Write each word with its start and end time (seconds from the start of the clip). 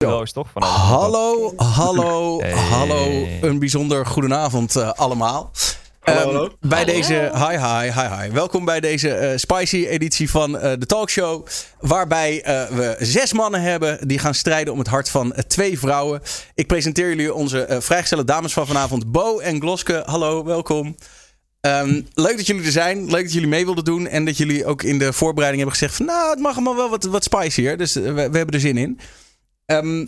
Is 0.00 0.32
toch 0.32 0.48
van 0.52 0.62
Hallo, 0.62 1.52
hallo, 1.56 2.40
Hey. 2.40 2.52
hallo. 2.52 3.26
Een 3.40 3.58
bijzonder 3.58 4.06
goedenavond 4.06 4.76
eh, 4.76 4.90
allemaal. 4.92 5.50
Hallo, 6.00 6.18
Ehm, 6.20 6.26
hallo. 6.26 6.50
Bij 6.60 6.84
deze, 6.84 7.30
hi, 7.34 7.56
hi, 7.58 7.90
hi, 7.92 8.22
hi. 8.22 8.30
Welkom 8.32 8.64
bij 8.64 8.80
deze 8.80 9.14
eh, 9.14 9.36
spicy 9.38 9.86
editie 9.86 10.30
van 10.30 10.58
eh, 10.58 10.72
de 10.78 10.86
talkshow. 10.86 11.46
Waarbij 11.80 12.42
eh, 12.42 12.64
we 12.76 12.96
zes 12.98 13.32
mannen 13.32 13.60
hebben 13.62 14.08
die 14.08 14.18
gaan 14.18 14.34
strijden 14.34 14.72
om 14.72 14.78
het 14.78 14.88
hart 14.88 15.08
van 15.10 15.34
twee 15.46 15.78
vrouwen. 15.78 16.20
Ik 16.54 16.66
presenteer 16.66 17.08
jullie 17.08 17.34
onze 17.34 17.64
eh, 17.64 17.80
vrijgestelde 17.80 18.24
dames 18.24 18.52
van 18.52 18.66
vanavond, 18.66 19.12
Bo 19.12 19.38
en 19.38 19.60
Gloske. 19.60 20.02
Hallo, 20.06 20.44
welkom. 20.44 20.96
Ehm, 21.60 22.00
leuk 22.14 22.36
dat 22.36 22.46
jullie 22.46 22.64
er 22.64 22.72
zijn. 22.72 23.10
Leuk 23.10 23.22
dat 23.22 23.32
jullie 23.32 23.48
mee 23.48 23.64
wilden 23.64 23.84
doen. 23.84 24.06
En 24.06 24.24
dat 24.24 24.36
jullie 24.36 24.66
ook 24.66 24.82
in 24.82 24.98
de 24.98 25.12
voorbereiding 25.12 25.62
hebben 25.62 25.78
gezegd: 25.80 25.96
van, 25.96 26.06
Nou, 26.06 26.30
het 26.30 26.38
mag 26.38 26.52
allemaal 26.54 26.76
wel 26.76 26.90
wat, 26.90 27.04
wat 27.04 27.24
spicier. 27.24 27.76
Dus 27.76 27.92
we, 27.94 28.12
we 28.12 28.20
hebben 28.20 28.50
er 28.50 28.60
zin 28.60 28.76
in. 28.76 28.98
Ehm, 29.70 30.06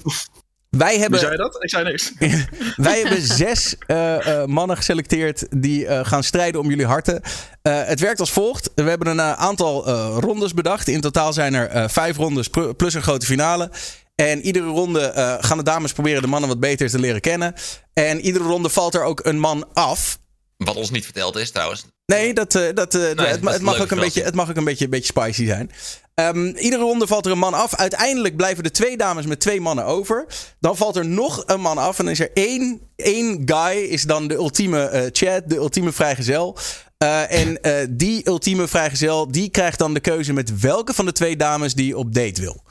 wij 0.68 0.90
Wie 0.90 1.00
hebben. 1.00 1.18
zei 1.18 1.36
dat? 1.36 1.62
Ik 1.62 1.70
zei 1.70 1.84
niks. 1.84 2.12
Wij 2.77 3.00
hebben 3.00 3.23
zes 3.23 3.77
eh, 3.87 4.41
eh, 4.42 4.46
mannen 4.48 4.77
geselecteerd 4.77 5.46
die 5.50 5.87
eh, 5.87 6.04
gaan 6.04 6.23
strijden 6.23 6.60
om 6.60 6.68
jullie 6.68 6.87
harten. 6.87 7.23
Eh, 7.62 7.84
het 7.84 8.01
werkt 8.01 8.20
als 8.20 8.32
volgt. 8.32 8.70
We 8.74 8.82
hebben 8.82 9.09
een 9.09 9.20
aantal 9.20 9.87
eh, 9.87 10.16
rondes 10.20 10.54
bedacht. 10.54 10.88
In 10.88 11.01
totaal 11.01 11.32
zijn 11.32 11.54
er 11.54 11.68
eh, 11.68 11.88
vijf 11.88 12.16
rondes 12.16 12.48
plus 12.77 12.95
een 12.95 13.02
grote 13.02 13.27
finale. 13.27 13.70
En 14.14 14.40
iedere 14.40 14.66
ronde 14.66 15.01
eh, 15.01 15.34
gaan 15.40 15.56
de 15.59 15.65
dames 15.65 15.92
proberen 15.92 16.23
de 16.23 16.29
mannen 16.29 16.48
wat 16.48 16.60
beter 16.60 16.90
te 16.90 16.98
leren 16.98 17.20
kennen. 17.20 17.54
En 17.92 18.20
iedere 18.20 18.45
ronde 18.45 18.68
valt 18.68 18.95
er 18.95 19.04
ook 19.04 19.20
een 19.24 19.38
man 19.38 19.68
af. 19.73 20.18
Wat 20.56 20.76
ons 20.76 20.90
niet 20.90 21.04
verteld 21.04 21.37
is 21.37 21.51
trouwens. 21.51 21.84
Nee, 22.15 22.34
dat, 22.34 22.55
eh, 22.55 22.62
dat, 22.75 22.95
eh, 22.95 23.02
het, 23.02 23.45
het 23.45 23.62
mag 23.62 23.80
ook 23.80 23.91
een 23.91 23.98
beetje, 23.98 24.23
het 24.23 24.34
mag 24.34 24.51
ook 24.51 24.57
een 24.57 24.65
beetje, 24.65 24.89
beetje 24.89 25.07
spicy 25.07 25.47
zijn. 25.47 25.71
Ehm, 26.15 26.47
iedere 26.47 26.83
ronde 26.83 27.07
valt 27.07 27.27
er 27.27 27.33
een 27.33 27.38
man 27.38 27.55
af. 27.55 27.75
Uiteindelijk 27.75 28.37
blijven 28.37 28.65
er 28.65 28.73
twee 28.73 28.97
dames 28.97 29.27
met 29.27 29.41
twee 29.41 29.61
mannen 29.61 29.85
over. 29.85 30.27
Dan 30.61 30.77
valt 30.77 30.97
er 30.97 31.07
nog 31.07 31.43
een 31.47 31.61
man 31.61 31.79
af. 31.79 31.98
En 31.98 32.05
dan 32.05 32.12
is 32.12 32.21
er 32.21 32.30
één, 32.35 32.80
één 32.97 33.43
guy, 33.45 33.77
is 33.77 34.02
dan 34.02 34.29
de 34.29 34.35
ultieme 34.35 34.85
eh 34.85 35.02
chat, 35.13 35.43
de 35.46 35.57
ultieme 35.57 35.93
vrijgezel. 35.93 36.59
Eh, 36.99 37.32
en 37.32 37.59
die 37.91 38.29
ultieme 38.29 38.69
vrijgezel, 38.69 39.30
die 39.30 39.51
krijgt 39.51 39.79
dan 39.79 39.95
de 39.95 40.01
keuze 40.01 40.32
met 40.32 40.60
welke 40.60 40.95
van 40.95 41.04
de 41.04 41.13
twee 41.13 41.37
dames 41.37 41.74
die 41.74 41.97
op 41.97 42.15
date 42.15 42.41
wil. 42.41 42.63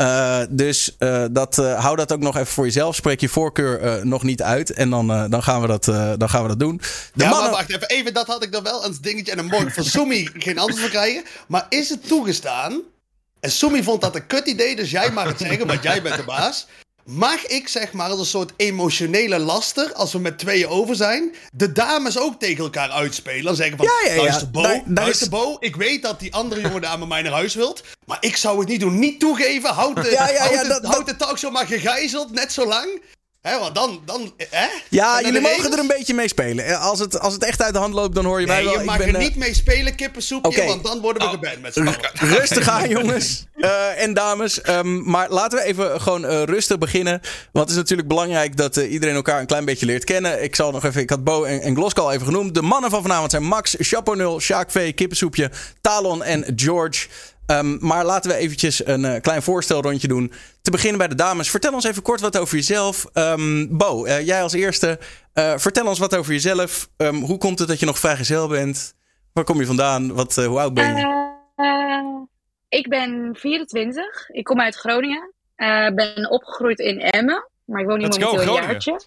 Eh, 0.00 0.40
dus 0.50 0.96
eh, 0.98 1.24
dat, 1.30 1.58
eh, 1.58 1.80
hou 1.84 1.96
dat 1.96 2.12
ook 2.12 2.20
nog 2.20 2.34
even 2.34 2.46
voor 2.46 2.64
jezelf. 2.64 2.94
Spreek 2.94 3.20
je 3.20 3.28
voorkeur 3.28 4.06
nog 4.06 4.22
niet 4.22 4.42
uit. 4.42 4.72
En 4.72 4.90
dan, 4.90 5.06
dan, 5.30 5.42
gaan 5.42 5.60
we 5.60 5.66
dat, 5.66 5.84
dan 6.20 6.28
gaan 6.28 6.42
we 6.42 6.48
dat 6.48 6.58
doen. 6.58 6.76
De 6.76 6.84
ja, 7.14 7.28
mannen- 7.28 7.50
maar 7.50 7.66
wacht 7.66 7.70
even, 7.70 7.88
even. 7.88 8.14
Dat 8.14 8.26
had 8.26 8.44
ik 8.44 8.52
dan 8.52 8.62
wel 8.62 8.84
een 8.84 8.96
dingetje. 9.00 9.32
En 9.32 9.48
dan 9.48 9.66
ik 9.66 9.72
van 9.72 9.84
Sumi 9.84 10.28
geen 10.34 10.58
antwoord 10.58 10.80
van 10.80 10.90
krijgen. 10.90 11.24
Maar 11.48 11.66
is 11.68 11.88
het 11.88 12.06
toegestaan? 12.08 12.80
En 13.40 13.50
Sumi 13.50 13.82
vond 13.82 14.00
dat 14.00 14.14
een 14.14 14.26
kut 14.26 14.46
idee, 14.46 14.76
dus 14.76 14.90
jij 14.90 15.10
mag 15.10 15.24
het 15.28 15.38
zeggen, 15.38 15.66
want 15.66 15.82
jij 15.82 16.02
bent 16.02 16.16
de 16.16 16.24
baas. 16.24 16.66
Mag 17.04 17.46
ik 17.46 17.68
zeg 17.68 17.92
maar 17.92 18.10
als 18.10 18.18
een 18.18 18.26
soort 18.26 18.52
emotionele 18.56 19.38
laster, 19.38 19.92
als 19.92 20.12
we 20.12 20.18
met 20.18 20.38
tweeën 20.38 20.68
over 20.68 20.96
zijn, 20.96 21.34
de 21.52 21.72
dames 21.72 22.18
ook 22.18 22.38
tegen 22.40 22.64
elkaar 22.64 22.90
uitspelen? 22.90 23.44
Dan 23.44 23.56
zeggen 23.56 23.76
van, 23.76 23.86
Ja, 23.86 24.08
ja, 24.08 24.14
ja. 24.14 24.22
luister 24.22 24.50
Bo, 24.50 24.62
Daar- 24.62 24.82
daar 24.86 25.04
luister 25.04 25.22
is- 25.22 25.28
Bo, 25.28 25.56
ik 25.60 25.76
weet 25.76 26.02
dat 26.02 26.20
die 26.20 26.34
andere 26.34 26.60
jonge 26.60 26.80
dame 26.80 27.06
mij 27.06 27.22
naar 27.22 27.32
huis 27.32 27.54
wilt, 27.54 27.82
maar 28.06 28.18
ik 28.20 28.36
zou 28.36 28.58
het 28.58 28.68
niet 28.68 28.80
doen. 28.80 28.98
Niet 28.98 29.20
toegeven, 29.20 29.70
houd 29.70 29.96
de, 30.02 30.10
Ja, 30.18 30.28
ja, 30.28 30.32
ja, 30.32 30.48
houd 30.48 30.62
de, 30.62 30.68
dat- 30.68 30.84
houd 30.84 31.06
de 31.06 31.16
talkshow 31.16 31.52
maar 31.52 31.66
gegijzeld, 31.66 32.30
net 32.32 32.52
zo 32.52 32.66
lang. 32.66 33.02
Hè, 33.40 33.58
want 33.58 33.74
dan, 33.74 34.00
dan, 34.04 34.32
hè? 34.50 34.66
Ja, 34.88 35.20
jullie 35.22 35.40
mogen 35.40 35.56
regels? 35.56 35.74
er 35.74 35.80
een 35.80 35.86
beetje 35.86 36.14
mee 36.14 36.28
spelen. 36.28 36.64
Eh, 36.64 36.84
Als 36.84 36.98
het, 36.98 37.20
als 37.20 37.32
het 37.32 37.44
echt 37.44 37.62
uit 37.62 37.72
de 37.72 37.78
hand 37.78 37.94
loopt, 37.94 38.14
dan 38.14 38.24
hoor 38.24 38.40
je 38.40 38.46
mij 38.46 38.56
Nee, 38.56 38.64
wel. 38.64 38.74
je 38.74 38.80
Ik 38.80 38.84
mag 38.86 38.96
ben, 38.98 39.08
er 39.08 39.14
eh, 39.14 39.20
niet 39.20 39.36
mee 39.36 39.54
spelen, 39.54 39.94
kippensoepje, 39.94 40.64
want 40.66 40.84
dan 40.84 41.00
worden 41.00 41.22
we 41.22 41.28
geband 41.28 41.60
met 41.60 41.74
z'n 41.74 41.80
allen. 41.80 42.00
Rustig 42.38 42.68
aan, 42.68 42.88
jongens 42.88 43.44
Eh, 43.54 44.02
en 44.02 44.14
dames. 44.14 44.60
Ehm, 44.60 45.10
maar 45.10 45.30
laten 45.30 45.58
we 45.58 45.64
even 45.64 46.00
gewoon 46.00 46.24
rustig 46.26 46.78
beginnen. 46.78 47.20
Want 47.52 47.64
het 47.68 47.70
is 47.70 47.76
natuurlijk 47.76 48.08
belangrijk 48.08 48.56
dat 48.56 48.76
iedereen 48.76 49.14
elkaar 49.14 49.40
een 49.40 49.46
klein 49.46 49.64
beetje 49.64 49.86
leert 49.86 50.04
kennen. 50.04 50.42
Ik 50.42 50.56
zal 50.56 50.70
nog 50.70 50.84
even, 50.84 51.00
ik 51.00 51.10
had 51.10 51.24
Bo 51.24 51.44
en, 51.44 51.60
en 51.60 51.76
al 51.94 52.12
even 52.12 52.26
genoemd. 52.26 52.54
De 52.54 52.62
mannen 52.62 52.90
van 52.90 53.02
vanavond 53.02 53.30
zijn 53.30 53.42
Max, 53.44 53.74
Chaponul, 53.78 54.40
Sjaak 54.40 54.70
V, 54.70 54.94
Kippensoepje, 54.94 55.50
Talon 55.80 56.22
en 56.22 56.44
George. 56.56 57.06
Ehm, 57.50 57.76
maar 57.86 58.04
laten 58.04 58.30
we 58.30 58.36
eventjes 58.36 58.86
een 58.86 59.04
eh, 59.04 59.20
klein 59.20 59.42
voorstelrondje 59.42 60.08
doen. 60.08 60.32
Te 60.62 60.70
beginnen 60.70 60.98
bij 60.98 61.08
de 61.08 61.14
dames. 61.14 61.50
Vertel 61.50 61.72
ons 61.72 61.84
even 61.84 62.02
kort 62.02 62.20
wat 62.20 62.38
over 62.38 62.54
jezelf. 62.56 63.06
Ehm, 63.12 63.66
Bo, 63.70 64.04
eh, 64.04 64.26
jij 64.26 64.42
als 64.42 64.52
eerste. 64.52 64.98
Eh, 65.32 65.52
vertel 65.56 65.86
ons 65.86 65.98
wat 65.98 66.16
over 66.16 66.32
jezelf. 66.32 66.88
Ehm, 66.96 67.14
hoe 67.14 67.38
komt 67.38 67.58
het 67.58 67.68
dat 67.68 67.80
je 67.80 67.86
nog 67.86 67.98
vrijgezel 67.98 68.48
bent? 68.48 68.94
Waar 69.32 69.44
kom 69.44 69.58
je 69.60 69.66
vandaan? 69.66 70.14
Wat, 70.14 70.38
eh, 70.38 70.46
hoe 70.46 70.58
oud 70.58 70.74
ben 70.74 70.96
je? 70.96 71.28
Ik 72.68 72.88
ben 72.88 73.36
24. 73.38 74.28
Ik 74.28 74.44
kom 74.44 74.60
uit 74.60 74.74
Groningen. 74.76 75.32
Eh 75.56 75.94
ben 75.94 76.30
opgegroeid 76.30 76.78
in 76.78 77.00
Emmen. 77.00 77.48
Maar 77.64 77.80
ik 77.80 77.86
woon 77.86 77.98
hier 77.98 78.08
momenteel 78.08 78.32
een 78.32 78.38
Groningen. 78.38 78.70
jaartje. 78.70 79.00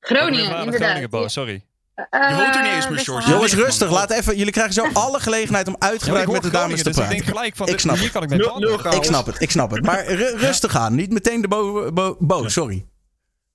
Groningen, 0.00 0.44
Groningen, 0.44 0.64
inderdaad. 0.64 0.88
Groningen, 0.88 1.10
Bo, 1.10 1.28
sorry. 1.28 1.64
Eh, 1.96 2.28
Je 2.30 2.36
woont 2.36 2.54
er 2.54 2.62
niet 2.62 2.72
eens 2.72 2.84
meer, 2.84 2.94
best 2.94 3.04
George. 3.08 3.30
Jongens, 3.30 3.54
rustig. 3.54 3.90
Laat 3.90 4.10
even. 4.10 4.36
Jullie 4.36 4.52
krijgen 4.52 4.74
zo 4.74 4.86
alle 5.04 5.20
gelegenheid 5.20 5.68
om 5.68 5.76
uitgebreid 5.78 6.28
met 6.32 6.42
de 6.42 6.50
dames 6.50 6.82
te 6.82 6.88
Dus 6.88 6.92
ik 6.96 7.02
praten. 7.02 7.16
denk 7.16 7.28
gelijk 7.28 7.56
van, 7.56 7.66
Ik 7.66 7.72
dit- 7.72 7.80
snap 7.80 7.94
hier 7.94 8.04
het. 8.04 8.12
kan 8.12 8.22
ik 8.22 8.28
Nul- 8.28 8.38
praten. 8.48 8.60
nul. 8.90 8.92
Ik 8.98 9.04
snap 9.04 9.26
het, 9.26 9.40
ik 9.40 9.50
snap 9.50 9.70
het. 9.70 9.84
Maar 9.84 10.06
ru- 10.06 10.36
rustig 10.36 10.76
aan. 10.76 10.94
Niet 10.94 11.12
meteen 11.12 11.40
de 11.40 11.48
bo, 11.48 11.92
bo, 11.92 12.16
bo 12.18 12.48
sorry. 12.48 12.86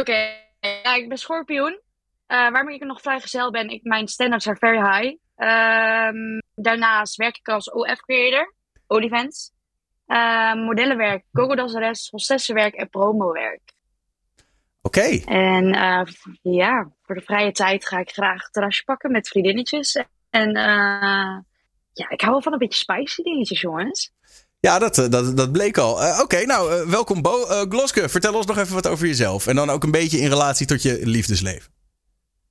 Oké, 0.00 0.30
ja, 0.60 0.94
ik 0.94 1.08
ben 1.08 1.18
schorpioen. 1.18 1.80
Eh 2.26 2.38
waarom 2.50 2.68
ik 2.68 2.84
nog 2.84 3.00
vrijgezel 3.00 3.50
ben, 3.50 3.68
ik, 3.68 3.82
mijn 3.82 4.08
standards 4.08 4.46
are 4.48 4.56
very 4.58 4.78
high. 4.80 5.16
Ehm, 5.36 6.38
daarnaast 6.54 7.16
werk 7.16 7.36
ik 7.36 7.48
als 7.48 7.70
OF-creator, 7.70 8.54
Olivents. 8.86 9.52
Ehm 10.06 10.58
modellenwerk, 10.58 11.24
gogodanseres, 11.32 12.08
hostessenwerk 12.10 12.74
en 12.74 12.88
promowerk. 12.88 13.60
Oké. 14.82 15.20
En 15.24 15.72
eh, 15.74 16.02
ja, 16.42 16.90
voor 17.12 17.20
de 17.20 17.26
vrije 17.26 17.52
tijd 17.52 17.86
ga 17.86 17.98
ik 17.98 18.10
graag 18.10 18.44
een 18.44 18.50
terrasje 18.50 18.84
pakken 18.84 19.12
met 19.12 19.28
vriendinnetjes. 19.28 20.04
En 20.30 20.48
eh, 20.48 21.36
ja, 21.92 22.08
ik 22.08 22.20
hou 22.20 22.32
wel 22.32 22.42
van 22.42 22.52
een 22.52 22.58
beetje 22.58 22.78
spicy 22.78 23.22
dingetjes, 23.22 23.60
jongens. 23.60 24.12
Ja, 24.60 24.78
dat, 24.78 24.98
eh, 24.98 25.08
dat, 25.08 25.36
dat 25.36 25.52
bleek 25.52 25.78
al. 25.78 26.02
Eh, 26.02 26.20
Oké, 26.20 26.44
nou, 26.44 26.72
eh, 26.72 26.88
welkom 26.88 27.22
Bo. 27.22 27.44
Gloske, 27.44 28.08
vertel 28.08 28.34
ons 28.34 28.46
nog 28.46 28.58
even 28.58 28.74
wat 28.74 28.86
over 28.86 29.06
jezelf. 29.06 29.46
En 29.46 29.56
dan 29.56 29.70
ook 29.70 29.82
een 29.82 29.90
beetje 29.90 30.18
in 30.18 30.28
relatie 30.28 30.66
tot 30.66 30.82
je 30.82 31.06
liefdesleven. 31.06 31.72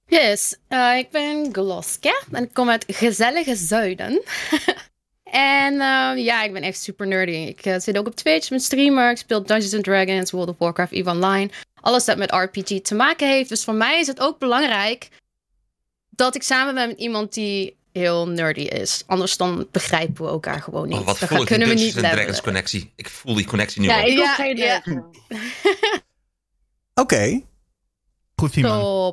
Yes, 0.06 0.58
eh, 0.68 0.98
ik 0.98 1.10
ben 1.10 1.50
Gloske 1.52 2.24
en 2.32 2.44
ik 2.44 2.54
kom 2.54 2.70
uit 2.70 2.86
gezellige 2.88 3.56
Zuiden. 3.56 4.22
en 5.32 5.74
eh, 5.74 6.24
ja, 6.26 6.44
ik 6.44 6.54
ben 6.54 6.62
echt 6.62 6.82
super 6.82 7.08
nerdy. 7.08 7.32
Ik 7.32 7.66
eh, 7.66 7.80
zit 7.80 7.98
ook 7.98 8.08
op 8.08 8.16
Twitch, 8.16 8.50
ben 8.50 8.60
streamer, 8.60 9.12
ik 9.12 9.18
speel 9.18 9.44
Dungeons 9.44 9.74
and 9.74 9.84
Dragons, 9.84 10.32
World 10.32 10.50
of 10.50 10.56
Warcraft, 10.58 10.92
EVE 10.92 11.10
Online. 11.10 11.50
Alles 11.82 12.06
dat 12.06 12.18
met 12.18 12.32
RPG 12.32 12.82
te 12.82 12.96
maken 12.96 13.28
heeft. 13.28 13.50
Dus 13.50 13.64
voor 13.64 13.74
mij 13.74 14.00
is 14.00 14.08
het 14.08 14.20
ook 14.20 14.40
belangrijk 14.40 15.08
dat 16.10 16.36
ik 16.36 16.44
samen 16.44 16.74
ben 16.76 16.88
met 16.88 17.00
iemand 17.00 17.34
die 17.34 17.76
heel 17.92 18.28
nerdy 18.28 18.62
is. 18.62 19.04
Anders 19.08 19.38
dan 19.38 19.68
begrijpen 19.72 20.26
we 20.26 20.30
elkaar 20.32 20.62
gewoon 20.62 20.88
niet. 20.88 20.98
Oh, 20.98 21.06
wat 21.06 21.20
dan 21.20 21.28
voel 21.28 21.42
ik 21.42 21.48
die 21.48 21.58
kunnen 21.58 21.68
we 21.68 21.74
Dungeons 21.84 22.02
niet. 22.02 22.12
Dragons 22.12 22.42
connectie. 22.42 22.92
Ik 22.96 23.10
voel 23.10 23.36
die 23.36 23.46
connectie 23.46 23.82
nu 23.82 23.88
Ja, 23.88 24.02
al. 24.02 24.08
Ja, 24.08 24.34
geen 24.34 24.58
ja. 24.58 24.82
leuk. 24.84 25.04
Oké. 26.94 27.42
Goed. 28.36 28.54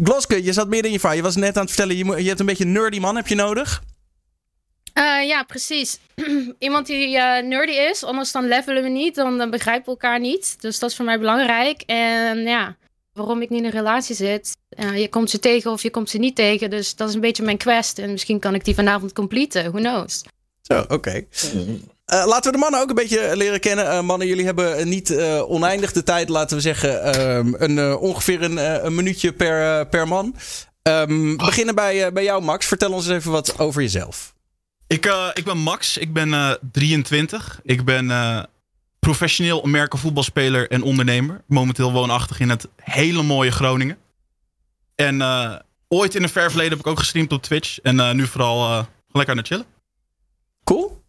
Gloske, 0.03 0.45
je 0.45 0.53
zat 0.53 0.69
meer 0.69 0.85
in 0.85 0.93
je 0.93 1.01
vaar. 1.01 1.17
Je 1.17 1.23
was 1.23 1.37
net 1.37 1.57
aan 1.57 1.63
het 1.63 1.73
vertellen, 1.73 1.97
je, 1.97 2.05
moet- 2.05 2.19
je 2.19 2.27
hebt 2.29 2.41
een 2.41 2.47
beetje 2.47 2.65
een 2.65 2.73
nerdy 2.73 2.99
man, 2.99 3.17
heb 3.17 3.27
je 3.27 3.35
nodig? 3.35 3.83
Eh, 4.99 5.27
ja, 5.27 5.43
precies. 5.43 5.99
Iemand 6.59 6.87
die 6.87 7.19
eh, 7.19 7.45
nerdy 7.45 7.73
is, 7.73 8.05
anders 8.05 8.33
dan 8.33 8.49
levelen 8.49 8.83
we 8.83 8.89
niet, 8.89 9.15
dan, 9.15 9.51
begrijpen 9.51 9.85
we 9.85 9.91
elkaar 9.91 10.21
niet. 10.21 10.57
Dus 10.61 10.79
dat 10.79 10.91
is 10.91 10.97
voor 10.97 11.05
mij 11.05 11.19
belangrijk. 11.19 11.83
En 11.87 12.39
ja, 12.39 12.77
waarom 13.13 13.43
ik 13.43 13.51
niet 13.51 13.59
in 13.59 13.65
een 13.65 13.71
relatie 13.71 14.15
zit, 14.15 14.57
eh, 14.69 14.99
je 14.99 15.09
komt 15.09 15.31
ze 15.31 15.39
tegen 15.39 15.71
of 15.71 15.83
je 15.83 15.91
komt 15.91 16.11
ze 16.11 16.19
niet 16.19 16.37
tegen. 16.37 16.71
Dus 16.71 16.97
dat 16.97 17.09
is 17.09 17.15
een 17.15 17.21
beetje 17.21 17.43
mijn 17.43 17.57
quest. 17.57 17.99
En 17.99 18.11
misschien 18.11 18.39
kan 18.39 18.55
ik 18.55 18.65
die 18.65 18.75
vanavond 18.75 19.13
completen, 19.13 19.71
who 19.71 19.79
knows. 19.79 20.25
Zo, 20.63 20.85
oké. 20.89 21.25
Laten 22.07 22.51
we 22.51 22.53
de 22.53 22.63
mannen 22.63 22.81
ook 22.81 22.89
een 22.89 22.95
beetje 22.95 23.37
leren 23.37 23.61
kennen. 23.61 24.05
Mannen, 24.05 24.27
jullie 24.27 24.45
hebben 24.45 24.89
niet 24.89 25.11
eh, 25.11 25.51
oneindig 25.51 25.93
de 25.93 26.03
tijd, 26.03 26.29
laten 26.29 26.57
we 26.57 26.63
zeggen, 26.63 27.03
ehm, 27.03 27.55
een, 27.59 27.97
ongeveer 27.97 28.43
een, 28.43 28.85
een 28.87 28.95
minuutje 28.95 29.33
per, 29.33 29.87
per 29.87 30.09
man. 30.09 30.35
Ehm, 30.83 31.37
beginnen 31.37 31.75
bij, 31.75 32.13
bij 32.13 32.25
jou, 32.25 32.43
Max. 32.43 32.67
Vertel 32.67 32.93
ons 32.93 33.09
even 33.09 33.31
wat 33.31 33.59
over 33.59 33.83
jezelf. 33.83 34.37
Ik, 34.89 35.07
eh, 35.07 35.29
ik 35.35 35.45
ben 35.45 35.59
Max, 35.59 35.97
ik 35.97 36.13
ben 36.13 36.33
eh, 36.35 36.51
23. 36.73 37.61
Ik 37.63 37.85
ben 37.85 38.11
eh, 38.11 38.43
professioneel 38.99 39.65
Amerika 39.65 39.99
voetbalspeler 39.99 40.71
en 40.71 40.83
ondernemer. 40.83 41.43
Momenteel 41.47 41.93
woonachtig 41.93 42.41
in 42.41 42.49
het 42.49 42.69
hele 42.83 43.23
mooie 43.23 43.51
Groningen. 43.51 43.99
En 44.95 45.21
eh, 45.23 45.55
ooit 45.89 46.15
in 46.15 46.23
een 46.23 46.29
ver 46.29 46.49
verleden 46.49 46.71
heb 46.71 46.81
ik 46.81 46.87
ook 46.87 46.99
gestreamd 46.99 47.33
op 47.33 47.43
Twitch. 47.43 47.79
En 47.79 48.01
eh, 48.01 48.13
nu 48.13 48.27
vooral 48.27 48.65
eh, 48.71 48.85
lekker 49.09 49.31
aan 49.33 49.39
het 49.39 49.47
chillen. 49.47 49.67
Cool. 50.65 51.03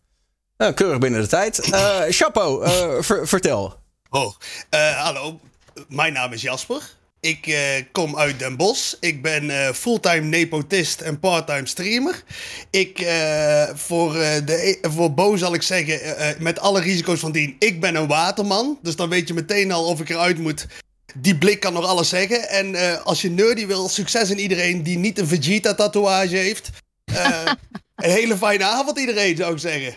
Nou, 0.57 0.73
keurig 0.73 0.99
binnen 0.99 1.21
de 1.21 1.27
tijd. 1.27 1.59
Eh 1.71 2.01
Chapo, 2.09 2.61
eh, 2.61 3.01
ver- 3.01 3.27
vertel. 3.27 3.79
Oh, 4.09 4.33
eh, 4.69 5.03
hallo. 5.03 5.39
Mijn 5.87 6.13
naam 6.13 6.33
is 6.33 6.41
Jasper. 6.41 6.81
Ik 7.19 7.48
eh, 7.48 7.83
kom 7.92 8.18
uit 8.18 8.39
Den 8.39 8.57
Bosch. 8.57 8.94
Ik 9.00 9.21
ben 9.21 9.50
eh, 9.50 9.74
fulltime 9.74 10.21
nepotist 10.21 11.01
en 11.01 11.19
parttime 11.19 11.68
streamer. 11.68 12.24
Ik, 12.69 13.00
eh, 13.00 13.69
voor, 13.74 14.16
eh, 14.16 14.45
de, 14.45 14.77
voor 14.81 15.13
Bo 15.13 15.36
zal 15.36 15.54
ik 15.54 15.62
zeggen, 15.62 16.36
met 16.39 16.60
alle 16.60 16.81
risico's 16.81 17.19
van 17.19 17.31
dien, 17.31 17.56
ik 17.60 17.81
ben 17.81 17.95
een 17.95 18.07
waterman. 18.07 18.80
Dus 18.81 18.95
dan 18.95 19.10
weet 19.10 19.27
je 19.27 19.33
meteen 19.33 19.71
al 19.71 19.86
of 19.86 20.00
ik 20.00 20.10
eruit 20.10 20.38
moet. 20.38 20.68
Die 21.16 21.38
blik 21.38 21.60
kan 21.60 21.74
nog 21.74 21.86
alles 21.86 22.10
zeggen. 22.10 22.50
En 22.50 22.75
eh, 22.75 23.01
als 23.06 23.22
je 23.22 23.30
nerdy 23.30 23.65
wil, 23.65 23.89
succes 23.89 24.30
in 24.30 24.39
iedereen 24.39 24.83
die 24.83 24.98
niet 24.98 25.19
een 25.19 25.27
Vegeta-tatoeage 25.27 26.36
heeft. 26.36 26.69
Eh, 27.06 27.45
een 27.95 28.12
hele 28.12 28.38
fijne 28.38 28.63
avond 28.63 29.00
iedereen, 29.00 29.36
zou 29.36 29.54
ik 29.54 29.60
zeggen. 29.60 29.95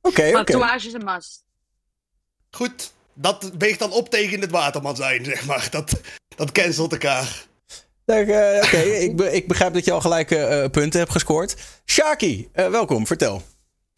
Oké, 0.00 0.28
oké. 0.28 0.32
Tatoeage 0.32 0.86
is 0.86 0.92
een 0.92 1.04
must. 1.04 1.44
Goed, 2.50 2.92
dat 3.16 3.50
weegt 3.58 3.78
dan 3.78 3.92
op 3.92 4.08
tegen 4.08 4.40
het 4.40 4.50
waterman 4.50 4.96
zijn, 4.96 5.24
zeg 5.24 5.46
maar. 5.46 5.68
Dat, 5.70 6.00
dat 6.36 6.52
cancelt 6.52 6.92
elkaar. 6.92 7.44
Eh, 8.04 8.18
Oké, 8.62 8.76
ik, 9.06 9.16
be- 9.16 9.32
ik 9.32 9.48
begrijp 9.48 9.74
dat 9.74 9.84
je 9.84 9.92
al 9.92 10.00
gelijk 10.00 10.30
eh, 10.30 10.64
eh, 10.64 10.70
punten 10.70 10.98
hebt 11.00 11.12
gescoord. 11.12 11.56
Shaki, 11.86 12.48
eh, 12.52 12.70
welkom, 12.70 13.06
vertel. 13.06 13.42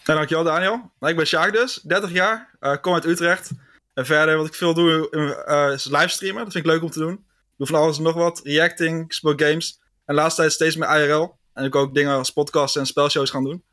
Ja, 0.05 0.15
dankjewel 0.15 0.45
Daniel. 0.45 0.91
Nou, 0.99 1.11
ik 1.13 1.17
ben 1.17 1.27
Sjaak 1.27 1.53
dus, 1.53 1.75
30 1.83 2.13
jaar, 2.13 2.57
eh, 2.61 2.77
kom 2.81 2.95
uit 2.95 3.05
Utrecht. 3.05 3.51
En 3.95 4.07
verder 4.07 4.37
wat 4.37 4.47
ik 4.47 4.55
veel 4.55 4.75
doe 4.75 5.11
eh, 5.47 5.73
is 5.75 5.85
livestreamen, 5.85 6.45
dat 6.45 6.53
vind 6.53 6.65
ik 6.65 6.71
leuk 6.71 6.83
om 6.83 6.91
te 6.91 6.99
doen. 6.99 7.13
Ik 7.13 7.55
doe 7.57 7.67
van 7.67 7.81
alles 7.81 7.97
en 7.97 8.03
nog 8.03 8.15
wat, 8.15 8.41
reacting, 8.45 9.05
ik 9.05 9.13
speel 9.13 9.33
games. 9.37 9.79
En 9.83 10.15
de 10.15 10.21
laatste 10.21 10.41
tijd 10.41 10.53
steeds 10.53 10.77
meer 10.77 11.03
IRL. 11.03 11.37
En 11.55 11.65
ik 11.65 11.75
ook 11.75 11.95
dingen 11.95 12.15
als 12.17 12.31
podcasts 12.31 12.77
en 12.77 12.87
spelshows 12.87 13.31
gaan 13.31 13.45
doen. 13.45 13.65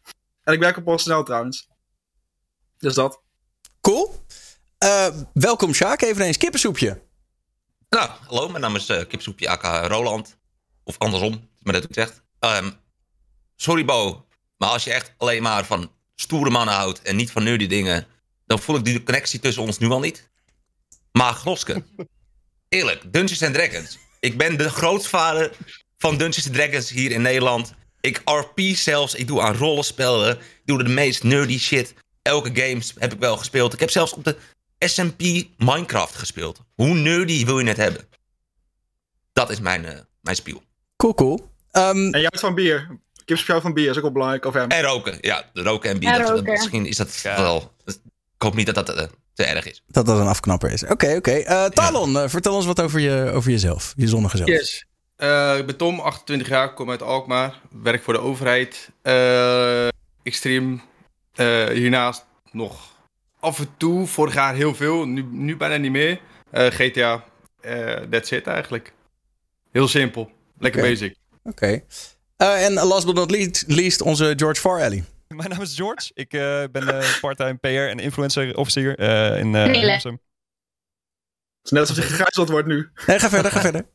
En 0.44 0.54
ik 0.54 0.60
werk 0.60 0.78
op 0.78 0.84
PostNL 0.84 1.24
trouwens. 1.24 1.68
Dus 2.78 2.94
dat. 2.94 3.22
Cool. 3.82 4.25
Eh, 4.86 5.08
welkom, 5.34 5.74
Sjaak. 5.74 6.02
Eveneens 6.02 6.38
kippensoepje. 6.38 7.02
Nou, 7.90 8.10
hallo, 8.28 8.50
mijn 8.50 8.62
naam 8.62 8.76
is 8.76 8.90
eh 8.90 9.08
Kipsoepje 9.08 9.50
aka 9.50 9.88
Roland. 9.88 10.38
Of 10.84 10.98
andersom, 10.98 11.50
maar 11.60 11.74
dat 11.74 11.84
ik 11.84 11.90
zegt. 11.94 12.22
Ehm, 12.40 12.72
sorry 13.56 13.86
Bo, 13.86 14.26
maar 14.58 14.70
als 14.70 14.84
je 14.84 14.94
echt 14.94 15.14
alleen 15.18 15.42
maar 15.42 15.66
van 15.66 15.92
stoere 16.16 16.50
mannen 16.50 16.76
houdt 16.76 17.02
en 17.02 17.16
niet 17.16 17.32
van 17.32 17.44
nerdy 17.44 17.68
dingen, 17.68 18.08
dan 18.46 18.60
voel 18.60 18.76
ik 18.76 18.86
die 18.86 19.04
connectie 19.04 19.40
tussen 19.40 19.64
ons 19.64 19.78
nu 19.78 19.90
al 19.90 20.00
niet. 20.00 20.30
Maar 21.12 21.34
Gloske, 21.34 21.84
eerlijk, 22.70 23.14
Dungeons 23.14 23.44
and 23.44 23.54
Dragons. 23.54 23.98
Ik 24.20 24.38
ben 24.38 24.58
de 24.58 24.70
grootvader 24.70 25.52
van 25.98 26.18
Dungeons 26.18 26.46
and 26.46 26.56
Dragons 26.56 26.90
hier 26.90 27.12
in 27.12 27.22
Nederland. 27.22 27.74
Ik 28.02 28.22
RP 28.26 28.60
zelfs, 28.60 29.16
ik 29.16 29.28
doe 29.28 29.42
aan 29.42 29.56
rollenspellen, 29.56 30.38
ik 30.38 30.62
doe 30.66 30.84
de 30.84 30.90
meest 30.90 31.24
nerdy 31.24 31.60
shit. 31.60 31.94
Elke 32.22 32.50
games 32.54 32.94
heb 32.98 33.14
ik 33.14 33.20
wel 33.20 33.38
gespeeld. 33.38 33.74
Ik 33.74 33.80
heb 33.80 33.90
zelfs 33.90 34.14
op 34.14 34.24
de 34.24 34.38
SMP 34.80 35.22
Minecraft 35.58 36.16
gespeeld. 36.16 36.60
Hoe 36.76 36.94
nerdy 36.94 37.46
wil 37.46 37.60
je 37.60 37.68
het 37.68 37.78
hebben? 37.78 38.08
Dat 39.34 39.50
is 39.50 39.60
mijn, 39.60 39.86
eh 39.86 40.00
mijn 40.22 40.36
spiel. 40.36 40.64
Cool, 40.98 41.14
cool. 41.14 41.50
Ehm, 41.72 41.96
En 41.98 42.10
jij 42.12 42.20
houdt 42.22 42.40
van 42.40 42.56
bier. 42.56 43.00
Speciaal 43.26 43.62
van 43.62 43.74
bier 43.74 43.90
is 43.90 43.96
ook 43.96 44.02
wel 44.02 44.12
belangrijk. 44.12 44.46
Of 44.46 44.54
hem. 44.54 44.70
En 44.70 44.82
roken. 44.82 45.18
Ja, 45.22 45.44
roken 45.54 45.90
en 45.90 46.00
bier. 46.00 46.10
En 46.14 46.20
dat- 46.22 46.30
roken. 46.30 46.52
misschien 46.52 46.86
is 46.86 46.98
dat 46.98 47.22
wel... 47.22 47.74
Ik 47.86 48.42
hoop 48.42 48.56
niet 48.56 48.66
dat 48.66 48.76
dat 48.76 48.90
eh, 48.90 49.06
te 49.34 49.44
erg 49.44 49.66
is. 49.66 49.84
dat 49.88 50.06
dat 50.06 50.20
een 50.20 50.28
afknapper 50.28 50.72
is. 50.72 50.84
Oké, 50.84 51.16
oké. 51.16 51.32
Eh, 51.32 51.66
Talon, 51.66 52.30
vertel 52.30 52.54
ons 52.56 52.66
wat 52.66 52.82
over, 52.82 53.00
je, 53.00 53.32
over 53.34 53.52
jezelf. 53.52 53.94
Je 53.96 54.08
zonnige 54.08 54.38
zelf. 54.38 54.50
Yes. 54.50 54.86
Eh, 55.16 55.58
ik 55.58 55.66
ben 55.66 55.78
Tom, 55.78 56.00
28 56.00 56.48
jaar, 56.48 56.74
kom 56.74 56.90
uit 56.90 57.02
Alkmaar, 57.02 57.62
werk 57.82 58.04
voor 58.04 58.14
de 58.14 58.20
overheid. 58.20 58.90
Eh, 59.02 59.88
ik 60.24 60.36
stream 60.36 60.82
eh, 61.34 61.66
hiernaast 61.66 62.26
nog 62.52 62.95
af 63.46 63.60
en 63.60 63.68
toe, 63.78 64.06
vorig 64.08 64.34
jaar 64.34 64.56
heel 64.56 64.76
veel, 64.76 65.06
nu, 65.06 65.26
nu 65.32 65.58
bijna 65.58 65.78
niet 65.78 65.92
meer. 65.92 66.20
Eh, 66.52 66.68
GTA, 66.68 67.24
eh 67.62 67.96
that's 68.10 68.32
it 68.32 68.48
eigenlijk. 68.48 68.94
Heel 69.72 69.88
simpel, 69.88 70.32
lekker 70.60 70.82
basic. 70.82 71.16
Oké. 71.44 71.84
Eh, 72.38 72.66
en 72.66 72.74
last 72.74 73.06
but 73.06 73.16
not 73.16 73.32
least, 73.32 73.64
least 73.68 74.02
onze 74.02 74.34
George 74.36 74.62
Farrelly. 74.62 75.04
Mijn 75.28 75.50
naam 75.50 75.62
is 75.62 75.76
George. 75.76 76.12
Ik 76.14 76.34
eh, 76.34 76.64
ben 76.72 77.04
part-time 77.22 77.56
PR 77.56 77.68
en 77.68 78.00
influencer 78.00 78.58
officier 78.58 78.98
eh, 78.98 79.40
in 79.40 79.56
eh. 79.56 79.64
Hilversum. 79.64 80.12
Het 80.12 81.66
is 81.66 81.72
net 81.72 81.80
alsof 81.80 81.96
je 81.96 82.02
gegijzeld 82.02 82.50
wordt 82.50 82.68
nu. 82.68 82.90
Nee, 83.08 83.20
ga 83.20 83.30
verder, 83.30 83.52
ga 83.52 83.62
verder. 83.62 83.86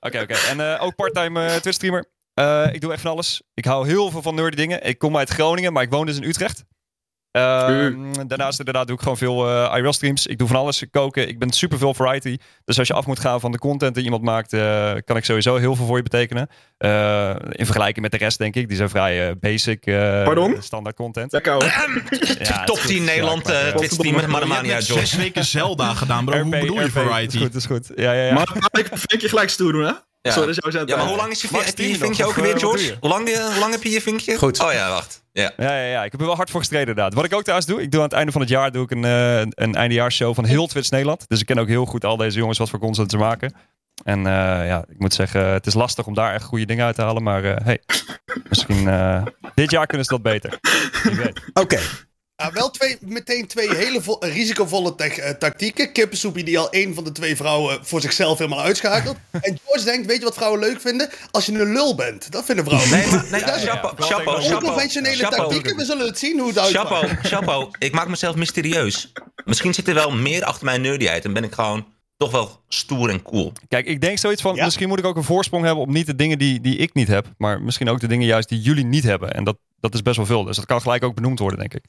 Oké, 0.00 0.20
oké. 0.20 0.34
En 0.34 0.60
eh, 0.60 0.82
ook 0.82 0.94
part-time 0.94 1.46
eh 1.46 1.56
Twitch 1.56 1.76
streamer. 1.76 2.04
Eh, 2.34 2.68
ik 2.72 2.80
doe 2.80 2.92
echt 2.92 3.02
van 3.02 3.10
alles. 3.10 3.42
Ik 3.54 3.64
hou 3.64 3.86
heel 3.86 4.10
veel 4.10 4.22
van 4.22 4.34
nerdy 4.34 4.56
dingen. 4.56 4.82
Ik 4.84 4.98
kom 4.98 5.16
uit 5.16 5.28
Groningen, 5.30 5.72
maar 5.72 5.82
ik 5.82 5.90
woon 5.90 6.06
dus 6.06 6.16
in 6.16 6.22
Utrecht. 6.22 6.64
Ehm, 7.30 8.26
daarnaast 8.26 8.58
inderdaad 8.58 8.86
doe 8.86 8.96
ik 8.96 9.02
gewoon 9.02 9.16
veel 9.16 9.48
eh 9.48 9.78
IRL 9.78 9.92
streams. 9.92 10.26
Ik 10.26 10.38
doe 10.38 10.48
van 10.48 10.56
alles. 10.56 10.84
Koken. 10.90 11.28
Ik 11.28 11.38
ben 11.38 11.50
super 11.50 11.78
veel 11.78 11.94
variety. 11.94 12.36
Dus 12.64 12.78
als 12.78 12.88
je 12.88 12.94
af 12.94 13.06
moet 13.06 13.18
gaan 13.18 13.40
van 13.40 13.52
de 13.52 13.58
content 13.58 13.94
die 13.94 14.04
iemand 14.04 14.22
maakt, 14.22 14.52
eh, 14.52 14.92
kan 15.04 15.16
ik 15.16 15.24
sowieso 15.24 15.56
heel 15.56 15.74
veel 15.76 15.86
voor 15.86 15.96
je 15.96 16.02
betekenen. 16.02 16.48
Eh, 16.78 17.34
in 17.50 17.64
vergelijking 17.64 18.00
met 18.00 18.10
de 18.10 18.16
rest, 18.16 18.38
denk 18.38 18.54
ik. 18.54 18.68
Die 18.68 18.76
zijn 18.76 18.88
vrij 18.88 19.28
eh, 19.28 19.34
basic. 19.40 19.86
eh, 19.86 20.24
Pardon? 20.24 20.56
Standaard 20.60 20.96
content. 20.96 21.32
Lekker 21.32 21.52
hoor. 21.52 21.64
Ja, 21.64 22.64
Top 22.64 22.76
het 22.76 22.84
is 22.84 22.90
10 22.94 22.96
goed. 22.96 23.06
Nederland 23.06 23.48
eh 23.48 23.68
eh, 23.68 23.74
Twitch 23.76 23.96
Je 23.96 24.02
niet 24.12 24.20
hebt 24.20 24.72
uit, 24.72 24.84
zes 24.84 25.14
weken 25.14 25.44
Zelda 25.44 25.94
gedaan, 25.94 26.24
bro. 26.24 26.38
Hoe 26.40 26.54
RP, 26.56 26.60
bedoel 26.60 26.80
je 26.80 26.90
variety? 26.90 27.36
Is 27.36 27.42
goed, 27.42 27.54
is 27.54 27.66
goed. 27.66 27.90
Ja, 27.96 28.12
ja, 28.12 28.24
ja. 28.26 28.32
Maar 28.34 28.48
mag 28.54 28.80
ik 28.80 28.88
vind 28.92 29.22
je 29.22 29.28
gelijk 29.28 29.48
stoer 29.50 29.72
doen, 29.72 29.84
hè? 29.84 29.92
Ja. 30.28 30.34
Sorry, 30.34 30.72
zet. 30.72 30.88
Ja, 30.88 30.96
maar 30.96 31.06
hoe 31.06 31.16
lang 31.16 31.30
is 31.30 31.42
je, 31.42 31.48
Max, 31.50 31.66
heb 31.66 31.78
je 31.78 31.88
je 31.88 31.96
vinkje 31.96 32.24
ook 32.24 32.34
weer, 32.34 32.44
eh, 32.44 32.50
doe 32.50 32.60
George? 32.60 32.96
Hoe 33.00 33.10
lang, 33.10 33.28
eh, 33.28 33.44
hoe 33.44 33.58
lang 33.58 33.72
heb 33.72 33.82
je 33.82 33.90
je 33.90 34.00
vinkje? 34.00 34.36
Goed. 34.36 34.60
Oh 34.60 34.72
ja, 34.72 34.88
wacht. 34.88 35.22
Ja. 35.32 35.52
Ja, 35.56 35.76
ja, 35.76 35.86
ja, 35.86 36.04
ik 36.04 36.10
heb 36.12 36.20
er 36.20 36.26
wel 36.26 36.36
hard 36.36 36.50
voor 36.50 36.60
gestreden 36.60 36.88
inderdaad. 36.88 37.14
Wat 37.14 37.24
ik 37.24 37.34
ook 37.34 37.42
trouwens 37.42 37.68
doe, 37.68 37.82
ik 37.82 37.90
doe 37.90 38.00
aan 38.00 38.06
het 38.06 38.16
einde 38.16 38.32
van 38.32 38.40
het 38.40 38.50
jaar 38.50 38.72
doe 38.72 38.84
ik 38.84 38.90
een, 38.90 39.04
eh 39.04 39.40
een 39.40 39.74
eindejaarsshow 39.74 40.34
van 40.34 40.44
heel 40.44 40.66
Twitch 40.66 40.90
Nederland. 40.90 41.24
Dus 41.28 41.40
ik 41.40 41.46
ken 41.46 41.58
ook 41.58 41.68
heel 41.68 41.84
goed 41.84 42.04
al 42.04 42.16
deze 42.16 42.38
jongens 42.38 42.58
wat 42.58 42.70
voor 42.70 42.78
content 42.78 43.10
ze 43.10 43.16
maken. 43.16 43.54
En 44.04 44.18
eh, 44.18 44.66
ja, 44.66 44.84
ik 44.88 44.98
moet 44.98 45.14
zeggen, 45.14 45.46
het 45.46 45.66
is 45.66 45.74
lastig 45.74 46.06
om 46.06 46.14
daar 46.14 46.34
echt 46.34 46.44
goede 46.44 46.66
dingen 46.66 46.84
uit 46.84 46.94
te 46.94 47.02
halen. 47.02 47.22
Maar 47.22 47.44
eh, 47.44 47.64
hey, 47.64 47.82
misschien 48.48 48.88
eh, 48.88 49.22
dit 49.54 49.70
jaar 49.70 49.86
kunnen 49.86 50.06
ze 50.06 50.12
dat 50.12 50.22
beter. 50.22 50.58
Weet. 51.02 51.40
Ja, 52.42 52.52
wel 52.52 52.70
twee, 52.70 52.96
meteen 53.00 53.46
twee 53.46 53.74
hele 53.74 54.02
vo- 54.02 54.16
risicovolle 54.20 54.94
eh, 54.96 55.30
tactieken. 55.30 55.92
Kippensoepie 55.92 56.44
die 56.44 56.58
al 56.58 56.70
één 56.70 56.94
van 56.94 57.04
de 57.04 57.12
twee 57.12 57.36
vrouwen 57.36 57.78
voor 57.86 58.00
zichzelf 58.00 58.38
helemaal 58.38 58.60
uitschakelt. 58.64 59.16
En 59.40 59.58
George 59.64 59.84
denkt, 59.84 60.06
weet 60.06 60.18
je 60.18 60.24
wat 60.24 60.34
vrouwen 60.34 60.60
leuk 60.60 60.80
vinden? 60.80 61.08
Als 61.30 61.46
je 61.46 61.52
een 61.52 61.72
lul 61.72 61.94
bent. 61.94 62.32
Dat 62.32 62.44
vinden 62.44 62.64
vrouwen 62.64 62.90
Nee, 62.90 63.06
maar, 63.06 63.26
nee, 63.30 63.40
Dat 63.44 63.56
is 63.56 63.62
chapeau, 63.64 63.94
chapeau, 64.02 64.42
Chapeau. 64.42 65.36
tactieken. 65.36 65.76
We 65.76 65.84
zullen 65.84 66.06
het 66.06 66.18
zien 66.18 66.38
hoe 66.38 66.48
het 66.48 66.58
uitpakt. 66.58 66.88
Chapeau, 66.88 67.16
chapeau. 67.22 67.70
Ik 67.78 67.92
maak 67.92 68.08
mezelf 68.08 68.34
mysterieus. 68.36 69.12
Misschien 69.44 69.74
zit 69.74 69.88
er 69.88 69.94
wel 69.94 70.10
meer 70.10 70.44
achter 70.44 70.64
mijn 70.64 70.80
nerdyheid 70.80 71.24
en 71.24 71.32
ben 71.32 71.44
ik 71.44 71.52
gewoon 71.52 71.86
toch 72.16 72.30
wel 72.30 72.60
stoer 72.68 73.08
en 73.10 73.22
cool. 73.22 73.52
Kijk, 73.68 73.86
ik 73.86 74.00
denk 74.00 74.18
zoiets 74.18 74.42
van, 74.42 74.54
Ja? 74.54 74.64
misschien 74.64 74.88
moet 74.88 74.98
ik 74.98 75.04
ook 75.04 75.16
een 75.16 75.24
voorsprong 75.24 75.64
hebben 75.64 75.82
op 75.84 75.90
niet 75.90 76.06
de 76.06 76.14
dingen 76.14 76.38
die, 76.38 76.60
die 76.60 76.76
ik 76.76 76.94
niet 76.94 77.08
heb. 77.08 77.26
Maar 77.38 77.62
misschien 77.62 77.88
ook 77.88 78.00
de 78.00 78.06
dingen 78.08 78.26
juist 78.26 78.48
die 78.48 78.60
jullie 78.60 78.84
niet 78.84 79.04
hebben. 79.04 79.32
En 79.32 79.44
dat, 79.44 79.56
dat 79.80 79.94
is 79.94 80.02
best 80.02 80.16
wel 80.16 80.26
veel. 80.26 80.44
Dus 80.44 80.56
dat 80.56 80.66
kan 80.66 80.80
gelijk 80.80 81.04
ook 81.04 81.14
benoemd 81.14 81.38
worden, 81.38 81.58
denk 81.58 81.74
ik. 81.74 81.84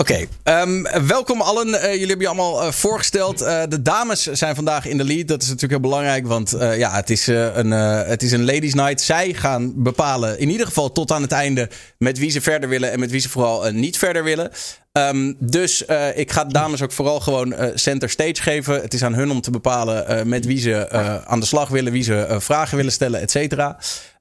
Oké, 0.00 0.26
ehm, 0.42 0.82
welkom 1.06 1.40
allen. 1.40 1.74
Eh, 1.74 1.90
jullie 1.92 2.06
hebben 2.06 2.20
je 2.20 2.26
allemaal 2.26 2.62
eh, 2.62 2.72
voorgesteld. 2.72 3.40
Eh, 3.40 3.62
de 3.68 3.82
dames 3.82 4.22
zijn 4.22 4.54
vandaag 4.54 4.86
in 4.86 4.96
de 4.96 5.04
lead. 5.04 5.28
Dat 5.28 5.42
is 5.42 5.48
natuurlijk 5.48 5.72
heel 5.72 5.90
belangrijk, 5.90 6.26
want 6.26 6.56
ja, 6.58 6.94
het 6.94 7.10
is, 7.10 7.26
een, 7.26 7.70
het 7.70 8.22
is 8.22 8.32
een 8.32 8.44
ladies 8.44 8.74
night. 8.74 9.00
Zij 9.00 9.34
gaan 9.34 9.82
bepalen, 9.82 10.38
in 10.38 10.50
ieder 10.50 10.66
geval 10.66 10.92
tot 10.92 11.12
aan 11.12 11.22
het 11.22 11.32
einde, 11.32 11.70
met 11.98 12.18
wie 12.18 12.30
ze 12.30 12.40
verder 12.40 12.68
willen 12.68 12.90
en 12.90 13.00
met 13.00 13.10
wie 13.10 13.20
ze 13.20 13.28
vooral 13.28 13.70
niet 13.70 13.98
verder 13.98 14.24
willen. 14.24 14.50
Ehm, 14.92 15.32
dus 15.38 15.84
ik 16.14 16.32
ga 16.32 16.44
de 16.44 16.52
dames 16.52 16.82
ook 16.82 16.92
vooral 16.92 17.20
gewoon 17.20 17.54
center 17.74 18.10
stage 18.10 18.42
geven. 18.42 18.80
Het 18.80 18.94
is 18.94 19.04
aan 19.04 19.14
hun 19.14 19.30
om 19.30 19.40
te 19.40 19.50
bepalen 19.50 20.28
met 20.28 20.46
wie 20.46 20.60
ze 20.60 20.90
aan 21.26 21.40
de 21.40 21.46
slag 21.46 21.68
willen, 21.68 21.92
wie 21.92 22.02
ze 22.02 22.36
vragen 22.38 22.76
willen 22.76 22.92
stellen, 22.92 23.20
et 23.20 23.30
cetera. 23.30 23.78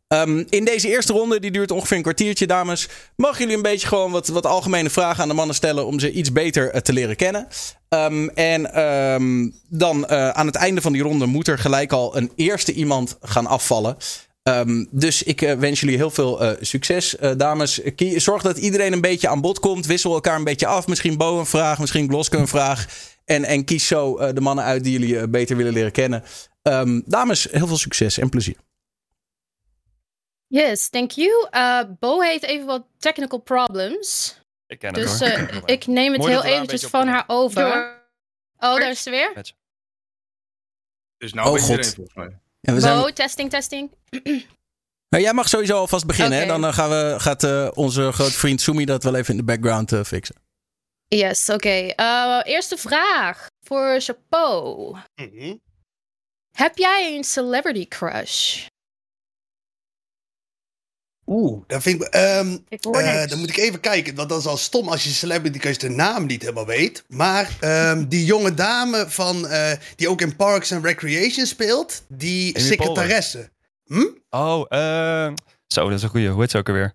Ehm, 0.10 0.44
in 0.50 0.66
deze 0.66 0.90
eerste 0.90 1.14
ronde, 1.14 1.40
die 1.40 1.52
duurt 1.52 1.72
ongeveer 1.72 1.98
een 1.98 2.04
kwartiertje, 2.04 2.48
dames. 2.48 2.88
Mogen 3.16 3.40
jullie 3.40 3.56
een 3.56 3.62
beetje 3.62 3.88
gewoon 3.88 4.12
wat, 4.12 4.28
wat 4.28 4.46
algemene 4.46 4.90
vragen 4.90 5.22
aan 5.22 5.28
de 5.28 5.34
mannen 5.34 5.56
stellen 5.56 5.86
om 5.86 6.00
ze 6.00 6.12
iets 6.12 6.32
beter 6.32 6.72
eh, 6.72 6.82
te 6.82 6.94
leren 6.94 7.16
kennen? 7.16 7.48
Ehm, 7.90 8.28
en 8.28 8.74
ehm, 8.74 9.50
dan 9.68 10.08
eh, 10.08 10.30
aan 10.30 10.46
het 10.46 10.56
einde 10.56 10.82
van 10.82 10.92
die 10.92 11.02
ronde 11.02 11.26
moet 11.26 11.48
er 11.48 11.58
gelijk 11.58 11.92
al 11.92 12.18
een 12.18 12.32
eerste 12.36 12.74
iemand 12.74 13.18
gaan 13.22 13.48
afvallen. 13.48 13.98
Dus 14.92 15.24
ik 15.24 15.42
eh, 15.42 15.54
wens 15.54 15.80
jullie 15.80 15.98
heel 15.98 16.10
veel 16.10 16.56
succes, 16.62 17.16
dames. 17.38 17.82
Zorg 18.16 18.42
dat 18.42 18.58
iedereen 18.58 18.94
een 18.94 19.02
beetje 19.02 19.28
aan 19.28 19.42
bod 19.42 19.60
komt. 19.60 19.86
Wissel 19.86 20.14
elkaar 20.14 20.36
een 20.36 20.44
beetje 20.44 20.68
af. 20.68 20.88
Misschien 20.88 21.18
Bo 21.18 21.40
een 21.40 21.46
vraag, 21.46 21.80
misschien 21.80 22.10
Gloske 22.10 22.38
een 22.38 22.48
vraag. 22.48 22.86
En, 23.26 23.44
en 23.44 23.66
kies 23.66 23.88
zo 23.88 24.34
de 24.34 24.42
mannen 24.42 24.66
uit 24.66 24.84
die 24.84 25.00
jullie 25.00 25.28
beter 25.28 25.58
willen 25.58 25.74
leren 25.74 25.92
kennen. 25.92 26.24
Dames, 27.06 27.48
heel 27.52 27.68
veel 27.68 27.78
succes 27.78 28.18
en 28.18 28.30
plezier. 28.30 28.69
Yes, 30.52 30.90
thank 30.90 31.12
you. 31.12 31.48
Uh, 31.52 31.82
Bo 32.00 32.20
heeft 32.22 32.44
even 32.44 32.66
wat 32.66 32.86
technical 32.98 33.40
problems. 33.40 34.38
Ik 34.68 34.80
ken 34.80 34.94
het 34.94 35.04
Dus 35.04 35.20
hoor. 35.20 35.30
eh, 35.30 35.62
ik 35.66 35.88
neem 35.88 36.12
het 36.12 36.22
Mooi 36.22 36.32
heel 36.34 36.44
eventjes 36.44 36.86
van 36.86 37.08
haar 37.08 37.24
over. 37.28 37.98
Oh, 38.58 38.76
daar 38.76 38.90
is 38.90 39.04
ze 39.04 39.10
weer. 39.10 39.32
Dus 41.18 41.34
nou 41.34 41.48
Oh, 41.48 41.54
ben 41.54 41.62
je 41.62 41.68
God. 41.68 41.78
erin 41.78 41.94
volgens 41.94 42.16
mij. 42.16 42.40
Ja, 42.60 42.74
we 42.74 42.80
Bo, 42.82 43.02
zijn... 43.02 43.14
testing, 43.14 43.50
testing. 43.50 43.92
Nou, 45.10 45.24
jij 45.24 45.34
mag 45.34 45.50
sowieso 45.50 45.78
alvast 45.78 46.06
beginnen. 46.06 46.40
Hè? 46.40 46.46
Dan 46.46 46.66
eh, 46.66 46.74
gaan 46.74 46.90
we, 46.90 47.16
gaat 47.20 47.44
eh, 47.44 47.70
onze 47.74 48.12
grote 48.12 48.32
vriend 48.32 48.62
Sumi 48.62 48.86
dat 48.86 49.04
wel 49.04 49.16
even 49.16 49.32
in 49.32 49.38
de 49.38 49.44
background 49.46 49.92
eh, 49.92 50.04
fixen. 50.04 50.36
Yes, 51.08 51.50
oké. 51.50 51.70
Eh, 51.70 52.40
eerste 52.44 52.78
vraag 52.78 53.48
voor 53.66 54.00
Chapeau. 54.02 54.96
Mhm. 55.16 55.56
Heb 56.58 56.78
jij 56.78 57.16
een 57.16 57.24
celebrity 57.24 57.88
crush? 57.88 58.68
Oeh, 61.32 61.62
dat 61.68 61.82
vind 61.82 62.02
ik... 62.04 62.08
ehm, 62.08 62.58
Ik 62.70 62.84
hoor 62.84 62.96
eh, 62.96 63.28
dan 63.28 63.40
moet 63.40 63.50
ik 63.50 63.58
even 63.58 63.80
kijken, 63.80 64.16
want 64.16 64.30
dat 64.30 64.40
is 64.40 64.46
al 64.46 64.58
stom 64.58 64.88
als 64.88 65.04
je 65.04 65.10
celebrity 65.10 65.60
crush 65.60 65.78
de 65.78 65.90
naam 65.90 66.26
niet 66.26 66.42
helemaal 66.42 66.66
weet. 66.66 67.04
Maar 67.08 67.58
ehm, 67.60 68.06
die 68.08 68.26
jonge 68.26 68.54
dame 68.54 69.06
van, 69.08 69.48
eh, 69.48 69.72
die 69.96 70.10
ook 70.10 70.22
in 70.22 70.36
Parks 70.36 70.72
and 70.72 70.86
Recreation 70.86 71.46
speelt, 71.46 72.04
die 72.08 72.56
Amy 72.58 72.66
secretaresse. 72.66 73.50
Oh, 74.30 74.66
eh, 74.70 75.34
zo, 75.68 75.84
dat 75.90 75.98
is 75.98 76.04
een 76.04 76.10
goeie. 76.10 76.30
Hoe 76.30 76.42
heet 76.42 76.52
ze 76.52 76.58
ook 76.58 76.68
alweer? 76.68 76.94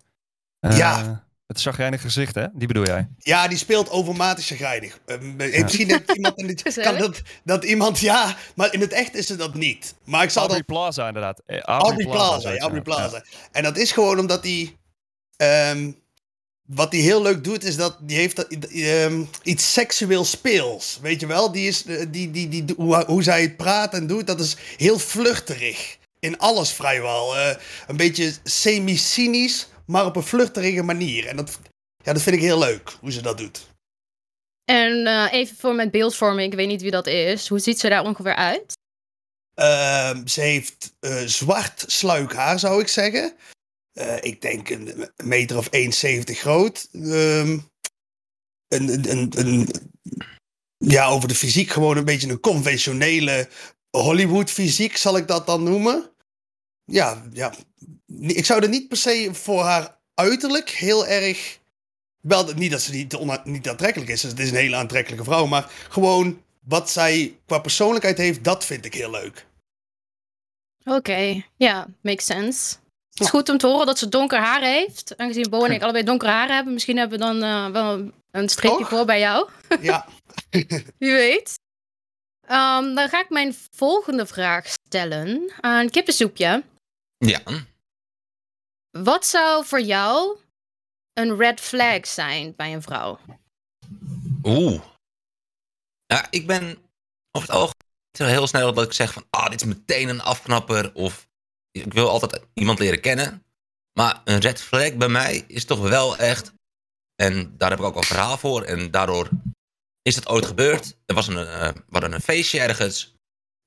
Ja. 0.59 1.24
Het 1.47 1.61
chagrijnig 1.61 2.01
gezicht, 2.01 2.35
hè? 2.35 2.45
Die 2.53 2.67
bedoel 2.67 2.85
jij? 2.85 3.07
Ja, 3.17 3.47
die 3.47 3.57
speelt 3.57 3.89
overmatig 3.89 4.45
chagrijnig. 4.45 4.99
Eh, 5.05 5.17
Misschien 5.61 5.89
heeft 5.89 6.11
iemand 6.15 6.37
in 6.37 6.57
kan 6.75 6.97
dat, 6.97 7.21
dat 7.43 7.63
iemand, 7.63 7.99
ja, 7.99 8.37
maar 8.55 8.73
in 8.73 8.81
het 8.81 8.91
echt 8.91 9.15
is 9.15 9.25
ze 9.25 9.35
dat 9.35 9.53
niet. 9.53 9.95
Maar 10.03 10.23
ik 10.23 10.29
zal 10.29 10.41
Aubrey 10.41 10.63
dat... 10.65 10.75
Plaza, 10.75 11.07
inderdaad. 11.07 11.41
Eh, 11.45 11.59
Aubrey 11.59 12.05
Plaza, 12.05 12.39
zoiets, 12.39 12.57
ja, 12.57 12.69
Aubrey 12.69 12.81
ja. 12.85 12.95
Plaza. 12.95 13.23
En 13.51 13.63
dat 13.63 13.77
is 13.77 13.91
gewoon 13.91 14.19
omdat 14.19 14.43
hij... 14.43 14.75
ehm, 15.37 15.91
wat 16.65 16.91
hij 16.91 17.01
heel 17.01 17.21
leuk 17.21 17.43
doet, 17.43 17.63
is 17.63 17.75
dat 17.75 17.97
die 18.01 18.17
heeft 18.17 18.35
dat, 18.35 18.47
ehm, 18.47 19.23
iets 19.43 19.73
seksueel 19.73 20.25
speels. 20.25 20.99
Weet 21.01 21.19
je 21.19 21.27
wel? 21.27 21.51
Die 21.51 21.67
is, 21.67 21.85
eh, 21.85 22.05
die, 22.09 22.31
die, 22.31 22.49
die, 22.49 22.65
hoe, 22.77 23.03
hoe 23.05 23.23
zij 23.23 23.41
het 23.41 23.57
praat 23.57 23.93
en 23.93 24.07
doet, 24.07 24.27
dat 24.27 24.39
is 24.39 24.55
heel 24.77 24.99
vluchterig. 24.99 25.97
In 26.19 26.39
alles 26.39 26.71
vrijwel. 26.71 27.37
Eh, 27.37 27.55
een 27.87 27.97
beetje 27.97 28.33
semi-cynisch, 28.43 29.67
maar 29.87 30.05
op 30.05 30.15
een 30.15 30.23
vluchtige 30.23 30.83
manier. 30.83 31.27
En 31.27 31.35
dat, 31.35 31.59
ja, 32.03 32.13
dat 32.13 32.21
vind 32.21 32.35
ik 32.35 32.41
heel 32.41 32.59
leuk, 32.59 32.89
hoe 32.99 33.11
ze 33.11 33.21
dat 33.21 33.37
doet. 33.37 33.67
En 34.63 35.05
eh, 35.07 35.33
even 35.33 35.55
voor 35.57 35.75
mijn 35.75 35.89
beeldvorming, 35.91 36.51
ik 36.51 36.57
weet 36.57 36.67
niet 36.67 36.81
wie 36.81 36.91
dat 36.91 37.07
is. 37.07 37.47
Hoe 37.47 37.59
ziet 37.59 37.79
ze 37.79 37.89
daar 37.89 38.03
ongeveer 38.03 38.35
uit? 38.35 38.73
Ehm, 39.53 40.27
ze 40.27 40.41
heeft 40.41 40.95
eh, 40.99 41.17
zwart 41.25 41.83
sluik 41.87 42.33
haar, 42.33 42.59
zou 42.59 42.81
ik 42.81 42.87
zeggen. 42.87 43.35
Eh, 43.91 44.17
ik 44.23 44.41
denk 44.41 44.69
een 44.69 45.09
meter 45.23 45.57
of 45.57 45.67
1,70 45.71 46.39
groot. 46.39 46.87
Ehm, 46.91 47.59
een, 48.67 48.89
een, 48.89 49.09
een, 49.09 49.31
een- 49.47 49.69
ja, 50.77 51.07
over 51.07 51.27
de 51.27 51.35
fysiek 51.35 51.69
gewoon 51.69 51.97
een 51.97 52.05
beetje 52.05 52.29
een 52.29 52.39
conventionele 52.39 53.49
Hollywood 53.97 54.51
fysiek, 54.51 54.97
zal 54.97 55.17
ik 55.17 55.27
dat 55.27 55.45
dan 55.45 55.63
noemen. 55.63 56.11
Ja, 56.83 57.25
ja. 57.31 57.53
Ik 58.19 58.45
zou 58.45 58.63
er 58.63 58.69
niet 58.69 58.87
per 58.87 58.97
se 58.97 59.29
voor 59.33 59.61
haar 59.61 59.97
uiterlijk 60.13 60.69
heel 60.69 61.07
erg... 61.07 61.59
Wel, 62.21 62.53
niet 62.53 62.71
dat 62.71 62.81
ze 62.81 62.91
niet, 62.91 63.15
ona- 63.15 63.41
niet 63.43 63.69
aantrekkelijk 63.69 64.11
is. 64.11 64.23
Het 64.23 64.39
is 64.39 64.49
een 64.49 64.55
hele 64.55 64.75
aantrekkelijke 64.75 65.23
vrouw. 65.25 65.45
Maar 65.45 65.71
gewoon 65.89 66.41
wat 66.59 66.89
zij 66.91 67.37
qua 67.45 67.59
persoonlijkheid 67.59 68.17
heeft, 68.17 68.43
dat 68.43 68.65
vind 68.65 68.85
ik 68.85 68.93
heel 68.93 69.11
leuk. 69.11 69.45
Oké, 70.83 71.43
ja, 71.57 71.87
makes 72.01 72.25
sense. 72.25 72.75
Het 73.09 73.23
is 73.23 73.29
goed 73.29 73.49
om 73.49 73.57
te 73.57 73.67
horen 73.67 73.85
dat 73.85 73.99
ze 73.99 74.09
donker 74.09 74.39
haar 74.39 74.61
heeft. 74.61 75.17
Aangezien 75.17 75.49
Bo 75.49 75.65
en 75.65 75.71
ik 75.71 75.81
allebei 75.83 76.03
donker 76.03 76.29
haar 76.29 76.47
hebben. 76.47 76.73
Misschien 76.73 76.97
hebben 76.97 77.19
we 77.19 77.25
dan 77.25 77.43
eh, 77.43 77.69
wel 77.71 78.11
een 78.31 78.49
streepje 78.49 78.77
Toch? 78.77 78.89
voor 78.89 79.05
bij 79.05 79.19
jou. 79.19 79.49
Ja. 79.81 80.05
Wie 80.99 81.11
weet. 81.11 81.59
Ehm, 82.47 82.93
dan 82.93 83.09
ga 83.09 83.19
ik 83.19 83.29
mijn 83.29 83.55
volgende 83.71 84.25
vraag 84.25 84.67
stellen. 84.67 85.53
Een 85.61 85.89
kippensoepje. 85.89 86.63
Ja. 87.17 87.41
Wat 89.03 89.25
zou 89.25 89.65
voor 89.65 89.81
jou 89.81 90.37
een 91.13 91.37
red 91.37 91.59
flag 91.59 92.07
zijn 92.07 92.55
bij 92.55 92.73
een 92.73 92.81
vrouw? 92.81 93.19
Oeh. 94.43 94.81
Ja, 96.05 96.27
ik 96.29 96.47
ben 96.47 96.77
over 97.31 97.49
het 97.49 97.57
algemeen 97.57 98.35
heel 98.35 98.47
snel 98.47 98.73
dat 98.73 98.85
ik 98.85 98.93
zeg 98.93 99.13
van... 99.13 99.25
Ah, 99.29 99.49
dit 99.49 99.61
is 99.61 99.67
meteen 99.67 100.09
een 100.09 100.21
afknapper. 100.21 100.93
Of 100.93 101.27
ik 101.71 101.93
wil 101.93 102.09
altijd 102.09 102.41
iemand 102.53 102.79
leren 102.79 103.01
kennen. 103.01 103.45
Maar 103.93 104.21
een 104.23 104.39
red 104.39 104.61
flag 104.61 104.95
bij 104.95 105.07
mij 105.07 105.43
is 105.47 105.65
toch 105.65 105.79
wel 105.79 106.17
echt... 106.17 106.53
En 107.15 107.57
daar 107.57 107.69
heb 107.69 107.79
ik 107.79 107.85
ook 107.85 107.95
een 107.95 108.03
verhaal 108.03 108.37
voor. 108.37 108.63
En 108.63 108.91
daardoor 108.91 109.29
is 110.01 110.15
het 110.15 110.27
ooit 110.27 110.45
gebeurd. 110.45 110.97
Er 111.05 111.15
was 111.15 111.27
een, 111.27 111.37
eh, 111.37 111.67
we 111.69 111.83
hadden 111.89 112.13
een 112.13 112.21
feestje 112.21 112.59
ergens. 112.59 113.15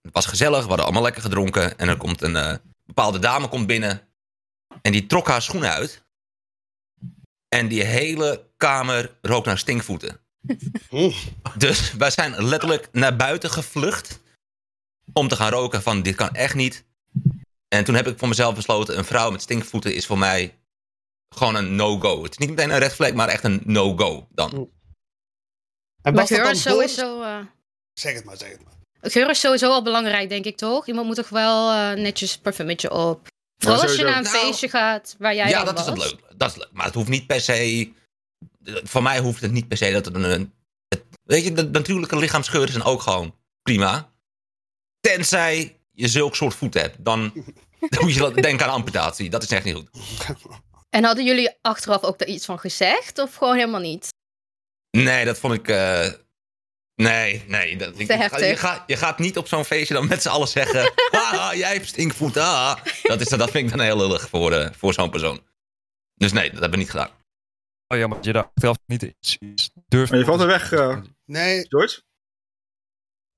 Het 0.00 0.12
was 0.12 0.26
gezellig, 0.26 0.62
we 0.62 0.68
hadden 0.68 0.84
allemaal 0.84 1.02
lekker 1.02 1.22
gedronken. 1.22 1.78
En 1.78 1.88
er 1.88 1.96
komt 1.96 2.22
een 2.22 2.36
eh, 2.36 2.56
bepaalde 2.84 3.18
dame 3.18 3.48
komt 3.48 3.66
binnen. 3.66 4.07
En 4.82 4.92
die 4.92 5.06
trok 5.06 5.26
haar 5.28 5.42
schoenen 5.42 5.70
uit. 5.70 6.04
En 7.48 7.68
die 7.68 7.82
hele 7.84 8.46
kamer 8.56 9.16
rook 9.22 9.44
naar 9.44 9.58
stinkvoeten. 9.58 10.20
Dus 11.56 11.92
wij 11.92 12.10
zijn 12.10 12.44
letterlijk 12.44 12.88
naar 12.92 13.16
buiten 13.16 13.50
gevlucht. 13.50 14.20
Om 15.12 15.28
te 15.28 15.36
gaan 15.36 15.50
roken 15.50 15.82
van 15.82 16.02
dit 16.02 16.14
kan 16.14 16.30
echt 16.34 16.54
niet. 16.54 16.84
En 17.68 17.84
toen 17.84 17.94
heb 17.94 18.06
ik 18.06 18.18
voor 18.18 18.28
mezelf 18.28 18.54
besloten, 18.54 18.98
een 18.98 19.04
vrouw 19.04 19.30
met 19.30 19.42
stinkvoeten 19.42 19.94
is 19.94 20.06
voor 20.06 20.18
mij 20.18 20.58
gewoon 21.34 21.54
een 21.54 21.76
no-go. 21.76 22.22
Het 22.22 22.30
is 22.30 22.38
niet 22.38 22.48
meteen 22.48 22.70
een 22.70 22.78
red 22.78 22.94
flag, 22.94 23.12
maar 23.12 23.28
echt 23.28 23.44
een 23.44 23.60
no-go 23.64 24.28
dan. 24.30 24.50
En 24.52 24.68
Maar 26.02 26.12
was 26.12 26.28
dat 26.28 26.28
geur 26.28 26.42
dan 26.46 26.52
is 26.54 26.62
sowieso... 26.62 27.22
eh, 27.22 27.38
Zeg 27.92 28.14
het 28.14 28.24
maar, 28.24 28.36
zeg 28.36 28.50
het 28.50 28.64
maar. 28.64 28.72
Geur 29.00 29.30
is 29.30 29.40
sowieso 29.40 29.70
al 29.70 29.82
belangrijk, 29.82 30.28
denk 30.28 30.44
ik 30.44 30.56
toch? 30.56 30.86
Iemand 30.86 31.06
moet 31.06 31.16
toch 31.16 31.28
wel 31.28 31.70
eh, 31.72 31.92
netjes 32.02 32.38
parfumetje 32.38 32.90
op. 32.90 33.26
Vooral 33.58 33.82
als 33.82 33.96
je 33.96 34.04
naar 34.04 34.16
een 34.16 34.22
Nou, 34.22 34.36
feestje 34.36 34.68
gaat 34.68 35.14
waar 35.18 35.34
jij 35.34 35.48
ja, 35.48 35.64
dat 35.64 35.78
is 35.78 35.86
het 35.86 35.98
leuk. 35.98 36.20
Dat 36.36 36.50
is 36.50 36.56
leuk. 36.56 36.68
Maar 36.72 36.84
het 36.86 36.94
hoeft 36.94 37.08
niet 37.08 37.26
per 37.26 37.40
se... 37.40 37.92
Voor 38.64 39.02
mij 39.02 39.18
hoeft 39.18 39.40
het 39.40 39.52
niet 39.52 39.68
per 39.68 39.76
se 39.76 39.92
dat 39.92 40.04
het 40.04 40.14
een... 40.14 40.52
Het, 40.88 41.04
weet 41.22 41.44
je, 41.44 41.52
de 41.52 41.68
natuurlijke 41.70 42.16
lichaamsgeur 42.16 42.68
is 42.68 42.82
ook 42.82 43.02
gewoon 43.02 43.34
prima. 43.62 44.12
Tenzij 45.00 45.80
je 45.90 46.08
zulk 46.08 46.36
soort 46.36 46.54
voeten 46.54 46.80
hebt. 46.80 47.04
Dan 47.04 47.32
moet 48.00 48.14
je 48.14 48.32
denken 48.40 48.66
aan 48.66 48.72
amputatie. 48.72 49.30
Dat 49.30 49.42
is 49.42 49.50
echt 49.50 49.64
niet 49.64 49.74
goed. 49.74 49.90
En 50.90 51.04
hadden 51.04 51.24
jullie 51.24 51.50
achteraf 51.60 52.02
ook 52.02 52.18
daar 52.18 52.28
iets 52.28 52.44
van 52.44 52.58
gezegd? 52.58 53.18
Of 53.18 53.34
gewoon 53.34 53.54
helemaal 53.56 53.80
niet? 53.80 54.08
Nee, 54.90 55.24
dat 55.24 55.38
vond 55.38 55.54
ik. 55.54 55.68
eh, 55.68 56.08
nee, 57.02 57.42
nee. 57.46 57.76
Dat, 57.76 57.98
ik- 57.98 58.08
je, 58.38 58.56
gaat, 58.56 58.82
je 58.86 58.96
gaat 58.96 59.18
niet 59.18 59.36
op 59.36 59.48
zo'n 59.48 59.64
feestje 59.64 59.94
dan 59.94 60.08
met 60.08 60.22
z'n 60.22 60.28
allen 60.28 60.48
zeggen. 60.48 60.92
Haha, 61.10 61.54
jij 61.54 61.72
hebt 61.72 61.86
stinkvoet. 61.86 62.36
ah." 62.36 62.76
Dat, 63.02 63.20
is, 63.20 63.28
dat 63.28 63.50
vind 63.50 63.70
ik 63.70 63.76
dan 63.76 63.86
heel 63.86 63.96
lullig 63.96 64.28
voor, 64.28 64.52
eh, 64.52 64.70
voor 64.76 64.92
zo'n 64.94 65.10
persoon. 65.10 65.40
Dus 66.14 66.32
nee, 66.32 66.44
dat 66.50 66.52
hebben 66.60 66.70
we 66.70 66.76
niet 66.84 66.90
gedaan. 66.90 67.10
Oh 67.88 67.98
jammer 67.98 68.16
dat 68.16 68.26
je 68.26 68.32
daar 68.32 68.44
achteraf 68.54 68.76
niet 68.86 69.02
iets, 69.02 69.36
iets 69.40 69.70
durft. 69.86 70.10
Maar 70.10 70.20
je 70.20 70.26
valt 70.26 70.40
er 70.40 70.46
weg, 70.46 70.72
eh, 70.72 70.96
Nee, 71.26 71.66
George. 71.68 72.00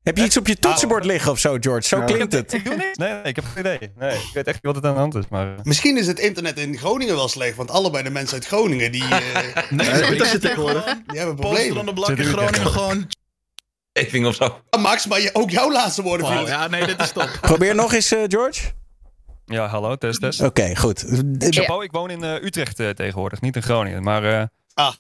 Heb 0.03 0.17
je 0.17 0.25
iets 0.25 0.37
op 0.37 0.47
je 0.47 0.57
toetsenbord 0.59 1.05
liggen 1.05 1.31
of 1.31 1.39
zo, 1.39 1.57
George? 1.61 1.89
Zo 1.89 1.99
Ja. 1.99 2.05
klinkt 2.05 2.33
het. 2.33 2.53
Ik 2.53 2.65
doe 2.65 2.77
niks. 2.77 2.97
Nee, 2.97 3.13
nee, 3.13 3.23
ik 3.23 3.37
heb 3.37 3.45
geen 3.45 3.61
idee. 3.67 3.93
Nee, 3.97 4.17
ik 4.19 4.31
weet 4.33 4.47
echt 4.47 4.55
niet 4.63 4.63
wat 4.63 4.75
het 4.75 4.85
aan 4.85 4.93
de 4.95 4.99
hand 4.99 5.15
is. 5.15 5.25
Maar, 5.31 5.57
eh, 5.57 5.63
misschien 5.63 5.97
is 5.97 6.07
het 6.07 6.19
internet 6.19 6.59
in 6.59 6.79
Groningen 6.79 7.15
wel 7.15 7.29
slecht. 7.29 7.57
Want 7.57 7.71
allebei 7.71 8.03
de 8.03 8.11
mensen 8.11 8.35
uit 8.35 8.47
Groningen, 8.47 8.93
die, 8.93 9.03
eh, 9.05 9.71
Nee, 9.71 9.87
Ja, 9.91 10.15
dat 10.19 10.27
zit 10.27 10.41
tegenwoordig. 10.41 10.83
gewoon, 10.83 11.03
die 11.07 11.19
hebben 11.19 11.37
Poster 11.37 11.55
problemen. 11.55 11.79
on 11.79 11.87
de 11.87 11.93
blok 11.93 12.09
in 12.09 12.25
Groningen 12.25 12.67
gewoon. 12.67 13.09
Of 14.27 14.35
zo. 14.35 14.61
Ah, 14.71 14.83
Max, 14.83 15.07
maar 15.07 15.21
je, 15.21 15.31
ook 15.33 15.51
jouw 15.51 15.73
laatste 15.73 16.03
woorden 16.03 16.27
Wow, 16.35 16.47
ja, 16.49 16.67
nee, 16.69 16.87
dit 16.87 17.01
is 17.01 17.13
top. 17.13 17.39
Probeer 17.41 17.75
nog 17.75 17.93
eens, 17.93 18.13
eh, 18.13 18.23
George. 18.29 18.61
ja, 19.47 19.67
hallo, 19.67 19.97
test, 19.97 20.21
test. 20.21 20.41
Oké, 20.43 20.77
goed. 20.77 21.05
Chapeau, 21.39 21.85
ik 21.85 21.93
woon 21.93 22.11
in 22.11 22.25
eh, 22.25 22.43
Utrecht 22.43 22.81
eh, 22.81 22.89
tegenwoordig, 22.91 23.41
niet 23.41 23.57
in 23.57 23.63
Groningen. 23.63 24.03
Maar 24.03 24.25
eh, 24.25 24.45
Ah. 24.75 24.87
het 24.89 24.97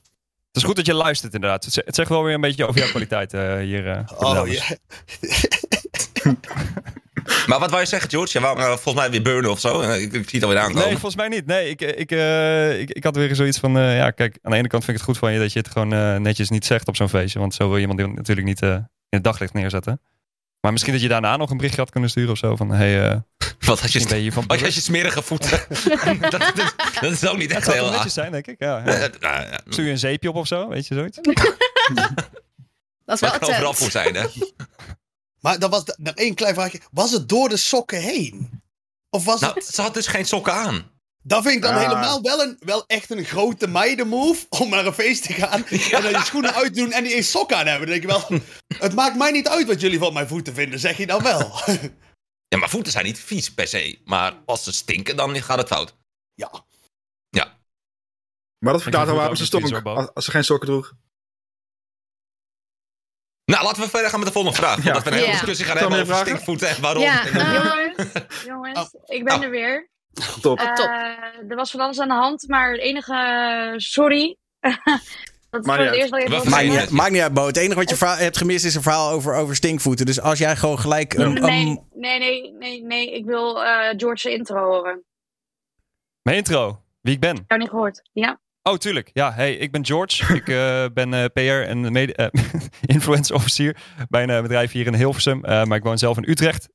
is 0.52 0.62
goed 0.62 0.76
dat 0.76 0.86
je 0.86 0.94
luistert 0.94 1.34
inderdaad. 1.34 1.64
Het, 1.64 1.72
ze- 1.72 1.82
het 1.84 1.94
zegt 1.94 2.08
wel 2.08 2.22
weer 2.24 2.34
een 2.34 2.40
beetje 2.40 2.66
over 2.66 2.80
jouw 2.80 2.90
kwaliteit 2.90 3.34
eh, 3.34 3.56
hier. 3.56 3.88
eh, 3.90 3.98
Oh, 4.18 4.48
ja. 4.48 4.62
Maar 7.46 7.58
wat 7.58 7.70
wou 7.70 7.82
je 7.82 7.88
zeggen, 7.88 8.10
George? 8.10 8.38
Je 8.38 8.44
wou 8.44 8.56
me 8.58 8.64
volgens 8.64 8.94
mij 8.94 9.10
weer 9.10 9.22
burnen 9.22 9.50
of 9.50 9.60
zo. 9.60 9.80
Eh, 9.80 10.02
Ik, 10.02 10.12
ik 10.12 10.28
zie 10.28 10.38
het 10.38 10.42
alweer 10.42 10.58
aankomen. 10.58 10.82
Nee, 10.82 10.90
volgens 10.92 11.16
mij 11.16 11.28
niet. 11.28 11.46
Nee, 11.46 11.68
ik, 11.70 11.80
eh, 11.80 11.98
ik, 12.00 12.10
eh, 12.12 12.80
ik, 12.80 12.90
ik 12.90 13.04
had 13.04 13.16
weer 13.16 13.34
zoiets 13.34 13.58
van... 13.58 13.76
eh, 13.78 13.96
ja, 13.96 14.10
kijk, 14.10 14.38
aan 14.42 14.50
de 14.50 14.56
ene 14.56 14.68
kant 14.68 14.84
vind 14.84 14.96
ik 14.98 15.04
het 15.06 15.12
goed 15.12 15.18
van 15.18 15.32
je... 15.32 15.38
dat 15.38 15.52
je 15.52 15.58
het 15.58 15.68
gewoon 15.70 15.92
eh, 15.92 16.16
netjes 16.16 16.48
niet 16.50 16.64
zegt 16.66 16.88
op 16.88 16.96
zo'n 16.96 17.08
feestje. 17.08 17.38
Want 17.38 17.54
zo 17.54 17.68
wil 17.68 17.76
je 17.78 17.86
iemand 17.88 18.14
natuurlijk 18.16 18.46
niet 18.46 18.62
eh, 18.62 18.68
in 18.70 18.84
het 19.08 19.24
daglicht 19.24 19.52
neerzetten. 19.54 20.00
Maar 20.60 20.72
misschien 20.72 20.92
dat 20.92 21.02
je 21.02 21.08
daarna 21.08 21.36
nog 21.36 21.50
een 21.50 21.56
berichtje 21.56 21.80
had 21.80 21.90
kunnen 21.90 22.10
sturen 22.10 22.30
of 22.30 22.38
zo. 22.38 22.56
Van, 22.56 22.70
hey, 22.70 23.08
eh, 23.10 23.16
Wat 23.66 23.82
als 23.82 23.92
je, 23.92 24.06
ben 24.08 24.22
je 24.22 24.30
wat 24.32 24.62
als 24.62 24.74
je 24.74 24.80
smerige 24.80 25.22
voeten? 25.22 25.58
dat, 26.20 26.30
dat, 26.30 26.74
dat 27.00 27.12
is 27.12 27.26
ook 27.28 27.36
niet 27.36 27.50
echt 27.50 27.64
zou 27.64 27.74
heel 27.76 27.84
wel 27.84 27.92
laag. 27.92 27.94
netjes 27.94 28.12
zijn, 28.14 28.32
denk 28.32 28.46
ik. 28.46 28.56
Ja, 28.58 28.78
ja. 28.78 28.84
Eh, 28.84 29.00
nou, 29.20 29.40
ja, 29.50 29.60
Stuur 29.68 29.84
je 29.84 29.90
een 29.90 29.98
zeepje 29.98 30.28
op 30.28 30.34
of 30.36 30.46
zo, 30.46 30.68
weet 30.68 30.86
je 30.86 30.94
zoiets? 30.94 31.18
Dat 33.04 33.14
is 33.14 33.20
wel 33.20 33.40
overal 33.40 33.74
voor 33.74 33.90
zijn, 33.90 34.14
hè? 34.14 34.24
Maar 35.40 35.58
dat 35.58 35.70
was 35.70 35.82
nog 35.96 36.14
één 36.14 36.34
klein 36.34 36.54
vraagje. 36.54 36.80
Was 36.90 37.12
het 37.12 37.28
door 37.28 37.48
de 37.48 37.56
sokken 37.56 38.00
heen? 38.00 38.62
Of 39.10 39.24
was 39.24 39.40
Nou, 39.40 39.54
het... 39.54 39.64
ze 39.66 39.82
had 39.82 39.94
dus 39.94 40.06
geen 40.06 40.24
sokken 40.26 40.52
aan. 40.54 40.90
Dat 41.22 41.42
vind 41.42 41.54
ik 41.54 41.62
dan 41.62 41.74
Ah. 41.74 41.80
helemaal 41.82 42.22
wel, 42.22 42.42
een, 42.42 42.56
wel 42.60 42.84
echt 42.86 43.10
een 43.10 43.24
grote 43.24 43.66
meidenmove 43.66 44.46
om 44.48 44.68
naar 44.68 44.86
een 44.86 44.92
feest 44.92 45.22
te 45.22 45.32
gaan 45.32 45.64
en 45.92 46.02
dan 46.02 46.10
je 46.10 46.20
schoenen 46.24 46.54
uitdoen 46.54 46.92
en 46.92 47.04
die 47.04 47.14
eens 47.14 47.30
sokken 47.30 47.56
aan 47.56 47.66
hebben. 47.66 47.88
Dan 47.88 47.98
denk 48.00 48.10
je 48.12 48.28
wel, 48.28 48.40
het 48.86 48.94
maakt 48.94 49.16
mij 49.16 49.30
niet 49.30 49.48
uit 49.48 49.66
wat 49.66 49.80
jullie 49.80 49.98
van 49.98 50.12
mijn 50.12 50.28
voeten 50.28 50.54
vinden, 50.54 50.78
zeg 50.78 50.96
je 50.96 51.06
dan 51.06 51.22
wel. 51.22 51.52
Ja, 52.48 52.58
maar 52.58 52.68
voeten 52.70 52.92
zijn 52.92 53.04
niet 53.04 53.18
vies 53.18 53.54
per 53.54 53.66
se. 53.66 53.98
Maar 54.04 54.34
als 54.46 54.64
ze 54.64 54.72
stinken, 54.72 55.16
dan 55.16 55.42
gaat 55.42 55.58
het 55.58 55.66
fout. 55.68 55.94
ja. 56.34 57.58
Maar 58.58 58.72
dat 58.72 58.82
verklaart 58.82 59.08
al 59.08 59.12
vind 59.14 59.20
waarom 59.26 59.36
ze 59.36 59.44
stonk. 59.44 59.86
Als, 59.86 60.14
als 60.14 60.24
ze 60.24 60.30
geen 60.30 60.44
sokken 60.44 60.68
droeg. 60.68 60.92
Nou, 63.50 63.64
laten 63.64 63.82
we 63.82 63.88
verder 63.88 64.10
gaan 64.10 64.18
met 64.18 64.28
de 64.28 64.34
volgende 64.34 64.56
vraag. 64.58 64.80
Voordat 64.80 65.02
we 65.02 65.08
een 65.10 65.14
hele 65.16 65.26
Ja. 65.26 65.32
discussie 65.32 65.66
gaan 65.66 65.76
hebben 65.76 66.00
over 66.00 66.16
stinkvoeten 66.16 66.68
en 66.68 66.80
waarom. 66.80 67.02
Ja, 67.02 67.26
eh, 67.26 67.34
Jongens, 67.34 68.44
jongens, 68.46 68.94
ik 69.06 69.24
ben 69.24 69.34
Oh. 69.36 69.42
er 69.44 69.50
weer. 69.50 69.90
Top. 70.40 70.58
Eh, 70.58 70.72
top. 70.72 70.86
er 71.48 71.56
was 71.56 71.70
van 71.70 71.80
alles 71.80 72.00
aan 72.00 72.08
de 72.08 72.14
hand, 72.14 72.48
maar 72.48 72.70
het 72.72 72.80
enige, 72.80 73.14
eh, 73.14 73.72
sorry. 73.76 74.36
dat 75.50 75.60
is 75.60 75.66
Maar 75.66 75.76
voor 75.76 75.76
niet 75.76 75.86
het 75.86 75.94
eerst 75.94 76.10
dat 76.10 76.20
ik 76.20 76.28
Wel 76.28 76.38
even 76.38 76.50
Maakt 76.50 76.64
niet, 76.64 76.72
zeggen. 76.72 76.94
maakt 76.96 77.10
niet 77.10 77.20
uit, 77.22 77.34
Bo. 77.34 77.46
Het 77.46 77.56
enige 77.56 77.74
wat 77.84 77.90
je 77.90 78.06
hebt 78.06 78.36
gemist 78.36 78.64
is 78.64 78.74
een 78.74 78.82
verhaal 78.82 79.10
over, 79.10 79.34
over 79.34 79.56
stinkvoeten. 79.56 80.06
Dus 80.06 80.20
als 80.20 80.38
jij 80.38 80.56
gewoon 80.56 80.78
gelijk... 80.78 81.16
Nee, 81.16 81.28
nee, 81.38 82.18
nee, 82.18 82.52
nee, 82.58 82.82
nee, 82.82 83.14
ik 83.14 83.24
wil 83.24 83.64
eh 83.64 83.94
George's 83.96 84.24
intro 84.24 84.64
horen. 84.64 85.04
Mijn 86.22 86.36
intro. 86.36 86.82
Wie 87.00 87.14
ik 87.14 87.20
ben. 87.20 87.36
Ik 87.36 87.42
heb 87.46 87.58
niet 87.58 87.68
gehoord. 87.68 88.02
Ja. 88.12 88.40
Oh, 88.62 88.76
tuurlijk. 88.76 89.10
Ja, 89.12 89.32
hey, 89.32 89.54
ik 89.54 89.72
ben 89.72 89.86
George. 89.86 90.34
ik 90.40 90.48
eh, 90.48 90.84
ben 90.94 91.14
eh, 91.14 91.24
PR 91.32 91.68
en 91.68 91.96
eh, 91.96 92.26
influencer 92.96 93.34
officier 93.34 93.76
bij 94.08 94.28
een 94.28 94.42
bedrijf 94.42 94.72
hier 94.72 94.86
in 94.86 94.94
Hilversum. 94.94 95.40
Maar 95.40 95.74
ik 95.74 95.82
woon 95.82 95.98
zelf 95.98 96.16
in 96.16 96.30
Utrecht. 96.30 96.68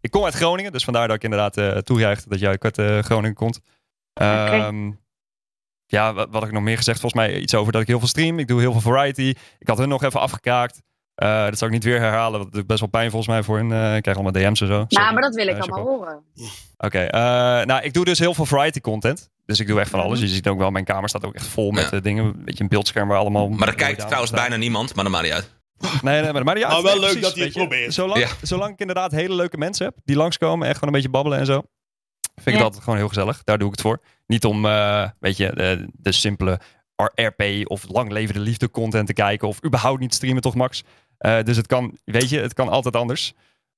Ik 0.00 0.10
kom 0.10 0.24
uit 0.24 0.34
Groningen, 0.34 0.72
dus 0.72 0.84
vandaar 0.84 1.06
dat 1.06 1.16
ik 1.16 1.22
inderdaad 1.24 1.84
toejuichte 1.86 2.28
dat 2.28 2.40
jij 2.40 2.52
ook 2.52 2.64
uit 2.64 3.04
Groningen 3.04 3.34
komt. 3.36 3.60
Ehm, 4.12 4.90
Ja, 5.86 6.12
wat, 6.12 6.26
wat 6.30 6.40
had 6.40 6.48
ik 6.48 6.52
nog 6.52 6.62
meer 6.62 6.76
gezegd? 6.76 7.00
Volgens 7.00 7.22
mij 7.22 7.38
iets 7.38 7.54
over 7.54 7.72
dat 7.72 7.82
ik 7.82 7.88
heel 7.88 7.98
veel 7.98 8.08
stream. 8.08 8.38
Ik 8.38 8.48
doe 8.48 8.60
heel 8.60 8.72
veel 8.72 8.80
variety. 8.80 9.34
Ik 9.58 9.68
had 9.68 9.78
hun 9.78 9.88
nog 9.88 10.02
even 10.02 10.20
afgekraakt. 10.20 10.80
Eh, 11.14 11.44
dat 11.44 11.58
zou 11.58 11.70
ik 11.70 11.76
niet 11.76 11.84
weer 11.84 12.00
herhalen. 12.00 12.38
want 12.40 12.52
Dat 12.52 12.60
is 12.60 12.66
best 12.66 12.80
wel 12.80 12.88
pijn 12.88 13.10
volgens 13.10 13.32
mij 13.32 13.42
voor 13.42 13.56
hun. 13.56 13.96
Ik 13.96 14.02
krijg 14.02 14.18
allemaal 14.18 14.42
DM's 14.42 14.60
en 14.60 14.66
zo. 14.66 14.72
Nou, 14.72 14.86
Sorry. 14.88 15.12
maar 15.12 15.22
dat 15.22 15.34
wil 15.34 15.46
ik 15.46 15.58
allemaal 15.58 15.84
horen. 15.84 16.22
Oké, 16.78 17.08
nou, 17.64 17.82
ik 17.82 17.92
doe 17.92 18.04
dus 18.04 18.18
heel 18.18 18.34
veel 18.34 18.46
variety 18.46 18.80
content. 18.80 19.30
Dus 19.50 19.60
ik 19.60 19.66
doe 19.66 19.80
echt 19.80 19.90
van 19.90 20.00
alles. 20.00 20.20
Je 20.20 20.28
ziet 20.28 20.48
ook 20.48 20.58
wel, 20.58 20.70
mijn 20.70 20.84
kamer 20.84 21.08
staat 21.08 21.24
ook 21.24 21.34
echt 21.34 21.46
vol 21.46 21.70
met 21.70 21.84
Ja. 21.90 21.96
eh, 21.96 22.02
dingen. 22.02 22.24
Een 22.24 22.44
beetje 22.44 22.62
een 22.62 22.68
beeldscherm 22.68 23.08
waar 23.08 23.18
allemaal... 23.18 23.48
Maar 23.48 23.68
er 23.68 23.74
kijkt 23.74 24.00
trouwens 24.06 24.30
bijna 24.32 24.56
niemand, 24.56 24.94
maar 24.94 25.04
dat 25.04 25.12
maakt 25.12 25.24
niet 25.24 25.34
uit. 25.34 25.50
Nee, 26.02 26.22
nee, 26.22 26.32
maar, 26.32 26.44
maar, 26.44 26.58
ja, 26.58 26.68
Maar 26.68 26.82
wel 26.82 26.90
nee, 26.92 27.00
leuk 27.00 27.10
precies, 27.10 27.20
dat 27.28 27.34
hij 27.34 27.44
het 27.44 27.52
probeert. 27.52 27.94
Zolang, 27.94 28.20
Ja. 28.20 28.28
zolang 28.42 28.72
ik 28.72 28.78
inderdaad 28.80 29.10
hele 29.12 29.34
leuke 29.34 29.56
mensen 29.56 29.84
heb 29.86 29.94
die 30.04 30.16
langskomen 30.16 30.66
en 30.68 30.72
gewoon 30.74 30.88
een 30.88 30.94
beetje 30.94 31.08
babbelen 31.10 31.38
en 31.38 31.46
zo. 31.46 31.62
Vind 32.34 32.46
ik 32.46 32.52
Ja. 32.52 32.52
dat 32.52 32.62
altijd 32.64 32.82
gewoon 32.82 32.98
heel 32.98 33.08
gezellig. 33.08 33.44
Daar 33.44 33.58
doe 33.58 33.66
ik 33.66 33.72
het 33.72 33.80
voor. 33.80 34.00
Niet 34.26 34.44
om, 34.44 34.66
eh, 34.66 35.08
weet 35.20 35.36
je, 35.36 35.50
de, 35.54 35.88
de 35.92 36.12
simpele 36.12 36.60
RP 37.14 37.42
of 37.64 37.84
lang 37.88 38.12
levende 38.12 38.40
liefde 38.40 38.70
content 38.70 39.06
te 39.06 39.12
kijken. 39.12 39.48
Of 39.48 39.64
überhaupt 39.64 40.00
niet 40.00 40.14
streamen, 40.14 40.42
toch 40.42 40.54
Max? 40.54 40.82
Eh, 41.18 41.42
dus 41.42 41.56
het 41.56 41.66
kan, 41.66 41.98
weet 42.04 42.28
je, 42.28 42.40
het 42.40 42.54
kan 42.54 42.68
altijd 42.68 42.96
anders. 42.96 43.32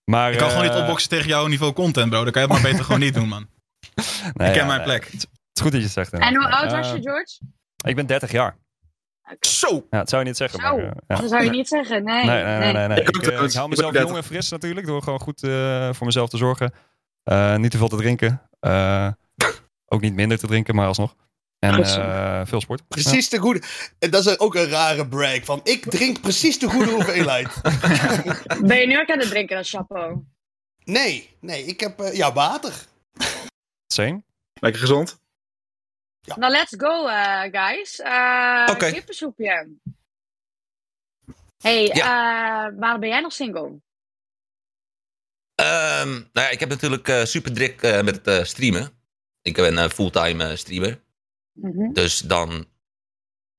Maar, 0.04 0.32
Ik 0.32 0.38
kan 0.38 0.50
gewoon 0.50 0.64
niet 0.64 0.74
opboksen 0.80 1.08
tegen 1.08 1.28
jouw 1.28 1.46
niveau 1.46 1.72
content, 1.72 2.10
bro. 2.10 2.22
Dan 2.22 2.32
kan 2.32 2.42
je 2.42 2.48
het 2.48 2.56
maar 2.62 2.70
beter 2.70 2.84
gewoon 2.84 3.00
niet 3.00 3.14
doen, 3.14 3.28
man. 3.28 3.46
nee, 4.34 4.48
ik 4.48 4.54
ken 4.54 4.54
ja, 4.54 4.64
mijn 4.66 4.88
nee. 4.88 4.98
plek. 4.98 5.10
Het 5.52 5.60
is 5.60 5.62
goed 5.62 5.72
dat 5.72 5.80
je 5.80 5.86
het 5.86 6.10
zegt. 6.10 6.12
En 6.12 6.34
hoe 6.36 6.48
oud 6.48 6.72
was 6.72 6.90
je, 6.92 7.00
George? 7.02 7.38
Ik 7.84 7.96
ben 7.96 8.06
30 8.06 8.30
jaar. 8.30 8.56
Zo! 9.40 9.86
Ja, 9.90 9.98
dat 9.98 10.08
zou 10.08 10.22
je 10.22 10.28
niet 10.28 10.36
zeggen. 10.36 10.60
Zo, 10.60 10.76
Maar, 10.76 10.84
eh, 10.86 10.90
ja. 11.06 11.16
dat 11.16 11.28
zou 11.30 11.44
je 11.44 11.50
niet 11.50 11.68
zeggen. 11.68 12.04
Nee, 12.04 12.24
Nee, 12.24 12.44
nee, 12.44 12.58
nee. 12.58 12.72
nee, 12.72 12.88
nee. 12.88 13.00
Ik 13.00 13.08
ook 13.08 13.22
Ik, 13.22 13.26
eh, 13.30 13.42
ik 13.42 13.52
hou 13.52 13.68
mezelf 13.68 13.98
jong 13.98 14.16
en 14.16 14.24
fris 14.24 14.48
natuurlijk. 14.50 14.86
Door 14.86 15.02
gewoon 15.02 15.20
goed 15.20 15.42
eh, 15.42 15.92
voor 15.92 16.06
mezelf 16.06 16.28
te 16.28 16.36
zorgen. 16.36 16.72
Eh, 17.22 17.56
niet 17.56 17.70
te 17.70 17.76
veel 17.78 17.88
te 17.88 17.96
drinken. 17.96 18.42
Eh, 18.60 19.08
ook 19.86 20.00
niet 20.00 20.14
minder 20.14 20.38
te 20.38 20.46
drinken, 20.46 20.74
maar 20.74 20.86
alsnog. 20.86 21.14
En 21.58 21.84
eh, 21.84 22.40
veel 22.44 22.60
sport. 22.60 22.88
Precies 22.88 23.28
de 23.28 23.38
goede. 23.38 23.62
En 23.98 24.10
dat 24.10 24.26
is 24.26 24.38
ook 24.38 24.54
een 24.54 24.68
rare 24.68 25.08
brag. 25.08 25.44
Van 25.44 25.60
ik 25.64 25.90
drink 25.90 26.20
precies 26.20 26.58
de 26.58 26.68
goede 26.68 26.90
hoeveelheid. 26.90 27.60
Ben 28.68 28.78
je 28.78 28.86
nu 28.86 29.00
ook 29.00 29.10
aan 29.10 29.18
het 29.18 29.28
drinken, 29.28 29.56
dat 29.56 29.68
chapeau? 29.68 30.24
Nee, 30.84 31.36
nee, 31.40 31.64
ik 31.64 31.80
heb 31.80 32.00
eh, 32.00 32.14
ja, 32.16 32.32
water. 32.32 32.72
Ja. 33.12 33.26
Same. 33.86 34.22
Lekker 34.60 34.80
gezond. 34.80 35.20
Nou, 36.26 36.52
let's 36.52 36.74
go, 36.78 37.06
eh, 37.06 37.42
guys. 37.50 38.00
Eh 38.00 38.66
Oké. 38.70 38.90
Kippensoepje. 38.92 39.68
hey, 41.58 41.90
eh, 41.90 42.68
waarom 42.78 43.00
ben 43.00 43.08
jij 43.08 43.20
nog 43.20 43.32
single? 43.32 43.80
Ehm, 45.54 46.10
nou 46.10 46.22
ja, 46.32 46.48
ik 46.48 46.60
heb 46.60 46.68
natuurlijk 46.68 47.08
eh, 47.08 47.24
super 47.24 47.52
druk 47.52 47.82
eh, 47.82 48.02
met 48.02 48.14
het 48.16 48.26
eh, 48.26 48.44
streamen. 48.44 48.90
Ik 49.42 49.54
ben 49.54 49.90
fulltime 49.90 50.56
streamer. 50.56 51.00
Mhm. 51.52 51.92
Dus 51.92 52.18
dan 52.18 52.66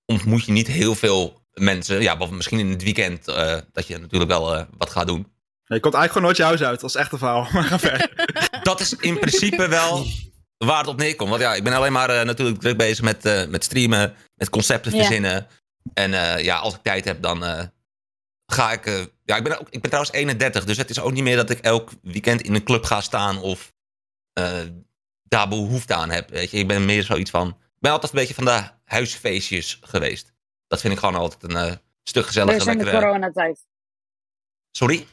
ontmoet 0.05 0.45
je 0.45 0.51
niet 0.51 0.67
heel 0.67 0.95
veel 0.95 1.45
mensen. 1.53 2.01
Ja, 2.01 2.15
misschien 2.15 2.59
in 2.59 2.69
het 2.69 2.83
weekend 2.83 3.27
eh, 3.27 3.57
dat 3.71 3.87
je 3.87 3.97
natuurlijk 3.97 4.31
wel 4.31 4.55
eh, 4.55 4.65
wat 4.77 4.89
gaat 4.89 5.07
doen. 5.07 5.31
Je 5.63 5.79
komt 5.79 5.93
eigenlijk 5.93 6.11
gewoon 6.11 6.23
nooit 6.23 6.37
je 6.37 6.43
huis 6.43 6.63
uit. 6.63 6.79
Dat 6.79 6.89
is 6.89 6.95
echt 6.95 7.11
een 7.11 7.17
verhaal. 7.17 7.47
Maar 7.53 7.63
ga 7.63 7.79
verder. 7.79 8.59
Dat 8.63 8.79
is 8.79 8.93
in 8.95 9.19
principe 9.19 9.67
wel 9.67 10.05
waar 10.65 10.79
het 10.79 10.87
op 10.87 10.97
neerkomt. 10.97 11.29
Want 11.29 11.41
ja, 11.41 11.53
ik 11.55 11.63
ben 11.63 11.73
alleen 11.73 11.91
maar 11.91 12.09
eh, 12.09 12.25
natuurlijk 12.25 12.59
druk 12.59 12.77
bezig 12.77 13.03
met, 13.03 13.25
eh, 13.25 13.47
met 13.47 13.63
streamen, 13.63 14.15
met 14.35 14.49
concepten 14.49 14.91
verzinnen. 14.91 15.47
En 15.93 16.13
eh, 16.13 16.43
ja, 16.43 16.57
als 16.57 16.75
ik 16.75 16.81
tijd 16.81 17.05
heb, 17.05 17.21
dan 17.21 17.71
ga 18.45 18.71
ik... 18.71 19.09
ja, 19.23 19.35
ik 19.37 19.43
ben, 19.43 19.59
ook, 19.59 19.67
ik 19.69 19.81
ben 19.81 19.89
trouwens 19.89 20.11
31, 20.11 20.65
dus 20.65 20.77
het 20.77 20.89
is 20.89 20.99
ook 20.99 21.11
niet 21.11 21.23
meer 21.23 21.35
dat 21.35 21.49
ik 21.49 21.59
elk 21.59 21.91
weekend 22.01 22.41
in 22.41 22.55
een 22.55 22.63
club 22.63 22.83
ga 22.83 23.01
staan 23.01 23.41
of 23.41 23.73
daar 25.23 25.47
behoefte 25.47 25.93
aan 25.93 26.09
heb. 26.09 26.29
Weet 26.29 26.51
je, 26.51 26.57
ik 26.57 26.67
ben 26.67 26.85
meer 26.85 27.03
zoiets 27.03 27.29
van... 27.29 27.47
Ik 27.47 27.89
ben 27.89 27.91
altijd 27.91 28.13
een 28.13 28.19
beetje 28.19 28.33
van 28.33 28.45
de 28.45 28.63
huisfeestjes 28.83 29.79
geweest. 29.81 30.33
Dat 30.67 30.81
vind 30.81 30.93
ik 30.93 30.99
gewoon 30.99 31.15
altijd 31.15 31.53
een 31.53 31.79
stuk 32.03 32.25
gezelliger. 32.25 32.65
Dus 32.65 32.73
in 32.73 32.77
de 32.77 32.91
coronatijd. 32.91 33.65
Sorry? 34.71 35.05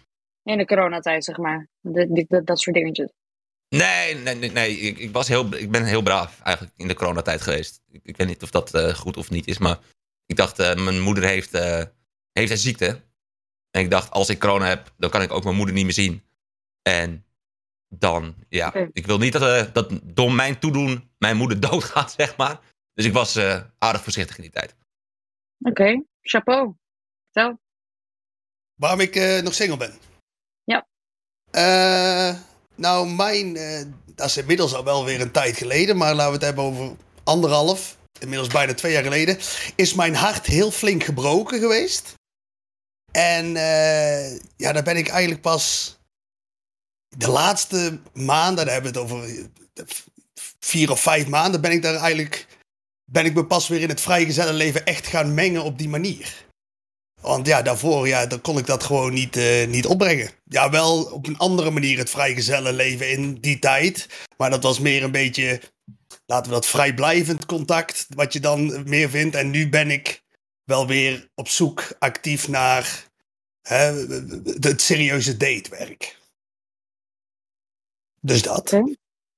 In 0.42 0.58
de 0.58 0.66
coronatijd, 0.66 1.24
zeg 1.24 1.36
maar. 1.36 1.68
De, 1.80 2.42
dat 2.44 2.60
soort 2.60 2.76
dingetjes. 2.76 3.12
Nee, 3.76 4.14
nee, 4.14 4.34
nee, 4.34 4.50
nee. 4.50 4.76
Ik, 4.76 4.98
ik, 4.98 5.12
was 5.12 5.28
heel, 5.28 5.54
ik 5.54 5.70
ben 5.70 5.84
heel 5.84 6.02
braaf 6.02 6.40
eigenlijk 6.40 6.76
in 6.76 6.88
de 6.88 6.94
coronatijd 6.94 7.40
geweest. 7.40 7.82
Ik, 7.90 8.00
ik 8.04 8.16
weet 8.16 8.26
niet 8.26 8.42
of 8.42 8.50
dat 8.50 8.74
eh, 8.74 8.94
goed 8.94 9.16
of 9.16 9.30
niet 9.30 9.46
is, 9.46 9.58
maar 9.58 9.78
ik 10.26 10.36
dacht, 10.36 10.58
eh, 10.58 10.74
mijn 10.74 11.00
moeder 11.00 11.24
heeft, 11.24 11.54
eh, 11.54 11.84
heeft 12.32 12.50
een 12.50 12.58
ziekte. 12.58 13.02
En 13.70 13.80
ik 13.80 13.90
dacht, 13.90 14.10
als 14.10 14.28
ik 14.28 14.38
corona 14.38 14.66
heb, 14.66 14.92
dan 14.96 15.10
kan 15.10 15.22
ik 15.22 15.32
ook 15.32 15.44
mijn 15.44 15.56
moeder 15.56 15.74
niet 15.74 15.84
meer 15.84 15.92
zien. 15.92 16.22
En 16.82 17.24
dan, 17.88 18.34
ja, 18.48 18.74
ik 18.92 19.06
wil 19.06 19.18
niet 19.18 19.32
dat, 19.32 19.74
dat 19.74 20.00
door 20.02 20.32
mijn 20.32 20.58
toedoen 20.58 21.10
mijn 21.18 21.36
moeder 21.36 21.60
doodgaat, 21.70 22.12
zeg 22.16 22.36
maar. 22.36 22.60
Dus 22.94 23.04
ik 23.04 23.12
was 23.12 23.36
eh, 23.36 23.62
aardig 23.78 24.02
voorzichtig 24.02 24.36
in 24.36 24.42
die 24.42 24.52
tijd. 24.52 24.76
Oké, 25.58 26.04
chapeau. 26.20 26.74
Vertel. 27.30 27.60
Waarom 28.74 29.00
ik 29.00 29.16
eh, 29.16 29.42
nog 29.42 29.54
single 29.54 29.76
ben? 29.76 29.98
Ja. 30.64 30.86
Eh, 31.50 32.40
nou, 32.80 33.08
mijn, 33.08 33.56
eh, 33.56 33.82
dat 34.14 34.26
is 34.26 34.36
inmiddels 34.36 34.74
al 34.74 34.84
wel 34.84 35.04
weer 35.04 35.20
een 35.20 35.30
tijd 35.30 35.56
geleden, 35.56 35.96
maar 35.96 36.14
laten 36.14 36.26
we 36.26 36.36
het 36.36 36.44
hebben 36.44 36.64
over 36.64 36.96
anderhalf, 37.24 37.96
inmiddels 38.18 38.48
bijna 38.48 38.74
twee 38.74 38.92
jaar 38.92 39.02
geleden, 39.02 39.38
is 39.74 39.94
mijn 39.94 40.14
hart 40.14 40.46
heel 40.46 40.70
flink 40.70 41.04
gebroken 41.04 41.58
geweest. 41.58 42.14
En 43.12 43.56
eh, 43.56 44.36
ja, 44.56 44.72
daar 44.72 44.82
ben 44.82 44.96
ik 44.96 45.08
eigenlijk 45.08 45.40
pas 45.40 45.96
de 47.16 47.28
laatste 47.28 48.00
maanden, 48.12 48.64
daar 48.64 48.74
hebben 48.74 48.92
we 48.92 48.98
het 48.98 49.08
over 49.08 49.28
eh, 49.28 49.84
vier 50.60 50.90
of 50.90 51.00
vijf 51.00 51.26
maanden, 51.26 51.60
ben 51.60 51.72
ik 51.72 51.82
daar 51.82 51.94
eigenlijk, 51.94 52.46
ben 53.04 53.24
ik 53.24 53.34
me 53.34 53.46
pas 53.46 53.68
weer 53.68 53.80
in 53.80 53.88
het 53.88 54.00
vrijgezelle 54.00 54.52
leven 54.52 54.86
echt 54.86 55.06
gaan 55.06 55.34
mengen 55.34 55.62
op 55.62 55.78
die 55.78 55.88
manier. 55.88 56.48
Want 57.20 57.46
ja, 57.46 57.62
daarvoor 57.62 58.08
ja, 58.08 58.26
dan 58.26 58.40
kon 58.40 58.58
ik 58.58 58.66
dat 58.66 58.82
gewoon 58.82 59.12
niet, 59.12 59.36
eh, 59.36 59.66
niet 59.66 59.86
opbrengen. 59.86 60.30
Ja, 60.44 60.70
wel 60.70 61.02
op 61.02 61.26
een 61.26 61.38
andere 61.38 61.70
manier 61.70 61.98
het 61.98 62.10
vrijgezellen 62.10 62.74
leven 62.74 63.10
in 63.10 63.34
die 63.34 63.58
tijd. 63.58 64.08
Maar 64.36 64.50
dat 64.50 64.62
was 64.62 64.78
meer 64.78 65.02
een 65.02 65.10
beetje, 65.10 65.60
laten 66.26 66.48
we 66.48 66.56
dat 66.56 66.66
vrijblijvend 66.66 67.46
contact, 67.46 68.06
wat 68.08 68.32
je 68.32 68.40
dan 68.40 68.88
meer 68.88 69.10
vindt. 69.10 69.36
En 69.36 69.50
nu 69.50 69.68
ben 69.68 69.90
ik 69.90 70.22
wel 70.64 70.86
weer 70.86 71.28
op 71.34 71.48
zoek 71.48 71.92
actief 71.98 72.48
naar 72.48 73.04
hè, 73.62 74.06
het 74.60 74.80
serieuze 74.80 75.36
datewerk. 75.36 76.18
Dus 78.20 78.42
dat. 78.42 78.72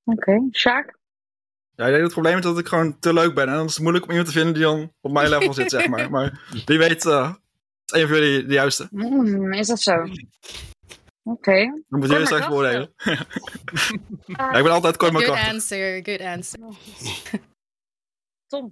Oké. 0.04 0.48
Sjaak? 0.52 1.00
Ja, 1.74 1.84
ik 1.84 1.90
denk 1.90 2.02
dat 2.02 2.02
het 2.02 2.12
probleem 2.12 2.36
is 2.36 2.42
dat 2.42 2.58
ik 2.58 2.66
gewoon 2.66 2.98
te 2.98 3.12
leuk 3.12 3.34
ben. 3.34 3.48
En 3.48 3.54
dan 3.54 3.66
is 3.66 3.72
het 3.72 3.82
moeilijk 3.82 4.04
om 4.04 4.10
iemand 4.10 4.28
te 4.28 4.34
vinden 4.34 4.54
die 4.54 4.62
dan 4.62 4.92
op 5.00 5.12
mijn 5.12 5.28
level 5.28 5.54
zit, 5.54 5.70
zeg 5.70 5.88
maar. 5.88 6.10
Maar 6.16 6.40
wie 6.66 6.78
weet, 6.78 7.06
eh 7.06 7.34
is 7.84 8.00
een 8.00 8.08
van 8.08 8.16
jullie 8.16 8.46
de 8.46 8.54
juiste. 8.54 8.88
Mm, 8.90 9.52
is 9.52 9.66
dat 9.66 9.80
zo? 9.80 10.06
Oké. 11.22 11.64
Dan 11.64 11.84
moeten 11.88 12.10
jullie 12.10 12.26
straks 12.26 12.46
beoordelen. 12.48 12.92
Ja, 14.26 14.52
ik 14.52 14.62
ben 14.62 14.72
altijd 14.72 14.96
kort 14.96 15.12
maar 15.12 15.22
Good 15.22 15.32
krachtig. 15.34 15.54
answer, 15.54 16.00
good 16.02 16.20
answer. 16.20 16.60
Tom. 18.46 18.70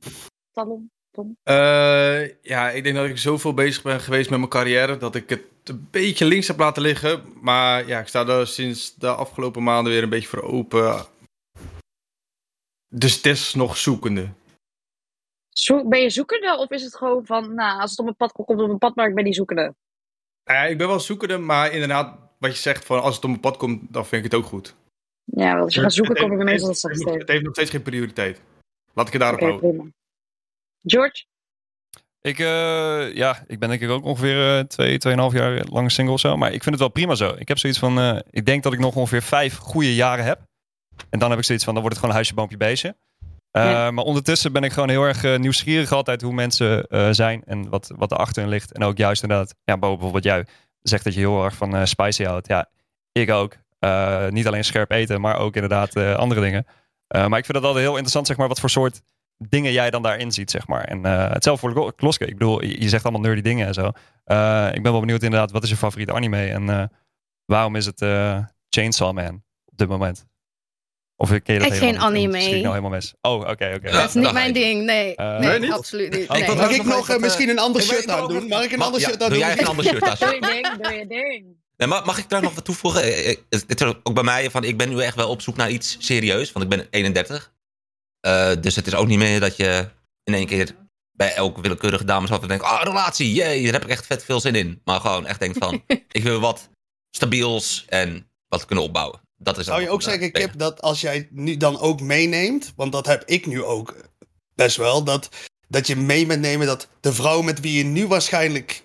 Talon. 0.52 0.90
Tom. 1.10 1.36
Eh, 1.42 2.42
ja, 2.42 2.70
ik 2.70 2.82
denk 2.82 2.96
dat 2.96 3.06
ik 3.08 3.18
zoveel 3.18 3.54
bezig 3.54 3.82
ben 3.82 4.00
geweest 4.00 4.30
met 4.30 4.38
mijn 4.38 4.50
carrière 4.50 4.96
dat 4.96 5.14
ik 5.14 5.28
het 5.28 5.42
een 5.64 5.88
beetje 5.90 6.24
links 6.24 6.48
heb 6.48 6.58
laten 6.58 6.82
liggen. 6.82 7.22
Maar 7.40 7.86
ja, 7.86 8.00
ik 8.00 8.06
sta 8.08 8.26
er 8.26 8.46
sinds 8.46 8.94
de 8.94 9.08
afgelopen 9.08 9.62
maanden 9.62 9.92
weer 9.92 10.02
een 10.02 10.08
beetje 10.08 10.28
voor 10.28 10.42
open. 10.42 11.06
Dus 12.88 13.16
het 13.16 13.26
is 13.26 13.54
nog 13.54 13.76
zoekende. 13.76 14.28
Zo- 15.50 15.88
ben 15.88 16.00
je 16.00 16.10
zoekende 16.10 16.56
of 16.58 16.70
is 16.70 16.82
het 16.82 16.96
gewoon 16.96 17.26
van, 17.26 17.54
nou, 17.54 17.80
als 17.80 17.90
het 17.90 17.98
op 17.98 18.04
mijn 18.04 18.16
pad 18.16 18.32
komt, 18.32 18.46
komt 18.46 18.60
het 18.60 18.70
op 18.70 18.80
mijn 18.80 18.90
pad, 18.90 18.96
maar 18.96 19.08
ik 19.08 19.14
ben 19.14 19.24
niet 19.24 19.34
zoekende? 19.34 19.74
Nou 20.44 20.58
ja, 20.58 20.64
ik 20.64 20.78
ben 20.78 20.86
wel 20.88 21.00
zoekende, 21.00 21.38
maar 21.38 21.72
inderdaad, 21.72 22.18
wat 22.38 22.50
je 22.52 22.58
zegt, 22.58 22.84
van 22.84 23.02
als 23.02 23.14
het 23.14 23.24
op 23.24 23.30
mijn 23.30 23.42
pad 23.42 23.56
komt, 23.56 23.92
dan 23.92 24.06
vind 24.06 24.24
ik 24.24 24.30
het 24.32 24.40
ook 24.40 24.46
goed. 24.48 24.74
Ja, 25.24 25.50
want 25.52 25.64
als 25.64 25.74
je 25.74 25.80
gaat 25.80 25.92
zoeken, 25.92 26.14
kom 26.16 26.30
je 26.30 26.36
heeft- 26.36 26.44
meestal 26.50 26.68
het 26.68 26.78
straks 26.78 26.98
tegen. 26.98 27.18
Het 27.18 27.28
heeft 27.28 27.42
nog 27.44 27.52
steeds 27.54 27.70
geen 27.70 27.82
prioriteit. 27.82 28.40
Laat 28.94 29.06
ik 29.06 29.12
het 29.12 29.22
daarop 29.22 29.40
Oké, 29.40 29.48
houden. 29.50 29.70
prima. 29.70 29.90
George? 30.82 31.24
Ik, 32.20 32.38
eh, 32.38 33.14
ja, 33.14 33.44
ik 33.46 33.58
ben 33.58 33.68
denk 33.68 33.80
ik 33.80 33.90
ook 33.90 34.04
ongeveer 34.04 34.58
eh, 34.58 34.64
twee, 34.64 34.98
tweeënhalf 34.98 35.32
jaar 35.32 35.64
lang 35.64 35.92
single 35.92 36.14
of 36.14 36.20
zo. 36.20 36.36
Maar 36.36 36.48
ik 36.52 36.62
vind 36.62 36.70
het 36.74 36.78
wel 36.78 36.88
prima 36.88 37.14
zo. 37.14 37.34
Ik 37.38 37.48
heb 37.48 37.58
zoiets 37.58 37.78
van, 37.78 37.98
eh, 37.98 38.18
ik 38.30 38.46
denk 38.46 38.62
dat 38.62 38.72
ik 38.72 38.78
nog 38.78 38.96
ongeveer 38.96 39.22
vijf 39.22 39.56
goede 39.56 39.94
jaren 39.94 40.24
heb. 40.24 40.40
En 41.10 41.18
dan 41.18 41.30
heb 41.30 41.38
ik 41.38 41.44
zoiets 41.44 41.64
van, 41.64 41.74
dan 41.74 41.82
wordt 41.82 41.96
het 41.96 42.06
gewoon 42.06 42.10
een 42.20 42.22
huisje, 42.22 42.34
boompje, 42.40 42.56
beestje. 42.56 42.96
Eh. 43.50 43.90
Maar 43.90 44.04
ondertussen 44.04 44.52
ben 44.52 44.62
ik 44.62 44.72
gewoon 44.72 44.88
heel 44.88 45.02
erg 45.02 45.24
eh, 45.24 45.38
nieuwsgierig 45.38 45.92
altijd 45.92 46.22
hoe 46.22 46.32
mensen 46.32 46.86
eh, 46.86 47.08
zijn 47.10 47.42
en 47.44 47.68
wat, 47.68 47.92
wat 47.96 48.12
erachter 48.12 48.48
ligt. 48.48 48.72
En 48.72 48.84
ook 48.84 48.96
juist 48.96 49.22
inderdaad, 49.22 49.54
ja, 49.64 49.78
Bo, 49.78 49.90
bijvoorbeeld 49.90 50.24
jij 50.24 50.46
zegt 50.82 51.04
dat 51.04 51.14
je 51.14 51.20
heel 51.20 51.44
erg 51.44 51.54
van 51.54 51.86
spicy 51.86 52.24
houdt. 52.24 52.46
Ja, 52.46 52.70
ik 53.12 53.30
ook. 53.30 53.56
Niet 54.28 54.46
alleen 54.46 54.64
scherp 54.64 54.90
eten, 54.90 55.20
maar 55.20 55.38
ook 55.38 55.54
inderdaad 55.54 55.96
andere 55.96 56.40
dingen. 56.40 56.66
Maar 57.08 57.38
ik 57.38 57.44
vind 57.44 57.56
het 57.56 57.64
altijd 57.64 57.84
heel 57.84 57.92
interessant, 57.92 58.26
zeg 58.26 58.36
maar, 58.36 58.48
wat 58.48 58.60
voor 58.60 58.70
soort 58.70 59.00
dingen 59.38 59.72
jij 59.72 59.90
dan 59.90 60.02
daarin 60.02 60.32
ziet, 60.32 60.50
zeg 60.50 60.66
maar. 60.66 60.84
En 60.84 61.04
hetzelfde 61.04 61.72
voor 61.72 61.94
Kloske. 61.94 62.26
Ik 62.26 62.38
bedoel, 62.38 62.64
je 62.64 62.88
zegt 62.88 63.04
allemaal 63.04 63.22
nerdy 63.22 63.40
dingen 63.40 63.66
en 63.66 63.74
zo. 63.74 63.86
Ik 64.74 64.82
ben 64.82 64.92
wel 64.92 65.00
benieuwd 65.00 65.22
inderdaad, 65.22 65.50
wat 65.50 65.62
is 65.62 65.70
je 65.70 65.76
favoriete 65.76 66.12
anime? 66.12 66.46
En 66.46 66.90
waarom 67.44 67.76
is 67.76 67.86
het 67.86 68.04
Chainsaw 68.68 69.12
Man 69.12 69.42
op 69.64 69.78
dit 69.78 69.88
moment? 69.88 70.26
Of 71.20 71.28
ken 71.28 71.54
je 71.54 71.60
dat 71.60 71.70
helemaal 71.70 71.78
geen 71.80 71.92
niet? 71.92 72.02
anime. 72.02 72.38
Ik 72.38 72.50
nou 72.50 72.66
helemaal 72.68 72.90
mis. 72.90 73.14
Oh, 73.20 73.32
oké, 73.40 73.72
oké. 73.76 73.90
Dat 73.90 74.08
is 74.08 74.14
niet 74.14 74.24
dat 74.24 74.32
mijn 74.32 74.52
ding. 74.52 74.84
Nee, 74.84 75.14
Eh, 75.14 75.38
nee, 75.38 75.58
niet? 75.58 75.72
absoluut 75.72 76.16
niet. 76.18 76.28
Oh, 76.28 76.36
ik 76.36 76.46
Nee. 76.46 76.56
Mag 76.56 76.70
ik 76.70 76.84
nog 76.84 77.08
eh, 77.08 77.16
misschien 77.18 77.48
een 77.48 77.58
ander 77.58 77.82
ik 77.82 77.88
shirt 77.88 78.02
ik 78.02 78.08
aan 78.10 78.28
doen? 78.28 78.48
Mag 78.48 78.62
ik 78.62 78.72
een 78.72 78.80
ander 78.82 79.00
shirt 79.00 79.22
aan 79.22 79.28
Doe 79.28 79.28
doen? 79.28 79.38
jij 79.38 79.48
even 79.50 79.62
een 79.62 79.68
ander 79.68 79.84
shirt 79.84 80.02
aan. 80.02 80.16
Doe 80.18 80.34
je 80.34 80.40
ding, 80.40 80.82
doe 80.82 80.92
je 80.94 81.06
ding. 81.06 81.44
Nee, 81.76 81.88
mag 81.88 82.18
ik 82.18 82.28
daar 82.28 82.42
nog 82.42 82.54
wat 82.54 82.64
toevoegen? 82.64 83.02
Eh, 83.02 83.36
Het 83.48 83.80
is 83.80 83.86
ook 84.02 84.14
bij 84.14 84.22
mij 84.22 84.50
van, 84.50 84.64
ik 84.64 84.76
ben 84.76 84.88
nu 84.88 85.00
echt 85.02 85.14
wel 85.16 85.28
op 85.28 85.42
zoek 85.42 85.56
naar 85.56 85.70
iets 85.70 85.96
serieus, 86.00 86.52
want 86.52 86.64
ik 86.64 86.70
ben 86.70 86.86
31. 86.90 87.52
Eh, 88.20 88.50
dus 88.60 88.76
het 88.76 88.86
is 88.86 88.94
ook 88.94 89.06
niet 89.06 89.18
meer 89.18 89.40
dat 89.40 89.56
je 89.56 89.88
in 90.24 90.34
één 90.34 90.46
keer 90.46 90.74
bij 91.12 91.34
elke 91.34 91.60
willekeurige 91.60 92.04
dame 92.04 92.26
zat 92.26 92.42
en 92.42 92.48
denkt, 92.48 92.64
ah, 92.64 92.82
relatie, 92.82 93.32
jee, 93.32 93.62
daar 93.64 93.72
heb 93.72 93.84
ik 93.84 93.90
echt 93.90 94.06
vet 94.06 94.24
veel 94.24 94.40
zin 94.40 94.54
in. 94.54 94.80
Maar 94.84 95.00
gewoon 95.00 95.26
echt 95.26 95.40
denkt 95.40 95.58
van, 95.58 95.82
ik 96.18 96.22
wil 96.22 96.40
wat 96.40 96.68
stabiels 97.16 97.84
en 97.88 98.30
wat 98.48 98.64
kunnen 98.64 98.84
opbouwen. 98.84 99.20
Dat 99.42 99.58
is 99.58 99.66
Zou 99.66 99.80
je 99.80 99.90
ook 99.90 100.02
zeggen. 100.02 100.32
Kip, 100.32 100.58
dat 100.58 100.80
als 100.80 101.00
jij 101.00 101.28
nu 101.30 101.56
dan 101.56 101.78
ook 101.78 102.00
meeneemt, 102.00 102.72
want 102.76 102.92
dat 102.92 103.06
heb 103.06 103.22
ik 103.26 103.46
nu 103.46 103.62
ook 103.62 103.96
best 104.54 104.76
wel, 104.76 105.04
dat, 105.04 105.28
dat 105.68 105.86
je 105.86 105.96
mee 105.96 106.26
moet 106.26 106.40
nemen 106.40 106.66
dat 106.66 106.88
de 107.00 107.12
vrouw 107.12 107.42
met 107.42 107.60
wie 107.60 107.78
je 107.78 107.84
nu 107.84 108.06
waarschijnlijk 108.06 108.82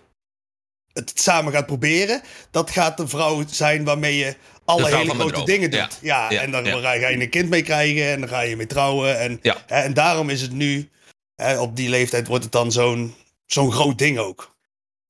het 0.94 1.12
samen 1.16 1.54
gaat 1.54 1.66
proberen, 1.66 2.22
dat 2.52 2.70
gaat 2.70 2.98
de 2.98 3.08
vrouw 3.08 3.44
zijn 3.48 3.84
waarmee 3.84 4.18
je 4.18 4.36
alle 4.66 4.96
hele 4.96 5.14
grote 5.14 5.44
dingen 5.44 5.72
doet. 5.72 5.98
Ja, 6.02 6.32
Ja, 6.32 6.42
en 6.42 6.52
dan 6.52 6.66
ja. 6.66 6.80
ga 6.80 6.94
je 6.94 7.22
een 7.22 7.30
kind 7.30 7.50
mee 7.50 7.64
krijgen 7.64 8.12
en 8.12 8.20
dan 8.20 8.30
ga 8.30 8.42
je 8.42 8.56
mee 8.56 8.68
trouwen. 8.68 9.20
En, 9.20 9.42
en 9.68 9.94
daarom 9.94 10.30
is 10.30 10.42
het 10.42 10.52
nu, 10.52 10.90
hè, 11.36 11.60
op 11.60 11.76
die 11.76 11.90
leeftijd 11.90 12.28
wordt 12.28 12.44
het 12.44 12.54
dan 12.54 12.72
zo'n 12.72 13.16
zo'n 13.46 13.72
groot 13.72 13.98
ding 13.98 14.18
ook. 14.18 14.55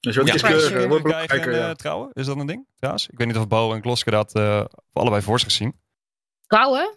Dus 0.06 0.16
je 0.16 0.22
wordt 0.22 0.42
Ja. 0.42 0.50
iets 0.50 0.70
wordt 0.70 0.72
Krijgen 0.72 0.84
en 0.98 1.02
belangrijker. 1.04 1.52
eh, 1.54 1.58
ja. 1.58 1.74
trouwen, 1.74 2.10
is 2.14 2.26
dat 2.26 2.38
een 2.38 2.46
ding 2.46 2.68
trouwens? 2.76 3.08
Ik 3.08 3.18
weet 3.18 3.28
niet 3.28 3.38
of 3.38 3.48
Bo 3.48 3.74
en 3.74 3.82
Kloske 3.82 4.12
dat 4.12 4.36
eh, 4.36 4.66
allebei 4.94 5.22
voor 5.22 5.40
zich 5.40 5.52
zien. 5.52 5.80
Trouwen? 6.48 6.96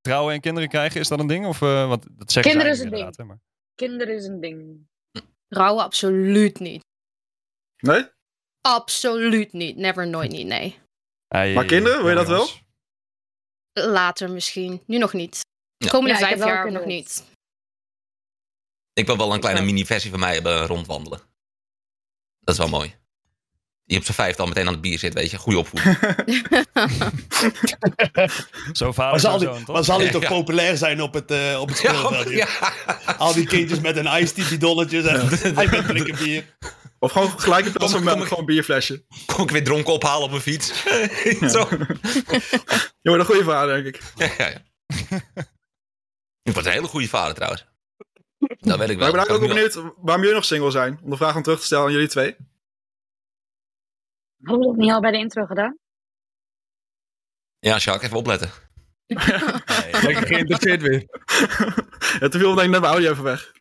Trouwen 0.00 0.34
en 0.34 0.40
kinderen 0.40 0.68
krijgen, 0.68 1.00
is 1.00 1.08
dat 1.08 1.18
een 1.20 1.26
ding? 1.26 1.46
Of, 1.46 1.62
eh, 1.62 1.88
want 1.88 2.06
dat 2.18 2.32
zeggen 2.32 2.52
Kinderen 2.52 2.72
is 2.72 2.80
een 2.80 3.12
hè, 3.16 3.24
maar- 3.24 3.40
Kinderen 3.74 4.14
is 4.14 4.24
een 4.24 4.40
ding. 4.40 4.86
Trouwen 5.48 5.84
absoluut 5.84 6.58
niet. 6.58 6.84
Nee? 7.76 8.06
Absoluut 8.60 9.52
niet. 9.52 9.76
Never, 9.76 10.06
nooit 10.08 10.30
niet, 10.30 10.46
nee. 10.46 10.78
Hey, 11.28 11.54
Maar 11.54 11.64
kinderen, 11.64 11.98
wil 11.98 12.08
je 12.08 12.14
dat 12.14 12.26
jongens. 12.26 12.64
Later 13.72 14.30
misschien. 14.30 14.82
Nu 14.86 14.98
nog 14.98 15.12
niet. 15.12 15.40
De 15.76 15.84
Ja. 15.84 15.90
komende 15.90 16.18
Ja, 16.18 16.26
vijf 16.26 16.38
wel 16.38 16.46
jaar 16.48 16.72
nog 16.72 16.84
niet. 16.84 17.24
Ik 18.92 19.06
wil 19.06 19.16
wel 19.16 19.34
een 19.34 19.40
kleine 19.40 19.60
mini-versie 19.60 20.10
van 20.10 20.20
mij 20.20 20.34
hebben 20.34 20.66
rondwandelen. 20.66 21.20
Dat 22.46 22.54
is 22.54 22.60
wel 22.60 22.68
mooi. 22.68 22.94
Die 23.84 23.98
op 23.98 24.04
zijn 24.04 24.16
vijfde 24.16 24.42
al 24.42 24.48
meteen 24.48 24.66
aan 24.66 24.72
het 24.72 24.80
bier 24.82 24.98
zit, 24.98 25.14
weet 25.14 25.30
je. 25.30 25.36
Goede 25.36 25.58
opvoeding. 25.58 25.96
Zo 28.72 28.92
vader, 28.92 29.10
Maar 29.10 29.20
zal 29.20 29.38
die, 29.38 29.48
zoon, 29.48 29.64
toch? 29.64 29.74
maar 29.74 29.84
zal 29.84 29.98
die 29.98 30.10
toch 30.16 30.22
ja. 30.22 30.28
populair 30.28 30.76
zijn 30.76 31.02
op 31.02 31.14
het, 31.14 31.30
eh 31.30 31.60
op 31.60 31.68
het 31.68 31.80
Ja, 31.80 31.94
speelveld? 31.94 32.30
ja. 32.30 32.48
Al 33.18 33.34
die 33.34 33.46
kindjes 33.46 33.80
met 33.80 33.96
een 33.96 34.06
iced 34.06 34.34
tea 34.34 34.48
bidonnetjes 34.48 35.04
en 35.04 35.54
hij 35.54 35.66
met 35.68 35.86
blikken 35.86 36.16
bier. 36.16 36.56
Of 36.98 37.12
gewoon 37.12 37.40
gelijk 37.40 37.72
Kom- 37.74 38.04
melk, 38.04 38.16
kom- 38.18 38.26
gewoon 38.26 38.38
een 38.38 38.44
bierflesje. 38.46 39.04
Kom 39.26 39.44
ik 39.44 39.50
weer 39.50 39.64
dronken 39.64 39.92
ophalen 39.92 40.22
op 40.24 40.30
mijn 40.30 40.42
fiets. 40.42 40.72
Zo. 41.52 41.68
Je 43.00 43.10
wordt 43.10 43.18
een 43.20 43.24
goede 43.24 43.44
vader, 43.44 43.82
denk 43.82 43.96
ik. 43.96 44.02
Ja, 44.16 44.30
ja, 44.38 44.48
ja. 44.48 44.62
Ik 46.42 46.52
word 46.52 46.66
een 46.66 46.72
hele 46.72 46.86
goede 46.86 47.08
vader 47.08 47.34
trouwens. 47.34 47.64
Dat 48.38 48.48
weet 48.58 48.60
ik 48.60 48.78
Maar 48.78 48.78
wel. 48.78 48.88
ik 48.88 48.96
ben 48.98 49.00
eigenlijk 49.14 49.30
ook 49.30 49.48
benieuwd 49.48 49.74
waarom 49.96 50.20
jullie 50.22 50.34
nog 50.36 50.44
single 50.44 50.70
zijn. 50.70 50.98
Om 51.02 51.10
de 51.10 51.16
vraag 51.16 51.36
aan 51.36 51.42
terug 51.42 51.58
te 51.58 51.64
stellen 51.64 51.84
aan 51.84 51.92
jullie 51.92 52.08
twee. 52.08 52.36
Hebben 54.42 54.58
we 54.60 54.66
dat 54.66 54.76
niet 54.76 54.90
al 54.92 55.00
bij 55.00 55.10
de 55.10 55.18
intro 55.18 55.44
gedaan? 55.46 55.78
Ja, 57.58 57.76
Jacques, 57.76 58.02
even 58.06 58.16
opletten. 58.16 58.50
Lekker 60.06 60.26
geïnteresseerd 60.26 60.82
weer. 60.82 61.00
ja, 62.20 62.28
te 62.28 62.38
veel 62.38 62.54
denk 62.54 62.66
ik 62.66 62.70
net 62.72 62.80
mijn 62.80 62.92
audio 62.92 63.10
even 63.10 63.22
weg. 63.24 63.52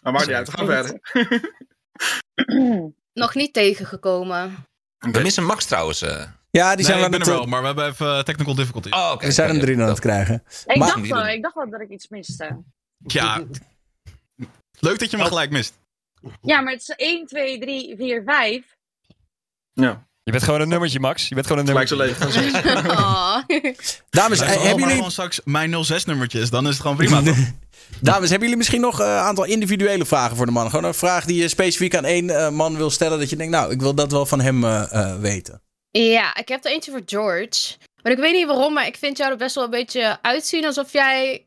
Maar 0.00 0.12
maakt 0.12 0.26
niet 0.26 0.34
uit, 0.36 0.50
we 0.50 0.56
gaan 0.56 0.66
verder. 0.66 1.00
Nog 3.12 3.34
niet 3.34 3.52
tegengekomen. 3.52 4.66
We 4.98 5.20
missen 5.20 5.44
Max 5.44 5.64
trouwens. 5.66 6.02
eh. 6.02 6.26
Ja, 6.50 6.74
die 6.76 6.84
zijn 6.84 6.98
nee, 7.00 7.08
we 7.08 7.16
ik 7.16 7.18
ben 7.18 7.28
aan 7.28 7.34
er 7.34 7.40
het, 7.40 7.42
wel, 7.42 7.46
maar 7.46 7.60
we 7.60 7.66
hebben 7.66 7.86
even 7.86 8.06
eh, 8.16 8.22
technical 8.22 8.54
difficulties. 8.54 8.92
Oh, 8.92 9.10
oké. 9.14 9.26
we 9.26 9.32
zijn 9.32 9.48
hem 9.50 9.60
erin 9.60 9.80
aan 9.82 9.88
het 9.88 10.00
krijgen. 10.00 10.34
Ik, 10.66 10.76
Maar- 10.76 10.88
dacht 10.88 11.06
wel, 11.08 11.26
ik 11.28 11.42
dacht 11.42 11.54
wel 11.54 11.70
dat 11.70 11.80
ik 11.80 11.88
iets 11.88 12.08
miste. 12.08 12.62
Ja. 13.06 13.42
Leuk 14.80 14.98
dat 14.98 15.10
je 15.10 15.16
me 15.16 15.24
gelijk 15.24 15.50
mist. 15.50 15.78
Ja, 16.42 16.60
maar 16.60 16.72
het 16.72 16.80
is 16.80 16.88
1, 16.88 17.26
2, 17.26 17.58
3, 17.58 17.96
4, 17.96 18.22
5. 18.26 18.64
Ja, 19.72 20.06
Je 20.22 20.30
bent 20.32 20.42
gewoon 20.44 20.60
een 20.60 20.68
nummertje, 20.68 21.00
Max. 21.00 21.28
Je 21.28 21.34
bent 21.34 21.46
gewoon 21.46 21.62
een 21.62 21.68
gelijk 21.68 21.88
zo 21.88 21.96
nummertje. 21.96 22.40
leeg. 22.40 22.86
Oh. 22.98 23.38
Dames, 24.10 24.40
eh, 24.40 24.48
hebben 24.48 24.78
jullie, 24.78 24.94
gewoon 24.94 25.10
straks 25.10 25.40
mijn 25.44 25.74
06-nummertje 25.74 26.40
is, 26.40 26.50
dan 26.50 26.64
is 26.66 26.72
het 26.72 26.80
gewoon 26.80 26.96
prima. 26.96 27.22
toch? 27.22 27.36
dames, 28.00 28.22
hebben 28.28 28.40
jullie 28.40 28.56
misschien 28.56 28.80
nog 28.80 28.98
een 28.98 29.06
aantal 29.06 29.44
individuele 29.44 30.04
vragen 30.06 30.36
voor 30.36 30.46
de 30.46 30.52
man? 30.52 30.70
Gewoon 30.70 30.84
een 30.84 30.94
vraag 30.94 31.24
die 31.24 31.36
je 31.42 31.48
specifiek 31.48 31.94
aan 31.94 32.04
één 32.04 32.30
eh, 32.30 32.50
man 32.50 32.76
wil 32.76 32.90
stellen. 32.90 33.18
Dat 33.18 33.30
je 33.30 33.36
denkt, 33.36 33.52
nou, 33.52 33.70
ik 33.72 33.80
wil 33.80 33.94
dat 33.94 34.12
wel 34.12 34.26
van 34.26 34.40
hem 34.40 34.64
eh, 34.64 34.92
eh, 34.92 35.20
weten. 35.20 35.62
Ja, 35.90 36.36
ik 36.36 36.48
heb 36.48 36.64
er 36.64 36.70
eentje 36.70 36.90
voor 36.90 37.02
George. 37.06 37.76
Maar 38.02 38.12
ik 38.12 38.18
weet 38.18 38.32
niet 38.32 38.46
waarom, 38.46 38.72
maar 38.72 38.86
ik 38.86 38.96
vind 38.96 39.16
jou 39.16 39.30
er 39.30 39.36
best 39.38 39.54
wel 39.54 39.64
een 39.64 39.70
beetje 39.70 40.18
uitzien 40.22 40.64
alsof 40.64 40.92
jij 40.92 41.46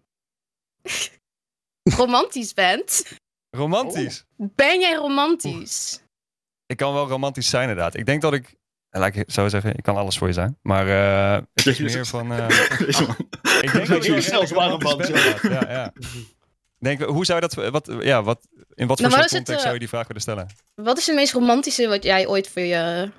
romantisch 1.84 2.54
bent. 2.54 3.04
Romantisch. 3.50 4.26
Ben 4.38 4.80
jij 4.80 4.94
romantisch? 4.96 6.02
Ik 6.66 6.78
kan 6.78 6.94
wel 6.94 7.08
romantisch 7.08 7.50
zijn, 7.50 7.70
inderdaad. 7.70 7.96
Ik 7.98 8.06
denk 8.06 8.22
dat 8.22 8.34
ik... 8.34 8.56
eh, 8.90 9.00
Laat 9.02 9.16
ik 9.16 9.24
zo 9.32 9.48
zeggen, 9.50 9.76
ik 9.78 9.84
kan 9.84 9.96
alles 9.96 10.18
voor 10.18 10.28
je 10.28 10.34
zijn. 10.34 10.58
Maar 10.62 10.88
eh, 10.88 11.42
het 11.54 11.66
is 11.66 11.78
Jezus. 11.78 11.94
meer 11.96 12.06
van... 12.06 12.32
eh, 12.34 12.38
man. 13.08 13.16
ik 13.62 13.72
denk 13.72 13.88
dat 13.88 14.06
wel 14.08 14.22
Zelfs 14.22 14.52
warm 14.52 14.82
van. 14.82 14.98
Ja, 15.52 15.72
ja. 15.72 15.94
Denk, 16.80 17.02
hoe 17.02 17.26
zou 17.26 17.42
je 17.42 17.48
dat... 17.48 17.72
Wat, 17.72 17.90
ja, 18.04 18.24
wat, 18.24 18.48
in 18.74 18.88
wat 18.88 19.00
voor 19.02 19.10
Nou, 19.10 19.22
het, 19.22 19.32
context 19.32 19.62
zou 19.62 19.74
je 19.74 19.80
die 19.80 19.90
vraag 19.90 20.08
willen 20.08 20.22
stellen? 20.22 20.48
Wat 20.82 20.98
is 20.98 21.06
het 21.06 21.16
meest 21.16 21.34
romantische 21.34 21.88
wat 21.88 22.04
jij 22.04 22.28
ooit 22.28 22.50
voor 22.50 22.62
je, 22.62 23.12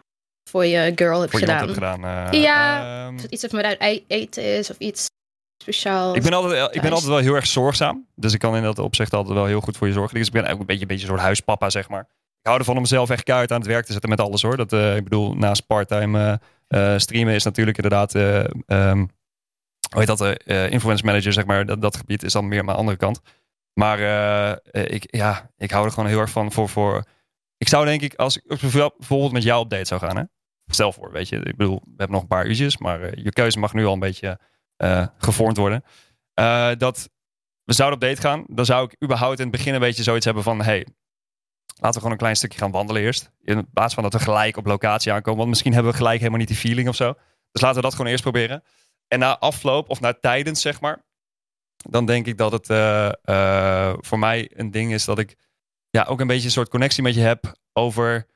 voor 0.50 0.64
je 0.64 0.92
girl 0.94 1.18
hebt 1.20 1.30
Voor 1.30 1.40
gedaan? 1.40 1.58
hebt 1.60 1.72
gedaan? 1.72 2.00
Ja. 2.40 3.06
ehm, 3.06 3.18
iets 3.28 3.42
even 3.42 3.56
met 3.56 3.78
uit 3.78 4.04
eten 4.06 4.42
is 4.44 4.70
of 4.70 4.78
iets 4.78 5.06
speciaals. 5.56 6.16
Ik 6.16 6.22
ben, 6.22 6.32
altijd, 6.32 6.74
ik 6.74 6.80
ben 6.80 6.90
altijd 6.90 7.10
wel 7.10 7.18
heel 7.18 7.34
erg 7.34 7.46
zorgzaam. 7.46 8.06
Dus 8.14 8.32
ik 8.32 8.38
kan 8.38 8.56
in 8.56 8.62
dat 8.62 8.78
opzicht 8.78 9.12
altijd 9.12 9.34
wel 9.34 9.46
heel 9.46 9.60
goed 9.60 9.76
voor 9.76 9.86
je 9.86 9.92
zorgen. 9.92 10.18
Dus 10.18 10.26
ik 10.26 10.32
ben 10.32 10.46
ook 10.46 10.60
een 10.60 10.66
beetje, 10.66 10.82
een 10.82 10.88
beetje 10.88 11.02
een 11.02 11.10
soort 11.10 11.20
huispapa, 11.20 11.70
zeg 11.70 11.88
maar. 11.88 12.08
Ik 12.40 12.50
hou 12.50 12.58
ervan 12.58 12.74
om 12.74 12.80
mezelf 12.82 13.10
echt 13.10 13.22
keihard 13.22 13.52
aan 13.52 13.58
het 13.58 13.68
werk 13.68 13.84
te 13.84 13.92
zetten 13.92 14.10
met 14.10 14.20
alles 14.20 14.42
hoor. 14.42 14.56
Dat, 14.56 14.72
eh, 14.72 14.96
ik 14.96 15.04
bedoel, 15.04 15.34
naast 15.34 15.66
parttime 15.66 16.40
eh, 16.68 16.94
streamen 16.98 17.34
is 17.34 17.44
natuurlijk 17.44 17.76
inderdaad... 17.76 18.14
eh, 18.14 18.44
ehm, 18.66 18.98
hoe 19.90 20.04
heet 20.04 20.06
dat? 20.06 20.20
influence 20.70 21.04
manager, 21.04 21.32
zeg 21.32 21.44
maar. 21.44 21.66
Dat, 21.66 21.80
dat 21.80 21.96
gebied 21.96 22.22
is 22.22 22.32
dan 22.32 22.48
meer 22.48 22.64
mijn 22.64 22.76
andere 22.76 22.96
kant. 22.96 23.20
Maar 23.72 23.98
ik, 24.70 25.04
ja, 25.06 25.50
ik 25.56 25.70
hou 25.70 25.84
er 25.84 25.92
gewoon 25.92 26.08
heel 26.08 26.18
erg 26.20 26.30
van 26.30 26.52
voor... 26.52 26.68
voor 26.68 27.04
ik 27.56 27.68
zou 27.68 27.84
denk 27.84 28.02
ik, 28.02 28.14
als 28.14 28.36
ik 28.36 28.44
bijvoorbeeld 28.46 29.32
met 29.32 29.42
jou 29.42 29.60
op 29.60 29.70
date 29.70 29.84
zou 29.84 30.00
gaan... 30.00 30.16
Hè? 30.16 30.22
Stel 30.66 30.92
voor, 30.92 31.12
weet 31.12 31.28
je. 31.28 31.36
Ik 31.36 31.56
bedoel, 31.56 31.80
we 31.84 31.94
hebben 31.96 32.10
nog 32.10 32.22
een 32.22 32.28
paar 32.28 32.46
uurtjes. 32.46 32.78
Maar 32.78 33.18
je 33.18 33.32
keuze 33.32 33.58
mag 33.58 33.74
nu 33.74 33.86
al 33.86 33.92
een 33.92 33.98
beetje 33.98 34.38
eh, 34.76 35.06
gevormd 35.18 35.56
worden. 35.56 35.84
Eh, 36.34 36.70
dat 36.78 37.08
we 37.64 37.72
zouden 37.72 37.98
op 37.98 38.04
date 38.04 38.20
gaan, 38.20 38.44
dan 38.46 38.64
zou 38.64 38.84
ik 38.84 39.02
überhaupt 39.02 39.38
in 39.38 39.46
het 39.46 39.56
begin 39.56 39.74
een 39.74 39.80
beetje 39.80 40.02
zoiets 40.02 40.24
hebben 40.24 40.42
van: 40.42 40.62
hey, 40.62 40.86
laten 41.66 41.92
we 41.92 41.96
gewoon 41.96 42.12
een 42.12 42.18
klein 42.18 42.36
stukje 42.36 42.58
gaan 42.58 42.70
wandelen 42.70 43.02
eerst. 43.02 43.30
In 43.42 43.70
plaats 43.72 43.94
van 43.94 44.02
dat 44.02 44.12
we 44.12 44.18
gelijk 44.18 44.56
op 44.56 44.66
locatie 44.66 45.12
aankomen. 45.12 45.38
Want 45.38 45.50
misschien 45.50 45.72
hebben 45.72 45.92
we 45.92 45.98
gelijk 45.98 46.18
helemaal 46.18 46.38
niet 46.38 46.48
die 46.48 46.56
feeling 46.56 46.88
of 46.88 46.96
zo. 46.96 47.14
Dus 47.50 47.62
laten 47.62 47.76
we 47.76 47.82
dat 47.82 47.94
gewoon 47.94 48.10
eerst 48.10 48.22
proberen. 48.22 48.62
En 49.08 49.18
na 49.18 49.38
afloop 49.38 49.90
of 49.90 50.00
na 50.00 50.12
tijdens, 50.12 50.60
zeg 50.60 50.80
maar, 50.80 51.04
dan 51.76 52.06
denk 52.06 52.26
ik 52.26 52.38
dat 52.38 52.52
het 52.52 52.70
eh, 52.70 53.94
voor 53.98 54.18
mij 54.18 54.50
een 54.54 54.70
ding 54.70 54.92
is 54.92 55.04
dat 55.04 55.18
ik 55.18 55.36
ja, 55.90 56.04
ook 56.04 56.20
een 56.20 56.26
beetje 56.26 56.44
een 56.44 56.50
soort 56.50 56.68
connectie 56.68 57.02
met 57.02 57.14
je 57.14 57.20
heb 57.20 57.54
over 57.72 58.26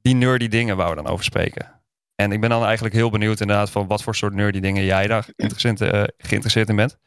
die 0.00 0.14
nerdy 0.14 0.48
dingen 0.48 0.76
waar 0.76 0.88
we 0.88 0.94
dan 0.94 1.06
over 1.06 1.24
spreken. 1.24 1.77
En 2.22 2.32
ik 2.32 2.40
ben 2.40 2.50
dan 2.50 2.64
eigenlijk 2.64 2.94
heel 2.94 3.10
benieuwd 3.10 3.40
inderdaad 3.40 3.70
van 3.70 3.86
wat 3.86 4.02
voor 4.02 4.14
soort 4.14 4.34
nerdy 4.34 4.60
dingen 4.60 4.84
jij 4.84 5.06
daar 5.06 5.22
geïnteresseerd, 5.36 5.80
eh, 5.80 6.02
geïnteresseerd 6.18 6.68
in 6.68 6.76
bent. 6.76 6.98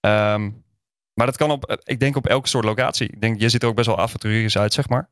Ehm, 0.00 0.50
Maar 1.14 1.26
dat 1.26 1.36
kan 1.36 1.50
op, 1.50 1.64
eh, 1.64 1.76
ik 1.84 2.00
denk 2.00 2.16
op 2.16 2.26
elke 2.26 2.48
soort 2.48 2.64
locatie. 2.64 3.08
Ik 3.08 3.20
denk, 3.20 3.40
je 3.40 3.48
ziet 3.48 3.62
er 3.62 3.68
ook 3.68 3.74
best 3.74 3.86
wel 3.86 3.98
avonturiers 3.98 4.58
uit, 4.58 4.72
zeg 4.72 4.88
maar. 4.88 5.10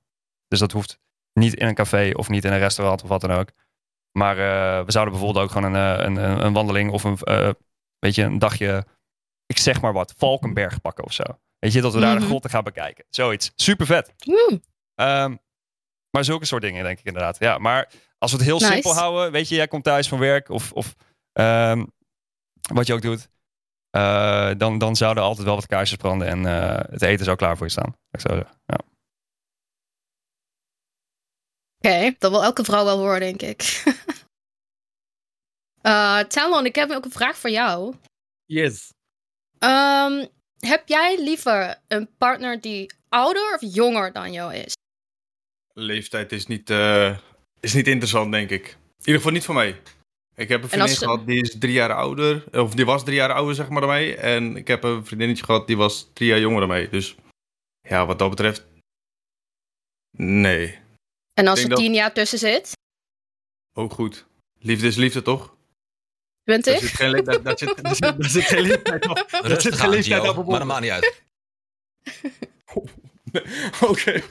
Dus 0.49 0.59
dat 0.59 0.73
hoeft 0.73 0.99
niet 1.33 1.55
in 1.55 1.67
een 1.67 1.75
café 1.75 2.11
of 2.15 2.29
niet 2.29 2.45
in 2.45 2.53
een 2.53 2.59
restaurant 2.59 3.03
of 3.03 3.09
wat 3.09 3.21
dan 3.21 3.33
ook. 3.33 3.49
Maar 4.19 4.39
eh, 4.39 4.85
we 4.85 4.91
zouden 4.93 5.15
bijvoorbeeld 5.15 5.45
ook 5.45 5.51
gewoon 5.53 5.75
een, 5.75 6.05
een, 6.07 6.17
een, 6.17 6.45
een 6.45 6.53
wandeling 6.53 6.91
of 6.91 7.05
een, 7.05 7.19
weet 7.99 8.15
je, 8.15 8.23
een 8.23 8.39
dagje, 8.39 8.87
ik 9.47 9.59
zeg 9.59 9.81
maar 9.81 9.93
wat, 9.93 10.15
Valkenberg 10.17 10.81
pakken 10.81 11.05
of 11.05 11.13
zo. 11.13 11.23
Weet 11.59 11.73
je, 11.73 11.81
dat 11.81 11.95
we 11.95 12.01
daar 12.01 12.13
de 12.15 12.19
Mhm. 12.19 12.29
grotten 12.29 12.51
gaan 12.51 12.65
bekijken. 12.65 13.05
Zoiets. 13.11 13.53
Super 13.55 13.87
vet. 13.87 14.15
Maar 16.11 16.25
zulke 16.25 16.45
soort 16.45 16.63
dingen, 16.63 16.85
denk 16.85 16.99
ik 16.99 17.05
inderdaad. 17.05 17.39
Ja, 17.39 17.59
maar 17.59 17.93
als 18.19 18.31
we 18.31 18.37
het 18.37 18.47
heel 18.47 18.59
Nice. 18.59 18.73
simpel 18.73 18.95
houden, 18.95 19.33
weet 19.33 19.49
je, 19.49 19.55
jij 19.55 19.69
komt 19.69 19.85
thuis 19.85 20.09
van 20.09 20.19
werk 20.19 20.49
of, 20.49 20.73
of 20.73 20.95
ehm, 21.33 21.85
wat 22.73 22.87
je 22.87 22.93
ook 22.95 23.03
doet, 23.03 23.29
eh, 23.91 24.51
dan, 24.57 24.79
dan 24.79 24.97
zouden 24.97 25.23
er 25.23 25.29
altijd 25.29 25.47
wel 25.47 25.57
wat 25.57 25.67
kaarsjes 25.67 25.99
branden 25.99 26.29
en 26.29 26.47
eh, 26.47 26.85
het 26.91 27.03
eten 27.03 27.25
zou 27.25 27.37
klaar 27.37 27.57
voor 27.57 27.67
je 27.67 27.73
staan. 27.73 27.97
Ik 28.11 28.21
zou 28.21 28.35
zeggen. 28.37 28.61
Ja. 28.67 28.79
Oké, 31.79 32.15
dat 32.19 32.31
wil 32.31 32.43
elke 32.43 32.65
vrouw 32.65 32.85
wel 32.85 32.99
horen, 32.99 33.21
denk 33.21 33.43
ik. 33.43 33.63
Eh 35.81 36.19
Talon, 36.19 36.67
ik 36.67 36.75
heb 36.75 36.91
ook 36.91 37.05
een 37.05 37.11
vraag 37.11 37.37
voor 37.39 37.51
jou. 37.51 37.95
Yes. 38.45 38.93
Ehm, 39.59 40.27
heb 40.59 40.89
jij 40.89 41.23
liever 41.23 41.81
een 41.89 42.17
partner 42.19 42.61
die 42.61 42.93
ouder 43.09 43.55
of 43.55 43.75
jonger 43.75 44.13
dan 44.13 44.33
jou 44.33 44.55
is? 44.55 44.75
Leeftijd 45.79 46.33
is 46.33 46.47
niet, 46.47 46.71
eh, 46.71 47.19
is 47.61 47.75
niet 47.75 47.87
interessant, 47.87 48.33
denk 48.33 48.51
ik. 48.51 48.67
In 48.69 48.99
ieder 48.99 49.15
geval 49.15 49.33
niet 49.33 49.45
voor 49.45 49.55
mij. 49.55 49.81
Ik 50.35 50.49
heb 50.49 50.63
een 50.63 50.69
vriendin 50.69 50.95
ze- 50.95 50.99
gehad 51.05 51.27
die 51.27 51.41
is 51.43 51.59
drie 51.59 51.73
jaar 51.73 51.93
ouder. 51.93 52.45
Of 52.63 52.75
die 52.75 52.85
was 52.85 53.05
drie 53.05 53.17
jaar 53.17 53.33
ouder, 53.33 53.55
zeg 53.55 53.69
maar, 53.69 53.81
dan 53.81 53.89
mij. 53.91 54.17
En 54.17 54.57
ik 54.57 54.69
heb 54.69 54.83
een 54.83 55.07
vriendinnetje 55.07 55.45
gehad 55.45 55.67
die 55.67 55.77
was 55.77 56.11
drie 56.13 56.29
jaar 56.29 56.39
jonger 56.41 56.59
dan 56.61 56.69
mij. 56.69 56.89
Dus 56.89 57.15
ja, 57.81 58.07
wat 58.07 58.19
dat 58.19 58.31
betreft... 58.31 58.67
Nee. 60.17 60.79
En 61.33 61.47
als 61.47 61.63
er 61.63 61.69
dat- 61.69 61.79
tien 61.79 61.95
jaar 61.95 62.13
tussen 62.13 62.39
zit? 62.39 62.73
Ook 63.79 63.93
goed. 63.93 64.27
Liefde 64.59 64.87
is 64.87 64.97
liefde, 64.97 65.23
toch? 65.23 65.57
Twintig? 66.43 66.81
daar 66.81 67.59
zit, 67.59 67.71
geen 68.45 68.61
leeftijd 68.61 69.09
op. 69.09 69.15
Daar 69.31 69.43
zit 69.43 69.47
Rustig 69.47 69.75
geen 69.77 69.83
aan, 69.85 69.91
leeftijd 69.91 70.21
Gio, 70.23 70.33
op 70.35 70.47
maar 70.47 70.59
dat 70.59 70.69
maakt 70.69 70.81
niet 70.81 70.91
uit. 70.91 71.23
Oké. 73.91 74.13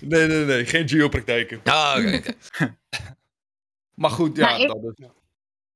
nee, 0.00 0.26
nee, 0.26 0.44
nee. 0.44 0.64
Geen 0.66 0.88
geopraktijken. 0.88 1.60
Ah, 1.64 1.96
oké. 1.98 2.20
Maar 3.94 4.10
goed, 4.10 4.36
ja. 4.36 4.56
Ik- 4.56 4.68
dat 4.68 4.76
is... 4.96 5.06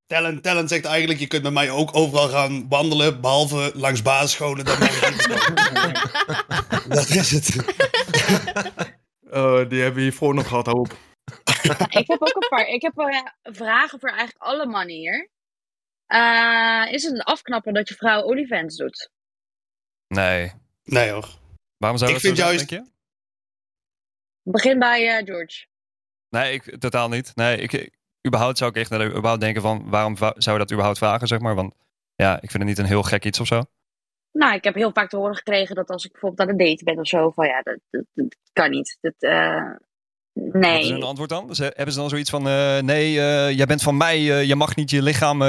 Talent, 0.05 0.43
Talent 0.43 0.69
zegt 0.69 0.85
eigenlijk, 0.85 1.19
je 1.19 1.27
kunt 1.27 1.43
met 1.43 1.53
mij 1.53 1.69
ook 1.69 1.95
overal 1.95 2.27
gaan 2.29 2.69
wandelen, 2.69 3.21
behalve 3.21 3.71
langs 3.75 4.01
basisscholen. 4.01 4.65
Dat, 4.65 4.79
dat 6.87 7.09
is 7.09 7.31
het. 7.31 7.55
Oh, 9.31 9.69
die 9.69 9.79
hebben 9.81 9.93
we 9.95 10.01
hiervoor 10.01 10.33
nog 10.33 10.47
gehad, 10.47 10.65
hoop. 10.65 10.97
ik 11.89 12.07
heb 12.07 12.21
ook 12.21 12.35
een 12.35 12.47
paar. 12.49 12.67
Ik 12.67 12.81
heb 12.81 12.97
eh, 12.97 13.19
vragen 13.43 13.99
voor 13.99 14.09
eigenlijk 14.09 14.41
alle 14.41 14.65
mannen 14.65 14.95
hier. 14.95 15.29
Eh, 16.07 16.93
is 16.93 17.03
het 17.03 17.13
een 17.13 17.21
afknapper 17.23 17.73
dat 17.73 17.89
je 17.89 17.95
vrouw 17.95 18.21
OnlyFans 18.21 18.75
doet? 18.75 19.09
Nee. 20.13 20.51
Nee 20.83 21.09
hoor. 21.11 21.27
Waarom 21.77 21.99
zou 21.99 22.11
Ik 22.11 22.15
dat 22.17 22.25
vind 22.25 22.37
zo 22.37 22.43
zijn, 22.43 22.55
juist- 22.55 22.69
denk 22.69 22.83
je? 22.85 22.91
Begin 24.51 24.79
bij 24.79 25.17
eh, 25.17 25.25
George. 25.25 25.65
Nee, 26.29 26.53
ik, 26.53 26.79
totaal 26.79 27.09
niet. 27.09 27.31
Nee, 27.35 27.57
ik, 27.57 27.91
überhaupt 28.27 28.57
zou 28.57 28.69
ik 28.69 28.75
echt 28.77 28.89
naar 28.89 28.99
de, 28.99 29.05
überhaupt 29.05 29.41
denken 29.41 29.61
van 29.61 29.89
waarom 29.89 30.17
va- 30.17 30.33
zou 30.37 30.55
je 30.55 30.61
dat 30.61 30.71
überhaupt 30.71 30.97
vragen, 30.97 31.27
zeg 31.27 31.39
maar. 31.39 31.55
Want 31.55 31.73
ja, 32.15 32.33
ik 32.41 32.51
vind 32.51 32.53
het 32.63 32.63
niet 32.71 32.77
een 32.77 32.85
heel 32.85 33.03
gek 33.03 33.25
iets 33.25 33.39
of 33.39 33.47
zo. 33.47 33.61
Nou, 34.31 34.53
ik 34.55 34.63
heb 34.63 34.75
heel 34.75 34.91
vaak 34.93 35.09
te 35.09 35.17
horen 35.17 35.35
gekregen 35.35 35.75
dat 35.75 35.89
als 35.89 36.05
ik 36.05 36.11
bijvoorbeeld 36.11 36.41
aan 36.49 36.59
een 36.59 36.65
date 36.69 36.83
ben 36.83 36.97
of 36.99 37.07
zo, 37.07 37.29
van 37.31 37.47
ja, 37.47 37.61
dat, 37.61 37.79
dat, 37.89 38.03
dat 38.13 38.35
kan 38.53 38.69
niet. 38.69 38.97
Dat, 39.01 39.13
eh, 39.19 39.71
Wat 40.33 40.53
is 40.55 40.61
nee. 40.61 40.91
hun 40.91 41.03
antwoord 41.03 41.29
dan? 41.29 41.47
Dus, 41.47 41.57
hebben 41.57 41.91
ze 41.91 41.99
dan 41.99 42.09
zoiets 42.09 42.29
van, 42.29 42.47
eh, 42.47 42.79
nee, 42.79 43.19
eh, 43.19 43.51
jij 43.57 43.65
bent 43.65 43.81
van 43.81 43.97
mij, 43.97 44.17
eh, 44.17 44.43
je 44.43 44.55
mag 44.55 44.75
niet 44.75 44.89
je 44.89 45.01
lichaam... 45.01 45.41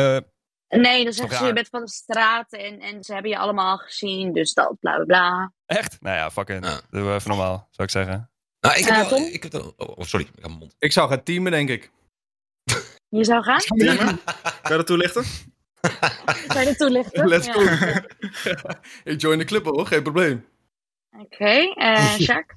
Nee, 0.68 1.04
dan 1.04 1.12
zeggen 1.12 1.36
ze, 1.36 1.44
je 1.44 1.52
bent 1.52 1.68
van 1.68 1.80
de 1.84 1.90
straat 1.90 2.52
en, 2.52 2.80
en 2.80 3.04
ze 3.04 3.12
hebben 3.12 3.30
je 3.30 3.38
allemaal 3.38 3.76
gezien, 3.78 4.32
dus 4.32 4.52
dat, 4.52 4.76
bla 4.80 4.94
bla 4.96 5.04
bla. 5.04 5.52
echt? 5.66 5.96
Nou 6.00 6.16
ja, 6.16 6.30
fucking, 6.30 6.64
Ja. 6.64 6.80
doe 6.90 7.14
even 7.14 7.28
normaal, 7.30 7.68
zou 7.70 7.88
ik 7.88 7.90
zeggen. 7.90 8.30
Nou, 8.60 8.76
ik 8.78 8.84
heb 8.84 9.10
ik 9.10 9.42
heb 9.42 9.52
wel- 9.52 9.74
oh, 9.76 9.88
oh, 9.98 10.04
sorry, 10.04 10.26
ik 10.26 10.32
heb 10.34 10.44
mijn 10.44 10.58
mond. 10.58 10.74
Ik 10.78 10.92
zou 10.92 11.08
gaan 11.08 11.22
teamen, 11.22 11.52
denk 11.52 11.68
ik. 11.68 11.90
Je 13.08 13.24
zou 13.24 13.42
gaan? 13.42 13.58
Teamen? 13.58 14.06
Kan 14.24 14.52
je 14.62 14.76
dat 14.76 14.86
toelichten? 14.86 15.24
Zou 16.48 16.58
je 16.58 16.64
dat 16.64 16.78
toelichten? 16.78 17.28
Let's 17.28 17.46
Ja. 17.46 17.52
go. 17.52 18.00
ik 19.12 19.20
join 19.20 19.38
de 19.38 19.44
club 19.44 19.64
hoor, 19.64 19.86
geen 19.86 20.02
probleem. 20.02 20.46
Oké, 21.18 21.44
eh 21.74 22.14
Sjaak? 22.20 22.54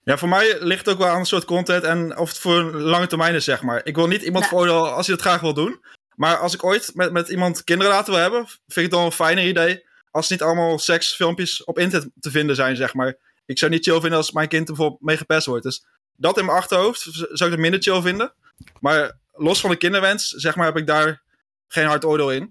Ja, 0.00 0.16
voor 0.18 0.28
mij 0.28 0.56
ligt 0.60 0.84
het 0.86 0.94
ook 0.94 1.00
wel 1.00 1.08
aan 1.08 1.18
een 1.18 1.26
soort 1.26 1.44
content 1.44 1.82
en 1.84 2.16
of 2.18 2.28
het 2.28 2.38
voor 2.38 2.58
een 2.58 2.80
lange 2.80 3.06
termijn 3.06 3.34
is, 3.34 3.44
zeg 3.44 3.62
maar. 3.62 3.80
Ik 3.84 3.94
wil 3.94 4.06
niet 4.06 4.22
iemand 4.22 4.44
Nou. 4.44 4.48
veroordelen 4.56 4.94
als 4.94 5.06
hij 5.06 5.16
dat 5.16 5.24
graag 5.24 5.40
wil 5.40 5.54
doen. 5.54 5.80
Maar 6.18 6.38
als 6.38 6.54
ik 6.54 6.64
ooit 6.64 6.90
met, 6.94 7.12
met 7.12 7.28
iemand 7.28 7.64
kinderen 7.64 7.92
laten 7.92 8.12
wil 8.12 8.22
hebben, 8.22 8.46
vind 8.46 8.76
ik 8.76 8.82
het 8.82 8.90
dan 8.90 9.04
een 9.04 9.12
fijner 9.12 9.46
idee 9.46 9.86
als 10.10 10.28
niet 10.28 10.42
allemaal 10.42 10.78
seksfilmpjes 10.78 11.64
op 11.64 11.78
internet 11.78 12.10
te 12.20 12.30
vinden 12.30 12.56
zijn, 12.56 12.76
zeg 12.76 12.94
maar. 12.94 13.16
Ik 13.46 13.58
zou 13.58 13.70
niet 13.70 13.84
chill 13.84 14.00
vinden 14.00 14.18
als 14.18 14.32
mijn 14.32 14.48
kind 14.48 14.66
bijvoorbeeld 14.66 15.00
mee 15.00 15.16
gepest 15.16 15.46
wordt. 15.46 15.62
Dus 15.62 15.84
dat 16.16 16.38
in 16.38 16.44
mijn 16.44 16.58
achterhoofd 16.58 17.02
zou 17.02 17.44
ik 17.44 17.50
het 17.50 17.58
minder 17.58 17.82
chill 17.82 18.00
vinden. 18.00 18.34
Maar 18.80 19.18
los 19.32 19.60
van 19.60 19.70
de 19.70 19.76
kinderwens, 19.76 20.28
zeg 20.28 20.56
maar, 20.56 20.66
heb 20.66 20.76
ik 20.76 20.86
daar 20.86 21.22
geen 21.68 21.86
hard 21.86 22.04
oordeel 22.04 22.32
in. 22.32 22.42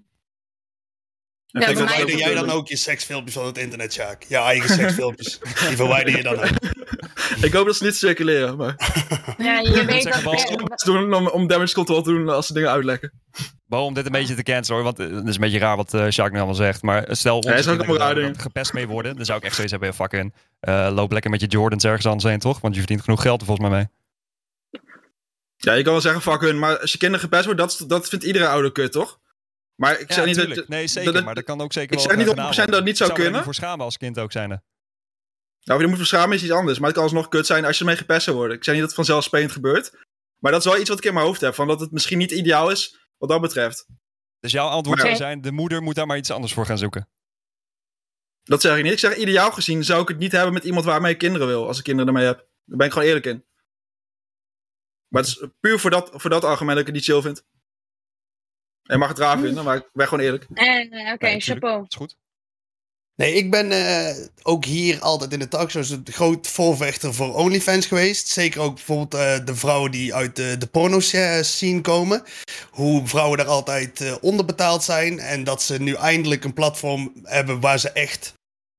En 1.50 1.60
Ja, 1.60 1.66
vind 1.66 1.78
dat 1.78 1.88
Verwijder 1.88 2.16
jij 2.16 2.34
dan 2.34 2.50
ook 2.50 2.68
je 2.68 2.76
seksfilmpjes 2.76 3.34
van 3.34 3.46
het 3.46 3.58
internet, 3.58 3.92
Sjaak? 3.92 4.22
Je 4.22 4.36
eigen 4.36 4.74
seksfilmpjes. 4.74 5.38
Die 5.38 5.76
verwijder 5.76 6.16
je 6.16 6.22
dan 6.22 6.38
ook. 6.38 6.50
Ik 7.42 7.52
hoop 7.52 7.66
dat 7.66 7.76
ze 7.76 7.84
niet 7.84 7.96
circuleren, 7.96 8.56
maar 8.56 8.74
Ja, 9.38 9.58
je 9.60 9.84
weet 9.86 10.02
dat... 10.04 10.80
ze 10.80 10.84
doen 10.84 11.14
om, 11.14 11.28
om 11.28 11.46
damage 11.46 11.74
control 11.74 12.02
te 12.02 12.10
doen 12.10 12.28
als 12.28 12.46
ze 12.46 12.52
dingen 12.52 12.70
uitlekken. 12.70 13.12
Bo, 13.68 13.84
om 13.84 13.94
dit 13.94 14.06
een 14.06 14.12
beetje 14.12 14.34
te 14.34 14.42
cancelen 14.42 14.82
hoor, 14.82 14.92
want 14.94 15.10
eh, 15.10 15.16
het 15.16 15.28
is 15.28 15.34
een 15.34 15.40
beetje 15.40 15.58
raar 15.58 15.76
wat 15.76 15.94
eh 15.94 16.08
Sjaak 16.08 16.30
nu 16.30 16.36
allemaal 16.36 16.54
zegt. 16.54 16.82
Maar 16.82 17.04
stel 17.10 17.36
ons 17.36 17.46
Ja, 17.46 17.52
is 17.54 17.68
ook 17.68 17.78
kinderen 17.86 18.40
gepest 18.40 18.72
mee 18.72 18.86
worden, 18.88 19.16
dan 19.16 19.24
zou 19.24 19.38
ik 19.38 19.44
echt 19.44 19.54
zoiets 19.54 19.72
hebben, 19.72 19.90
ja, 19.90 19.94
fucking, 19.94 20.34
eh, 20.60 20.88
loop 20.92 21.12
lekker 21.12 21.30
met 21.30 21.40
je 21.40 21.46
Jordans 21.46 21.84
ergens 21.84 22.06
anders 22.06 22.24
heen, 22.24 22.38
toch? 22.38 22.60
Want 22.60 22.74
je 22.74 22.80
verdient 22.80 23.02
genoeg 23.04 23.22
geld 23.22 23.40
er 23.40 23.46
volgens 23.46 23.68
mij 23.68 23.76
mee. 23.78 23.88
Ja, 25.56 25.72
je 25.72 25.82
kan 25.82 25.92
wel 25.92 26.00
zeggen 26.00 26.22
fuck 26.22 26.40
hun, 26.40 26.58
maar 26.58 26.78
als 26.78 26.92
je 26.92 26.98
kinderen 26.98 27.24
gepest 27.24 27.44
wordt, 27.44 27.60
dat, 27.60 27.84
dat 27.86 28.08
vindt 28.08 28.24
iedere 28.24 28.48
ouder 28.48 28.72
kut, 28.72 28.92
toch? 28.92 29.18
Maar 29.74 30.00
ik 30.00 30.12
zeg 30.12 30.24
niet 30.24 30.34
tuurlijk. 30.34 30.54
dat... 30.56 30.68
Nee, 30.68 30.86
zeker, 30.86 31.12
dat- 31.12 31.24
maar 31.24 31.34
dat 31.34 31.44
kan 31.44 31.60
ook 31.60 31.72
zeker 31.72 31.90
ik 31.92 31.98
wel 31.98 32.08
zeg 32.08 32.16
niet 32.16 32.28
gedaan 32.28 32.44
100% 32.44 32.56
worden. 32.56 32.70
dat 32.70 32.74
het 32.80 32.84
niet 32.84 32.96
zou 32.96 33.10
Ik 33.10 33.16
er 33.16 33.22
kunnen. 33.22 33.40
niet 33.40 33.44
voor 33.50 33.54
schamen 33.64 33.84
als 33.84 33.96
kind 33.96 34.18
ook 34.18 34.32
zijn. 34.32 34.62
Nou, 35.64 35.80
je 35.80 35.86
moet 35.86 35.96
verschamen 35.96 36.36
is 36.36 36.42
iets 36.42 36.52
anders, 36.52 36.78
maar 36.78 36.86
het 36.86 36.96
kan 36.96 37.04
alsnog 37.06 37.28
kut 37.28 37.46
zijn 37.46 37.64
als 37.64 37.74
je 37.74 37.80
ermee 37.80 37.96
gepest 37.98 38.22
zou 38.24 38.36
worden. 38.36 38.56
Ik 38.56 38.64
zeg 38.64 38.74
niet 38.74 38.82
dat 38.82 38.92
het 38.96 39.06
vanzelfsprekend 39.06 39.52
gebeurt. 39.52 39.92
Maar 40.38 40.52
dat 40.52 40.60
is 40.64 40.66
wel 40.70 40.80
iets 40.80 40.88
wat 40.88 40.98
ik 40.98 41.04
in 41.04 41.14
mijn 41.14 41.26
hoofd 41.26 41.40
heb, 41.40 41.54
van 41.54 41.66
dat 41.66 41.80
het 41.80 41.92
misschien 41.92 42.18
niet 42.18 42.30
ideaal 42.30 42.70
is 42.70 43.07
wat 43.18 43.28
dat 43.28 43.40
betreft. 43.40 43.86
Dus 44.40 44.52
jouw 44.52 44.68
antwoord 44.68 44.98
Maar- 44.98 45.06
zou 45.06 45.18
zijn, 45.18 45.40
de 45.40 45.52
moeder 45.52 45.82
moet 45.82 45.94
daar 45.94 46.06
maar 46.06 46.16
iets 46.16 46.30
anders 46.30 46.52
voor 46.52 46.66
gaan 46.66 46.78
zoeken. 46.78 47.08
Dat 48.42 48.60
zeg 48.60 48.76
ik 48.76 48.82
niet. 48.82 48.92
Ik 48.92 48.98
zeg 48.98 49.16
ideaal 49.16 49.52
gezien 49.52 49.84
zou 49.84 50.02
ik 50.02 50.08
het 50.08 50.18
niet 50.18 50.32
hebben 50.32 50.52
met 50.52 50.64
iemand 50.64 50.84
waarmee 50.84 51.12
ik 51.12 51.18
kinderen 51.18 51.46
wil, 51.46 51.66
als 51.66 51.78
ik 51.78 51.84
kinderen 51.84 52.12
ermee 52.14 52.26
heb. 52.26 52.36
Daar 52.64 52.76
ben 52.76 52.86
ik 52.86 52.92
gewoon 52.92 53.08
eerlijk 53.08 53.26
in. 53.26 53.46
Maar 55.08 55.22
het 55.22 55.30
is 55.30 55.46
puur 55.60 55.78
voor 55.78 55.90
dat, 55.90 56.10
voor 56.12 56.30
dat 56.30 56.44
argument 56.44 56.70
dat 56.78 56.78
ik 56.80 56.86
het 56.86 56.94
niet 56.94 57.04
chill 57.04 57.20
vind. 57.22 57.44
En 58.82 58.94
je 58.94 58.96
mag 58.98 59.08
het 59.08 59.18
raar 59.18 59.38
vinden, 59.38 59.64
maar 59.64 59.76
ik 59.76 59.90
ben 59.92 60.08
gewoon 60.08 60.24
eerlijk. 60.24 60.46
eh, 60.54 61.12
Oké, 61.12 61.24
Nee, 61.26 61.40
chapeau. 61.40 61.84
Is 61.88 61.96
goed. 61.96 62.16
Nee, 63.18 63.34
ik 63.34 63.50
ben 63.50 63.72
eh, 63.72 64.16
ook 64.42 64.64
hier 64.64 65.00
altijd 65.00 65.32
in 65.32 65.38
de 65.38 65.48
talkshows 65.48 65.90
een 65.90 66.02
groot 66.04 66.46
voorvechter 66.46 67.14
voor 67.14 67.34
OnlyFans 67.34 67.86
geweest. 67.86 68.28
Zeker 68.28 68.60
ook 68.60 68.74
bijvoorbeeld 68.74 69.14
eh, 69.14 69.46
de 69.46 69.54
vrouwen 69.54 69.90
die 69.90 70.14
uit 70.14 70.36
de, 70.36 70.56
de 70.58 70.66
porno-scene 70.66 71.80
komen. 71.80 72.22
Hoe 72.70 73.06
vrouwen 73.06 73.38
daar 73.38 73.46
altijd 73.46 74.00
eh, 74.00 74.14
onderbetaald 74.20 74.84
zijn. 74.84 75.18
En 75.18 75.44
dat 75.44 75.62
ze 75.62 75.80
nu 75.80 75.94
eindelijk 75.94 76.44
een 76.44 76.52
platform 76.52 77.12
hebben 77.22 77.60
waar 77.60 77.78
ze 77.78 77.90
echt 77.90 78.32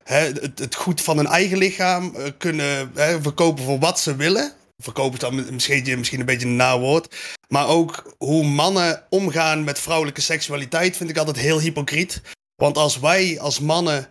hè, 0.04 0.32
het, 0.56 0.76
goed 0.76 1.02
van 1.02 1.18
hun 1.18 1.28
eigen 1.28 1.58
lichaam 1.58 2.14
kunnen 2.38 2.92
hè, 2.96 3.22
verkopen 3.22 3.64
voor 3.64 3.80
wat 3.80 4.00
ze 4.00 4.16
willen. 4.16 4.54
Verkopen 4.78 5.14
is 5.14 5.20
dan 5.20 5.54
misschien, 5.54 5.98
misschien 5.98 6.20
een 6.20 6.26
beetje 6.26 6.48
een 6.48 6.56
nawoord. 6.56 7.16
Maar 7.48 7.68
ook 7.68 8.16
hoe 8.18 8.44
mannen 8.44 9.04
omgaan 9.10 9.64
met 9.64 9.80
vrouwelijke 9.80 10.22
seksualiteit 10.22 10.98
vind 10.98 11.10
ik 11.10 11.18
altijd 11.18 11.38
heel 11.38 11.60
hypocriet. 11.60 12.22
Want 12.56 12.78
als 12.78 13.00
wij 13.00 13.40
als 13.40 13.60
mannen 13.60 14.10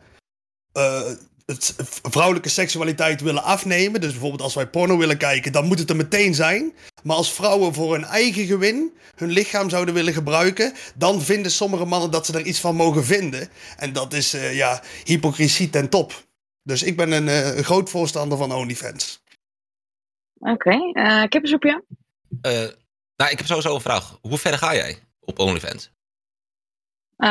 eh, 0.72 1.10
het 1.46 1.74
vrouwelijke 2.02 2.48
seksualiteit 2.48 3.20
willen 3.20 3.42
afnemen. 3.42 4.00
Dus 4.00 4.10
bijvoorbeeld 4.10 4.42
als 4.42 4.54
wij 4.54 4.66
porno 4.68 4.98
willen 4.98 5.18
kijken, 5.18 5.52
dan 5.52 5.66
moet 5.66 5.78
het 5.78 5.90
er 5.90 5.96
meteen 5.96 6.34
zijn. 6.34 6.72
Maar 7.02 7.16
als 7.16 7.32
vrouwen 7.32 7.74
voor 7.74 7.92
hun 7.92 8.04
eigen 8.04 8.46
gewin 8.46 8.92
hun 9.14 9.30
lichaam 9.30 9.70
zouden 9.70 9.94
willen 9.94 10.12
gebruiken, 10.12 10.72
dan 10.94 11.22
vinden 11.22 11.50
sommige 11.50 11.84
mannen 11.84 12.10
dat 12.10 12.26
ze 12.26 12.32
er 12.32 12.46
iets 12.46 12.60
van 12.60 12.76
mogen 12.76 13.04
vinden. 13.04 13.48
En 13.76 13.92
dat 13.92 14.12
is 14.12 14.34
eh, 14.34 14.54
ja, 14.54 14.82
hypocrisie 15.04 15.70
ten 15.70 15.88
top. 15.88 16.26
Dus 16.62 16.82
ik 16.82 16.96
ben 16.96 17.12
een, 17.12 17.28
eh, 17.28 17.64
groot 17.64 17.90
voorstander 17.90 18.38
van 18.38 18.52
OnlyFans. 18.52 19.22
Oké, 20.38 20.92
eh 20.92 21.24
kippensoepje? 21.28 21.84
Eh, 22.40 22.52
nou, 23.16 23.30
ik 23.30 23.38
heb 23.38 23.46
sowieso 23.46 23.74
een 23.74 23.80
vraag. 23.80 24.18
Hoe 24.20 24.38
ver 24.38 24.58
ga 24.58 24.74
jij 24.74 24.98
op 25.20 25.38
OnlyFans? 25.38 25.90
Eh, 27.16 27.28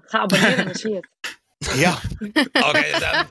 ga 0.00 0.18
abonneren, 0.18 0.64
dan 0.64 0.74
zie 0.74 0.90
je 0.90 0.96
het. 0.96 1.08
Ja, 1.72 2.00
Oké, 2.68 2.98
dan- 2.98 3.26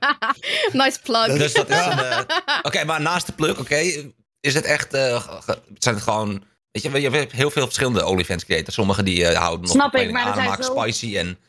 nice 0.71 0.99
plug. 1.03 1.37
dus 1.37 1.53
dat 1.53 1.69
is 1.69 1.85
een... 1.85 1.99
eh, 1.99 2.19
Oké, 2.67 2.83
maar 2.83 3.01
naast 3.01 3.25
de 3.25 3.33
plug, 3.33 3.59
oké, 3.59 3.75
is 4.39 4.53
het 4.53 4.65
echt... 4.65 4.93
eh, 4.93 5.23
ge- 5.41 5.61
zijn 5.77 5.95
het 5.95 6.03
gewoon... 6.03 6.43
Weet 6.71 6.83
je, 6.83 7.01
je 7.01 7.09
hebt 7.09 7.31
heel 7.31 7.51
veel 7.51 7.63
verschillende 7.65 8.05
OnlyFans 8.05 8.45
creators. 8.45 8.75
Sommigen 8.75 9.05
die 9.05 9.27
eh, 9.27 9.37
houden 9.37 9.61
nog 9.61 9.69
Snap 9.71 9.91
van 9.91 9.99
ik, 9.99 10.11
maar 10.11 10.23
aan, 10.23 10.43
maken 10.43 10.63
zo- 10.63 10.73
spicy 10.81 11.17
en... 11.17 11.39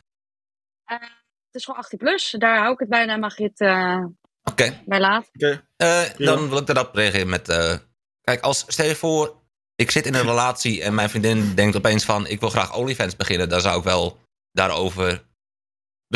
Het 0.85 1.63
is 1.63 1.65
gewoon 1.65 1.81
18 1.81 1.99
plus. 1.99 2.35
Daar 2.39 2.59
hou 2.59 2.73
ik 2.73 2.79
het 2.79 2.89
bij. 2.89 3.07
Dan 3.07 3.21
mag 3.21 3.37
je 3.39 3.45
het 3.45 3.61
eh, 3.61 4.05
Oké, 4.51 4.83
bij 4.87 5.01
laten. 5.01 5.29
Oké. 5.35 5.63
Eh, 5.77 6.09
Ja. 6.09 6.13
dan 6.17 6.49
wil 6.49 6.59
ik 6.59 6.67
daarop 6.67 6.95
reageren 6.95 7.29
met... 7.29 7.49
eh, 7.49 7.75
kijk, 8.21 8.41
als, 8.43 8.65
stel 8.67 8.87
je 8.87 8.95
voor, 8.97 9.43
ik 9.75 9.91
zit 9.91 10.07
in 10.07 10.15
een 10.15 10.23
relatie 10.27 10.83
en 10.83 10.95
mijn 10.95 11.11
vriendin 11.11 11.55
denkt 11.55 11.77
opeens 11.77 12.05
van... 12.05 12.27
ik 12.27 12.41
wil 12.41 12.51
graag 12.51 12.75
OnlyFans 12.75 13.17
beginnen. 13.17 13.49
Dan 13.49 13.61
zou 13.61 13.79
ik 13.79 13.85
wel 13.85 14.19
daarover 14.53 15.25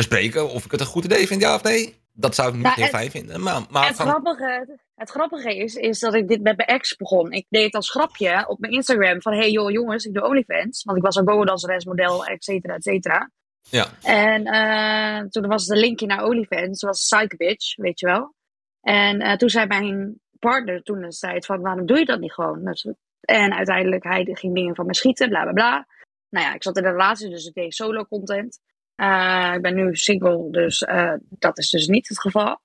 bespreken 0.05 0.49
of 0.49 0.65
ik 0.65 0.71
het 0.71 0.79
een 0.79 0.85
goed 0.85 1.03
idee 1.03 1.27
vind, 1.27 1.41
ja 1.41 1.55
of 1.55 1.63
nee. 1.63 1.97
Dat 2.13 2.35
zou 2.35 2.47
ik 2.49 2.53
niet 2.55 2.63
Ja, 2.63 2.73
heel 2.73 2.83
het- 2.83 2.93
fijn 2.95 3.11
vinden. 3.11 3.41
Maar, 3.43 3.61
maar 3.69 3.87
Het 3.87 3.95
grappige, 3.95 4.77
het 4.95 5.09
grappige 5.09 5.55
is, 5.57 5.75
is 5.75 5.99
dat 5.99 6.13
ik 6.13 6.27
dit 6.27 6.41
met 6.41 6.57
mijn 6.57 6.69
ex 6.69 6.95
begon. 6.95 7.31
Ik 7.31 7.45
deed 7.49 7.63
het 7.63 7.73
als 7.75 7.89
grapje 7.91 8.47
op 8.47 8.59
mijn 8.59 8.73
Instagram 8.73 9.21
van... 9.21 9.33
hey 9.33 9.51
joh 9.51 9.71
jongens, 9.71 10.05
ik 10.05 10.13
doe 10.13 10.23
OnlyFans. 10.27 10.83
Want 10.83 10.97
ik 10.97 11.03
was 11.03 11.15
een 11.15 11.25
bovendanseres, 11.25 11.85
model, 11.85 12.25
et 12.25 12.43
cetera, 12.43 12.73
et 12.75 12.83
cetera. 12.83 13.31
ja. 13.69 13.87
En 14.03 14.45
eh, 14.45 15.27
toen 15.29 15.47
was 15.47 15.65
de 15.65 15.75
linkje 15.75 16.05
naar 16.05 16.23
OnlyFans. 16.25 16.81
was 16.81 17.07
Psych 17.07 17.37
Bitch, 17.37 17.75
weet 17.75 17.99
je 17.99 18.05
wel. 18.05 18.33
En 18.81 19.19
eh, 19.19 19.35
toen 19.35 19.49
zei 19.49 19.65
mijn 19.67 20.19
partner 20.39 20.81
toen 20.83 20.99
de 21.01 21.07
tijd 21.17 21.45
van... 21.45 21.61
waarom 21.61 21.85
doe 21.85 21.97
je 21.99 22.05
dat 22.05 22.19
niet 22.19 22.33
gewoon? 22.33 22.73
En 23.21 23.53
uiteindelijk, 23.53 24.03
hij 24.03 24.27
ging 24.31 24.55
dingen 24.55 24.75
van 24.75 24.85
me 24.85 24.95
schieten, 24.95 25.29
bla 25.29 25.41
bla 25.43 25.51
bla. 25.51 25.87
Nou 26.29 26.45
ja, 26.45 26.53
ik 26.53 26.63
zat 26.63 26.77
in 26.77 26.85
een 26.85 26.91
relatie, 26.91 27.29
dus 27.29 27.45
ik 27.45 27.53
deed 27.53 27.73
solo 27.75 28.05
content. 28.05 28.59
Eh, 28.99 29.53
ik 29.55 29.61
ben 29.61 29.75
nu 29.75 29.95
single, 29.95 30.47
dus 30.51 30.81
eh, 30.81 31.13
dat 31.29 31.57
is 31.57 31.69
dus 31.69 31.87
niet 31.87 32.07
het 32.07 32.19
geval. 32.19 32.61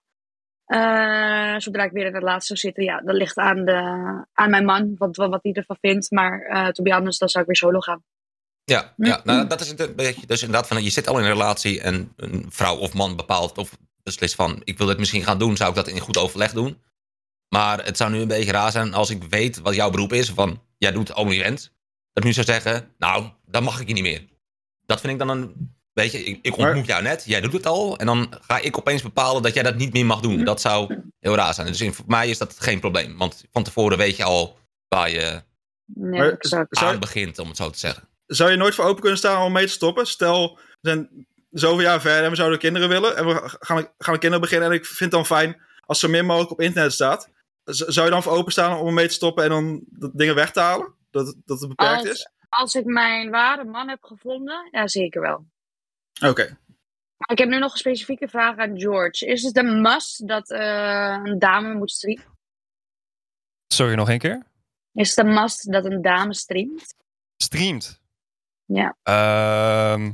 Eh, 0.64 1.54
zodra 1.58 1.84
ik 1.84 1.92
weer 1.92 2.06
in 2.06 2.14
een 2.14 2.20
relatie 2.20 2.46
zou 2.46 2.58
zitten, 2.58 2.84
ja, 2.84 3.00
dat 3.00 3.14
ligt 3.14 3.36
aan, 3.36 3.64
de, 3.64 3.72
aan 4.32 4.50
mijn 4.50 4.64
man, 4.64 4.94
wat, 4.98 5.16
wat 5.16 5.42
hij 5.42 5.52
ervan 5.52 5.76
vindt. 5.80 6.10
Maar 6.10 6.72
to 6.72 6.82
be 6.82 6.94
honest, 6.94 7.20
dan 7.20 7.28
zou 7.28 7.44
ik 7.44 7.50
weer 7.50 7.58
solo 7.58 7.80
gaan. 7.80 8.02
Ja, 8.64 8.94
ja 8.96 9.20
nou, 9.24 9.46
dat 9.46 9.60
is 9.60 9.68
het 9.68 9.80
een 9.80 9.96
beetje. 9.96 10.26
Dus 10.26 10.42
inderdaad, 10.42 10.68
van, 10.68 10.82
je 10.82 10.90
zit 10.90 11.08
al 11.08 11.18
in 11.18 11.24
een 11.24 11.30
relatie 11.30 11.80
en 11.80 12.12
een 12.16 12.46
vrouw 12.48 12.76
of 12.76 12.94
man 12.94 13.16
bepaalt 13.16 13.58
of 13.58 13.76
beslist 14.02 14.34
van: 14.34 14.60
ik 14.64 14.78
wil 14.78 14.86
dit 14.86 14.98
misschien 14.98 15.24
gaan 15.24 15.38
doen, 15.38 15.56
zou 15.56 15.70
ik 15.70 15.76
dat 15.76 15.88
in 15.88 15.98
goed 15.98 16.18
overleg 16.18 16.52
doen. 16.52 16.82
Maar 17.48 17.84
het 17.84 17.96
zou 17.96 18.10
nu 18.10 18.20
een 18.20 18.28
beetje 18.28 18.52
raar 18.52 18.70
zijn 18.70 18.94
als 18.94 19.10
ik 19.10 19.24
weet 19.24 19.60
wat 19.60 19.74
jouw 19.74 19.90
beroep 19.90 20.12
is, 20.12 20.30
van 20.30 20.62
jij 20.78 20.92
doet 20.92 21.14
OnlyFans. 21.14 21.62
Dat 22.12 22.22
ik 22.22 22.24
nu 22.24 22.32
zou 22.32 22.46
zeggen: 22.46 22.94
nou, 22.98 23.30
dan 23.46 23.62
mag 23.62 23.80
ik 23.80 23.88
je 23.88 23.94
niet 23.94 24.02
meer. 24.02 24.24
Dat 24.86 25.00
vind 25.00 25.12
ik 25.12 25.18
dan 25.18 25.28
een. 25.28 25.72
Weet 25.94 26.12
je, 26.12 26.18
ik, 26.24 26.38
ik 26.42 26.56
ontmoet 26.56 26.86
jou 26.86 27.02
net, 27.02 27.24
jij 27.26 27.40
doet 27.40 27.52
het 27.52 27.66
al. 27.66 27.96
En 27.98 28.06
dan 28.06 28.34
ga 28.40 28.58
ik 28.58 28.78
opeens 28.78 29.02
bepalen 29.02 29.42
dat 29.42 29.54
jij 29.54 29.62
dat 29.62 29.74
niet 29.76 29.92
meer 29.92 30.06
mag 30.06 30.20
doen. 30.20 30.44
Dat 30.44 30.60
zou 30.60 31.02
heel 31.20 31.34
raar 31.34 31.54
zijn. 31.54 31.66
Dus 31.66 31.80
in- 31.80 31.94
voor 31.94 32.04
mij 32.08 32.28
is 32.28 32.38
dat 32.38 32.56
geen 32.60 32.80
probleem. 32.80 33.18
Want 33.18 33.44
van 33.52 33.62
tevoren 33.62 33.98
weet 33.98 34.16
je 34.16 34.24
al 34.24 34.58
waar 34.88 35.10
je 35.10 35.42
Nee, 35.86 36.34
zou- 36.38 36.66
aan 36.70 36.98
begint, 37.00 37.38
om 37.38 37.48
het 37.48 37.56
zo 37.56 37.70
te 37.70 37.78
zeggen. 37.78 38.08
Zou 38.26 38.50
je 38.50 38.56
nooit 38.56 38.74
voor 38.74 38.84
open 38.84 39.00
kunnen 39.00 39.18
staan 39.18 39.42
om 39.42 39.52
mee 39.52 39.66
te 39.66 39.72
stoppen? 39.72 40.06
Stel, 40.06 40.54
we 40.80 40.88
zijn 40.88 41.26
zoveel 41.50 41.80
jaar 41.80 42.00
verder 42.00 42.24
en 42.24 42.30
we 42.30 42.36
zouden 42.36 42.58
kinderen 42.58 42.88
willen. 42.88 43.16
En 43.16 43.26
we 43.26 43.56
gaan, 43.60 43.88
gaan 43.98 44.18
kinderen 44.18 44.40
beginnen. 44.40 44.68
En 44.68 44.74
ik 44.74 44.84
vind 44.86 44.98
het 44.98 45.10
dan 45.10 45.26
fijn 45.26 45.60
als 45.80 45.98
zo 46.00 46.08
min 46.08 46.26
mogelijk 46.26 46.50
op 46.52 46.60
internet 46.60 46.92
staat. 46.92 47.28
Z- 47.64 47.80
Zou 47.80 48.06
je 48.06 48.12
dan 48.12 48.22
voor 48.22 48.32
openstaan 48.32 48.78
om 48.78 48.94
mee 48.94 49.06
te 49.08 49.14
stoppen 49.14 49.44
en 49.44 49.50
dan 49.50 49.82
dat 49.90 50.10
dingen 50.14 50.34
weg 50.34 50.50
te 50.50 50.60
halen? 50.60 50.94
Dat, 51.10 51.34
dat 51.44 51.60
het 51.60 51.68
beperkt 51.68 51.98
Als, 52.00 52.08
is? 52.10 52.28
als 52.48 52.74
ik 52.74 52.84
mijn 52.84 53.30
ware 53.30 53.64
man 53.64 53.88
heb 53.88 54.04
gevonden, 54.04 54.68
ja 54.70 54.88
zeker 54.88 55.20
wel. 55.20 55.46
Oké. 56.22 56.58
Ik 57.26 57.38
heb 57.38 57.48
nu 57.48 57.58
nog 57.58 57.72
een 57.72 57.78
specifieke 57.78 58.28
vraag 58.28 58.56
aan 58.56 58.78
George. 58.78 59.26
Is 59.26 59.42
het 59.42 59.56
een 59.56 59.80
must 59.80 60.28
dat 60.28 60.50
eh, 60.50 61.20
een 61.22 61.38
dame 61.38 61.74
moet 61.74 61.90
streamen? 61.90 62.38
Sorry, 63.66 63.94
nog 63.94 64.08
één 64.08 64.18
keer? 64.18 64.46
Is 64.92 65.16
het 65.16 65.26
een 65.26 65.34
must 65.34 65.72
dat 65.72 65.84
een 65.84 66.02
dame 66.02 66.34
streamt? 66.34 66.94
Streamt. 67.36 68.02
Ja. 68.64 68.96
Ehm 69.02 70.12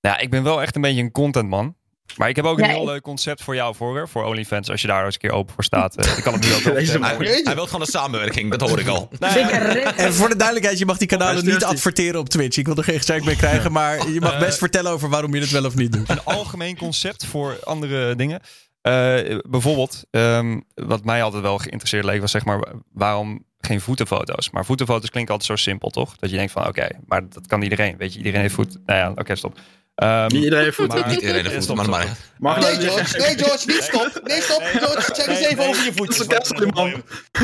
nou, 0.00 0.20
ik 0.20 0.30
ben 0.30 0.42
wel 0.42 0.62
echt 0.62 0.76
een 0.76 0.82
beetje 0.82 1.02
een 1.02 1.12
contentman. 1.12 1.76
Maar 2.16 2.28
ik 2.28 2.36
heb 2.36 2.44
ook 2.44 2.58
een 2.58 2.64
Ja, 2.64 2.70
heel 2.70 2.80
ik- 2.82 2.88
leuk 2.88 3.02
concept 3.02 3.42
voor 3.42 3.54
jou, 3.54 3.74
voor, 3.74 4.08
voor 4.08 4.24
OnlyFans. 4.24 4.70
Als 4.70 4.80
je 4.80 4.86
daar 4.86 5.04
eens 5.04 5.14
een 5.14 5.20
keer 5.20 5.30
open 5.30 5.54
voor 5.54 5.64
staat. 5.64 5.96
Eh, 5.96 6.16
ik 6.16 6.22
kan 6.22 6.32
het 6.32 6.42
nu 6.42 6.52
ook 6.54 6.60
wel 6.62 6.74
Deze. 6.74 6.98
Hij, 6.98 7.40
hij 7.44 7.54
wil 7.54 7.64
gewoon 7.66 7.80
een 7.80 7.86
samenwerking, 7.86 8.50
dat 8.50 8.68
hoor 8.68 8.78
ik 8.78 8.86
al. 8.88 9.08
Nou 9.18 9.34
ja, 9.38 9.48
Zeker. 9.48 9.82
En 9.82 10.14
voor 10.14 10.28
de 10.28 10.36
duidelijkheid, 10.36 10.78
je 10.78 10.86
mag 10.86 10.96
die 10.98 11.08
kanalen 11.08 11.44
niet 11.44 11.64
adverteren 11.64 12.20
op 12.20 12.28
Twitch. 12.28 12.56
Ik 12.56 12.66
wil 12.66 12.76
er 12.76 12.84
geen 12.84 12.98
gezeik 12.98 13.24
mee 13.24 13.36
krijgen, 13.36 13.72
maar 13.72 14.10
je 14.10 14.20
mag 14.20 14.32
Eh, 14.32 14.38
best 14.40 14.58
vertellen 14.58 14.92
over 14.92 15.08
waarom 15.08 15.34
je 15.34 15.40
het 15.40 15.50
wel 15.50 15.64
of 15.64 15.74
niet 15.74 15.92
doet. 15.92 16.08
een 16.10 16.24
algemeen 16.24 16.76
concept 16.76 17.24
voor 17.26 17.58
andere 17.64 18.16
dingen. 18.16 18.40
Eh, 18.80 19.38
bijvoorbeeld, 19.48 20.04
ehm, 20.10 20.60
wat 20.74 21.04
mij 21.04 21.22
altijd 21.22 21.42
wel 21.42 21.58
geïnteresseerd 21.58 22.04
leek, 22.04 22.20
was 22.20 22.30
zeg 22.30 22.44
maar, 22.44 22.64
waarom 22.92 23.44
geen 23.60 23.80
voetenfoto's? 23.80 24.50
Maar 24.50 24.64
voetenfoto's 24.64 25.10
klinken 25.10 25.32
altijd 25.34 25.58
zo 25.58 25.64
simpel, 25.64 25.90
toch? 25.90 26.16
Dat 26.16 26.30
je 26.30 26.36
denkt 26.36 26.52
van, 26.52 26.66
oké, 26.66 26.88
maar 27.06 27.28
dat 27.28 27.46
kan 27.46 27.62
iedereen. 27.62 27.96
Weet 27.96 28.12
je, 28.12 28.18
iedereen 28.18 28.40
heeft 28.40 28.54
voet. 28.54 28.76
Nou 28.86 28.98
ja, 28.98 29.10
oké, 29.14 29.34
stop. 29.36 29.58
Ehm, 29.96 30.22
Niet 30.32 30.42
iedereen 30.44 30.64
heeft 30.64 30.76
voeten. 30.76 30.98
maar- 30.98 31.08
Niet 31.08 31.20
iedereen 31.20 31.46
heeft 31.46 31.62
stop, 31.62 31.76
maar, 31.86 32.16
maar 32.38 32.58
Nee, 32.60 32.74
George. 32.88 33.16
Nee, 33.18 33.38
George. 33.38 33.66
Niet 33.66 33.82
stop. 33.82 34.20
Nee, 34.24 34.40
stop. 34.42 34.62
George, 34.62 35.14
check 35.14 35.26
eens 35.26 35.38
even 35.38 35.66
over 35.68 35.84
je 35.84 35.92
voetjes. 35.92 36.26
Dat 36.26 36.44
is 36.52 36.60
een 36.60 36.68
man. 36.74 37.02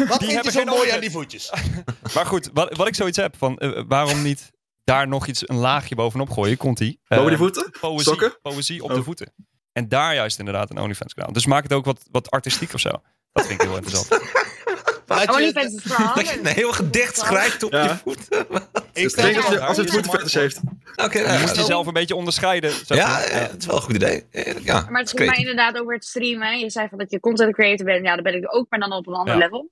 Wat 0.08 0.18
Die 0.20 0.28
vind 0.30 0.44
je 0.44 0.50
zo 0.50 0.64
mooi 0.64 0.90
aan 0.90 1.00
die 1.00 1.10
voetjes? 1.10 1.52
Maar 2.14 2.26
goed, 2.26 2.50
wat, 2.52 2.76
wat 2.76 2.86
ik 2.86 2.94
zoiets 2.94 3.16
heb 3.16 3.34
van, 3.38 3.58
eh, 3.58 3.82
waarom 3.88 4.22
niet 4.22 4.50
daar 4.84 5.08
nog 5.08 5.26
iets, 5.26 5.48
een 5.48 5.56
laagje 5.56 5.94
bovenop 5.94 6.30
gooien? 6.30 6.56
Komt 6.56 6.78
die? 6.78 7.00
Boven 7.08 7.24
die 7.24 7.32
Eh, 7.34 7.38
voeten? 7.38 7.70
Poëzie, 7.80 8.02
Sokken? 8.02 8.38
poëzie 8.42 8.82
op 8.82 8.90
Oh. 8.90 8.96
de 8.96 9.02
voeten. 9.02 9.32
En 9.72 9.88
daar 9.88 10.14
juist 10.14 10.38
inderdaad 10.38 10.70
een 10.70 10.78
OnlyFans 10.78 11.14
kanaal. 11.14 11.32
Dus 11.32 11.46
maak 11.46 11.62
het 11.62 11.72
ook 11.72 11.84
wat, 11.84 12.00
wat 12.10 12.30
artistiek 12.30 12.74
of 12.74 12.80
zo. 12.80 12.90
Dat 13.32 13.46
vind 13.46 13.62
ik 13.62 13.66
heel 13.68 13.76
interessant. 13.76 14.08
Laat 15.14 15.36
je- 15.38 15.52
Dat 16.14 16.28
je 16.30 16.38
een 16.38 16.46
heel 16.46 16.72
gedicht 16.72 17.16
schrijft 17.18 17.62
op 17.62 17.72
Ja. 17.72 17.82
je 17.82 17.96
voet. 17.96 18.26
Oké, 18.48 18.60
Ik 18.92 19.14
denk 19.14 19.34
je, 19.34 19.60
als 19.60 19.76
je 19.76 19.82
het 19.82 19.90
Ja, 19.92 19.94
voetenfetish 20.00 20.34
heeft. 20.34 20.60
ja, 20.96 21.04
Je 21.12 21.38
moet 21.40 21.48
ja. 21.48 21.54
jezelf 21.54 21.86
een 21.86 21.92
beetje 21.92 22.14
onderscheiden. 22.16 22.70
zeg 22.86 22.98
Ja, 22.98 23.18
het 23.20 23.56
is 23.58 23.66
wel 23.66 23.76
een 23.76 23.82
goed 23.82 23.94
idee. 23.94 24.26
Ja, 24.62 24.86
Maar 24.90 25.00
het 25.00 25.10
ging 25.10 25.28
mij 25.30 25.38
inderdaad 25.38 25.78
over 25.78 25.94
het 25.94 26.04
streamen. 26.04 26.58
Je 26.58 26.70
zei 26.70 26.88
van 26.88 26.98
dat 26.98 27.10
je 27.10 27.20
content 27.20 27.54
creator 27.54 27.86
bent. 27.86 28.04
Ja, 28.06 28.14
dat 28.14 28.24
ben 28.24 28.34
ik 28.34 28.54
ook, 28.54 28.66
maar 28.68 28.78
dan 28.80 28.92
op 28.92 29.06
een 29.06 29.14
ander 29.14 29.34
Ja. 29.34 29.40
level. 29.40 29.70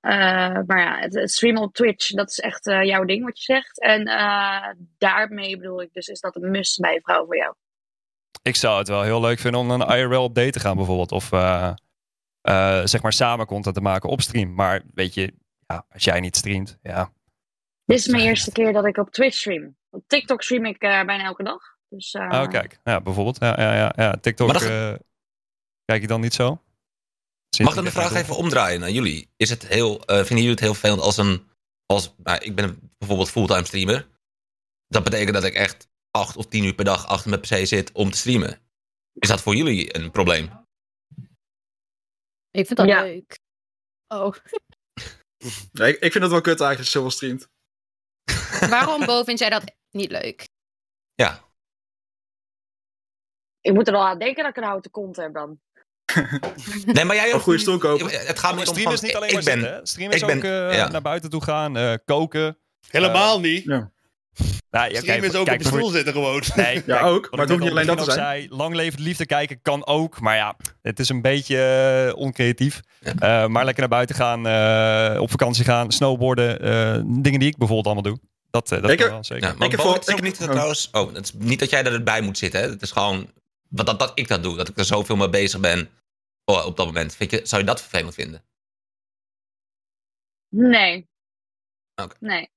Eh, 0.00 0.10
maar 0.66 0.80
ja, 0.80 0.98
het, 0.98 1.14
het 1.14 1.30
streamen 1.30 1.62
op 1.62 1.74
Twitch, 1.74 2.08
dat 2.10 2.30
is 2.30 2.38
echt 2.38 2.66
eh, 2.66 2.82
jouw 2.82 3.04
ding 3.04 3.24
wat 3.24 3.38
je 3.38 3.52
zegt. 3.52 3.80
En 3.80 4.04
eh, 4.06 4.68
daarmee 4.98 5.56
bedoel 5.56 5.82
ik 5.82 5.92
dus, 5.92 6.06
is 6.08 6.20
dat 6.20 6.36
een 6.36 6.50
must 6.50 6.80
bij 6.80 6.94
een 6.94 7.02
vrouw 7.02 7.24
voor 7.26 7.36
jou? 7.36 7.54
Ik 8.42 8.56
zou 8.56 8.78
het 8.78 8.88
wel 8.88 9.02
heel 9.02 9.20
leuk 9.20 9.38
vinden 9.38 9.60
om 9.60 9.70
een 9.70 9.86
IRL 9.98 10.22
op 10.22 10.34
date 10.34 10.50
te 10.50 10.60
gaan 10.60 10.76
bijvoorbeeld. 10.76 11.12
Of 11.12 11.32
eh, 12.48 12.80
zeg 12.84 13.02
maar 13.02 13.12
samen 13.12 13.46
content 13.46 13.74
te 13.74 13.80
maken 13.80 14.08
op 14.08 14.20
stream. 14.20 14.54
Maar 14.54 14.82
weet 14.94 15.14
je, 15.14 15.32
ja, 15.66 15.86
als 15.92 16.04
jij 16.04 16.20
niet 16.20 16.36
streamt, 16.36 16.78
ja. 16.82 17.12
Dit 17.84 17.98
is 17.98 18.06
mijn 18.06 18.22
eerste 18.22 18.52
keer 18.52 18.72
dat 18.72 18.86
ik 18.86 18.96
op 18.96 19.10
Twitch 19.10 19.36
stream. 19.36 19.76
Op 19.90 20.04
TikTok 20.06 20.42
stream 20.42 20.64
ik 20.66 20.82
eh, 20.82 21.04
bijna 21.04 21.24
elke 21.24 21.42
dag. 21.42 21.62
Dus, 21.88 22.12
eh, 22.14 22.22
Oh, 22.22 22.48
kijk. 22.48 22.80
Ja, 22.84 23.00
bijvoorbeeld. 23.00 23.38
Ja, 23.40 23.60
ja, 23.60 23.74
ja, 23.74 23.92
ja. 23.96 24.12
TikTok 24.20 24.46
Maar 24.52 24.60
dat- 24.60 24.68
eh, 24.68 24.94
kijk 25.84 26.00
je 26.00 26.06
dan 26.06 26.20
niet 26.20 26.34
zo? 26.34 26.48
Mag 27.62 27.72
ik 27.72 27.78
ik 27.78 27.84
de 27.84 27.90
vraag 27.90 28.12
even 28.14 28.36
omdraaien 28.36 28.80
naar 28.80 28.90
jullie? 28.90 29.28
Is 29.36 29.50
het 29.50 29.66
heel, 29.66 30.04
eh, 30.04 30.16
vinden 30.16 30.36
jullie 30.36 30.50
het 30.50 30.60
heel 30.60 30.72
vervelend 30.74 31.00
als 31.00 31.16
een... 31.16 31.46
Als, 31.86 32.14
nou, 32.16 32.38
ik 32.42 32.54
ben 32.54 32.90
bijvoorbeeld 32.98 33.30
fulltime 33.30 33.64
streamer. 33.64 34.08
Dat 34.88 35.04
betekent 35.04 35.34
dat 35.34 35.44
ik 35.44 35.54
echt 35.54 35.88
acht 36.10 36.36
of 36.36 36.46
tien 36.46 36.64
uur 36.64 36.74
per 36.74 36.84
dag 36.84 37.06
achter 37.06 37.30
mijn 37.30 37.40
PC 37.40 37.66
zit 37.66 37.92
om 37.92 38.10
te 38.10 38.16
streamen. 38.18 38.58
Is 39.12 39.28
dat 39.28 39.40
voor 39.42 39.54
jullie 39.54 39.96
een 39.98 40.10
probleem? 40.10 40.57
Ik 42.50 42.66
vind 42.66 42.76
dat 42.78 42.86
Ja. 42.88 43.02
leuk. 43.02 43.38
Oh, 44.08 44.34
Nee, 45.72 45.98
ik, 45.98 46.12
vind 46.12 46.24
het 46.24 46.32
wel 46.32 46.40
kut 46.40 46.60
eigenlijk 46.60 46.78
als 46.78 46.86
je 46.86 46.92
zoveel 46.98 47.10
streamt. 47.10 47.48
waarom 48.70 49.06
Bo 49.06 49.24
vind 49.24 49.38
jij 49.38 49.50
dat 49.50 49.64
niet 49.90 50.10
leuk? 50.10 50.48
Ja. 51.14 51.44
Ik 53.60 53.72
moet 53.72 53.88
er 53.88 53.94
al 53.94 54.06
aan 54.06 54.18
denken 54.18 54.42
dat 54.42 54.50
ik 54.50 54.56
een 54.56 54.68
houten 54.68 54.90
kont 54.90 55.16
heb 55.16 55.34
dan. 55.34 55.60
Nee, 56.86 57.04
maar 57.04 57.16
jij 57.16 57.32
Een 57.32 57.40
goede 57.40 57.58
stoel 57.58 57.78
kopen. 57.78 58.06
Het 58.26 58.38
gaat 58.38 58.54
Maar 58.54 58.54
niet 58.54 58.68
om 58.68 58.74
streamen 58.74 58.82
van, 58.82 58.92
is 58.92 59.00
niet 59.00 59.14
alleen 59.16 59.28
ik 59.28 59.34
maar 59.34 59.44
ben, 59.44 59.52
zitten, 59.60 59.74
hè? 59.78 59.86
Streamen 59.86 60.14
is 60.14 60.20
ik 60.20 60.26
ben- 60.26 60.36
ook 60.36 60.70
eh, 60.70 60.76
ja. 60.76 60.88
naar 60.88 61.02
buiten 61.02 61.30
toe 61.30 61.42
gaan, 61.42 61.76
eh, 61.76 61.94
koken. 62.04 62.58
Helemaal 62.88 63.40
niet. 63.40 63.66
Nou, 64.70 64.90
ja, 64.90 64.98
ook 64.98 65.04
kijk, 65.04 65.34
op 65.36 65.62
je 65.62 65.64
stoel 65.64 65.90
zitten 65.90 66.12
gewoon. 66.12 66.42
Nee, 66.54 66.74
Ja, 66.74 66.80
kijk, 66.80 67.04
ook, 67.04 67.30
maar 67.30 67.32
ik 67.32 67.38
het 67.38 67.48
hoeft 67.48 67.60
niet 67.62 67.70
alleen 67.70 67.88
al 67.88 67.96
dat 67.96 68.04
te 68.04 68.10
ook 68.10 68.16
Zei, 68.16 68.46
lang 68.50 68.74
leven 68.74 68.96
de 68.96 69.02
liefde 69.02 69.26
kijken 69.26 69.62
kan 69.62 69.86
ook, 69.86 70.20
maar 70.20 70.36
ja, 70.36 70.56
het 70.82 70.98
is 70.98 71.08
een 71.08 71.22
beetje 71.22 71.62
eh, 72.08 72.16
oncreatief. 72.16 72.80
Eh, 73.00 73.46
maar 73.46 73.64
lekker 73.64 73.80
naar 73.80 73.88
buiten 73.88 74.16
gaan, 74.16 74.46
eh, 74.46 75.20
op 75.20 75.30
vakantie 75.30 75.64
gaan, 75.64 75.92
snowboarden, 75.92 76.60
eh, 76.60 77.02
dingen 77.22 77.40
die 77.40 77.48
ik 77.48 77.56
bijvoorbeeld 77.56 77.86
allemaal 77.86 78.12
doe. 78.12 78.18
Dat, 78.50 78.68
dat 78.68 78.90
Ik 78.90 78.98
wel, 78.98 79.24
zeker. 79.24 79.48
Ja, 79.48 79.54
maar 79.54 79.66
Ik 79.66 79.70
heb 79.70 79.80
voor- 79.80 79.96
ik- 80.06 80.22
niet 80.22 80.40
oh. 80.40 80.48
trouwens. 80.48 80.88
Oh, 80.92 81.14
het 81.14 81.24
is 81.24 81.32
niet 81.32 81.58
dat 81.58 81.70
jij 81.70 81.84
erbij 81.84 82.20
moet 82.20 82.38
zitten. 82.38 82.60
Hè? 82.60 82.68
Het 82.68 82.82
is 82.82 82.90
gewoon 82.90 83.32
wat, 83.68 83.86
dat, 83.86 83.98
dat 83.98 84.12
ik 84.14 84.28
dat 84.28 84.42
doe. 84.42 84.56
Dat 84.56 84.68
ik 84.68 84.78
er 84.78 84.84
zoveel 84.84 85.16
mee 85.16 85.28
bezig 85.28 85.60
ben 85.60 85.88
oh, 86.44 86.66
op 86.66 86.76
dat 86.76 86.86
moment. 86.86 87.14
Vind 87.16 87.30
je, 87.30 87.40
zou 87.44 87.60
je 87.60 87.66
dat 87.66 87.80
vervelend 87.80 88.14
vinden? 88.14 88.44
Nee. 90.48 91.08
Oké. 91.94 92.16
Nee. 92.20 92.48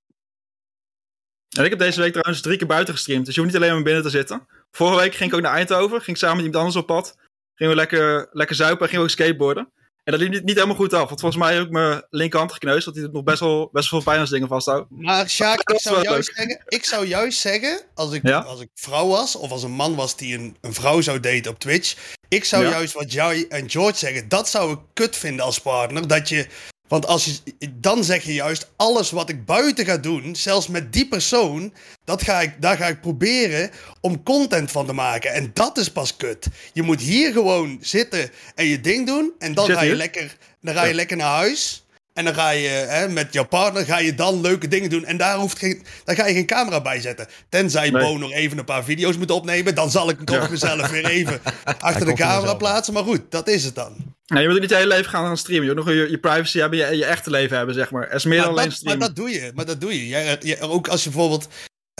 En 1.58 1.64
ik 1.64 1.70
heb 1.70 1.80
deze 1.80 2.02
week 2.02 2.12
trouwens 2.12 2.42
drie 2.42 2.58
keer 2.58 2.68
buiten 2.68 2.94
gestreamd. 2.94 3.26
Dus 3.26 3.36
je 3.36 3.42
hoeft 3.42 3.54
niet 3.54 3.62
alleen 3.64 3.74
maar 3.76 3.84
binnen 3.84 4.04
te 4.04 4.10
zitten. 4.10 4.48
Vorige 4.72 5.00
week 5.00 5.16
ging 5.16 5.30
ik 5.30 5.36
ook 5.36 5.42
naar 5.44 5.54
Eindhoven. 5.56 5.98
Ging 5.98 6.08
ik 6.08 6.18
samen 6.18 6.36
met 6.36 6.46
iemand 6.46 6.64
anders 6.64 6.84
op 6.84 6.88
pad. 6.88 7.16
Gingen 7.56 7.74
we 7.74 7.80
lekker, 7.80 8.30
lekker 8.32 8.56
zuipen 8.56 8.82
en 8.82 8.88
gingen 8.88 9.06
we 9.06 9.12
ook 9.12 9.18
skateboarden. 9.20 9.72
En 10.04 10.12
dat 10.12 10.22
liep 10.22 10.32
niet, 10.32 10.44
niet 10.44 10.56
helemaal 10.56 10.76
goed 10.76 10.94
af. 10.94 11.08
Want 11.08 11.20
volgens 11.20 11.44
mij 11.44 11.54
heb 11.54 11.64
ik 11.64 11.70
mijn 11.70 12.04
linkerhand 12.10 12.52
gekneusd. 12.54 12.86
Dat 12.86 12.96
hij 12.96 13.08
nog 13.12 13.24
best 13.24 13.40
wel, 13.40 13.70
best 13.72 13.90
wel 13.90 14.02
veel 14.02 14.12
pijn 14.12 14.20
als 14.22 14.30
dingen 14.30 14.48
vasthoudt. 14.48 14.90
Maar 14.90 15.30
Sjaak, 15.30 15.70
ik 15.70 15.80
zou, 15.80 16.02
juist 16.04 16.32
zeggen, 16.36 16.64
ik 16.68 16.86
zou 16.86 17.06
juist 17.08 17.40
zeggen, 17.40 17.82
als 17.94 18.14
ik, 18.14 18.28
Ja? 18.28 18.40
als 18.40 18.62
ik 18.62 18.70
vrouw 18.74 19.08
was, 19.08 19.36
of 19.36 19.52
als 19.52 19.64
een 19.64 19.72
man 19.72 19.96
was 19.96 20.18
die 20.18 20.38
een, 20.38 20.58
een 20.62 20.74
vrouw 20.74 21.02
zou 21.02 21.20
daten 21.20 21.52
op 21.52 21.60
Twitch, 21.60 21.96
ik 22.28 22.44
zou 22.44 22.64
Ja? 22.64 22.70
juist 22.70 22.94
wat 22.94 23.12
jij 23.12 23.46
en 23.50 23.70
George 23.70 23.98
zeggen, 23.98 24.30
dat 24.30 24.50
zou 24.50 24.72
ik 24.72 24.80
kut 24.94 25.16
vinden 25.16 25.46
als 25.46 25.60
partner. 25.62 26.08
Dat 26.08 26.30
je, 26.30 26.48
want 26.92 27.06
als 27.08 27.26
je, 27.26 27.38
dan 27.80 28.04
zeg 28.04 28.24
je 28.24 28.34
juist, 28.34 28.68
alles 28.76 29.12
wat 29.12 29.30
ik 29.30 29.46
buiten 29.46 29.86
ga 29.86 29.98
doen, 29.98 30.36
zelfs 30.36 30.68
met 30.68 30.94
die 30.94 31.08
persoon, 31.08 31.74
dat 32.06 32.24
ga 32.24 32.42
ik, 32.42 32.54
daar 32.62 32.78
ga 32.78 32.88
ik 32.88 33.02
proberen 33.02 33.70
om 34.02 34.24
content 34.24 34.72
van 34.72 34.86
te 34.86 34.94
maken. 34.94 35.34
En 35.34 35.52
dat 35.54 35.78
is 35.78 35.92
pas 35.92 36.16
kut. 36.18 36.48
Je 36.74 36.82
moet 36.82 37.02
hier 37.02 37.32
gewoon 37.32 37.78
zitten 37.82 38.30
en 38.56 38.66
je 38.66 38.82
ding 38.82 39.06
doen, 39.08 39.32
en 39.40 39.54
dan 39.54 39.66
Zit 39.66 39.76
ga 39.76 39.82
je 39.82 39.88
hier? 39.88 39.98
lekker, 39.98 40.38
dan 40.62 40.74
ga 40.74 40.82
je 40.84 40.90
Ja. 40.90 40.96
lekker 40.96 41.18
naar 41.18 41.36
huis. 41.36 41.81
En 42.14 42.26
dan 42.26 42.34
ga 42.34 42.50
je 42.50 42.68
hè, 42.68 43.08
met 43.10 43.34
jouw 43.34 43.46
partner 43.48 43.86
ga 43.86 43.98
je 44.00 44.16
dan 44.16 44.42
leuke 44.42 44.68
dingen 44.68 44.90
doen. 44.90 45.06
En 45.06 45.18
daar, 45.18 45.38
hoeft 45.38 45.58
geen, 45.58 45.84
daar 46.04 46.16
ga 46.16 46.26
je 46.28 46.34
geen 46.34 46.46
camera 46.46 46.82
bij 46.82 47.02
zetten. 47.02 47.28
Tenzij 47.50 47.90
Nee. 47.90 48.02
Bo 48.04 48.18
nog 48.18 48.32
even 48.32 48.58
een 48.58 48.66
paar 48.66 48.84
video's 48.84 49.18
moet 49.18 49.32
opnemen. 49.32 49.76
Dan 49.76 49.92
zal 49.92 50.10
ik 50.10 50.16
hem 50.16 50.26
toch 50.26 50.44
Ja. 50.44 50.50
mezelf 50.50 50.90
weer 50.90 51.06
even 51.06 51.40
achter 51.80 52.06
de 52.06 52.12
er 52.12 52.18
camera 52.18 52.54
plaatsen. 52.54 52.94
Maar 52.94 53.04
goed, 53.04 53.22
dat 53.30 53.48
is 53.48 53.64
het 53.64 53.76
dan. 53.76 53.96
Nee, 54.26 54.42
je 54.42 54.48
moet 54.48 54.56
ook 54.56 54.62
niet 54.62 54.70
je 54.70 54.76
hele 54.76 54.88
leven 54.88 55.12
gaan 55.12 55.26
gaan 55.26 55.38
streamen. 55.38 55.66
Je 55.68 55.74
moet 55.76 55.86
nog 55.86 55.94
je, 55.96 56.10
je 56.10 56.18
privacy 56.20 56.60
hebben 56.60 56.80
je, 56.80 56.96
je 56.98 57.06
echte 57.06 57.30
leven 57.30 57.58
hebben, 57.58 57.76
zeg 57.76 57.92
maar. 57.92 58.08
Er 58.10 58.16
is 58.16 58.24
meer 58.26 58.38
Maar 58.38 58.46
dan 58.46 58.56
alleen 58.58 58.70
dat, 58.70 58.84
maar 58.84 58.94
streamen. 58.94 59.08
dat 59.08 59.16
doe 59.16 59.30
je. 59.30 59.52
Maar 59.56 59.66
dat 59.66 59.82
doe 59.82 59.94
je. 59.94 60.08
Jij, 60.08 60.38
je- 60.42 60.60
ook 60.60 60.88
als 60.88 61.04
je 61.04 61.10
bijvoorbeeld 61.10 61.48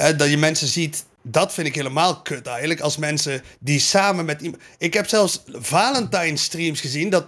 hè, 0.02 0.16
dat 0.16 0.30
je 0.30 0.38
mensen 0.38 0.68
ziet. 0.68 1.06
Dat 1.24 1.54
vind 1.54 1.68
ik 1.68 1.76
helemaal 1.76 2.22
kut 2.22 2.48
eigenlijk. 2.48 2.80
Als 2.80 2.98
mensen 2.98 3.42
die 3.60 3.80
samen 3.80 4.26
met 4.26 4.42
iemand. 4.42 4.62
Ik 4.78 4.94
heb 4.94 5.08
zelfs 5.08 5.44
Valentijns 5.82 6.44
streams 6.44 6.82
gezien. 6.82 7.10
Dat 7.10 7.28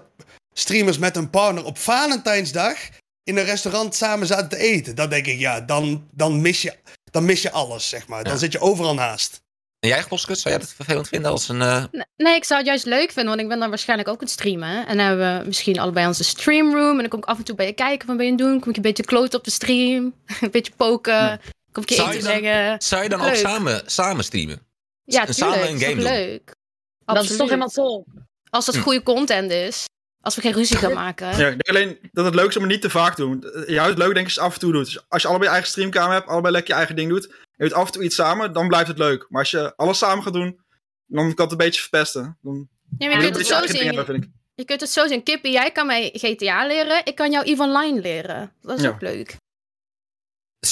streamers 0.54 0.97
met 0.97 1.16
een 1.16 1.30
partner 1.30 1.66
op 1.66 1.78
Valentijnsdag 1.78 2.78
in 3.24 3.38
een 3.38 3.43
restaurant 3.45 3.95
samen 3.95 4.28
zaten 4.28 4.49
te 4.49 4.58
eten. 4.58 4.95
Dan 4.95 5.10
denk 5.10 5.26
ik, 5.26 5.39
ja, 5.39 5.62
dan, 5.62 6.08
dan, 6.12 6.41
mis, 6.41 6.62
je, 6.62 6.74
dan 7.12 7.26
mis 7.26 7.41
je 7.41 7.51
alles, 7.51 7.89
zeg 7.89 8.08
maar. 8.08 8.24
Dan 8.24 8.34
Ja. 8.34 8.39
zit 8.39 8.51
je 8.51 8.60
overal 8.60 8.93
naast. 8.93 9.41
En 9.80 9.89
jij, 9.89 10.01
Gloskut, 10.01 10.39
zou 10.39 10.54
jij 10.56 10.64
dat 10.64 10.74
vervelend 10.74 11.08
vinden 11.08 11.32
als 11.32 11.49
een... 11.49 11.62
eh, 11.62 11.84
Nee, 11.91 12.04
Nee, 12.16 12.36
ik 12.36 12.43
zou 12.43 12.60
het 12.60 12.68
juist 12.70 12.86
leuk 12.86 13.12
vinden, 13.12 13.26
want 13.26 13.39
ik 13.39 13.47
ben 13.47 13.60
dan 13.60 13.70
waarschijnlijk 13.70 14.10
ook 14.10 14.16
aan 14.20 14.24
het 14.24 14.34
streamen. 14.34 14.88
En 14.88 14.97
dan 14.97 15.06
hebben 15.06 15.39
we 15.39 15.45
misschien 15.45 15.80
allebei 15.80 16.08
onze 16.08 16.24
streamroom. 16.24 16.91
En 16.93 16.97
dan 16.99 17.08
kom 17.10 17.20
ik 17.20 17.26
af 17.26 17.38
en 17.38 17.43
toe 17.43 17.56
bij 17.56 17.66
je 17.66 17.74
kijken, 17.74 18.08
wat 18.08 18.18
ben 18.18 18.26
je 18.26 18.32
aan 18.32 18.38
het 18.38 18.47
doen? 18.47 18.60
Kom 18.60 18.70
ik 18.70 18.76
een 18.76 18.82
beetje 18.82 19.04
kloot 19.04 19.34
op 19.34 19.43
de 19.43 19.51
stream, 19.51 20.14
een 20.41 20.51
beetje 20.51 20.72
poken. 20.78 21.41
Kom 21.72 21.84
ik 21.84 21.89
je 21.89 22.04
eten 22.04 22.22
zeggen. 22.22 22.82
zou 22.82 23.04
je 23.04 23.10
dan 23.10 23.20
Leuk. 23.22 23.30
ook 23.30 23.36
samen, 23.36 23.82
samen 23.86 24.24
streamen? 24.24 24.62
Ja, 25.04 25.32
samen 25.32 25.54
tuurlijk. 25.60 25.72
een 25.72 25.80
dat 25.80 25.82
is 25.82 25.88
game 25.88 26.01
toch 26.01 26.12
doen? 26.12 26.14
leuk. 26.28 26.45
Dat 26.45 27.16
is 27.16 27.22
Absoluut. 27.22 27.38
toch 27.38 27.47
helemaal 27.47 27.70
top. 27.70 28.08
Als 28.49 28.66
het 28.66 28.76
Hm. 28.76 28.82
goede 28.82 29.04
content 29.04 29.51
is. 29.51 29.86
Als 30.24 30.36
we 30.36 30.41
geen 30.41 30.53
ruzie 30.53 30.78
gaan 30.78 30.93
maken. 30.93 31.28
Ja, 31.28 31.47
ik 31.47 31.63
denk 31.63 31.67
alleen 31.69 32.09
dat 32.11 32.26
het 32.26 32.36
leuk 32.36 32.47
is 32.47 32.55
om 32.55 32.61
het 32.63 32.71
niet 32.71 32.82
te 32.82 32.89
vaak 32.89 33.15
te 33.15 33.21
doen. 33.21 33.39
Je 33.67 33.78
houdt 33.80 33.93
het 33.93 34.03
leuk, 34.03 34.13
denk 34.13 34.17
ik, 34.17 34.24
als 34.26 34.34
je 34.34 34.39
het 34.39 34.49
af 34.49 34.53
en 34.53 34.59
toe 34.59 34.71
doet. 34.71 34.86
Dus 34.86 35.09
als 35.09 35.21
je 35.21 35.28
allebei 35.28 35.47
je 35.49 35.53
eigen 35.55 35.71
streamkamer 35.71 36.13
hebt, 36.13 36.28
allebei 36.28 36.53
lekker 36.53 36.69
je 36.71 36.78
eigen 36.78 36.95
ding 36.95 37.09
doet. 37.09 37.28
En 37.28 37.36
je 37.55 37.63
doet 37.63 37.74
af 37.74 37.86
en 37.86 37.91
toe 37.91 38.03
iets 38.03 38.15
samen, 38.15 38.53
dan 38.53 38.67
blijft 38.67 38.88
het 38.88 38.97
leuk. 38.97 39.26
Maar 39.30 39.39
als 39.41 39.51
je 39.51 39.76
alles 39.76 39.97
samen 39.97 40.24
gaat 40.24 40.34
doen, 40.34 40.59
dan 41.05 41.34
kan 41.34 41.43
het 41.43 41.51
een 41.51 41.57
beetje 41.65 41.82
verpesten. 41.82 42.38
Dan 42.41 42.67
Ja, 42.97 43.07
maar 43.07 43.15
je 43.17 43.24
kunt 43.24 43.38
het 43.38 43.47
zo 43.47 43.65
zien. 43.65 43.95
hebben. 43.95 44.34
Je 44.55 44.65
kunt 44.65 44.82
het 44.82 44.89
zo 44.89 45.07
zien. 45.07 45.24
Kippie, 45.24 45.51
jij 45.51 45.71
kan 45.71 45.86
mij 45.86 46.09
GTA 46.13 46.65
leren. 46.67 47.01
Ik 47.05 47.15
kan 47.15 47.32
jou 47.32 47.45
EVE 47.45 47.61
Online 47.63 48.01
leren. 48.01 48.53
Dat 48.61 48.78
is 48.78 48.84
Ja. 48.84 48.89
ook 48.89 49.01
leuk. 49.01 49.36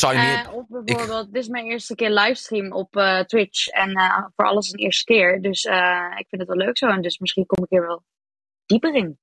Meer... 0.02 0.46
Eh, 0.46 0.54
of 0.54 0.66
bijvoorbeeld, 0.84 1.34
dit 1.34 1.42
is 1.44 1.48
mijn 1.50 1.66
eerste 1.66 1.96
keer 1.96 2.10
livestream 2.10 2.72
op 2.72 2.96
eh, 2.96 3.20
Twitch. 3.20 3.68
En 3.68 3.94
eh, 3.96 4.26
voor 4.36 4.46
alles 4.46 4.72
een 4.72 4.80
eerste 4.80 5.04
keer. 5.04 5.42
Dus 5.42 5.64
eh, 5.64 6.06
ik 6.18 6.26
vind 6.30 6.42
het 6.42 6.48
wel 6.48 6.58
leuk 6.66 6.78
zo. 6.78 6.88
En 6.88 7.02
dus 7.02 7.18
misschien 7.20 7.46
kom 7.46 7.64
ik 7.64 7.70
hier 7.70 7.88
wel 7.88 8.04
dieper 8.66 8.96
in. 8.96 9.20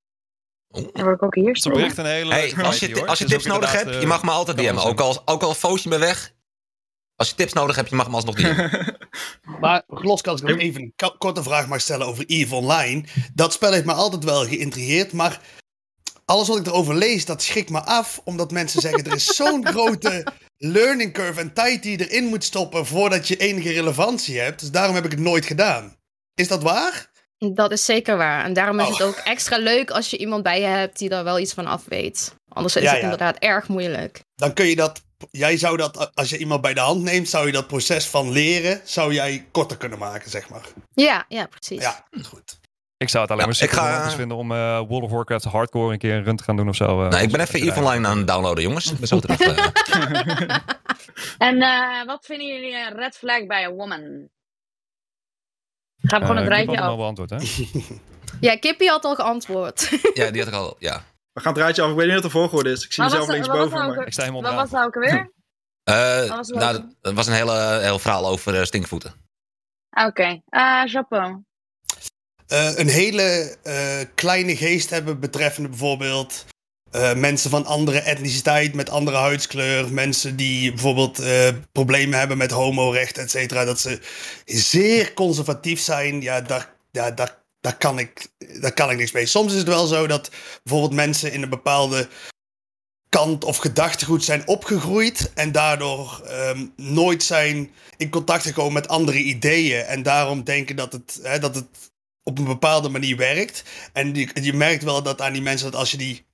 Word 0.69 1.15
ik 1.15 1.23
ook 1.23 1.35
hier 1.35 1.47
Het 1.47 1.55
is 1.57 1.61
stil. 1.61 1.73
oprecht 1.73 1.99
een 1.99 2.07
hele 2.07 2.33
Hey, 2.33 2.45
leuke 2.47 2.63
als 2.63 2.79
je, 2.79 2.93
hoor. 2.99 3.07
als 3.07 3.19
je 3.19 3.25
tips 3.25 3.45
nodig 3.47 3.73
hebt, 3.73 3.95
je 3.95 4.01
eh, 4.01 4.07
mag 4.07 4.23
me 4.23 4.31
altijd 4.31 4.57
kan 4.57 4.67
DM'en. 4.67 4.85
Ook 4.85 5.01
al, 5.01 5.23
ook 5.25 5.43
al 5.43 5.55
foos 5.55 5.83
je 5.83 5.89
me 5.89 5.99
weg. 5.99 6.35
Als 7.17 7.29
je 7.29 7.35
tips 7.35 7.53
nodig 7.53 7.77
hebt, 7.77 7.89
je 7.91 7.97
mag 7.97 8.09
me 8.09 8.15
alsnog 8.15 8.35
DM'en. 8.35 8.97
Maar 9.61 9.83
Glosk, 9.89 10.27
als 10.27 10.41
ik 10.41 10.49
nog 10.49 10.59
even 10.59 10.81
een 10.83 10.93
ko- 10.97 11.15
korte 11.19 11.43
vraag 11.43 11.69
mag 11.69 11.81
stellen 11.81 12.07
over 12.07 12.25
EVE 12.27 12.55
Online. 12.55 13.05
Dat 13.35 13.53
spel 13.53 13.73
heeft 13.73 13.85
me 13.85 13.93
altijd 13.93 14.25
wel 14.25 14.47
geïntrigeerd, 14.47 15.13
maar 15.13 15.41
alles 16.25 16.49
wat 16.49 16.59
ik 16.59 16.67
erover 16.67 16.95
lees, 16.95 17.25
dat 17.25 17.43
schrikt 17.43 17.71
me 17.71 17.81
af. 17.81 18.21
Omdat 18.25 18.51
mensen 18.51 18.81
zeggen, 18.81 19.05
er 19.05 19.15
is 19.15 19.25
zo'n 19.37 19.67
grote 19.67 20.27
learning 20.57 21.13
curve 21.13 21.41
en 21.41 21.53
tijd 21.53 21.83
die 21.83 21.99
je 21.99 22.09
erin 22.09 22.25
moet 22.25 22.45
stoppen 22.45 22.87
voordat 22.87 23.29
je 23.29 23.37
enige 23.37 23.73
relevantie 23.73 24.39
hebt. 24.39 24.61
Dus 24.61 24.71
daarom 24.71 24.95
heb 24.95 25.05
ik 25.05 25.11
het 25.11 25.21
nooit 25.21 25.47
gedaan. 25.47 25.97
Is 26.35 26.49
dat 26.49 26.63
waar? 26.63 27.11
Dat 27.39 27.73
is 27.73 27.85
zeker 27.85 28.17
waar. 28.17 28.45
En 28.45 28.53
daarom 28.53 28.81
is 28.81 28.87
Oh. 28.87 28.93
het 28.93 29.03
ook 29.03 29.17
extra 29.17 29.59
leuk 29.59 29.91
als 29.91 30.11
je 30.11 30.17
iemand 30.17 30.43
bij 30.43 30.61
je 30.61 30.67
hebt 30.67 30.99
die 30.99 31.09
daar 31.09 31.25
wel 31.25 31.39
iets 31.39 31.53
van 31.53 31.67
af 31.67 31.83
weet. 31.89 32.35
Anders 32.49 32.77
is 32.77 32.83
Ja, 32.83 32.89
het 32.89 32.97
ja. 32.99 33.03
inderdaad 33.05 33.37
erg 33.39 33.69
moeilijk. 33.69 34.21
Dan 34.35 34.53
kun 34.53 34.67
je 34.67 34.77
dat, 34.77 35.03
jij 35.31 35.57
zou 35.57 35.77
dat, 35.77 36.11
als 36.15 36.29
je 36.31 36.39
iemand 36.39 36.61
bij 36.61 36.75
de 36.75 36.81
hand 36.81 37.03
neemt, 37.03 37.29
zou 37.29 37.47
je 37.47 37.53
dat 37.53 37.67
proces 37.67 38.07
van 38.07 38.31
leren, 38.33 38.81
zou 38.85 39.13
jij 39.13 39.47
korter 39.51 39.77
kunnen 39.77 39.99
maken, 39.99 40.31
zeg 40.31 40.49
maar. 40.49 40.63
Ja, 40.95 41.25
ja, 41.29 41.47
precies. 41.47 41.83
Ja, 41.83 42.05
goed. 42.25 42.59
Ik 42.97 43.09
zou 43.09 43.23
het 43.23 43.33
alleen 43.33 43.47
Ja, 43.47 43.53
maar 43.53 43.63
ik 43.63 43.71
super 43.71 44.09
ga- 44.11 44.11
vinden 44.17 44.37
om 44.37 44.53
eh, 44.53 44.79
World 44.89 45.03
of 45.03 45.11
Warcraft 45.11 45.45
hardcore 45.45 45.93
een 45.93 45.99
keer 45.99 46.15
een 46.15 46.25
run 46.25 46.37
te 46.37 46.43
gaan 46.45 46.57
doen 46.57 46.69
of 46.69 46.77
zo. 46.77 47.03
eh, 47.05 47.09
nou, 47.11 47.23
ik 47.23 47.31
ben 47.31 47.41
even 47.41 47.61
EVE 47.63 47.79
Online 47.81 48.07
aan 48.07 48.19
het 48.19 48.27
downloaden, 48.27 48.63
jongens. 48.63 48.93
Ik 48.93 48.99
ben 48.99 49.09
zo 49.09 49.19
terug. 49.19 49.41
eh. 49.41 49.67
En 51.39 51.63
eh, 51.63 52.05
wat 52.07 52.25
vinden 52.27 52.47
jullie 52.47 52.75
een 52.87 52.97
red 52.97 53.17
flag 53.17 53.47
bij 53.47 53.65
een 53.65 53.75
woman? 53.75 54.29
Gaan 56.09 56.21
we 56.21 56.27
Eh, 56.27 56.31
gewoon 56.31 56.37
het 56.37 56.53
ik 56.53 56.57
heb 56.59 56.67
rijtje 56.67 56.85
af. 56.85 56.97
beantwoord, 56.97 57.31
hè? 57.31 57.37
Ja, 58.41 58.57
Kippie 58.57 58.89
had 58.89 59.05
al 59.05 59.15
geantwoord. 59.15 59.89
ja, 60.15 60.31
die 60.31 60.39
had 60.43 60.49
ik 60.53 60.55
al. 60.59 60.77
Ja. 60.79 61.05
We 61.33 61.41
gaan 61.41 61.53
het 61.53 61.63
rijtje 61.63 61.83
af. 61.83 61.91
Ik 61.91 61.97
weet 61.97 62.05
niet 62.05 62.15
wat 62.15 62.23
de 62.23 62.31
volgorde 62.31 62.71
is. 62.71 62.85
Ik 62.85 62.93
zie 62.93 63.03
mezelf 63.05 63.21
was- 63.27 63.33
links 63.35 63.47
wat 63.49 63.57
was 63.57 63.65
boven. 63.69 63.79
nou 63.85 63.97
Maar... 63.97 64.07
Ik 64.07 64.13
sta 64.13 64.23
helemaal 64.23 64.43
Wat 64.43 64.55
was 64.55 64.63
onderaan. 64.65 64.91
dat 64.91 64.97
ook 64.97 65.05
alweer? 65.05 65.33
Eh, 65.89 66.19
Wat 66.19 66.29
was 66.37 66.49
het 66.49 66.57
nou, 66.57 66.85
het 67.03 67.15
was 67.15 67.27
een 67.27 67.33
hele, 67.33 67.79
heel 67.83 67.99
verhaal 67.99 68.27
over 68.27 68.59
eh, 68.59 68.65
stinkvoeten. 68.65 69.13
Ah, 69.91 70.07
Oké, 70.07 70.41
Eh. 70.49 70.83
Eh, 72.47 72.79
een 72.79 72.89
hele 72.89 73.57
eh, 73.63 74.07
kleine 74.15 74.57
geest 74.57 74.91
hebben 74.91 75.21
betreffende 75.21 75.69
bijvoorbeeld 75.69 76.45
eh, 76.91 77.15
mensen 77.15 77.51
van 77.51 77.67
andere 77.67 77.99
etniciteit, 77.99 78.75
met 78.75 78.91
andere 78.91 79.17
huidskleur, 79.17 79.93
mensen 79.93 80.37
die 80.37 80.71
bijvoorbeeld 80.73 81.19
eh, 81.19 81.49
problemen 81.73 82.19
hebben 82.19 82.39
met 82.39 82.51
homorecht, 82.51 83.19
et 83.19 83.31
cetera, 83.31 83.65
dat 83.65 83.81
ze 83.81 84.01
zeer 84.45 85.15
conservatief 85.15 85.81
zijn, 85.81 86.21
ja, 86.21 86.41
daar, 86.41 86.75
ja, 86.91 87.11
daar, 87.11 87.39
daar, 87.61 87.77
kan 87.77 87.99
ik, 87.99 88.27
daar 88.61 88.73
kan 88.73 88.91
ik 88.91 88.97
niks 88.97 89.13
mee. 89.13 89.27
Soms 89.27 89.53
is 89.53 89.59
het 89.59 89.69
wel 89.69 89.87
zo 89.87 90.07
dat 90.07 90.31
bijvoorbeeld 90.63 90.95
mensen 90.95 91.33
in 91.33 91.43
een 91.43 91.49
bepaalde 91.49 92.09
kant 93.09 93.45
of 93.45 93.57
gedachtegoed 93.57 94.25
zijn 94.25 94.47
opgegroeid 94.47 95.33
en 95.35 95.53
daardoor 95.53 96.23
ehm, 96.27 96.67
nooit 96.77 97.23
zijn 97.23 97.71
in 97.97 98.11
contact 98.11 98.43
gekomen 98.43 98.73
met 98.73 98.89
andere 98.89 99.19
ideeën 99.19 99.85
en 99.85 100.03
daarom 100.03 100.45
denken 100.45 100.77
dat 100.77 100.93
het, 100.93 101.21
hè, 101.23 101.39
dat 101.39 101.55
het 101.55 101.67
op 102.23 102.39
een 102.39 102.45
bepaalde 102.45 102.89
manier 102.89 103.17
werkt. 103.17 103.63
En 103.93 104.15
je, 104.15 104.29
je 104.43 104.53
merkt 104.53 104.83
wel 104.83 105.03
dat 105.03 105.21
aan 105.21 105.33
die 105.33 105.43
mensen, 105.43 105.71
dat 105.71 105.81
als 105.81 105.91
je 105.91 105.97
die 105.97 106.27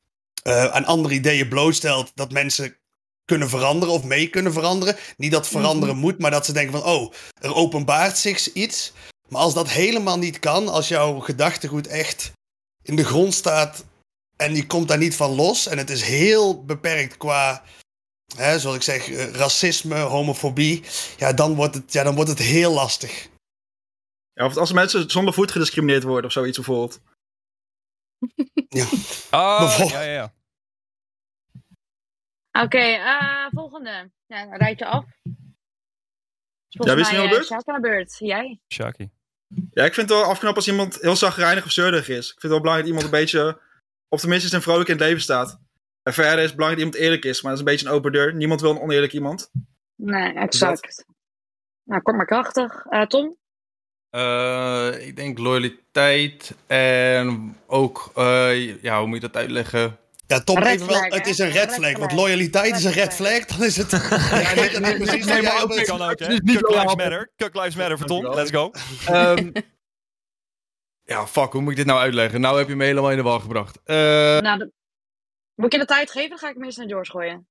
eh, 0.44 0.64
aan 0.64 0.84
andere 0.84 1.14
ideeën 1.14 1.48
blootstelt, 1.48 2.12
dat 2.14 2.32
mensen 2.32 2.76
kunnen 3.24 3.48
veranderen 3.48 3.94
of 3.94 4.04
mee 4.04 4.28
kunnen 4.28 4.52
veranderen. 4.52 4.96
Niet 5.16 5.32
dat 5.32 5.48
veranderen 5.48 5.96
moet, 5.96 6.18
maar 6.18 6.30
dat 6.30 6.46
ze 6.46 6.52
denken 6.52 6.80
van, 6.80 6.90
oh, 6.90 7.12
er 7.40 7.54
openbaart 7.54 8.18
zich 8.18 8.52
iets. 8.52 8.92
Maar 9.28 9.40
als 9.40 9.54
dat 9.54 9.68
helemaal 9.68 10.18
niet 10.18 10.38
kan, 10.38 10.68
als 10.68 10.88
jouw 10.88 11.18
gedachtegoed 11.18 11.86
echt 11.86 12.32
in 12.82 12.96
de 12.96 13.04
grond 13.04 13.34
staat 13.34 13.84
en 14.36 14.54
je 14.54 14.66
komt 14.66 14.88
daar 14.88 14.98
niet 14.98 15.16
van 15.16 15.34
los 15.34 15.66
en 15.66 15.78
het 15.78 15.90
is 15.90 16.02
heel 16.02 16.64
beperkt 16.64 17.16
qua, 17.16 17.62
hè, 18.36 18.58
zoals 18.58 18.76
ik 18.76 18.82
zeg, 18.82 19.10
eh, 19.10 19.30
racisme, 19.30 19.98
homofobie, 19.98 20.82
ja 21.16 21.32
dan, 21.32 21.54
wordt 21.54 21.74
het, 21.74 21.92
ja, 21.92 22.02
dan 22.02 22.14
wordt 22.14 22.30
het 22.30 22.38
heel 22.38 22.72
lastig. 22.72 23.28
Ja, 24.32 24.46
of 24.46 24.56
als 24.56 24.72
mensen 24.72 25.10
zonder 25.10 25.34
voet 25.34 25.50
gediscrimineerd 25.50 26.02
worden 26.02 26.24
of 26.24 26.32
zoiets 26.32 26.56
bijvoorbeeld. 26.56 27.00
Ah, 29.30 29.58
Bijvoorbeeld. 29.60 29.90
ja, 29.90 30.00
ja, 30.02 30.12
ja. 30.12 30.32
Oké, 32.62 32.78
eh, 32.78 33.46
volgende. 33.50 34.10
Ja, 34.26 34.56
rijtje 34.56 34.86
af. 34.86 35.04
Ja, 36.68 36.94
wie 36.94 37.00
is 37.04 37.10
nu 37.10 37.16
aan 37.16 37.22
de 37.22 37.28
beurt? 37.28 37.46
Sjaak 37.46 37.66
aan 37.68 37.74
de 37.74 37.88
beurt. 37.88 38.16
Jij? 38.18 38.60
Shaki. 38.72 39.10
Ja, 39.70 39.84
ik 39.84 39.94
vind 39.94 40.08
het 40.08 40.18
wel 40.18 40.28
afknap 40.28 40.56
als 40.56 40.68
iemand 40.68 41.00
heel 41.00 41.16
zagrijnig 41.16 41.64
of 41.64 41.70
zeurderig 41.70 42.08
is. 42.08 42.26
Ik 42.26 42.40
vind 42.40 42.42
het 42.42 42.50
wel 42.50 42.60
belangrijk 42.60 42.88
dat 42.88 42.96
iemand 42.96 43.14
een 43.14 43.20
beetje 43.20 43.60
optimistisch 44.08 44.52
en 44.52 44.62
vrolijk 44.62 44.88
in 44.88 44.94
het 44.94 45.04
leven 45.04 45.22
staat. 45.22 45.60
En 46.02 46.12
verder 46.12 46.38
is 46.38 46.44
het 46.44 46.54
belangrijk 46.56 46.84
dat 46.84 46.92
iemand 46.92 46.94
eerlijk 46.94 47.24
is, 47.24 47.42
maar 47.42 47.50
dat 47.50 47.60
is 47.60 47.66
een 47.66 47.72
beetje 47.72 47.88
een 47.88 47.92
open 47.92 48.12
deur. 48.12 48.34
Niemand 48.34 48.60
wil 48.60 48.70
een 48.70 48.80
oneerlijk 48.80 49.12
iemand. 49.12 49.50
Nee, 49.94 50.32
exact. 50.32 51.04
Nou, 51.82 52.02
kort 52.02 52.16
maar 52.16 52.26
krachtig. 52.26 52.84
Eh, 52.86 53.02
Tom? 53.06 53.36
Eh, 54.14 55.06
ik 55.06 55.16
denk 55.16 55.38
loyaliteit 55.38 56.54
en 56.66 57.56
ook, 57.66 58.10
eh, 58.14 58.82
ja, 58.82 58.98
hoe 58.98 59.06
moet 59.06 59.20
je 59.20 59.26
dat 59.28 59.36
uitleggen? 59.36 59.96
Ja, 60.26 60.40
Tom, 60.40 60.58
Red 60.58 60.66
even 60.66 60.86
wel, 60.86 60.96
flag, 60.96 61.14
het 61.14 61.26
is 61.26 61.38
een 61.38 61.50
red 61.50 61.64
Red 61.64 61.74
flag. 61.74 61.98
Want 61.98 62.12
loyaliteit 62.12 62.76
is 62.76 62.84
een 62.84 62.92
Red 62.92 63.14
flag. 63.14 63.44
Dan 63.44 63.62
is 63.64 63.76
het... 63.76 63.90
Ja, 64.30 64.38
ik 64.40 64.56
weet 64.58 64.72
het 64.72 64.86
niet 64.86 64.96
precies 64.96 65.24
Nee, 65.24 65.42
maar 65.42 65.52
jij 65.52 65.62
ook 65.62 65.84
kan 65.84 66.02
ook, 66.02 66.18
hè? 66.18 66.26
Cuck 66.26 66.68
Lives. 66.68 66.94
Matter. 66.94 67.30
Lives 67.36 67.74
Matter 67.74 67.98
voor 67.98 68.06
Tom. 68.06 68.34
Let's 68.34 68.50
go. 68.50 68.70
Ehm, 69.06 69.50
ja, 71.12 71.26
fuck, 71.26 71.52
hoe 71.52 71.60
moet 71.60 71.70
ik 71.70 71.76
dit 71.76 71.86
nou 71.86 72.00
uitleggen? 72.00 72.40
Nou 72.40 72.58
heb 72.58 72.68
je 72.68 72.76
me 72.76 72.84
helemaal 72.84 73.10
in 73.10 73.16
de 73.16 73.22
war 73.22 73.40
gebracht. 73.40 73.80
Eh, 73.84 73.96
Nou, 73.96 74.58
de- 74.58 74.72
moet 75.54 75.66
ik 75.66 75.72
je 75.72 75.78
de 75.78 75.84
tijd 75.84 76.10
geven? 76.10 76.28
Dan 76.28 76.38
ga 76.38 76.48
ik 76.48 76.54
hem 76.54 76.64
eerst 76.64 76.78
naar 76.78 76.88
George 76.88 77.10
gooien. 77.10 77.46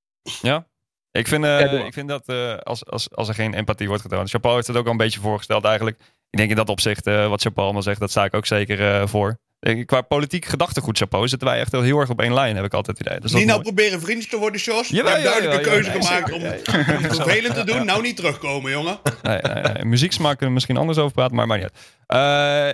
Ik 1.11 1.27
vind, 1.27 1.43
eh, 1.43 1.59
Ja, 1.59 1.67
doe 1.67 1.77
maar. 1.77 1.87
ik 1.87 1.93
vind 1.93 2.07
dat 2.09 2.27
eh, 2.27 2.57
als, 2.57 2.85
als, 2.85 3.11
als 3.11 3.27
er 3.27 3.33
geen 3.33 3.53
empathie 3.53 3.87
wordt 3.87 4.01
getoond. 4.01 4.29
Chapeau 4.29 4.55
heeft 4.55 4.67
het 4.67 4.77
ook 4.77 4.85
al 4.85 4.91
een 4.91 4.97
beetje 4.97 5.19
voorgesteld 5.19 5.65
eigenlijk. 5.65 5.99
Ik 6.33 6.39
denk 6.39 6.49
in 6.51 6.55
dat 6.55 6.69
opzicht, 6.69 7.07
eh, 7.07 7.27
wat 7.27 7.41
Chapeau 7.41 7.63
allemaal 7.63 7.81
zegt, 7.83 7.99
dat 7.99 8.09
sta 8.09 8.23
ik 8.23 8.33
ook 8.33 8.45
zeker 8.45 8.93
eh, 8.93 9.07
voor. 9.07 9.37
Eh, 9.59 9.85
Qua 9.85 10.01
politiek 10.01 10.45
gedachtegoed 10.45 10.97
Chapeau 10.97 11.27
zitten 11.27 11.47
wij 11.47 11.59
echt 11.59 11.71
heel 11.71 11.99
erg 11.99 12.09
op 12.09 12.21
één 12.21 12.33
lijn, 12.33 12.55
heb 12.55 12.65
ik 12.65 12.73
altijd 12.73 12.97
het 12.97 13.07
idee. 13.07 13.19
Dus 13.19 13.31
Niet 13.31 13.45
nou 13.45 13.61
mooi. 13.61 13.73
proberen 13.73 14.01
vriendjes 14.01 14.29
te 14.29 14.37
worden, 14.37 14.61
Jos. 14.61 14.87
Je 14.87 14.95
hebt 14.95 15.07
duidelijk 15.07 15.33
jawel, 15.43 15.57
een 15.57 15.63
jawel, 15.63 15.71
keuze 15.73 15.89
nee, 15.89 16.01
gemaakt 16.01 16.31
om 16.31 16.41
Ja, 17.01 17.13
vervelend 17.13 17.53
te 17.55 17.63
doen. 17.63 17.85
Nou 17.85 18.01
niet 18.01 18.15
terugkomen, 18.15 18.71
jongen. 18.71 18.99
Nee, 19.21 19.39
nee, 19.41 19.63
nee. 19.63 19.85
Muzieksmaak 19.85 20.29
kunnen 20.31 20.47
we 20.47 20.53
misschien 20.53 20.77
anders 20.77 20.97
over 20.97 21.13
praten, 21.13 21.35
maar 21.35 21.47
maar 21.47 21.57
niet 21.57 21.71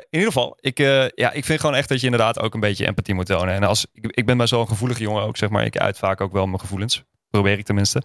in 0.10 0.20
ieder 0.20 0.28
geval, 0.34 0.57
ik, 0.60 0.78
ja, 1.16 1.32
ik 1.32 1.45
vind 1.45 1.60
gewoon 1.60 1.76
echt 1.76 1.89
dat 1.89 1.99
je 1.99 2.05
inderdaad 2.05 2.39
ook 2.39 2.53
een 2.53 2.60
beetje 2.60 2.86
empathie 2.86 3.14
moet 3.14 3.26
tonen. 3.26 3.53
En 3.53 3.64
als, 3.64 3.86
ik, 3.93 4.05
ik 4.12 4.26
ben 4.26 4.38
bij 4.38 4.47
zo'n 4.47 4.68
gevoelige 4.68 5.01
jongen 5.01 5.24
ook, 5.24 5.38
zeg 5.38 5.49
maar. 5.49 5.66
Ik 5.66 5.78
uit 5.78 5.97
vaak 5.97 6.22
ook 6.22 6.32
wel 6.32 6.45
mijn 6.45 6.60
gevoelens. 6.60 7.03
Probeer 7.30 7.57
ik 7.57 7.66
tenminste. 7.66 8.03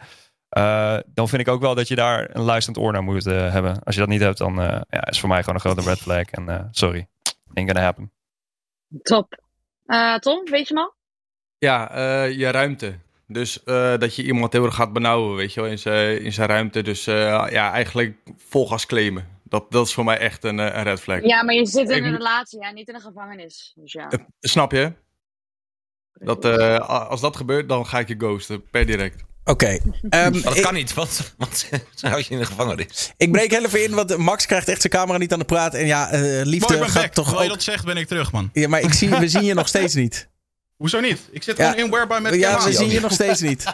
Eh, 0.55 0.99
dan 1.07 1.29
vind 1.29 1.43
ik 1.43 1.49
ook 1.49 1.61
wel 1.61 1.75
dat 1.75 1.89
je 1.89 1.95
daar 1.95 2.37
een 2.37 2.43
luisterend 2.43 2.85
oor 2.85 2.93
naar 2.93 3.03
moet 3.03 3.27
eh, 3.27 3.53
hebben. 3.53 3.83
Als 3.83 3.95
je 3.95 4.01
dat 4.01 4.11
niet 4.11 4.21
hebt, 4.21 4.39
dan 4.39 4.61
eh, 4.61 4.81
ja, 4.91 5.07
is 5.07 5.21
voor 5.21 5.29
mij 5.29 5.41
gewoon 5.41 5.55
een 5.55 5.61
grote 5.61 5.89
red 5.89 5.99
flag. 5.99 6.31
En 6.31 6.49
eh, 6.49 6.65
sorry, 6.71 7.09
ain't 7.55 7.71
gonna 7.71 7.85
happen. 7.85 8.13
Top. 9.03 9.43
Eh, 9.85 10.15
Tom, 10.15 10.45
weet 10.45 10.69
je 10.69 10.75
al? 10.75 10.95
Ja, 11.59 11.91
eh, 11.91 12.39
je 12.39 12.51
ruimte. 12.51 12.99
Dus 13.27 13.63
eh, 13.63 13.99
dat 13.99 14.17
je 14.17 14.23
iemand 14.25 14.53
heel 14.53 14.65
erg 14.65 14.75
gaat 14.75 14.93
benauwen, 14.93 15.37
weet 15.37 15.55
je 15.55 15.61
wel, 15.61 15.71
in 15.71 15.79
zijn, 15.79 16.21
in 16.21 16.33
zijn 16.33 16.49
ruimte. 16.49 16.83
Dus 16.83 17.07
eh, 17.07 17.47
ja, 17.51 17.73
eigenlijk 17.73 18.17
vol 18.37 18.67
gas 18.67 18.87
claimen. 18.87 19.29
Dat, 19.43 19.71
dat 19.71 19.87
is 19.87 19.95
voor 19.95 20.05
mij 20.05 20.19
echt 20.19 20.45
een, 20.45 20.61
eh, 20.61 20.77
een 20.77 20.83
red 20.83 21.01
flag. 21.01 21.23
Ja, 21.23 21.43
maar 21.45 21.55
je 21.55 21.67
zit 21.67 21.91
in 21.91 21.97
Ik 21.97 22.05
een 22.05 22.17
relatie, 22.17 22.61
ja, 22.61 22.71
niet 22.71 22.89
in 22.89 22.95
een 22.95 23.01
gevangenis. 23.01 23.73
Dus 23.77 23.93
ja. 23.93 24.09
Snap 24.41 24.73
je? 24.73 24.93
Dat, 26.13 26.45
eh, 26.45 27.09
als 27.09 27.21
dat 27.21 27.37
gebeurt, 27.37 27.69
dan 27.69 27.87
ga 27.87 27.99
ik 27.99 28.09
je 28.09 28.15
ghosten, 28.19 28.69
per 28.71 28.87
direct. 28.87 29.25
Oké. 29.45 29.79
Ehm, 30.09 30.43
dat 30.43 30.57
ik, 30.57 30.63
kan 30.63 30.75
niet, 30.75 30.95
want, 30.95 31.35
want 31.37 31.67
dan 32.01 32.11
houd 32.11 32.27
je 32.27 32.33
in 32.35 32.39
de 32.41 32.47
gevangenis. 32.47 33.13
ik 33.17 33.33
breek 33.33 33.51
heel 33.51 33.65
even 33.65 33.83
in, 33.85 33.95
want 33.95 34.17
Max 34.17 34.47
krijgt 34.47 34.69
echt 34.69 34.81
zijn 34.81 34.93
camera 34.93 35.19
niet 35.19 35.33
aan 35.33 35.39
de 35.39 35.45
praat. 35.45 35.75
En 35.75 35.87
ja, 35.87 36.11
eh, 36.11 36.21
Maar 36.21 36.45
liefde 36.47 36.85
gaat 36.85 36.93
back. 36.95 37.13
toch 37.13 37.25
Terwijl 37.27 37.49
je 37.49 37.55
dat 37.55 37.63
zegt, 37.63 37.85
ben 37.85 37.97
ik 37.97 38.07
terug, 38.09 38.33
man. 38.33 38.51
Ja, 38.53 38.69
maar 38.69 38.81
ik 38.81 38.93
zie, 38.93 39.09
we 39.09 39.29
zien 39.29 39.45
je 39.45 39.55
nog 39.55 39.69
steeds 39.69 39.95
niet. 39.95 40.29
Hoezo 40.77 41.01
niet? 41.01 41.21
Ik 41.31 41.43
zit 41.43 41.57
Ja. 41.57 41.71
gewoon 41.71 41.85
in 41.85 41.91
whereby 41.91 42.19
met 42.23 42.35
Ja, 42.35 42.51
camera. 42.51 42.65
we 42.69 42.73
zien 42.77 42.91
je 42.91 43.01
nog 43.01 43.13
steeds 43.13 43.41
niet. 43.41 43.65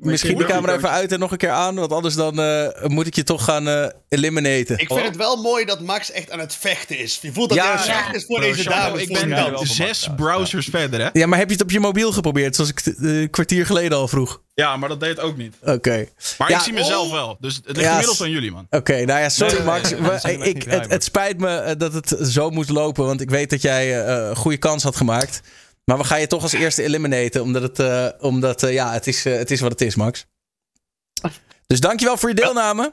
Misschien 0.00 0.38
de 0.38 0.44
camera 0.44 0.74
even 0.76 0.90
uit 0.90 1.12
en 1.12 1.18
nog 1.18 1.30
een 1.30 1.36
keer 1.38 1.50
aan, 1.50 1.74
want 1.74 1.92
anders 1.92 2.14
dan 2.14 2.40
eh, 2.40 2.84
moet 2.86 3.06
ik 3.06 3.14
je 3.14 3.22
toch 3.22 3.44
gaan 3.44 3.68
eh 3.68 3.86
eliminaten. 4.08 4.78
Ik 4.78 4.86
vind 4.92 5.02
het 5.06 5.16
wel 5.16 5.36
mooi 5.42 5.64
dat 5.64 5.80
Max 5.80 6.10
echt 6.10 6.30
aan 6.30 6.38
het 6.38 6.54
vechten 6.54 6.98
is. 6.98 7.18
Je 7.22 7.32
voelt 7.32 7.48
dat 7.48 7.58
Ja, 7.58 7.64
hij 7.64 7.72
aan 7.72 7.78
het 7.78 7.86
ja. 7.86 8.14
is 8.14 8.24
voor 8.24 8.38
Bro, 8.38 8.48
deze 8.48 8.68
dame. 8.68 9.02
ik 9.02 9.12
ben 9.12 9.28
wel 9.28 9.66
zes 9.66 10.08
browsers 10.16 10.66
verder, 10.66 11.00
hè? 11.00 11.08
Ja, 11.12 11.26
maar 11.26 11.38
heb 11.38 11.46
je 11.48 11.52
het 11.54 11.62
op 11.62 11.70
je 11.70 11.80
mobiel 11.80 12.12
geprobeerd, 12.12 12.54
zoals 12.54 12.70
ik 12.70 12.80
eh, 12.80 12.94
een 13.20 13.30
kwartier 13.30 13.66
geleden 13.66 13.98
al 13.98 14.08
vroeg? 14.08 14.40
Ja, 14.54 14.76
maar 14.76 14.88
dat 14.88 15.00
deed 15.00 15.08
het 15.08 15.20
ook 15.20 15.36
niet. 15.36 15.54
Oké. 15.62 16.06
Maar 16.38 16.50
Ja. 16.50 16.56
ik 16.56 16.62
zie 16.62 16.72
mezelf 16.72 17.10
wel. 17.10 17.36
Dus 17.40 17.54
het 17.56 17.66
ligt 17.66 17.80
Ja, 17.80 17.90
inmiddels 17.90 18.22
aan 18.22 18.30
jullie, 18.30 18.50
man. 18.52 18.66
Oké, 18.70 19.04
nou 19.04 19.20
ja, 19.20 19.28
sorry 19.28 19.54
Nee, 19.54 19.62
Max. 19.62 20.22
nee, 20.22 20.38
ik, 20.38 20.62
het, 20.62 20.90
het 20.90 21.04
spijt 21.04 21.38
me 21.38 21.74
dat 21.78 21.92
het 21.92 22.16
zo 22.22 22.50
moest 22.50 22.68
lopen, 22.70 23.04
want 23.04 23.20
ik 23.20 23.30
weet 23.30 23.50
dat 23.50 23.62
jij 23.62 24.04
eh, 24.06 24.28
een 24.28 24.36
goede 24.36 24.56
kans 24.56 24.82
had 24.82 24.96
gemaakt. 24.96 25.40
Maar 25.88 25.98
we 25.98 26.04
gaan 26.04 26.20
je 26.20 26.26
toch 26.26 26.42
als 26.42 26.52
eerste 26.52 26.82
eliminaten, 26.82 27.42
omdat 27.42 27.62
het, 27.62 27.78
eh, 27.78 28.08
omdat, 28.20 28.62
eh, 28.62 28.72
ja, 28.72 28.92
het, 28.92 29.06
is, 29.06 29.24
eh, 29.24 29.36
het 29.36 29.50
is 29.50 29.60
wat 29.60 29.70
het 29.70 29.80
is, 29.80 29.94
Max. 29.94 30.26
Dus 31.66 31.80
dankjewel 31.80 32.16
voor 32.16 32.28
je 32.28 32.34
deelname. 32.34 32.92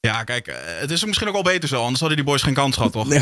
Ja, 0.00 0.24
kijk, 0.24 0.46
eh, 0.46 0.54
het 0.80 0.90
is 0.90 1.04
misschien 1.04 1.26
ook 1.28 1.34
wel 1.34 1.42
beter 1.42 1.68
zo. 1.68 1.80
Anders 1.80 2.00
hadden 2.00 2.16
die 2.18 2.26
boys 2.26 2.42
geen 2.42 2.54
kans 2.54 2.76
gehad, 2.76 2.92
toch? 2.92 3.08
Nee, 3.08 3.20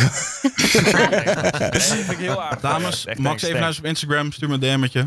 dat 1.70 1.82
vind 1.82 2.10
ik 2.10 2.18
heel 2.18 2.42
aardig. 2.42 2.60
Dames, 2.60 3.06
Echt, 3.06 3.18
Max 3.18 3.42
even 3.42 3.60
naar 3.60 3.74
op 3.78 3.84
Instagram. 3.84 4.32
Stuur 4.32 4.48
me 4.48 4.54
een 4.54 4.60
DM'tje. 4.80 5.06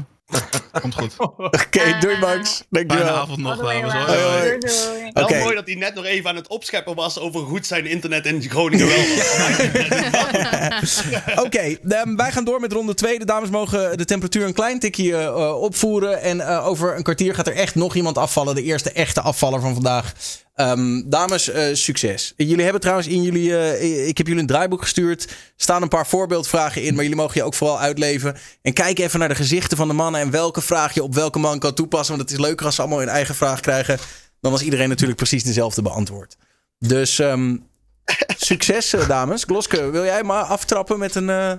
Komt 0.82 0.94
goed. 0.96 1.14
Oké, 1.38 1.98
doei 2.00 2.18
Max. 2.20 2.64
Fijne 2.72 2.88
Dankjewel. 2.88 3.16
avond 3.16 3.38
nog, 3.38 3.58
dames. 3.58 3.94
hoi, 3.94 4.06
Hoi, 4.06 4.22
hoi. 4.22 4.42
Doei, 4.42 4.58
doei. 4.60 5.12
Wel 5.14 5.40
mooi 5.44 5.56
dat 5.56 5.66
hij 5.68 5.76
net 5.76 5.96
nog 5.96 6.06
even 6.06 6.30
aan 6.30 6.36
het 6.36 6.48
opscheppen 6.48 6.96
was 6.96 7.20
over 7.20 7.40
hoe 7.40 7.50
goed 7.50 7.66
zijn 7.66 7.86
internet 7.86 8.26
in 8.26 8.50
Groningen 8.50 8.88
wel 8.88 8.98
was. 8.98 11.04
Oké, 11.46 11.78
ehm, 11.90 12.16
wij 12.16 12.32
gaan 12.32 12.44
door 12.46 12.60
met 12.60 12.72
ronde 12.72 12.94
2. 12.94 13.20
De 13.20 13.26
dames 13.26 13.50
mogen 13.50 13.98
de 13.98 14.06
temperatuur 14.06 14.46
een 14.46 14.54
klein 14.54 14.80
tikje 14.80 15.18
eh, 15.18 15.62
opvoeren. 15.62 16.22
En 16.22 16.42
eh, 16.42 16.68
over 16.68 16.96
een 16.96 17.04
kwartier 17.04 17.36
gaat 17.36 17.48
er 17.48 17.56
echt 17.56 17.76
nog 17.76 17.96
iemand 17.96 18.18
afvallen. 18.18 18.56
De 18.56 18.64
eerste 18.64 18.92
echte 18.92 19.22
afvaller 19.22 19.62
van 19.62 19.74
vandaag. 19.74 20.14
Ehm, 20.58 21.02
dames, 21.10 21.50
eh, 21.50 21.74
succes. 21.74 22.34
Jullie 22.38 22.64
hebben 22.64 22.82
trouwens 22.82 23.08
in 23.08 23.22
jullie... 23.24 23.58
eh, 23.58 24.08
ik 24.08 24.18
heb 24.18 24.28
jullie 24.28 24.42
een 24.42 24.48
draaiboek 24.48 24.82
gestuurd. 24.82 25.24
Er 25.24 25.36
staan 25.56 25.82
een 25.82 25.88
paar 25.88 26.08
voorbeeldvragen 26.08 26.82
in. 26.84 26.94
Maar 26.94 27.04
jullie 27.04 27.18
mogen 27.20 27.36
je 27.36 27.44
ook 27.44 27.54
vooral 27.54 27.80
uitleven. 27.80 28.38
En 28.62 28.74
kijk 28.74 29.00
even 29.00 29.20
naar 29.20 29.28
de 29.30 29.36
gezichten 29.36 29.78
van 29.78 29.88
de 29.88 29.94
mannen. 29.94 30.22
En 30.22 30.32
welke 30.32 30.62
vraag 30.62 30.94
je 30.94 31.04
op 31.04 31.14
welke 31.14 31.40
man 31.40 31.60
kan 31.60 31.74
toepassen. 31.74 32.16
Want 32.18 32.30
het 32.30 32.40
is 32.40 32.46
leuker 32.46 32.66
als 32.66 32.76
ze 32.76 32.82
allemaal 32.82 33.00
hun 33.00 33.08
eigen 33.10 33.36
vraag 33.36 33.60
krijgen. 33.60 34.00
Dan 34.42 34.52
als 34.52 34.62
iedereen 34.62 34.90
natuurlijk 34.90 35.18
precies 35.18 35.44
dezelfde 35.44 35.82
beantwoordt. 35.82 36.38
Dus 36.80 37.20
ehm, 37.20 37.58
succes, 38.38 38.94
eh, 38.94 39.08
dames. 39.08 39.44
Gloske, 39.44 39.90
wil 39.90 40.04
jij 40.04 40.24
maar 40.24 40.44
aftrappen 40.44 41.00
met 41.00 41.16
een... 41.16 41.30
eh, 41.30 41.54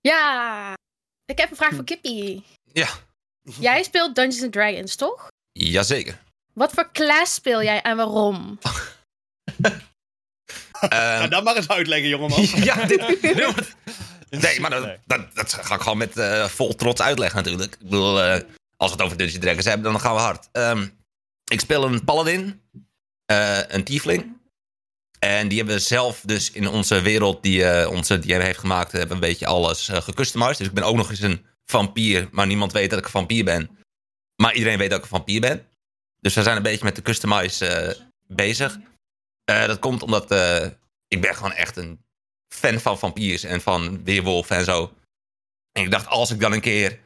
Ja, 0.00 0.72
ik 1.26 1.38
heb 1.38 1.50
een 1.50 1.56
vraag 1.56 1.74
voor 1.74 1.84
Kippy. 1.84 2.42
Ja, 2.72 2.88
Jij 3.60 3.82
speelt 3.82 4.14
Dungeons 4.14 4.42
and 4.42 4.52
Dragons, 4.52 4.94
toch? 4.96 5.28
jazeker. 5.52 6.22
Wat 6.54 6.72
voor 6.72 6.92
class 6.92 7.34
speel 7.34 7.62
jij 7.62 7.82
en 7.82 7.96
waarom? 7.96 8.58
Ehm, 10.80 10.90
Ga 11.20 11.28
dat 11.28 11.44
maar 11.44 11.56
eens 11.56 11.68
uitleggen, 11.68 12.08
jongeman. 12.08 12.46
ja, 12.68 12.84
dit, 12.86 13.76
Nee, 14.30 14.60
maar 14.60 14.70
dat, 14.70 14.98
dat, 15.06 15.34
dat 15.34 15.52
ga 15.52 15.74
ik 15.74 15.80
gewoon 15.80 15.98
met 15.98 16.16
eh, 16.16 16.44
vol 16.44 16.74
trots 16.74 17.00
uitleggen 17.00 17.36
natuurlijk. 17.42 17.72
Ik 17.74 17.78
bedoel, 17.82 18.22
eh, 18.22 18.40
als 18.76 18.90
we 18.90 18.96
het 18.96 19.02
over 19.02 19.16
Dungeons 19.16 19.40
Dragons 19.44 19.64
hebben, 19.64 19.92
dan 19.92 20.00
gaan 20.00 20.14
we 20.14 20.20
hard. 20.20 20.48
Ehm, 20.52 20.86
ik 21.44 21.60
speel 21.60 21.84
een 21.84 22.04
paladin, 22.04 22.62
eh, 23.26 23.58
een 23.68 23.84
tiefling. 23.84 24.36
En 25.18 25.48
die 25.48 25.58
hebben 25.58 25.76
we 25.76 25.82
zelf 25.82 26.20
dus 26.24 26.50
in 26.50 26.68
onze 26.68 27.00
wereld 27.00 27.42
die 27.42 27.64
eh, 27.64 27.90
onze 27.90 28.18
DM 28.18 28.40
heeft 28.40 28.58
gemaakt, 28.58 28.92
hebben 28.92 29.08
we 29.08 29.14
een 29.14 29.30
beetje 29.30 29.46
alles 29.46 29.88
gecustomized. 29.88 30.58
Dus 30.58 30.66
ik 30.66 30.74
ben 30.74 30.84
ook 30.84 30.96
nog 30.96 31.10
eens 31.10 31.20
een 31.20 31.46
vampier, 31.64 32.28
maar 32.30 32.46
niemand 32.46 32.72
weet 32.72 32.90
dat 32.90 32.98
ik 32.98 33.04
een 33.04 33.10
vampier 33.10 33.44
ben. 33.44 33.78
Maar 34.42 34.54
iedereen 34.54 34.78
weet 34.78 34.90
dat 34.90 34.98
ik 34.98 35.04
een 35.04 35.10
vampier 35.10 35.40
ben. 35.40 35.66
Dus 36.24 36.34
we 36.34 36.42
zijn 36.42 36.56
een 36.56 36.62
beetje 36.62 36.84
met 36.84 36.96
de 36.96 37.02
customize 37.02 37.66
eh, 37.66 38.00
bezig. 38.26 38.78
Eh, 39.44 39.66
dat 39.66 39.78
komt 39.78 40.02
omdat 40.02 40.30
eh, 40.30 40.66
ik 41.08 41.20
ben 41.20 41.34
gewoon 41.34 41.52
echt 41.52 41.76
een 41.76 42.04
fan 42.54 42.80
van 42.80 42.98
vampiers 42.98 43.42
en 43.42 43.60
van 43.60 44.04
weerwolf 44.04 44.50
en 44.50 44.64
zo. 44.64 44.92
En 45.72 45.82
ik 45.82 45.90
dacht, 45.90 46.06
als 46.06 46.30
ik 46.30 46.40
dan 46.40 46.52
een 46.52 46.60
keer 46.60 47.00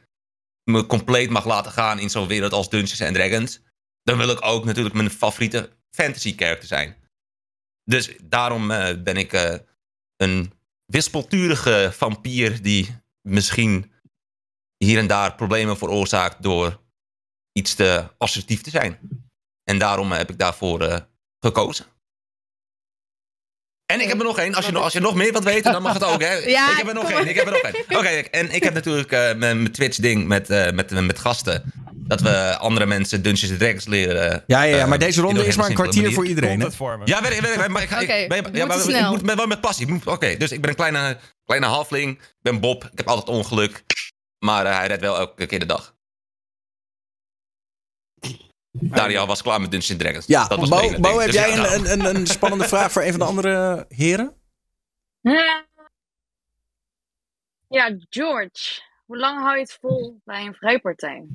me 0.63 0.85
compleet 0.85 1.29
mag 1.29 1.45
laten 1.45 1.71
gaan 1.71 1.99
in 1.99 2.09
zo'n 2.09 2.27
wereld 2.27 2.53
als 2.53 2.69
Dungeons 2.69 3.01
and 3.01 3.13
Dragons, 3.13 3.59
dan 4.03 4.17
wil 4.17 4.29
ik 4.29 4.45
ook 4.45 4.65
natuurlijk 4.65 4.95
mijn 4.95 5.09
favoriete 5.09 5.69
fantasy 5.95 6.35
character 6.35 6.67
zijn. 6.67 6.97
Dus 7.83 8.11
daarom 8.21 8.67
ben 9.03 9.17
ik 9.17 9.61
een 10.15 10.53
wispelturige 10.85 11.89
vampier 11.93 12.61
die 12.61 13.01
misschien 13.21 13.91
hier 14.77 14.97
en 14.97 15.07
daar 15.07 15.35
problemen 15.35 15.77
veroorzaakt 15.77 16.43
door 16.43 16.79
iets 17.51 17.75
te 17.75 18.07
assertief 18.17 18.61
te 18.61 18.69
zijn. 18.69 18.99
En 19.63 19.77
daarom 19.79 20.11
heb 20.11 20.29
ik 20.29 20.37
daarvoor 20.37 20.81
eh, 20.81 20.97
gekozen. 21.39 21.85
En 23.85 24.01
ik 24.01 24.07
heb 24.07 24.17
er 24.19 24.23
nog 24.25 24.37
één. 24.39 24.53
Als 24.55 24.65
je, 24.65 24.71
nog- 24.71 24.83
als 24.83 24.93
je 24.93 24.99
nog 24.99 25.15
meer 25.15 25.31
wilt 25.31 25.43
weten, 25.43 25.71
dan 25.71 25.81
mag 25.81 25.93
het 25.93 26.03
ook. 26.03 26.21
Hè? 26.21 26.35
Ja, 26.57 26.71
ik 26.71 26.77
heb 26.77 26.87
er 26.87 26.93
nog 26.93 27.11
één. 27.11 27.27
Ik 27.27 27.35
heb 27.35 27.45
er 27.45 27.51
nog 27.51 27.61
één. 27.61 27.83
Oké, 27.99 28.07
en 28.09 28.51
ik 28.51 28.63
heb 28.63 28.73
natuurlijk 28.73 29.11
eh, 29.11 29.19
mijn 29.19 29.37
mijn 29.39 29.71
Twitch-ding 29.71 30.27
met, 30.27 30.49
eh, 30.49 30.71
met, 30.71 30.89
met 30.91 31.19
gasten. 31.19 31.73
Dat 31.93 32.21
we 32.21 32.57
andere 32.57 32.85
mensen 32.85 33.21
Dungeons 33.23 33.57
Dragons 33.57 33.85
leren. 33.85 34.43
Ja, 34.47 34.63
ja, 34.63 34.75
ja, 34.77 34.85
maar 34.85 34.97
eh, 34.99 35.05
deze 35.05 35.21
ronde 35.21 35.45
is 35.45 35.55
maar 35.55 35.65
een 35.69 35.75
kwartier 35.75 36.13
voor 36.13 36.25
iedereen. 36.25 36.59
Hè? 36.59 36.65
Ja, 37.07 37.21
weet 37.21 37.31
ik, 37.31 37.41
weet 37.41 37.55
ik, 37.55 37.67
maar 37.67 37.81
ik, 37.81 37.89
ga- 37.89 37.99
ik- 37.99 38.07
ben- 38.27 38.53
ja, 38.55 38.65
ik 39.05 39.09
moet 39.11 39.21
met- 39.25 39.35
wel 39.35 39.47
met 39.47 39.61
passie. 39.61 39.85
Ik 39.85 39.91
moet- 39.93 40.07
Oké, 40.07 40.37
dus 40.37 40.51
ik 40.51 40.61
ben 40.61 40.69
een 40.69 40.75
kleine, 40.75 41.17
kleine 41.45 41.65
halfling. 41.65 42.17
Ik 42.21 42.35
ben 42.41 42.59
Bob. 42.59 42.83
Ik 42.91 42.97
heb 42.97 43.07
altijd 43.07 43.27
ongeluk. 43.37 43.83
Maar 44.45 44.65
eh, 44.65 44.77
hij 44.77 44.87
redt 44.87 45.01
wel 45.01 45.17
elke 45.17 45.45
keer 45.45 45.59
de 45.59 45.65
dag. 45.65 45.95
Dariel 48.71 49.27
was 49.27 49.41
klaar 49.41 49.61
met 49.61 49.71
Dungeons 49.71 50.01
Dragons. 50.01 50.25
Ja, 50.25 50.47
dat 50.47 50.59
was 50.59 50.69
Bo, 50.69 50.75
het 50.75 50.85
enige 50.85 51.01
Bo 51.01 51.07
ding. 51.09 51.19
heb 51.21 51.31
Dus 51.31 51.39
jij 51.41 51.49
ja, 51.55 51.73
een, 51.73 51.91
een, 51.91 52.15
een 52.15 52.27
spannende 52.27 52.67
vraag 52.73 52.91
voor 52.91 53.01
een 53.03 53.09
van 53.11 53.19
de 53.19 53.25
andere 53.25 53.85
heren? 53.89 54.33
Ja. 55.21 55.65
Ja, 57.69 57.97
George. 58.09 58.81
Hoe 59.05 59.17
lang 59.17 59.39
hou 59.41 59.53
je 59.55 59.61
het 59.61 59.77
vol 59.81 60.21
bij 60.25 60.45
een 60.45 60.53
vrijpartij? 60.53 61.25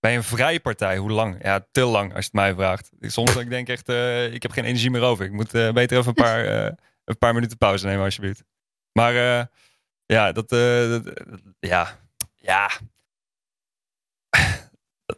Bij 0.00 0.16
een 0.16 0.22
vrijpartij, 0.22 0.96
hoe 0.96 1.10
lang? 1.10 1.42
Ja, 1.42 1.66
te 1.70 1.84
lang 1.84 2.08
als 2.14 2.24
je 2.24 2.30
het 2.32 2.32
mij 2.32 2.54
vraagt. 2.54 2.90
Soms 3.00 3.32
denk 3.32 3.44
ik 3.44 3.50
denk 3.50 3.68
echt, 3.68 3.88
eh, 3.88 4.32
ik 4.32 4.42
heb 4.42 4.50
geen 4.50 4.64
energie 4.64 4.90
meer 4.90 5.02
over. 5.02 5.24
Ik 5.24 5.32
moet 5.32 5.54
eh, 5.54 5.72
beter 5.72 5.98
even 5.98 6.08
een 6.08 6.14
paar, 6.24 6.44
eh, 6.64 6.72
een 7.04 7.18
paar 7.18 7.34
minuten 7.34 7.58
pauze 7.58 7.86
nemen 7.86 8.04
alsjeblieft. 8.04 8.42
Maar 8.92 9.14
eh, 9.14 9.44
ja, 10.06 10.32
dat, 10.32 10.52
eh, 10.52 10.88
dat- 10.90 11.22
ja, 11.58 11.98
ja. 12.34 12.70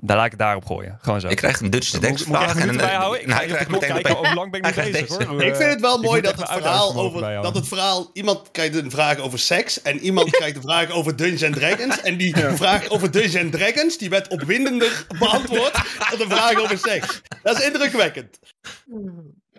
Daar 0.04 0.16
laat 0.16 0.24
ik 0.24 0.30
het 0.32 0.40
daarop 0.40 0.64
gooien. 0.64 0.98
Gewoon 1.00 1.20
zo. 1.20 1.28
Ik 1.28 1.36
krijg 1.36 1.60
een 1.60 1.70
Dutch 1.70 1.90
Dex 1.90 2.24
moet 2.24 2.36
ik 2.36 2.42
vraag. 2.42 2.56
en 2.56 2.68
een- 2.68 2.76
bijhouden? 2.76 3.20
Ik 3.20 3.26
nou, 3.26 3.42
ik 3.42 3.48
krijg 3.48 3.68
meteen 3.68 3.92
kijken 3.92 4.14
hoe 4.14 4.34
lang 4.34 4.50
ben 4.50 4.62
ik 4.62 4.76
mee 4.76 4.90
bezig 4.90 5.06
deze. 5.16 5.24
hoor. 5.28 5.42
Ik 5.42 5.56
vind 5.56 5.70
het 5.70 5.80
wel 5.80 5.98
mooi 5.98 6.20
dat 6.20 6.36
het 6.36 6.48
verhaal 6.50 6.94
over 6.96 7.42
dat 7.42 7.54
het 7.54 7.68
verhaal 7.68 8.10
iemand 8.12 8.50
krijgt 8.50 8.74
een 8.76 8.90
vraag 8.90 9.18
over 9.18 9.38
seks 9.38 9.82
en 9.82 9.98
iemand 9.98 10.30
krijgt 10.36 10.56
een 10.56 10.62
vraag 10.62 10.90
over 10.90 11.16
Dungeons 11.16 11.44
and 11.44 11.54
Dragons 11.54 12.00
en 12.00 12.16
die 12.16 12.36
vraag 12.36 12.88
over 12.88 13.10
Dungeons 13.10 13.36
and 13.36 13.52
Dragons 13.52 13.98
die 13.98 14.10
werd 14.10 14.28
opwindender 14.28 15.06
beantwoord 15.18 15.72
dan 16.10 16.18
de 16.18 16.26
vraag 16.28 16.54
over 16.58 16.78
seks. 16.78 17.20
Dat 17.42 17.58
is 17.58 17.64
indrukwekkend. 17.66 18.38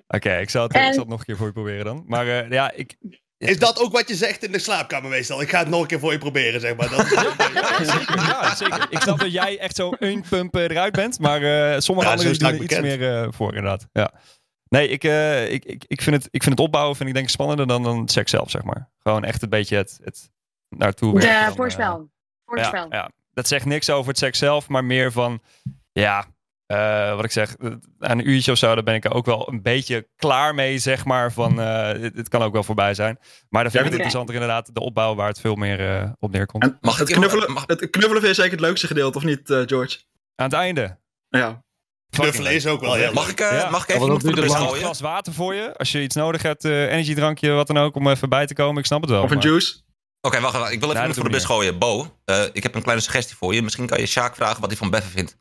Oké, 0.07 0.37
ik, 0.37 0.49
zal 0.49 0.63
het, 0.63 0.73
En- 0.73 0.87
ik 0.87 0.93
zal 0.93 0.99
het 1.01 1.09
nog 1.09 1.19
een 1.19 1.25
keer 1.25 1.37
voor 1.37 1.47
je 1.47 1.53
proberen 1.53 1.85
dan. 1.85 2.03
Maar 2.07 2.27
eh, 2.27 2.49
ja, 2.49 2.71
ik... 2.71 2.95
Is 3.49 3.59
dat 3.59 3.79
ook 3.79 3.91
wat 3.91 4.07
je 4.07 4.15
zegt 4.15 4.43
in 4.43 4.51
de 4.51 4.59
slaapkamer 4.59 5.09
meestal? 5.09 5.41
Ik 5.41 5.49
ga 5.49 5.59
het 5.59 5.69
nog 5.69 5.81
een 5.81 5.87
keer 5.87 5.99
voor 5.99 6.11
je 6.11 6.17
proberen, 6.17 6.61
zeg 6.61 6.75
maar. 6.75 6.89
Dat, 6.89 7.09
Ja, 7.53 7.83
zeker. 7.85 8.15
Ja, 8.15 8.55
zeker. 8.55 8.87
Ik 8.89 8.99
snap 9.01 9.19
dat 9.19 9.31
jij 9.31 9.59
echt 9.59 9.75
zo 9.75 9.91
een 9.99 10.23
pump 10.29 10.55
eh, 10.55 10.63
eruit 10.63 10.93
bent. 10.93 11.19
Maar 11.19 11.41
eh, 11.41 11.79
sommige 11.79 12.07
Ja, 12.07 12.13
anderen 12.13 12.39
doen 12.39 12.49
er 12.49 12.61
iets 12.63 12.79
meer 12.79 13.21
eh, 13.21 13.27
voor, 13.31 13.47
inderdaad. 13.55 13.87
Ja. 13.91 14.13
Nee, 14.73 14.87
ik, 14.87 15.03
eh, 15.03 15.51
ik, 15.51 15.65
ik, 15.65 15.83
ik, 15.87 16.01
vind 16.01 16.15
het, 16.15 16.27
ik 16.31 16.43
vind 16.43 16.57
het 16.57 16.65
opbouwen 16.65 16.95
vind 16.95 17.09
ik 17.09 17.15
denk 17.15 17.27
ik 17.27 17.33
spannender 17.33 17.67
dan, 17.67 17.83
dan 17.83 18.07
seks 18.09 18.31
zelf, 18.31 18.49
zeg 18.49 18.63
maar. 18.63 18.89
Gewoon 18.99 19.23
echt 19.23 19.41
een 19.41 19.49
beetje 19.49 19.75
het, 19.75 19.99
het 20.03 20.31
naartoe 20.69 21.13
werken. 21.13 21.49
De 21.49 21.55
voorspel. 21.55 22.09
Voorspel. 22.45 22.85
Ja, 22.89 22.97
ja, 22.97 23.09
dat 23.33 23.47
zegt 23.47 23.65
niks 23.65 23.89
over 23.89 24.07
het 24.07 24.17
seks 24.17 24.37
zelf, 24.37 24.67
maar 24.67 24.85
meer 24.85 25.11
van, 25.11 25.41
ja, 25.91 26.25
eh, 26.65 27.15
wat 27.15 27.23
ik 27.23 27.31
zeg, 27.31 27.55
eh, 27.55 27.71
aan 27.99 28.19
een 28.19 28.29
uurtje 28.29 28.51
of 28.51 28.57
zo, 28.57 28.73
daar 28.73 28.83
ben 28.83 28.93
ik 28.95 29.05
er 29.05 29.13
ook 29.13 29.25
wel 29.25 29.49
een 29.51 29.61
beetje 29.61 30.07
klaar 30.15 30.55
mee, 30.55 30.77
zeg 30.77 31.05
maar. 31.05 31.31
Van, 31.31 31.61
eh, 31.61 31.87
het, 32.01 32.15
het 32.15 32.29
kan 32.29 32.41
ook 32.41 32.53
wel 32.53 32.63
voorbij 32.63 32.93
zijn. 32.93 33.17
Maar 33.49 33.63
dan 33.63 33.71
vind 33.71 33.83
ik 33.85 33.91
het 33.91 33.93
interessanter 33.93 34.33
inderdaad, 34.33 34.69
de 34.73 34.79
opbouw 34.79 35.15
waar 35.15 35.27
het 35.27 35.39
veel 35.39 35.55
meer 35.55 35.89
eh, 35.99 36.09
op 36.19 36.31
neerkomt. 36.31 36.63
En 36.63 36.77
Mag 36.81 36.97
het, 36.97 37.09
knuffelen, 37.11 37.51
mag- 37.51 37.63
het 37.67 37.89
knuffelen 37.89 38.21
vind 38.21 38.35
je 38.35 38.41
zeker 38.41 38.51
het 38.57 38.65
leukste 38.65 38.87
gedeelte, 38.87 39.17
of 39.17 39.23
niet, 39.23 39.49
eh, 39.49 39.61
George? 39.65 39.99
Aan 40.35 40.45
het 40.45 40.53
einde. 40.55 40.99
Ja. 41.29 41.63
knuffelen 42.09 42.53
is 42.53 42.67
ook 42.67 42.81
wel 42.81 42.93
heel 42.93 43.13
Mag 43.13 43.29
ik, 43.29 43.39
eh, 43.39 43.51
Ja. 43.57 43.69
mag 43.69 43.81
ik 43.83 43.87
Ja, 43.87 43.93
even 43.95 44.05
iemand 44.05 44.21
voor 44.23 44.35
de. 44.35 44.41
Een 44.41 44.49
glas 44.79 44.99
water 44.99 45.33
voor 45.33 45.53
je, 45.55 45.77
als 45.77 45.91
je 45.91 46.01
iets 46.01 46.15
nodig 46.15 46.41
hebt, 46.41 46.65
eh 46.65 46.91
energiedrankje, 46.91 47.51
wat 47.51 47.67
dan 47.67 47.77
ook, 47.77 47.95
om 47.95 48.07
even 48.07 48.29
bij 48.29 48.45
te 48.45 48.53
komen. 48.53 48.77
Ik 48.79 48.85
snap 48.85 49.01
het 49.01 49.09
wel. 49.09 49.23
Of 49.23 49.29
een 49.31 49.37
maar- 49.37 49.45
juice. 49.45 49.81
Oké, 50.21 50.39
wacht, 50.39 50.53
wacht. 50.57 50.71
Ik 50.71 50.79
wil 50.79 50.89
even 50.89 50.93
Nee, 50.93 50.97
iemand 50.97 51.15
voor 51.15 51.23
de 51.23 51.29
bus 51.29 51.45
gooien. 51.45 51.77
Bo, 51.79 52.17
eh, 52.25 52.43
ik 52.53 52.63
heb 52.63 52.75
een 52.75 52.81
kleine 52.81 53.03
suggestie 53.03 53.35
voor 53.37 53.53
je. 53.53 53.61
Misschien 53.61 53.85
kan 53.85 53.99
je 53.99 54.05
Sjaak 54.05 54.35
vragen 54.35 54.59
wat 54.61 54.69
hij 54.69 54.77
van 54.77 54.89
Beffen 54.89 55.11
vindt. 55.11 55.37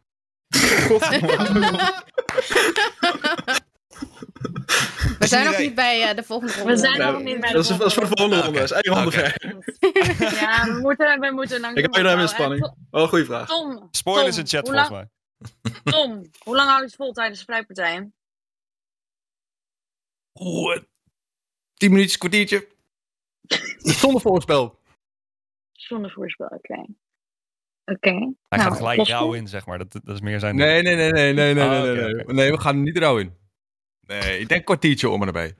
We 5.19 5.27
zijn 5.27 5.45
nog 5.45 5.55
idee. 5.55 5.67
niet 5.67 5.75
bij 5.75 6.09
eh, 6.09 6.17
de 6.17 6.23
volgende 6.23 6.53
ronde. 6.55 6.73
We 6.73 6.79
zijn 6.79 6.99
nog 7.13 7.23
niet 7.23 7.41
bij 7.41 7.49
de 7.51 7.55
Dat 7.57 7.71
is, 7.71 7.77
dat 7.77 7.87
is 7.87 7.95
voor 7.95 8.03
de 8.09 8.09
volgende 8.17 8.43
ronde. 8.43 8.59
Dat 8.59 8.71
is 8.71 8.83
één 8.83 8.95
ronde 8.95 9.07
Oké. 9.09 9.19
ver. 9.19 9.61
Ja, 10.41 10.65
we 10.65 10.79
moeten, 10.81 11.21
we 11.21 11.31
moeten 11.33 11.61
lang 11.61 11.77
Ik 11.77 11.83
heb 11.83 11.93
doen, 11.93 12.03
bijna 12.03 12.15
maar, 12.17 12.23
in 12.23 12.29
spanning. 12.29 12.63
eh, 12.65 12.71
Wel 12.91 13.03
een 13.03 13.09
goede 13.09 13.25
vraag. 13.25 13.49
Tom, 13.49 13.89
Spoilers 13.91 14.35
Tom, 14.37 14.45
in 14.45 14.51
chat 14.51 14.69
volgens 14.69 14.91
mij. 14.91 15.09
Tom, 15.85 16.31
hoe 16.39 16.55
lang 16.57 16.69
houdt 16.69 16.81
je 16.83 16.87
het 16.87 16.95
vol 16.97 17.13
tijdens 17.13 17.39
de 17.39 17.45
vrijpartij? 17.45 18.11
Oeh, 20.35 20.77
10 21.75 21.91
minuutjes, 21.91 22.19
kwartiertje. 22.19 22.69
Zonder 23.79 24.21
voorspel. 24.21 24.79
Zonder 25.73 26.11
voorspel, 26.11 26.47
oké. 26.47 26.85
Oké. 27.85 28.11
Hij 28.11 28.35
Nou, 28.49 28.63
gaat 28.63 28.77
gelijk 28.77 28.99
Bosco? 28.99 29.15
rauw 29.15 29.33
in, 29.33 29.49
zeg 29.49 29.67
maar. 29.67 29.79
Dat, 29.79 29.93
dat 29.93 30.15
is 30.15 30.21
meer 30.21 30.41
zijn... 30.41 30.57
Nee, 30.57 30.83
nee, 30.83 30.95
nee, 30.97 31.13
nee, 31.13 31.33
nee, 31.33 31.55
nee, 31.55 31.65
Ah, 31.65 31.83
nee, 31.83 31.95
nee, 31.95 32.25
nee. 32.25 32.51
we 32.51 32.61
gaan 32.61 32.77
er 32.77 32.83
niet 32.83 32.99
rauw 32.99 33.19
in. 33.19 33.37
Nee, 34.01 34.39
ik 34.39 34.49
denk 34.49 34.61
een 34.61 34.65
kwartiertje 34.65 35.09
om 35.09 35.21
en 35.21 35.27
erbij. 35.27 35.55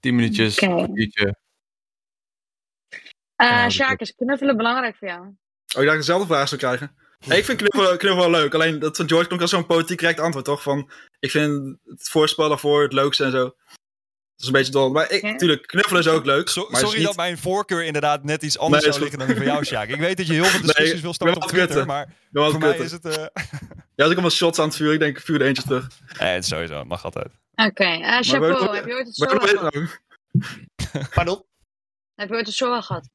10 0.00 0.14
minuutjes, 0.14 0.54
kwartiertje. 0.54 1.36
Eh 3.36 3.46
Ja, 3.48 3.70
Sjaak, 3.70 4.00
is 4.00 4.14
knuffelen 4.14 4.56
belangrijk 4.56 4.96
voor 4.96 5.08
jou? 5.08 5.20
Oh, 5.20 5.28
ik 5.28 5.74
dacht 5.74 5.84
dat 5.86 5.92
ik 5.94 5.98
dezelfde 6.00 6.26
vraag 6.26 6.48
zou 6.48 6.60
krijgen. 6.60 6.96
Hey, 7.18 7.38
ik 7.38 7.44
vind 7.44 7.58
knuffelen, 7.58 7.98
knuffelen 7.98 8.30
wel 8.30 8.40
leuk. 8.40 8.54
Alleen 8.54 8.78
dat 8.78 8.96
van 8.96 9.08
George 9.08 9.26
klonk 9.26 9.40
als 9.42 9.50
zo'n 9.50 9.66
politiek 9.66 9.98
correct 9.98 10.20
antwoord, 10.20 10.44
toch? 10.44 10.62
Van, 10.62 10.90
ik 11.18 11.30
vind 11.30 11.76
het 11.84 12.08
voorspel 12.08 12.48
daarvoor 12.48 12.82
het 12.82 12.92
leukste 12.92 13.24
en 13.24 13.30
zo. 13.30 13.54
Dat 14.36 14.44
is 14.44 14.46
een 14.46 14.52
beetje 14.52 14.72
dol. 14.72 14.90
Maar 14.90 15.10
ik, 15.10 15.22
Ja. 15.22 15.36
tuurlijk, 15.36 15.66
knuffelen 15.66 16.00
is 16.00 16.08
ook 16.08 16.24
leuk. 16.24 16.48
So- 16.48 16.66
maar 16.70 16.80
sorry 16.80 16.96
niet- 16.96 17.06
dat 17.06 17.16
mijn 17.16 17.38
voorkeur 17.38 17.84
inderdaad 17.84 18.24
net 18.24 18.42
iets 18.42 18.58
anders 18.58 18.82
Nee, 18.84 18.92
zou 18.92 19.04
is 19.04 19.10
liggen 19.10 19.18
dan 19.18 19.36
die 19.36 19.46
van 19.46 19.54
jou, 19.54 19.64
Sjaak. 19.64 19.88
Ik 19.88 20.00
weet 20.00 20.16
dat 20.16 20.26
je 20.26 20.32
heel 20.32 20.44
veel 20.44 20.60
discussies 20.60 20.92
Nee, 20.92 21.02
wil 21.02 21.12
starten 21.14 21.36
ik 21.36 21.42
op 21.44 21.50
ben 21.50 21.58
wel 21.58 21.66
Twitter, 21.66 21.86
kutten. 21.86 22.08
maar 22.32 22.50
voor 22.50 22.60
mij 22.60 22.68
kutten. 22.76 22.84
is 22.84 22.92
het... 22.92 23.34
eh 23.34 23.44
Ja, 23.94 24.02
als 24.04 24.10
ik 24.12 24.18
allemaal 24.18 24.30
shots 24.36 24.58
aan 24.58 24.66
het 24.66 24.76
vuren, 24.76 24.94
ik 24.94 25.00
denk, 25.00 25.16
ik 25.18 25.24
vuur 25.24 25.40
er 25.40 25.46
eentje 25.46 25.62
terug. 25.62 25.88
nee, 26.20 26.28
het 26.28 26.42
is 26.42 26.48
sowieso, 26.48 26.78
het 26.78 26.88
mag 26.88 27.04
altijd. 27.04 27.28
Oké, 27.54 27.84
eh 27.84 28.18
chapeau, 28.20 28.74
heb 28.76 28.86
je 28.86 28.94
ooit 28.94 29.06
het 29.06 29.16
Waarom 29.18 29.46
SOA 29.48 29.56
gehad? 29.70 31.10
Pardon? 31.14 31.44
Heb 32.14 32.28
je 32.28 32.34
ooit 32.34 32.48
SOA 32.48 32.80
gehad? 32.80 33.08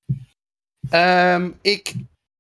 Ehm, 0.90 1.52
ik 1.62 1.94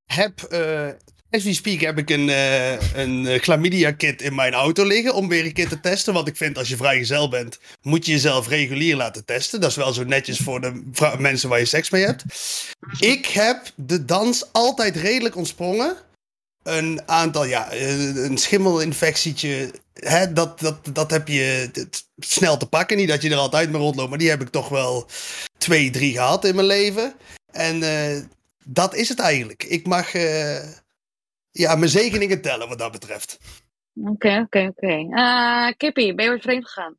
heb, 0.05 0.39
eh 0.41 0.89
as 1.31 1.43
we 1.43 1.53
speak, 1.53 1.79
heb 1.79 1.97
ik 1.97 2.09
een, 2.09 2.29
eh, 2.29 2.93
een 2.93 3.25
eh, 3.25 3.41
chlamydia 3.41 3.91
kit 3.91 4.21
in 4.21 4.35
mijn 4.35 4.53
auto 4.53 4.85
liggen 4.85 5.15
om 5.15 5.27
weer 5.27 5.45
een 5.45 5.53
keer 5.53 5.67
te 5.67 5.79
testen. 5.79 6.13
Want 6.13 6.27
ik 6.27 6.37
vind 6.37 6.57
als 6.57 6.69
je 6.69 6.75
vrijgezel 6.75 7.29
bent, 7.29 7.59
moet 7.81 8.05
je 8.05 8.11
jezelf 8.11 8.47
regulier 8.47 8.95
laten 8.95 9.25
testen. 9.25 9.61
Dat 9.61 9.69
is 9.69 9.75
wel 9.75 9.93
zo 9.93 10.03
netjes 10.03 10.37
voor 10.37 10.61
de 10.61 10.81
mensen 11.17 11.49
waar 11.49 11.59
je 11.59 11.65
seks 11.65 11.89
mee 11.89 12.05
hebt. 12.05 12.23
Ik 12.99 13.25
heb 13.25 13.71
de 13.75 14.05
dans 14.05 14.45
altijd 14.51 14.95
redelijk 14.95 15.35
ontsprongen. 15.35 15.95
Een 16.63 17.01
aantal, 17.05 17.45
ja, 17.45 17.71
eh, 17.71 18.15
een 18.15 18.37
schimmelinfectietje. 18.37 19.71
Hè, 19.93 20.33
dat, 20.33 20.59
dat, 20.59 20.77
dat 20.93 21.11
heb 21.11 21.27
je 21.27 21.69
snel 22.17 22.57
te 22.57 22.65
pakken. 22.65 22.97
Niet 22.97 23.07
dat 23.07 23.21
je 23.21 23.29
er 23.29 23.37
altijd 23.37 23.71
mee 23.71 23.81
rondloopt, 23.81 24.09
maar 24.09 24.19
die 24.19 24.29
heb 24.29 24.41
ik 24.41 24.49
toch 24.49 24.69
wel 24.69 25.07
twee, 25.57 25.89
drie 25.89 26.13
gehad 26.13 26.45
in 26.45 26.55
mijn 26.55 26.67
leven. 26.67 27.13
En 27.51 27.83
dat 28.65 28.95
is 28.95 29.09
het 29.09 29.19
eigenlijk. 29.19 29.63
Ik 29.63 29.87
mag 29.87 30.11
ja, 31.51 31.75
mijn 31.75 31.89
zegeningen 31.89 32.41
tellen 32.41 32.67
wat 32.69 32.77
dat 32.77 32.91
betreft. 32.91 33.37
Oké, 33.93 34.39
oké, 34.45 34.67
oké. 34.67 35.07
Eh, 35.15 35.67
Kippie, 35.77 36.15
ben 36.15 36.25
je 36.25 36.31
ooit 36.31 36.41
vreemd 36.41 36.65
gegaan? 36.67 36.97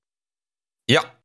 Ja. 0.84 1.20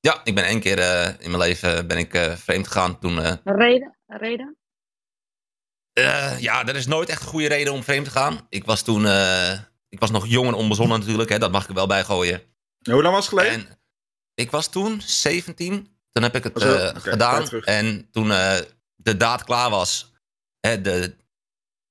Ja, 0.00 0.20
ik 0.24 0.34
ben 0.34 0.44
één 0.44 0.60
keer 0.60 0.78
eh, 0.78 1.06
in 1.18 1.30
mijn 1.30 1.42
leven 1.42 1.86
ben 1.86 1.98
ik 1.98 2.14
eh, 2.14 2.32
vreemd 2.36 2.66
gegaan 2.66 2.98
toen... 2.98 3.18
eh, 3.22 3.32
Reden? 3.44 3.98
Reden? 4.06 4.56
Eh, 5.92 6.40
ja, 6.40 6.66
er 6.66 6.76
is 6.76 6.86
nooit 6.86 7.08
echt 7.08 7.22
een 7.22 7.28
goede 7.28 7.48
reden 7.48 7.72
om 7.72 7.82
vreemd 7.82 8.04
te 8.04 8.10
gaan. 8.10 8.46
Ik 8.48 8.64
was 8.64 8.82
toen, 8.82 9.06
eh, 9.06 9.52
ik 9.88 10.00
was 10.00 10.10
nog 10.10 10.26
jong 10.26 10.48
en 10.48 10.54
onbezonnen 10.54 10.98
natuurlijk, 11.00 11.28
hè, 11.30 11.38
dat 11.38 11.52
mag 11.52 11.62
ik 11.62 11.68
er 11.68 11.74
wel 11.74 11.86
bij 11.86 12.04
gooien. 12.04 12.42
Ja, 12.78 12.92
hoe 12.92 13.02
lang 13.02 13.14
was 13.14 13.30
het 13.30 13.38
geleden? 13.38 13.68
En 13.68 13.78
ik 14.34 14.50
was 14.50 14.68
toen 14.70 15.00
17, 15.00 15.96
toen 16.10 16.22
heb 16.22 16.34
ik 16.34 16.44
het 16.44 16.56
Oh, 16.64 16.88
gedaan. 16.94 17.48
En 17.48 18.08
toen 18.10 18.30
eh, 18.30 18.58
de 18.94 19.16
daad 19.16 19.44
klaar 19.44 19.70
was, 19.70 20.12
hè, 20.60 20.80
de, 20.80 21.16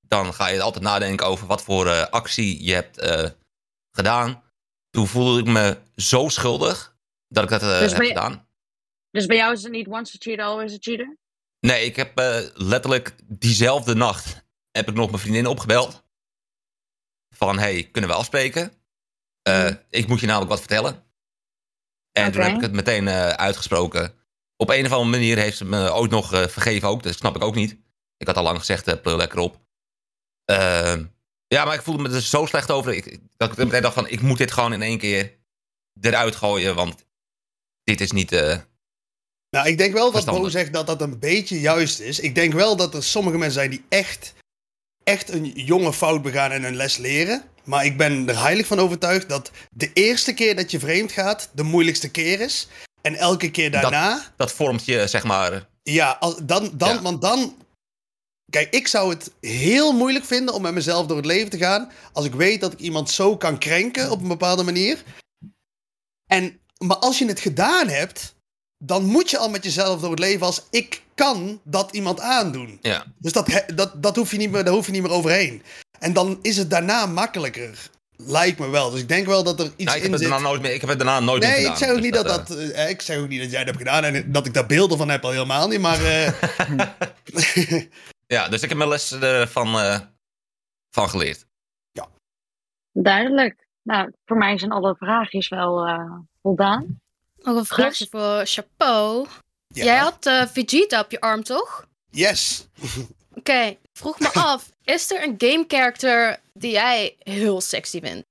dan 0.09 0.33
ga 0.33 0.47
je 0.47 0.61
altijd 0.61 0.83
nadenken 0.83 1.25
over 1.25 1.47
wat 1.47 1.63
voor 1.63 1.87
eh, 1.87 2.05
actie 2.05 2.63
je 2.63 2.73
hebt 2.73 2.97
eh, 2.97 3.29
gedaan. 3.91 4.43
Toen 4.89 5.07
voelde 5.07 5.39
ik 5.39 5.45
me 5.45 5.77
zo 5.95 6.29
schuldig 6.29 6.97
dat 7.27 7.43
ik 7.43 7.49
dat 7.49 7.61
eh, 7.61 7.79
Dus 7.79 7.91
heb 7.91 8.05
gedaan. 8.05 8.47
Dus 9.11 9.25
bij 9.25 9.37
jou 9.37 9.53
is 9.53 9.63
het 9.63 9.71
niet 9.71 9.87
once 9.87 10.15
a 10.15 10.19
cheater, 10.19 10.45
always 10.45 10.73
a 10.73 10.77
cheater? 10.79 11.17
Nee, 11.59 11.85
ik 11.85 11.95
heb 11.95 12.11
letterlijk 12.53 13.15
diezelfde 13.27 13.95
nacht 13.95 14.47
heb 14.71 14.89
ik 14.89 14.93
nog 14.95 15.09
mijn 15.09 15.21
vriendin 15.21 15.47
opgebeld. 15.47 16.03
Van, 17.35 17.59
hey, 17.59 17.83
kunnen 17.83 18.09
we 18.09 18.15
afspreken? 18.15 18.71
Mhm. 19.43 19.75
Ik 19.89 20.07
moet 20.07 20.19
je 20.19 20.25
namelijk 20.25 20.51
wat 20.51 20.59
vertellen. 20.59 21.03
En 22.11 22.31
toen 22.31 22.41
heb 22.41 22.55
ik 22.55 22.61
het 22.61 22.71
meteen 22.71 23.09
uitgesproken. 23.09 24.13
Op 24.55 24.69
een 24.69 24.85
of 24.85 24.91
andere 24.91 25.17
manier 25.17 25.37
heeft 25.37 25.57
ze 25.57 25.65
me 25.65 25.93
ooit 25.93 26.11
nog 26.11 26.27
vergeven 26.27 26.87
ook. 26.87 27.03
Dat 27.03 27.13
snap 27.13 27.35
ik 27.35 27.43
ook 27.43 27.55
niet. 27.55 27.77
Ik 28.17 28.27
had 28.27 28.37
al 28.37 28.43
lang 28.43 28.59
gezegd, 28.59 29.01
pleur 29.01 29.17
lekker 29.17 29.39
op. 29.39 29.68
Ehm, 30.49 31.03
ja, 31.47 31.65
maar 31.65 31.75
ik 31.75 31.81
voelde 31.81 32.03
me 32.03 32.15
er 32.15 32.21
zo 32.21 32.45
slecht 32.45 32.71
over. 32.71 32.93
Ik, 32.93 33.17
dat 33.37 33.51
ik 33.51 33.57
meteen 33.57 33.81
dacht 33.81 33.93
van, 33.93 34.07
ik 34.07 34.21
moet 34.21 34.37
dit 34.37 34.51
gewoon 34.51 34.73
in 34.73 34.81
één 34.81 34.97
keer 34.97 35.33
eruit 36.01 36.35
gooien. 36.35 36.75
Want 36.75 37.05
dit 37.83 38.01
is 38.01 38.11
niet... 38.11 38.31
eh, 38.31 38.57
Nou, 39.49 39.67
ik 39.67 39.77
denk 39.77 39.93
wel 39.93 40.11
dat 40.11 40.25
Bo 40.25 40.49
zegt 40.49 40.73
dat 40.73 40.87
dat 40.87 41.01
een 41.01 41.19
beetje 41.19 41.59
juist 41.59 41.99
is. 41.99 42.19
Ik 42.19 42.35
denk 42.35 42.53
wel 42.53 42.75
dat 42.75 42.93
er 42.93 43.03
sommige 43.03 43.37
mensen 43.37 43.59
zijn 43.59 43.69
die 43.69 43.85
echt, 43.89 44.33
echt 45.03 45.29
een 45.29 45.45
jonge 45.45 45.93
fout 45.93 46.21
begaan 46.21 46.51
en 46.51 46.63
een 46.63 46.75
les 46.75 46.97
leren. 46.97 47.43
Maar 47.63 47.85
ik 47.85 47.97
ben 47.97 48.27
er 48.29 48.41
heilig 48.41 48.67
van 48.67 48.79
overtuigd 48.79 49.29
dat 49.29 49.51
de 49.71 49.93
eerste 49.93 50.33
keer 50.33 50.55
dat 50.55 50.71
je 50.71 50.79
vreemd 50.79 51.11
gaat, 51.11 51.49
de 51.53 51.63
moeilijkste 51.63 52.09
keer 52.11 52.41
is. 52.41 52.67
En 53.01 53.15
elke 53.15 53.51
keer 53.51 53.71
daarna, 53.71 54.31
dat 54.37 54.51
vormt 54.51 54.85
je, 54.85 55.07
zeg 55.07 55.23
maar... 55.23 55.67
ja, 55.83 56.17
als, 56.19 56.35
dan, 56.43 56.71
dan, 56.73 56.93
Ja. 56.93 57.01
want 57.01 57.21
dan. 57.21 57.55
Kijk, 58.49 58.73
ik 58.73 58.87
zou 58.87 59.09
het 59.09 59.31
heel 59.41 59.91
moeilijk 59.93 60.25
vinden 60.25 60.53
om 60.53 60.61
met 60.61 60.73
mezelf 60.73 61.07
door 61.07 61.17
het 61.17 61.25
leven 61.25 61.49
te 61.49 61.57
gaan. 61.57 61.91
Als 62.13 62.25
ik 62.25 62.33
weet 62.33 62.61
dat 62.61 62.73
ik 62.73 62.79
iemand 62.79 63.09
zo 63.09 63.37
kan 63.37 63.57
krenken 63.57 64.11
op 64.11 64.21
een 64.21 64.27
bepaalde 64.27 64.63
manier. 64.63 65.03
En, 66.27 66.59
maar 66.77 66.97
als 66.97 67.17
je 67.19 67.25
het 67.27 67.39
gedaan 67.39 67.87
hebt, 67.87 68.35
dan 68.77 69.03
moet 69.05 69.29
je 69.29 69.37
al 69.37 69.49
met 69.49 69.63
jezelf 69.63 70.01
door 70.01 70.09
het 70.09 70.19
leven 70.19 70.45
als 70.45 70.61
ik 70.69 71.01
kan 71.15 71.61
dat 71.63 71.91
iemand 71.91 72.19
aandoen. 72.19 72.77
Ja. 72.81 73.05
Dus 73.17 73.31
dat, 73.31 73.63
dat, 73.75 74.03
dat 74.03 74.15
hoef 74.15 74.31
je 74.31 74.37
niet 74.37 74.51
meer, 74.51 74.63
daar 74.63 74.73
hoef 74.73 74.85
je 74.85 74.91
niet 74.91 75.01
meer 75.01 75.11
overheen. 75.11 75.63
En 75.99 76.13
dan 76.13 76.39
is 76.41 76.57
het 76.57 76.69
daarna 76.69 77.05
makkelijker. 77.05 77.89
Lijkt 78.17 78.59
me 78.59 78.69
wel. 78.69 78.89
Dus 78.91 78.99
ik 78.99 79.07
denk 79.07 79.25
wel 79.25 79.43
dat 79.43 79.59
er 79.59 79.65
iets 79.65 79.83
Nou, 79.83 79.97
ik, 79.97 80.03
heb 80.03 80.05
in 80.05 80.11
het 80.11 80.21
zit. 80.21 80.29
daarna 80.29 80.47
nooit 80.47 80.61
meer, 80.61 80.73
ik 80.73 80.79
heb 80.81 80.89
het 80.89 80.99
daarna 80.99 81.19
nooit 81.19 81.41
meer 81.41 81.49
Nee, 81.51 81.57
gedaan. 81.59 81.73
ik 81.73 81.79
zeg 81.79 81.89
ook 81.89 81.95
Dus 81.95 82.05
niet 82.05 82.13
dat 82.13 82.25
dat. 82.25 82.49
eh, 82.57 82.89
ik 82.89 83.01
zeg 83.01 83.17
ook 83.17 83.27
niet 83.27 83.41
dat 83.41 83.49
jij 83.51 83.59
dat 83.63 83.67
hebt 83.75 83.77
gedaan 83.77 84.03
en 84.03 84.31
dat 84.31 84.45
ik 84.45 84.53
daar 84.53 84.65
beelden 84.65 84.97
van 84.97 85.09
heb 85.09 85.23
al 85.23 85.31
helemaal 85.31 85.67
niet. 85.67 85.79
Maar 85.79 86.05
eh, 86.05 86.31
Ja, 88.33 88.47
dus 88.47 88.61
ik 88.61 88.69
heb 88.69 88.77
mijn 88.77 88.89
les 88.89 89.11
ervan 89.11 89.79
eh, 89.79 89.99
van 90.89 91.09
geleerd. 91.09 91.45
Ja. 91.91 92.07
Duidelijk. 92.91 93.67
Nou, 93.81 94.13
voor 94.25 94.37
mij 94.37 94.57
zijn 94.57 94.71
alle 94.71 94.95
vraagjes 94.95 95.47
wel 95.47 95.87
eh, 95.87 96.15
voldaan. 96.41 97.01
Nog 97.37 97.55
een 97.57 97.65
vraagje 97.65 98.07
voor 98.09 98.45
Chapeau. 98.45 99.27
Ja. 99.67 99.83
Jij 99.83 99.97
had 99.97 100.25
eh, 100.25 100.45
Vegeta 100.47 100.99
op 100.99 101.11
je 101.11 101.21
arm, 101.21 101.43
toch? 101.43 101.85
Yes. 102.09 102.67
Oké, 103.39 103.77
vroeg 103.93 104.19
me 104.19 104.33
af. 104.33 104.69
Is 104.83 105.11
er 105.11 105.23
een 105.23 105.35
game 105.37 105.65
character 105.67 106.39
die 106.53 106.71
jij 106.71 107.15
heel 107.19 107.61
sexy 107.61 108.01
vindt? 108.01 108.27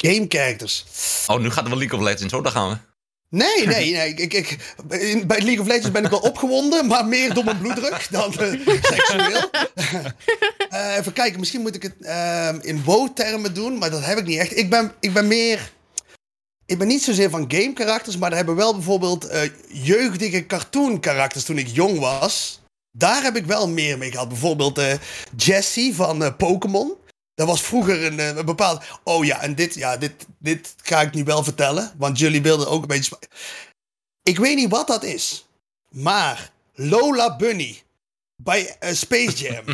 Game 0.00 0.26
characters. 0.28 0.84
Oh, 1.26 1.38
nu 1.38 1.50
gaat 1.50 1.64
er 1.64 1.70
wel 1.70 1.78
League 1.78 1.98
of 1.98 2.04
Legends, 2.04 2.32
hoor. 2.32 2.42
Daar 2.42 2.52
gaan 2.52 2.70
we. 2.70 2.87
Nee, 3.30 3.66
nee, 3.74 3.92
nee. 3.92 4.14
Ik, 4.14 4.32
ik, 4.32 4.74
in- 4.88 5.26
bij 5.26 5.40
League 5.40 5.60
of 5.60 5.66
Legends 5.66 5.90
ben 5.90 6.04
ik 6.04 6.10
wel 6.10 6.18
opgewonden, 6.20 6.86
maar 6.86 7.06
meer 7.06 7.34
door 7.34 7.44
mijn 7.44 7.58
bloeddruk 7.58 8.06
dan 8.10 8.34
eh, 8.38 8.50
seksueel. 8.82 9.50
Eh, 10.68 10.96
even 10.96 11.12
kijken, 11.12 11.38
misschien 11.40 11.60
moet 11.60 11.74
ik 11.74 11.82
het 11.82 11.94
ehm, 12.00 12.58
in 12.62 12.84
WoW-termen 12.84 13.54
doen, 13.54 13.78
maar 13.78 13.90
dat 13.90 14.04
heb 14.04 14.18
ik 14.18 14.26
niet 14.26 14.38
echt. 14.38 14.56
Ik 14.56 14.70
ben, 14.70 14.92
ik 15.00 15.12
ben 15.12 15.26
meer... 15.28 15.72
Ik 16.66 16.78
ben 16.78 16.86
niet 16.88 17.02
zozeer 17.02 17.30
van 17.30 17.44
game-karakters, 17.48 18.16
maar 18.16 18.30
er 18.30 18.36
hebben 18.36 18.56
wel 18.56 18.72
bijvoorbeeld 18.74 19.24
eh, 19.26 19.40
jeugdige 19.68 20.46
cartoon-karakters 20.46 21.44
toen 21.44 21.58
ik 21.58 21.68
jong 21.68 21.98
was. 21.98 22.60
Daar 22.98 23.22
heb 23.22 23.36
ik 23.36 23.46
wel 23.46 23.68
meer 23.68 23.98
mee 23.98 24.10
gehad. 24.10 24.28
Bijvoorbeeld 24.28 24.80
Jessie 25.36 25.94
van 25.94 26.36
Pokémon. 26.36 26.92
Dat 27.38 27.46
was 27.46 27.62
vroeger 27.62 28.04
een, 28.04 28.20
eh, 28.20 28.36
een 28.36 28.44
bepaald. 28.44 28.82
Oh 29.02 29.24
ja, 29.24 29.40
en 29.40 29.54
dit, 29.54 29.74
ja, 29.74 29.96
dit, 29.96 30.12
dit 30.38 30.74
ga 30.82 31.00
ik 31.00 31.14
nu 31.14 31.24
wel 31.24 31.44
vertellen. 31.44 31.92
Want 31.98 32.18
jullie 32.18 32.42
wilden 32.42 32.68
ook 32.68 32.82
een 32.82 32.88
beetje. 32.88 33.18
Ik 34.22 34.38
weet 34.38 34.56
niet 34.56 34.70
wat 34.70 34.86
dat 34.86 35.02
is. 35.04 35.46
Maar 35.90 36.50
Lola 36.74 37.36
Bunny 37.36 37.82
bij 38.42 38.76
eh, 38.80 38.92
Space 38.94 39.36
Jam. 39.36 39.64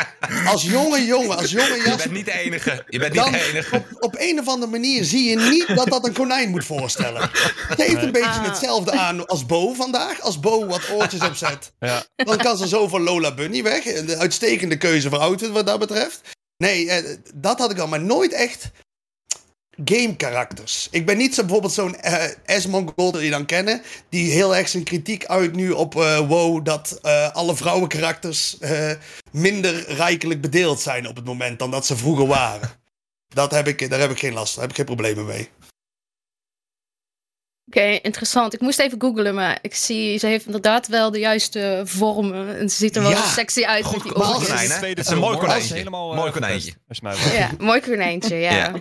als 0.52 0.62
jonge 0.62 1.04
jongen, 1.04 1.36
als 1.36 1.50
jonge 1.50 1.74
Je 1.76 1.82
jas. 1.86 1.96
bent 1.96 2.10
niet 2.12 2.24
de 2.24 2.38
enige. 2.38 2.84
Je 2.88 2.98
bent 2.98 3.14
niet 3.14 3.24
de 3.32 3.44
enige. 3.52 3.76
op, 3.76 3.86
op 4.00 4.14
een 4.18 4.38
of 4.40 4.48
andere 4.48 4.70
manier 4.70 5.04
zie 5.04 5.30
je 5.30 5.36
niet 5.36 5.66
dat 5.76 5.86
dat 5.88 6.06
een 6.06 6.12
konijn 6.12 6.50
moet 6.50 6.64
voorstellen. 6.64 7.30
Het 7.68 7.82
heeft 7.82 8.02
een 8.02 8.12
beetje 8.12 8.28
Ah. 8.28 8.44
hetzelfde 8.44 8.92
aan 8.92 9.26
als 9.26 9.46
Bo 9.46 9.72
vandaag. 9.74 10.20
Als 10.20 10.40
Bo 10.40 10.66
wat 10.66 10.90
oortjes 10.90 11.20
opzet, 11.20 11.72
Ja. 11.80 12.04
dan 12.16 12.36
kan 12.36 12.56
ze 12.56 12.68
zo 12.68 12.88
voor 12.88 13.00
Lola 13.00 13.34
Bunny 13.34 13.62
weg. 13.62 13.86
Een 13.86 14.16
uitstekende 14.16 14.76
keuze 14.76 15.08
voor 15.08 15.18
outfit 15.18 15.50
wat 15.50 15.66
dat 15.66 15.78
betreft. 15.78 16.20
Nee, 16.56 16.90
eh, 16.90 17.16
dat 17.34 17.58
had 17.58 17.70
ik 17.70 17.78
al, 17.78 17.88
maar 17.88 18.02
nooit 18.02 18.32
echt 18.32 18.70
game 19.84 20.16
karakters. 20.16 20.88
Ik 20.90 21.06
ben 21.06 21.16
niet 21.16 21.34
zo 21.34 21.42
bijvoorbeeld 21.42 21.72
zo'n 21.72 22.00
eh 22.00 22.24
Esmond 22.44 22.92
Gold 22.96 23.14
die 23.14 23.24
je 23.24 23.30
dan 23.30 23.46
kennen, 23.46 23.82
die 24.08 24.30
heel 24.30 24.56
erg 24.56 24.68
zijn 24.68 24.84
kritiek 24.84 25.26
uit 25.26 25.54
nu 25.54 25.70
op 25.70 25.96
eh 25.96 26.28
WoW 26.28 26.64
dat 26.64 26.98
eh, 27.02 27.30
alle 27.30 27.56
vrouwenkarakters 27.56 28.56
minder 29.30 29.92
rijkelijk 29.92 30.40
bedeeld 30.40 30.80
zijn 30.80 31.08
op 31.08 31.16
het 31.16 31.24
moment 31.24 31.58
dan 31.58 31.70
dat 31.70 31.86
ze 31.86 31.96
vroeger 31.96 32.26
waren. 32.26 32.70
Dat 33.28 33.50
heb 33.50 33.68
ik, 33.68 33.90
daar 33.90 34.00
heb 34.00 34.10
ik 34.10 34.18
geen 34.18 34.32
last 34.32 34.52
daar 34.52 34.62
heb 34.62 34.70
ik 34.70 34.76
geen 34.76 34.96
problemen 34.96 35.24
mee. 35.24 35.48
Oké, 37.66 37.98
interessant. 38.02 38.52
Ik 38.54 38.60
moest 38.60 38.78
even 38.78 39.00
googlen, 39.00 39.34
maar 39.34 39.58
ik 39.62 39.74
zie, 39.74 40.18
ze 40.18 40.26
heeft 40.26 40.46
inderdaad 40.46 40.86
wel 40.88 41.10
de 41.10 41.18
juiste 41.18 41.82
vormen. 41.84 42.56
En 42.58 42.70
ze 42.70 42.76
ziet 42.76 42.96
er 42.96 43.02
wel 43.02 43.10
Ja. 43.10 43.26
sexy 43.26 43.64
uit 43.64 43.84
Goed 43.84 44.04
met 44.04 44.14
die 44.14 44.22
konijn, 44.22 44.70
hè? 44.70 44.86
Het 44.88 44.98
is 44.98 45.08
een 45.08 45.18
mooi 45.18 45.38
konijntje. 45.38 45.74
Helemaal, 45.74 46.14
Mooi 46.14 46.26
eh, 46.26 46.32
konijntje. 46.32 46.72
volgens 46.86 47.00
mij. 47.00 47.38
Ja, 47.38 47.50
mooi 47.58 47.80
konijntje, 47.80 48.36
ja. 48.36 48.52
Ja. 48.54 48.72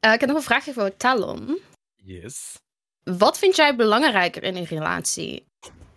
Eh, 0.00 0.12
ik 0.12 0.20
heb 0.20 0.28
nog 0.28 0.38
een 0.38 0.44
vraagje 0.44 0.72
voor 0.72 0.96
Talon. 0.96 1.58
Yes. 1.96 2.52
Wat 3.04 3.38
vind 3.38 3.56
jij 3.56 3.76
belangrijker 3.76 4.42
in 4.42 4.56
een 4.56 4.64
relatie? 4.64 5.46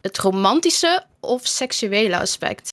Het 0.02 0.18
romantische 0.18 1.06
of 1.20 1.48
seksuele 1.48 2.20
aspect? 2.20 2.70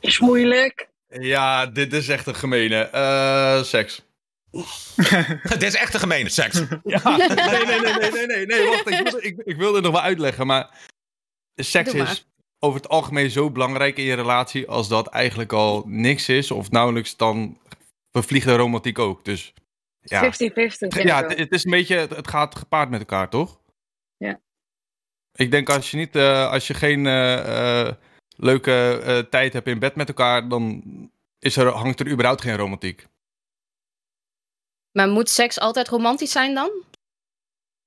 Is 0.00 0.18
moeilijk. 0.18 0.88
Ja, 1.08 1.66
dit 1.66 1.92
is 1.92 2.08
echt 2.08 2.26
een 2.26 2.34
gemene. 2.34 2.76
Eh, 2.82 3.62
seks. 3.62 4.02
Dit 5.48 5.62
is 5.62 5.74
echt 5.74 5.94
een 5.94 6.00
gemene 6.00 6.28
seks. 6.28 6.62
Ja, 6.84 7.16
nee, 7.16 7.28
nee, 7.28 7.80
nee, 7.80 7.80
nee, 7.80 8.10
nee, 8.10 8.26
nee, 8.26 8.46
nee, 8.46 8.66
wacht, 8.66 8.90
ik, 8.90 9.08
wil- 9.10 9.24
ik, 9.24 9.42
ik 9.44 9.56
nog 9.58 9.92
wel 9.92 10.00
uitleggen, 10.00 10.46
maar 10.46 10.70
seks 11.54 11.92
maar. 11.92 12.10
is 12.10 12.26
over 12.58 12.80
het 12.80 12.88
algemeen 12.88 13.30
zo 13.30 13.50
belangrijk 13.50 13.96
in 13.96 14.04
je 14.04 14.14
relatie 14.14 14.68
als 14.68 14.88
dat 14.88 15.06
eigenlijk 15.06 15.52
al 15.52 15.82
niks 15.86 16.28
is 16.28 16.50
of 16.50 16.70
nauwelijks 16.70 17.16
dan 17.16 17.58
vervliegt 18.10 18.46
de 18.46 18.56
romantiek 18.56 18.98
ook. 18.98 19.24
Dus 19.24 19.50
50-50 19.50 19.54
ja, 20.00 20.32
vind 20.32 20.92
ja 20.92 21.28
ik 21.28 21.38
het, 21.38 21.52
is 21.52 21.64
een 21.64 21.70
beetje, 21.70 21.96
het, 21.96 22.28
gaat 22.28 22.54
gepaard 22.56 22.90
met 22.90 23.00
elkaar, 23.00 23.28
toch? 23.28 23.60
Ja. 24.16 24.40
Ik 25.32 25.50
denk 25.50 25.70
als 25.70 25.90
je 25.90 25.96
niet, 25.96 26.16
eh, 26.16 26.50
als 26.50 26.66
je 26.66 26.74
geen 26.74 27.06
eh, 27.06 27.86
eh, 27.86 27.94
leuke 28.36 29.00
eh, 29.04 29.18
tijd 29.18 29.52
hebt 29.52 29.66
in 29.66 29.78
bed 29.78 29.94
met 29.94 30.08
elkaar, 30.08 30.48
dan 30.48 30.82
is 31.38 31.56
er, 31.56 31.66
hangt 31.66 32.00
er 32.00 32.10
überhaupt 32.10 32.40
geen 32.40 32.56
romantiek. 32.56 33.06
Maar 34.96 35.08
moet 35.08 35.30
seks 35.30 35.58
altijd 35.58 35.88
romantisch 35.88 36.30
zijn 36.30 36.54
dan? 36.54 36.70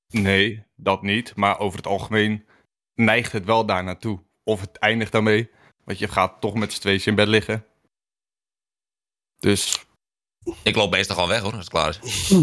Nee, 0.08 0.64
dat 0.76 1.02
niet. 1.02 1.36
Maar 1.36 1.60
over 1.60 1.78
het 1.78 1.88
algemeen 1.88 2.46
neigt 2.94 3.32
het 3.32 3.46
wel 3.46 3.66
daar 3.66 3.84
naartoe. 3.84 4.20
Of 4.44 4.62
het 4.62 4.78
eindigt 4.78 5.12
daarmee. 5.12 5.50
Want 5.84 6.00
je 6.00 6.08
gaat 6.08 6.42
toch 6.42 6.54
met 6.54 6.74
z'n 6.74 6.80
tweeën 6.80 7.06
in 7.06 7.16
bed 7.16 7.28
liggen. 7.28 7.66
Dus 9.40 9.86
Ik 10.64 10.76
loop 10.76 10.92
meestal 10.92 11.16
gewoon 11.16 11.30
weg, 11.30 11.42
hoor, 11.42 11.52
als 11.52 11.60
het 11.60 11.70
klaar 11.70 12.00
is. 12.02 12.34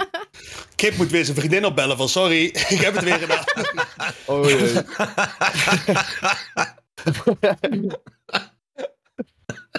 Kip 0.80 0.96
moet 0.96 1.10
weer 1.10 1.24
zijn 1.24 1.36
vriendin 1.36 1.64
opbellen 1.64 1.96
van 1.96 2.08
sorry, 2.08 2.44
ik 2.74 2.80
heb 2.80 2.94
het 2.94 3.04
weer 3.04 3.18
gedaan. 3.18 3.44
Oh 4.26 4.48
jee. 4.48 4.82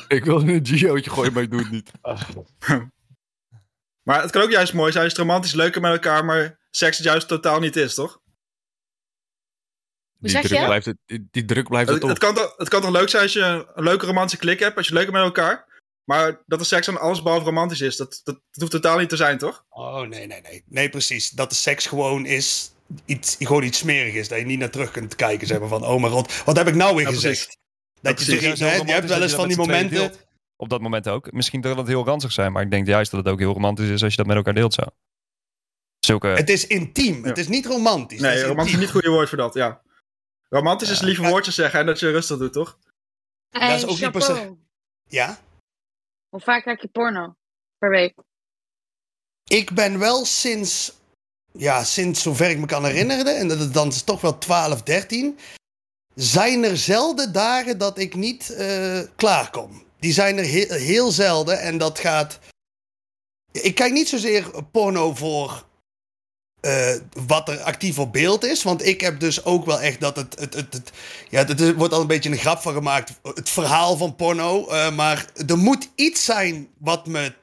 ik 0.07 0.25
wilde 0.25 0.53
een 0.53 0.65
Gio'tje 0.65 1.09
gooien, 1.09 1.33
maar 1.33 1.43
ik 1.43 1.51
doe 1.51 1.59
het 1.59 1.71
niet. 1.71 1.91
Maar 4.05 4.21
het 4.21 4.31
kan 4.31 4.41
ook 4.41 4.51
juist 4.51 4.73
mooi 4.73 4.91
zijn 4.91 5.03
als 5.03 5.13
het 5.13 5.21
romantisch 5.21 5.53
leuker 5.53 5.81
met 5.81 5.91
elkaar, 5.91 6.25
maar 6.25 6.59
seks 6.69 6.97
het 6.97 7.05
juist 7.05 7.27
totaal 7.27 7.59
niet 7.59 7.75
is, 7.75 7.93
toch? 7.93 8.19
Die 10.19 10.29
zeg 10.31 10.43
druk 10.43 10.59
je? 10.59 10.65
blijft, 10.65 10.85
het, 10.85 10.97
die, 11.05 11.27
die 11.31 11.45
druk 11.45 11.67
blijft 11.67 11.89
het 11.89 12.03
Het, 12.03 12.17
kan 12.17 12.35
toch, 12.35 12.53
het 12.57 12.69
kan 12.69 12.81
toch 12.81 12.91
leuk 12.91 13.09
zijn 13.09 13.23
als 13.23 13.33
je 13.33 13.65
een 13.73 13.83
leuke 13.83 14.05
romantische 14.05 14.37
klik 14.37 14.59
hebt, 14.59 14.77
als 14.77 14.87
je 14.87 14.93
leuker 14.93 15.11
met 15.13 15.21
elkaar. 15.21 15.73
Maar 16.03 16.43
dat 16.45 16.59
de 16.59 16.65
seks 16.65 16.85
dan 16.85 16.99
alles 16.99 17.21
behalve 17.21 17.45
romantisch 17.45 17.81
is, 17.81 17.95
dat, 17.95 18.21
dat, 18.23 18.35
dat 18.35 18.59
hoeft 18.59 18.71
totaal 18.71 18.97
niet 18.97 19.09
te 19.09 19.15
zijn, 19.15 19.37
toch? 19.37 19.65
Oh 19.69 20.01
nee, 20.01 20.27
nee, 20.27 20.41
nee. 20.41 20.63
Nee, 20.67 20.89
precies. 20.89 21.29
Dat 21.29 21.49
de 21.49 21.55
seks 21.55 21.85
gewoon 21.85 22.25
is. 22.25 22.73
Iets, 23.05 23.35
gewoon 23.39 23.63
iets 23.63 23.77
smerig 23.77 24.13
is. 24.13 24.27
Dat 24.27 24.37
je 24.39 24.45
niet 24.45 24.59
naar 24.59 24.69
terug 24.69 24.91
kunt 24.91 25.15
kijken. 25.15 25.47
Zeg 25.47 25.59
maar 25.59 25.67
van, 25.67 25.85
oh 25.85 26.01
mijn 26.01 26.13
god, 26.13 26.43
wat 26.43 26.57
heb 26.57 26.67
ik 26.67 26.75
nou 26.75 26.95
weer 26.95 27.05
Ja, 27.05 27.13
gezegd? 27.13 27.35
precies. 27.37 27.57
Dat 28.01 28.25
je, 28.25 28.37
precies. 28.37 28.59
hè, 28.59 28.75
je 28.75 28.91
hebt 28.91 29.09
wel 29.09 29.21
eens 29.21 29.33
van 29.33 29.47
die 29.47 29.57
momenten. 29.57 30.13
Op 30.55 30.69
dat 30.69 30.81
moment 30.81 31.07
ook. 31.07 31.31
Misschien 31.31 31.61
kan 31.61 31.77
het 31.77 31.87
heel 31.87 32.05
ranzig 32.05 32.31
zijn, 32.31 32.51
maar 32.51 32.63
ik 32.63 32.71
denk 32.71 32.87
juist 32.87 33.11
dat 33.11 33.23
het 33.23 33.33
ook 33.33 33.39
heel 33.39 33.53
romantisch 33.53 33.89
is 33.89 34.03
als 34.03 34.11
je 34.11 34.17
dat 34.17 34.25
met 34.25 34.35
elkaar 34.35 34.53
deelt 34.53 34.73
zo. 34.73 34.81
Zulke... 35.99 36.27
Het 36.27 36.49
is 36.49 36.67
intiem. 36.67 37.23
Het 37.23 37.37
is 37.37 37.47
niet 37.47 37.65
romantisch. 37.65 38.19
Nee, 38.19 38.35
is 38.35 38.43
romantisch 38.43 38.73
is 38.73 38.79
niet 38.79 38.87
het 38.87 38.91
goede 38.97 39.09
woord 39.09 39.29
voor 39.29 39.37
dat, 39.37 39.53
ja. 39.53 39.81
Romantisch 40.49 40.89
is 40.89 41.01
lieve 41.01 41.21
Ja. 41.21 41.29
woordjes 41.29 41.55
zeggen 41.55 41.79
en 41.79 41.85
dat 41.85 41.99
je 41.99 42.11
rustig 42.11 42.37
doet, 42.37 42.53
toch? 42.53 42.79
Dat 43.49 43.61
is 43.61 43.85
ook 43.85 43.99
niet 43.99 44.11
per 44.11 44.21
se- 44.21 44.33
chapeau. 44.33 44.57
Ja. 45.07 45.39
Hoe 46.29 46.39
vaak 46.39 46.63
kijk 46.63 46.81
je 46.81 46.87
porno 46.87 47.35
per 47.77 47.89
week? 47.89 48.13
Ik 49.43 49.71
ben 49.71 49.99
wel 49.99 50.25
sinds, 50.25 50.93
ja, 51.51 51.83
sinds 51.83 52.21
zover 52.21 52.49
ik 52.49 52.57
me 52.59 52.65
kan 52.65 52.85
herinneren, 52.85 53.37
en 53.37 53.47
dat 53.47 53.59
is 53.59 53.71
dan 53.71 53.89
toch 54.05 54.21
wel 54.21 54.37
12, 54.37 54.83
13, 54.83 55.39
zijn 56.15 56.63
er 56.63 56.77
zelden 56.77 57.33
dagen 57.33 57.77
dat 57.77 57.97
ik 57.97 58.15
niet 58.15 58.49
eh 58.49 59.01
klaarkom. 59.15 59.83
Die 60.05 60.13
zijn 60.13 60.37
er 60.37 60.43
heel, 60.43 60.69
heel 60.69 61.11
zelden 61.11 61.59
en 61.59 61.77
dat 61.77 61.99
gaat. 61.99 62.39
Ik 63.51 63.75
kijk 63.75 63.93
niet 63.93 64.09
zozeer 64.09 64.63
porno 64.71 65.15
voor 65.15 65.65
eh, 66.61 66.95
wat 67.27 67.49
er 67.49 67.59
actief 67.59 67.99
op 67.99 68.13
beeld 68.13 68.43
is, 68.43 68.63
want 68.63 68.85
ik 68.85 69.01
heb 69.01 69.19
dus 69.19 69.45
ook 69.45 69.65
wel 69.65 69.81
echt 69.81 69.99
dat 69.99 70.15
het. 70.15 70.39
het, 70.39 70.53
het, 70.53 70.73
het 70.73 70.91
ja, 71.29 71.45
het, 71.45 71.75
wordt 71.75 71.93
al 71.93 72.01
een 72.01 72.07
beetje 72.07 72.29
een 72.29 72.37
grap 72.37 72.61
van 72.61 72.73
gemaakt, 72.73 73.11
het 73.23 73.49
verhaal 73.49 73.97
van 73.97 74.15
porno, 74.15 74.67
eh, 74.67 74.95
maar 74.95 75.25
er 75.47 75.57
moet 75.57 75.89
iets 75.95 76.25
zijn 76.25 76.67
wat 76.77 77.07
me 77.07 77.33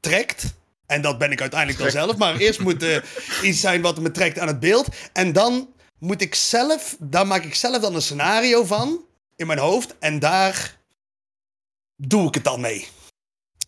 trekt. 0.00 0.44
En 0.86 1.02
dat 1.02 1.18
ben 1.18 1.32
ik 1.32 1.40
uiteindelijk 1.40 1.80
dan 1.80 1.90
zelf. 1.90 2.16
Maar 2.16 2.36
eerst 2.36 2.60
moet 2.60 2.82
er 2.82 3.04
iets 3.42 3.60
zijn 3.60 3.82
wat 3.82 4.00
me 4.00 4.10
trekt 4.10 4.38
aan 4.38 4.48
het 4.48 4.60
beeld. 4.60 4.88
En 5.12 5.32
dan 5.32 5.68
moet 5.98 6.22
ik 6.22 6.34
zelf, 6.34 6.96
daar 6.98 7.26
maak 7.26 7.44
ik 7.44 7.54
zelf 7.54 7.78
dan 7.78 7.94
een 7.94 8.02
scenario 8.02 8.64
van 8.64 9.04
in 9.36 9.46
mijn 9.46 9.58
hoofd. 9.58 9.94
En 9.98 10.18
daar 10.18 10.75
doe 11.96 12.28
ik 12.28 12.34
het 12.34 12.44
dan 12.44 12.60
mee. 12.60 12.88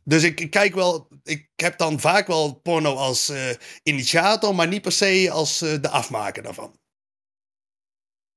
Dus 0.05 0.23
ik, 0.23 0.41
ik 0.41 0.51
kijk 0.51 0.75
wel, 0.75 1.09
ik 1.23 1.49
heb 1.57 1.79
dan 1.79 2.01
vaak 2.01 2.27
wel 2.27 2.55
porno 2.55 2.95
als 2.95 3.29
eh, 3.29 3.51
initiator, 3.83 4.55
maar 4.55 4.69
niet 4.69 4.83
per 4.83 4.93
se 4.93 5.29
als 5.33 5.61
eh, 5.61 5.81
de 5.81 5.89
afmaker 5.89 6.43
daarvan. 6.43 6.79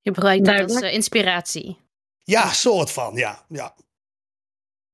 Je 0.01 0.13
gebruikt 0.13 0.45
dat 0.45 0.61
als 0.61 0.81
eh, 0.81 0.93
inspiratie. 0.93 1.77
Ja, 2.23 2.51
soort 2.51 2.91
van, 2.91 3.15
ja. 3.15 3.45
ja. 3.49 3.75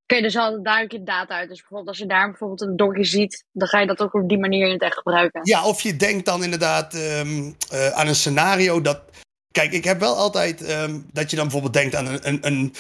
Oké, 0.03 0.21
dus 0.21 0.35
al 0.35 0.63
duidelijk 0.63 0.91
je 0.91 1.03
data 1.03 1.35
uit. 1.35 1.49
Dus 1.49 1.57
bijvoorbeeld 1.57 1.89
als 1.89 1.97
je 1.97 2.05
daar 2.05 2.29
bijvoorbeeld 2.29 2.61
een 2.61 2.75
dogje 2.75 3.03
ziet, 3.03 3.43
dan 3.51 3.67
ga 3.67 3.79
je 3.79 3.87
dat 3.87 4.01
ook 4.01 4.13
op 4.13 4.29
die 4.29 4.37
manier 4.37 4.65
in 4.65 4.73
het 4.73 4.81
echt 4.81 4.97
gebruiken. 4.97 5.41
Ja, 5.43 5.65
of 5.65 5.81
je 5.81 5.95
denkt 5.95 6.25
dan 6.25 6.43
inderdaad 6.43 6.93
ehm, 6.93 7.51
eh, 7.71 7.89
aan 7.89 8.07
een 8.07 8.15
scenario 8.15 8.81
dat. 8.81 9.01
Kijk, 9.51 9.71
ik 9.71 9.83
heb 9.83 9.99
wel 9.99 10.15
altijd 10.15 10.63
ehm, 10.63 10.99
dat 11.11 11.29
je 11.29 11.35
dan 11.35 11.45
bijvoorbeeld 11.45 11.73
denkt 11.73 11.95
aan 11.95 12.07
een, 12.07 12.27
een, 12.27 12.45
een, 12.45 12.73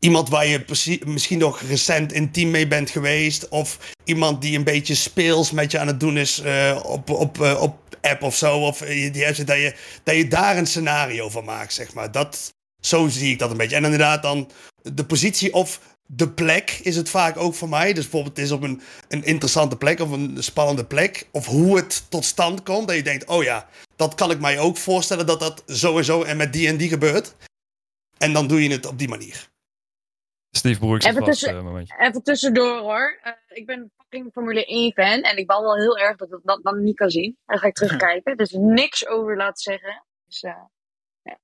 iemand 0.00 0.28
waar 0.28 0.46
je 0.46 0.64
misschien 1.04 1.38
nog 1.38 1.60
recent 1.60 2.12
intiem 2.12 2.50
mee 2.50 2.66
bent 2.66 2.90
geweest. 2.90 3.48
Of 3.48 3.78
iemand 4.04 4.42
die 4.42 4.56
een 4.56 4.64
beetje 4.64 4.94
speels 4.94 5.50
met 5.50 5.70
je 5.70 5.78
aan 5.78 5.86
het 5.86 6.00
doen 6.00 6.16
is 6.16 6.40
eh, 6.40 6.80
op, 6.82 7.10
op, 7.10 7.40
eh, 7.40 7.62
op 7.62 7.96
app 8.00 8.22
of 8.22 8.36
zo. 8.36 8.58
Of 8.58 8.80
eh, 8.80 9.12
die 9.12 9.44
dat, 9.44 9.56
je, 9.56 9.74
dat 10.02 10.16
je 10.16 10.28
daar 10.28 10.56
een 10.56 10.66
scenario 10.66 11.28
van 11.28 11.44
maakt, 11.44 11.72
zeg 11.72 11.94
maar. 11.94 12.12
Dat, 12.12 12.52
zo 12.80 13.08
zie 13.08 13.32
ik 13.32 13.38
dat 13.38 13.50
een 13.50 13.56
beetje. 13.56 13.76
En 13.76 13.84
inderdaad 13.84 14.22
dan 14.22 14.50
de 14.82 15.04
positie 15.04 15.52
of 15.54 15.80
de 16.06 16.28
plek 16.28 16.80
is 16.82 16.96
het 16.96 17.10
vaak 17.10 17.36
ook 17.36 17.54
voor 17.54 17.68
mij. 17.68 17.92
Dus 17.92 18.02
bijvoorbeeld 18.02 18.36
het 18.36 18.46
is 18.46 18.52
op 18.52 18.62
een, 18.62 18.82
een 19.08 19.24
interessante 19.24 19.76
plek 19.76 20.00
of 20.00 20.10
een 20.10 20.36
spannende 20.38 20.84
plek. 20.84 21.26
Of 21.30 21.46
hoe 21.46 21.76
het 21.76 22.04
tot 22.08 22.24
stand 22.24 22.62
komt. 22.62 22.88
Dat 22.88 22.96
je 22.96 23.02
denkt, 23.02 23.24
oh 23.24 23.42
ja, 23.42 23.68
dat 23.96 24.14
kan 24.14 24.30
ik 24.30 24.40
mij 24.40 24.58
ook 24.58 24.76
voorstellen 24.76 25.26
dat 25.26 25.40
dat 25.40 25.62
zo 25.66 26.22
en 26.22 26.36
met 26.36 26.52
die 26.52 26.68
en 26.68 26.76
die 26.76 26.88
gebeurt. 26.88 27.34
En 28.18 28.32
dan 28.32 28.46
doe 28.46 28.62
je 28.62 28.70
het 28.70 28.86
op 28.86 28.98
die 28.98 29.08
manier. 29.08 29.49
Steve 30.50 30.78
Broeks 30.78 31.04
is 31.04 31.10
Even 31.10 31.24
tussen- 31.24 31.56
eh, 31.56 31.62
momentje. 31.62 31.94
Even 31.98 32.22
tussendoor 32.22 32.78
hoor. 32.78 33.18
Eh, 33.22 33.32
ik 33.48 33.66
ben 33.66 33.92
fucking 33.96 34.32
Formule 34.32 34.64
1 34.66 34.92
fan. 34.92 35.22
En 35.22 35.36
ik 35.36 35.46
baal 35.46 35.62
wel 35.62 35.76
heel 35.76 35.98
erg 35.98 36.16
dat 36.16 36.32
ik 36.32 36.38
dat 36.42 36.62
dan 36.62 36.82
niet 36.82 36.96
kan 36.96 37.10
zien. 37.10 37.38
Dan 37.46 37.58
ga 37.58 37.66
ik 37.66 37.74
terugkijken. 37.80 38.36
Dus 38.36 38.50
niks 38.50 39.06
over 39.06 39.36
laten 39.36 39.62
zeggen. 39.62 40.04
Dus 40.26 40.42
eh, 40.42 40.62
ja. 41.22 41.38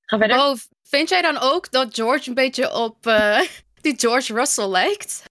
Ga 0.00 0.18
verder. 0.18 0.36
Bo, 0.36 0.54
vind 0.82 1.08
jij 1.08 1.22
dan 1.22 1.38
ook 1.38 1.70
dat 1.70 1.94
George 1.94 2.28
een 2.28 2.34
beetje 2.34 2.74
op 2.74 3.06
eh, 3.06 3.40
die 3.80 3.98
George 3.98 4.34
Russell 4.34 4.68
lijkt? 4.68 5.22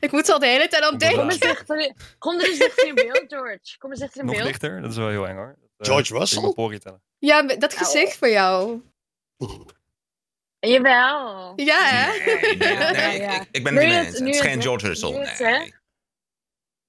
Ik 0.00 0.12
moet 0.12 0.28
al 0.28 0.38
de 0.38 0.46
hele 0.46 0.68
tijd 0.68 0.82
aan 0.82 0.88
Kom 0.90 0.98
denken. 0.98 1.18
Kom 1.18 1.28
eens 1.30 1.38
dichter, 1.38 1.94
kom 2.18 2.34
er 2.38 2.48
eens 2.48 2.58
dichter 2.58 2.86
in 2.86 2.94
beeld, 2.94 3.24
George. 3.28 3.78
Kom 3.78 3.90
eens 3.90 4.00
dichter 4.00 4.20
in 4.20 4.26
Nog 4.26 4.34
beeld. 4.34 4.46
dichter, 4.48 4.80
dat 4.80 4.90
is 4.90 4.96
wel 4.96 5.08
heel 5.08 5.28
eng 5.28 5.36
hoor. 5.36 5.56
Dat, 5.76 5.86
George 5.86 6.18
Russell? 6.18 6.78
tellen. 6.78 7.02
Ja, 7.18 7.42
dat 7.42 7.74
gezicht 7.74 8.16
van 8.16 8.30
jou. 8.30 8.80
Jawel. 10.68 11.52
Ja, 11.56 11.78
hè? 11.88 12.24
Nee, 12.24 12.56
nee, 12.56 12.72
Ja, 12.78 12.90
nee, 12.90 13.20
ja. 13.20 13.40
Ik, 13.40 13.48
ik 13.50 13.64
ben 13.64 13.74
het 13.76 13.84
niet 13.84 13.92
eens. 13.94 14.18
Het 14.18 14.28
is 14.28 14.40
geen 14.40 14.62
George 14.62 14.86
Russell. 14.86 15.12
het, 15.12 15.38
Nee. 15.38 15.52
hè? 15.58 15.70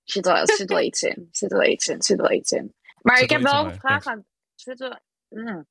Zit 0.04 0.26
wel, 0.26 0.36
er 0.36 0.52
zit 0.52 0.70
wel 0.70 0.80
iets 0.82 1.02
in. 1.02 1.16
Er 1.16 1.28
Zit 1.32 1.52
wel 1.52 1.64
iets 1.64 1.88
in. 1.88 1.96
Er 1.98 2.04
Zit 2.04 2.18
wel 2.22 2.32
iets 2.32 2.52
in. 2.52 2.74
Maar 3.02 3.18
Zit 3.18 3.32
ik 3.32 3.38
heb 3.38 3.42
wel 3.42 3.66
een 3.66 3.80
vraag 3.80 4.06
aan. 4.06 4.26
Zit 4.56 4.80
wel... 4.80 5.00
Mm. 5.30 5.68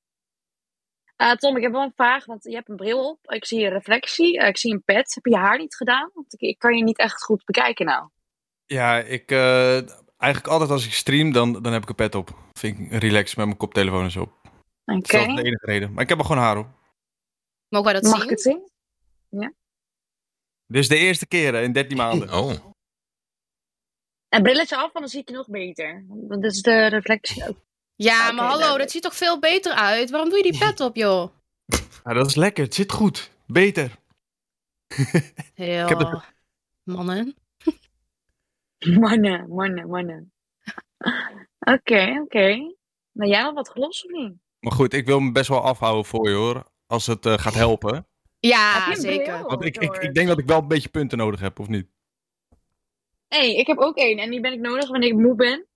Eh, 1.17 1.33
Tom, 1.33 1.57
ik 1.57 1.63
heb 1.63 1.73
wel 1.73 1.83
een 1.83 1.93
vraag, 1.97 2.25
want 2.25 2.45
je 2.45 2.55
hebt 2.55 2.69
een 2.69 2.77
bril 2.77 3.09
op. 3.09 3.33
Ik 3.33 3.45
zie 3.45 3.65
een 3.65 3.73
reflectie. 3.73 4.39
eh, 4.39 4.49
ik 4.49 4.57
zie 4.59 4.73
een 4.73 4.83
pet. 4.85 5.15
Heb 5.15 5.25
je 5.25 5.31
je 5.31 5.37
haar 5.37 5.59
niet 5.59 5.75
gedaan? 5.77 6.11
Want 6.15 6.33
ik, 6.33 6.41
ik 6.41 6.59
kan 6.59 6.77
je 6.77 6.83
niet 6.85 6.99
echt 6.99 7.23
goed 7.23 7.45
bekijken 7.45 7.87
nou. 7.87 8.09
Ja, 8.67 8.99
ik... 8.99 9.31
eh, 9.31 9.75
eigenlijk 10.19 10.47
altijd 10.53 10.71
als 10.71 10.87
ik 10.87 10.93
stream, 10.93 11.33
dan, 11.33 11.63
dan 11.63 11.73
heb 11.73 11.83
ik 11.83 11.89
een 11.89 11.95
pet 11.95 12.15
op. 12.15 12.29
Vind 12.53 12.79
ik 12.79 12.91
relaxed 13.03 13.37
met 13.37 13.47
mijn 13.47 13.59
koptelefoon 13.59 14.03
en 14.05 14.11
zo. 14.11 14.21
op. 14.21 14.33
Oké. 14.85 15.01
Dat 15.19 15.29
is 15.29 15.35
de 15.35 15.43
enige 15.43 15.67
reden. 15.67 15.93
Maar 15.93 16.03
ik 16.03 16.09
heb 16.09 16.19
er 16.19 16.25
gewoon 16.25 16.43
haar 16.43 16.59
op. 16.59 16.67
Mogen 17.69 17.93
wij 17.93 18.01
dat 18.01 18.11
Mag 18.11 18.15
zien? 18.15 18.25
ik 18.25 18.31
het 18.31 18.41
zien? 18.41 18.71
Dit 20.67 20.83
is 20.83 20.89
de 20.89 20.97
eerste 20.97 21.27
keer 21.27 21.55
hè, 21.55 21.63
in 21.63 21.73
13 21.73 21.97
maanden. 21.97 22.33
Oh. 22.35 22.53
En 24.29 24.43
brilletje 24.43 24.77
af, 24.77 24.83
want 24.83 24.99
dan 24.99 25.09
zie 25.09 25.21
ik 25.21 25.29
je 25.29 25.35
nog 25.35 25.49
beter. 25.49 26.05
Want 26.09 26.43
dat 26.43 26.53
is 26.53 26.63
de 26.63 26.87
reflectie 26.87 27.49
ook. 27.49 27.57
Ja, 27.95 28.19
maar 28.33 28.45
hallo, 28.45 28.49
duidelijk. 28.49 28.79
dat 28.79 28.91
ziet 28.91 29.03
toch 29.03 29.17
veel 29.17 29.39
beter 29.39 29.73
uit? 29.73 30.11
Waarom 30.11 30.29
doe 30.29 30.39
je 30.45 30.51
die 30.51 30.59
pet 30.59 30.81
op, 30.81 30.97
joh? 30.97 31.31
Ja, 32.05 32.13
dat 32.13 32.27
is 32.27 32.35
lekker. 32.35 32.65
Het 32.65 32.75
zit 32.75 32.93
goed. 32.93 33.31
Beter. 33.47 33.97
Heel... 35.55 35.87
heb 35.89 35.99
het- 35.99 36.35
Mannen. 36.83 37.35
Mannen, 39.01 39.49
mannen, 39.49 39.89
mannen. 39.89 40.33
Oké, 41.59 42.21
oké. 42.23 42.75
Maar 43.13 43.27
jij 43.27 43.43
nog 43.43 43.55
wat 43.55 43.69
gelost 43.69 44.05
of 44.05 44.11
niet? 44.11 44.35
Maar 44.61 44.73
goed, 44.73 44.93
ik 44.93 45.07
wil 45.07 45.21
me 45.21 45.33
best 45.33 45.49
wel 45.49 45.63
afhouden 45.63 46.05
voor 46.05 46.29
je 46.29 46.35
hoor. 46.35 46.71
Als 46.87 47.07
het 47.07 47.27
eh, 47.27 47.39
gaat 47.39 47.55
helpen. 47.55 48.07
Ja, 48.41 48.95
zeker. 48.95 49.43
Want 49.43 49.65
ik, 49.65 49.77
ik, 49.77 49.97
ik 49.97 50.15
denk 50.15 50.29
dat 50.29 50.39
ik 50.39 50.47
wel 50.47 50.59
een 50.59 50.69
beetje 50.69 50.89
punten 50.89 51.19
nodig 51.19 51.41
heb, 51.41 51.59
of 51.59 51.69
niet? 51.69 51.87
Hé, 53.29 53.39
hey, 53.39 53.55
ik 53.55 53.67
heb 53.67 53.79
ook 53.79 53.97
één. 53.97 54.19
En 54.19 54.31
die 54.31 54.41
ben 54.41 54.53
ik 54.53 54.61
nodig 54.61 54.89
wanneer 54.89 55.09
ik 55.09 55.17
moe 55.17 55.35
ben. 55.35 55.67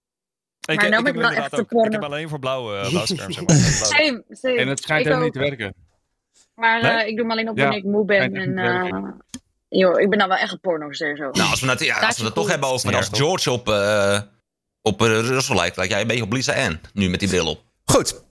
Ik, 0.60 0.66
Maar 0.66 0.74
ik, 0.74 0.80
nou 0.90 0.94
heb 0.94 1.04
ben 1.04 1.14
ik 1.14 1.28
wel 1.28 1.30
echt 1.30 1.50
te 1.50 1.56
ook. 1.56 1.72
Ik 1.72 1.78
heb 1.80 1.90
porno. 1.90 2.06
alleen 2.06 2.28
voor 2.28 2.38
blauwe 2.38 2.74
uh, 2.76 2.88
blauwscherm, 2.90 3.32
zeg 3.32 3.46
maar. 3.46 3.56
Blauw. 3.56 3.90
Same, 3.90 4.24
same. 4.30 4.56
En 4.56 4.68
het 4.68 4.80
schijnt 4.82 5.00
ik 5.00 5.06
helemaal 5.06 5.24
niet 5.24 5.32
te 5.32 5.38
werken. 5.38 5.74
Maar 6.54 6.82
Nee? 6.82 6.90
eh, 6.90 7.06
ik 7.08 7.16
doe 7.16 7.20
hem 7.20 7.30
alleen 7.30 7.48
op 7.48 7.56
Ja, 7.56 7.62
wanneer 7.62 7.78
ik 7.80 7.90
moe 7.90 8.04
ben. 8.04 8.34
En, 8.34 8.58
eh, 8.58 9.08
joh, 9.68 10.00
ik 10.00 10.10
ben 10.10 10.18
dan 10.18 10.28
wel 10.28 10.36
echt 10.36 10.52
een 10.52 10.60
pornoster 10.60 11.16
zo. 11.16 11.30
Nou, 11.30 11.50
als 11.50 11.60
we 11.60 11.68
het, 11.70 11.80
ja, 11.84 11.98
als 11.98 12.18
we 12.18 12.32
toch 12.32 12.48
hebben 12.48 12.68
over 12.68 12.96
als? 12.96 13.08
George 13.12 13.50
op, 13.50 13.68
eh 13.68 14.20
op 14.82 15.02
eh, 15.02 15.06
Russell 15.06 15.56
lijkt, 15.56 15.76
lijkt 15.76 15.92
jij 15.92 16.00
een 16.00 16.06
beetje 16.06 16.22
op 16.22 16.32
Lisa 16.32 16.64
Ann. 16.66 16.80
Nu 16.92 17.08
met 17.08 17.20
die 17.20 17.28
bril 17.28 17.46
op. 17.46 17.62
Goed. 17.84 18.24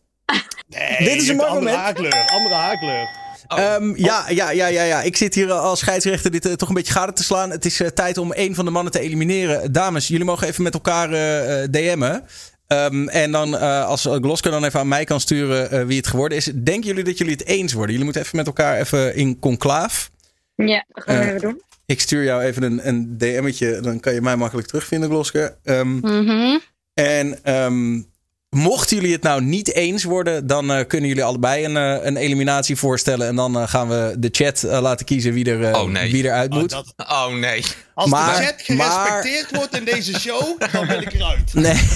Nee, 0.70 0.98
Dit 1.08 1.22
is 1.22 1.28
een 1.28 1.36
mooi 1.36 1.48
andere 1.50 1.66
moment. 1.66 1.76
haarkleur. 1.84 2.28
Andere 2.30 2.56
haarkleur. 2.56 3.08
Oh. 3.48 3.60
Ehm, 3.60 3.94
ja, 3.96 4.26
ja, 4.30 4.52
ja, 4.52 4.68
ja, 4.68 4.84
ja. 4.84 5.02
Ik 5.02 5.18
zit 5.18 5.36
hier 5.36 5.52
als 5.52 5.80
scheidsrechter 5.80 6.32
dit 6.32 6.46
eh, 6.46 6.54
toch 6.54 6.70
een 6.70 6.76
beetje 6.76 6.94
gade 6.94 7.14
te 7.14 7.24
slaan. 7.24 7.50
Het 7.50 7.66
is 7.66 7.80
eh, 7.80 7.88
tijd 7.88 8.18
om 8.18 8.32
een 8.36 8.56
van 8.56 8.66
de 8.66 8.72
mannen 8.72 8.92
te 8.92 9.00
elimineren. 9.00 9.72
Dames, 9.72 10.08
jullie 10.08 10.26
mogen 10.26 10.48
even 10.48 10.64
met 10.64 10.74
elkaar 10.74 11.12
eh, 11.14 11.64
eh, 11.64 11.70
DM'en. 11.72 12.24
Ehm, 12.68 13.08
en 13.08 13.32
dan 13.32 13.58
eh, 13.58 13.86
als 13.86 14.02
Glosker 14.02 14.52
dan 14.52 14.64
even 14.64 14.80
aan 14.80 14.88
mij 14.88 15.04
kan 15.04 15.20
sturen 15.20 15.72
eh, 15.72 15.86
wie 15.86 15.98
het 15.98 16.08
geworden 16.08 16.38
is. 16.38 16.46
Denken 16.46 16.88
jullie 16.88 17.04
dat 17.04 17.18
jullie 17.18 17.34
het 17.34 17.46
eens 17.46 17.72
worden? 17.74 17.90
Jullie 17.90 18.04
moeten 18.06 18.22
even 18.24 18.36
met 18.38 18.48
elkaar 18.48 18.78
even 18.80 19.16
in 19.16 19.40
conclaaf. 19.40 20.10
Ja, 20.56 20.86
dat 20.90 21.04
gaan 21.04 21.16
we 21.16 21.22
Eh, 21.22 21.28
even 21.28 21.42
doen. 21.42 21.62
Ik 21.86 22.00
stuur 22.02 22.24
jou 22.24 22.42
even 22.44 22.64
een, 22.64 22.88
een 22.88 23.18
DM'tje. 23.18 23.80
Dan 23.82 24.00
kan 24.00 24.14
je 24.14 24.22
mij 24.22 24.36
makkelijk 24.36 24.68
terugvinden, 24.68 25.10
Glosker. 25.10 25.58
Ehm, 25.64 25.96
Mhm. 25.98 26.58
en 26.94 27.44
ehm, 27.44 28.02
mochten 28.50 28.96
jullie 28.98 29.12
het 29.14 29.24
nou 29.24 29.42
niet 29.42 29.74
eens 29.74 30.04
worden, 30.04 30.48
dan 30.48 30.72
eh, 30.72 30.86
kunnen 30.88 31.08
jullie 31.10 31.24
allebei 31.24 31.66
een, 31.66 31.78
eh, 31.78 32.06
een 32.06 32.18
eliminatie 32.18 32.76
voorstellen. 32.76 33.28
En 33.28 33.36
dan 33.36 33.60
eh, 33.60 33.68
gaan 33.68 33.88
we 33.90 34.16
de 34.20 34.30
chat 34.32 34.62
laten 34.62 35.06
kiezen 35.06 35.34
wie 35.34 35.46
er, 35.46 35.64
eh, 35.64 35.82
Oh, 35.82 35.90
nee. 35.90 36.12
wie 36.12 36.24
eruit 36.24 36.52
Oh, 36.54 36.60
moet. 36.60 36.70
dat- 36.70 36.94
Oh 36.98 37.34
nee. 37.34 37.64
als 37.94 38.10
Maar- 38.10 38.40
de 38.40 38.46
chat 38.46 38.56
gerespecteerd 38.58 39.56
wordt 39.56 39.78
in 39.78 39.86
deze 39.86 40.20
show, 40.20 40.60
dan 40.72 40.88
ben 40.88 41.02
ik 41.02 41.14
eruit. 41.14 41.54
Nee. 41.66 41.74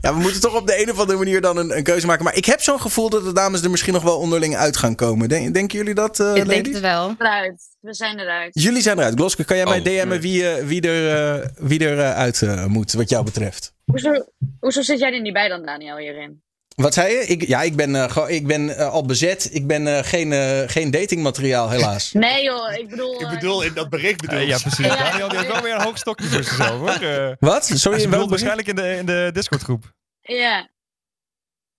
ja, 0.00 0.14
we 0.14 0.20
moeten 0.20 0.40
toch 0.40 0.54
op 0.56 0.66
de 0.66 0.82
een 0.82 0.90
of 0.90 0.98
andere 0.98 1.18
manier 1.18 1.40
dan 1.40 1.56
een, 1.56 1.76
een 1.76 1.82
keuze 1.82 2.06
maken. 2.06 2.24
Maar 2.24 2.36
ik 2.36 2.44
heb 2.44 2.60
zo'n 2.62 2.80
gevoel 2.80 3.08
dat 3.10 3.24
de 3.24 3.32
dames 3.32 3.62
er 3.62 3.70
misschien 3.70 3.92
nog 3.92 4.02
wel 4.02 4.18
onderling 4.18 4.56
uit 4.56 4.76
gaan 4.76 4.94
komen. 4.94 5.28
Denk, 5.28 5.54
denken 5.54 5.78
jullie 5.78 5.94
dat, 5.94 6.20
eh 6.20 6.34
Ik 6.34 6.48
denk 6.48 6.66
het 6.66 6.80
wel. 6.80 7.14
Eruit. 7.18 7.62
We 7.80 7.94
zijn 7.94 8.18
eruit. 8.18 8.50
Jullie 8.62 8.82
zijn 8.82 8.98
eruit. 8.98 9.14
Gloske, 9.14 9.44
kan 9.44 9.56
jij 9.56 9.66
mij 9.66 9.78
Oh, 9.78 9.84
DM'en 9.84 10.08
nee. 10.08 10.18
wie, 10.20 10.44
wie 10.64 10.80
er, 10.80 11.34
eh, 11.40 11.48
wie 11.56 11.86
er 11.88 12.12
uit 12.14 12.42
eh, 12.42 12.64
moet, 12.64 12.92
wat 12.92 13.08
jou 13.08 13.24
betreft? 13.24 13.73
Hoezo, 13.84 14.24
hoezo 14.60 14.82
zit 14.82 14.98
jij 14.98 15.12
er 15.12 15.20
niet 15.20 15.32
bij 15.32 15.48
dan, 15.48 15.64
Daniel, 15.66 15.96
hierin? 15.96 16.42
Wat 16.76 16.94
zei 16.94 17.12
je? 17.12 17.18
Ik, 17.26 17.46
ja, 17.46 17.62
ik 17.62 17.76
ben, 17.76 17.94
eh, 17.94 18.24
ik 18.28 18.46
ben 18.46 18.76
eh, 18.76 18.88
al 18.92 19.04
bezet. 19.04 19.48
Ik 19.52 19.66
ben 19.66 19.86
eh, 19.96 20.04
geen, 20.04 20.32
eh, 20.32 20.62
geen 20.66 20.90
datingmateriaal, 20.90 21.70
helaas. 21.70 22.12
Nee 22.26 22.42
joh, 22.44 22.72
ik 22.72 22.88
bedoel... 22.88 23.20
Ik 23.20 23.28
bedoel, 23.28 23.62
in 23.62 23.74
dat 23.74 23.88
bericht 23.88 24.20
bedoel 24.20 24.38
ik. 24.40 24.46
ja, 24.48 24.58
precies. 24.58 24.86
Ja. 24.86 24.96
Daniel 25.10 25.28
die 25.28 25.38
heeft 25.38 25.52
wel 25.52 25.62
weer 25.62 25.74
een 25.74 25.82
hoog 25.82 25.98
stokje 25.98 26.26
voor 26.26 26.42
zichzelf, 26.42 26.78
hoor. 26.78 27.08
Eh, 27.08 27.32
Wat? 27.38 27.64
Sorry, 27.74 27.98
welk 27.98 28.10
bedoelt 28.10 28.30
waarschijnlijk 28.30 28.68
in 28.68 28.74
de, 28.74 28.96
in 28.96 29.06
de 29.06 29.30
Discord-groep. 29.32 29.92
ja. 30.20 30.72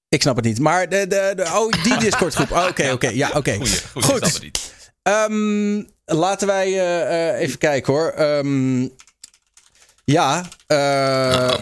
Ik 0.09 0.21
snap 0.21 0.35
het 0.35 0.45
niet. 0.45 0.59
Maar 0.59 0.89
de, 0.89 1.07
de, 1.07 1.33
de, 1.35 1.43
oh, 1.43 1.83
die 1.83 1.97
Discord-groep. 1.97 2.51
Oh, 2.51 2.65
Oké, 2.69 2.91
oké. 2.91 3.07
Ja, 3.07 3.29
oké. 3.33 3.53
Goeie, 3.55 3.77
Goed. 3.93 4.03
ik 4.03 4.03
snap 4.03 4.21
het 4.33 4.41
niet. 4.41 4.73
Ehm, 5.01 5.83
laten 6.05 6.47
wij 6.47 6.67
eh, 6.67 7.29
eh, 7.29 7.39
even 7.41 7.57
kijken 7.57 7.93
hoor. 7.93 8.09
Ehm, 8.09 8.87
ja, 10.05 10.45
eh, 10.67 10.77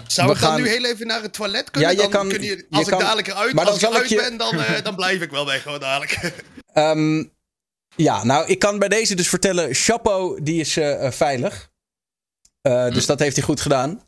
Zou 0.07 0.27
we 0.27 0.33
ik 0.33 0.39
dan 0.41 0.49
gaan... 0.49 0.61
nu 0.61 0.67
heel 0.67 0.85
even 0.85 1.07
naar 1.07 1.21
het 1.21 1.33
toilet 1.33 1.71
kunnen? 1.71 1.89
Ja, 1.89 1.95
je 1.95 2.01
dan 2.01 2.11
kan- 2.11 2.29
kun 2.29 2.41
je, 2.41 2.49
je 2.49 2.65
als 2.69 2.89
kan- 2.89 2.99
ik 2.99 3.03
dadelijk 3.05 3.27
eruit, 3.27 3.53
maar 3.53 3.65
dan 3.65 3.73
als 3.73 3.83
ik 3.83 3.89
zal 3.89 3.89
ik 3.89 3.95
eruit 3.95 4.09
je- 4.09 4.29
ben, 4.29 4.37
dan, 4.37 4.59
eh, 4.59 4.83
dan 4.83 4.95
blijf 4.95 5.21
ik 5.21 5.31
wel 5.31 5.45
weg 5.45 5.61
gewoon 5.61 5.79
dadelijk. 5.79 6.19
Ehm, 6.73 7.23
ja, 7.95 8.23
nou, 8.23 8.47
ik 8.47 8.59
kan 8.59 8.79
bij 8.79 8.87
deze 8.89 9.15
dus 9.15 9.29
vertellen: 9.29 9.73
Chapeau, 9.73 10.43
die 10.43 10.59
is 10.59 10.77
eh, 10.77 11.11
veilig. 11.11 11.69
Eh, 12.61 12.89
dus 12.91 13.05
dat 13.05 13.19
heeft 13.19 13.35
hij 13.35 13.45
goed 13.45 13.61
gedaan. 13.61 14.01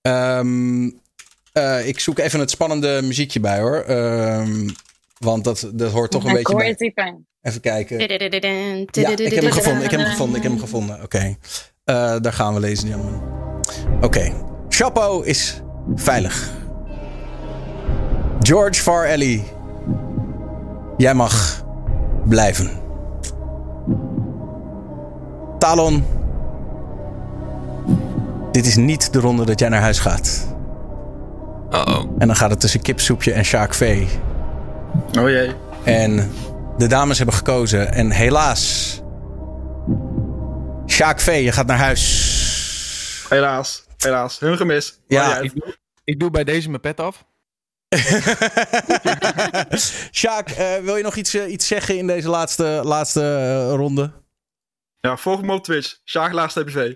Ehm, 0.00 0.90
eh, 1.52 1.86
ik 1.88 2.00
zoek 2.00 2.18
even 2.18 2.40
het 2.40 2.50
spannende 2.50 3.00
muziekje 3.02 3.40
bij 3.40 3.60
hoor. 3.60 3.76
Ehm, 3.80 4.68
want 5.18 5.44
dat, 5.44 5.70
dat 5.74 5.92
hoort 5.92 6.10
toch 6.10 6.22
een 6.24 6.28
ik 6.30 6.34
beetje 6.36 6.52
hoor 6.52 6.64
je 6.64 6.92
bij. 6.94 7.20
Even 7.42 7.60
kijken. 7.60 7.98
Ja, 7.98 8.04
ik 8.08 9.32
heb 9.34 9.42
hem 9.42 9.52
gevonden. 9.52 9.84
Ik 9.84 9.90
heb 9.90 10.00
hem 10.00 10.10
gevonden. 10.10 10.36
Ik 10.36 10.42
heb 10.42 10.52
hem 10.52 10.60
gevonden. 10.60 11.02
Oké. 11.02 11.36
Eh, 11.84 12.16
daar 12.20 12.32
gaan 12.32 12.54
we, 12.54 12.60
ladies 12.60 12.82
and 12.84 13.51
Oké. 14.00 14.32
Chapeau 14.68 15.26
is 15.26 15.62
veilig. 15.94 16.50
George 18.40 18.82
Farelli. 18.82 19.44
Jij 20.96 21.14
mag 21.14 21.64
blijven. 22.24 22.70
Talon. 25.58 26.04
Dit 28.52 28.66
is 28.66 28.76
niet 28.76 29.12
de 29.12 29.20
ronde 29.20 29.44
dat 29.44 29.58
jij 29.60 29.68
naar 29.68 29.80
huis 29.80 29.98
gaat. 29.98 30.46
Uh-oh. 31.70 32.04
En 32.18 32.26
dan 32.26 32.36
gaat 32.36 32.50
het 32.50 32.60
tussen 32.60 32.82
Kipsoepje 32.82 33.32
en 33.32 33.44
Sjaak 33.44 33.74
V. 33.74 34.06
Oh 35.18 35.28
jee. 35.28 35.50
En 35.84 36.30
de 36.76 36.86
dames 36.86 37.16
hebben 37.16 37.36
gekozen. 37.36 37.92
En 37.92 38.10
helaas. 38.10 39.02
Sjaak 40.86 41.20
V, 41.20 41.40
je 41.44 41.52
gaat 41.52 41.66
naar 41.66 41.78
huis. 41.78 42.41
Helaas. 43.32 43.84
Helaas. 43.98 44.38
Hun 44.38 44.56
gemis. 44.56 44.98
Ja, 45.06 45.38
Ik 45.38 45.54
doe, 45.54 45.76
ik 46.04 46.20
doe 46.20 46.30
bij 46.30 46.44
deze 46.44 46.68
mijn 46.68 46.80
pet 46.80 47.00
af. 47.00 47.24
Sjaak, 50.12 50.50
eh, 50.50 50.76
wil 50.76 50.96
je 50.96 51.02
nog 51.02 51.16
iets, 51.16 51.34
eh, 51.34 51.50
iets 51.52 51.66
zeggen 51.66 51.96
in 51.98 52.06
deze 52.06 52.28
laatste, 52.28 52.80
laatste 52.84 53.20
eh, 53.22 53.74
ronde? 53.76 54.12
Ja, 55.00 55.16
volg 55.16 55.42
me 55.42 55.52
op 55.52 55.64
Twitch. 55.64 55.96
Sjaak 56.04 56.32
laatste 56.32 56.64
PV. 56.64 56.92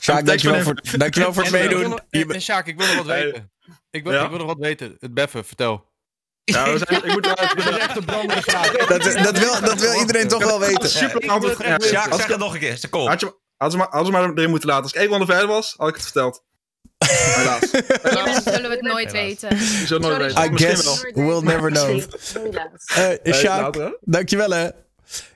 Sjaak, 0.00 0.26
dankjewel 0.26 0.60
voor, 0.62 0.80
dankjewel 0.96 1.32
voor 1.32 1.42
het 1.44 1.52
En, 1.52 1.62
ik 1.64 1.68
wil 1.68 1.78
meedoen. 2.10 2.34
En, 2.34 2.40
Sjaak, 2.42 2.66
ik 2.66 2.78
wil 2.78 2.86
nog 2.86 2.96
wat 2.96 3.06
Hey. 3.06 3.24
weten. 3.24 3.52
Ik 3.90 4.02
wil, 4.04 4.12
Ja? 4.12 4.22
ik 4.22 4.28
wil 4.28 4.38
nog 4.38 4.46
wat 4.46 4.58
weten. 4.58 4.96
Het 5.00 5.14
beffen, 5.14 5.44
vertel. 5.44 5.92
Ja, 6.44 6.72
we 6.72 6.78
zijn, 6.86 7.04
ik 7.04 7.12
moet 7.12 7.26
eruit. 7.26 7.50
Ik 7.52 7.56
Dat 7.56 7.64
is 7.64 7.70
ben 7.70 7.80
echt 7.80 7.96
een 7.96 8.04
brandende 8.04 8.42
vraag. 8.42 8.70
dat, 8.72 9.02
dat, 9.24 9.38
wil, 9.38 9.60
dat 9.60 9.80
wil 9.80 9.94
iedereen 10.00 10.28
toch 10.28 10.44
wel 10.44 10.60
weten. 10.60 10.88
super 10.88 11.22
ik 11.22 11.30
antwoord. 11.30 11.56
wil 11.58 11.66
het 11.70 11.82
Ja, 11.84 11.88
Sjaak, 11.88 12.12
zeg 12.12 12.22
ik- 12.24 12.28
het 12.30 12.38
nog 12.38 12.52
een 12.54 12.60
keer. 12.60 12.88
Kom. 12.90 13.06
Had 13.08 13.20
je, 13.20 13.36
had 13.56 13.70
ze 13.72 13.76
maar, 13.78 13.86
had 13.90 14.06
ze 14.06 14.12
maar 14.12 14.30
erin 14.30 14.50
moeten 14.50 14.68
laten. 14.68 14.82
Als 14.82 14.92
ik 14.92 15.00
één 15.00 15.08
ronde 15.08 15.26
verder 15.26 15.46
was, 15.46 15.74
had 15.76 15.88
ik 15.88 15.94
het 15.94 16.02
verteld. 16.04 16.42
Helaas. 17.06 17.70
Helaas 18.02 18.42
zullen 18.42 18.62
we 18.70 18.76
het 18.76 18.82
nooit 18.82 19.12
weten. 19.12 19.56
Je 19.56 19.82
zult 19.86 20.00
nooit 20.02 20.14
Sorry, 20.14 20.26
weten. 20.26 20.44
I 20.44 20.50
Misschien 20.50 20.76
guess 20.76 21.02
wel. 21.12 21.26
we'll 21.26 21.42
never 21.42 21.70
know. 21.70 22.00
Helaas. 22.32 23.18
Eh 23.24 23.34
Sjaak, 23.34 23.98
dankjewel 24.00 24.50
hè. 24.50 24.68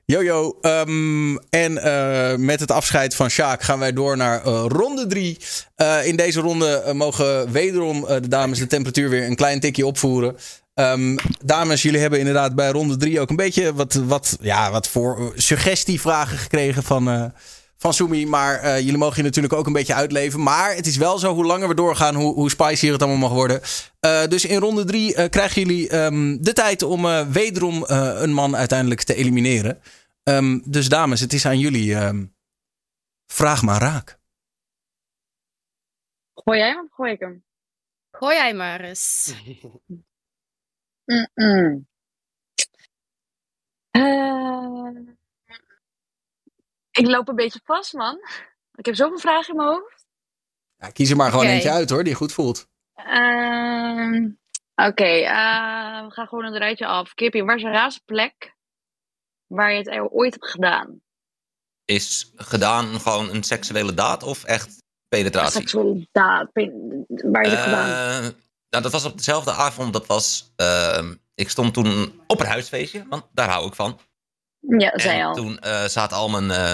Jojo, 0.05 0.59
ehm, 0.61 1.37
en 1.37 1.79
eh, 1.79 2.37
met 2.37 2.61
het 2.61 2.71
afscheid 2.71 3.15
van 3.15 3.31
Sjaak 3.31 3.63
gaan 3.63 3.79
wij 3.79 3.93
door 3.93 4.17
naar 4.17 4.45
eh, 4.45 4.65
ronde 4.69 5.07
drie. 5.07 5.39
Eh, 5.75 6.07
in 6.07 6.17
deze 6.17 6.41
ronde 6.41 6.93
mogen 6.95 7.53
wederom 7.53 8.07
eh, 8.07 8.15
de 8.21 8.29
dames 8.29 8.59
de 8.59 8.67
temperatuur 8.67 9.09
weer 9.09 9.27
een 9.27 9.37
klein 9.37 9.61
tikje 9.61 9.87
opvoeren. 9.87 10.37
Ehm, 10.75 11.17
dames, 11.45 11.83
jullie 11.83 12.01
hebben 12.01 12.19
inderdaad 12.19 12.55
bij 12.55 12.71
ronde 12.71 12.97
drie 12.97 13.21
ook 13.21 13.31
een 13.31 13.37
beetje 13.37 13.75
wat, 13.75 13.95
wat, 13.95 14.37
ja, 14.41 14.71
wat 14.71 14.89
voor 14.89 15.33
suggestievragen 15.37 16.39
gekregen 16.39 16.83
van, 16.83 17.09
eh 17.09 17.25
van 17.79 17.93
Sumi. 17.95 18.27
Maar 18.27 18.55
eh, 18.61 18.79
jullie 18.81 18.97
mogen 18.99 19.17
je 19.17 19.23
natuurlijk 19.23 19.55
ook 19.55 19.67
een 19.67 19.73
beetje 19.73 19.95
uitleven. 19.95 20.43
Maar 20.43 20.75
het 20.75 20.87
is 20.87 20.97
wel 20.97 21.19
zo, 21.19 21.35
hoe 21.35 21.45
langer 21.45 21.69
we 21.69 21.75
doorgaan, 21.75 22.15
hoe, 22.15 22.35
hoe 22.35 22.51
spicier 22.51 22.93
het 22.93 23.03
allemaal 23.03 23.21
mag 23.29 23.33
worden. 23.33 23.61
Eh, 24.01 24.27
dus 24.27 24.45
in 24.45 24.59
ronde 24.59 24.85
drie 24.85 25.15
eh, 25.15 25.29
krijgen 25.29 25.63
jullie 25.63 25.89
ehm, 25.89 26.37
de 26.41 26.53
tijd 26.53 26.83
om 26.83 27.05
eh, 27.07 27.27
wederom 27.29 27.85
eh, 27.85 28.13
een 28.21 28.33
man 28.33 28.57
uiteindelijk 28.57 29.03
te 29.03 29.15
elimineren. 29.15 29.81
Ehm, 30.23 30.61
dus 30.65 30.89
dames, 30.89 31.21
het 31.21 31.33
is 31.33 31.47
aan 31.47 31.59
jullie. 31.59 31.95
ehm, 31.95 32.25
vraag 33.27 33.63
maar 33.63 33.81
raak. 33.81 34.19
Gooi 36.35 36.59
jij 36.59 36.69
hem 36.69 36.85
of 36.85 36.95
gooi 36.95 37.13
ik 37.13 37.21
hem? 37.21 37.45
Gooi 38.11 38.37
jij 38.37 38.55
maar 38.55 38.81
eens. 38.81 39.35
Eh, 43.91 45.18
ik 46.99 47.07
loop 47.07 47.29
een 47.29 47.35
beetje 47.37 47.61
vast, 47.65 47.93
man. 47.93 48.19
Ik 48.75 48.87
heb 48.87 48.95
zoveel 48.95 49.19
vragen 49.19 49.51
in 49.51 49.57
mijn 49.57 49.69
hoofd. 49.69 50.07
Ja, 50.77 50.91
kies 50.91 51.11
er 51.11 51.17
maar 51.17 51.31
gewoon 51.31 51.47
eentje 51.47 51.71
uit 51.71 51.91
hoor, 51.91 52.03
die 52.03 52.13
je 52.13 52.19
goed 52.19 52.33
voelt. 52.33 52.67
Ehm, 52.95 54.29
Oké, 54.75 55.05
eh, 55.05 56.05
we 56.07 56.11
gaan 56.11 56.27
gewoon 56.29 56.45
een 56.45 56.59
rijtje 56.59 56.87
af. 56.87 57.15
Kippie, 57.15 57.45
waar 57.45 57.57
is 57.57 57.63
een 57.63 57.73
raarste 57.73 58.01
plek 58.05 58.55
waar 59.47 59.73
je 59.73 59.79
het 59.79 60.11
ooit 60.13 60.33
hebt 60.33 60.51
gedaan? 60.51 61.01
Is 61.85 62.33
gedaan 62.37 63.01
gewoon 63.01 63.31
een 63.31 63.43
seksuele 63.43 63.95
daad 63.95 64.23
of 64.23 64.45
echt 64.45 64.83
penetratie? 65.09 65.61
Seksuele 65.61 66.09
daad, 66.13 66.53
pen- 66.53 67.05
waar 67.09 67.43
je 67.45 67.51
het 67.51 67.59
hebt 67.59 67.63
gedaan. 67.63 68.23
Eh, 68.23 68.29
nou, 68.69 68.83
dat 68.83 68.93
was 68.93 69.05
op 69.05 69.17
dezelfde 69.17 69.53
avond. 69.53 69.93
Dat 69.93 70.07
was. 70.07 70.53
ehm, 70.57 71.15
ik 71.35 71.49
stond 71.51 71.75
toen 71.75 72.23
op 72.27 72.41
een 72.41 72.47
huisfeestje, 72.47 73.07
want 73.09 73.27
daar 73.33 73.49
hou 73.49 73.67
ik 73.67 73.75
van. 73.75 74.01
Ja, 74.61 74.91
dat 74.91 75.01
zei 75.01 75.15
je 75.17 75.21
En 75.21 75.27
al. 75.27 75.35
toen 75.35 75.59
eh, 75.59 75.85
zaten 75.85 76.17
al 76.17 76.29
mijn, 76.29 76.51
eh, 76.51 76.71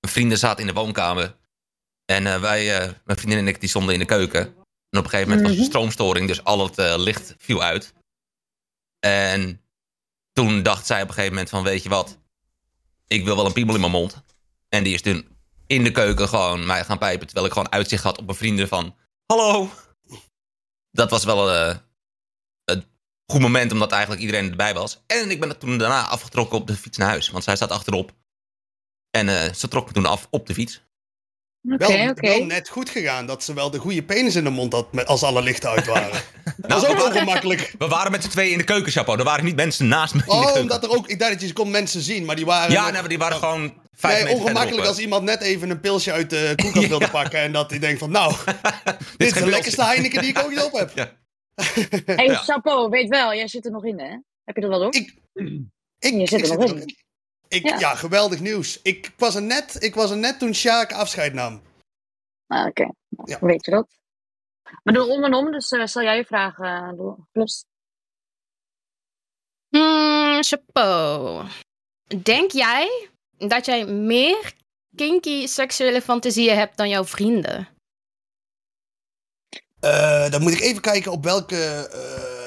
mijn 0.00 0.12
vrienden 0.14 0.38
zaten 0.38 0.60
in 0.60 0.66
de 0.74 0.80
woonkamer. 0.80 1.36
En 2.04 2.26
eh, 2.26 2.40
wij, 2.40 2.66
mijn 3.04 3.18
vriendin 3.18 3.38
en 3.38 3.48
ik, 3.48 3.60
die 3.60 3.68
stonden 3.68 3.94
in 3.94 4.00
de 4.00 4.06
keuken. 4.06 4.40
En 4.90 4.98
op 4.98 5.04
een 5.04 5.10
gegeven 5.10 5.28
moment 5.28 5.40
was 5.46 5.50
er 5.56 5.62
Mhm. 5.62 5.70
stroomstoring, 5.70 6.26
dus 6.28 6.44
al 6.44 6.64
het 6.66 6.76
licht 7.00 7.34
viel 7.38 7.62
uit. 7.62 7.92
En 8.98 9.60
toen 10.32 10.62
dacht 10.62 10.86
zij 10.86 11.02
op 11.02 11.08
een 11.08 11.14
gegeven 11.14 11.32
moment 11.32 11.50
van, 11.50 11.62
weet 11.62 11.82
je 11.82 11.88
wat? 11.88 12.18
Ik 13.06 13.24
wil 13.24 13.36
wel 13.36 13.46
een 13.46 13.52
piemel 13.52 13.74
in 13.74 13.80
mijn 13.80 13.92
mond. 13.92 14.22
En 14.68 14.84
die 14.84 14.94
is 14.94 15.02
toen 15.02 15.28
in 15.66 15.84
de 15.84 15.90
keuken 15.92 16.28
gewoon 16.28 16.66
mij 16.66 16.84
gaan 16.84 16.98
pijpen, 16.98 17.26
terwijl 17.26 17.46
ik 17.46 17.52
gewoon 17.52 17.72
uitzicht 17.72 18.02
had 18.02 18.18
op 18.18 18.24
mijn 18.26 18.38
vrienden 18.38 18.68
van, 18.68 18.96
hallo. 19.26 19.70
Dat 20.90 21.10
was 21.10 21.24
wel 21.24 21.74
goed 23.26 23.40
moment, 23.40 23.72
omdat 23.72 23.92
eigenlijk 23.92 24.22
iedereen 24.22 24.50
erbij 24.50 24.74
was. 24.74 25.02
En 25.06 25.30
ik 25.30 25.40
ben 25.40 25.48
er 25.48 25.58
toen 25.58 25.78
daarna 25.78 26.06
afgetrokken 26.06 26.58
op 26.58 26.66
de 26.66 26.76
fiets 26.76 26.98
naar 26.98 27.08
huis, 27.08 27.28
want 27.30 27.44
zij 27.44 27.56
zat 27.56 27.70
achterop. 27.70 28.12
En 29.10 29.28
eh, 29.28 29.52
ze 29.52 29.68
trok 29.68 29.86
me 29.86 29.92
toen 29.92 30.06
af 30.06 30.26
op 30.30 30.46
de 30.46 30.54
fiets. 30.54 30.84
Oké, 31.72 31.86
wel, 31.96 32.08
oké. 32.10 32.28
wel 32.28 32.44
net 32.44 32.68
goed 32.68 32.90
gegaan 32.90 33.26
dat 33.26 33.44
ze 33.44 33.54
wel 33.54 33.70
de 33.70 33.78
goede 33.78 34.02
penis 34.02 34.34
in 34.34 34.44
de 34.44 34.50
mond 34.50 34.72
had 34.72 34.92
met, 34.92 35.06
als 35.06 35.22
alle 35.22 35.42
lichten 35.42 35.70
uit 35.70 35.86
waren. 35.86 36.10
dat 36.56 36.68
Nou, 36.68 36.80
was 36.80 36.82
ook 36.82 36.88
we 36.88 36.94
wel 36.96 37.06
waren- 37.06 37.18
gemakkelijk. 37.18 37.74
We 37.78 37.88
waren 37.88 38.10
met 38.12 38.22
z'n 38.22 38.28
tweeën 38.28 38.52
in 38.52 38.58
de 38.58 38.64
keuken, 38.64 38.92
Chapo. 38.92 39.16
Er 39.16 39.24
waren 39.24 39.44
niet 39.44 39.56
mensen 39.56 39.88
naast 39.88 40.14
me 40.14 40.22
Oh, 40.26 40.54
omdat 40.56 40.84
er 40.84 40.90
ook... 40.90 41.06
Ik 41.08 41.18
dacht 41.18 41.32
dat 41.32 41.40
je 41.40 41.52
kon 41.52 41.70
mensen 41.70 42.00
zien, 42.00 42.24
maar 42.24 42.36
die 42.36 42.44
waren... 42.44 42.72
Ja, 42.72 42.82
nog- 42.82 42.90
nee, 42.90 43.00
maar 43.00 43.08
die 43.08 43.18
waren 43.18 43.36
gewoon 43.38 43.74
vijf 43.92 44.24
Nee, 44.24 44.34
ongemakkelijk 44.34 44.86
als 44.86 44.98
iemand 44.98 45.22
net 45.22 45.40
even 45.40 45.70
een 45.70 45.80
pilsje 45.80 46.12
uit 46.12 46.30
de 46.30 46.52
koelkast 46.56 46.82
Ja. 46.84 46.88
wilde 46.88 47.10
pakken 47.10 47.38
en 47.40 47.52
dat 47.52 47.70
hij 47.70 47.78
denkt 47.78 47.98
van, 47.98 48.10
nou, 48.10 48.34
dit 49.16 49.26
is 49.28 49.32
de 49.32 49.46
lekkerste 49.46 49.84
Heineken 49.84 50.20
die 50.20 50.30
ik 50.30 50.38
ook 50.38 50.64
op 50.64 50.72
heb. 50.78 50.90
Ja. 50.94 51.12
Hey, 52.16 52.26
Ja. 52.26 52.34
Chapeau, 52.34 52.88
weet 52.90 53.08
wel, 53.08 53.34
jij 53.34 53.48
zit 53.48 53.64
er 53.64 53.70
nog 53.70 53.84
in, 53.84 53.98
hè? 53.98 54.18
Heb 54.44 54.56
je 54.56 54.62
er 54.62 54.68
wel 54.68 54.78
door? 54.78 54.94
Ik, 54.94 55.14
Je 55.32 55.68
ik, 55.98 56.28
zit 56.28 56.38
ik 56.40 56.46
er 56.46 56.56
nog 56.58 56.68
zit 56.68 56.80
in. 56.80 56.96
Ik, 57.48 57.62
Ja. 57.68 57.78
ja. 57.78 57.94
geweldig 57.94 58.40
nieuws. 58.40 58.82
Ik 58.82 59.10
was, 59.16 59.34
er 59.34 59.42
net, 59.42 59.82
ik 59.82 59.94
was 59.94 60.10
er 60.10 60.16
net 60.16 60.38
toen 60.38 60.54
Sjaak 60.54 60.92
afscheid 60.92 61.32
nam. 61.32 61.62
Ah, 62.46 62.66
Oké, 62.66 62.82
Nou, 63.08 63.30
Ja. 63.30 63.38
weet 63.40 63.64
je 63.64 63.70
dat. 63.70 63.88
We 64.82 64.92
doen 64.92 65.10
om 65.10 65.24
en 65.24 65.34
om, 65.34 65.50
dus 65.52 65.70
eh, 65.70 65.86
stel 65.86 66.02
jij 66.02 66.16
je 66.16 66.24
vragen, 66.24 66.64
uh, 66.92 66.98
door. 66.98 67.18
Plus. 67.32 67.64
Hmm, 69.68 70.42
chapeau. 70.42 71.46
Denk 72.22 72.50
jij 72.50 73.08
dat 73.36 73.66
jij 73.66 73.86
meer 73.86 74.52
kinky 74.96 75.46
seksuele 75.46 76.02
fantasieën 76.02 76.56
hebt 76.56 76.76
dan 76.76 76.88
jouw 76.88 77.04
vrienden? 77.04 77.68
Eh, 79.86 80.30
dan 80.30 80.42
moet 80.42 80.52
ik 80.52 80.60
even 80.60 80.82
kijken 80.82 81.12
op 81.12 81.24
welke, 81.24 81.90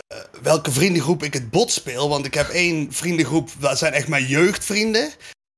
eh, 0.07 0.17
welke 0.41 0.71
vriendengroep 0.71 1.23
ik 1.23 1.33
het 1.33 1.49
bot 1.49 1.71
speel. 1.71 2.09
Want 2.09 2.25
ik 2.25 2.33
heb 2.33 2.49
één 2.49 2.93
vriendengroep, 2.93 3.49
dat 3.59 3.77
zijn 3.77 3.93
echt 3.93 4.07
mijn 4.07 4.25
jeugdvrienden. 4.25 5.11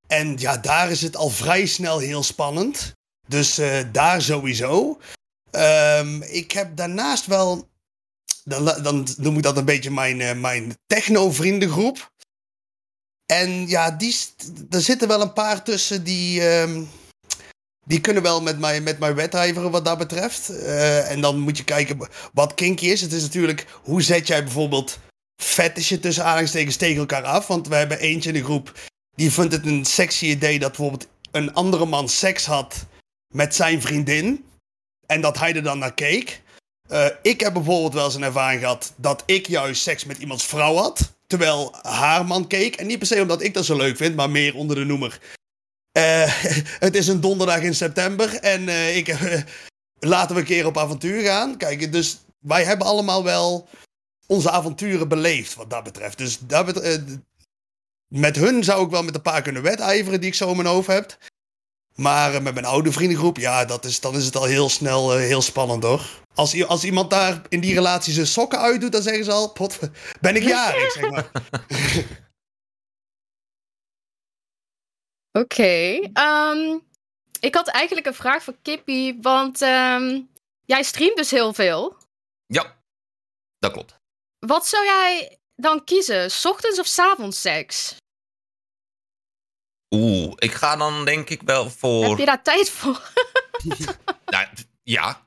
En 0.07 0.38
ja, 0.38 0.57
daar 0.57 0.91
is 0.91 1.01
het 1.01 1.15
al 1.15 1.29
vrij 1.29 1.65
snel 1.65 1.99
heel 1.99 2.23
spannend. 2.23 2.93
Dus 3.27 3.57
eh, 3.57 3.79
daar 3.91 4.21
sowieso. 4.21 4.99
Ehm, 5.51 6.21
ik 6.21 6.51
heb 6.51 6.75
daarnaast 6.75 7.25
wel. 7.25 7.69
Dan, 8.43 8.65
dan 8.65 9.07
noem 9.17 9.38
ik 9.38 9.43
dat 9.43 9.57
een 9.57 9.65
beetje 9.65 9.91
mijn, 9.91 10.41
mijn 10.41 10.77
techno-vriendengroep. 10.88 12.11
En 13.25 13.67
ja, 13.67 13.91
die, 13.91 14.15
er 14.69 14.82
zitten 14.82 15.07
wel 15.07 15.21
een 15.21 15.34
paar 15.34 15.63
tussen 15.63 16.03
die. 16.03 16.49
ehm, 16.49 16.84
die 17.86 18.01
kunnen 18.01 18.23
wel 18.23 18.41
met 18.41 18.59
mij, 18.59 18.82
met 18.82 18.99
mij 18.99 19.15
wedijveren 19.15 19.71
wat 19.71 19.86
dat 19.86 19.97
betreft. 19.97 20.49
Eh, 20.49 21.11
en 21.11 21.21
dan 21.21 21.39
moet 21.39 21.57
je 21.57 21.63
kijken 21.63 22.09
wat 22.34 22.53
kinky 22.53 22.86
is. 22.86 23.01
Het 23.01 23.13
is 23.13 23.21
natuurlijk, 23.21 23.65
hoe 23.82 24.01
zet 24.01 24.27
jij 24.27 24.43
bijvoorbeeld 24.43 24.99
fetishen 25.41 25.99
tussen 26.01 26.23
aanhalingstekens 26.23 26.75
tegen 26.75 26.99
elkaar 26.99 27.23
af? 27.23 27.47
Want 27.47 27.67
we 27.67 27.75
hebben 27.75 27.99
eentje 27.99 28.29
in 28.29 28.36
de 28.36 28.43
groep, 28.43 28.73
die 29.15 29.32
vindt 29.32 29.53
het 29.53 29.65
een 29.65 29.86
sexy 29.86 30.25
idee 30.25 30.59
dat 30.59 30.69
bijvoorbeeld 30.69 31.07
een 31.32 31.53
andere 31.53 31.86
man 31.86 32.09
seks 32.09 32.45
had 32.45 32.86
met 33.34 33.55
zijn 33.55 33.82
vriendin. 33.82 34.45
En 35.05 35.21
dat 35.21 35.39
hij 35.39 35.55
er 35.55 35.63
dan 35.63 35.79
naar 35.79 35.93
keek. 35.93 36.41
Eh, 36.88 37.05
ik 37.21 37.39
heb 37.39 37.53
bijvoorbeeld 37.53 37.93
wel 37.93 38.05
eens 38.05 38.15
een 38.15 38.23
ervaring 38.23 38.61
gehad 38.61 38.93
dat 38.95 39.23
ik 39.25 39.47
juist 39.47 39.82
seks 39.82 40.05
met 40.05 40.17
iemands 40.17 40.45
vrouw 40.45 40.75
had. 40.75 41.13
Terwijl 41.27 41.75
haar 41.82 42.25
man 42.25 42.47
keek. 42.47 42.75
En 42.75 42.88
niet 42.88 42.97
per 42.97 43.07
se 43.07 43.21
omdat 43.21 43.41
ik 43.41 43.53
dat 43.53 43.65
zo 43.65 43.77
leuk 43.77 43.97
vind, 43.97 44.15
maar 44.15 44.29
meer 44.29 44.55
onder 44.55 44.75
de 44.75 44.86
noemer. 44.86 45.19
Eh, 45.92 46.34
het 46.86 46.96
is 46.96 47.08
een 47.08 47.22
donderdag 47.22 47.62
in 47.62 47.76
september 47.76 48.36
en 48.36 48.70
eh, 48.70 48.98
ik, 48.98 49.08
eh, 49.08 49.42
laten 50.00 50.36
we 50.36 50.42
een 50.42 50.48
keer 50.48 50.66
op 50.66 50.78
avontuur 50.78 51.22
gaan. 51.22 51.58
Kijk, 51.58 51.92
dus 51.92 52.18
wij 52.39 52.64
hebben 52.64 52.88
allemaal 52.88 53.24
wel 53.24 53.68
onze 54.28 54.52
avonturen 54.52 55.08
beleefd 55.08 55.56
wat 55.56 55.70
dat 55.70 55.84
betreft. 55.84 56.18
Dus 56.18 56.39
dat 56.39 56.82
met 58.08 58.36
hun 58.36 58.64
zou 58.64 58.86
ik 58.86 58.92
wel 58.92 59.04
met 59.04 59.16
een 59.16 59.22
paar 59.22 59.42
kunnen 59.42 59.62
wedijveren 59.62 60.20
die 60.20 60.30
ik 60.30 60.36
zo 60.36 60.50
in 60.50 60.56
mijn 60.56 60.68
hoofd 60.68 60.88
heb. 60.88 61.18
Maar 61.96 62.42
met 62.42 62.54
mijn 62.54 62.66
oude 62.66 62.92
vriendengroep, 62.92 63.38
ja, 63.38 63.66
dat 63.66 63.86
is, 63.86 64.00
dan 64.00 64.16
is 64.16 64.26
het 64.26 64.36
al 64.36 64.44
heel 64.44 64.70
snel 64.70 65.18
heel 65.18 65.42
spannend 65.42 65.84
hoor. 65.84 66.06
Als, 66.34 66.66
als 66.66 66.84
iemand 66.84 67.10
daar 67.10 67.42
in 67.50 67.60
die 67.60 67.74
relatie 67.74 68.14
zijn 68.14 68.28
sokken 68.28 68.60
uitdoet, 68.60 68.92
dan 68.92 69.02
zeggen 69.02 69.24
ze 69.24 69.32
al, 69.32 69.52
pot, 69.52 69.80
ben 70.22 70.36
ik 70.36 70.44
jarig, 70.58 70.92
zeg 70.92 71.10
maar. 71.10 71.32
Oké. 75.32 75.99
ehm, 76.13 76.77
ik 77.39 77.55
had 77.55 77.67
eigenlijk 77.67 78.07
een 78.07 78.13
vraag 78.13 78.43
voor 78.43 78.55
Kippy, 78.61 79.17
want 79.21 79.61
ehm, 79.61 80.21
jij 80.65 80.84
streamt 80.84 81.15
dus 81.17 81.32
heel 81.32 81.53
veel. 81.53 81.97
Ja, 82.45 82.84
dat 83.59 83.71
klopt. 83.71 83.95
Wat 84.39 84.67
zou 84.67 84.86
jij 84.86 85.39
dan 85.55 85.84
kiezen? 85.84 86.32
's 86.32 86.45
Ochtends 86.45 86.79
of 86.79 86.86
's 86.88 86.99
avonds 86.99 87.41
seks? 87.41 87.95
Oeh, 89.95 90.34
ik 90.36 90.51
ga 90.53 90.75
dan 90.75 91.05
denk 91.05 91.29
ik 91.29 91.41
wel 91.41 91.69
voor... 91.69 92.03
Heb 92.09 92.17
je 92.17 92.25
daar 92.25 92.43
tijd 92.43 92.69
voor? 92.69 93.01
Nou, 94.25 94.47
ja. 94.84 95.23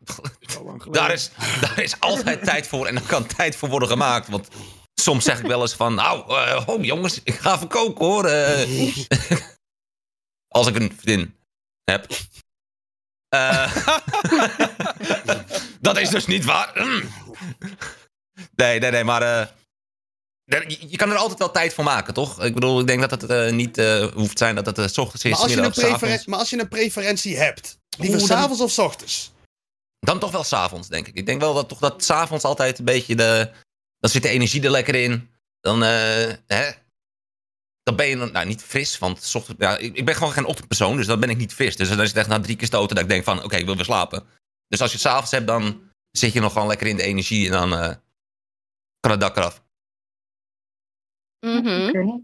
Daar 0.90 1.12
is, 1.12 1.30
daar 1.60 1.78
is 1.82 2.00
altijd 2.00 2.44
tijd 2.44 2.66
voor 2.66 2.86
en 2.86 2.96
er 2.96 3.02
kan 3.06 3.26
tijd 3.26 3.56
voor 3.56 3.68
worden 3.68 3.88
gemaakt. 3.88 4.28
Want 4.28 4.48
soms 4.94 5.24
zeg 5.24 5.38
ik 5.40 5.46
wel 5.46 5.60
eens 5.60 5.74
van, 5.74 5.94
nou, 5.94 6.36
eh, 6.36 6.62
oh 6.68 6.84
jongens, 6.84 7.20
ik 7.22 7.34
ga 7.34 7.54
even 7.54 7.68
koken 7.68 8.04
hoor. 8.04 8.24
eh. 8.24 8.96
als 10.54 10.66
ik 10.66 10.74
een 10.76 10.92
vriendin 10.98 11.34
heb. 11.84 12.06
Eh, 13.28 13.76
dat 15.80 15.98
is 15.98 16.08
dus 16.08 16.26
niet 16.26 16.44
waar. 16.44 16.70
Mm. 16.74 17.02
Nee, 18.56 18.78
nee, 18.80 18.90
nee, 18.90 19.04
maar 19.04 19.22
eh, 19.22 19.40
er- 20.44 20.70
je, 20.88 20.96
kan 20.96 21.10
er 21.10 21.16
altijd 21.16 21.38
wel 21.38 21.50
tijd 21.50 21.74
voor 21.74 21.84
maken, 21.84 22.14
toch? 22.14 22.42
Ik 22.44 22.54
bedoel, 22.54 22.80
ik 22.80 22.86
denk 22.86 23.00
dat 23.00 23.10
het 23.10 23.22
eh, 23.30 23.52
niet 23.52 23.78
eh, 23.78 24.06
hoeft 24.12 24.36
te 24.36 24.44
zijn 24.44 24.54
dat 24.54 24.66
het 24.76 24.92
's 24.92 24.98
ochtends 24.98 25.24
is, 25.24 25.30
Maar 25.30 25.40
als, 25.40 25.52
je 25.52 25.58
een 25.60 25.74
's 25.74 25.84
avonds. 25.84 26.26
maar 26.26 26.38
als 26.38 26.50
je 26.50 26.60
een 26.60 26.68
preferentie 26.68 27.36
hebt, 27.36 27.78
liever 27.98 28.18
Oeh, 28.20 28.28
dan- 28.28 28.38
s'avonds 28.38 28.62
of 28.62 28.70
's 28.70 28.78
ochtends? 28.78 29.32
Dan 29.98 30.18
toch 30.18 30.30
wel 30.30 30.44
s'avonds, 30.44 30.88
denk 30.88 31.06
ik. 31.08 31.14
Ik 31.14 31.26
denk 31.26 31.40
wel 31.40 31.54
dat 31.54 31.68
toch 31.68 31.78
dat 31.78 32.04
s'avonds 32.04 32.44
altijd 32.44 32.78
een 32.78 32.84
beetje 32.84 33.14
de... 33.16 33.50
Dan 33.98 34.10
zit 34.10 34.22
de 34.22 34.28
energie 34.28 34.62
er 34.62 34.70
lekker 34.70 34.94
in. 34.94 35.30
Dan, 35.60 35.82
eh, 35.84 36.32
hè, 36.46 36.70
dan 37.84 37.96
ben 37.96 38.06
je 38.06 38.16
dan- 38.16 38.32
nou, 38.32 38.46
niet 38.46 38.62
fris. 38.62 38.98
Want 38.98 39.22
's 39.22 39.34
ochtends, 39.34 39.60
ja, 39.62 39.76
ik, 39.78 39.96
ik 39.96 40.04
ben 40.04 40.14
gewoon 40.14 40.32
geen 40.32 40.44
ochtendpersoon, 40.44 40.96
dus 40.96 41.06
dan 41.06 41.20
ben 41.20 41.30
ik 41.30 41.36
niet 41.36 41.54
fris. 41.54 41.76
Dus 41.76 41.88
dan 41.88 42.00
is 42.00 42.08
het 42.08 42.16
echt 42.16 42.28
na 42.28 42.40
drie 42.40 42.56
keer 42.56 42.66
stoten 42.66 42.94
dat 42.94 43.04
ik 43.04 43.10
denk 43.10 43.24
van... 43.24 43.42
Oké, 43.42 43.56
ik 43.56 43.64
wil 43.64 43.74
weer 43.76 43.84
slapen. 43.84 44.26
Dus 44.68 44.80
als 44.80 44.90
je 44.90 44.96
het 44.96 45.06
s'avonds 45.06 45.30
hebt, 45.30 45.46
dan 45.46 45.90
zit 46.10 46.32
je 46.32 46.40
nog 46.40 46.52
gewoon 46.52 46.68
lekker 46.68 46.86
in 46.86 46.96
de 46.96 47.02
energie. 47.02 47.46
En 47.46 47.52
dan 47.52 47.72
eh, 47.72 47.94
kan 49.00 49.10
het 49.10 49.20
dak 49.20 49.36
eraf. 49.36 49.62
Mhm. 51.40 52.18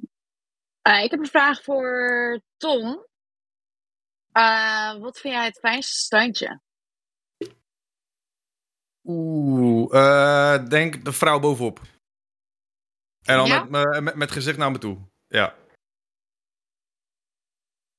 Eh, 0.83 1.03
ik 1.05 1.11
heb 1.11 1.21
een 1.21 1.27
vraag 1.27 1.63
voor 1.63 2.41
Tom. 2.57 3.07
Eh, 4.33 4.95
wat 4.99 5.19
vind 5.19 5.35
jij 5.35 5.45
het 5.45 5.59
fijnste 5.59 5.95
standje? 5.99 6.61
Oeh, 9.05 9.95
eh, 9.95 10.69
denk 10.69 11.05
de 11.05 11.13
vrouw 11.13 11.41
bovenop. 11.41 11.81
En 13.25 13.37
dan 13.37 13.47
Ja? 13.47 13.65
met, 13.65 13.71
me- 13.71 14.01
met, 14.01 14.15
met 14.15 14.31
gezicht 14.31 14.59
naar 14.59 14.71
me 14.71 14.79
toe. 14.79 15.09
Ja. 15.31 15.55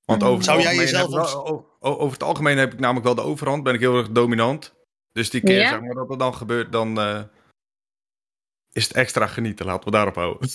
Want 0.06 0.24
over, 0.24 0.44
Zou 0.44 0.58
het 0.62 0.66
jij 0.68 0.78
algemeen 0.78 0.92
jezelf 1.08 1.34
wel- 1.34 1.68
over 1.80 2.12
het 2.14 2.24
algemeen 2.24 2.58
heb 2.58 2.74
ik 2.74 2.80
namelijk 2.80 3.06
wel 3.06 3.16
de 3.16 3.22
overhand. 3.22 3.64
Ben 3.64 3.74
ik 3.74 3.80
heel 3.80 3.98
erg 3.98 4.12
dominant. 4.12 4.74
Dus 5.12 5.30
die 5.30 5.42
keer 5.42 5.60
Ja? 5.60 5.70
zeg 5.70 5.82
maar, 5.82 5.94
dat 5.94 6.10
er 6.10 6.18
dan 6.18 6.36
gebeurt, 6.36 6.72
dan 6.72 7.00
eh, 7.00 7.24
is 8.72 8.84
het 8.88 8.94
extra 8.94 9.28
genieten. 9.28 9.66
Laten 9.66 9.84
we 9.86 9.92
daarop 9.92 10.16
houden. 10.16 10.50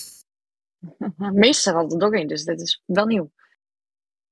Meestal 1.17 1.75
altijd 1.75 2.03
ook 2.03 2.13
in, 2.13 2.27
dus 2.27 2.43
dit 2.43 2.61
is 2.61 2.81
wel 2.85 3.05
nieuw. 3.05 3.31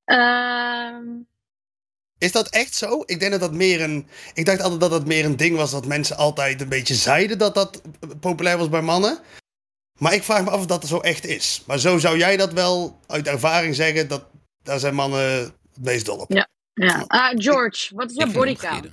Ehm, 0.03 1.05
Is 2.17 2.31
dat 2.31 2.49
echt 2.49 2.73
zo? 2.75 3.01
Ik 3.05 3.19
denk 3.19 3.31
dat 3.31 3.39
dat 3.39 3.53
meer 3.53 3.81
een. 3.81 4.07
Ik 4.33 4.45
dacht 4.45 4.61
altijd 4.61 4.79
dat 4.81 4.89
dat 4.89 5.05
meer 5.05 5.25
een 5.25 5.35
ding 5.35 5.55
was 5.57 5.71
dat 5.71 5.85
mensen 5.85 6.17
altijd 6.17 6.61
een 6.61 6.69
beetje 6.69 6.95
zeiden 6.95 7.37
dat 7.37 7.53
dat 7.55 7.81
populair 8.19 8.57
was 8.57 8.69
bij 8.69 8.81
mannen. 8.81 9.19
Maar 9.99 10.13
ik 10.13 10.23
vraag 10.23 10.43
me 10.43 10.49
af 10.49 10.59
of 10.59 10.65
dat 10.65 10.87
zo 10.87 10.99
echt 10.99 11.25
is. 11.25 11.63
Maar 11.67 11.77
zo 11.77 11.97
zou 11.97 12.17
jij 12.17 12.37
dat 12.37 12.53
wel 12.53 12.99
uit 13.07 13.27
ervaring 13.27 13.75
zeggen 13.75 14.07
dat 14.07 14.25
daar 14.63 14.79
zijn 14.79 14.95
mannen 14.95 15.39
het 15.39 15.53
meest 15.81 16.05
dol 16.05 16.17
op. 16.17 16.31
Ja. 16.31 16.47
ja. 16.73 17.03
Ah, 17.07 17.31
George, 17.35 17.95
wat 17.95 18.09
is 18.09 18.15
jouw 18.15 18.31
bodycount? 18.31 18.83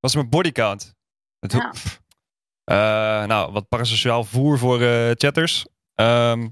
Wat 0.00 0.10
is 0.10 0.14
mijn 0.14 0.28
bodycount? 0.28 0.94
Het 1.38 1.52
Ja. 1.52 1.72
Eh, 2.64 3.26
nou, 3.26 3.52
wat 3.52 3.68
parasociaal 3.68 4.24
voer 4.24 4.58
voor 4.58 4.82
eh, 4.82 5.10
chatters. 5.14 5.66
Ehm, 5.94 6.48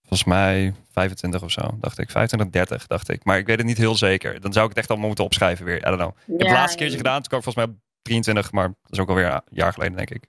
volgens 0.00 0.24
mij 0.24 0.74
25 0.90 1.42
of 1.42 1.50
zo, 1.50 1.76
dacht 1.80 1.98
ik. 1.98 2.10
25, 2.10 2.50
30, 2.50 2.86
dacht 2.86 3.08
ik. 3.08 3.24
Maar 3.24 3.38
ik 3.38 3.46
weet 3.46 3.56
het 3.58 3.66
niet 3.66 3.76
heel 3.76 3.94
zeker. 3.94 4.40
Dan 4.40 4.52
zou 4.52 4.64
ik 4.64 4.70
het 4.70 4.78
echt 4.78 4.88
allemaal 4.88 5.06
moeten 5.06 5.24
opschrijven 5.24 5.64
weer. 5.64 5.76
I 5.76 5.80
don't 5.80 5.96
know. 5.96 6.10
Ik 6.10 6.24
heb 6.26 6.40
het 6.40 6.56
laatste 6.56 6.78
keertje 6.78 6.96
gedaan. 6.96 7.20
Toen 7.20 7.28
kwam 7.28 7.38
ik 7.38 7.44
volgens 7.44 7.66
mij 7.66 7.74
op 7.74 7.80
23, 8.02 8.52
maar 8.52 8.68
dat 8.68 8.92
is 8.92 8.98
ook 8.98 9.08
alweer 9.08 9.32
een 9.32 9.42
jaar 9.50 9.72
geleden, 9.72 9.96
denk 9.96 10.10
ik. 10.10 10.26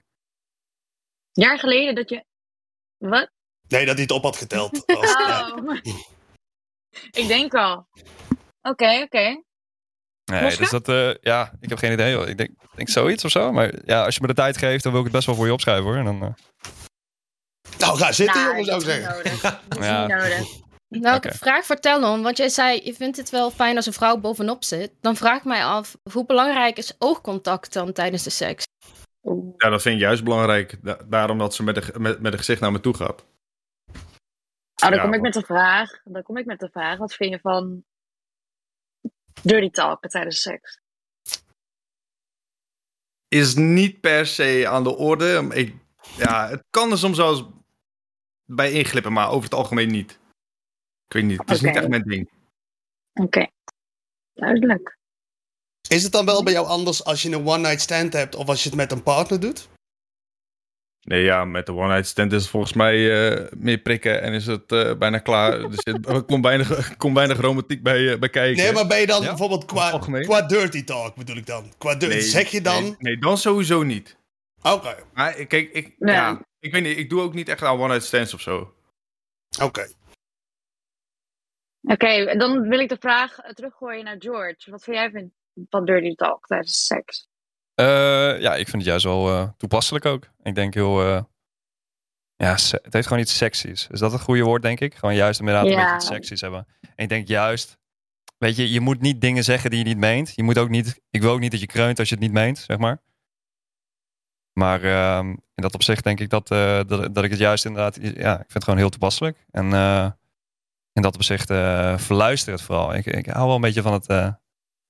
Jaar 1.32 1.58
geleden 1.58 1.94
dat 1.94 2.08
je. 2.08 2.24
Wat? 2.98 3.30
Nee, 3.68 3.84
dat 3.84 3.94
hij 3.94 4.02
het 4.02 4.10
op 4.12 4.22
had 4.22 4.36
geteld. 4.36 4.86
Als- 4.96 5.12
ja. 5.26 5.50
Oh. 5.54 5.76
ik 7.10 7.26
denk 7.26 7.54
al. 7.54 7.86
Oké, 8.62 9.00
oké. 9.02 9.42
Nee, 10.24 10.56
dus 10.56 10.70
dat, 10.70 10.88
eh, 10.88 11.14
ja, 11.20 11.52
ik 11.60 11.68
heb 11.68 11.78
geen 11.78 11.92
idee. 11.92 12.14
Hoor. 12.14 12.28
Ik 12.28 12.36
denk, 12.36 12.50
ik 12.50 12.76
denk 12.76 12.88
zoiets 12.88 13.24
of 13.24 13.30
zo. 13.30 13.52
Maar 13.52 13.74
ja, 13.84 14.04
als 14.04 14.14
je 14.14 14.20
me 14.20 14.26
de 14.26 14.34
tijd 14.34 14.56
geeft, 14.58 14.82
dan 14.82 14.92
wil 14.92 15.00
ik 15.00 15.06
het 15.06 15.14
best 15.16 15.26
wel 15.26 15.36
voor 15.36 15.46
je 15.46 15.52
opschrijven 15.52 15.84
hoor. 15.84 15.96
En 15.96 16.04
dan, 16.04 16.22
eh, 16.22 16.32
Nou, 17.78 17.98
ga 17.98 18.12
zitten, 18.12 18.40
Nou, 18.40 18.48
jongen, 18.50 18.64
zou 18.64 18.78
ik 18.80 18.84
zeggen. 18.86 19.16
niet 19.16 19.24
nodig. 19.42 19.60
Dat 19.68 19.78
is 19.78 19.86
Ja. 19.86 20.06
niet 20.06 20.16
nodig. 20.16 20.58
Nou, 20.88 21.20
vraag 21.36 21.64
voor 21.64 21.76
Talon. 21.76 22.22
Want 22.22 22.36
jij 22.36 22.48
zei, 22.48 22.80
je 22.84 22.94
vindt 22.94 23.16
het 23.16 23.30
wel 23.30 23.50
fijn 23.50 23.76
als 23.76 23.86
een 23.86 23.92
vrouw 23.92 24.16
bovenop 24.16 24.64
zit. 24.64 24.92
Dan 25.00 25.16
vraag 25.16 25.38
ik 25.38 25.44
mij 25.44 25.64
af, 25.64 25.96
hoe 26.12 26.26
belangrijk 26.26 26.76
is 26.76 26.94
oogcontact 26.98 27.72
dan 27.72 27.92
tijdens 27.92 28.22
de 28.22 28.30
seks? 28.30 28.64
Ja, 29.56 29.68
dat 29.68 29.82
vind 29.82 29.94
ik 29.94 30.00
juist 30.00 30.24
belangrijk. 30.24 30.84
Da- 30.84 31.02
daarom 31.08 31.38
dat 31.38 31.54
ze 31.54 31.62
met 31.62 31.74
de, 31.74 31.98
met, 31.98 32.20
met 32.20 32.32
een 32.32 32.38
gezicht 32.38 32.60
naar 32.60 32.72
me 32.72 32.80
toe 32.80 32.94
gaat. 32.94 33.22
Oh, 33.22 34.88
dan 34.88 34.92
Ja, 34.92 35.02
kom 35.02 35.14
ik 35.14 35.20
met 35.20 35.32
de 35.32 35.44
vraag. 35.44 36.02
Dan 36.04 36.22
kom 36.22 36.36
ik 36.36 36.46
met 36.46 36.60
de 36.60 36.70
vraag. 36.70 36.98
Wat 36.98 37.14
vind 37.14 37.30
je 37.30 37.40
van 37.40 37.84
dirty 39.42 39.70
talk 39.70 40.08
tijdens 40.08 40.40
seks? 40.40 40.80
Is 43.28 43.54
niet 43.54 44.00
per 44.00 44.26
se 44.26 44.68
aan 44.68 44.82
de 44.82 44.96
orde. 44.96 45.48
Ik, 45.54 45.74
ja, 46.16 46.48
het 46.48 46.64
kan 46.70 46.90
er 46.90 46.98
soms 46.98 47.16
wel 47.16 47.30
eens 47.30 47.46
bij 48.44 48.72
inglippen, 48.72 49.12
maar 49.12 49.28
over 49.30 49.44
het 49.44 49.54
algemeen 49.54 49.88
niet. 49.90 50.10
Ik 51.06 51.12
weet 51.12 51.24
niet. 51.24 51.38
Het 51.38 51.50
is 51.50 51.60
niet 51.60 51.76
echt 51.76 51.88
mijn 51.88 52.02
ding. 52.02 52.30
Oké. 53.12 53.46
Duidelijk. 54.32 54.98
Is 55.90 56.02
het 56.02 56.12
dan 56.12 56.24
wel 56.24 56.42
bij 56.42 56.52
jou 56.52 56.66
anders 56.66 57.04
als 57.04 57.22
je 57.22 57.30
een 57.30 57.46
one-night 57.46 57.80
stand 57.80 58.12
hebt 58.12 58.34
of 58.34 58.48
als 58.48 58.62
je 58.62 58.68
het 58.68 58.78
met 58.78 58.92
een 58.92 59.02
partner 59.02 59.40
doet? 59.40 59.68
Nee, 61.00 61.22
ja, 61.22 61.44
met 61.44 61.66
de 61.66 61.72
one-night 61.72 62.06
stand 62.06 62.32
is 62.32 62.40
het 62.42 62.50
volgens 62.50 62.72
mij 62.72 62.96
eh, 63.32 63.52
meer 63.56 63.78
prikken 63.78 64.22
en 64.22 64.32
is 64.32 64.46
het 64.46 64.72
eh, 64.72 64.96
bijna 64.96 65.18
klaar. 65.18 65.52
Er, 65.60 65.68
zit, 65.72 66.06
er 66.08 66.22
komt 66.22 66.44
weinig, 66.44 66.96
komt 66.96 67.14
weinig 67.16 67.40
romantiek 67.40 67.82
bij, 67.82 68.12
eh, 68.12 68.18
bij 68.18 68.28
kijken. 68.30 68.62
Nee, 68.62 68.72
maar 68.72 68.86
ben 68.86 69.00
je 69.00 69.06
dan 69.06 69.22
Ja? 69.22 69.28
bijvoorbeeld 69.28 69.64
qua, 69.64 69.98
qua 69.98 70.42
dirty 70.42 70.84
talk 70.84 71.14
bedoel 71.14 71.36
ik 71.36 71.46
dan? 71.46 71.72
Qua 71.78 71.94
dir- 71.94 72.08
Nee, 72.08 72.20
zeg 72.20 72.50
je 72.50 72.60
dan... 72.60 72.82
Nee, 72.82 72.96
nee, 72.98 73.18
dan 73.18 73.38
sowieso 73.38 73.82
niet. 73.82 74.16
Oké, 74.62 74.96
Maar 75.14 75.38
ik- 75.38 75.48
kijk, 75.48 75.72
ik, 75.72 75.94
Nee. 75.98 76.14
ja, 76.14 76.40
ik 76.58 76.72
weet 76.72 76.82
niet, 76.82 76.96
ik 76.98 77.10
doe 77.10 77.20
ook 77.22 77.34
niet 77.34 77.48
echt 77.48 77.62
aan 77.62 77.78
one-night 77.80 78.04
stands 78.06 78.34
of 78.34 78.40
zo. 78.40 78.74
oké. 79.62 79.88
Oké, 81.82 82.36
dan 82.38 82.68
wil 82.68 82.78
ik 82.78 82.88
de 82.88 82.96
vraag 83.00 83.36
teruggooien 83.54 84.04
naar 84.04 84.16
George. 84.18 84.70
Wat 84.70 84.82
vind 84.84 84.96
jij 84.96 85.10
van, 85.10 85.32
van 85.68 85.84
dirty 85.84 86.14
talk 86.14 86.46
tijdens 86.46 86.86
seks? 86.86 87.28
Eh, 87.74 88.40
ja, 88.40 88.54
ik 88.54 88.68
vind 88.68 88.82
het 88.82 88.84
juist 88.84 89.04
wel 89.04 89.28
eh, 89.28 89.48
toepasselijk 89.56 90.04
ook. 90.04 90.30
Ik 90.42 90.54
denk 90.54 90.74
heel. 90.74 91.00
eh, 91.02 91.22
ja, 92.36 92.52
het 92.52 92.92
heeft 92.92 93.06
gewoon 93.06 93.22
iets 93.22 93.36
seksies. 93.36 93.86
Is 93.90 93.98
dat 93.98 94.12
het 94.12 94.20
goede 94.20 94.42
woord, 94.42 94.62
denk 94.62 94.80
ik? 94.80 94.94
Gewoon 94.94 95.14
juist 95.14 95.40
inderdaad 95.40 95.66
een 95.66 95.74
beetje 95.76 95.94
iets 95.94 96.06
seksies 96.06 96.40
hebben. 96.40 96.66
En 96.80 97.02
ik 97.04 97.08
denk 97.08 97.28
juist. 97.28 97.78
Weet 98.38 98.56
je, 98.56 98.70
je 98.70 98.80
moet 98.80 99.00
niet 99.00 99.20
dingen 99.20 99.44
zeggen 99.44 99.70
die 99.70 99.78
je 99.78 99.84
niet 99.84 99.96
meent. 99.96 100.32
Je 100.34 100.42
moet 100.42 100.58
ook 100.58 100.68
niet. 100.68 101.00
Ik 101.10 101.22
wil 101.22 101.32
ook 101.32 101.40
niet 101.40 101.50
dat 101.50 101.60
je 101.60 101.66
kreunt 101.66 101.98
als 101.98 102.08
je 102.08 102.14
het 102.14 102.24
niet 102.24 102.32
meent, 102.32 102.58
zeg 102.58 102.78
maar. 102.78 103.02
Maar 104.52 104.82
ehm, 104.82 105.28
in 105.28 105.62
dat 105.62 105.74
opzicht 105.74 106.04
denk 106.04 106.20
ik 106.20 106.30
dat, 106.30 106.48
dat, 106.48 107.14
dat 107.14 107.24
ik 107.24 107.30
het 107.30 107.38
juist 107.38 107.64
inderdaad. 107.64 107.94
Ja, 107.96 108.32
ik 108.32 108.38
vind 108.38 108.52
het 108.52 108.64
gewoon 108.64 108.78
heel 108.78 108.88
toepasselijk. 108.88 109.46
En 109.50 109.64
in 110.92 111.02
dat 111.02 111.14
opzicht 111.14 111.46
verluister 112.02 112.52
het 112.52 112.62
vooral. 112.62 112.94
Ik, 112.94 113.06
ik 113.06 113.26
hou 113.26 113.46
wel 113.46 113.54
een 113.54 113.60
beetje 113.60 113.82
van 113.82 113.92
het. 113.92 114.38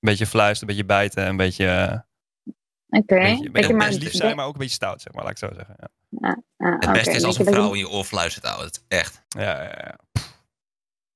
Eh, 0.01 0.09
een 0.09 0.17
beetje 0.17 0.25
fluisteren, 0.25 0.69
een 0.69 0.75
beetje 0.77 0.93
bijten, 0.95 1.27
een 1.27 1.37
beetje. 1.37 1.65
eh, 1.67 1.99
Oké. 2.99 3.15
een 3.15 3.21
beetje, 3.23 3.45
een 3.45 3.51
beetje 3.51 3.73
maar- 3.73 3.87
best 3.87 3.99
lief 4.01 4.11
zijn, 4.13 4.35
maar 4.35 4.45
ook 4.45 4.53
een 4.53 4.59
beetje 4.59 4.73
stout, 4.75 5.01
zeg 5.01 5.13
maar, 5.13 5.23
laat 5.23 5.31
ik 5.31 5.37
zo 5.37 5.49
zeggen. 5.55 5.75
Ja, 5.79 5.89
Ah, 6.57 6.79
Het 6.79 6.91
beste 6.91 7.11
is 7.11 7.23
als 7.23 7.39
een 7.39 7.45
vrouw 7.45 7.73
in 7.73 7.79
je 7.79 7.89
oor 7.89 8.03
fluistert, 8.03 8.45
ouwe. 8.45 8.63
Het- 8.63 8.83
Echt. 8.87 9.23
ja, 9.27 9.63
ja. 9.63 9.77
ja. 9.87 9.97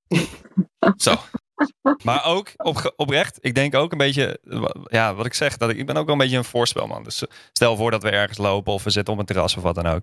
Zo. 0.97 1.15
Maar 2.03 2.25
ook 2.25 2.51
op, 2.55 2.93
oprecht, 2.95 3.37
ik 3.41 3.55
denk 3.55 3.75
ook 3.75 3.91
een 3.91 3.97
beetje, 3.97 4.39
ja, 4.87 5.13
wat 5.15 5.25
ik 5.25 5.33
zeg, 5.33 5.57
dat 5.57 5.69
ik, 5.69 5.77
ik 5.77 5.85
ben 5.85 5.97
ook 5.97 6.05
wel 6.05 6.13
een 6.13 6.21
beetje 6.21 6.37
een 6.37 6.43
voorspelman. 6.43 7.03
Dus 7.03 7.21
eh, 7.27 7.31
stel 7.53 7.75
voor 7.75 7.91
dat 7.91 8.03
we 8.03 8.09
ergens 8.09 8.37
lopen 8.37 8.73
of 8.73 8.83
we 8.83 8.89
zitten 8.89 9.13
op 9.13 9.19
een 9.19 9.25
terras 9.25 9.57
of 9.57 9.63
wat 9.63 9.75
dan 9.75 9.85
ook. 9.85 10.01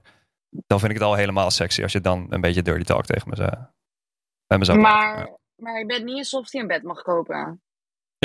Dan 0.67 0.79
vind 0.79 0.93
ik 0.93 0.99
het 0.99 1.07
al 1.07 1.15
helemaal 1.15 1.51
sexy 1.51 1.83
als 1.83 1.93
je 1.93 2.01
dan 2.01 2.27
een 2.31 2.41
beetje 2.41 2.63
dirty 2.63 2.85
talk 2.85 3.05
tegen 3.05 3.29
me 3.29 3.37
zou. 3.37 3.51
Bij 4.47 4.59
me 4.59 4.65
zou 4.65 4.79
Maar, 4.79 5.15
praten, 5.15 5.39
maar 5.57 5.79
je 5.79 5.87
bent 5.87 6.05
niet 6.05 6.19
een 6.19 6.25
softie 6.25 6.61
in 6.61 6.67
bed 6.67 6.83
mag 6.83 7.03
kopen. 7.03 7.37
ja. 7.37 7.57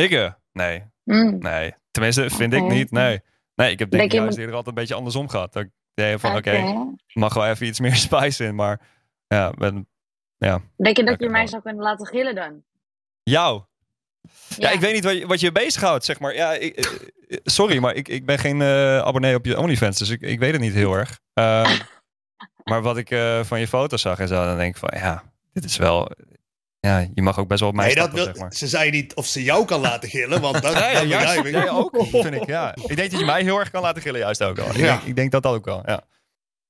Ik? 0.03 0.11
Nee, 0.57 0.83
Mm. 1.03 1.37
nee. 1.37 1.73
Tenminste, 1.91 2.29
vind 2.29 2.53
ik 2.53 2.63
niet, 2.63 2.91
nee. 2.91 3.21
Nee, 3.55 3.71
ik 3.71 3.79
heb 3.79 3.91
denk 3.91 4.03
ik 4.03 4.11
juist 4.11 4.37
eerder 4.37 4.55
altijd 4.55 4.75
een 4.75 4.81
beetje 4.81 4.95
andersom 4.95 5.29
gehad. 5.29 5.53
Dat 5.53 5.63
ik 5.63 5.69
deed 5.93 6.19
van, 6.19 6.35
oké, 6.35 6.75
mag 7.13 7.33
wel 7.33 7.45
even 7.45 7.67
iets 7.67 7.79
meer 7.79 7.95
spice 8.07 8.43
in, 8.45 8.55
maar 8.55 8.81
ja, 9.27 9.51
ben, 9.51 9.87
ja. 10.37 10.61
Denk 10.77 10.97
je 10.97 11.03
dat 11.03 11.19
je 11.19 11.29
mij 11.29 11.47
zou 11.47 11.61
kunnen 11.61 11.83
laten 11.83 12.05
gillen 12.05 12.35
dan? 12.35 12.63
Jou? 13.23 13.61
Ja, 14.57 14.69
ik 14.69 14.79
weet 14.79 14.93
niet 14.93 15.03
wat 15.03 15.17
je, 15.17 15.27
wat 15.27 15.39
je 15.39 15.51
bezighoudt, 15.51 16.05
zeg 16.05 16.19
maar. 16.19 16.35
Ja, 16.35 16.53
ik, 16.53 16.75
eh, 16.75 16.85
eh, 17.27 17.37
sorry, 17.43 17.77
maar 17.77 17.95
ik, 17.95 18.07
ik 18.07 18.25
ben 18.25 18.39
geen 18.39 18.61
eh, 18.61 18.97
abonnee 18.97 19.35
op 19.35 19.45
je 19.45 19.57
OnlyFans, 19.57 19.97
dus 19.97 20.09
ik, 20.09 20.21
ik 20.21 20.39
weet 20.39 20.51
het 20.51 20.61
niet 20.61 20.73
heel 20.73 20.93
erg. 20.93 21.19
Ehm, 21.33 21.79
maar 22.69 22.81
wat 22.81 22.97
ik 22.97 23.07
van 23.43 23.59
je 23.59 23.67
foto's 23.67 24.01
zag 24.01 24.19
en 24.19 24.27
zo, 24.27 24.43
dan 24.45 24.57
denk 24.57 24.75
ik 24.75 24.79
van, 24.79 24.99
ja, 24.99 25.23
dit 25.53 25.63
is 25.63 25.77
wel... 25.77 26.11
ja, 26.79 27.07
je 27.13 27.21
mag 27.21 27.39
ook 27.39 27.47
best 27.47 27.59
wel 27.59 27.69
op 27.69 27.75
mij 27.75 27.85
Nee, 27.85 27.95
dat 27.95 28.11
wil, 28.11 28.23
zeg 28.23 28.35
maar. 28.37 28.53
ze 28.53 28.67
zei 28.67 28.89
niet 28.91 29.13
of 29.15 29.25
ze 29.25 29.43
jou 29.43 29.65
kan 29.65 29.79
laten 29.79 30.09
gillen, 30.09 30.41
want 30.41 30.61
dat, 30.61 30.73
juist. 31.07 31.37
ik. 31.37 31.45
Jij 31.51 31.69
ook, 31.69 31.95
vind 32.09 32.33
ik. 32.33 32.45
Ja. 32.45 32.75
Ik 32.75 32.95
denk 32.95 33.11
dat 33.11 33.19
je 33.19 33.25
mij 33.25 33.43
heel 33.43 33.59
erg 33.59 33.69
kan 33.71 33.81
laten 33.81 34.01
gillen, 34.01 34.19
juist 34.19 34.43
ook 34.43 34.55
wel. 34.55 34.67
Ik, 34.67 34.75
Ja. 34.75 34.81
denk, 34.95 35.01
ik 35.01 35.15
denk 35.15 35.31
dat 35.31 35.43
dat 35.43 35.53
ook 35.55 35.65
wel, 35.65 35.81
ja. 35.85 36.03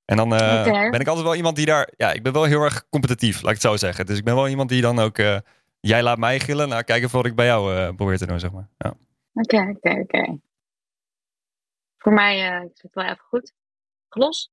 En 0.05 0.17
dan 0.17 0.35
eh, 0.35 0.63
ben 0.89 0.99
ik 0.99 1.07
altijd 1.07 1.25
wel 1.25 1.35
iemand 1.35 1.55
die 1.55 1.65
daar... 1.65 1.93
Ja, 1.97 2.11
ik 2.11 2.23
ben 2.23 2.33
wel 2.33 2.43
heel 2.43 2.61
erg 2.61 2.89
competitief, 2.89 3.35
laat 3.35 3.43
ik 3.55 3.61
het 3.61 3.71
zo 3.71 3.77
zeggen. 3.77 4.05
Dus 4.05 4.17
ik 4.17 4.23
ben 4.23 4.35
wel 4.35 4.47
iemand 4.47 4.69
die 4.69 4.81
dan 4.81 4.99
ook... 4.99 5.17
eh, 5.17 5.37
jij 5.79 6.03
laat 6.03 6.17
mij 6.17 6.39
gillen, 6.39 6.69
nou 6.69 6.83
kijk 6.83 7.03
even 7.03 7.15
wat 7.17 7.25
ik 7.25 7.35
bij 7.35 7.45
jou 7.45 7.75
eh, 7.75 7.95
probeer 7.95 8.17
te 8.17 8.25
doen, 8.25 8.39
zeg 8.39 8.51
maar. 8.51 8.67
Ja. 8.77 8.93
Oké, 9.33 9.75
oké, 9.77 9.99
oké. 9.99 10.37
Voor 11.97 12.13
mij 12.13 12.47
eh 12.51 12.63
is 12.73 12.81
het 12.81 12.93
wel 12.93 13.03
even 13.03 13.25
goed. 13.29 13.53
Glos? 14.09 14.51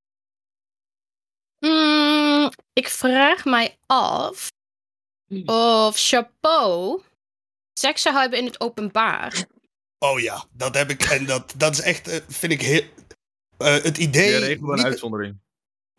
Hmm, 1.58 2.50
ik 2.72 2.88
vraag 2.88 3.44
mij 3.44 3.78
af 3.86 4.52
of 5.46 5.96
chapeau 5.96 7.00
seks 7.72 8.02
zou 8.02 8.16
hebben 8.16 8.38
in 8.38 8.44
het 8.44 8.60
openbaar. 8.60 9.44
Oh 9.98 10.20
ja, 10.20 10.44
dat 10.52 10.74
heb 10.74 10.90
ik. 10.90 11.02
En 11.02 11.26
dat, 11.26 11.54
dat 11.56 11.72
is 11.72 11.80
echt, 11.80 12.08
eh, 12.08 12.20
vind 12.28 12.52
ik 12.52 12.62
heel. 12.62 12.82
eh, 13.58 13.82
het 13.82 13.98
idee. 13.98 14.30
Meer 14.30 14.40
regel 14.46 14.66
dan 14.66 14.76
niet- 14.76 14.84
uitzondering. 14.84 15.38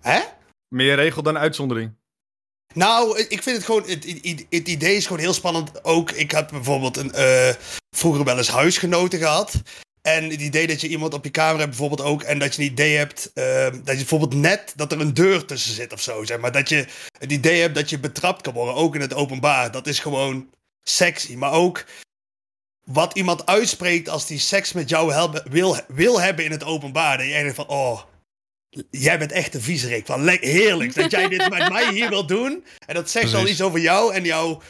Hè? 0.02 0.20
Meer 0.68 0.96
regel 0.96 1.24
dan 1.24 1.38
uitzondering. 1.38 1.94
Nou, 2.74 3.20
ik 3.20 3.44
vind 3.44 3.56
het 3.58 3.66
gewoon. 3.66 3.84
Het, 3.84 4.04
het 4.50 4.68
idee 4.68 4.96
is 4.96 5.06
gewoon 5.06 5.22
heel 5.22 5.34
spannend. 5.34 5.84
Ook, 5.84 6.12
ik 6.12 6.32
heb 6.32 6.50
bijvoorbeeld 6.50 6.98
een, 6.98 7.12
eh, 7.12 7.54
vroeger 7.96 8.24
wel 8.24 8.38
eens 8.38 8.48
huisgenoten 8.48 9.20
gehad. 9.20 9.62
En 10.06 10.30
het 10.30 10.42
idee 10.42 10.68
dat 10.68 10.82
je 10.82 10.88
iemand 10.88 11.14
op 11.14 11.24
je 11.24 11.30
kamer 11.30 11.58
hebt, 11.58 11.70
bijvoorbeeld 11.70 12.02
ook. 12.10 12.24
En 12.24 12.40
dat 12.40 12.56
je 12.56 12.62
een 12.62 12.68
idee 12.68 12.98
hebt. 12.98 13.32
eh, 13.34 13.64
dat 13.64 13.74
je 13.86 13.96
bijvoorbeeld 13.96 14.34
net. 14.34 14.74
dat 14.76 14.92
er 14.92 15.00
een 15.02 15.14
deur 15.14 15.46
tussen 15.46 15.74
zit 15.74 15.94
of 15.94 16.02
zo. 16.02 16.24
Zeg 16.24 16.40
maar. 16.40 16.52
Dat 16.52 16.70
je 16.70 16.86
het 17.20 17.32
idee 17.32 17.62
hebt 17.62 17.76
dat 17.76 17.90
je 17.90 18.00
betrapt 18.00 18.42
kan 18.42 18.54
worden. 18.54 18.76
Ook 18.76 18.96
in 18.96 19.02
het 19.02 19.14
openbaar. 19.14 19.72
Dat 19.72 19.88
is 19.88 20.00
gewoon 20.00 20.50
sexy. 20.84 21.36
Maar 21.36 21.52
ook. 21.52 21.86
wat 22.84 23.18
iemand 23.18 23.46
uitspreekt 23.46 24.10
als 24.10 24.28
die 24.28 24.40
seks 24.40 24.74
met 24.74 24.90
jou 24.90 25.32
wil, 25.50 25.78
wil 25.88 26.22
hebben 26.22 26.46
in 26.46 26.52
het 26.52 26.64
openbaar. 26.64 27.18
Dat 27.18 27.26
je 27.26 27.32
denkt 27.32 27.56
van. 27.56 27.68
Oh, 27.68 28.02
jij 28.90 29.20
bent 29.20 29.32
echt 29.32 29.54
een 29.54 29.62
viezerik. 29.62 30.06
Van 30.06 30.28
heerlijk 30.28 30.94
dat 30.96 31.12
jij 31.12 31.28
dit 31.28 31.50
met 31.50 31.70
mij 31.70 31.94
hier 31.94 32.10
wil 32.10 32.26
doen. 32.28 32.66
En 32.86 32.96
dat 32.96 33.10
zegt 33.10 33.34
al 33.34 33.48
iets 33.48 33.62
over 33.62 33.80
jou 33.80 34.14
en 34.14 34.24
jouw 34.24 34.62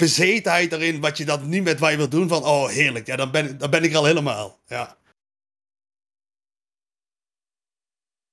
bezetenheid 0.00 0.72
erin. 0.72 1.00
Wat 1.00 1.16
je 1.16 1.24
dat 1.24 1.42
nu 1.42 1.62
met 1.62 1.80
mij 1.80 1.96
wil 1.96 2.08
doen. 2.08 2.28
Van 2.28 2.44
oh, 2.44 2.68
heerlijk. 2.68 3.06
Ja, 3.06 3.16
dan 3.16 3.30
ben, 3.30 3.58
dan 3.58 3.70
ben 3.70 3.82
ik 3.82 3.90
er 3.90 3.96
al 3.96 4.04
helemaal. 4.04 4.58
Ja. 4.66 4.96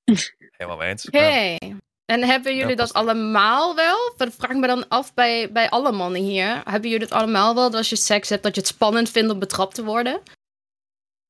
Helemaal 0.58 0.78
mee 0.78 0.90
eens. 0.90 1.08
Oké. 1.08 1.20
Ja. 1.20 1.58
En 2.06 2.24
hebben 2.24 2.56
jullie 2.56 2.70
Ja, 2.70 2.76
dat 2.76 2.94
allemaal 2.94 3.76
wel? 3.76 4.14
Dat 4.18 4.34
vraag 4.34 4.52
ik 4.52 4.58
me 4.58 4.68
dan 4.68 4.88
af 4.88 5.14
bij, 5.14 5.52
bij 5.52 5.70
alle 5.70 5.92
mannen 5.92 6.22
hier. 6.22 6.62
Hebben 6.64 6.90
jullie 6.90 7.06
het 7.06 7.12
allemaal 7.16 7.56
wel 7.56 7.64
dat 7.64 7.76
als 7.76 7.90
je 7.90 7.96
seks 7.96 8.30
hebt, 8.30 8.44
dat 8.44 8.56
je 8.56 8.62
het 8.62 8.70
spannend 8.70 9.10
vindt 9.10 9.32
om 9.32 9.40
betrapt 9.40 9.76
te 9.76 9.84
worden? 9.84 10.22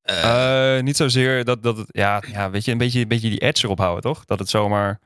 Eh, 0.02 0.76
Eh, 0.76 0.82
niet 0.82 0.96
zozeer 0.96 1.44
dat, 1.44 1.62
dat 1.62 1.76
het, 1.76 1.86
ja, 1.90 2.22
ja, 2.26 2.50
weet 2.50 2.64
je, 2.64 2.72
een 2.72 2.78
beetje, 2.78 3.00
een 3.00 3.08
beetje 3.08 3.30
die 3.30 3.40
edge 3.40 3.64
erop 3.64 3.78
houden, 3.78 4.02
toch? 4.02 4.24
Dat 4.24 4.38
het 4.38 4.48
zomaar, 4.48 5.00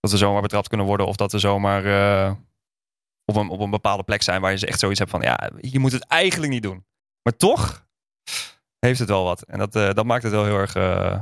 dat 0.00 0.10
we 0.10 0.16
zomaar 0.16 0.42
betrapt 0.42 0.68
kunnen 0.68 0.86
worden 0.86 1.06
of 1.06 1.16
dat 1.16 1.32
we 1.32 1.38
zomaar 1.38 1.84
eh, 1.84 2.32
op, 3.30 3.36
een, 3.42 3.48
op 3.48 3.60
een 3.60 3.70
bepaalde 3.70 4.02
plek 4.02 4.22
zijn 4.22 4.40
waar 4.40 4.58
je 4.58 4.66
echt 4.66 4.78
zoiets 4.80 4.98
hebt 4.98 5.10
van, 5.10 5.20
ja, 5.20 5.50
je 5.60 5.78
moet 5.78 5.92
het 5.92 6.04
eigenlijk 6.06 6.52
niet 6.52 6.62
doen. 6.62 6.84
Maar 7.22 7.36
toch 7.36 7.86
heeft 8.78 8.98
het 8.98 9.08
wel 9.08 9.24
wat. 9.24 9.42
En 9.42 9.58
dat, 9.58 9.76
eh, 9.76 9.90
dat 9.92 10.04
maakt 10.04 10.22
het 10.22 10.32
wel 10.32 10.44
heel 10.44 10.56
erg, 10.56 10.74
eh, 10.74 11.18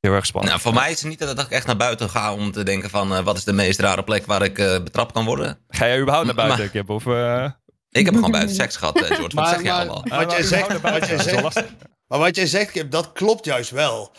heel 0.00 0.12
erg 0.12 0.26
spannend. 0.26 0.52
nou, 0.52 0.64
voor 0.64 0.74
mij 0.74 0.90
is 0.90 1.00
het 1.00 1.08
niet 1.10 1.18
dat 1.18 1.38
ik 1.40 1.50
echt 1.50 1.66
naar 1.66 1.76
buiten 1.76 2.10
ga 2.10 2.32
om 2.34 2.52
te 2.52 2.62
denken 2.62 2.90
van... 2.90 3.14
eh, 3.14 3.24
wat 3.24 3.36
is 3.36 3.44
de 3.44 3.52
meest 3.52 3.80
rare 3.80 4.04
plek 4.04 4.26
waar 4.26 4.42
ik 4.42 4.58
eh, 4.58 4.82
betrapt 4.82 5.12
kan 5.12 5.24
worden? 5.24 5.58
Ga 5.68 5.86
jij 5.86 5.98
überhaupt 6.00 6.26
naar 6.26 6.34
buiten, 6.36 6.58
Maar- 6.58 6.68
Kip? 6.68 6.90
Of, 6.90 7.06
eh, 7.06 7.50
Ik 7.90 8.04
heb 8.04 8.14
gewoon 8.14 8.30
buiten 8.30 8.54
seks 8.54 8.76
gehad, 8.76 8.96
eh, 9.00 9.06
George. 9.06 9.22
Wat 9.22 9.32
Maar- 9.34 9.48
zeg 9.48 9.58
je 9.62 9.64
maar- 9.68 9.78
allemaal? 9.88 10.18
Wat 10.24 10.30
jij 10.32 10.42
zegt- 10.42 10.80
wat 10.80 11.06
jij 11.06 11.18
zegt-. 11.18 11.64
Maar 12.08 12.18
wat 12.18 12.36
jij 12.36 12.46
zegt, 12.46 12.70
Kip, 12.70 12.90
dat 12.90 13.12
klopt 13.12 13.44
juist 13.44 13.70
wel. 13.70 14.12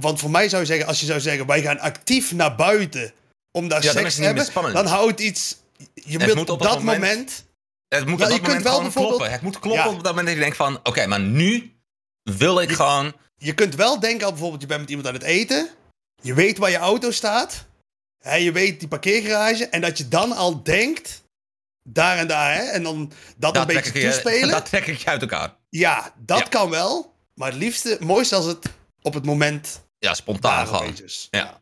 Want 0.00 0.20
voor 0.20 0.30
mij 0.30 0.48
zou 0.48 0.60
je 0.62 0.66
zeggen, 0.68 0.86
als 0.86 1.00
je 1.00 1.06
zou 1.06 1.20
zeggen, 1.20 1.46
wij 1.46 1.62
gaan 1.62 1.78
actief 1.78 2.32
naar 2.32 2.54
buiten 2.54 3.12
om 3.52 3.68
daar 3.68 3.82
Ja, 3.82 3.90
seks 3.92 4.14
te 4.14 4.22
hebben, 4.22 4.72
dan 4.72 4.86
houdt 4.86 5.20
iets. 5.20 5.56
Je 5.94 6.18
wilt 6.18 6.34
moet 6.34 6.50
op, 6.50 6.58
dat 6.62 6.68
dat 6.72 6.78
moment. 6.82 7.00
moment- 7.00 7.44
Het 7.88 8.06
moet 8.06 8.18
Ja, 8.18 8.24
op 8.24 8.30
je 8.32 8.38
dat 8.38 8.40
kunt 8.40 8.46
moment 8.46 8.62
wel 8.62 8.82
bijvoorbeeld- 8.82 9.06
kloppen. 9.16 9.30
Het 9.32 9.42
moet 9.42 9.58
kloppen 9.58 9.82
Ja. 9.90 9.96
op 9.96 10.04
dat 10.04 10.14
moment 10.14 10.26
dat 10.26 10.34
je 10.34 10.40
denkt 10.40 10.56
van... 10.56 10.78
Oké, 10.82 11.06
maar 11.06 11.20
nu 11.20 11.72
wil 12.22 12.60
ik 12.60 12.70
gewoon... 12.70 13.12
Je 13.36 13.54
kunt 13.54 13.74
wel 13.74 14.00
denken 14.00 14.24
aan 14.26 14.32
bijvoorbeeld, 14.32 14.60
je 14.60 14.66
bent 14.66 14.80
met 14.80 14.88
iemand 14.90 15.08
aan 15.08 15.14
het 15.14 15.22
eten. 15.22 15.68
Je 16.22 16.34
weet 16.34 16.58
waar 16.58 16.70
je 16.70 16.76
auto 16.76 17.10
staat. 17.10 17.66
Hè, 18.18 18.34
je 18.34 18.52
weet 18.52 18.78
die 18.80 18.88
parkeergarage. 18.88 19.66
En 19.68 19.80
dat 19.80 19.98
je 19.98 20.08
dan 20.08 20.32
al 20.32 20.62
denkt, 20.62 21.22
daar 21.88 22.16
en 22.18 22.26
daar. 22.26 22.54
Hè, 22.54 22.62
en 22.62 22.82
dan 22.82 23.12
dat 23.36 23.56
een 23.56 23.66
Dat 23.66 23.74
beetje 23.74 24.00
je, 24.00 24.10
toespelen. 24.10 24.48
dat 24.58 24.66
trek 24.66 24.86
ik 24.86 24.98
je 24.98 25.06
uit 25.06 25.20
elkaar. 25.20 25.56
Ja, 25.68 26.14
dat 26.18 26.38
Ja. 26.38 26.44
kan 26.44 26.70
wel. 26.70 27.14
Maar 27.34 27.48
het 27.48 27.58
liefste, 27.58 27.96
mooiste 28.00 28.34
als 28.34 28.44
het 28.44 28.66
op 29.02 29.14
het 29.14 29.24
moment 29.24 29.80
Ja, 29.98 30.14
spontaan 30.14 30.66
gewoon. 30.66 30.96
Ja. 31.30 31.59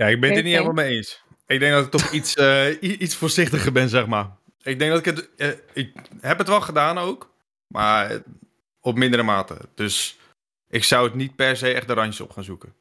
Ja, 0.00 0.06
ik 0.06 0.20
ben 0.20 0.28
het 0.28 0.38
er 0.38 0.44
niet 0.44 0.52
helemaal 0.52 0.84
mee 0.84 0.96
eens. 0.96 1.22
Ik 1.46 1.60
denk 1.60 1.72
dat 1.72 1.84
ik 1.84 1.90
toch 1.90 2.10
iets, 2.12 2.34
eh, 2.34 2.82
iets 3.00 3.14
voorzichtiger 3.16 3.72
ben, 3.72 3.88
zeg 3.88 4.06
maar. 4.06 4.30
Ik 4.62 4.78
denk 4.78 4.90
dat 4.90 5.06
ik 5.06 5.14
het... 5.16 5.30
eh, 5.36 5.48
ik 5.72 5.92
heb 6.20 6.38
het 6.38 6.48
wel 6.48 6.60
gedaan 6.60 6.98
ook. 6.98 7.34
Maar 7.66 8.10
eh, 8.10 8.20
op 8.80 8.96
mindere 8.96 9.22
mate. 9.22 9.58
Dus 9.74 10.18
ik 10.68 10.84
zou 10.84 11.04
het 11.06 11.14
niet 11.14 11.36
per 11.36 11.56
se 11.56 11.72
echt 11.72 11.86
de 11.86 11.92
randjes 11.94 12.20
op 12.20 12.30
gaan 12.30 12.44
zoeken. 12.44 12.74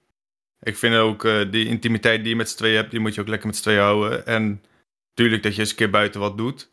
Ik 0.62 0.78
vind 0.78 0.96
ook 0.96 1.26
eh, 1.26 1.52
die 1.52 1.66
intimiteit 1.68 2.20
die 2.20 2.30
je 2.30 2.36
met 2.36 2.50
z'n 2.50 2.58
tweeën 2.58 2.76
hebt... 2.76 2.92
die 2.92 3.00
moet 3.00 3.16
je 3.16 3.22
ook 3.22 3.28
lekker 3.28 3.48
met 3.48 3.56
z'n 3.56 3.62
tweeën 3.64 3.80
houden. 3.82 4.26
En 4.26 4.64
natuurlijk 5.10 5.44
dat 5.44 5.56
je 5.56 5.62
eens 5.62 5.70
een 5.70 5.76
keer 5.76 5.90
buiten 5.90 6.20
wat 6.20 6.38
doet. 6.38 6.70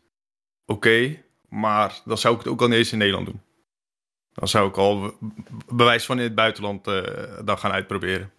Oké. 0.65 1.23
maar 1.49 2.01
dan 2.05 2.17
zou 2.17 2.33
ik 2.33 2.39
het 2.39 2.49
ook 2.49 2.61
al 2.61 2.67
niet 2.67 2.77
eens 2.77 2.91
in 2.91 2.97
Nederland 2.97 3.25
doen. 3.25 3.41
Dan 4.33 4.47
zou 4.47 4.69
ik 4.69 4.77
al 4.77 5.01
be- 5.01 5.13
bewijs 5.75 6.05
van 6.05 6.17
in 6.17 6.23
het 6.23 6.35
buitenland 6.35 6.83
dan 7.45 7.57
gaan 7.59 7.71
uitproberen. 7.71 8.31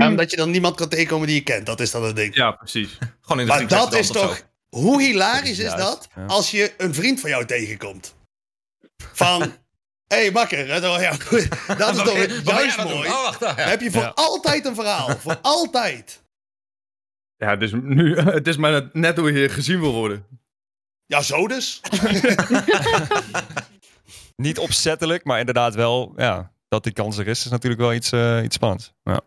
Ja, 0.00 0.08
omdat 0.08 0.30
je 0.30 0.36
dan 0.36 0.50
niemand 0.50 0.76
kan 0.76 0.88
tegenkomen 0.88 1.26
die 1.26 1.36
je 1.36 1.42
kent. 1.42 1.66
Dat 1.66 1.80
is 1.80 1.90
dan 1.90 2.04
het 2.04 2.16
ding. 2.16 2.34
Ja, 2.34 2.50
precies. 2.50 2.98
Gewoon 3.20 3.40
in 3.40 3.46
de 3.46 3.52
Maar 3.52 3.66
dat 3.68 3.94
is 3.94 4.06
zo. 4.06 4.12
toch... 4.12 4.48
Hoe 4.68 5.02
hilarisch 5.02 5.58
is 5.58 5.72
dat 5.74 6.08
ja. 6.14 6.24
als 6.26 6.50
je 6.50 6.74
een 6.76 6.94
vriend 6.94 7.20
van 7.20 7.30
jou 7.30 7.44
tegenkomt? 7.46 8.14
Van... 9.12 9.40
Hé, 10.06 10.16
hey, 10.16 10.30
makker. 10.30 10.66
Ja, 10.66 11.12
goed. 11.28 11.48
dat 11.78 11.96
is 11.96 12.02
toch 12.02 12.44
juist 12.44 12.76
mooi. 12.84 13.08
Oh, 13.08 13.22
wacht. 13.24 13.40
ja. 13.40 13.54
Dan 13.54 13.68
heb 13.68 13.80
je 13.80 13.90
voor 13.90 14.02
Ja. 14.02 14.12
altijd 14.14 14.66
een 14.66 14.74
verhaal. 14.74 15.16
Voor 15.16 15.38
altijd. 15.56 16.22
Ja, 17.36 17.56
dus 17.56 17.72
nu, 17.82 18.16
het 18.18 18.46
is 18.46 18.56
maar 18.56 18.70
net- 18.70 18.94
net 18.94 19.16
hoe 19.16 19.32
je 19.32 19.48
gezien 19.48 19.80
wil 19.80 19.92
worden. 19.92 20.26
Ja, 21.06 21.22
zo 21.22 21.48
dus. 21.48 21.80
Niet 24.36 24.58
opzettelijk, 24.58 25.24
maar 25.24 25.38
inderdaad 25.38 25.74
wel, 25.74 26.12
ja, 26.16 26.52
dat 26.68 26.84
die 26.84 26.92
kans 26.92 27.18
er 27.18 27.28
is, 27.28 27.44
is 27.44 27.50
natuurlijk 27.50 27.80
wel 27.80 27.92
iets, 27.94 28.12
eh, 28.12 28.42
iets 28.42 28.54
spannends. 28.54 28.92
Ja. 29.02 29.20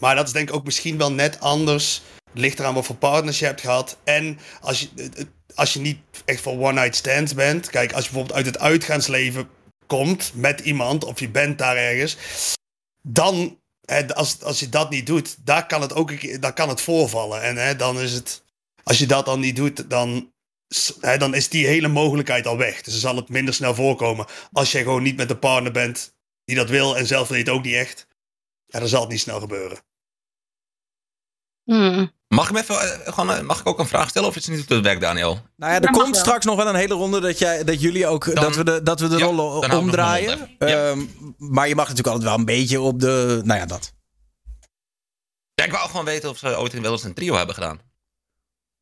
Maar 0.00 0.14
dat 0.14 0.26
is 0.26 0.32
denk 0.32 0.48
ik 0.48 0.54
ook 0.54 0.64
misschien 0.64 0.98
wel 0.98 1.12
net 1.12 1.40
anders. 1.40 2.02
Het 2.30 2.38
ligt 2.38 2.58
eraan 2.58 2.74
wat 2.74 2.84
voor 2.84 2.96
partners 2.96 3.38
je 3.38 3.44
hebt 3.44 3.60
gehad. 3.60 3.98
En 4.04 4.38
als 4.60 4.80
je, 4.80 4.88
eh, 5.14 5.24
als 5.54 5.72
je 5.72 5.80
niet 5.80 5.98
echt 6.24 6.40
voor 6.40 6.58
one-night 6.58 6.96
stands 6.96 7.34
bent. 7.34 7.70
Kijk, 7.70 7.92
als 7.92 8.04
je 8.04 8.10
bijvoorbeeld 8.10 8.36
uit 8.36 8.46
het 8.46 8.58
uitgaansleven 8.58 9.48
komt 9.86 10.32
met 10.34 10.60
iemand. 10.60 11.04
Of 11.04 11.20
je 11.20 11.28
bent 11.28 11.58
daar 11.58 11.76
ergens. 11.76 12.16
Dan, 13.02 13.58
hè, 13.84 14.14
als, 14.14 14.42
als 14.42 14.60
je 14.60 14.68
dat 14.68 14.90
niet 14.90 15.06
doet, 15.06 15.46
daar 15.46 15.66
kan 15.66 15.80
het 15.80 15.94
ook 15.94 16.40
daar 16.40 16.52
kan 16.52 16.68
het 16.68 16.80
voorvallen. 16.80 17.42
En 17.42 17.56
hè, 17.56 17.76
dan 17.76 18.00
is 18.00 18.12
het, 18.12 18.44
als 18.82 18.98
je 18.98 19.06
dat 19.06 19.24
dan 19.24 19.40
niet 19.40 19.56
doet, 19.56 19.90
dan, 19.90 20.32
hè, 21.00 21.16
dan 21.16 21.34
is 21.34 21.48
die 21.48 21.66
hele 21.66 21.88
mogelijkheid 21.88 22.46
al 22.46 22.56
weg. 22.56 22.82
Dus 22.82 22.92
dan 22.92 23.02
zal 23.02 23.16
het 23.16 23.28
minder 23.28 23.54
snel 23.54 23.74
voorkomen. 23.74 24.26
Als 24.52 24.72
je 24.72 24.78
gewoon 24.78 25.02
niet 25.02 25.16
met 25.16 25.30
een 25.30 25.38
partner 25.38 25.72
bent 25.72 26.14
die 26.44 26.56
dat 26.56 26.68
wil 26.68 26.96
en 26.96 27.06
zelf 27.06 27.28
het 27.28 27.48
ook 27.48 27.64
niet 27.64 27.74
echt. 27.74 28.06
Ja, 28.66 28.78
dan 28.78 28.88
zal 28.88 29.00
het 29.00 29.10
niet 29.10 29.20
snel 29.20 29.40
gebeuren. 29.40 29.78
Hmm. 31.74 32.12
Mag 32.28 32.50
ik, 32.50 32.56
even, 32.56 32.74
eh, 32.80 33.12
gewoon, 33.12 33.34
eh, 33.34 33.40
mag 33.42 33.60
ik 33.60 33.66
ook 33.68 33.78
een 33.78 33.86
vraag 33.86 34.08
stellen 34.08 34.28
of 34.28 34.36
is 34.36 34.46
het 34.46 34.54
niet 34.54 34.62
op 34.62 34.68
het 34.68 34.80
werk, 34.84 35.00
Daniel? 35.00 35.38
Nou 35.56 35.72
ja, 35.72 35.80
er 35.80 35.90
komt 35.90 36.04
wel. 36.14 36.14
straks 36.20 36.44
nog 36.44 36.56
wel 36.56 36.68
een 36.68 36.74
hele 36.74 36.94
ronde 36.94 37.20
dat, 37.20 37.38
jij, 37.38 37.64
dat 37.64 37.80
jullie 37.80 38.06
ook 38.06 38.24
Dan- 38.24 38.34
dat 38.44 38.56
we 38.56 38.64
de, 38.64 38.82
dat 38.82 39.00
we 39.00 39.08
de 39.08 39.16
Ja, 39.16 39.24
rollen 39.24 39.78
omdraaien. 39.78 40.56
Ja. 40.58 40.66
Ehm, 40.66 41.00
maar 41.38 41.68
je 41.68 41.74
mag 41.74 41.88
natuurlijk 41.88 42.14
altijd 42.14 42.28
wel 42.30 42.38
een 42.38 42.44
beetje 42.44 42.80
op 42.80 43.00
de. 43.00 43.40
Nou 43.44 43.60
ja, 43.60 43.66
dat. 43.66 43.92
Ja, 45.54 45.64
ik 45.64 45.72
wou 45.72 45.88
gewoon 45.88 46.04
weten 46.04 46.28
of 46.30 46.38
ze 46.38 46.58
ooit 46.58 46.80
wel 46.80 46.92
eens 46.92 47.04
een 47.04 47.14
trio 47.14 47.34
hebben 47.34 47.54
gedaan. 47.54 47.80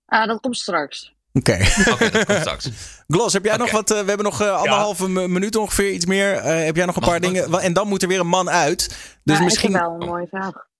Ah, 0.06 0.27
dat 0.27 0.40
komt 0.40 0.56
straks. 0.56 1.15
Oké. 1.32 1.66
Oké, 1.93 2.10
dat 2.10 2.24
komt 2.24 2.39
straks. 2.40 2.69
Glos, 3.09 3.32
heb 3.32 3.44
jij 3.44 3.56
nog 3.56 3.66
Oké. 3.66 3.77
wat? 3.77 3.90
eh, 3.90 4.01
we 4.01 4.06
hebben 4.09 4.24
nog 4.27 4.40
eh, 4.40 4.52
anderhalve 4.56 5.09
mi- 5.09 5.27
minuut 5.28 5.56
ongeveer, 5.56 5.90
iets 5.90 6.06
meer. 6.06 6.32
Eh, 6.35 6.65
heb 6.65 6.77
jij 6.77 6.86
nog 6.86 6.97
een 6.97 7.01
Mag 7.02 7.10
paar 7.10 7.20
dingen? 7.20 7.60
En 7.60 7.73
dan 7.73 7.89
moet 7.89 8.02
er 8.02 8.09
weer 8.09 8.20
een 8.20 8.27
man 8.27 8.51
uit. 8.51 8.89
Dus 9.24 9.39
Ja, 9.39 9.44
misschien. 9.44 9.69
Ik 9.69 9.74
heb 9.74 9.85
Oké, 9.85 9.93
wel 9.98 10.02
een 10.02 10.09
mooie 10.15 10.27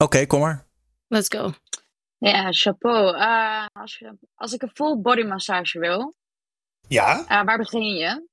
vraag. 0.07 0.27
kom 0.27 0.41
maar. 0.41 0.67
Let's 1.09 1.29
go. 1.29 1.53
Ja, 2.19 2.53
chapeau. 2.53 3.17
Eh, 3.17 3.67
als, 3.73 3.99
je, 3.99 4.17
als 4.35 4.53
ik 4.53 4.63
een 4.63 4.71
full 4.75 4.97
body 4.97 5.23
massage 5.23 5.79
wil, 5.79 6.15
Ja, 6.89 7.25
eh, 7.29 7.45
waar 7.45 7.59
begin 7.59 7.83
je? 7.83 8.27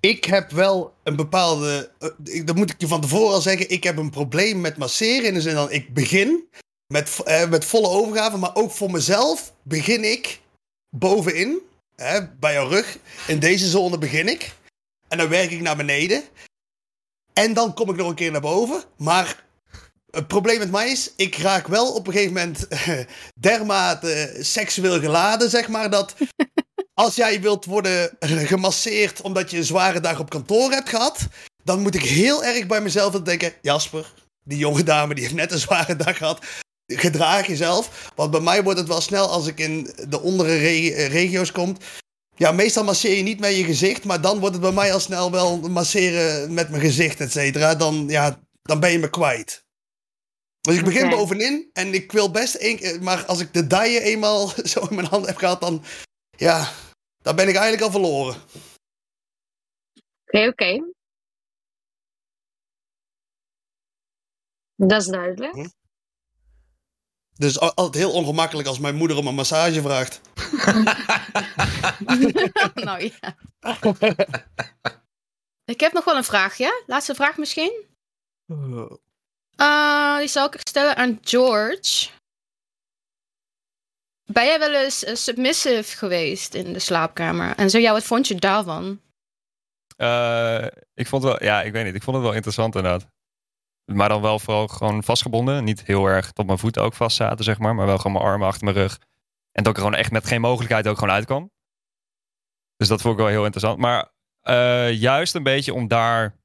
ik 0.00 0.24
heb 0.24 0.50
wel 0.50 0.94
een 1.02 1.16
bepaalde. 1.16 1.90
ik- 2.24 2.46
dat 2.46 2.56
moet 2.56 2.70
ik 2.70 2.80
je 2.80 2.86
van 2.86 3.00
tevoren 3.00 3.34
al 3.34 3.40
zeggen. 3.40 3.70
Ik 3.70 3.84
heb 3.84 3.96
een 3.96 4.10
probleem 4.10 4.60
met 4.60 4.76
masseren. 4.76 5.24
In 5.28 5.34
de 5.34 5.40
zin 5.40 5.54
van, 5.54 5.70
ik 5.70 5.94
begin 5.94 6.48
met, 6.86 7.22
met 7.48 7.64
volle 7.64 7.88
overgave, 7.88 8.36
maar 8.36 8.54
ook 8.54 8.70
voor 8.70 8.90
mezelf 8.90 9.54
begin 9.62 10.04
ik 10.04 10.40
bovenin, 10.96 11.58
hè, 11.96 12.28
bij 12.28 12.52
jouw 12.52 12.68
rug. 12.68 12.98
In 13.28 13.38
deze 13.38 13.66
zone 13.68 13.98
begin 13.98 14.28
ik. 14.28 14.54
En 15.08 15.18
dan 15.18 15.28
werk 15.28 15.50
ik 15.50 15.60
naar 15.60 15.76
beneden. 15.76 16.22
En 17.32 17.54
dan 17.54 17.74
kom 17.74 17.90
ik 17.90 17.96
nog 17.96 18.08
een 18.08 18.14
keer 18.14 18.30
naar 18.32 18.40
boven. 18.40 18.82
Maar 18.96 19.44
het 20.12 20.26
probleem 20.26 20.58
met 20.58 20.70
mij 20.70 20.90
is, 20.90 21.12
ik 21.16 21.36
raak 21.36 21.66
wel 21.66 21.94
op 21.94 22.06
een 22.06 22.12
gegeven 22.12 22.34
moment 22.34 22.68
eh, 22.68 22.98
dermate 23.40 24.36
seksueel 24.40 25.00
geladen, 25.00 25.50
zeg 25.50 25.68
maar, 25.68 25.90
dat 25.90 26.14
als 26.94 27.14
jij 27.14 27.40
wilt 27.40 27.64
worden 27.64 28.16
gemasseerd 28.20 29.20
omdat 29.20 29.50
je 29.50 29.56
een 29.56 29.64
zware 29.64 30.00
dag 30.00 30.20
op 30.20 30.30
kantoor 30.30 30.70
hebt 30.70 30.88
gehad, 30.88 31.18
dan 31.64 31.80
moet 31.80 31.94
ik 31.94 32.04
heel 32.04 32.44
erg 32.44 32.66
bij 32.66 32.80
mezelf 32.80 33.20
denken, 33.22 33.52
Jasper, 33.60 34.12
die 34.44 34.58
jonge 34.58 34.82
dame 34.82 35.14
die 35.14 35.24
heeft 35.24 35.36
net 35.36 35.52
een 35.52 35.58
zware 35.58 35.96
dag 35.96 36.16
gehad, 36.16 36.44
gedraag 36.86 37.46
jezelf. 37.46 38.10
Want 38.14 38.30
bij 38.30 38.40
mij 38.40 38.62
wordt 38.62 38.78
het 38.78 38.88
wel 38.88 39.00
snel 39.00 39.28
als 39.28 39.46
ik 39.46 39.58
in 39.58 39.90
de 40.08 40.20
ondere 40.20 40.56
re- 40.56 41.06
regio's 41.06 41.52
kom. 41.52 41.76
Ja, 42.36 42.52
meestal 42.52 42.84
masseer 42.84 43.16
je 43.16 43.22
niet 43.22 43.40
met 43.40 43.56
je 43.56 43.64
gezicht, 43.64 44.04
maar 44.04 44.20
dan 44.20 44.38
wordt 44.38 44.54
het 44.54 44.64
bij 44.64 44.72
mij 44.72 44.92
al 44.92 45.00
snel 45.00 45.30
wel 45.30 45.58
masseren 45.58 46.54
met 46.54 46.70
mijn 46.70 46.82
gezicht, 46.82 47.20
et 47.20 47.32
cetera. 47.32 47.74
Dan, 47.74 48.04
ja, 48.08 48.38
dan 48.62 48.80
ben 48.80 48.92
je 48.92 48.98
me 48.98 49.10
kwijt. 49.10 49.64
Dus 50.62 50.76
ik 50.76 50.84
begin 50.84 51.08
bovenin 51.10 51.70
en 51.72 51.94
ik 51.94 52.12
wil 52.12 52.30
best 52.30 52.54
één 52.54 52.76
keer, 52.76 53.02
maar 53.02 53.26
als 53.26 53.40
ik 53.40 53.52
de 53.52 53.66
dijen 53.66 54.02
eenmaal 54.02 54.48
zo 54.72 54.86
in 54.86 54.94
mijn 54.94 55.06
hand 55.06 55.26
heb 55.26 55.36
gehad, 55.36 55.60
dan, 55.60 55.84
ja, 56.36 56.72
dan 57.22 57.36
ben 57.36 57.48
ik 57.48 57.54
eigenlijk 57.54 57.82
al 57.84 57.90
verloren. 57.90 58.42
Oké, 60.24 60.46
oké. 60.46 60.90
Dat 64.76 65.00
is 65.00 65.06
duidelijk. 65.08 65.70
Dus 67.32 67.58
al- 67.60 67.74
altijd 67.74 68.04
heel 68.04 68.12
ongemakkelijk 68.12 68.68
als 68.68 68.78
mijn 68.78 68.94
moeder 68.94 69.16
om 69.16 69.26
een 69.26 69.34
massage 69.34 69.80
vraagt. 69.82 70.20
nou 72.86 73.12
ja. 73.20 73.36
Ik 75.64 75.80
heb 75.80 75.92
nog 75.92 76.04
wel 76.04 76.16
een 76.16 76.24
vraagje. 76.24 76.82
Laatste 76.86 77.14
vraag 77.14 77.36
misschien. 77.36 77.86
Eh, 79.62 80.18
die 80.18 80.28
zal 80.28 80.46
ik 80.46 80.60
stellen 80.68 80.96
aan 80.96 81.18
George. 81.22 82.10
Ben 84.24 84.44
jij 84.44 84.58
wel 84.58 84.74
eens 84.74 85.04
eh, 85.04 85.14
submissive 85.14 85.96
geweest 85.96 86.54
in 86.54 86.72
de 86.72 86.78
slaapkamer? 86.78 87.56
En 87.56 87.70
zo 87.70 87.78
ja, 87.78 87.92
wat 87.92 88.04
vond 88.04 88.28
je 88.28 88.34
daarvan? 88.34 89.00
Eh, 89.96 90.66
ik 90.94 91.06
vond 91.06 91.22
wel, 91.22 91.44
ja, 91.44 91.62
ik 91.62 91.72
weet 91.72 91.84
niet. 91.84 91.94
Ik 91.94 92.02
vond 92.02 92.16
het 92.16 92.24
wel 92.24 92.34
interessant 92.34 92.74
inderdaad. 92.74 93.06
Maar 93.92 94.08
dan 94.08 94.22
wel 94.22 94.38
vooral 94.38 94.68
gewoon 94.68 95.04
vastgebonden. 95.04 95.64
Niet 95.64 95.84
heel 95.84 96.06
erg 96.06 96.32
tot 96.32 96.46
mijn 96.46 96.58
voeten 96.58 96.82
ook 96.82 96.94
vast 96.94 97.16
zaten, 97.16 97.44
zeg 97.44 97.58
maar. 97.58 97.74
Maar 97.74 97.86
wel 97.86 97.96
gewoon 97.96 98.12
mijn 98.12 98.24
armen 98.24 98.46
achter 98.46 98.64
mijn 98.64 98.76
rug. 98.76 98.98
En 99.52 99.62
dat 99.62 99.66
ik 99.66 99.78
er 99.78 99.84
gewoon 99.84 99.98
echt 99.98 100.10
met 100.10 100.26
geen 100.26 100.40
mogelijkheid 100.40 100.88
ook 100.88 100.98
gewoon 100.98 101.14
uitkwam. 101.14 101.50
Dus 102.76 102.88
dat 102.88 103.00
vond 103.00 103.14
ik 103.14 103.20
wel 103.20 103.28
heel 103.28 103.44
interessant. 103.44 103.78
Maar 103.78 104.10
juist 104.92 105.34
een 105.34 105.42
beetje 105.42 105.74
om 105.74 105.88
daar 105.88 106.36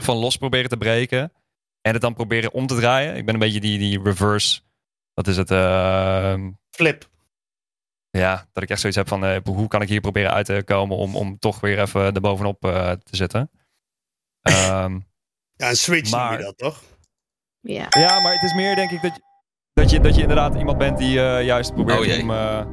van 0.00 0.16
los 0.16 0.36
proberen 0.36 0.68
te 0.68 0.76
breken. 0.76 1.32
En 1.86 1.92
het 1.92 2.00
dan 2.00 2.14
proberen 2.14 2.52
om 2.52 2.66
te 2.66 2.74
draaien. 2.76 3.16
Ik 3.16 3.24
ben 3.24 3.34
een 3.34 3.40
beetje 3.40 3.60
die, 3.60 3.78
die 3.78 4.02
reverse. 4.02 4.60
Wat 5.14 5.26
is 5.26 5.36
het? 5.36 5.50
ehm, 5.50 6.50
Flip. 6.70 7.08
ja, 8.10 8.46
dat 8.52 8.62
ik 8.62 8.70
echt 8.70 8.80
zoiets 8.80 8.98
heb 8.98 9.08
van 9.08 9.24
eh, 9.24 9.40
hoe 9.44 9.68
kan 9.68 9.82
ik 9.82 9.88
hier 9.88 10.00
proberen 10.00 10.32
uit 10.32 10.46
te 10.46 10.62
komen 10.64 10.96
om, 10.96 11.16
om 11.16 11.38
toch 11.38 11.60
weer 11.60 11.80
even 11.80 12.14
erbovenop 12.14 12.64
eh 12.64 12.90
te 12.90 13.16
zitten. 13.16 13.50
Ehm, 14.42 14.98
Ja, 15.56 15.68
een 15.68 15.76
switch 15.76 16.10
noem 16.10 16.20
Maar- 16.20 16.38
je 16.38 16.44
dat, 16.44 16.58
toch? 16.58 16.82
Ja. 17.60 17.86
ja, 17.90 18.20
maar 18.20 18.32
het 18.32 18.42
is 18.42 18.54
meer 18.54 18.76
denk 18.76 18.90
ik 18.90 19.02
dat 19.02 19.14
je, 19.14 19.22
dat 19.72 19.90
je, 19.90 20.00
dat 20.00 20.14
je 20.14 20.20
inderdaad 20.20 20.54
iemand 20.54 20.78
bent 20.78 20.98
die 20.98 21.20
eh, 21.20 21.44
juist 21.44 21.74
probeert 21.74 22.16
Oh 22.16 22.22
om, 22.22 22.30
eh, 22.30 22.66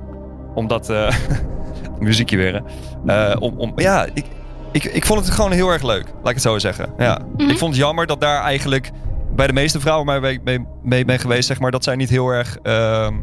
om 0.56 0.68
dat 0.68 0.90
eh, 0.90 1.18
muziekje 2.00 2.38
weer. 2.38 2.64
Eh, 3.06 3.36
om, 3.40 3.60
om, 3.60 3.80
ja, 3.80 4.06
ik, 4.14 4.26
ik, 4.72 4.84
ik 4.84 5.06
vond 5.06 5.26
het 5.26 5.34
gewoon 5.34 5.52
heel 5.52 5.70
erg 5.70 5.84
leuk, 5.84 6.06
laat 6.06 6.28
ik 6.28 6.34
het 6.34 6.42
zo 6.42 6.60
zeggen. 6.60 6.94
Ja. 6.98 7.20
Mhm. 7.38 7.50
Ik 7.50 7.58
vond 7.58 7.74
het 7.74 7.84
jammer 7.84 8.08
dat 8.08 8.22
daar 8.22 8.42
eigenlijk 8.42 8.92
bij 9.36 9.48
de 9.48 9.54
meeste 9.54 9.80
vrouwen 9.80 10.06
waar 10.06 10.32
ik 10.32 10.44
mee, 10.44 10.66
mee 10.84 11.06
ben 11.06 11.20
geweest, 11.20 11.48
zeg 11.48 11.60
maar, 11.60 11.72
dat 11.72 11.84
zij 11.84 11.96
niet 11.96 12.10
heel 12.10 12.30
erg 12.30 12.58
ehm, 12.64 13.14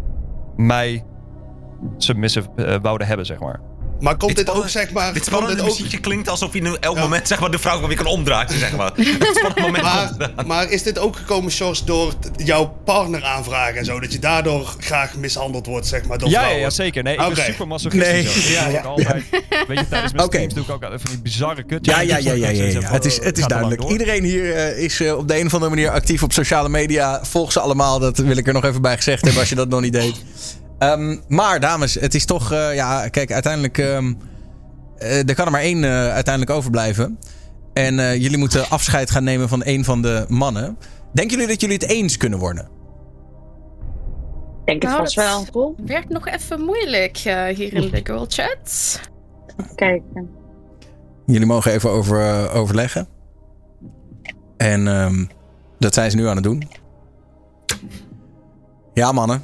mij 0.57 1.05
submissive 1.97 2.49
eh, 2.57 2.77
wouden 2.83 3.07
hebben, 3.07 3.27
zeg 3.27 3.39
maar. 3.39 3.61
Maar 4.01 4.17
komt 4.17 4.37
Dit 4.37 4.47
dit, 4.47 4.55
ook, 4.55 4.69
zeg 4.69 4.91
maar... 4.91 5.13
Dit 5.13 5.25
spannende 5.25 5.55
dit 5.55 5.65
ook, 5.65 5.71
muziekje 5.71 5.99
klinkt 6.01 6.29
alsof 6.29 6.53
je 6.55 6.61
nu 6.63 6.75
elk 6.81 6.97
Ja. 6.97 7.03
moment 7.03 7.29
zeg 7.29 7.41
maar, 7.41 7.51
de 7.51 7.59
vrouw 7.59 7.87
weer 7.87 7.97
kan 7.97 8.07
omdraaien, 8.07 8.59
zeg 8.59 8.77
maar. 8.77 8.93
Moment 9.61 9.83
maar, 10.47 10.71
is 10.71 10.83
dit 10.83 10.99
ook 10.99 11.17
gekomen, 11.17 11.51
Sjors, 11.53 11.85
door 11.85 12.13
jouw 12.37 12.67
partner 12.85 13.25
aanvragen 13.25 13.77
en 13.77 13.85
zo? 13.85 14.01
Dat 14.01 14.13
je 14.13 14.19
daardoor 14.19 14.75
graag 14.79 15.15
mishandeld 15.15 15.67
wordt, 15.67 15.87
zeg 15.87 16.05
maar, 16.05 16.19
door 16.19 16.29
Ja, 16.29 16.35
ja, 16.35 16.41
vrouwen? 16.41 16.63
ja, 16.65 16.71
zeker. 16.71 17.03
Nee, 17.03 17.17
ik 17.17 17.35
ben 17.35 17.45
super 17.45 17.67
masochistisch. 17.67 18.45
Nee. 18.45 18.53
Ja, 18.53 18.67
ik 18.67 18.85
altijd. 18.95 19.25
Weet 19.67 19.79
je, 19.79 19.89
tijdens 19.89 20.13
mijn 20.13 20.25
Oké. 20.25 20.37
streams 20.37 20.55
doe 20.55 20.65
ik 20.65 20.71
ook 20.71 20.83
altijd 20.83 21.01
van 21.01 21.11
die 21.11 21.21
bizarre 21.21 21.63
kut. 21.63 21.87
Ja, 21.87 22.01
ja, 22.01 22.17
ja, 22.17 22.33
ja, 22.33 22.49
ja, 22.49 22.65
ja. 22.65 22.81
Het 22.81 23.05
is, 23.05 23.23
het 23.23 23.39
is 23.39 23.45
duidelijk. 23.47 23.83
Iedereen 23.85 24.23
hier 24.25 24.55
eh, 24.55 24.79
is 24.85 25.01
eh, 25.01 25.17
op 25.17 25.29
de 25.29 25.39
een 25.41 25.47
of 25.47 25.53
andere 25.55 25.71
manier 25.75 25.91
actief 25.91 26.23
op 26.23 26.33
sociale 26.33 26.69
media. 26.69 27.21
Volg 27.25 27.53
ze 27.53 27.61
allemaal. 27.61 27.99
Dat 27.99 28.19
wil 28.19 28.37
ik 28.37 28.47
er 28.47 28.53
nog 28.53 28.65
even 28.65 28.83
bij 28.83 28.97
gezegd 28.97 29.23
hebben 29.23 29.41
als 29.41 29.49
je 29.49 29.55
dat 29.55 29.69
nog 29.69 29.81
niet 29.81 29.93
deed. 29.93 30.15
Ehm, 30.79 31.17
maar 31.29 31.61
dames, 31.61 31.95
het 31.95 32.15
is 32.15 32.25
toch... 32.25 32.53
eh, 32.53 32.75
ja, 32.75 33.09
kijk, 33.09 33.33
uiteindelijk... 33.33 33.79
ehm, 33.79 34.15
eh, 34.97 35.29
er 35.29 35.35
kan 35.35 35.47
er 35.47 35.53
maar 35.53 35.61
één 35.61 35.85
eh, 35.85 35.91
uiteindelijk 35.91 36.57
overblijven. 36.57 37.19
En 37.73 37.99
eh, 37.99 38.17
jullie 38.17 38.39
moeten 38.39 38.69
afscheid 38.71 39.11
gaan 39.11 39.25
nemen 39.25 39.49
van 39.49 39.63
een 39.65 39.85
van 39.85 40.03
de 40.03 40.25
mannen. 40.29 40.79
Denken 41.13 41.35
jullie 41.35 41.53
dat 41.53 41.61
jullie 41.61 41.77
het 41.77 41.89
eens 41.89 42.17
kunnen 42.17 42.39
worden? 42.39 42.69
Ik 44.65 44.65
denk 44.65 44.83
het 44.83 44.91
Nou, 44.91 45.03
vast 45.03 45.15
wel. 45.53 45.75
Werkt 45.87 46.09
nog 46.09 46.27
even 46.27 46.61
moeilijk 46.61 47.17
eh, 47.25 47.45
hier 47.45 47.75
in 47.75 47.91
de 47.91 48.01
girl 48.05 48.25
chat. 48.29 49.01
Kijk. 49.75 50.03
Jullie 51.27 51.47
mogen 51.47 51.73
even 51.73 51.91
over, 51.91 52.51
overleggen. 52.51 53.09
En 54.57 54.89
ehm, 54.89 55.25
dat 55.79 55.95
zijn 55.95 56.11
ze 56.11 56.17
nu 56.17 56.27
aan 56.27 56.35
het 56.35 56.45
doen. 56.45 56.69
Ja, 58.95 59.13
mannen. 59.13 59.43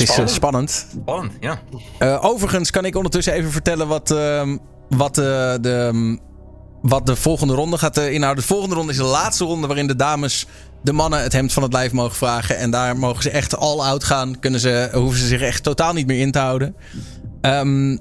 Het 0.00 0.18
is 0.18 0.18
eh, 0.18 0.26
Spannend. 0.26 0.86
spannend. 1.00 1.32
Ja. 1.40 1.60
Eh, 1.98 2.24
overigens 2.24 2.70
kan 2.70 2.84
ik 2.84 2.96
ondertussen 2.96 3.32
even 3.32 3.50
vertellen 3.50 3.88
wat, 3.88 4.10
ehm, 4.10 4.56
wat, 4.88 5.18
eh, 5.18 5.24
de, 5.60 5.90
ehm, 5.92 6.16
wat 6.82 7.06
de 7.06 7.16
volgende 7.16 7.54
ronde 7.54 7.78
gaat 7.78 7.96
inhouden. 7.96 8.42
De 8.42 8.48
volgende 8.48 8.74
ronde 8.74 8.92
is 8.92 8.98
de 8.98 9.04
laatste 9.04 9.44
ronde 9.44 9.66
waarin 9.66 9.86
de 9.86 9.96
dames 9.96 10.46
de 10.82 10.92
mannen 10.92 11.22
het 11.22 11.32
hemd 11.32 11.52
van 11.52 11.62
het 11.62 11.72
lijf 11.72 11.92
mogen 11.92 12.16
vragen. 12.16 12.56
En 12.56 12.70
daar 12.70 12.96
mogen 12.96 13.22
ze 13.22 13.30
echt 13.30 13.56
all 13.56 13.78
out 13.78 14.04
gaan. 14.04 14.38
Kunnen 14.38 14.60
ze, 14.60 14.90
hoeven 14.92 15.20
ze 15.20 15.26
zich 15.26 15.40
echt 15.40 15.62
totaal 15.62 15.92
niet 15.92 16.06
meer 16.06 16.20
in 16.20 16.30
te 16.30 16.38
houden. 16.38 16.76
Ehm, 17.40 17.96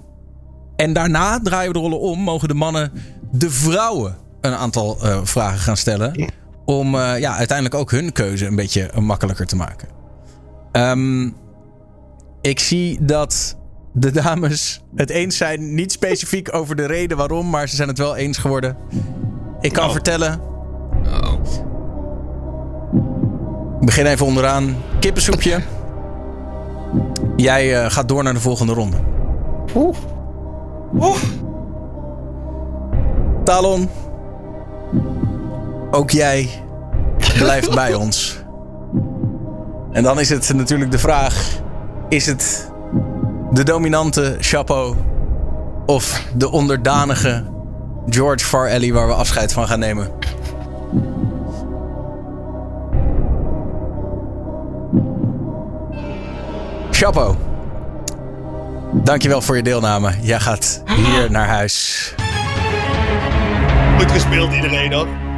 en 0.75 0.93
daarna 0.93 1.39
draaien 1.39 1.67
we 1.67 1.73
de 1.73 1.79
rollen 1.79 1.99
om. 1.99 2.19
Mogen 2.19 2.47
de 2.47 2.53
mannen 2.53 2.91
de 3.31 3.49
vrouwen 3.49 4.17
een 4.41 4.55
aantal 4.55 4.97
vragen 5.23 5.59
gaan 5.59 5.77
stellen. 5.77 6.31
Om 6.65 6.95
ja, 6.95 7.35
uiteindelijk 7.35 7.75
ook 7.75 7.91
hun 7.91 8.11
keuze 8.11 8.45
een 8.45 8.55
beetje 8.55 8.91
makkelijker 8.99 9.45
te 9.45 9.55
maken. 9.55 9.87
Ehm, 10.71 11.29
ik 12.41 12.59
zie 12.59 12.97
dat 13.05 13.57
de 13.93 14.11
dames 14.11 14.83
het 14.95 15.09
eens 15.09 15.37
zijn. 15.37 15.73
Niet 15.75 15.91
specifiek 15.91 16.53
over 16.55 16.75
de 16.75 16.85
reden 16.85 17.17
waarom, 17.17 17.49
maar 17.49 17.69
ze 17.69 17.75
zijn 17.75 17.87
het 17.87 17.97
wel 17.97 18.15
eens 18.15 18.37
geworden. 18.37 18.77
Ik 19.61 19.73
kan 19.73 19.85
Oh. 19.85 19.91
vertellen. 19.91 20.39
Oh. 21.23 21.33
Ik 23.79 23.85
begin 23.85 24.05
even 24.05 24.25
onderaan. 24.25 24.75
Kippensoepje. 24.99 25.59
Jij 27.35 27.83
eh, 27.83 27.91
gaat 27.91 28.07
door 28.07 28.23
naar 28.23 28.33
de 28.33 28.39
volgende 28.39 28.73
ronde. 28.73 28.97
Talon. 33.43 33.89
Ook 35.91 36.09
jij 36.11 36.49
blijft 37.37 37.73
bij 37.83 37.93
ons. 37.93 38.43
En 39.91 40.03
dan 40.03 40.19
is 40.19 40.29
het 40.29 40.53
natuurlijk 40.53 40.91
de 40.91 40.99
vraag: 40.99 41.61
is 42.09 42.25
het 42.25 42.71
de 43.51 43.63
dominante 43.63 44.35
Chapeau 44.39 44.95
of 45.85 46.23
de 46.35 46.51
onderdanige 46.51 47.43
George 48.09 48.45
Farelli 48.45 48.93
waar 48.93 49.07
we 49.07 49.13
afscheid 49.13 49.53
van 49.53 49.67
gaan 49.67 49.79
nemen? 49.79 50.11
Chapeau. 56.91 57.35
Dankjewel 58.91 59.41
voor 59.41 59.55
je 59.55 59.63
deelname. 59.63 60.11
Jij 60.21 60.39
gaat 60.39 60.83
hier 60.85 61.31
naar 61.31 61.47
huis. 61.47 62.13
Goed 63.97 64.11
gespeeld 64.11 64.53
iedereen, 64.53 64.93
hoor. 64.93 65.28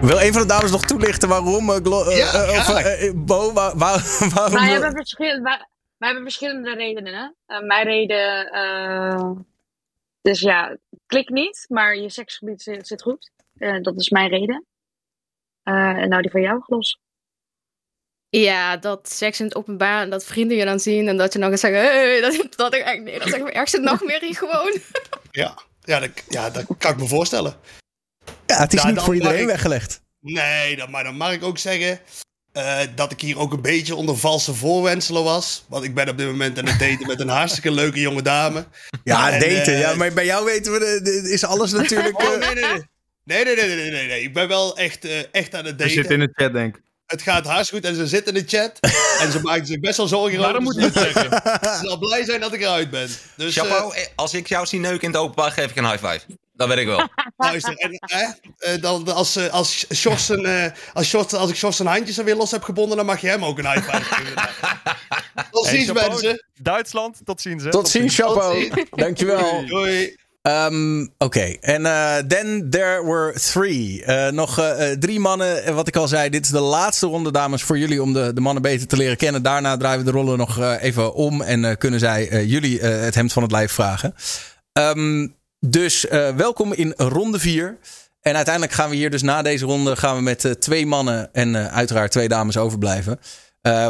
Wil 0.00 0.20
een 0.20 0.32
van 0.32 0.42
de 0.42 0.48
dames 0.48 0.70
nog 0.70 0.84
toelichten 0.84 1.28
waarom? 1.28 1.70
eh, 1.70 1.76
Glo- 1.82 2.04
eh, 2.04 2.16
Ja, 2.16 2.32
eh, 2.32 3.08
of, 3.08 3.24
Bo, 3.24 3.52
waar- 3.52 3.76
waar- 3.76 4.18
waarom? 4.34 4.52
Wij 4.54 4.70
hebben, 4.70 4.92
verschil, 4.92 5.40
wij, 5.42 5.66
wij 5.96 6.08
hebben 6.08 6.22
verschillende 6.22 6.74
redenen. 6.74 7.14
Hè? 7.14 7.54
Eh, 7.56 7.62
mijn 7.62 7.86
reden. 7.86 8.50
eh, 8.50 9.30
dus 10.22 10.40
ja, 10.40 10.76
klik 11.06 11.28
niet, 11.28 11.64
maar 11.68 11.96
je 11.96 12.10
seksgebied 12.10 12.62
zit, 12.62 12.86
zit 12.86 13.02
goed. 13.02 13.30
Eh, 13.56 13.82
dat 13.82 13.96
is 14.00 14.10
mijn 14.10 14.28
reden. 14.28 14.64
Eh, 15.62 15.74
en 15.74 16.08
nou 16.08 16.22
die 16.22 16.30
van 16.30 16.40
jou, 16.40 16.60
Glos. 16.62 16.98
Ja, 18.28 18.76
dat 18.76 19.08
seks 19.12 19.40
in 19.40 19.46
het 19.46 19.56
openbaar 19.56 20.02
en 20.02 20.10
dat 20.10 20.24
vrienden 20.24 20.56
je 20.56 20.64
dan 20.64 20.80
zien 20.80 21.08
en 21.08 21.16
dat 21.16 21.32
je 21.32 21.38
dan 21.38 21.50
gaat 21.50 21.60
zeggen, 21.60 21.80
hey, 21.82 22.20
dat, 22.20 22.32
dat, 22.56 22.74
ik 22.74 22.80
eigenlijk- 22.82 23.04
nee, 23.04 23.18
dat 23.18 23.26
is 23.26 23.32
echt 23.32 23.42
mijn 23.42 23.54
ergste 23.54 23.80
nachtmerrie 23.80 24.36
gewoon. 24.36 24.78
Ja, 25.30 25.58
ja, 25.84 26.00
dat, 26.00 26.10
ja, 26.28 26.50
dat 26.50 26.64
kan 26.78 26.90
ik 26.92 26.96
me 26.98 27.06
voorstellen. 27.06 27.56
Ja, 28.46 28.58
het 28.58 28.72
is 28.74 28.82
Ja, 28.82 28.90
niet 28.90 29.00
voor 29.00 29.14
iedereen 29.14 29.40
ik- 29.40 29.46
weggelegd. 29.46 30.00
Nee, 30.20 30.76
dan, 30.76 30.90
maar 30.90 31.04
dan 31.04 31.16
mag 31.16 31.32
ik 31.32 31.42
ook 31.44 31.58
zeggen 31.58 32.00
eh, 32.52 32.78
dat 32.94 33.12
ik 33.12 33.20
hier 33.20 33.38
ook 33.38 33.52
een 33.52 33.62
beetje 33.62 33.94
onder 33.94 34.16
valse 34.18 34.54
voorwenselen 34.54 35.24
was. 35.24 35.64
Want 35.68 35.84
ik 35.84 35.94
ben 35.94 36.08
op 36.08 36.18
dit 36.18 36.26
moment 36.26 36.58
aan 36.58 36.66
het 36.66 36.78
daten 36.78 37.06
met 37.06 37.20
een 37.20 37.28
hartstikke 37.28 37.70
leuke 37.70 38.00
jonge 38.00 38.22
dame. 38.22 38.66
Ja, 39.04 39.30
En, 39.32 39.40
daten. 39.40 39.74
eh, 39.74 39.80
ja, 39.80 39.94
maar 39.94 40.12
bij 40.12 40.24
jou 40.24 40.44
weten 40.44 40.72
we, 40.72 40.78
de- 40.78 41.00
de- 41.22 41.30
is 41.32 41.44
alles 41.44 41.72
natuurlijk... 41.80 42.22
Oh, 42.22 42.32
eh, 42.32 42.38
nee, 42.40 42.54
nee, 42.54 42.64
nee. 42.72 42.82
Nee, 43.24 43.44
nee, 43.44 43.56
nee, 43.56 43.66
nee, 43.66 43.76
nee, 43.76 43.90
nee, 43.90 44.06
nee. 44.06 44.22
Ik 44.22 44.32
ben 44.34 44.48
wel 44.48 44.76
echt, 44.76 45.04
eh, 45.04 45.18
echt 45.32 45.54
aan 45.54 45.64
het 45.64 45.78
Hij 45.80 45.88
zit 45.88 46.02
daten. 46.02 46.20
in 46.20 46.26
de 46.26 46.42
chat, 46.42 46.52
denk 46.52 46.76
ik. 46.76 46.82
Het 47.06 47.22
gaat 47.22 47.46
hartstikke 47.46 47.86
goed 47.88 47.96
en 47.98 48.02
ze 48.04 48.16
zit 48.16 48.26
in 48.28 48.34
de 48.34 48.44
chat. 48.46 48.78
en 49.22 49.32
ze 49.32 49.40
maakt 49.42 49.66
zich 49.66 49.80
best 49.80 49.96
wel 49.96 50.06
zorgen. 50.08 50.38
Waarom 50.38 50.66
over. 50.66 50.80
moet 50.82 50.92
je 50.94 51.00
het 51.00 51.12
zeggen? 51.12 51.30
Ze 51.80 51.86
zal 51.86 51.98
blij 51.98 52.24
zijn 52.24 52.40
dat 52.40 52.52
ik 52.54 52.60
eruit 52.60 52.90
ben. 52.90 53.08
Dus, 53.36 53.56
eh, 53.56 53.62
Chapeau, 53.62 53.94
eh, 53.94 54.02
als 54.14 54.34
ik 54.34 54.46
jou 54.48 54.66
zie 54.66 54.80
neuken 54.80 55.00
in 55.02 55.08
het 55.10 55.16
openbaar, 55.20 55.50
geef 55.50 55.70
ik 55.70 55.76
een 55.76 55.90
high 55.90 56.06
five. 56.06 56.20
Dat 56.56 56.68
weet 56.68 56.78
ik 56.78 56.86
wel. 56.86 57.08
Luister, 57.36 57.74
en, 57.74 57.90
hè, 58.00 58.24
eh, 58.58 58.82
dan, 58.82 59.14
als, 59.14 59.36
eh, 59.36 59.52
als, 59.52 59.86
Sjors 59.94 60.28
een, 60.28 60.44
eh, 60.44 60.70
als, 60.92 61.08
Sjors, 61.08 61.32
als 61.32 61.50
ik 61.50 61.56
Sjors 61.56 61.76
zijn 61.76 61.88
handjes 61.88 62.18
alweer 62.18 62.36
los 62.36 62.50
heb 62.50 62.62
gebonden, 62.62 62.96
dan 62.96 63.06
mag 63.06 63.20
je 63.20 63.28
hem 63.28 63.44
ook 63.44 63.58
een 63.58 63.70
high 63.72 63.90
five 63.90 64.04
geven. 64.14 64.34
Tot 65.50 65.66
ziens, 65.66 65.92
mensen. 65.92 66.46
Duitsland, 66.54 67.20
tot 67.24 67.40
ziens. 67.40 67.64
Hè? 67.64 67.70
Tot 67.70 67.88
ziens, 67.88 68.14
chapeau. 68.14 68.70
Dankjewel. 68.90 69.66
Doei. 69.66 70.16
Ehm, 70.42 71.06
Oké, 71.18 71.56
en 71.60 71.86
eh, 71.86 72.16
then 72.16 72.70
there 72.70 73.04
were 73.04 73.32
three. 73.40 74.04
Eh, 74.04 74.32
nog 74.32 74.74
drie 74.98 75.20
mannen. 75.20 75.64
En 75.64 75.74
wat 75.74 75.88
ik 75.88 75.96
al 75.96 76.08
zei, 76.08 76.30
dit 76.30 76.44
is 76.44 76.50
de 76.50 76.60
laatste 76.60 77.06
ronde, 77.06 77.32
dames, 77.32 77.62
voor 77.62 77.78
jullie 77.78 78.02
om 78.02 78.12
de, 78.12 78.32
de 78.32 78.40
mannen 78.40 78.62
beter 78.62 78.86
te 78.86 78.96
leren 78.96 79.16
kennen. 79.16 79.42
Daarna 79.42 79.76
draaien 79.76 79.98
we 79.98 80.04
de 80.04 80.10
rollen 80.10 80.38
nog 80.38 80.58
eh, 80.58 80.82
even 80.82 81.14
om 81.14 81.42
en 81.42 81.64
eh, 81.64 81.76
kunnen 81.76 82.00
zij 82.00 82.28
eh, 82.28 82.50
jullie 82.50 82.80
eh, 82.80 83.00
het 83.00 83.14
hemd 83.14 83.32
van 83.32 83.42
het 83.42 83.52
lijf 83.52 83.72
vragen. 83.72 84.14
Ehm, 84.72 85.28
dus 85.60 86.08
eh, 86.08 86.36
welkom 86.36 86.72
in 86.72 86.94
ronde 86.96 87.38
vier. 87.38 87.78
En 88.20 88.34
uiteindelijk 88.34 88.74
gaan 88.74 88.90
we 88.90 88.96
hier 88.96 89.10
dus 89.10 89.22
na 89.22 89.42
deze 89.42 89.64
ronde 89.64 89.96
gaan 89.96 90.16
we 90.16 90.22
met 90.22 90.44
eh, 90.44 90.52
twee 90.52 90.86
mannen 90.86 91.32
en 91.32 91.54
eh, 91.54 91.74
uiteraard 91.74 92.10
twee 92.10 92.28
dames 92.28 92.56
overblijven. 92.56 93.18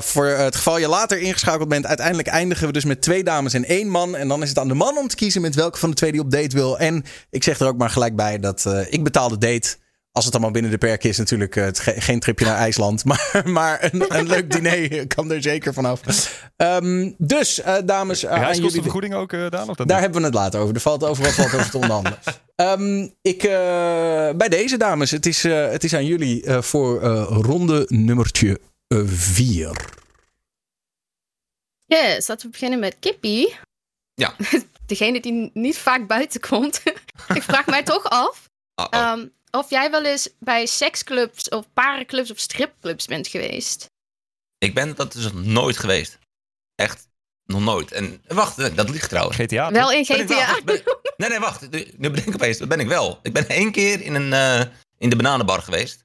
Voor 0.00 0.26
het 0.26 0.56
geval 0.56 0.78
je 0.78 0.88
later 0.88 1.18
ingeschakeld 1.18 1.68
bent, 1.68 1.86
uiteindelijk 1.86 2.28
eindigen 2.28 2.66
we 2.66 2.72
dus 2.72 2.84
met 2.84 3.02
twee 3.02 3.24
dames 3.24 3.54
en 3.54 3.64
één 3.64 3.88
man. 3.88 4.16
En 4.16 4.28
dan 4.28 4.42
is 4.42 4.48
het 4.48 4.58
aan 4.58 4.68
de 4.68 4.74
man 4.74 4.98
om 4.98 5.08
te 5.08 5.16
kiezen 5.16 5.42
met 5.42 5.54
welke 5.54 5.78
van 5.78 5.90
de 5.90 5.96
twee 5.96 6.12
die 6.12 6.20
op 6.20 6.30
date 6.30 6.56
wil. 6.56 6.78
En 6.78 7.04
ik 7.30 7.42
zeg 7.42 7.60
er 7.60 7.66
ook 7.66 7.76
maar 7.76 7.90
gelijk 7.90 8.16
bij 8.16 8.38
dat 8.38 8.66
ik 8.88 9.04
betaal 9.04 9.28
de 9.28 9.38
date. 9.38 9.76
Als 10.16 10.24
het 10.24 10.34
allemaal 10.34 10.52
binnen 10.52 10.70
de 10.70 10.78
perken 10.78 11.08
is, 11.10 11.18
natuurlijk. 11.18 11.56
eh, 11.56 11.64
het 11.64 11.78
ge- 11.78 12.00
geen 12.00 12.20
tripje 12.20 12.44
naar 12.44 12.56
IJsland. 12.56 13.04
Maar, 13.08 13.42
maar 13.44 13.84
een, 13.92 14.16
een 14.18 14.26
leuk 14.26 14.50
diner 14.50 15.06
kan 15.06 15.30
er 15.30 15.42
zeker 15.42 15.72
vanaf. 15.72 16.00
Ehm 16.56 17.10
dus, 17.18 17.60
eh, 17.60 17.74
dames, 17.84 18.22
eh, 18.22 18.28
aan 18.30 18.36
jullie. 18.36 18.46
Reiskostenvergoeding 18.52 19.14
ook, 19.14 19.32
eh 19.32 19.50
Daan? 19.50 19.68
Of 19.68 19.76
dat 19.76 19.76
Daar 19.76 19.86
niet? 19.86 19.96
hebben 20.04 20.20
we 20.20 20.26
het 20.26 20.34
later 20.36 20.60
over. 20.60 20.74
Er 20.74 20.80
valt 20.80 21.04
over 21.04 21.24
wat 21.24 21.32
valt 21.32 21.54
over 21.54 21.70
te 21.70 21.76
onderhandelen. 21.78 22.18
Ehm, 22.56 23.08
ik, 23.22 23.42
eh, 23.42 23.50
bij 24.36 24.48
deze 24.48 24.76
dames, 24.76 25.10
het 25.10 25.26
is, 25.26 25.44
eh, 25.44 25.70
het 25.70 25.84
is 25.84 25.94
aan 25.94 26.06
jullie 26.06 26.44
eh, 26.44 26.62
voor 26.62 27.02
eh, 27.02 27.26
ronde 27.40 27.84
nummertje 27.88 28.60
4. 29.04 29.70
Yes, 31.86 32.26
laten 32.28 32.46
we 32.46 32.52
beginnen 32.52 32.78
met 32.78 32.96
Kippie. 33.00 33.54
Ja. 34.14 34.34
Degene 34.86 35.20
die 35.20 35.50
niet 35.54 35.78
vaak 35.78 36.06
buiten 36.06 36.40
komt. 36.40 36.82
ik 37.34 37.42
vraag 37.42 37.66
mij 37.66 37.82
toch 37.82 38.04
af 38.04 38.48
ehm, 38.90 39.26
of 39.50 39.70
jij 39.70 39.90
wel 39.90 40.04
eens 40.04 40.28
bij 40.38 40.66
seksclubs 40.66 41.48
of 41.48 41.72
parenclubs 41.72 42.30
of 42.30 42.38
stripclubs 42.38 43.06
bent 43.06 43.28
geweest. 43.28 43.86
Ik 44.58 44.74
ben 44.74 44.94
dat 44.94 45.12
dus 45.12 45.22
nog 45.32 45.44
nooit 45.44 45.76
geweest. 45.78 46.18
Echt, 46.74 47.08
nog 47.44 47.60
nooit. 47.60 47.92
En 47.92 48.22
wacht, 48.26 48.76
dat 48.76 48.88
ligt 48.90 49.08
trouwens. 49.08 49.36
GTA. 49.36 49.70
Wel 49.70 49.92
in 49.92 50.04
Ben 50.08 50.20
ik 50.20 50.28
wel- 50.28 50.38
GTA. 50.40 50.62
ben- 50.64 50.82
nee, 51.16 51.28
nee, 51.28 51.38
wacht. 51.38 51.70
Nu 51.70 52.10
bedenk 52.10 52.26
ik 52.28 52.34
opeens, 52.34 52.58
dat 52.58 52.68
ben 52.68 52.80
ik 52.80 52.86
wel. 52.88 53.18
Ik 53.22 53.32
ben 53.32 53.48
één 53.48 53.72
keer 53.72 54.00
in, 54.00 54.14
een, 54.14 54.32
eh, 54.32 54.72
in 54.98 55.10
de 55.10 55.16
bananenbar 55.16 55.62
geweest. 55.62 56.04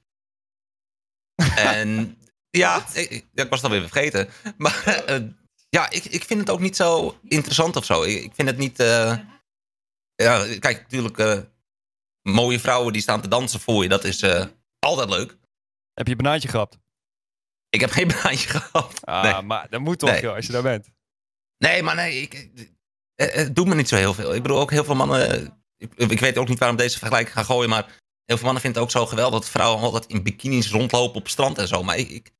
En 1.56 2.18
ja, 2.50 2.86
ik, 2.94 3.10
ik- 3.10 3.26
ik 3.34 3.48
was 3.48 3.62
het 3.62 3.70
alweer 3.70 3.88
vergeten. 3.88 4.28
Maar 4.58 4.84
eh, 5.06 5.20
ja, 5.68 5.90
ik, 5.90 6.04
ik 6.04 6.24
vind 6.24 6.40
het 6.40 6.50
ook 6.50 6.60
niet 6.60 6.76
zo 6.76 7.18
interessant 7.28 7.76
of 7.76 7.84
zo. 7.84 8.02
Ik, 8.02 8.22
ik 8.22 8.32
vind 8.34 8.48
het 8.48 8.58
niet... 8.58 8.80
eh, 8.80 9.18
ja, 10.14 10.46
kijk, 10.58 10.80
natuurlijk... 10.82 11.46
eh, 12.22 12.32
mooie 12.32 12.60
vrouwen 12.60 12.92
die 12.92 13.02
staan 13.02 13.20
te 13.20 13.28
dansen 13.28 13.60
voor 13.60 13.82
je, 13.82 13.88
dat 13.88 14.04
is 14.04 14.22
eh, 14.22 14.46
altijd 14.78 15.08
leuk. 15.08 15.36
Heb 15.92 16.06
je 16.06 16.12
een 16.12 16.22
banaantje 16.22 16.48
gehad? 16.48 16.78
Ik 17.68 17.80
heb 17.80 17.90
geen 17.90 18.08
baantje 18.22 18.48
gehad. 18.48 19.04
Ah, 19.06 19.22
Nee. 19.22 19.42
maar 19.42 19.68
dat 19.70 19.80
moet 19.80 19.98
toch, 19.98 20.10
Nee. 20.10 20.20
joh, 20.20 20.34
als 20.34 20.46
je 20.46 20.52
daar 20.52 20.62
bent. 20.62 20.90
Nee, 21.58 21.82
maar 21.82 21.94
nee, 21.94 22.20
ik, 22.20 22.34
eh, 23.14 23.34
het 23.34 23.54
doet 23.56 23.66
me 23.66 23.74
niet 23.74 23.88
zo 23.88 23.96
heel 23.96 24.14
veel. 24.14 24.34
Ik 24.34 24.42
bedoel, 24.42 24.58
ook 24.60 24.70
heel 24.70 24.84
veel 24.84 24.94
mannen. 24.94 25.30
eh, 25.30 25.48
Ik, 25.76 26.10
ik 26.10 26.20
weet 26.20 26.38
ook 26.38 26.48
niet 26.48 26.58
waarom 26.58 26.76
deze 26.76 26.98
vergelijking 26.98 27.34
gaan 27.34 27.44
gooien, 27.44 27.70
maar 27.70 27.84
heel 28.24 28.36
veel 28.36 28.44
mannen 28.44 28.62
vinden 28.62 28.82
het 28.82 28.90
ook 28.90 29.00
zo 29.00 29.06
geweldig 29.06 29.40
dat 29.40 29.48
vrouwen 29.50 29.82
altijd 29.82 30.06
in 30.06 30.22
bikinis 30.22 30.70
rondlopen 30.70 31.14
op 31.16 31.22
het 31.22 31.32
strand 31.32 31.58
en 31.58 31.68
zo. 31.68 31.82
Maar 31.82 31.96
ik, 31.96 32.08
ik, 32.10 32.30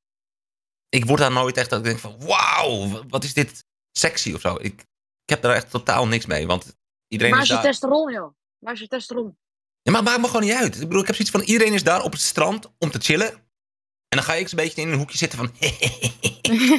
ik 0.88 1.04
word 1.04 1.18
daar 1.20 1.32
nooit 1.32 1.56
echt 1.56 1.70
dat 1.70 1.78
ik 1.78 1.84
denk 1.84 1.98
van, 1.98 2.16
wauw, 2.26 3.02
wat 3.08 3.24
is 3.24 3.34
dit 3.34 3.64
sexy 3.98 4.32
of 4.34 4.40
zo. 4.40 4.54
Ik, 4.54 4.80
ik 5.24 5.28
heb 5.30 5.42
daar 5.42 5.54
echt 5.54 5.70
totaal 5.70 6.06
niks 6.06 6.26
mee, 6.26 6.46
want 6.46 6.76
iedereen 7.08 7.32
Waar 7.32 7.42
is 7.42 7.48
is 7.48 7.54
je 7.56 7.62
daar. 7.62 7.70
testosteron, 7.72 8.12
joh? 8.12 8.34
Waar 8.58 8.72
is 8.72 8.80
je 8.80 8.88
testosteron? 8.88 9.38
Ja, 9.82 9.92
maar 9.92 10.00
het 10.00 10.10
maakt 10.10 10.20
me 10.20 10.26
gewoon 10.26 10.42
niet 10.42 10.52
uit. 10.52 10.74
Ik 10.74 10.80
bedoel, 10.80 11.00
ik 11.00 11.06
heb 11.06 11.16
zoiets 11.16 11.34
van, 11.34 11.40
iedereen 11.40 11.72
is 11.72 11.82
daar 11.82 12.02
op 12.02 12.12
het 12.12 12.20
strand 12.20 12.70
om 12.78 12.90
te 12.90 12.98
chillen. 12.98 13.32
En 14.08 14.18
dan 14.18 14.22
ga 14.22 14.34
ik 14.34 14.40
eens 14.40 14.50
een 14.50 14.56
beetje 14.56 14.80
in 14.80 14.88
een 14.88 14.98
hoekje 14.98 15.18
zitten 15.18 15.38
van... 15.38 15.46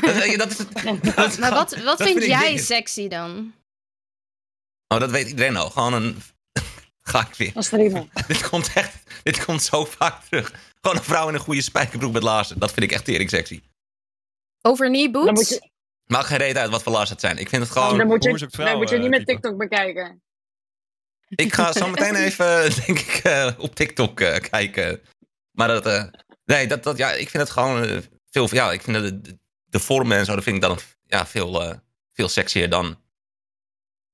dat, 0.02 0.38
dat 0.38 0.52
is 0.52 0.58
het, 0.58 1.16
dat 1.16 1.38
Maar 1.40 1.54
wat, 1.54 1.76
wat 1.84 2.04
vind 2.04 2.26
jij 2.26 2.58
sexy 2.58 3.08
dan? 3.08 3.54
Oh, 4.88 5.00
dat 5.00 5.12
weet 5.12 5.28
iedereen 5.28 5.56
al. 5.56 5.70
Gewoon 5.70 5.94
een... 5.94 6.22
Ga 7.02 7.28
ik 7.28 7.36
weer. 7.36 7.54
Dat 7.54 7.64
is 7.64 7.70
prima. 7.70 8.06
dit 8.28 8.50
komt 8.50 8.72
echt... 8.74 9.04
Dit 9.24 9.46
komt 9.46 9.64
zo 9.64 9.86
vaak 9.86 10.24
terug. 10.24 10.54
Gewoon 10.82 10.98
een 10.98 11.04
vrouw 11.04 11.28
in 11.28 11.34
een 11.34 11.40
goede 11.40 11.62
spijkerbroek 11.62 12.14
met 12.14 12.24
laarzen. 12.24 12.60
Dat 12.60 12.72
vind 12.72 12.86
ik 12.86 12.92
echt 12.92 13.06
tering 13.06 13.30
sexy. 13.30 13.62
Over 14.62 14.88
knee 14.88 15.12
boots? 15.12 15.50
je, 15.50 15.70
Maakt 16.06 16.28
geen 16.28 16.38
reden 16.38 16.62
uit 16.62 16.72
wat 16.72 16.84
voor 16.84 16.92
laarzen 16.92 17.12
het 17.12 17.22
zijn. 17.22 17.38
Ik 17.38 17.50
vind 17.50 17.62
het 17.62 17.72
gewoon... 17.72 17.98
dan 17.98 18.08
moet 18.08 18.24
je, 18.24 18.38
dan 18.38 18.52
vrouw, 18.52 18.78
moet 18.78 18.90
je 18.90 18.96
eh, 18.96 19.02
niet 19.02 19.10
met 19.10 19.20
type? 19.20 19.32
TikTok 19.32 19.58
bekijken. 19.58 20.22
Ik 21.36 21.54
ga 21.54 21.72
zo 21.72 21.88
meteen 21.88 22.16
even, 22.26 22.46
denk 22.86 23.00
ik, 23.00 23.24
eh, 23.24 23.52
op 23.58 23.76
TikTok 23.76 24.20
eh, 24.20 24.40
kijken. 24.40 25.02
Maar 25.52 25.68
dat... 25.68 25.86
eh, 25.86 26.06
nee, 26.46 26.68
dat, 26.68 26.84
dat... 26.84 26.98
Ja, 26.98 27.12
ik 27.12 27.30
vind 27.30 27.44
het 27.44 27.52
gewoon... 27.52 28.04
veel... 28.26 28.48
Ja, 28.52 28.72
ik 28.72 28.82
vind 28.82 28.98
de, 28.98 29.22
de, 29.22 29.38
de 29.66 29.80
vormen 29.80 30.18
en 30.18 30.26
zo... 30.26 30.36
Dat 30.36 30.44
vind 30.44 30.56
ik 30.56 30.62
dan 30.62 30.80
ja, 31.06 31.26
veel, 31.26 31.82
veel 32.12 32.30
sexier 32.30 32.70
dan... 32.70 33.02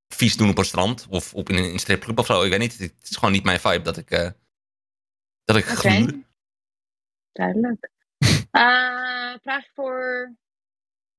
Vies 0.07 0.37
doen 0.37 0.49
op 0.49 0.57
een 0.57 0.65
strand. 0.65 1.07
Of 1.09 1.33
op 1.33 1.49
in 1.49 1.55
een, 1.55 1.79
stripclub 1.79 2.19
of 2.19 2.25
zo. 2.25 2.43
Ik 2.43 2.49
weet 2.49 2.59
niet. 2.59 2.77
Het 2.77 3.09
is 3.09 3.15
gewoon 3.15 3.31
niet 3.31 3.43
mijn 3.43 3.59
vibe 3.59 3.81
dat 3.81 3.97
ik... 3.97 4.09
dat 5.43 5.55
ik 5.55 5.65
Oké. 5.65 5.75
gluur. 5.75 6.23
Duidelijk. 7.31 7.89
Vraag 9.43 9.65
voor 9.73 10.33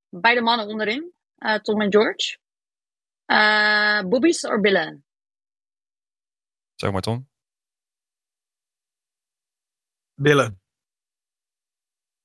beide 0.09 0.41
mannen 0.41 0.67
onderin. 0.67 1.13
Tom 1.61 1.81
en 1.81 1.91
George. 1.91 2.37
Boobies 4.09 4.45
of 4.45 4.59
billen? 4.59 5.05
Zeg 6.81 6.91
maar, 6.91 7.01
Tom. 7.01 7.29
Billen. 10.15 10.61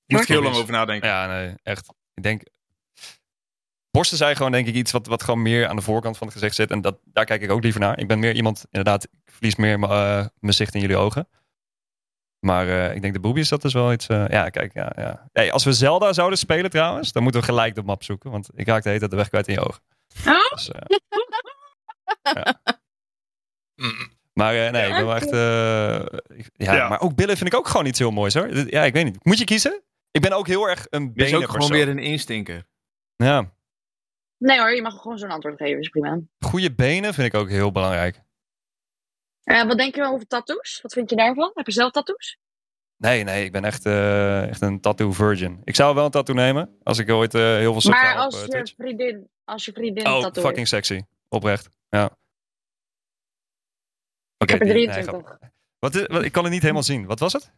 Moet 0.06 0.20
ik 0.20 0.28
heel 0.28 0.42
lang 0.42 0.56
over 0.56 0.72
nadenken. 0.72 1.08
Ja, 1.08 1.26
nee, 1.26 1.54
echt. 1.62 1.94
Ik 2.14 2.22
denk... 2.22 2.42
Borsten 3.90 4.16
zijn 4.16 4.36
gewoon 4.36 4.52
denk 4.52 4.66
ik 4.66 4.74
iets 4.74 4.92
wat, 4.92 5.06
wat 5.06 5.22
gewoon 5.22 5.42
meer 5.42 5.66
aan 5.66 5.76
de 5.76 5.82
voorkant 5.82 6.16
van 6.16 6.26
het 6.26 6.36
gezicht 6.36 6.54
zit. 6.54 6.70
En 6.70 6.80
dat, 6.80 6.98
daar 7.04 7.24
kijk 7.24 7.42
ik 7.42 7.50
ook 7.50 7.62
liever 7.62 7.80
naar. 7.80 7.98
Ik 7.98 8.08
ben 8.08 8.18
meer 8.18 8.34
iemand, 8.34 8.64
inderdaad, 8.70 9.04
ik 9.04 9.10
verlies 9.24 9.56
meer 9.56 9.78
mijn, 9.78 9.92
eh, 9.92 10.26
mijn 10.38 10.54
zicht 10.54 10.74
in 10.74 10.80
jullie 10.80 10.96
ogen. 10.96 11.28
Maar 12.38 12.68
eh, 12.68 12.94
ik 12.94 13.00
denk 13.02 13.14
de 13.14 13.20
boobies, 13.20 13.48
dat 13.48 13.64
is 13.64 13.72
wel 13.72 13.92
iets... 13.92 14.06
eh, 14.06 14.28
ja, 14.28 14.48
kijk, 14.48 14.72
ja, 14.72 14.92
ja. 14.96 15.28
Hey, 15.32 15.52
als 15.52 15.64
we 15.64 15.72
Zelda 15.72 16.12
zouden 16.12 16.38
spelen 16.38 16.70
trouwens, 16.70 17.12
dan 17.12 17.22
moeten 17.22 17.40
we 17.40 17.46
gelijk 17.46 17.74
de 17.74 17.82
map 17.82 18.02
zoeken. 18.02 18.30
Want 18.30 18.48
ik 18.54 18.66
raak 18.66 18.82
de 18.82 18.88
hele 18.88 18.98
tijd 18.98 19.10
de 19.10 19.16
weg 19.16 19.28
kwijt 19.28 19.48
in 19.48 19.54
je 19.54 19.60
ogen. 19.60 19.82
Oh? 20.26 20.50
Dus, 20.50 20.70
ja. 22.34 22.60
Maar 24.38 24.54
eh, 24.66 24.70
nee, 24.72 24.86
ik 24.88 24.94
ben 24.94 25.06
wel 25.06 25.14
echt... 25.14 25.30
eh, 25.32 26.36
ik- 26.38 26.50
ja, 26.52 26.74
Ja. 26.74 26.88
maar 26.88 27.00
ook 27.00 27.14
billen 27.14 27.36
vind 27.36 27.52
ik 27.52 27.58
ook 27.58 27.68
gewoon 27.68 27.86
iets 27.86 27.98
heel 27.98 28.10
moois 28.10 28.34
hoor. 28.34 28.56
Ja, 28.70 28.82
ik 28.84 28.92
weet 28.92 29.04
niet. 29.04 29.24
Moet 29.24 29.38
je 29.38 29.44
kiezen? 29.44 29.82
Ik 30.10 30.20
ben 30.20 30.32
ook 30.32 30.46
heel 30.46 30.68
erg 30.68 30.86
een 30.90 31.12
Dit 31.14 31.26
is 31.26 31.34
ook 31.34 31.48
gewoon 31.50 31.70
weer 31.70 31.88
een 31.88 31.98
instinker. 31.98 32.66
Ja, 33.16 33.54
Nee 34.38 34.58
hoor, 34.58 34.74
je 34.74 34.82
mag 34.82 35.00
gewoon 35.00 35.18
zo'n 35.18 35.30
antwoord 35.30 35.56
geven. 35.56 35.78
Is 35.80 35.88
prima. 35.88 36.20
goede 36.38 36.74
benen 36.74 37.14
vind 37.14 37.26
ik 37.34 37.40
ook 37.40 37.48
heel 37.48 37.72
belangrijk. 37.72 38.20
Eh, 39.42 39.64
wat 39.66 39.78
denk 39.78 39.94
je 39.94 40.04
over 40.04 40.26
tattoos? 40.26 40.78
Wat 40.82 40.92
vind 40.92 41.10
je 41.10 41.16
daarvan? 41.16 41.50
Heb 41.54 41.66
je 41.66 41.72
zelf 41.72 41.90
tattoos? 41.90 42.38
Nee, 42.96 43.24
nee, 43.24 43.44
ik 43.44 43.52
ben 43.52 43.64
echt, 43.64 43.86
eh, 43.86 44.48
echt 44.48 44.60
een 44.60 44.80
tattoo 44.80 45.12
virgin. 45.12 45.60
Ik 45.64 45.74
zou 45.74 45.94
wel 45.94 46.04
een 46.04 46.10
tattoo 46.10 46.34
nemen 46.34 46.76
als 46.82 46.98
ik 46.98 47.10
ooit 47.10 47.34
eh, 47.34 47.40
heel 47.40 47.72
veel 47.72 47.80
sub 47.80 47.92
Maar 47.92 48.12
op 48.14 48.18
als 48.18 48.44
je 48.44 48.74
vriendin, 48.76 49.28
als 49.44 49.64
je 49.64 49.72
vriendin 49.72 50.06
een 50.06 50.12
Oh, 50.12 50.20
tattoo 50.20 50.42
fucking 50.42 50.68
heeft. 50.70 50.86
sexy. 50.86 51.02
Oprecht. 51.28 51.68
Ja. 51.88 52.10
Oké, 54.38 54.52
Ik 54.54 54.58
heb 54.60 54.68
er 54.68 54.74
die- 54.74 54.74
nee, 54.74 54.84
23. 54.86 55.26
grap. 55.26 55.50
wat, 55.78 55.94
is- 55.94 56.06
wat, 56.06 56.22
ik 56.24 56.32
kan 56.32 56.42
het 56.44 56.52
niet 56.52 56.62
helemaal 56.62 56.82
zien. 56.82 57.06
Wat 57.06 57.18
was 57.18 57.32
het? 57.32 57.50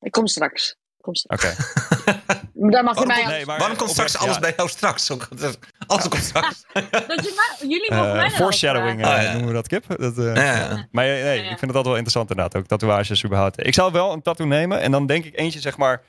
ik 0.00 0.12
kom 0.12 0.26
straks. 0.26 0.76
Kom 1.00 1.14
straks. 1.14 1.44
Oké. 1.44 1.54
Dan 2.54 2.84
mag 2.84 2.98
je 2.98 3.04
Waarom 3.04 3.06
mij 3.06 3.16
komt- 3.16 3.28
Nee, 3.28 3.46
maar 3.46 3.58
Waarom 3.58 3.76
komt 3.76 3.90
straks 3.90 4.16
alles 4.16 4.34
ja. 4.34 4.40
bij 4.40 4.52
jou 4.56 4.68
straks? 4.68 5.10
Alles 5.86 6.08
komt 6.08 6.22
straks. 6.22 6.64
Dat 6.90 7.24
je 7.24 7.32
mij- 7.58 7.68
jullie 7.68 7.90
mogen 7.94 8.08
Eh, 8.08 8.12
mij 8.14 8.28
dan 8.28 8.30
foreshadowing 8.36 9.04
eh, 9.04 9.22
ja. 9.22 9.30
noemen 9.32 9.48
we 9.48 9.54
dat, 9.54 9.66
Kip. 9.68 9.84
Dat, 9.96 10.18
eh, 10.18 10.34
Ja. 10.34 10.88
Maar 10.90 11.04
nee, 11.04 11.18
Ja, 11.18 11.30
ja. 11.30 11.40
ik 11.42 11.46
vind 11.46 11.60
het 11.60 11.62
altijd 11.76 11.84
wel 11.84 11.96
interessant 11.96 12.30
inderdaad. 12.30 12.56
Ook 12.56 12.66
tatoeages 12.66 13.24
überhaupt. 13.24 13.66
Ik 13.66 13.74
zou 13.74 13.92
wel 13.92 14.12
een 14.12 14.22
tattoo 14.22 14.46
nemen 14.46 14.80
en 14.80 14.90
dan 14.90 15.06
denk 15.06 15.24
ik 15.24 15.38
eentje 15.38 15.60
zeg 15.60 15.76
maar 15.76 16.02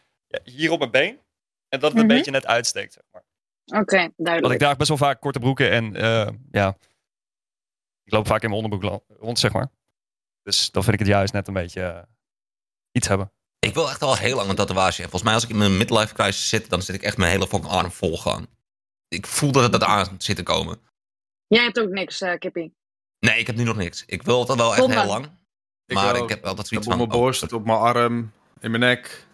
hier 0.43 0.71
op 0.71 0.79
mijn 0.79 0.91
been. 0.91 1.19
En 1.69 1.79
dat 1.79 1.91
het 1.91 1.99
een 2.01 2.05
Mhm. 2.05 2.15
beetje 2.15 2.31
net 2.31 2.45
uitsteekt. 2.45 2.93
Zeg 2.93 3.03
maar. 3.11 3.23
Oké, 3.81 3.95
Want 3.97 4.09
ik 4.17 4.25
duidelijk. 4.25 4.59
draag 4.59 4.77
best 4.77 4.89
wel 4.89 4.97
vaak 4.97 5.21
korte 5.21 5.39
broeken 5.39 5.71
en 5.71 5.95
eh, 5.95 6.27
ja, 6.51 6.77
ik 8.03 8.13
loop 8.13 8.27
vaak 8.27 8.41
in 8.43 8.49
mijn 8.49 8.63
onderbroek 8.63 9.03
rond 9.19 9.39
zeg 9.39 9.53
maar. 9.53 9.69
Dus 10.45 10.71
dan 10.71 10.83
vind 10.83 10.93
ik 10.93 10.99
het 10.99 11.09
juist 11.09 11.33
net 11.33 11.47
een 11.47 11.53
beetje 11.53 11.81
eh, 11.81 12.03
iets 12.91 13.07
hebben. 13.07 13.31
Ik 13.59 13.73
wil 13.73 13.89
echt 13.89 14.01
al 14.01 14.17
heel 14.17 14.35
lang 14.35 14.49
een 14.49 14.55
tatoeage. 14.55 14.97
En 15.03 15.09
volgens 15.09 15.23
mij 15.23 15.33
als 15.33 15.43
ik 15.43 15.49
in 15.49 15.57
mijn 15.57 15.77
midlife 15.77 16.13
crisis 16.13 16.49
zit, 16.49 16.69
dan 16.69 16.81
zit 16.81 16.95
ik 16.95 17.01
echt 17.01 17.17
mijn 17.17 17.31
hele 17.31 17.47
fucking 17.47 17.71
arm 17.71 17.91
vol 17.91 18.17
gewoon. 18.17 18.47
Ik 19.07 19.27
voel 19.27 19.51
dat 19.51 19.63
het 19.63 19.71
dat 19.71 19.83
aan 19.83 20.21
zit 20.21 20.35
te 20.35 20.43
komen. 20.43 20.79
Jij 21.47 21.63
hebt 21.63 21.79
ook 21.79 21.89
niks, 21.89 22.21
eh 22.21 22.37
Kippie. 22.37 22.75
Nee, 23.19 23.39
ik 23.39 23.47
heb 23.47 23.55
nu 23.55 23.63
nog 23.63 23.75
niks. 23.75 24.05
Ik 24.05 24.23
wil 24.23 24.39
het 24.39 24.49
al 24.49 24.57
wel 24.57 24.75
echt 24.75 24.87
heel 24.87 25.05
lang. 25.05 25.25
Ik 25.85 25.95
Maar 25.95 26.15
ik 26.15 26.29
heb 26.29 26.45
altijd 26.45 26.65
Ik 26.65 26.73
zoiets 26.73 26.87
op 26.87 26.93
van... 26.93 26.97
mijn 26.97 27.11
oh, 27.11 27.23
borst, 27.23 27.53
op 27.53 27.65
mijn 27.65 27.79
arm, 27.79 28.31
in 28.59 28.71
mijn 28.71 28.79
nek. 28.79 29.27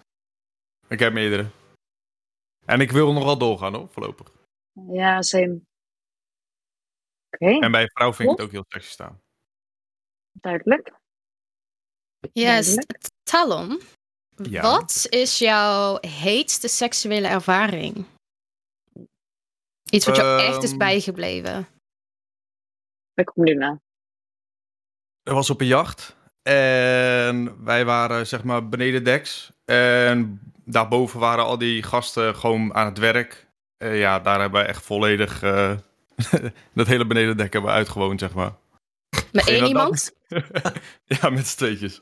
Ik 0.88 1.00
heb 1.00 1.14
meerdere. 1.14 1.50
En 2.66 2.82
ik 2.82 2.92
wil 2.92 3.14
nog 3.14 3.24
wel 3.24 3.38
doorgaan 3.38 3.74
hoor, 3.76 3.90
voorlopig. 3.90 4.32
Ja, 4.88 5.22
same. 5.22 5.62
Oké, 7.30 7.60
En 7.60 7.72
bij 7.72 7.82
een 7.82 7.92
vrouw 7.94 8.14
vind 8.14 8.30
ik 8.32 8.38
het 8.38 8.46
ook 8.46 8.52
heel 8.52 8.66
sexy 8.68 8.90
staan. 8.90 9.22
duidelijk. 10.32 11.00
Yes. 12.34 12.78
Talon. 13.24 13.82
Ja. 14.36 14.62
Wat 14.62 15.06
is 15.10 15.38
jouw 15.38 15.98
heetste 16.02 16.68
seksuele 16.68 17.28
ervaring? 17.28 18.06
Iets 19.92 20.06
wat 20.06 20.16
jou 20.16 20.42
echt 20.42 20.64
is 20.64 20.70
Ehm. 20.70 20.78
bijgebleven. 20.78 21.68
Ik 23.14 23.26
kom 23.26 23.44
nu 23.44 23.54
naar. 23.54 23.80
Er 25.24 25.34
was 25.34 25.50
op 25.50 25.62
een 25.62 25.68
jacht. 25.68 26.16
En 26.42 27.64
wij 27.64 27.86
waren 27.86 28.28
zeg 28.28 28.44
maar 28.44 28.70
beneden 28.70 29.04
deks. 29.04 29.52
En 29.66 30.42
daarboven 30.66 31.20
waren 31.20 31.44
al 31.46 31.58
die 31.58 31.84
gasten 31.84 32.36
gewoon 32.36 32.74
aan 32.74 32.86
het 32.86 32.98
werk. 32.98 33.48
Eh, 33.78 34.00
ja, 34.00 34.20
daar 34.20 34.40
hebben 34.40 34.62
we 34.62 34.68
echt 34.68 34.84
volledig 34.86 35.44
eh, 35.44 35.78
dat 36.74 36.88
hele 36.88 37.08
benedendek 37.08 37.54
hebben 37.54 37.72
we 37.72 37.78
uitgewoond, 37.78 38.20
zeg 38.20 38.34
maar. 38.34 38.54
Met 39.32 39.48
één 39.48 39.66
iemand? 39.66 40.12
ja, 41.22 41.30
met 41.30 41.48
z'n 41.48 41.58
tweetjes. 41.58 42.02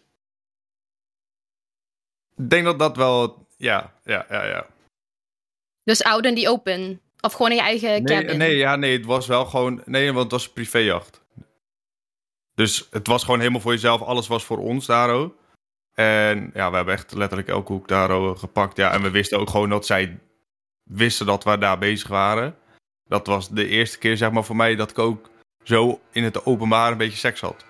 Ik 2.40 2.50
denk 2.50 2.66
dat 2.66 2.80
dat 2.80 2.98
wel... 2.98 3.48
Ja, 3.58 3.94
ja, 4.04 4.26
ja, 4.30 4.46
ja. 4.46 4.66
Dus 5.84 6.04
out 6.04 6.26
in 6.26 6.36
die 6.36 6.50
open. 6.50 7.02
Of 7.22 7.32
gewoon 7.34 7.50
in 7.52 7.58
je 7.58 7.64
eigen 7.64 8.04
Nee, 8.04 8.22
cabin. 8.22 8.38
nee, 8.38 8.56
ja, 8.56 8.76
nee, 8.76 8.98
het 8.98 9.06
was 9.06 9.28
wel 9.28 9.46
gewoon... 9.46 9.82
Nee, 9.86 10.06
want 10.06 10.24
het 10.24 10.32
was 10.32 10.46
een 10.46 10.54
privéjacht. 10.54 11.22
Dus 12.54 12.88
het 12.92 13.08
was 13.08 13.24
gewoon 13.24 13.40
helemaal 13.40 13.62
voor 13.62 13.72
jezelf. 13.72 14.02
Alles 14.02 14.28
was 14.28 14.44
voor 14.44 14.58
ons 14.58 14.86
daar 14.86 15.10
ook. 15.10 15.36
En 15.94 16.52
ja, 16.54 16.70
we 16.70 16.76
hebben 16.76 16.94
echt 16.94 17.14
letterlijk 17.14 17.50
elke 17.50 17.72
hoek 17.72 17.88
daar 17.88 18.12
ook 18.12 18.40
gepakt. 18.40 18.78
Ja, 18.78 18.92
en 18.92 19.02
we 19.02 19.10
wisten 19.10 19.40
ook 19.40 19.50
gewoon 19.50 19.70
dat 19.70 19.86
zij 19.86 20.20
wisten 20.84 21.26
dat 21.26 21.44
we 21.44 21.58
daar 21.58 21.78
bezig 21.78 22.08
waren. 22.08 22.58
Dat 23.06 23.28
was 23.28 23.50
de 23.50 23.68
eerste 23.68 23.98
keer, 23.98 24.18
zeg 24.18 24.32
maar, 24.32 24.44
voor 24.44 24.56
mij 24.56 24.76
dat 24.76 24.90
ik 24.90 25.00
ook 25.00 25.30
zo 25.64 26.00
in 26.12 26.24
het 26.24 26.46
openbaar 26.46 26.92
een 26.92 26.98
beetje 26.98 27.18
seks 27.18 27.42
had. 27.42 27.66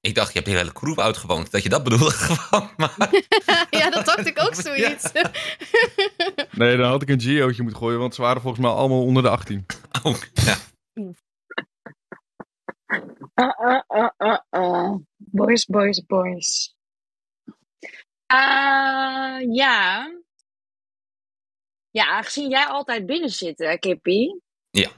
Ik 0.00 0.14
dacht, 0.14 0.28
je 0.28 0.34
hebt 0.34 0.46
die 0.46 0.56
hele 0.56 0.72
kroeg 0.72 0.98
uitgewoond. 0.98 1.50
Dat 1.50 1.62
je 1.62 1.68
dat 1.68 1.82
bedoelde 1.82 2.10
gewoon. 2.26 2.70
Maar... 2.76 2.96
ja, 3.80 3.90
dat 3.90 4.06
dacht 4.06 4.26
ik 4.26 4.40
ook 4.40 4.54
zoiets. 4.66 5.12
Nee, 6.50 6.76
dan 6.76 6.90
had 6.90 7.02
ik 7.02 7.08
een 7.08 7.20
geootje 7.20 7.62
moeten 7.62 7.80
gooien, 7.80 7.98
want 7.98 8.14
ze 8.14 8.22
waren 8.22 8.42
volgens 8.42 8.62
mij 8.62 8.72
allemaal 8.72 9.02
onder 9.02 9.22
de 9.22 9.28
18. 9.28 9.66
Oh, 10.02 10.16
ja. 10.32 10.56
Uh, 13.34 13.52
uh, 13.64 13.80
uh, 13.88 14.08
uh, 14.18 14.38
uh. 14.50 14.94
Boys, 15.16 15.64
boys, 15.64 16.04
boys. 16.06 16.74
Uh, 18.32 19.54
ja. 19.54 20.10
Ja, 21.90 22.06
aangezien 22.06 22.48
jij 22.48 22.66
altijd 22.66 23.06
binnen 23.06 23.30
zit, 23.30 23.58
hè, 23.58 23.78
Kippie. 23.78 24.42
Ja. 24.70 24.90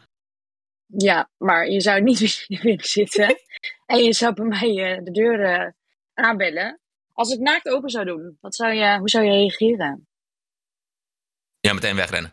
Ja, 0.96 1.30
maar 1.38 1.68
je 1.68 1.80
zou 1.80 2.00
niet 2.00 2.44
binnen 2.62 2.84
zitten. 2.84 3.36
en 3.86 3.98
je 3.98 4.12
zou 4.12 4.34
bij 4.34 4.44
mij 4.44 4.96
eh, 4.96 5.04
de 5.04 5.10
deur 5.10 5.44
eh, 5.44 5.70
aanbellen. 6.14 6.80
Als 7.12 7.32
ik 7.32 7.40
naakt 7.40 7.68
open 7.68 7.90
zou 7.90 8.04
doen, 8.04 8.38
wat 8.40 8.54
zou 8.54 8.72
je, 8.72 8.98
hoe 8.98 9.08
zou 9.08 9.24
je 9.24 9.30
reageren? 9.30 10.06
ja, 11.60 11.72
meteen 11.72 11.96
wegrennen. 11.96 12.32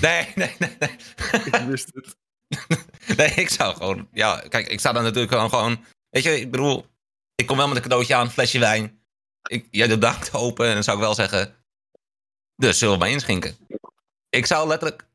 Nee, 0.00 0.32
nee, 0.34 0.56
nee, 0.58 0.76
nee. 0.78 0.96
Ik 1.44 1.66
wist 1.68 1.90
het. 1.94 2.16
Nee, 3.16 3.30
ik 3.30 3.48
zou 3.48 3.74
gewoon... 3.76 4.08
Ja, 4.12 4.44
kijk, 4.48 4.68
ik 4.68 4.78
sta 4.78 4.92
dan 4.92 5.02
natuurlijk 5.02 5.32
gewoon, 5.32 5.48
gewoon... 5.48 5.84
Weet 6.10 6.22
je, 6.22 6.40
ik 6.40 6.50
bedoel... 6.50 6.86
Ik 7.34 7.46
kom 7.46 7.56
wel 7.56 7.66
met 7.68 7.76
een 7.76 7.82
cadeautje 7.82 8.14
aan, 8.14 8.24
een 8.24 8.30
flesje 8.30 8.58
wijn. 8.58 9.02
Ik, 9.48 9.68
jij 9.70 9.86
doet 9.86 10.00
dak 10.00 10.28
open 10.32 10.66
en 10.66 10.74
dan 10.74 10.82
zou 10.82 10.96
ik 10.96 11.02
wel 11.02 11.14
zeggen... 11.14 11.54
Dus 12.56 12.78
zullen 12.78 12.94
we 12.94 13.00
maar 13.00 13.10
inschinken. 13.10 13.56
Ik 14.28 14.46
zou 14.46 14.68
letterlijk 14.68 15.06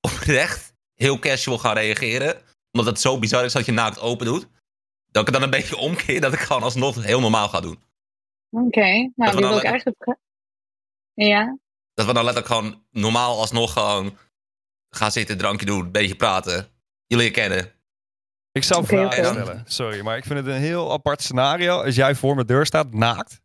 oprecht 0.00 0.69
heel 1.02 1.18
casual 1.18 1.58
gaan 1.58 1.74
reageren. 1.74 2.42
Omdat 2.72 2.86
het 2.86 3.00
zo 3.00 3.18
bizar 3.18 3.44
is 3.44 3.52
dat 3.52 3.66
je 3.66 3.72
naakt 3.72 4.00
open 4.00 4.26
doet. 4.26 4.46
Dat 5.10 5.28
ik 5.28 5.28
het 5.28 5.34
dan 5.34 5.42
een 5.42 5.50
beetje 5.60 5.76
omkeer 5.76 6.20
dat 6.20 6.32
ik 6.32 6.38
gewoon 6.38 6.62
alsnog 6.62 7.04
heel 7.04 7.20
normaal 7.20 7.48
ga 7.48 7.60
doen. 7.60 7.82
Oké, 8.50 8.80
nou, 8.80 9.12
die 9.14 9.40
dan 9.40 9.48
wil 9.48 9.56
ik 9.56 9.64
eigenlijk... 9.64 10.16
Ja, 11.14 11.58
Dat 11.94 12.06
we 12.06 12.12
dan 12.12 12.24
letterlijk 12.24 12.54
gewoon 12.54 12.84
normaal 12.90 13.38
alsnog 13.38 13.72
gewoon 13.72 14.18
gaan 14.90 15.12
zitten, 15.12 15.38
drankje 15.38 15.66
doen, 15.66 15.80
een 15.80 15.92
beetje 15.92 16.16
praten. 16.16 16.68
Jullie 17.06 17.24
je 17.24 17.30
kennen. 17.30 17.72
Ik 18.52 18.62
zou 18.62 18.82
Oké, 18.82 18.88
vragen 18.88 19.24
stellen. 19.24 19.64
Sorry, 19.66 20.00
maar 20.00 20.16
ik 20.16 20.24
vind 20.24 20.38
het 20.38 20.48
een 20.48 20.60
heel 20.60 20.92
apart 20.92 21.22
scenario. 21.22 21.82
Als 21.82 21.94
jij 21.94 22.14
voor 22.14 22.34
mijn 22.34 22.46
deur 22.46 22.66
staat, 22.66 22.94
naakt. 22.94 23.40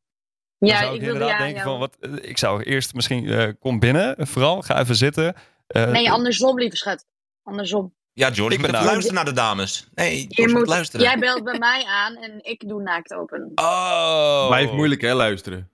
Dan 0.57 0.69
ja 0.69 0.77
zou 0.77 0.89
ik, 0.89 0.95
ik 0.95 1.01
wilde 1.01 1.19
inderdaad 1.19 1.39
ja, 1.39 1.45
denken 1.45 1.63
van, 1.63 1.79
wat, 1.79 1.97
eh, 1.99 2.29
ik 2.29 2.37
zou 2.37 2.63
eerst 2.63 2.93
misschien, 2.93 3.27
eh, 3.27 3.51
kom 3.59 3.79
binnen, 3.79 4.27
vooral, 4.27 4.61
ga 4.61 4.79
even 4.79 4.95
zitten. 4.95 5.35
Eh, 5.67 5.91
Nee, 5.91 6.11
andersom, 6.11 6.59
lieve 6.59 6.75
schat. 6.75 7.05
Andersom. 7.45 7.93
Ja, 8.13 8.33
George, 8.33 8.55
Ik 8.55 8.61
ben 8.61 8.69
even 8.69 8.71
naakt. 8.71 8.85
luisteren 8.85 9.15
naar 9.15 9.25
de 9.25 9.31
dames. 9.33 9.87
Nee, 9.93 10.25
Je 10.29 10.41
moet 10.47 10.53
moet, 10.53 10.67
luisteren. 10.67 11.05
jij 11.05 11.19
belt 11.19 11.43
bij 11.43 11.57
mij 11.57 11.85
aan 11.85 12.15
en 12.15 12.43
ik 12.43 12.67
doe 12.67 12.81
naakt 12.81 13.13
open. 13.13 13.51
Oh. 13.55 14.47
Blijft 14.47 14.71
moeilijk, 14.73 15.01
hè, 15.01 15.13
luisteren. 15.13 15.69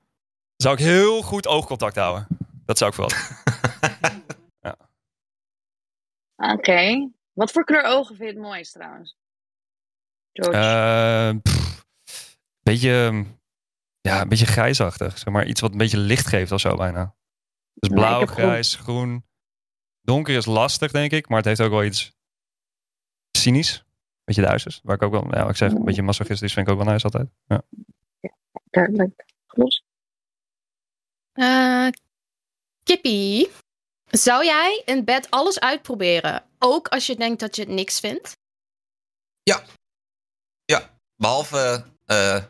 Zou 0.55 0.73
ik 0.75 0.79
heel 0.81 1.21
goed 1.21 1.47
oogcontact 1.47 1.95
houden. 1.95 2.27
Dat 2.65 2.77
zou 2.77 2.89
ik 2.89 2.95
vooral. 2.95 3.17
Oké. 6.53 7.09
Wat 7.33 7.51
voor 7.51 7.63
kleur 7.63 7.83
ogen 7.83 8.15
vind 8.15 8.29
je 8.29 8.35
het 8.35 8.43
mooist 8.45 8.73
trouwens? 8.73 9.17
George. 10.33 10.57
Eh, 10.57 11.35
pff, 11.41 12.37
beetje, 12.63 12.91
ehm, 13.05 13.23
ja, 14.01 14.21
een 14.21 14.29
beetje 14.29 14.45
grijsachtig. 14.45 15.17
Zeg 15.17 15.33
maar 15.33 15.45
iets 15.45 15.61
wat 15.61 15.71
een 15.71 15.77
beetje 15.77 15.97
licht 15.97 16.27
geeft 16.27 16.51
of 16.51 16.59
zo 16.59 16.75
bijna. 16.75 17.15
Dus 17.73 17.89
blauw, 17.89 18.25
grijs, 18.25 18.75
groen. 18.75 19.25
Donker 20.01 20.35
is 20.35 20.45
lastig, 20.45 20.91
denk 20.91 21.11
ik. 21.11 21.27
Maar 21.27 21.37
het 21.37 21.45
heeft 21.47 21.61
ook 21.61 21.69
wel 21.69 21.83
iets 21.83 22.11
cynisch. 23.31 23.83
Beetje 24.23 24.41
duisters. 24.41 24.79
Waar 24.83 24.95
ik 24.95 25.01
ook 25.01 25.11
wel, 25.11 25.27
ja, 25.33 25.41
wat 25.41 25.49
ik 25.49 25.55
zeg, 25.55 25.71
een 25.71 25.83
beetje 25.83 26.01
masochistisch 26.01 26.53
vind 26.53 26.67
ik 26.67 26.73
ook 26.73 26.83
wel 26.83 26.93
nice 26.93 27.05
altijd. 27.05 27.29
Ja. 27.47 27.61
Duidelijk. 28.69 29.25
Goed. 29.45 29.83
Eh, 31.31 31.87
Kippie, 32.83 33.51
zou 34.09 34.45
jij 34.45 34.81
in 34.85 35.05
bed 35.05 35.29
alles 35.29 35.59
uitproberen? 35.59 36.43
Ook 36.59 36.87
als 36.87 37.05
je 37.05 37.15
denkt 37.15 37.39
dat 37.39 37.55
je 37.55 37.61
het 37.61 37.71
niks 37.71 37.99
vindt? 37.99 38.39
Behalve, 41.21 41.85
eh, 42.05 42.43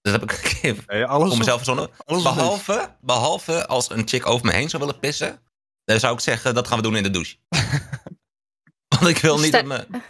dat 0.00 0.12
heb 0.12 0.22
ik 0.22 0.32
een 0.32 0.60
keer 0.60 0.84
Nee, 0.86 1.04
alles 1.04 1.28
voor 1.28 1.38
mezelf 1.38 1.56
verzonnen. 1.56 1.90
alles 2.04 2.22
Behalve, 2.22 2.96
behalve 3.00 3.66
als 3.66 3.90
een 3.90 4.08
chick 4.08 4.26
over 4.26 4.46
me 4.46 4.52
heen 4.52 4.68
zou 4.68 4.82
willen 4.82 5.00
pissen, 5.00 5.42
dan 5.90 6.00
zou 6.00 6.14
ik 6.14 6.20
zeggen, 6.20 6.54
dat 6.54 6.68
gaan 6.68 6.76
we 6.76 6.82
doen 6.82 6.96
in 6.96 7.02
de 7.02 7.10
douche. 7.10 7.36
Want 8.98 9.06
ik 9.06 9.18
wil 9.18 9.38
niet 9.38 9.46
Sta- 9.46 9.62
dat 9.62 9.88
me... 9.88 10.00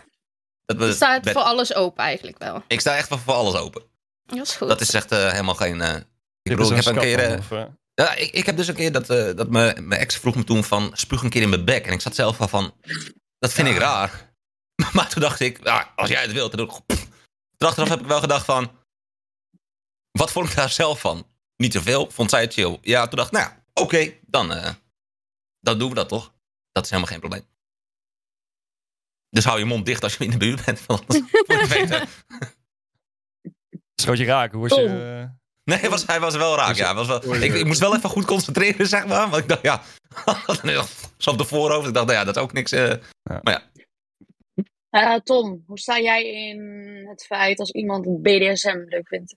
Dat 0.65 0.77
me 0.79 0.87
Je 0.87 0.93
staat 0.93 1.23
bed- 1.23 1.33
voor 1.33 1.43
alles 1.43 1.75
open 1.75 2.05
eigenlijk 2.05 2.39
wel. 2.39 2.63
Ik 2.67 2.81
sta 2.81 2.97
echt 2.97 3.09
voor, 3.09 3.19
voor 3.19 3.35
alles 3.35 3.55
open. 3.55 3.83
Dat 4.27 4.47
is 4.47 4.57
goed. 4.57 4.69
Dat 4.69 4.81
is 4.81 4.95
echt 4.95 5.13
eh, 5.13 5.31
helemaal 5.31 5.55
geen... 5.55 5.81
eh, 5.81 5.89
ik 5.97 6.05
Dit 6.43 6.57
bedoel, 6.57 6.73
ik 6.73 6.79
is 6.79 6.85
heb 6.85 6.95
een 6.95 7.01
keer... 7.01 7.19
eh, 7.21 7.39
of, 7.39 7.51
Ja, 7.95 8.15
ik, 8.15 8.31
ik 8.33 8.47
heb 8.47 8.57
dus 8.57 8.69
een 8.69 8.75
keer 8.75 8.93
dat, 8.93 9.11
eh, 9.11 9.37
dat 9.37 9.49
me- 9.51 9.77
mijn 9.81 10.01
ex 10.01 10.17
vroeg 10.17 10.35
me 10.35 10.45
toen 10.45 10.65
van... 10.65 10.91
Spuug 10.95 11.23
een 11.23 11.31
keer 11.31 11.43
in 11.43 11.49
mijn 11.49 11.65
bek. 11.65 11.87
En 11.87 11.93
ik 11.93 12.01
zat 12.01 12.15
zelf 12.15 12.39
wel 12.39 12.49
van... 12.49 12.75
Dat 13.39 13.53
vind 13.53 13.69
ik 13.69 13.77
raar. 13.79 14.29
Maar 14.93 15.09
toen 15.09 15.23
dacht 15.23 15.41
ik... 15.41 15.65
Ja, 15.65 15.93
als 15.97 16.09
jij 16.09 16.23
het 16.23 16.33
wilt, 16.33 16.53
dan 16.57 16.67
doe 16.67 16.83
ik... 16.89 16.99
achteraf 17.59 17.89
heb 17.89 18.01
ik 18.01 18.07
wel 18.07 18.21
gedacht 18.21 18.45
van... 18.45 18.71
Wat 20.11 20.33
vond 20.33 20.49
ik 20.49 20.57
daar 20.57 20.71
zelf 20.71 21.01
van? 21.01 21.27
Niet 21.57 21.73
zoveel. 21.73 22.11
Vond 22.11 22.31
zij 22.31 22.41
het 22.41 22.53
chill? 22.53 22.79
Ja, 22.83 23.07
toen 23.09 23.17
dacht 23.19 23.33
ik... 23.33 23.39
Nou, 23.39 23.51
ja, 23.51 23.63
oké. 23.75 24.13
dan, 24.27 24.53
eh, 24.53 24.71
dan 25.61 25.79
doen 25.79 25.89
we 25.89 25.95
dat 25.95 26.09
toch? 26.09 26.35
Dat 26.73 26.85
is 26.85 26.91
helemaal 26.91 27.11
geen 27.13 27.21
probleem. 27.21 27.45
Dus 29.29 29.45
hou 29.45 29.59
je 29.59 29.65
mond 29.65 29.87
dicht 29.87 30.03
als 30.03 30.17
je 30.17 30.25
in 30.25 30.31
de 30.31 30.37
buurt 30.37 30.65
bent. 30.65 30.87
Het 31.47 31.69
weten. 31.69 32.09
Schoot 33.95 34.19
je 34.19 34.25
raken, 34.25 34.59
hoe 34.59 34.69
was 34.69 34.79
je... 34.79 34.85
Tom. 34.87 34.97
eh, 35.01 35.25
Nee, 35.65 35.79
hij 35.79 35.91
was, 35.91 36.07
hij 36.07 36.21
was 36.21 36.37
wel 36.37 36.57
raak. 36.57 36.75
Ja, 36.75 36.85
hij 36.87 36.95
was 36.95 37.07
wel, 37.07 37.35
ik, 37.43 37.53
ik 37.55 37.65
moest 37.65 37.81
wel 37.81 37.97
even 37.97 38.11
goed 38.11 38.25
concentreren, 38.25 38.87
zeg 38.87 39.07
maar. 39.07 39.29
Want 39.31 39.43
ik 39.43 39.49
dacht, 39.49 39.63
ja. 39.63 39.83
Zo 41.19 41.31
op 41.31 41.39
de 41.39 41.45
voorhoofd. 41.45 41.89
Ik 41.89 41.95
dacht, 41.95 42.07
nou 42.07 42.19
ja, 42.19 42.25
dat 42.25 42.37
is 42.37 42.43
ook 42.43 42.53
niks. 42.53 42.73
eh, 42.73 42.95
Maar 43.23 43.41
ja, 43.53 43.71
Eh, 44.91 45.21
Tom, 45.21 45.63
hoe 45.67 45.79
sta 45.79 45.99
jij 46.01 46.25
in 46.49 46.61
het 47.09 47.25
feit 47.27 47.59
als 47.59 47.71
iemand 47.71 48.23
BDSM 48.23 48.83
leuk 48.87 49.09
vindt? 49.09 49.37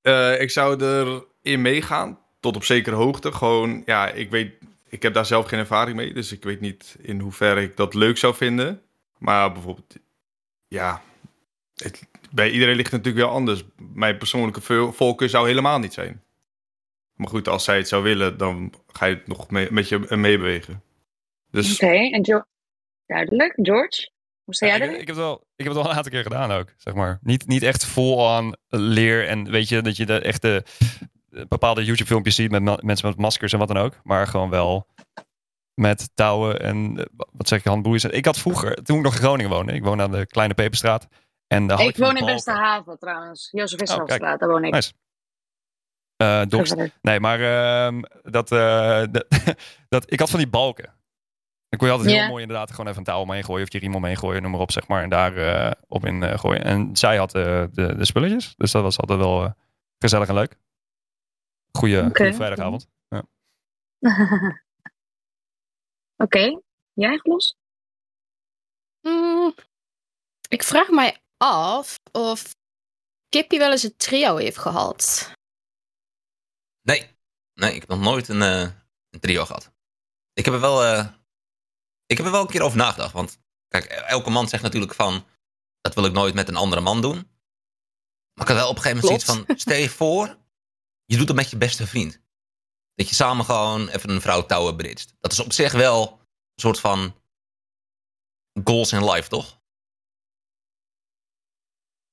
Eh, 0.00 0.40
ik 0.40 0.50
zou 0.50 0.82
erin 0.84 1.62
meegaan, 1.62 2.18
tot 2.40 2.56
op 2.56 2.64
zekere 2.64 2.96
hoogte. 2.96 3.32
Gewoon, 3.32 3.82
ja, 3.86 4.08
ik 4.08 4.30
weet, 4.30 4.52
ik 4.88 5.02
heb 5.02 5.14
daar 5.14 5.26
zelf 5.26 5.46
geen 5.46 5.58
ervaring 5.58 5.96
mee, 5.96 6.12
dus 6.14 6.32
ik 6.32 6.42
weet 6.42 6.60
niet 6.60 6.96
in 7.00 7.20
hoeverre 7.20 7.62
ik 7.62 7.76
dat 7.76 7.94
leuk 7.94 8.16
zou 8.18 8.34
vinden. 8.34 8.82
Maar 9.18 9.52
bijvoorbeeld, 9.52 9.96
ja, 10.68 11.02
het, 11.74 12.08
bij 12.30 12.50
iedereen 12.50 12.76
ligt 12.76 12.92
het 12.92 12.96
natuurlijk 13.04 13.26
wel 13.26 13.34
anders. 13.34 13.62
Mijn 13.76 14.18
persoonlijke 14.18 14.60
vo- 14.60 14.92
voorkeur 14.92 15.28
zou 15.28 15.46
helemaal 15.46 15.78
niet 15.78 15.92
zijn. 15.92 16.22
Maar 17.14 17.28
goed, 17.28 17.48
als 17.48 17.64
zij 17.64 17.76
het 17.76 17.88
zou 17.88 18.02
willen, 18.02 18.36
dan 18.38 18.72
ga 18.86 19.06
je 19.06 19.14
het 19.14 19.26
nog 19.26 19.50
mee, 19.50 19.70
met 19.70 19.88
je 19.88 19.98
meebewegen. 20.16 20.82
Dus 21.50 21.72
Oké, 21.74 21.86
en 21.92 22.22
Jo- 22.22 22.44
duidelijk. 23.06 23.52
George, 23.62 24.10
hoe 24.44 24.54
sta 24.54 24.66
jij 24.66 24.78
Ja, 24.78 24.84
ik, 24.84 24.96
heb 24.98 25.06
het 25.06 25.16
wel, 25.16 25.34
ik 25.56 25.64
heb 25.64 25.66
het 25.66 25.76
wel 25.82 25.84
een 25.90 25.96
aantal 25.96 26.12
keer 26.12 26.22
gedaan 26.22 26.50
ook, 26.50 26.74
zeg 26.76 26.94
maar. 26.94 27.18
Niet, 27.22 27.46
niet 27.46 27.62
echt 27.62 27.84
vol 27.84 28.28
aan 28.30 28.56
leer 28.68 29.26
en 29.26 29.50
weet 29.50 29.68
je, 29.68 29.82
dat 29.82 29.96
je 29.96 30.06
de 30.06 30.18
echte 30.18 30.64
eh, 30.64 31.06
bepaalde 31.48 31.84
YouTube-filmpjes 31.84 32.34
ziet 32.34 32.50
met 32.50 32.82
mensen 32.82 33.08
met 33.08 33.18
maskers 33.18 33.52
en 33.52 33.58
wat 33.58 33.68
dan 33.68 33.76
ook. 33.76 34.00
Maar 34.02 34.26
gewoon 34.26 34.50
wel 34.50 34.86
met 35.74 36.10
touwen 36.14 36.60
en, 36.60 36.98
eh, 36.98 37.04
wat 37.32 37.48
zeg 37.48 37.58
ik, 37.58 37.64
handboeien. 37.64 38.14
Ik 38.14 38.24
had 38.24 38.38
vroeger, 38.38 38.74
toen 38.82 38.96
ik 38.96 39.02
nog 39.02 39.12
in 39.12 39.18
Groningen 39.18 39.50
woonde, 39.50 39.72
ik 39.72 39.84
woonde 39.84 40.02
aan 40.02 40.10
de 40.10 40.26
Kleine 40.26 40.54
Peperstraat. 40.54 41.08
En 41.46 41.66
daar 41.66 41.80
ik, 41.80 41.88
Ik 41.88 41.96
woon 41.96 42.16
in 42.16 42.24
die 42.24 42.34
Beste 42.34 42.52
Haven 42.52 42.98
trouwens. 42.98 43.48
Jozef 43.50 43.80
Oh, 43.80 43.86
Visserstraat, 43.86 44.40
daar 44.40 44.48
woon 44.48 44.64
ik. 44.64 44.72
Nice. 44.72 44.92
Eh. 46.16 46.42
Nee, 47.02 47.20
maar 47.20 47.40
ehm, 47.40 48.02
dat, 48.22 48.52
eh, 48.52 49.04
dat, 49.88 50.12
ik 50.12 50.18
had 50.18 50.30
van 50.30 50.38
die 50.38 50.48
balken. 50.48 50.96
Dan 51.68 51.78
kon 51.78 51.88
je 51.88 51.94
altijd 51.94 52.14
heel 52.14 52.28
mooi 52.28 52.42
inderdaad 52.42 52.70
gewoon 52.70 52.86
even 52.86 52.98
een 52.98 53.04
touw 53.04 53.20
omheen 53.20 53.44
gooien. 53.44 53.66
Of 53.66 53.72
je 53.72 53.78
riem 53.78 53.94
omheen 53.94 54.16
gooien, 54.16 54.42
noem 54.42 54.50
maar 54.50 54.60
op, 54.60 54.72
zeg 54.72 54.88
maar. 54.88 55.02
En 55.02 55.08
daar 55.08 55.36
eh, 55.36 55.70
op 55.88 56.06
in 56.06 56.22
eh, 56.22 56.38
gooien. 56.38 56.64
En 56.64 56.96
zij 56.96 57.16
had 57.16 57.34
eh, 57.34 57.64
de, 57.72 57.94
de 57.96 58.04
spulletjes. 58.04 58.54
Dus 58.56 58.70
dat 58.70 58.82
was 58.82 58.98
altijd 58.98 59.18
wel 59.18 59.44
eh, 59.44 59.50
gezellig 59.98 60.28
en 60.28 60.34
leuk. 60.34 60.58
Goeie, 61.72 62.10
vrijdagavond. 62.12 62.88
Ja. 63.08 63.26
Oké, 66.24 66.60
jij 66.92 67.16
Glos? 67.18 67.54
Mm, 69.00 69.54
ik 70.48 70.62
vraag 70.62 70.88
mij 70.88 71.22
af 71.36 71.96
of 72.12 72.54
Kippy 73.28 73.58
wel 73.58 73.70
eens 73.70 73.82
een 73.82 73.96
trio 73.96 74.36
heeft 74.36 74.58
gehad. 74.58 75.32
nee. 76.82 77.16
Nee, 77.54 77.74
ik 77.74 77.80
heb 77.80 77.88
nog 77.88 78.00
nooit 78.00 78.28
een, 78.28 78.42
eh, 78.42 78.60
een 79.10 79.20
trio 79.20 79.44
gehad. 79.44 79.72
Ik 80.32 80.44
heb 80.44 80.54
er 80.54 80.60
wel... 80.60 80.84
eh, 80.84 81.06
ik 82.06 82.16
heb 82.16 82.26
er 82.26 82.32
wel 82.32 82.40
een 82.40 82.46
keer 82.46 82.62
over 82.62 82.76
nagedacht. 82.78 83.12
Want 83.12 83.38
kijk, 83.68 83.84
elke 83.84 84.30
man 84.30 84.48
zegt 84.48 84.62
natuurlijk 84.62 84.94
van... 84.94 85.24
Dat 85.80 85.94
wil 85.94 86.04
ik 86.04 86.12
nooit 86.12 86.34
met 86.34 86.48
een 86.48 86.56
andere 86.56 86.80
man 86.80 87.00
doen. 87.00 87.14
Maar 88.34 88.46
ik 88.46 88.48
had 88.48 88.56
wel 88.56 88.68
op 88.68 88.76
een 88.76 88.82
gegeven 88.82 89.04
moment 89.04 89.24
Klopt. 89.24 89.38
zoiets 89.46 89.46
van... 89.46 89.56
Stel 89.72 89.76
je 89.82 89.90
voor, 89.90 90.38
je 91.08 91.16
doet 91.16 91.28
het 91.28 91.36
met 91.36 91.50
je 91.50 91.56
beste 91.56 91.86
vriend. 91.86 92.20
Dat 92.94 93.08
je 93.08 93.14
samen 93.14 93.44
gewoon 93.44 93.88
even 93.88 94.10
een 94.10 94.20
vrouw 94.20 94.46
touwen 94.46 94.76
bridgt. 94.76 95.14
Dat 95.20 95.32
is 95.32 95.40
op 95.40 95.52
zich 95.52 95.72
wel 95.72 96.10
een 96.20 96.62
soort 96.62 96.80
van... 96.80 97.16
Goals 98.64 98.92
in 98.92 99.10
life, 99.10 99.28
toch? 99.28 99.56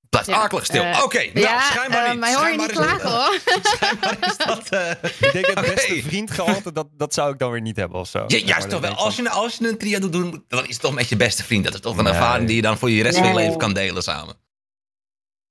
Blijft 0.09 0.27
Ja, 0.29 0.35
akelig 0.35 0.65
stil. 0.65 0.83
eh, 0.83 1.03
Oké, 1.03 1.17
nou, 1.25 1.39
ja, 1.39 1.61
schijnbaar 1.61 2.03
eh, 2.05 2.11
niet. 2.11 2.19
mij 2.19 2.35
hoor 2.35 2.47
je 2.49 2.57
niet 2.57 2.71
klagen 2.71 3.11
hoor. 3.11 3.39
Schijnbaar 3.73 4.17
is 4.27 4.37
dat... 4.37 4.69
eh, 4.69 4.91
Ik 4.91 5.31
denk 5.31 5.45
het 5.45 5.61
beste 5.75 5.93
Oké. 5.93 6.01
vriendgehalte, 6.01 6.71
dat, 6.71 6.87
dat 6.91 7.13
zou 7.13 7.33
ik 7.33 7.39
dan 7.39 7.51
weer 7.51 7.61
niet 7.61 7.75
hebben 7.75 7.99
of 7.99 8.07
zo. 8.07 8.17
Ja, 8.19 8.25
maar, 8.29 8.37
juist 8.39 8.61
dat 8.61 8.69
toch 8.69 8.81
wel. 8.81 8.93
Als 8.93 9.15
je, 9.15 9.29
als 9.29 9.55
je 9.57 9.67
een 9.69 9.77
trio 9.77 9.99
doet 9.99 10.11
doen, 10.11 10.45
dan 10.47 10.63
is 10.63 10.73
het 10.73 10.81
toch 10.81 10.93
met 10.93 11.09
je 11.09 11.15
beste 11.15 11.43
vriend. 11.43 11.63
Dat 11.63 11.73
is 11.73 11.79
toch 11.79 11.97
een 11.97 12.03
Nee. 12.03 12.13
ervaring 12.13 12.47
die 12.47 12.55
je 12.55 12.61
dan 12.61 12.77
voor 12.77 12.89
je 12.89 13.03
rest 13.03 13.17
van 13.17 13.27
je 13.27 13.33
leven 13.33 13.57
kan 13.57 13.73
delen 13.73 14.03
samen. 14.03 14.37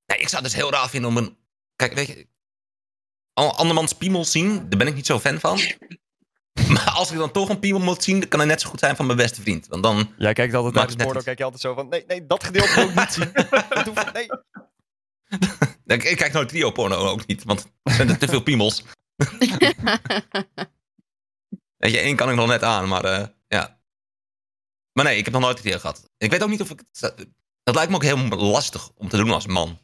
Nee, 0.07 0.19
ik 0.19 0.29
zou 0.29 0.43
het 0.43 0.53
dus 0.53 0.61
heel 0.61 0.71
raar 0.71 0.89
vinden 0.89 1.11
om 1.11 1.17
een... 1.17 1.37
Kijk, 1.77 1.93
weet 1.93 2.07
je... 2.07 2.29
Andermans 3.35 3.93
piemel 3.93 4.25
zien, 4.25 4.69
daar 4.69 4.79
ben 4.79 4.87
ik 4.87 4.95
niet 4.95 5.07
zo 5.07 5.19
fan 5.19 5.41
van. 5.41 5.61
Maar 6.69 6.91
als 6.91 7.11
ik 7.11 7.19
dan 7.19 7.31
toch 7.33 7.49
een 7.49 7.59
piemel 7.59 7.81
moet 7.81 8.03
zien, 8.03 8.21
dan 8.21 8.29
kan 8.29 8.39
het 8.39 8.49
net 8.49 8.61
zo 8.61 8.69
goed 8.69 8.79
zijn 8.79 8.97
van 8.97 9.07
mijn 9.07 9.19
beste 9.19 9.41
vriend. 9.43 9.67
Want 9.67 9.83
dan... 9.83 10.11
Jij 10.19 10.33
kijkt 10.33 10.55
altijd 10.55 10.75
naar 10.75 10.87
het 10.87 10.99
de 10.99 11.05
porno, 11.05 11.21
kijk 11.21 11.39
je 11.39 11.45
altijd 11.45 11.63
zo 11.63 11.75
van... 11.75 11.89
Nee, 11.89 12.05
nee, 12.07 12.27
dat 12.27 12.45
gedeelte 12.45 12.75
wil 12.75 12.89
ik 12.89 12.95
niet 12.95 13.13
zien. 13.13 13.33
Dat 13.69 13.87
hoeft- 13.87 14.13
nee. 14.13 14.29
Ik, 15.97 16.05
ik 16.05 16.17
kijk 16.17 16.33
nooit 16.33 16.49
trio 16.49 16.71
porno 16.71 16.97
ook 16.97 17.27
niet, 17.27 17.45
want 17.45 17.67
er 17.83 17.93
zijn 17.93 18.09
er 18.09 18.19
te 18.19 18.29
veel 18.29 18.43
piemels. 18.43 18.83
Weet 21.77 21.91
je, 21.93 21.99
één 21.99 22.17
kan 22.17 22.31
ik 22.31 22.37
nog 22.37 22.47
net 22.49 22.63
aan, 22.63 22.89
maar 22.89 23.05
eh, 23.05 23.27
ja. 23.49 23.81
Maar 24.93 25.05
nee, 25.05 25.17
ik 25.19 25.25
heb 25.25 25.33
nog 25.35 25.43
nooit 25.43 25.57
trio 25.57 25.79
gehad. 25.79 26.11
Ik 26.17 26.31
weet 26.31 26.43
ook 26.43 26.49
niet 26.49 26.61
of 26.61 26.71
ik... 26.71 26.83
het- 26.93 27.29
Dat 27.63 27.75
lijkt 27.75 27.91
me 27.91 27.97
ook 27.97 28.03
heel 28.03 28.29
lastig 28.29 28.91
om 28.95 29.09
te 29.09 29.17
doen 29.17 29.31
als 29.31 29.47
man. 29.47 29.79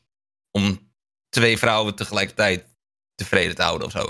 Om 0.51 0.93
twee 1.29 1.59
vrouwen 1.59 1.95
tegelijkertijd 1.95 2.65
tevreden 3.23 3.55
te 3.55 3.63
houden 3.63 3.87
of 3.87 3.93
zo. 3.93 4.05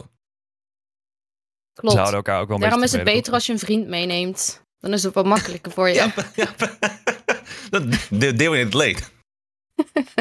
Ze 1.73 1.81
Klopt. 1.81 1.97
houden 1.97 2.17
elkaar 2.17 2.41
ook 2.41 2.49
wel 2.49 2.59
Daarom 2.59 2.83
is 2.83 2.93
het 2.93 3.05
beter 3.05 3.33
als 3.33 3.47
je 3.47 3.53
een 3.53 3.59
vriend 3.59 3.87
meeneemt. 3.89 4.63
Dan 4.79 4.93
is 4.93 5.03
het 5.03 5.15
wat 5.15 5.25
makkelijker 5.27 5.73
voor 5.73 5.89
je. 5.89 5.95
Ja, 5.95 6.13
ja. 6.35 6.55
Dat 7.71 7.83
de- 8.11 8.35
deel 8.35 8.55
je 8.55 8.65
het 8.65 8.75
leed. 8.75 9.11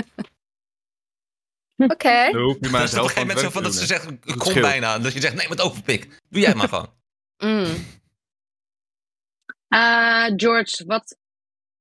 Oké. 1.78 2.30
dan 2.32 2.42
hoef 2.42 2.58
je 2.60 2.70
maar 2.70 2.82
Dus 2.82 2.92
de 2.92 3.02
op 3.02 3.10
een 3.10 3.12
helft 3.12 3.14
gegeven 3.14 3.16
van 3.16 3.28
moment 3.28 3.40
zo 3.40 3.44
het 3.44 3.54
van 3.54 3.62
werk 3.62 3.74
dat 3.74 3.74
ze 3.74 3.86
zegt, 3.86 4.12
ik 4.24 4.38
kom 4.38 4.54
bijna. 4.62 5.00
Dat 5.00 5.14
je 5.14 5.22
zegt, 5.22 5.36
nee, 5.36 5.50
met 5.50 5.62
overpik. 5.62 6.20
Doe 6.30 6.42
jij 6.42 6.56
maar 6.56 6.68
gewoon. 6.68 6.98
Mm. 7.38 7.86
Eh, 9.68 10.26
George, 10.36 10.86
wat, 10.86 11.18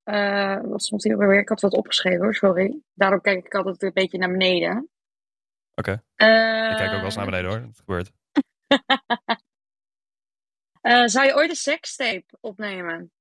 eh, 0.03 0.61
wat 0.63 0.83
stond 0.83 1.03
hier 1.03 1.19
weer? 1.19 1.39
Ik 1.41 1.49
had 1.49 1.61
wat 1.61 1.73
opgeschreven 1.73 2.21
hoor, 2.21 2.35
sorry. 2.35 2.81
Daarom 2.95 3.21
kijk 3.21 3.47
ik 3.47 3.55
altijd 3.55 3.83
een 3.83 3.93
beetje 3.93 4.19
naar 4.19 4.31
beneden. 4.31 4.89
Oké. 5.79 6.03
Eh, 6.15 6.71
Ik 6.71 6.77
kijk 6.77 6.89
ook 6.91 6.97
wel 6.97 7.05
eens 7.05 7.17
naar 7.17 7.25
beneden 7.25 7.51
hoor. 7.51 7.61
Dat 7.61 7.79
gebeurt. 7.79 8.11
eh, 10.81 11.07
zou 11.07 11.27
je 11.27 11.35
ooit 11.35 11.51
een 11.51 11.57
sekstape 11.57 12.37
opnemen? 12.41 13.13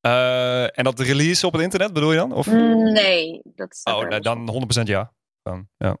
Eh, 0.00 0.78
en 0.78 0.84
dat 0.84 0.98
release 1.00 1.46
op 1.46 1.52
het 1.52 1.62
internet 1.62 1.92
bedoel 1.92 2.10
je 2.12 2.16
dan? 2.18 2.32
Of? 2.32 2.46
Nee, 2.46 3.40
dat 3.44 3.76
staat 3.76 3.94
Oh, 3.94 4.08
nee, 4.08 4.20
dan 4.20 4.68
100% 4.80 4.82
ja. 4.86 5.12
Gewoon, 5.42 5.68
ja. 5.76 5.96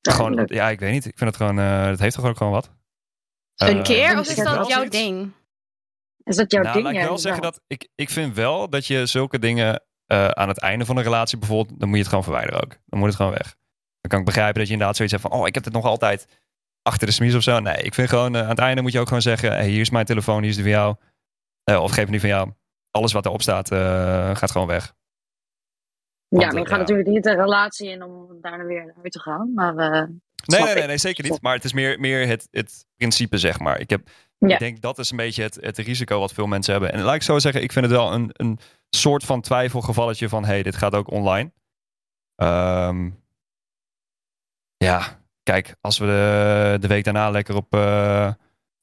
Gewoon, 0.00 0.42
ja, 0.46 0.68
ik 0.70 0.80
weet 0.80 0.92
niet. 0.92 1.04
Ik 1.04 1.18
vind 1.18 1.30
het 1.30 1.38
gewoon, 1.38 1.58
eh 1.58 1.86
het 1.86 2.00
heeft 2.00 2.14
toch 2.14 2.24
ook 2.24 2.36
gewoon 2.36 2.52
wat. 2.52 2.70
Een 3.54 3.82
keer 3.82 4.08
dan 4.08 4.18
of 4.18 4.24
is 4.24 4.30
is 4.30 4.36
het 4.36 4.46
dat 4.46 4.68
jouw 4.68 4.88
ding? 4.88 5.32
Is 6.22 6.36
dat 6.36 6.50
jouw 6.50 6.62
nou, 6.62 6.74
ding? 6.74 6.84
laat 6.84 6.94
ik 6.94 7.00
Ja, 7.10 7.16
zeggen 7.16 7.42
ja. 7.42 7.50
dat 7.50 7.60
ik, 7.66 7.88
ik 7.94 8.10
vind 8.10 8.34
wel 8.34 8.70
dat 8.70 8.86
je 8.86 9.06
zulke 9.06 9.38
dingen 9.38 9.84
eh, 10.06 10.28
aan 10.28 10.48
het 10.48 10.60
einde 10.60 10.84
van 10.84 10.96
een 10.96 11.02
relatie 11.02 11.38
bijvoorbeeld, 11.38 11.80
dan 11.80 11.88
moet 11.88 11.96
je 11.96 12.02
het 12.02 12.08
gewoon 12.08 12.24
verwijderen 12.24 12.62
ook. 12.62 12.76
Dan 12.86 12.98
moet 12.98 13.08
het 13.08 13.16
gewoon 13.16 13.32
weg. 13.32 13.56
Dan 14.08 14.18
kan 14.18 14.26
ik 14.26 14.34
begrijpen 14.34 14.58
dat 14.58 14.66
je 14.66 14.72
inderdaad 14.72 14.96
zoiets 14.96 15.14
hebt 15.14 15.28
van, 15.28 15.40
oh, 15.40 15.46
ik 15.46 15.54
heb 15.54 15.64
het 15.64 15.72
nog 15.72 15.84
altijd 15.84 16.26
achter 16.82 17.06
de 17.06 17.12
smies 17.12 17.34
of 17.34 17.42
zo. 17.42 17.60
Nee, 17.60 17.82
ik 17.82 17.94
vind 17.94 18.08
gewoon, 18.08 18.34
eh, 18.34 18.42
aan 18.42 18.48
het 18.48 18.58
einde 18.58 18.82
moet 18.82 18.92
je 18.92 19.00
ook 19.00 19.06
gewoon 19.06 19.22
zeggen, 19.22 19.52
hey, 19.52 19.68
hier 19.68 19.80
is 19.80 19.90
mijn 19.90 20.06
telefoon, 20.06 20.40
hier 20.40 20.48
is 20.48 20.54
die 20.54 20.64
van 20.64 20.72
jou. 20.72 20.96
Eh, 21.64 21.82
of 21.82 21.90
geef 21.90 22.04
me 22.04 22.10
die 22.10 22.20
van 22.20 22.28
jou. 22.28 22.52
Alles 22.90 23.12
wat 23.12 23.26
erop 23.26 23.42
staat, 23.42 23.70
eh, 23.70 24.36
gaat 24.36 24.50
gewoon 24.50 24.66
weg. 24.66 24.94
Ja, 26.28 26.46
maar 26.46 26.58
je 26.58 26.66
gaat 26.66 26.78
natuurlijk 26.78 27.08
niet 27.08 27.26
een 27.26 27.36
relatie 27.36 27.88
in 27.90 28.02
om 28.02 28.40
daarna 28.40 28.64
weer 28.64 28.94
uit 29.02 29.12
te 29.12 29.20
gaan. 29.20 29.52
Maar 29.54 30.08
Nee, 30.46 30.62
nee, 30.62 30.74
nee, 30.74 30.86
nee, 30.86 30.98
zeker 30.98 31.24
niet. 31.24 31.42
Maar 31.42 31.54
het 31.54 31.64
is 31.64 31.72
meer, 31.72 32.00
meer 32.00 32.26
het, 32.26 32.48
het 32.50 32.86
principe, 32.96 33.38
zeg 33.38 33.58
maar. 33.58 33.80
Ik, 33.80 33.90
heb, 33.90 34.08
Ja. 34.38 34.48
ik 34.48 34.58
denk 34.58 34.80
dat 34.80 34.98
is 34.98 35.10
een 35.10 35.16
beetje 35.16 35.42
het, 35.42 35.58
het 35.60 35.78
risico 35.78 36.18
wat 36.18 36.32
veel 36.32 36.46
mensen 36.46 36.72
hebben. 36.72 36.92
En 36.92 37.00
laat 37.00 37.14
ik 37.14 37.22
zo 37.22 37.38
zeggen, 37.38 37.62
ik 37.62 37.72
vind 37.72 37.84
het 37.84 37.94
wel 37.94 38.12
een, 38.12 38.30
een 38.32 38.58
soort 38.88 39.24
van 39.24 39.40
twijfelgevalletje 39.40 40.28
van... 40.28 40.44
hey, 40.44 40.62
dit 40.62 40.76
gaat 40.76 40.94
ook 40.94 41.10
online. 41.10 41.52
Ehm, 42.34 43.10
ja, 44.76 45.20
kijk, 45.42 45.74
als 45.80 45.98
we 45.98 46.06
de, 46.06 46.76
de 46.80 46.86
week 46.86 47.04
daarna 47.04 47.30
lekker 47.30 47.56
op, 47.56 47.74
eh, 47.74 48.30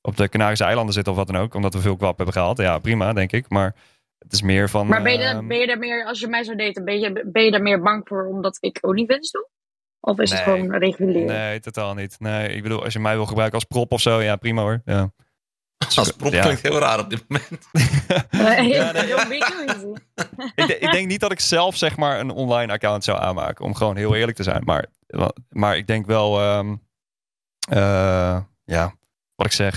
op 0.02 0.18
de 0.18 0.30
Canarische 0.30 0.64
eilanden 0.64 0.94
zitten 0.94 1.12
of 1.12 1.18
wat 1.18 1.28
dan 1.28 1.42
ook... 1.42 1.54
omdat 1.54 1.74
we 1.74 1.80
veel 1.80 1.96
kwap 1.96 2.18
hebben 2.18 2.36
gehaald, 2.36 2.58
ja, 2.58 2.80
prima, 2.80 3.14
denk 3.14 3.32
ik. 3.32 3.50
Maar 3.50 3.76
het 4.18 4.34
is 4.34 4.42
meer 4.42 4.70
van... 4.70 4.88
Maar 4.88 5.02
ben 5.02 5.14
je, 5.14 5.24
ehm, 5.24 5.48
ben 5.48 5.58
je 5.58 5.68
er 5.68 5.80
meer, 5.80 6.06
als 6.06 6.20
je 6.20 6.28
mij 6.28 6.44
zou 6.44 6.58
daten, 6.58 6.86
ben 6.86 7.00
je, 7.00 7.24
ben 7.26 7.44
je 7.44 7.52
daar 7.52 7.62
meer 7.62 7.82
bang 7.82 8.08
voor 8.08 8.26
omdat 8.26 8.58
ik 8.60 8.78
OnlyFans 8.82 9.32
doe? 9.32 9.50
Of 10.00 10.20
is 10.20 10.32
het 10.32 10.40
gewoon 10.40 10.76
regulier? 10.76 11.26
Nee, 11.26 11.60
totaal 11.60 11.94
niet. 11.94 12.16
Nee, 12.20 12.50
ik 12.50 12.64
bedoel, 12.64 12.84
als 12.84 12.94
je 12.94 13.00
mij 13.00 13.16
wil 13.16 13.26
gebruiken 13.26 13.60
als 13.60 13.68
prop 13.68 13.92
of 13.92 14.02
zo, 14.02 14.22
ja, 14.22 14.36
prima 14.36 14.62
hoor. 14.62 14.82
Ja. 14.86 15.12
Als 15.96 16.12
prop 16.12 16.32
Ja. 16.32 16.42
klinkt 16.42 16.62
heel 16.62 16.80
raar 16.80 17.00
op 17.00 17.10
dit 17.10 17.24
moment. 17.28 17.68
Nee, 18.32 18.68
Ja, 18.68 18.92
nee, 18.92 19.08
ik, 20.56 20.68
ik 20.68 20.92
denk 20.92 21.08
niet 21.08 21.20
dat 21.20 21.32
ik 21.32 21.40
zelf 21.40 21.78
zeg 21.78 21.98
maar 21.98 22.20
een 22.20 22.32
online 22.32 22.72
account 22.72 23.04
zou 23.04 23.20
aanmaken. 23.20 23.66
Om 23.66 23.76
gewoon 23.76 23.96
heel 23.96 24.16
eerlijk 24.16 24.38
te 24.38 24.44
zijn. 24.44 24.64
Maar, 24.64 24.88
maar 25.50 25.78
ik 25.78 25.88
denk 25.88 26.06
wel, 26.06 26.40
ehm, 26.40 26.76
eh, 27.70 28.44
ja, 28.64 28.96
wat 29.36 29.46
ik 29.46 29.52
zeg. 29.52 29.76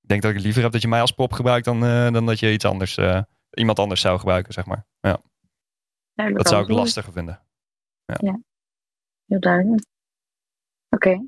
Ik 0.00 0.08
denk 0.08 0.22
dat 0.22 0.30
ik 0.30 0.36
het 0.36 0.44
liever 0.44 0.62
heb 0.62 0.72
dat 0.72 0.82
je 0.82 0.88
mij 0.88 1.00
als 1.00 1.12
prop 1.12 1.32
gebruikt 1.32 1.64
dan, 1.64 1.84
eh, 1.84 2.12
dan 2.12 2.26
dat 2.26 2.38
je 2.38 2.52
iets 2.52 2.64
anders, 2.64 2.96
eh, 2.96 3.22
iemand 3.50 3.78
anders 3.78 4.00
zou 4.00 4.18
gebruiken, 4.18 4.52
zeg 4.52 4.66
maar. 4.66 4.86
Ja, 5.00 5.20
Duidelijk 6.14 6.44
dat 6.44 6.54
zou 6.54 6.64
ik 6.64 6.76
lastiger 6.76 7.12
vinden. 7.12 7.42
Heel 9.26 9.40
duidelijk. 9.40 9.86
Oké. 10.88 11.26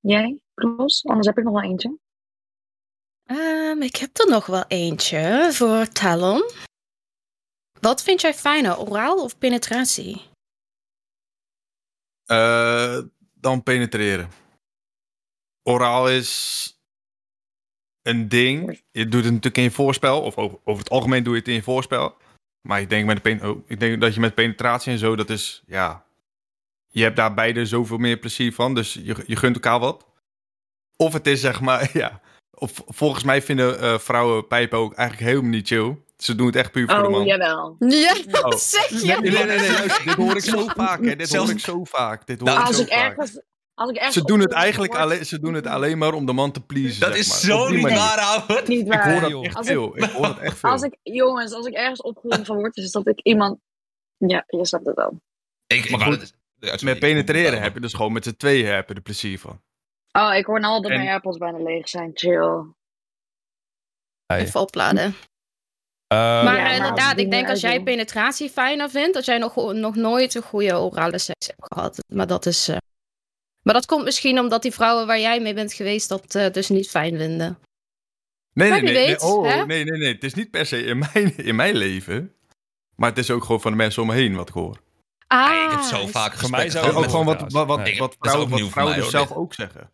Jij, 0.00 0.40
Kloos? 0.54 1.04
Anders 1.04 1.26
heb 1.26 1.38
ik 1.38 1.44
nog 1.44 1.52
wel 1.52 1.70
eentje. 1.70 1.98
Ehm, 3.28 3.82
ik 3.82 3.96
heb 3.96 4.18
er 4.18 4.28
nog 4.28 4.46
wel 4.46 4.64
eentje 4.68 5.50
voor 5.52 5.88
Talon. 5.88 6.50
Wat 7.80 8.02
vind 8.02 8.20
jij 8.20 8.34
fijner, 8.34 8.78
oraal 8.78 9.22
of 9.22 9.38
penetratie? 9.38 10.22
Eh, 12.24 12.98
dan 13.34 13.62
penetreren. 13.62 14.30
Oraal 15.62 16.10
is 16.10 16.72
een 18.02 18.28
ding. 18.28 18.82
Je 18.90 19.08
doet 19.08 19.24
het 19.24 19.32
natuurlijk 19.32 19.56
in 19.56 19.62
je 19.62 19.70
voorspel. 19.70 20.22
Of 20.22 20.36
over, 20.36 20.58
over 20.64 20.82
het 20.82 20.92
algemeen 20.92 21.22
doe 21.22 21.32
je 21.32 21.38
het 21.38 21.48
in 21.48 21.54
je 21.54 21.62
voorspel. 21.62 22.16
Maar 22.60 22.80
ik 22.80 22.88
denk, 22.90 23.06
met 23.06 23.24
de 23.24 23.38
oh, 23.42 23.68
ik 23.68 23.80
denk 23.80 24.00
dat 24.00 24.14
je 24.14 24.20
met 24.20 24.34
penetratie 24.34 24.92
en 24.92 24.98
zo, 24.98 25.16
dat 25.16 25.30
is, 25.30 25.62
ja... 25.66 26.06
Je 26.90 27.02
hebt 27.02 27.16
daar 27.16 27.34
beide 27.34 27.66
zoveel 27.66 27.98
meer 27.98 28.18
plezier 28.18 28.52
van. 28.52 28.74
Dus 28.74 28.94
je, 28.94 29.22
je 29.26 29.36
gunt 29.36 29.54
elkaar 29.54 29.78
wat. 29.78 30.06
Of 30.96 31.12
het 31.12 31.26
is 31.26 31.40
zeg 31.40 31.60
maar, 31.60 31.90
ja... 31.98 32.20
Of, 32.58 32.82
volgens 32.86 33.24
mij 33.24 33.42
vinden 33.42 33.80
eh, 33.80 33.98
vrouwen 33.98 34.46
pijpen 34.46 34.78
ook 34.78 34.94
eigenlijk 34.94 35.30
helemaal 35.30 35.50
niet 35.50 35.66
chill. 35.66 35.96
Ze 36.16 36.34
doen 36.34 36.46
het 36.46 36.56
echt 36.56 36.72
puur 36.72 36.88
voor 36.88 36.98
de 36.98 37.04
Oh, 37.04 37.10
man. 37.10 37.24
jawel. 37.24 37.76
Ja, 37.78 38.14
Oh. 38.42 38.52
zeg 38.56 38.88
je? 38.88 38.96
Nee, 39.06 39.20
nee, 39.20 39.44
nee, 39.44 39.58
nee, 39.58 39.72
luister, 39.72 40.04
dit 40.04 40.14
hoor 40.14 40.36
ik 40.36 40.42
zo 40.44 40.66
vaak, 40.76 41.04
hè. 41.04 41.16
Dit 41.16 41.34
hoor 41.36 41.50
ik 41.50 41.58
zo 41.60 41.84
vaak. 41.84 42.26
Dit 42.26 42.40
hoor 42.40 42.50
ik 42.50 42.66
Als 42.66 42.76
zo 42.76 42.82
ik 42.82 42.88
vaak. 42.88 42.98
ergens... 43.16 43.40
Als 43.74 43.90
ik 43.90 43.96
ergens 43.96 44.14
Ze 44.14 44.24
doen 44.24 44.40
het 44.40 44.52
eigenlijk 44.52 44.92
word- 44.92 45.04
alleen, 45.04 45.26
ze 45.26 45.40
doen 45.40 45.54
het 45.54 45.66
alleen 45.66 45.98
maar 45.98 46.12
om 46.14 46.26
de 46.26 46.32
man 46.32 46.52
te 46.52 46.60
pleasen. 46.60 47.00
Dat 47.00 47.08
zeg 47.10 47.18
is 47.18 47.28
maar. 47.28 47.38
zo 47.38 47.68
niet 47.68 47.82
waar, 47.90 48.18
ouwe. 48.18 48.62
Niet 48.66 48.80
Ik 48.80 48.92
waar. 48.92 49.12
hoor 49.12 49.20
dat 49.20 49.30
joh. 49.30 49.44
echt 49.44 49.56
Als 49.56 49.66
ik- 49.66 49.72
veel. 49.72 49.96
Ik 49.96 50.04
hoor 50.10 50.26
dat 50.26 50.38
echt 50.38 50.58
veel. 50.58 50.70
Als 50.70 50.82
ik, 50.82 50.96
jongens, 51.02 51.52
als 51.52 51.66
ik 51.66 51.74
ergens 51.74 52.02
opgeroepen 52.02 52.44
van 52.46 52.56
word, 52.56 52.76
is 52.76 52.90
dat 52.90 53.06
ik 53.08 53.20
iemand... 53.22 53.58
Ja, 54.16 54.44
je 54.46 54.66
snapt 54.66 54.86
het 54.86 54.94
wel. 54.96 55.20
Ik, 55.66 55.84
ik 55.84 55.90
Maar 55.90 55.98
wou 56.00 56.12
goed, 56.12 56.20
het- 56.20 56.34
ja, 56.58 56.68
sorry, 56.68 56.84
Met 56.84 56.94
ik- 56.94 57.00
penetreren 57.00 57.62
heb 57.62 57.74
je 57.74 57.80
dus 57.80 57.92
gewoon 57.94 58.12
met 58.12 58.24
z'n 58.24 58.34
tweeën 58.36 58.66
heb 58.66 58.88
je 58.88 58.94
er 58.94 59.00
plezier 59.00 59.38
van. 59.38 59.60
Oh, 60.12 60.34
ik 60.34 60.46
hoor 60.46 60.60
nou 60.60 60.72
al 60.74 60.82
dat 60.82 60.90
En- 60.90 60.96
mijn 60.96 61.08
AirPods 61.10 61.38
bijna 61.38 61.58
leeg 61.58 61.88
zijn. 61.88 62.10
Chill. 62.14 62.64
Hey. 64.26 64.40
Even 64.40 64.60
opladen. 64.60 65.02
Eh, 66.06 66.18
maar 66.18 66.44
Ja, 66.56 66.62
maar 66.62 66.74
inderdaad, 66.74 67.18
ik 67.18 67.30
denk 67.30 67.48
als 67.48 67.60
jij 67.60 67.82
penetratie 67.82 68.50
fijner 68.50 68.90
vindt, 68.90 69.14
dat 69.14 69.24
jij 69.24 69.38
nog, 69.38 69.72
nog 69.72 69.94
nooit 69.94 70.34
een 70.34 70.42
goede 70.42 70.78
orale 70.78 71.18
seks 71.18 71.46
hebt 71.46 71.66
gehad. 71.74 72.04
Maar 72.12 72.26
dat 72.26 72.46
is. 72.46 72.68
eh, 72.68 72.76
Maar 73.62 73.74
dat 73.74 73.86
komt 73.86 74.04
misschien 74.04 74.38
omdat 74.38 74.62
die 74.62 74.72
vrouwen 74.72 75.06
waar 75.06 75.18
jij 75.20 75.40
mee 75.40 75.54
bent 75.54 75.72
geweest 75.72 76.08
dat 76.08 76.34
eh, 76.34 76.52
dus 76.52 76.68
niet 76.68 76.88
fijn 76.90 77.16
vinden. 77.16 77.58
Nee, 78.52 78.70
nee, 78.70 78.82
nee. 78.82 78.94
weet, 78.94 79.06
nee. 79.06 79.30
Oh, 79.30 79.42
nee, 79.64 79.84
nee, 79.84 79.98
nee. 79.98 80.12
Het 80.12 80.24
is 80.24 80.34
niet 80.34 80.50
per 80.50 80.66
se 80.66 80.82
in 80.84 80.98
mijn, 80.98 81.36
in 81.36 81.56
mijn 81.56 81.74
leven. 81.76 82.34
Maar 82.96 83.08
het 83.08 83.18
is 83.18 83.30
ook 83.30 83.44
gewoon 83.44 83.60
van 83.60 83.70
de 83.70 83.76
mensen 83.76 84.02
om 84.02 84.08
me 84.08 84.14
heen 84.14 84.34
wat 84.36 84.48
ik 84.48 84.54
hoor. 84.54 84.80
Ah, 85.26 85.46
Hey, 85.46 85.64
ik 85.64 85.70
heb 85.70 85.80
zo 85.80 86.06
vaak 86.06 86.34
Voor 86.34 86.50
mij 86.50 86.60
gesprekken 86.60 86.92
zou 86.92 87.04
ook 87.04 87.10
gewoon 87.10 87.26
wat, 87.26 87.52
wat, 87.52 87.66
wat, 87.66 87.78
Nee, 87.78 87.94
vrouwen, 88.18 88.48
wat 88.50 88.74
mij, 88.74 88.84
dus 88.94 89.02
hoor, 89.02 89.10
zelf 89.10 89.32
ook 89.32 89.54
zeggen. 89.54 89.90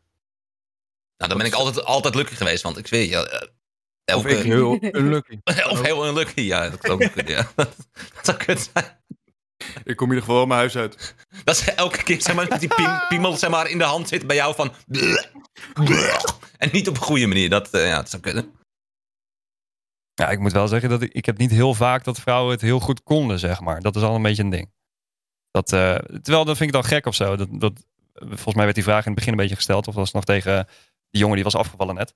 Nou, 1.27 1.39
dan 1.39 1.39
ben 1.39 1.47
ik 1.59 1.65
altijd, 1.67 1.85
altijd 1.87 2.15
lucky 2.15 2.35
geweest, 2.35 2.63
want 2.63 2.79
ik 2.79 2.87
zweer 2.87 3.09
je... 3.09 3.51
eh, 4.05 4.17
Of 4.17 4.23
heel 4.25 4.79
unlucky. 5.01 5.39
of 5.69 5.81
heel 5.83 6.07
unlucky, 6.09 6.41
ja. 6.41 6.69
Dat 6.71 6.81
kan 6.81 6.91
ook 6.91 7.13
kunnen, 7.13 7.33
ja. 7.33 7.51
dat 7.57 7.75
zou 8.23 8.37
kut 8.37 8.71
zijn. 8.73 9.03
Ik 9.85 9.97
kom 9.97 10.07
in 10.11 10.15
ieder 10.15 10.21
geval 10.21 10.35
wel 10.37 10.47
mijn 10.47 10.59
huis 10.59 10.77
uit. 10.77 11.15
Dat 11.45 11.57
ze 11.57 11.73
elke 11.73 12.03
keer 12.03 12.23
zeg 12.23 12.35
maar, 12.35 12.49
met 12.49 12.61
die 12.61 12.75
piem- 12.75 12.99
piemel 13.09 13.37
zeg 13.37 13.51
maar, 13.51 13.69
in 13.71 13.79
de 13.79 13.85
hand 13.85 14.09
zit 14.09 14.27
bij 14.27 14.37
jou 14.37 14.55
van... 14.55 14.73
En 16.57 16.69
niet 16.73 16.89
op 16.89 16.97
een 16.97 17.03
goede 17.03 17.27
manier. 17.27 17.51
Dat, 17.51 17.71
eh, 17.71 17.87
ja, 17.87 17.97
dat 17.97 18.11
zou 18.11 18.23
kunnen. 18.23 18.53
Ja, 20.15 20.31
ik 20.31 20.39
moet 20.39 20.53
wel 20.53 20.69
zeggen 20.69 20.89
dat 20.89 21.03
ik, 21.03 21.13
ik 21.13 21.25
heb 21.25 21.39
niet 21.39 21.51
heel 21.51 21.75
vaak 21.75 22.05
dat 22.05 22.21
vrouwen 22.21 22.53
het 22.53 22.61
heel 22.61 22.81
goed 22.81 23.03
konden, 23.03 23.39
zeg 23.39 23.61
maar. 23.61 23.81
Dat 23.81 23.97
is 23.97 24.03
al 24.03 24.15
een 24.15 24.23
beetje 24.23 24.43
een 24.43 24.51
ding. 24.51 24.73
Dat, 25.51 25.73
eh, 25.73 25.95
terwijl 25.95 26.45
dat 26.45 26.57
vind 26.57 26.69
ik 26.69 26.73
dan 26.75 26.85
gek 26.85 27.07
of 27.07 27.15
zo. 27.15 27.37
Dat, 27.37 27.49
dat, 27.51 27.85
volgens 28.15 28.55
mij 28.55 28.65
werd 28.65 28.75
die 28.75 28.85
vraag 28.85 29.01
in 29.01 29.11
het 29.11 29.15
begin 29.15 29.33
een 29.33 29.39
beetje 29.39 29.55
gesteld. 29.57 29.89
Of 29.89 29.95
was 29.95 30.05
het 30.05 30.15
nog 30.15 30.25
tegen 30.25 30.69
die 31.15 31.23
jongen 31.23 31.35
die 31.35 31.45
was 31.45 31.57
afgevallen 31.57 31.95
net. 31.95 32.15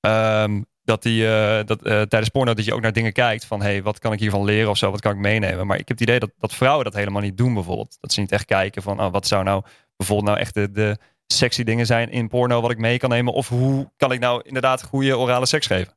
Ehm, 0.00 0.62
dat 0.82 1.02
die, 1.02 1.26
eh, 1.26 1.66
dat, 1.66 1.82
eh, 1.82 2.02
tijdens 2.02 2.28
porno 2.28 2.54
dat 2.54 2.64
je 2.64 2.74
ook 2.74 2.80
naar 2.80 2.92
dingen 2.92 3.12
kijkt. 3.12 3.44
Van 3.44 3.62
hey, 3.62 3.82
wat 3.82 3.98
kan 3.98 4.12
ik 4.12 4.18
hiervan 4.18 4.44
leren 4.44 4.70
of 4.70 4.78
zo? 4.78 4.90
Wat 4.90 5.00
kan 5.00 5.12
ik 5.12 5.18
meenemen? 5.18 5.66
Maar 5.66 5.78
ik 5.78 5.88
heb 5.88 5.98
het 5.98 6.08
idee 6.08 6.18
dat, 6.18 6.30
dat 6.38 6.54
vrouwen 6.54 6.84
dat 6.84 6.94
helemaal 6.94 7.22
niet 7.22 7.36
doen 7.36 7.54
bijvoorbeeld. 7.54 7.96
Dat 8.00 8.12
ze 8.12 8.20
niet 8.20 8.32
echt 8.32 8.44
kijken 8.44 8.82
van 8.82 9.00
oh, 9.00 9.12
wat 9.12 9.26
zou 9.26 9.44
nou 9.44 9.64
bijvoorbeeld 9.96 10.28
nou 10.28 10.40
echt 10.40 10.54
de, 10.54 10.70
de 10.70 10.98
sexy 11.26 11.64
dingen 11.64 11.86
zijn 11.86 12.10
in 12.10 12.28
porno 12.28 12.60
wat 12.60 12.70
ik 12.70 12.78
mee 12.78 12.98
kan 12.98 13.10
nemen. 13.10 13.32
Of 13.32 13.48
hoe 13.48 13.90
kan 13.96 14.12
ik 14.12 14.20
nou 14.20 14.42
inderdaad 14.42 14.82
goede 14.82 15.18
orale 15.18 15.46
seks 15.46 15.66
geven? 15.66 15.96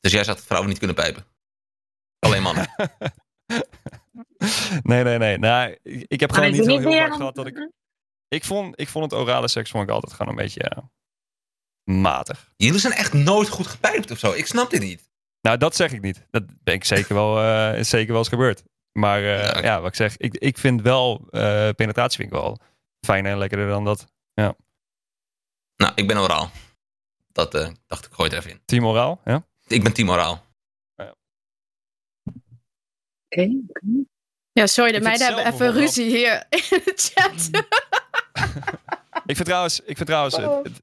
Dus 0.00 0.12
jij 0.12 0.24
zegt 0.24 0.36
dat 0.36 0.46
vrouwen 0.46 0.68
niet 0.68 0.78
kunnen 0.78 0.96
pijpen. 0.96 1.24
Alleen 2.18 2.42
mannen. 2.42 2.68
Nee, 4.82 5.04
nee, 5.04 5.18
nee. 5.18 5.38
Nou, 5.38 5.78
ik, 5.82 6.20
heb 6.20 6.32
gewoon 6.32 6.48
ik 6.48 6.54
niet 6.54 6.64
zo 6.64 6.78
heel 6.78 6.92
vaak 6.92 7.14
gehad 7.14 7.34
dat 7.34 7.46
ik... 7.46 7.70
Ik 8.28 8.44
vond, 8.44 8.80
ik 8.80 8.88
vond 8.88 9.10
het 9.10 9.20
orale 9.20 9.48
seks 9.48 9.70
vond 9.70 9.84
ik 9.84 9.90
altijd 9.90 10.12
gewoon 10.12 10.28
een 10.28 10.42
beetje 10.44 10.60
eh, 10.60 10.82
matig. 11.84 12.52
Jullie 12.56 12.80
zijn 12.80 12.92
echt 12.92 13.12
nooit 13.12 13.48
goed 13.48 13.66
gepijpt 13.66 14.10
of 14.10 14.18
zo. 14.18 14.32
Ik 14.32 14.46
snap 14.46 14.70
dit 14.70 14.80
niet. 14.80 15.10
Nou, 15.40 15.56
dat 15.58 15.76
zeg 15.76 15.92
ik 15.92 16.00
niet. 16.00 16.26
Dat 16.30 16.44
ben 16.62 16.74
ik 16.74 16.84
zeker 16.84 17.14
wel, 17.14 17.38
eh, 17.40 17.78
is 17.78 17.88
zeker 17.88 18.08
wel 18.08 18.18
eens 18.18 18.28
gebeurd. 18.28 18.62
Maar 18.92 19.18
eh, 19.18 19.42
Ja. 19.42 19.62
ja, 19.62 19.80
wat 19.80 19.88
ik 19.90 19.96
zeg, 19.96 20.16
ik, 20.16 20.34
ik 20.36 20.58
vind 20.58 20.82
wel, 20.82 21.26
eh, 21.30 21.68
penetratie 21.70 22.16
vind 22.18 22.32
ik 22.32 22.38
wel 22.38 22.58
fijner 23.06 23.32
en 23.32 23.38
lekkerder 23.38 23.68
dan 23.68 23.84
dat. 23.84 24.06
Nou, 25.76 25.92
ik 25.94 26.06
ben 26.06 26.18
oraal. 26.18 26.50
Dat 27.32 27.54
eh, 27.54 27.68
dacht 27.86 28.06
ik, 28.06 28.12
gooi 28.12 28.30
er 28.30 28.36
even 28.36 28.50
in. 28.50 28.60
Team 28.64 28.86
oraal, 28.86 29.20
ja? 29.24 29.46
Ik 29.66 29.82
ben 29.82 29.92
team 29.92 30.10
oraal. 30.10 30.44
Oké, 33.30 33.50
oké. 33.68 33.80
Ja, 34.58 34.66
sorry, 34.66 34.92
de 34.92 35.00
meiden 35.00 35.26
hebben 35.26 35.52
even 35.52 35.72
ruzie 35.72 36.10
hier 36.16 36.46
in 36.70 36.80
de 36.84 36.92
chat. 36.96 37.48
Ik 39.26 39.36
vind 39.36 39.44
trouwens, 39.44 39.80
ik 39.80 39.96
vind 39.96 40.08
trouwens 40.08 40.34
Oh. 40.34 40.56
het- 40.56 40.64
het- 40.66 40.82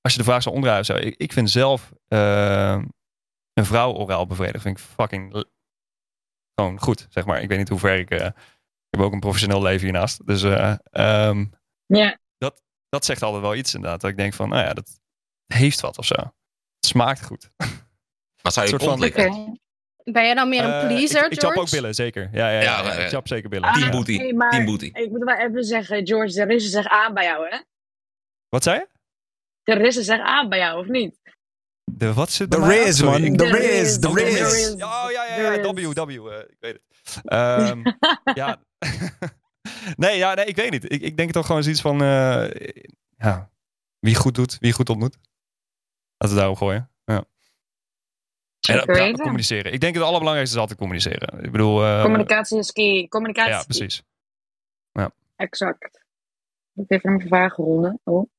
als 0.00 0.12
je 0.12 0.18
de 0.18 0.24
vraag 0.24 0.42
zou 0.42 0.54
omdraaien, 0.54 0.84
zo, 0.84 0.94
ik, 0.94 1.16
ik 1.16 1.32
vind 1.32 1.50
zelf 1.50 1.92
eh, 2.08 2.82
een 3.52 3.64
vrouw 3.64 3.92
oraal 3.92 4.26
bevredigen, 4.26 4.60
vind 4.60 4.78
ik 4.78 4.84
fucking 4.84 5.44
gewoon 6.54 6.80
goed, 6.80 7.06
zeg 7.10 7.24
maar. 7.24 7.42
Ik 7.42 7.48
weet 7.48 7.58
niet 7.58 7.68
hoe 7.68 7.78
ver 7.78 7.98
ik, 7.98 8.10
eh, 8.10 8.26
ik 8.26 8.34
heb 8.90 9.00
ook 9.00 9.12
een 9.12 9.20
professioneel 9.20 9.62
leven 9.62 9.82
hiernaast. 9.82 10.26
Dus 10.26 10.42
eh, 10.42 10.74
ehm, 10.90 11.44
Ja. 11.86 12.18
dat 12.88 13.04
zegt 13.04 13.22
altijd 13.22 13.42
wel 13.42 13.54
iets 13.54 13.74
inderdaad. 13.74 14.00
Dat 14.00 14.10
ik 14.10 14.16
denk 14.16 14.34
van, 14.34 14.48
nou 14.48 14.64
ja, 14.64 14.74
dat 14.74 15.00
heeft 15.46 15.80
wat 15.80 15.98
of 15.98 16.04
zo. 16.04 16.14
Het 16.14 16.86
smaakt 16.86 17.24
goed. 17.24 17.50
Maar 18.42 18.52
zou 18.52 18.66
je 18.68 18.76
kont 18.76 18.98
likken? 19.00 19.60
Ben 20.12 20.24
jij 20.24 20.34
dan 20.34 20.48
meer 20.48 20.64
een 20.64 20.72
Eh, 20.72 20.86
pleaser, 20.86 21.24
ik, 21.24 21.32
ik 21.32 21.38
chap 21.40 21.56
ook 21.56 21.70
billen, 21.70 21.94
zeker. 21.94 22.28
Ja, 22.32 22.50
ja, 22.50 22.50
ja, 22.50 22.60
Ja, 22.60 22.78
ja, 22.78 22.84
ja, 22.84 22.94
ja. 22.98 23.02
ik 23.04 23.08
chap 23.08 23.28
zeker 23.28 23.48
billen. 23.48 23.68
Ah, 23.68 23.74
Team 23.74 23.90
booty. 23.90 24.16
nee, 24.16 24.34
maar 24.34 24.50
Team 24.50 24.64
booty. 24.64 24.90
Ik 24.94 25.10
moet 25.10 25.24
wel 25.24 25.36
even 25.36 25.64
zeggen, 25.64 26.06
George, 26.06 26.32
de 26.32 26.44
rissen 26.44 26.70
zich 26.70 26.86
aan 26.88 27.14
bij 27.14 27.24
jou, 27.24 27.48
hè? 27.48 27.58
Wat 28.48 28.62
zei 28.62 28.78
je? 28.78 28.88
De 29.62 29.74
rissen 29.74 30.04
zich 30.04 30.20
aan 30.20 30.48
bij 30.48 30.58
jou, 30.58 30.78
of 30.80 30.86
niet? 30.86 31.18
De 31.84 32.12
wat 32.12 32.30
zit 32.30 32.50
De 32.50 32.56
er 32.56 32.62
aan? 32.62 32.68
Riz, 32.68 33.00
man. 33.02 33.22
De 33.22 33.30
De 33.36 33.44
Riz, 33.46 33.96
de 33.96 34.08
de 34.12 34.24
Riz. 34.24 34.70
Oh 34.72 34.78
ja, 34.78 35.24
ja, 35.24 35.36
De 35.36 35.82
ja. 35.82 35.92
W, 35.92 35.94
W. 35.94 36.26
eh, 36.28 36.38
ik 36.38 36.56
weet 36.60 36.72
het. 36.72 37.20
Ehm, 37.24 37.82
ja. 38.40 38.62
nee, 39.96 40.16
ja, 40.16 40.34
nee, 40.34 40.44
ik 40.44 40.56
weet 40.56 40.70
niet. 40.70 40.92
Ik, 40.92 41.02
ik 41.02 41.16
denk 41.16 41.32
toch 41.32 41.46
gewoon 41.46 41.62
zoiets 41.62 41.80
van... 41.80 42.02
eh, 42.02 42.50
ja, 43.16 43.50
wie 43.98 44.14
goed 44.14 44.34
doet, 44.34 44.56
wie 44.60 44.72
goed 44.72 44.88
ontmoet. 44.88 45.16
Laten 46.16 46.34
we 46.36 46.40
daarop 46.42 46.58
gooien. 46.58 46.90
Ja. 48.58 48.84
En 48.84 49.16
communiceren. 49.16 49.72
Ik 49.72 49.80
denk 49.80 49.94
het 49.94 50.02
allerbelangrijkste 50.02 50.54
is 50.56 50.60
altijd 50.60 50.78
communiceren. 50.78 51.44
Ik 51.44 51.50
bedoel... 51.52 51.84
eh, 51.84 52.02
Communicatie 52.02 52.58
is 52.58 52.72
key. 52.72 53.06
Communicatie 53.08 53.52
Ja, 53.52 53.62
precies. 53.62 54.02
Exact. 55.36 56.00
Ik 56.74 56.84
even 56.90 57.10
een 57.10 57.20
vragen 57.20 57.64
ronden. 57.64 58.00
Oh. 58.04 58.30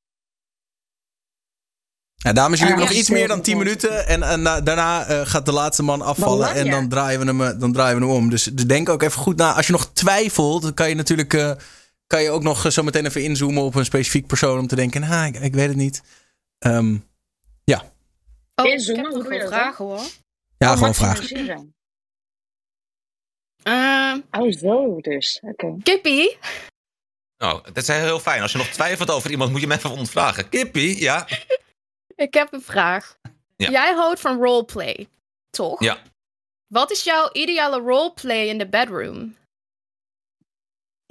Ja, 2.14 2.32
dames, 2.32 2.58
jullie 2.58 2.74
Ah, 2.74 2.78
hebben 2.80 2.84
nog 2.84 2.92
ja, 2.92 2.98
iets 2.98 3.10
meer 3.10 3.28
dan 3.28 3.44
zeker. 3.44 3.52
10 3.52 3.58
minuten. 3.58 4.06
En, 4.06 4.22
en 4.22 4.42
na- 4.42 4.60
daarna 4.60 5.06
eh, 5.06 5.20
gaat 5.26 5.46
de 5.46 5.52
laatste 5.52 5.82
man 5.82 6.02
afvallen. 6.02 6.54
En 6.54 6.64
ja. 6.64 6.70
dan 6.70 6.88
draaien, 6.88 7.20
we 7.20 7.26
hem, 7.26 7.40
eh, 7.42 7.60
dan 7.60 7.72
draaien 7.72 7.98
we 8.00 8.04
hem 8.06 8.14
om. 8.14 8.30
Dus, 8.30 8.44
dus 8.44 8.66
denk 8.66 8.88
ook 8.88 9.02
even 9.02 9.20
goed 9.20 9.36
na. 9.36 9.52
Als 9.54 9.66
je 9.66 9.72
nog 9.72 9.92
twijfelt, 9.92 10.62
dan 10.62 10.74
kan 10.74 10.88
je 10.88 10.94
natuurlijk 10.94 11.34
eh, 11.34 11.52
kan 12.06 12.22
je 12.22 12.30
ook 12.30 12.42
nog 12.42 12.64
eh, 12.64 12.70
zo 12.70 12.82
meteen 12.82 13.06
even 13.06 13.22
inzoomen 13.24 13.62
op 13.62 13.74
een 13.74 13.84
specifiek 13.84 14.26
persoon. 14.26 14.58
Om 14.58 14.66
te 14.66 14.76
denken, 14.76 15.00
nou, 15.00 15.26
ik, 15.26 15.36
ik 15.40 15.54
weet 15.54 15.68
het 15.68 15.76
niet. 15.76 16.02
Ehm, 16.58 16.96
Oh, 18.60 18.66
ik 18.66 18.86
heb 18.86 18.96
hoe 18.96 19.02
nog 19.02 19.12
doe 19.12 19.22
je 19.22 19.28
wel 19.28 19.38
dat 19.38 19.50
dan? 19.50 19.58
vragen 19.58 19.84
hoor. 19.84 20.02
ja, 20.58 20.70
Oh, 20.72 20.78
gewoon 20.78 20.94
vragen. 20.94 21.74
Ehm, 23.62 24.20
Oh, 24.30 24.52
zo 24.52 25.00
dus. 25.00 25.40
Oké. 25.42 25.76
Kippie, 25.82 26.38
Nou, 27.36 27.62
dat 27.62 27.76
is 27.76 27.88
heel 27.88 28.20
fijn. 28.20 28.42
Als 28.42 28.52
je 28.52 28.58
nog 28.58 28.66
twijfelt 28.66 29.10
over 29.10 29.30
iemand, 29.30 29.50
moet 29.50 29.60
je 29.60 29.66
hem 29.66 29.76
even 29.76 29.90
ontvragen. 29.90 30.48
Kippie, 30.48 31.00
ja. 31.00 31.26
ik 32.26 32.34
heb 32.34 32.52
een 32.52 32.62
vraag. 32.62 33.16
Ja. 33.56 33.70
Jij 33.70 33.94
houdt 33.94 34.20
van 34.20 34.38
roleplay, 34.42 35.08
toch? 35.50 35.80
Ja. 35.82 36.02
Wat 36.66 36.90
is 36.90 37.04
jouw 37.04 37.28
ideale 37.32 37.78
roleplay 37.80 38.46
in 38.46 38.58
de 38.58 38.68
bedroom? 38.68 39.36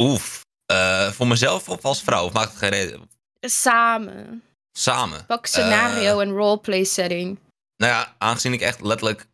Oef. 0.01 0.45
Eh, 0.65 1.11
voor 1.11 1.27
mezelf 1.27 1.69
of 1.69 1.85
als 1.85 2.01
vrouw? 2.03 2.25
Of 2.25 2.33
maakt 2.33 2.49
het 2.49 2.57
geen 2.57 2.69
reden? 2.69 3.09
Samen. 3.39 4.43
Samen. 4.79 5.23
Welk 5.27 5.45
scenario 5.45 6.19
Eh, 6.19 6.27
en 6.27 6.31
roleplay 6.35 6.83
setting? 6.83 7.39
nou 7.75 7.93
ja, 7.93 8.15
aangezien 8.17 8.53
ik 8.53 8.61
echt 8.61 8.81
letterlijk 8.81 9.27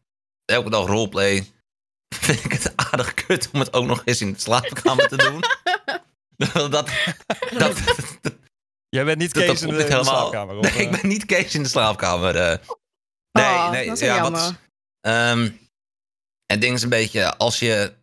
elke 0.45 0.69
dag 0.69 0.85
roleplay... 0.87 1.51
vind 2.15 2.45
ik 2.45 2.51
het 2.51 2.73
aardig 2.75 3.13
kut 3.13 3.49
om 3.53 3.59
het 3.59 3.73
ook 3.73 3.85
nog 3.85 4.01
eens 4.05 4.21
in 4.21 4.33
de 4.33 4.39
slaapkamer 4.39 5.07
te 5.07 5.15
doen. 5.17 5.43
dat, 6.71 6.71
dat, 7.57 7.77
dat, 8.21 8.33
Jij 8.89 9.05
bent 9.05 9.17
niet 9.17 9.33
dat, 9.33 9.43
Kees 9.45 9.61
in 9.61 9.69
de, 9.69 9.85
in 9.87 10.03
slaapkamer. 10.03 10.55
Of, 10.57 10.61
Nee, 10.61 10.71
eh, 10.71 10.79
ik 10.79 10.91
ben 11.01 11.07
niet 11.09 11.25
Kees 11.25 11.55
in 11.55 11.63
de 11.63 11.69
slaapkamer. 11.69 12.35
eh. 12.35 12.57
nee, 13.31 13.45
Oh, 13.45 13.69
nee. 13.71 13.85
dat 13.87 13.95
is 13.95 14.07
ja, 14.07 14.15
jammer. 14.15 14.41
wat, 14.41 14.53
ehm, 15.01 15.51
het 16.45 16.61
ding 16.61 16.73
is 16.75 16.81
een 16.83 16.89
beetje, 16.89 17.37
als 17.37 17.59
je 17.59 17.93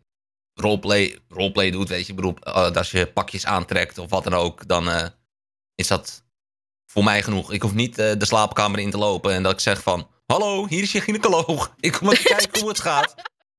roleplay, 0.59 1.19
roleplay 1.29 1.71
doet, 1.71 1.89
weet 1.89 2.07
je, 2.07 2.13
bedoel, 2.13 2.35
eh, 2.39 2.71
als 2.71 2.91
je 2.91 3.07
pakjes 3.07 3.45
aantrekt 3.45 3.97
of 3.97 4.09
wat 4.09 4.23
dan 4.23 4.33
ook, 4.33 4.67
dan 4.67 4.89
eh, 4.89 5.07
is 5.75 5.87
dat 5.87 6.22
voor 6.93 7.03
mij 7.03 7.23
genoeg. 7.23 7.51
Ik 7.51 7.61
hoef 7.61 7.73
niet 7.73 7.97
eh, 7.97 8.11
de 8.17 8.25
slaapkamer 8.25 8.79
in 8.79 8.91
te 8.91 8.97
lopen 8.97 9.33
en 9.33 9.43
dat 9.43 9.51
ik 9.51 9.59
zeg 9.59 9.81
van, 9.81 10.09
hallo, 10.25 10.67
hier 10.67 10.81
is 10.81 10.91
je 10.91 11.01
gynaecoloog. 11.01 11.73
Ik 11.79 11.91
kom 11.91 12.11
even 12.11 12.35
kijken 12.35 12.59
hoe 12.59 12.69
het 12.69 12.79
gaat. 12.79 13.13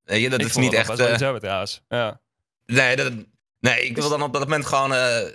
Weet 0.05 0.23
je, 0.23 0.31
dat 0.31 0.41
ik 0.41 0.47
is 0.47 0.57
niet 0.57 0.71
dat 0.71 0.81
echt... 0.81 0.99
wel 0.99 1.09
eh, 1.09 1.19
hebben 1.19 1.41
trouwens. 1.41 1.81
Ja. 1.89 2.21
Nee, 2.67 2.97
dat, 2.97 3.13
nee, 3.61 3.85
ik 3.85 3.97
wil 3.97 4.09
dan 4.09 4.23
op 4.23 4.33
dat 4.33 4.43
moment 4.43 4.67
gewoon. 4.67 4.95
eh, 4.95 5.31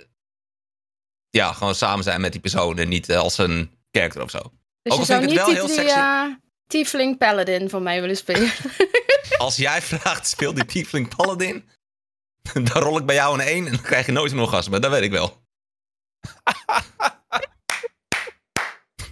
ja, 1.30 1.52
gewoon 1.52 1.74
samen 1.74 2.04
zijn 2.04 2.20
met 2.20 2.32
die 2.32 2.40
persoon 2.40 2.78
en 2.78 2.88
niet 2.88 3.12
als 3.12 3.38
een 3.38 3.70
character 3.90 4.22
of 4.22 4.30
zo. 4.30 4.38
Dus 4.82 4.92
Ook 4.92 4.92
je 4.92 4.98
al 4.98 5.04
zou 5.04 5.20
vind 5.20 5.22
ik 5.32 5.46
niet 5.46 5.56
wel 5.56 5.66
heel 5.66 5.86
eh, 5.86 6.34
Tiefling 6.66 7.18
Paladin 7.18 7.70
voor 7.70 7.82
mij 7.82 8.00
willen 8.00 8.16
spelen. 8.16 8.52
Als 9.38 9.56
jij 9.56 9.82
vraagt, 9.82 10.28
speel 10.28 10.54
die 10.54 10.64
Tiefling 10.64 11.16
Paladin. 11.16 11.68
Dan 12.52 12.82
rol 12.82 12.98
ik 12.98 13.06
bij 13.06 13.14
jou 13.14 13.34
een 13.34 13.46
1 13.46 13.66
en 13.66 13.72
dan 13.72 13.82
krijg 13.82 14.06
je 14.06 14.12
nooit 14.12 14.32
een 14.32 14.38
orgasme. 14.38 14.78
Dat 14.78 14.90
weet 14.90 15.02
ik 15.02 15.10
wel. 15.10 15.42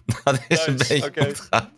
dat 0.25 0.41
is 0.49 0.67
een 0.67 0.77
beetje 0.77 1.07
oké. 1.07 1.21
hoe 1.21 1.29
het 1.29 1.41
gaat. 1.41 1.71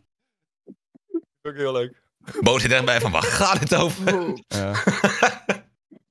Ook 1.43 1.55
heel 1.57 1.73
leuk. 1.73 2.03
Bo 2.41 2.59
zit 2.59 2.73
echt 2.73 2.85
bij 2.85 3.01
van, 3.01 3.11
waar 3.11 3.23
gaat 3.23 3.61
het 3.61 3.75
over? 3.75 4.05
Ja. 4.47 4.83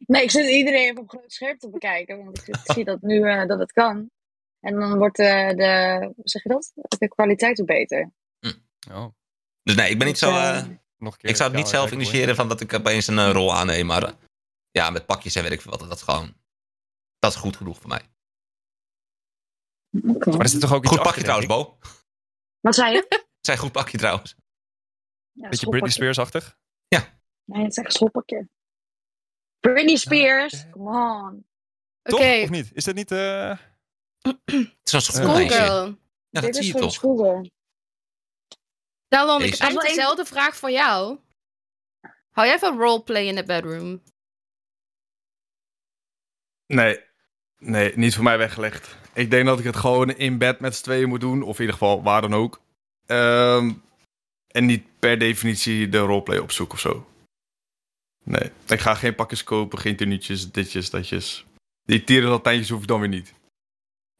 Nee, 0.06 0.24
ik 0.24 0.32
zit 0.32 0.50
iedereen 0.50 0.90
even 0.90 1.02
op 1.02 1.10
groot 1.10 1.32
scherm 1.32 1.58
te 1.58 1.70
bekijken. 1.70 2.24
Want 2.24 2.48
ik 2.48 2.56
zie 2.74 2.84
dat 2.84 3.02
nu 3.02 3.30
eh, 3.30 3.48
dat 3.48 3.60
het 3.60 3.72
kan. 3.72 4.10
En 4.60 4.80
dan 4.80 4.98
wordt 4.98 5.20
eh, 5.20 5.50
de, 5.50 6.00
hoe 6.16 6.30
zeg 6.30 6.44
je 6.44 6.50
dat? 6.50 6.72
De 7.00 7.08
kwaliteit 7.08 7.62
ook 7.62 7.68
beter. 7.68 8.12
Oh, 8.91 9.06
Dus 9.64 9.76
nee, 9.76 9.90
ik 9.90 9.98
ben 9.98 10.08
niet 10.08 10.20
Dus, 10.20 10.30
zo... 10.30 10.36
eh, 10.38 10.64
nog 10.98 11.14
een 11.14 11.20
keer 11.20 11.30
ik 11.30 11.36
zou 11.36 11.50
het 11.50 11.58
niet 11.58 11.68
zelf 11.68 11.91
initiëren 11.91 12.36
van 12.36 12.48
dat 12.48 12.62
ik 12.62 12.74
opeens 12.74 13.08
een 13.08 13.32
rol 13.32 13.56
aanneem. 13.56 13.86
Maar 13.86 14.14
ja, 14.72 14.90
met 14.90 15.06
pakjes 15.06 15.36
en 15.36 15.44
weet 15.44 15.52
ik 15.52 15.62
veel 15.62 15.72
wat. 15.72 15.80
Dat 15.80 15.91
is 15.98 16.02
gewoon... 16.02 16.34
Dat 17.20 17.32
is 17.32 17.38
goed 17.38 17.58
genoeg 17.58 17.80
voor 17.80 17.90
mij. 17.90 18.02
oké. 20.16 20.30
Maar 20.30 20.40
er 20.40 20.50
zit 20.50 20.62
toch 20.62 20.74
ook 20.74 20.84
iets 20.84 20.94
Goed 20.94 21.02
pakje 21.04 21.22
trouwens? 21.22 21.48
Bo. 21.48 21.78
Wat 22.60 22.76
zei 22.76 22.94
je? 22.94 23.06
Het 23.10 23.45
zijn 23.48 23.57
goed 23.57 23.72
pakje 23.72 23.98
trouwens. 23.98 24.36
Ja, 25.31 25.49
Beetje 25.49 25.69
Britney. 25.69 25.91
Spears-achtig. 25.91 26.57
Nee, 27.45 27.61
het 27.64 27.72
is 27.72 27.77
echt 27.77 27.86
een 27.88 27.91
schoolpakje. 27.94 28.49
Britney 29.60 29.95
Spears, 29.95 30.69
come 30.69 30.90
on. 30.90 31.48
Oké, 32.03 32.18
Toch? 32.18 32.44
Of 32.44 32.49
niet? 32.49 32.69
Is 32.73 32.84
dat 32.84 32.95
niet... 32.95 33.11
eh, 33.11 33.49
Het 34.22 34.77
is 34.84 34.94
een 34.94 35.02
schoolmeisje. 35.02 35.53
Ja, 35.56 35.95
dat 36.30 36.44
Dit 36.44 36.56
zie 36.56 36.64
is 36.65 36.72
je 36.72 36.80
voor 36.80 36.91
schoolgirl. 36.91 37.49
Talon, 39.07 39.41
ik 39.41 39.52
heb 39.52 39.60
eigenlijk 39.60 39.95
dezelfde 39.95 40.26
vraag 40.26 40.56
voor 40.56 40.72
jou. 40.72 41.19
Hou 42.30 42.48
jij 42.48 42.60
van 42.60 42.77
roleplay 42.77 43.26
in 43.26 43.36
de 43.36 43.44
bedroom? 43.45 44.03
Nee. 46.65 47.06
Nee, 47.57 47.98
niet 47.98 48.15
voor 48.15 48.23
mij 48.23 48.38
weggelegd. 48.38 48.98
Ik 49.20 49.32
denk 49.32 49.46
dat 49.46 49.60
ik 49.60 49.66
het 49.66 49.76
gewoon 49.76 50.10
in 50.16 50.38
bed 50.38 50.60
met 50.60 50.76
z'n 50.76 50.84
tweeën 50.84 51.10
moet 51.10 51.20
doen. 51.22 51.41
Of 51.41 51.56
in 51.56 51.60
ieder 51.62 51.74
geval 51.78 52.04
waar 52.04 52.22
dan 52.22 52.34
ook. 52.34 52.60
Ehm, 53.06 53.72
en 54.48 54.66
niet 54.66 54.84
per 55.00 55.20
definitie 55.20 55.90
de 55.90 55.98
roleplay 56.00 56.38
opzoeken 56.38 56.74
of 56.76 56.80
zo. 56.82 57.08
Nee, 58.24 58.52
ik 58.68 58.80
ga 58.80 58.94
geen 58.96 59.16
pakjes 59.16 59.44
kopen, 59.44 59.80
geen 59.80 59.96
tenuutjes, 59.96 60.52
ditjes, 60.52 60.90
datjes. 60.90 61.46
Die 61.84 62.04
tierenlantijntjes 62.04 62.70
hoef 62.70 62.82
ik 62.82 62.88
dan 62.88 63.00
weer 63.00 63.10
niet. 63.10 63.26
Dus 63.26 63.34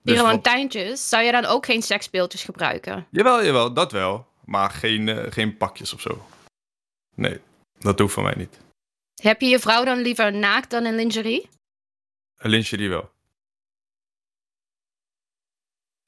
wat- 0.04 0.06
Tierenlantijntjes, 0.06 1.10
zou 1.10 1.24
je 1.24 1.32
dan 1.32 1.46
ook 1.46 1.66
geen 1.66 1.82
seksspeeltjes 1.82 2.44
gebruiken? 2.44 3.08
Jawel, 3.12 3.44
jawel, 3.46 3.74
dat 3.74 3.92
wel. 3.92 4.28
Maar 4.46 4.70
geen, 4.72 5.10
eh, 5.10 5.32
geen 5.32 5.58
pakjes 5.58 5.94
of 5.94 6.02
zo. 6.02 6.26
Nee, 7.16 7.40
dat 7.80 8.00
hoeft 8.00 8.14
van 8.14 8.24
mij 8.24 8.36
niet. 8.38 8.58
Heb 9.22 9.42
je 9.42 9.48
je 9.48 9.60
vrouw 9.60 9.84
dan 9.84 9.98
liever 10.02 10.34
naakt 10.34 10.70
dan 10.70 10.86
in 10.86 10.96
lingerie? 10.96 11.50
Een 12.38 12.50
lingerie 12.50 12.90
wel. 12.90 13.10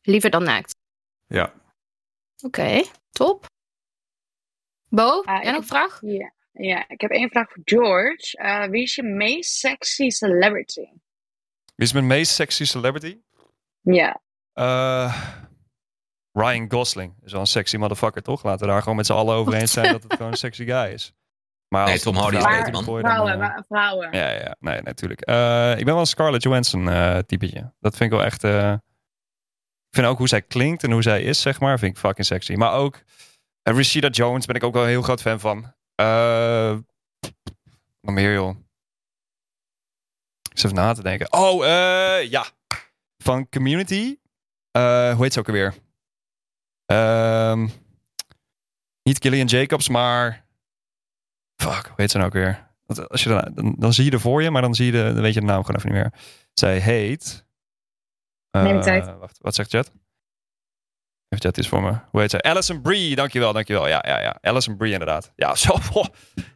Liever 0.02 0.30
dan 0.30 0.44
naakt. 0.44 0.76
Ja. 1.28 1.53
Oké, 2.41 2.84
top. 3.11 3.45
Bo, 4.90 5.19
ik 5.19 5.26
jij 5.26 5.52
nog 5.52 5.61
een 5.61 5.68
vraag? 5.68 5.99
Ja. 6.02 6.34
ja, 6.52 6.86
ik 6.88 7.02
heb 7.02 7.11
één 7.11 7.30
vraag 7.30 7.52
voor 7.52 7.61
George. 7.65 8.38
Eh, 8.38 8.64
wie 8.69 8.82
is 8.84 8.95
je 8.95 9.03
meest 9.03 9.52
sexy 9.52 10.10
celebrity? 10.10 10.86
Wie 11.76 11.86
is 11.88 11.94
mijn 11.94 12.07
meest 12.07 12.32
sexy 12.34 12.65
celebrity? 12.65 13.19
Ja. 13.82 14.22
Eh, 14.53 15.22
Ryan 16.32 16.72
Gosling 16.72 17.14
is 17.23 17.32
wel 17.32 17.41
een 17.41 17.48
sexy 17.48 17.78
motherfucker, 17.78 18.22
toch? 18.22 18.44
Laten 18.44 18.65
we 18.65 18.72
daar 18.72 18.82
gewoon 18.82 18.95
met 18.95 19.06
z'n 19.06 19.14
allen 19.14 19.36
over 19.36 19.53
eens 19.53 19.72
zijn 19.72 19.91
dat 19.91 20.03
het 20.03 20.14
gewoon 20.14 20.32
een 20.32 20.38
sexy 20.38 20.65
guy 20.65 20.91
is. 20.94 21.14
Maar 21.68 21.84
Nee, 21.84 21.94
als 21.94 22.02
Tom 22.03 22.14
het 22.15 22.23
Hardy 22.23 22.38
is 22.38 22.44
beter, 22.44 22.72
man. 22.72 22.86
dan, 22.86 22.99
Vrouwen, 22.99 23.65
vrouwen. 23.68 24.11
Ja, 24.11 24.30
ja, 24.30 24.56
nee, 24.60 24.82
natuurlijk. 24.82 25.22
Eh, 25.22 25.72
ik 25.72 25.86
ben 25.86 25.94
wel 25.94 25.99
een 25.99 26.06
Scarlett 26.06 26.44
Johansson 26.44 26.90
eh 26.90 27.18
typetje. 27.18 27.73
Dat 27.80 27.98
vind 27.98 28.11
ik 28.11 28.18
wel 28.18 28.26
echt... 28.26 28.44
ik 29.91 29.97
vind 29.97 30.07
ook 30.07 30.18
hoe 30.18 30.27
zij 30.27 30.41
klinkt 30.41 30.84
en 30.84 30.91
hoe 30.91 31.01
zij 31.01 31.22
is, 31.22 31.41
zeg 31.41 31.59
maar, 31.59 31.80
vind 31.80 31.91
ik 31.91 31.97
fucking 31.97 32.26
sexy. 32.26 32.53
Maar 32.53 32.73
ook 32.73 32.95
uh, 32.95 33.76
Rashida 33.76 34.07
Jones 34.07 34.45
ben 34.45 34.55
ik 34.55 34.63
ook 34.63 34.73
wel 34.73 34.84
een 34.84 34.89
heel 34.89 35.01
groot 35.01 35.22
fan 35.22 35.39
van. 35.39 35.73
Nog 38.01 38.15
meer, 38.15 38.34
joh. 38.34 38.55
Ik 40.51 40.57
even 40.57 40.76
na 40.76 40.93
te 40.93 41.03
denken. 41.03 41.34
Oh, 41.34 41.65
eh, 41.65 42.30
ja. 42.30 42.45
Van 43.18 43.49
Community. 43.49 44.18
Eh, 44.72 45.13
hoe 45.13 45.23
heet 45.23 45.34
ze 45.34 45.39
ook 45.39 45.47
alweer? 45.47 45.73
Ehm 46.85 47.68
niet 49.03 49.22
Gillian 49.22 49.47
Jacobs, 49.47 49.89
maar... 49.89 50.45
Fuck, 51.61 51.85
hoe 51.85 51.95
heet 51.95 52.11
ze 52.11 52.18
nou 52.18 52.30
ook 52.30 52.35
weer? 52.35 52.69
Als 53.07 53.23
je 53.23 53.30
dan, 53.30 53.76
dan, 53.77 53.93
zie 53.93 54.05
je 54.05 54.11
er 54.11 54.19
voor 54.19 54.43
je, 54.43 54.51
maar 54.51 54.61
dan, 54.61 54.76
zie 54.76 54.85
je 54.85 54.91
de, 54.91 55.22
weet 55.22 55.34
je 55.34 55.39
de 55.39 55.45
naam 55.45 55.63
gewoon 55.63 55.76
even 55.76 55.91
niet 55.91 56.01
meer. 56.01 56.13
Zij 56.53 56.80
heet... 56.80 57.45
Neem 58.52 58.78
eh, 58.78 58.82
tijd. 58.82 59.18
Wacht, 59.19 59.38
wat 59.41 59.56
zegt 59.56 59.72
Jet? 59.72 59.91
Even 61.30 61.45
Jet 61.45 61.57
is 61.57 61.68
voor 61.68 61.82
me. 61.82 61.94
Hoe 62.11 62.19
heet 62.22 62.30
zij? 62.30 62.41
Alison 62.41 62.82
Brie, 62.82 63.15
dankjewel, 63.15 63.53
dankjewel. 63.53 63.88
Ja, 63.88 64.03
ja, 64.07 64.22
ja. 64.22 64.38
Alison 64.41 64.78
Brie 64.78 64.91
inderdaad. 64.91 65.32
Ja, 65.36 65.56
zo. 65.65 65.73
oh, 65.94 66.06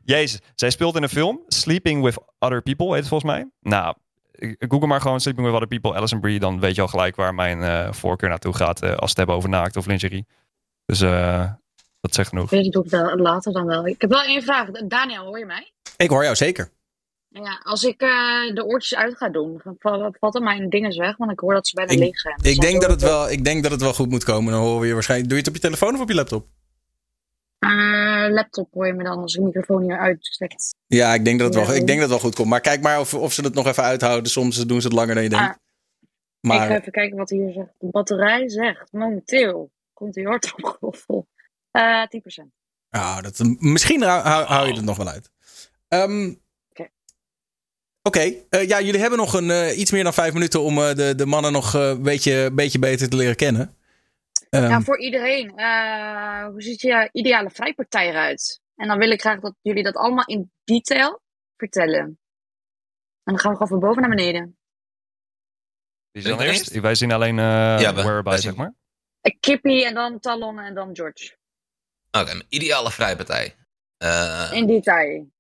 Jezus. 0.04 0.40
Zij 0.56 0.70
speelt 0.70 0.96
in 0.96 1.04
een 1.04 1.10
film, 1.10 1.42
Sleeping 1.48 2.04
with 2.04 2.18
Other 2.40 2.62
People, 2.62 2.86
heet 2.88 2.96
het 2.96 3.08
volgens 3.08 3.32
mij. 3.32 3.50
Nou, 3.60 3.96
google 4.60 4.88
maar 4.88 5.02
gewoon 5.02 5.20
Sleeping 5.20 5.46
with 5.46 5.56
Other 5.56 5.68
People, 5.68 5.94
Alison 5.94 6.20
Brie. 6.20 6.40
Dan 6.40 6.60
weet 6.60 6.76
je 6.76 6.82
al 6.82 6.88
gelijk 6.88 7.16
waar 7.16 7.34
mijn 7.34 7.62
eh, 7.62 7.92
voorkeur 7.92 8.30
naartoe 8.30 8.54
gaat 8.54 8.82
eh, 8.82 8.96
als 8.96 9.10
het 9.10 9.18
hebben 9.18 9.36
over 9.36 9.50
naakt 9.50 9.78
of 9.78 9.86
lingerie. 9.86 10.26
Dus 10.86 11.02
eh, 11.02 11.52
dat 12.02 12.14
zegt 12.14 12.30
genoeg. 12.30 12.50
Weet 12.50 12.66
ik 12.66 12.72
doe 12.72 12.84
ik 12.84 12.90
wel 12.90 13.18
later 13.18 13.54
dan 13.54 13.66
wel. 13.66 13.88
Ik 13.88 14.02
heb 14.02 14.10
wel 14.10 14.22
één 14.24 14.44
vraag. 14.44 14.72
Daniel, 14.72 15.26
hoor 15.26 15.40
je 15.40 15.46
mij? 15.46 15.72
Ik 15.98 16.10
hoor 16.10 16.24
jou 16.24 16.36
zeker. 16.36 16.70
Ja, 17.44 17.60
als 17.64 17.84
ik 17.84 18.02
eh, 18.02 18.54
de 18.54 18.64
oortjes 18.66 18.96
uit 18.98 19.18
ga 19.18 19.30
doen, 19.30 19.62
dan 20.20 20.44
mijn 20.44 20.70
dingen 20.70 20.98
weg, 20.98 21.18
want 21.18 21.32
ik 21.32 21.40
hoor 21.40 21.54
dat 21.54 21.68
ze 21.68 21.76
bijna 21.76 21.92
Ik- 21.92 22.00
leeg 22.00 22.20
zijn. 22.20 22.38
Dus 22.42 22.52
Ik 22.52 22.62
dan 22.62 22.70
denk, 22.70 22.82
dat 22.82 22.90
het 22.92 23.02
wel, 23.02 23.30
ik 23.30 23.44
denk 23.44 23.64
dat 23.64 23.72
het 23.72 23.82
wel 23.82 23.94
goed 23.94 24.10
moet 24.10 24.24
komen. 24.24 24.54
Dan 24.54 24.62
horen 24.62 24.82
we 24.82 24.88
je 24.88 24.94
waarschijnlijk. 24.94 25.30
Doe 25.30 25.38
je 25.40 25.44
het 25.46 25.56
op 25.56 25.62
je 25.62 25.68
telefoon 25.68 25.94
of 25.96 26.02
op 26.02 26.08
je 26.10 26.16
laptop? 26.16 26.48
Eh, 27.60 28.26
laptop 28.30 28.74
hoor 28.74 28.88
je 28.88 28.94
me 28.94 29.04
dan 29.04 29.18
als 29.22 29.34
ik 29.36 29.40
de 29.40 29.46
microfoon 29.46 29.82
hier 29.84 29.98
uitstekt. 30.00 30.76
Ja, 30.88 31.14
ik 31.14 31.26
denk 31.26 31.40
dat 31.40 31.48
het, 31.54 31.64
wel, 31.64 31.74
Ja. 31.74 31.80
ik 31.80 31.86
denk 31.88 32.00
dat 32.02 32.10
het 32.10 32.20
wel 32.20 32.20
goed 32.30 32.36
komt. 32.36 32.50
Maar 32.50 32.62
kijk 32.62 32.82
maar 32.82 33.00
of, 33.00 33.14
of 33.14 33.34
ze 33.34 33.42
het 33.42 33.54
nog 33.54 33.68
even 33.68 33.84
uithouden. 33.84 34.32
Soms 34.32 34.66
doen 34.66 34.82
ze 34.82 34.88
het 34.88 34.96
langer 34.96 35.14
dan 35.16 35.24
je 35.24 35.30
denkt. 35.30 35.46
Ah, 35.46 35.52
Ik 36.42 36.52
ga 36.52 36.58
maar 36.68 36.80
even 36.80 36.92
kijken 36.92 37.18
wat 37.18 37.30
hier 37.30 37.52
zegt. 37.52 37.70
De 37.80 37.88
batterij 37.92 38.50
zegt 38.50 38.92
momenteel, 38.92 39.72
komt 39.94 40.14
die 40.14 40.28
hard 40.28 40.54
opgeroffel. 40.58 41.28
Eh 41.72 42.02
10%. 42.08 42.52
ah, 42.90 43.22
dat, 43.22 43.40
misschien 43.60 44.02
hou, 44.04 44.22
hou, 44.22 44.46
hou 44.46 44.68
je 44.68 44.74
het 44.74 44.86
nog 44.86 44.98
wel 44.98 45.08
uit. 45.08 45.32
Ehm, 45.88 46.34
Oké. 48.08 48.20
Eh, 48.50 48.68
ja, 48.68 48.82
jullie 48.82 49.00
hebben 49.00 49.20
nog 49.20 49.34
een, 49.34 49.50
eh, 49.52 49.78
iets 49.78 49.92
meer 49.92 50.04
dan 50.04 50.14
vijf 50.14 50.34
minuten 50.34 50.62
om 50.62 50.78
eh, 50.78 50.94
de, 50.96 51.16
de 51.16 51.26
mannen 51.26 51.52
nog 51.52 51.76
eh, 51.76 51.88
een 51.90 52.02
beetje, 52.02 52.50
beetje 52.54 52.80
beter 52.80 53.10
te 53.10 53.16
leren 53.16 53.36
kennen. 53.36 53.76
Ehm, 54.50 54.64
Ja, 54.70 54.82
voor 54.82 55.00
iedereen. 55.00 55.58
eh, 55.58 56.46
hoe 56.46 56.62
ziet 56.62 56.82
je 56.82 57.10
ideale 57.12 57.50
vrijpartij 57.50 58.10
eruit? 58.10 58.62
En 58.76 58.88
dan 58.88 58.98
wil 58.98 59.10
ik 59.12 59.22
graag 59.22 59.40
dat 59.40 59.56
jullie 59.62 59.84
dat 59.84 59.96
allemaal 59.96 60.26
in 60.26 60.52
detail 60.64 61.22
vertellen. 61.58 62.00
En 62.04 63.34
dan 63.34 63.40
gaan 63.40 63.52
we 63.52 63.58
gewoon 63.58 63.68
van 63.80 63.80
boven 63.90 64.02
naar 64.02 64.16
beneden. 64.16 64.58
Wie 66.12 66.24
is 66.24 66.30
dan 66.30 66.42
eerst? 66.42 66.80
Wij 66.80 66.96
zien 66.96 67.12
alleen 67.12 67.40
eh 67.40 67.46
Ja, 67.80 67.94
we- 67.94 68.02
Whereby, 68.04 68.36
zeg 68.38 68.56
maar. 68.56 68.74
Kippy 69.40 69.84
en 69.84 69.94
dan 69.94 70.20
Talon 70.20 70.60
en 70.60 70.74
dan 70.74 70.90
George. 70.96 71.36
Oké, 72.12 72.24
mijn 72.26 72.46
ideale 72.50 72.92
vrijpartij. 72.92 73.56
Eh, 73.98 74.50
In 74.54 74.68
detail. 74.68 75.34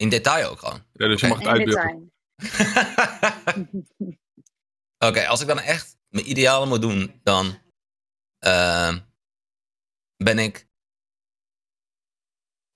In 0.00 0.08
detail 0.08 0.50
ook 0.50 0.58
gewoon. 0.58 0.84
Ja, 0.92 1.06
dus 1.06 1.20
je 1.20 1.26
Oké. 1.26 1.36
mag 1.36 1.44
het 1.44 1.58
uitbeelden. 1.58 2.12
Oké, 5.08 5.26
als 5.26 5.40
ik 5.40 5.46
dan 5.46 5.58
echt 5.58 5.98
mijn 6.08 6.30
ideale 6.30 6.66
moet 6.66 6.80
doen, 6.80 7.20
dan 7.22 7.58
eh, 8.38 8.96
ben 10.16 10.38
ik 10.38 10.68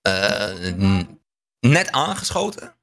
eh, 0.01 0.73
net 1.59 1.91
aangeschoten. 1.91 2.77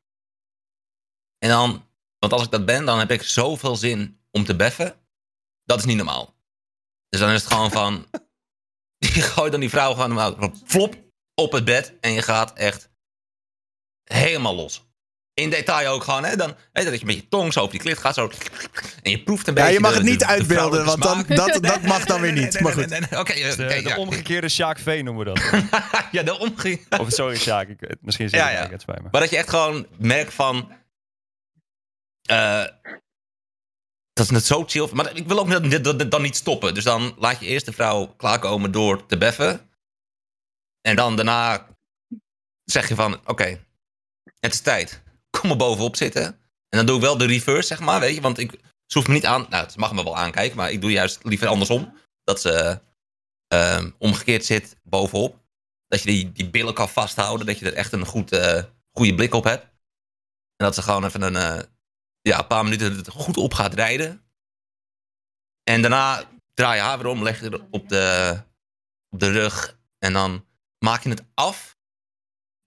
En 1.39 1.49
dan 1.49 1.91
Want 2.19 2.33
als 2.33 2.45
ik 2.45 2.51
dat 2.51 2.65
ben, 2.65 2.85
dan 2.85 2.99
heb 2.99 3.11
ik 3.11 3.23
zoveel 3.23 3.77
zin 3.77 4.21
om 4.31 4.45
te 4.45 4.57
beffen. 4.57 5.07
Dat 5.65 5.79
is 5.79 5.85
niet 5.85 5.97
normaal. 5.97 6.35
Dus 7.09 7.21
dan 7.21 7.31
is 7.31 7.43
het 7.43 7.53
gewoon 7.53 7.71
van... 7.71 8.07
Je 9.15 9.23
gooit 9.23 9.53
dan 9.53 9.61
die 9.61 9.71
vrouw 9.71 9.95
gewoon 9.95 10.57
flop 10.65 10.97
op 11.35 11.53
het 11.53 11.65
bed. 11.65 11.99
En 12.01 12.13
je 12.13 12.23
gaat 12.23 12.53
echt 12.53 12.92
helemaal 14.13 14.55
los. 14.55 14.91
In 15.35 15.51
detail 15.51 15.93
ook 15.93 16.05
gewoon, 16.05 16.25
hè? 16.25 16.37
Dan, 16.37 16.57
hè, 16.73 16.85
dat 16.85 17.01
je 17.01 17.07
met 17.07 17.15
je 17.15 17.29
tong 17.29 17.53
zo 17.53 17.63
op 17.63 17.71
die 17.71 17.81
klit 17.81 17.99
gaat. 17.99 18.15
Zo, 18.15 18.31
en 19.03 19.11
je 19.11 19.23
proeft 19.23 19.47
een 19.47 19.55
Ja, 19.55 19.61
beetje 19.61 19.75
je 19.77 19.81
mag 19.81 19.95
het 19.95 20.03
niet 20.03 20.13
de- 20.21 20.27
de 20.27 20.33
uitbeelden, 20.33 20.85
want 20.85 21.03
dan, 21.03 21.25
dat, 21.29 21.59
dat 21.63 21.83
mag 21.83 22.05
dan 22.05 22.21
weer 22.21 22.33
niet. 22.33 22.61
Maar 22.61 22.73
goed. 22.73 22.93
Oké, 23.19 23.33
eh, 23.33 23.57
De, 23.57 23.81
ja. 23.85 23.97
omgekeerde 23.97 24.49
Sjaak 24.49 24.79
V 24.79 25.01
noemen 25.05 25.25
we 25.27 25.33
dat. 25.35 25.41
Ja, 26.13 26.23
de 26.23 26.39
omgekeerde. 26.39 26.99
Of 26.99 27.11
sorry 27.13 27.37
Sjaak, 27.37 27.69
ik, 27.69 27.83
eh, 27.83 27.97
misschien 28.01 28.29
zeg 28.29 28.41
Ja, 28.41 28.49
ik 28.51 28.57
ja. 28.57 28.63
het 28.63 28.71
het 28.71 28.81
spijt 28.81 29.03
me. 29.03 29.09
Maar 29.13 29.21
dat 29.21 29.31
je 29.31 29.37
echt 29.37 29.49
gewoon 29.51 29.87
merkt 29.99 30.35
van... 30.35 30.73
eh, 32.23 32.65
dat 34.13 34.25
is 34.25 34.31
net 34.31 34.45
zo 34.45 34.65
chill. 34.67 34.89
Maar 34.93 35.17
ik 35.17 35.27
wil 35.29 35.39
ook 35.39 35.47
net- 35.47 35.85
dat- 35.85 36.11
dan 36.11 36.23
niet 36.23 36.37
stoppen. 36.37 36.75
Dus 36.75 36.85
dan 36.85 37.15
laat 37.19 37.41
je 37.41 37.47
eerst 37.47 37.67
de 37.67 37.73
vrouw 37.73 38.07
klaarkomen 38.07 38.73
door 38.73 39.07
te 39.07 39.19
beffen. 39.19 39.71
En 40.81 40.97
dan 40.97 41.17
daarna 41.17 41.67
zeg 42.65 42.89
je 42.89 42.95
van... 42.95 43.21
Oké, 43.27 43.65
het 44.43 44.53
is 44.53 44.61
tijd. 44.61 45.03
Kom 45.31 45.51
er 45.51 45.57
bovenop 45.57 45.97
zitten. 45.97 46.25
En 46.69 46.79
dan 46.79 46.87
doe 46.87 46.97
ik 46.97 47.03
wel 47.03 47.19
de 47.19 47.27
reverse, 47.27 47.67
zeg 47.67 47.81
maar. 47.81 48.01
Weet 48.01 48.15
je, 48.15 48.21
want 48.21 48.39
ik, 48.39 48.51
ze 48.87 48.99
hoeft 48.99 49.09
me 49.09 49.15
niet 49.15 49.27
aan... 49.27 49.47
Nou, 49.49 49.71
ze 49.71 49.79
mag 49.79 49.93
me 49.93 50.05
wel 50.05 50.17
aankijken. 50.17 50.57
Maar 50.57 50.71
ik 50.71 50.81
doe 50.81 50.91
juist 50.91 51.25
liever 51.25 51.49
andersom. 51.49 51.97
Dat 52.25 52.41
ze 52.41 52.81
eh, 53.47 53.85
omgekeerd 53.99 54.45
zit 54.45 54.77
bovenop. 54.83 55.41
Dat 55.87 56.03
je 56.03 56.07
die, 56.09 56.33
die 56.33 56.51
billen 56.51 56.75
kan 56.75 56.89
vasthouden. 56.89 57.47
Dat 57.47 57.59
je 57.59 57.67
er 57.67 57.75
echt 57.75 57.93
een 57.93 58.07
goed, 58.07 58.33
eh, 58.33 58.63
goede 58.91 59.15
blik 59.15 59.35
op 59.35 59.45
hebt. 59.45 59.63
En 60.57 60.67
dat 60.67 60.75
ze 60.75 60.83
gewoon 60.83 61.05
even 61.05 61.23
een, 61.23 61.37
eh, 61.37 61.63
ja, 62.21 62.39
een 62.39 62.47
paar 62.47 62.65
minuten 62.65 62.97
het 62.97 63.09
goed 63.09 63.37
op 63.37 63.55
gaat 63.55 63.75
rijden. 63.75 64.23
En 65.63 65.81
daarna 65.81 66.25
draai 66.55 66.77
je 66.77 66.83
haar 66.83 66.99
weer 66.99 67.07
om, 67.07 67.23
leg 67.23 67.41
je 67.41 67.51
er 67.51 67.67
op 67.71 67.89
de, 67.89 68.37
op 69.09 69.21
de 69.21 69.31
rug. 69.31 69.79
En 69.99 70.13
dan 70.13 70.47
maak 70.79 71.03
je 71.03 71.09
het 71.09 71.25
af. 71.35 71.72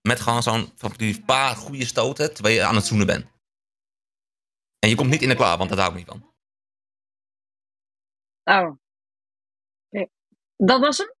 Met 0.06 0.20
gewoon 0.20 0.42
zo'n 0.42 0.72
van 0.76 0.92
die 0.96 1.24
paar 1.24 1.56
goede 1.56 1.84
stoten. 1.86 2.34
Terwijl 2.34 2.54
je 2.54 2.64
aan 2.64 2.74
het 2.74 2.86
zoenen 2.86 3.06
bent. 3.06 3.26
En 4.78 4.88
je 4.88 4.94
komt 4.94 5.10
niet 5.10 5.22
in 5.22 5.28
de 5.28 5.34
klaar, 5.34 5.58
want 5.58 5.70
dat 5.70 5.78
hou 5.78 5.90
ik 5.90 5.96
niet 5.96 6.06
van. 6.06 6.34
Oh. 8.44 8.76
Oké. 9.90 10.08
Dat 10.56 10.80
was 10.80 10.98
hem? 10.98 11.14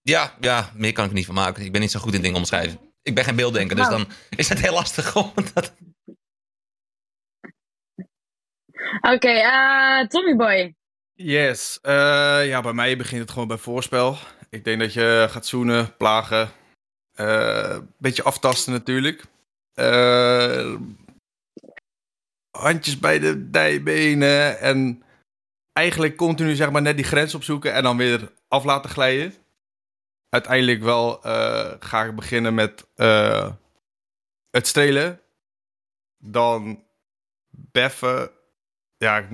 Ja, 0.00 0.36
ja, 0.40 0.72
meer 0.74 0.92
kan 0.92 1.04
ik 1.04 1.10
er 1.10 1.16
niet 1.16 1.26
van 1.26 1.34
maken. 1.34 1.64
Ik 1.64 1.72
ben 1.72 1.80
niet 1.80 1.90
zo 1.90 2.00
goed 2.00 2.14
in 2.14 2.22
dingen 2.22 2.36
omschrijven. 2.36 2.92
Ik 3.02 3.14
ben 3.14 3.24
geen 3.24 3.36
beelddenker, 3.36 3.76
dus 3.76 3.88
Nou. 3.88 4.04
dan 4.04 4.12
is 4.28 4.48
het 4.48 4.58
heel 4.58 4.72
lastig 4.72 5.12
dat... 5.54 5.74
Oké, 9.00 9.28
eh 9.28 10.06
Tommy 10.06 10.36
Boy. 10.36 10.76
Yes. 11.12 11.80
eh, 11.80 12.46
ja, 12.46 12.60
bij 12.60 12.72
mij 12.72 12.96
begint 12.96 13.20
het 13.20 13.30
gewoon 13.30 13.48
bij 13.48 13.56
voorspel. 13.58 14.16
Ik 14.50 14.64
denk 14.64 14.80
dat 14.80 14.92
je 14.92 15.26
gaat 15.30 15.46
zoenen, 15.46 15.96
plagen. 15.96 16.52
Een 17.14 17.88
beetje 17.98 18.22
aftasten 18.22 18.72
natuurlijk. 18.72 19.24
Eh, 19.74 20.74
handjes 22.50 22.98
bij 22.98 23.18
de 23.18 23.50
dijbenen. 23.50 24.58
En 24.60 25.02
eigenlijk 25.72 26.16
continu 26.16 26.54
zeg 26.54 26.70
maar 26.70 26.82
net 26.82 26.96
die 26.96 27.04
grens 27.04 27.34
opzoeken 27.34 27.72
en 27.72 27.82
dan 27.82 27.96
weer 27.96 28.32
af 28.48 28.64
laten 28.64 28.90
glijden. 28.90 29.34
Uiteindelijk 30.28 30.82
wel 30.82 31.22
eh, 31.24 31.72
ga 31.80 32.04
ik 32.04 32.14
beginnen 32.14 32.54
met 32.54 32.86
eh, 32.94 33.52
het 34.50 34.66
strelen. 34.66 35.20
Dan 36.24 36.84
beffen. 37.50 38.30
Ja, 38.96 39.24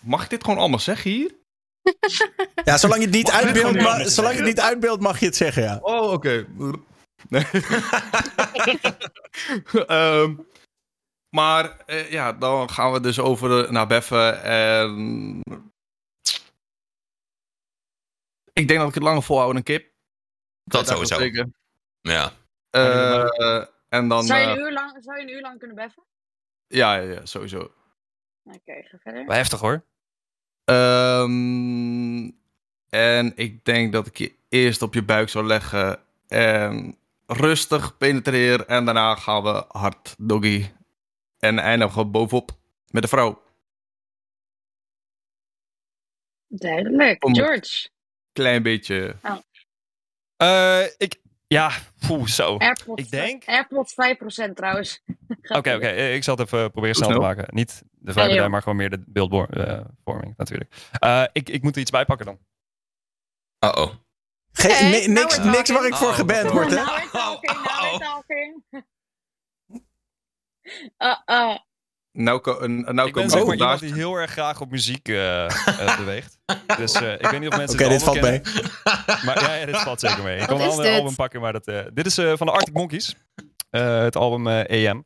mag 0.00 0.24
ik 0.24 0.30
dit 0.30 0.44
gewoon 0.44 0.58
allemaal 0.58 0.78
zeggen 0.78 1.10
hier? 1.10 1.34
Ja, 2.64 2.76
zolang 2.78 3.00
je 3.00 3.06
het 3.06 3.16
niet 3.16 3.30
uitbeeldt, 3.30 3.80
ma- 3.80 3.96
niet 3.96 4.08
zolang 4.08 4.34
je 4.34 4.40
het 4.40 4.48
niet 4.48 4.60
uitbeeldt, 4.60 5.02
mag 5.02 5.20
je 5.20 5.26
het 5.26 5.36
zeggen, 5.36 5.62
ja. 5.62 5.78
Oh, 5.82 6.12
oké. 6.12 6.46
Nee. 7.28 7.44
Ehm, 9.86 10.34
maar 11.28 11.78
eh, 11.86 12.10
ja, 12.10 12.32
dan 12.32 12.70
gaan 12.70 12.92
we 12.92 13.00
dus 13.00 13.20
over 13.20 13.72
naar 13.72 13.86
beffen. 13.86 14.42
En 14.42 15.40
ik 18.52 18.68
denk 18.68 18.80
dat 18.80 18.88
ik 18.88 18.94
het 18.94 19.02
langer 19.02 19.22
volhoud 19.22 19.46
dan 19.46 19.56
een 19.56 19.62
kip. 19.62 19.92
Dat 20.64 20.86
sowieso. 20.86 21.18
zeker. 21.18 21.48
Ja. 22.00 22.32
Eh, 22.70 23.64
en 23.88 24.08
dan... 24.08 24.24
zou, 24.24 24.40
je 24.40 24.46
eh, 24.46 24.52
een 24.52 24.58
uur 24.58 24.72
lang, 24.72 24.96
zou 25.00 25.16
je 25.16 25.22
een 25.22 25.30
uur 25.32 25.40
lang 25.40 25.58
kunnen 25.58 25.76
beffen? 25.76 26.02
ja, 26.68 26.96
ja, 26.96 27.12
ja, 27.12 27.26
sowieso. 27.26 27.72
Oké, 28.44 28.82
ga 28.82 28.98
verder. 28.98 29.26
Wel 29.26 29.36
heftig 29.36 29.60
hoor. 29.60 29.84
Ehm, 30.64 32.30
en 32.88 33.32
ik 33.36 33.64
denk 33.64 33.92
dat 33.92 34.06
ik 34.06 34.16
je 34.16 34.34
eerst 34.48 34.82
op 34.82 34.94
je 34.94 35.02
buik 35.02 35.28
zou 35.28 35.46
leggen. 35.46 36.00
En 36.28 36.98
rustig 37.26 37.96
penetreer. 37.96 38.66
En 38.66 38.84
daarna 38.84 39.14
gaan 39.14 39.42
we 39.42 39.64
hard 39.68 40.14
doggy. 40.18 40.66
En 41.38 41.58
eindigen 41.58 42.02
we 42.02 42.06
bovenop 42.06 42.50
met 42.90 43.02
de 43.02 43.08
vrouw. 43.08 43.42
Duidelijk. 46.46 47.24
Om- 47.24 47.34
George. 47.34 47.88
Klein 48.32 48.62
beetje. 48.62 49.16
Eh, 50.36 50.84
ik, 50.96 51.20
ja, 51.46 51.70
poeh, 52.06 52.26
zo. 52.26 52.56
AirPods, 52.56 53.02
Ik 53.02 53.10
denk- 53.10 53.44
AirPods 53.44 53.94
5% 53.94 54.56
trouwens. 54.56 55.02
Oké, 55.58 55.74
oké. 55.74 55.86
eh, 55.86 56.14
Ik 56.14 56.24
zal 56.24 56.36
het 56.36 56.46
even 56.46 56.70
proberen 56.70 56.96
snel 56.96 57.08
te 57.10 57.18
maken. 57.18 57.46
Niet 57.54 57.82
de 57.90 58.12
joh. 58.12 58.48
maar 58.48 58.62
gewoon 58.62 58.76
meer 58.78 58.90
de 58.90 59.04
beeldvorming 59.06 60.34
natuurlijk. 60.36 60.88
Eh, 60.92 61.24
ik, 61.32 61.48
ik 61.48 61.62
moet 61.62 61.74
er 61.74 61.80
iets 61.80 61.90
bij 61.90 62.04
pakken 62.04 62.26
dan. 62.26 62.38
Uh-oh. 63.64 63.94
Ge- 64.58 64.68
Oké, 64.68 64.82
ni- 64.84 64.90
nou 65.06 65.08
niks, 65.12 65.38
niks 65.38 65.70
waar 65.70 65.86
ik 65.86 65.94
voor 65.94 66.08
Oh, 66.08 66.14
geband 66.14 66.44
oh, 66.44 66.52
word, 66.52 66.68
hè? 66.70 66.74
Now 66.76 66.86
we're 66.96 67.10
talking, 67.10 67.52
now 67.52 67.80
we're 67.80 67.98
talking. 67.98 68.62
Uh, 70.98 71.16
uh, 71.26 71.56
Nou, 72.12 72.40
ko- 72.40 72.60
een- 72.60 72.80
nou 72.94 73.08
ik 73.08 73.14
ben 73.14 73.30
zeg 73.30 73.44
maar 73.44 73.54
iemand 73.56 73.80
die 73.80 73.94
heel 73.94 74.14
erg 74.14 74.30
graag 74.30 74.60
op 74.60 74.70
muziek 74.70 75.08
eh, 75.08 75.44
eh, 75.44 75.96
beweegt. 75.98 76.38
Dus 76.76 76.92
eh, 76.92 77.12
ik 77.12 77.26
weet 77.26 77.40
niet 77.40 77.48
of 77.48 77.56
mensen 77.56 77.74
Oké, 77.78 77.82
het 77.88 77.92
dit 77.92 78.02
valt 78.02 78.16
album 78.16 78.30
mee. 78.30 78.40
kennen. 78.40 79.24
Maar 79.24 79.40
ja, 79.42 79.54
ja, 79.54 79.66
dit 79.66 79.76
valt 79.76 80.00
zeker 80.00 80.22
mee. 80.22 80.38
Ik 80.40 80.48
Wat 80.48 80.60
een 80.60 80.68
ander 80.68 80.92
album 80.92 81.14
pakken, 81.14 81.40
maar 81.40 81.52
dat, 81.52 81.66
eh, 81.66 81.80
dit 81.92 82.06
is 82.06 82.18
eh, 82.18 82.32
van 82.36 82.46
de 82.46 82.52
Arctic 82.52 82.74
Monkeys. 82.74 83.14
Eh, 83.70 83.98
het 83.98 84.16
album 84.16 84.46
eh, 84.48 84.90
AM. 84.90 84.96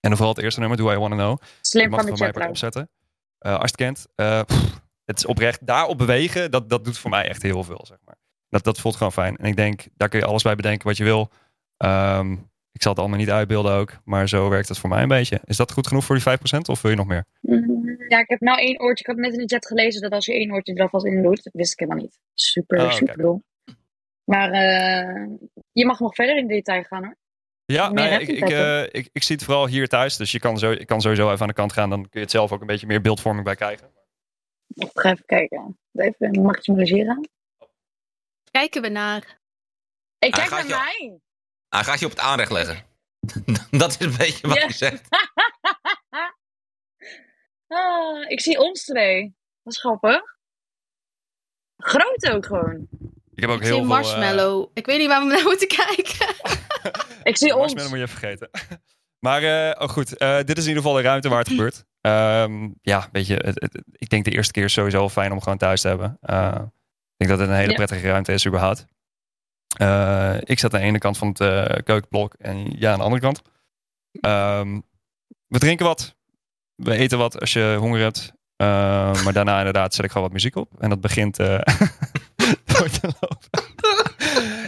En 0.00 0.08
dan 0.08 0.16
vooral 0.16 0.34
het 0.34 0.42
eerste 0.44 0.60
nummer, 0.60 0.78
Do 0.78 0.92
I 0.92 0.96
Wanna 0.96 1.16
Know. 1.16 1.38
Je 1.40 1.46
slim 1.60 1.90
mag 1.90 2.00
van 2.06 2.14
de 2.14 2.32
mij 2.34 2.48
opzetten. 2.48 2.90
Eh, 3.38 3.52
als 3.52 3.60
je 3.60 3.66
het 3.66 3.76
kent. 3.76 4.06
eh, 4.14 4.40
pff, 4.46 4.80
het 5.04 5.18
is 5.18 5.26
oprecht. 5.26 5.66
Daarop 5.66 5.98
bewegen, 5.98 6.50
dat, 6.50 6.68
dat 6.68 6.84
doet 6.84 6.98
voor 6.98 7.10
mij 7.10 7.28
echt 7.28 7.42
heel 7.42 7.64
veel, 7.64 7.84
zeg 7.88 7.98
maar. 8.04 8.16
Dat, 8.52 8.64
dat 8.64 8.80
voelt 8.80 8.96
gewoon 8.96 9.12
fijn. 9.12 9.36
En 9.36 9.44
ik 9.44 9.56
denk, 9.56 9.86
daar 9.96 10.08
kun 10.08 10.18
je 10.18 10.24
alles 10.26 10.42
bij 10.42 10.54
bedenken 10.54 10.86
wat 10.86 10.96
je 10.96 11.04
wil. 11.04 11.30
Ehm, 11.76 12.32
ik 12.72 12.82
zal 12.82 12.90
het 12.92 13.00
allemaal 13.00 13.18
niet 13.18 13.30
uitbeelden 13.30 13.72
ook. 13.72 13.92
Maar 14.04 14.28
zo 14.28 14.48
werkt 14.48 14.68
het 14.68 14.78
voor 14.78 14.88
mij 14.88 15.02
een 15.02 15.08
beetje. 15.08 15.40
Is 15.44 15.56
dat 15.56 15.72
goed 15.72 15.86
genoeg 15.86 16.04
voor 16.04 16.14
die 16.14 16.24
5% 16.24 16.68
of 16.68 16.82
wil 16.82 16.90
je 16.90 16.96
nog 16.96 17.06
meer? 17.06 17.24
Mm, 17.40 17.96
Ja, 18.08 18.18
ik 18.18 18.28
heb 18.28 18.40
nou 18.40 18.58
één 18.58 18.80
oortje. 18.80 19.04
Ik 19.04 19.10
had 19.10 19.16
net 19.24 19.32
in 19.32 19.38
de 19.38 19.54
chat 19.54 19.66
gelezen 19.66 20.00
dat 20.00 20.12
als 20.12 20.26
je 20.26 20.32
één 20.34 20.52
oortje 20.52 20.74
er 20.74 20.82
alvast 20.82 21.04
in 21.04 21.22
doet, 21.22 21.42
dat 21.42 21.52
wist 21.52 21.72
ik 21.72 21.78
helemaal 21.78 22.02
niet. 22.02 22.18
Super, 22.34 22.78
Oh, 22.78 22.84
oké. 22.84 22.94
super 22.94 23.16
dom. 23.16 23.44
Maar 24.24 24.50
eh, 24.50 25.26
je 25.72 25.86
mag 25.86 26.00
nog 26.00 26.14
verder 26.14 26.36
in 26.36 26.46
detail 26.48 26.82
gaan 26.82 27.04
hoor. 27.04 27.16
Ja, 27.64 27.90
nou 27.92 28.08
ja, 28.08 28.18
ik, 28.18 28.50
eh, 28.50 28.82
ik, 28.82 29.08
ik 29.12 29.22
zie 29.22 29.36
het 29.36 29.44
vooral 29.44 29.66
hier 29.66 29.88
thuis. 29.88 30.16
Dus 30.16 30.32
je 30.32 30.38
kan, 30.38 30.58
zo, 30.58 30.70
je 30.70 30.84
kan 30.84 31.00
sowieso 31.00 31.28
even 31.28 31.40
aan 31.40 31.48
de 31.48 31.54
kant 31.54 31.72
gaan. 31.72 31.90
Dan 31.90 32.00
kun 32.00 32.08
je 32.12 32.20
het 32.20 32.30
zelf 32.30 32.52
ook 32.52 32.60
een 32.60 32.66
beetje 32.66 32.86
meer 32.86 33.00
beeldvorming 33.00 33.44
bij 33.44 33.54
krijgen. 33.54 33.88
Ik 34.74 34.90
ga 34.92 35.10
even 35.10 35.24
kijken. 35.26 35.78
Even 35.92 36.42
maximaliseren. 36.42 37.28
Kijken 38.52 38.82
we 38.82 38.88
naar. 38.88 39.40
Ik 40.18 40.34
Hij 40.34 40.48
kijk 40.48 40.50
naar 40.50 40.66
mij. 40.66 41.20
Hij 41.68 41.84
gaat 41.84 41.98
je 41.98 42.04
op 42.04 42.10
het 42.10 42.20
aanrecht 42.20 42.50
leggen. 42.50 42.84
dat 43.70 43.90
is 43.90 44.06
een 44.06 44.16
beetje 44.16 44.48
wat 44.48 44.56
Ja. 44.56 44.66
je 44.66 44.72
zegt. 44.72 45.08
ah, 47.66 48.30
ik 48.30 48.40
zie 48.40 48.58
ons 48.58 48.84
twee. 48.84 49.34
Dat 49.62 49.72
is 49.72 49.78
grappig. 49.80 50.20
Groot 51.76 52.30
ook 52.30 52.46
gewoon. 52.46 52.88
Ik 53.34 53.40
heb 53.42 53.50
ook 53.50 53.56
Ik 53.60 53.62
heel 53.66 53.76
zie 53.76 53.84
veel... 53.86 53.94
eh, 53.96 54.02
marshmallow. 54.02 54.70
Ik 54.74 54.86
weet 54.86 54.98
niet 54.98 55.08
waar 55.08 55.26
we 55.26 55.32
naar 55.34 55.42
moeten 55.42 55.68
kijken. 55.84 56.34
Ik 57.22 57.36
zie 57.36 57.54
ons. 57.56 57.74
marshmallow 57.74 57.88
moet 57.90 57.98
je 57.98 58.04
even 58.04 58.18
vergeten. 58.18 58.50
maar 59.18 59.42
eh, 59.42 59.82
oh 59.82 59.88
goed, 59.88 60.16
eh, 60.16 60.36
dit 60.36 60.56
is 60.58 60.62
in 60.62 60.68
ieder 60.68 60.82
geval 60.82 60.96
de 60.98 61.02
ruimte 61.02 61.28
waar 61.28 61.38
het 61.38 61.48
gebeurt. 61.48 61.84
Ehm, 62.00 62.68
ja, 62.82 63.08
weet 63.12 63.26
je, 63.26 63.34
het, 63.34 63.60
het- 63.60 63.82
ik 63.92 64.08
denk 64.08 64.24
de 64.24 64.30
eerste 64.30 64.52
keer 64.52 64.64
is 64.64 64.72
sowieso 64.72 65.08
fijn 65.08 65.32
om 65.32 65.42
gewoon 65.42 65.58
thuis 65.58 65.80
te 65.80 65.88
hebben. 65.88 66.18
Ik 67.22 67.28
denk 67.28 67.38
dat 67.38 67.48
het 67.48 67.48
een 67.48 67.54
hele 67.62 67.70
Ja. 67.70 67.76
prettige 67.76 68.08
ruimte 68.08 68.32
is 68.32 68.46
überhaupt. 68.46 68.84
Eh, 69.76 70.36
ik 70.40 70.58
zat 70.58 70.74
aan 70.74 70.80
de 70.80 70.86
ene 70.86 70.98
kant 70.98 71.18
van 71.18 71.28
het 71.28 71.40
eh, 71.40 71.64
keukenblok 71.84 72.34
en 72.38 72.78
ja 72.78 72.92
aan 72.92 72.98
de 72.98 73.04
andere 73.04 73.22
kant. 73.22 73.42
Ehm, 74.20 74.80
we 75.46 75.58
drinken 75.58 75.86
wat. 75.86 76.14
We 76.74 76.94
eten 76.96 77.18
wat 77.18 77.40
als 77.40 77.52
je 77.52 77.76
honger 77.78 78.00
hebt. 78.00 78.32
Eh, 78.56 78.66
maar 79.24 79.32
daarna 79.32 79.58
inderdaad 79.58 79.94
zet 79.94 80.04
ik 80.04 80.10
gewoon 80.10 80.26
wat 80.26 80.36
muziek 80.36 80.56
op. 80.56 80.70
En 80.78 80.88
dat 80.88 81.00
begint 81.00 81.38
eh, 81.38 81.46
door 82.72 82.88
te 82.90 83.00
lopen. 83.20 83.48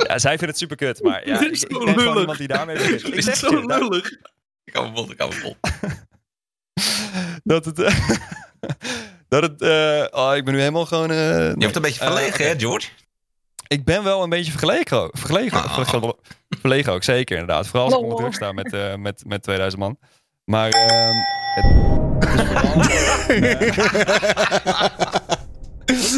ja, 0.09 0.18
zij 0.18 0.31
vindt 0.39 0.47
het 0.47 0.59
super 0.59 0.76
kut. 0.76 1.02
Maar 1.02 1.26
ja, 1.28 1.39
Dit 1.39 1.47
ik, 1.47 1.52
is 1.52 1.66
ben 1.66 1.76
gewoon 1.76 1.94
lullig. 1.97 2.18
iemand 2.20 2.39
die 2.39 2.48
daarmee 2.48 2.76
begint. 2.76 3.06
Ik 3.14 3.22
zeg 3.22 3.32
is 3.35 3.39
zo 3.40 3.60
je, 3.60 3.66
daar- 3.66 3.78
lullig. 3.82 4.10
Ik 4.64 4.74
hou 4.74 4.89
me 4.90 4.97
vol, 4.97 5.10
ik 5.10 5.18
hou 5.18 5.35
me 5.35 5.40
vol. 5.40 5.56
dat 7.52 7.64
het... 7.64 7.78
eh, 8.66 8.74
dat 9.28 9.43
het... 9.43 9.62
eh, 9.62 10.20
oh, 10.20 10.36
ik 10.36 10.45
ben 10.45 10.55
nu 10.55 10.59
helemaal 10.61 10.86
gewoon... 10.86 11.11
eh, 11.11 11.16
Je 11.19 11.24
nee. 11.24 11.55
hebt 11.59 11.77
een 11.77 11.82
beetje 11.82 12.01
Eh, 12.01 12.07
verlegen, 12.07 12.35
oké. 12.35 12.43
hè, 12.45 12.59
George? 12.59 12.89
Ik 13.66 13.85
ben 13.85 14.05
wel 14.05 14.23
een 14.23 14.28
beetje 14.28 14.51
vergelegen, 14.51 15.09
vergelegen, 15.12 15.62
Ah. 15.62 16.09
verlegen 16.61 16.93
ook, 16.93 17.03
zeker 17.03 17.39
inderdaad. 17.39 17.66
Vooral 17.66 17.85
als 17.85 17.95
ik 17.95 18.01
onder 18.01 18.16
druk 18.19 18.35
sta 18.35 18.53
met, 18.53 18.73
eh, 18.73 18.95
met, 18.95 19.23
met 19.27 19.43
2000 19.43 19.82
man. 19.82 19.99
Maar 20.45 20.69
ehm, 20.70 21.15
het, 21.55 21.65
het 22.28 22.41
is 22.41 22.47
vooral... 22.49 22.82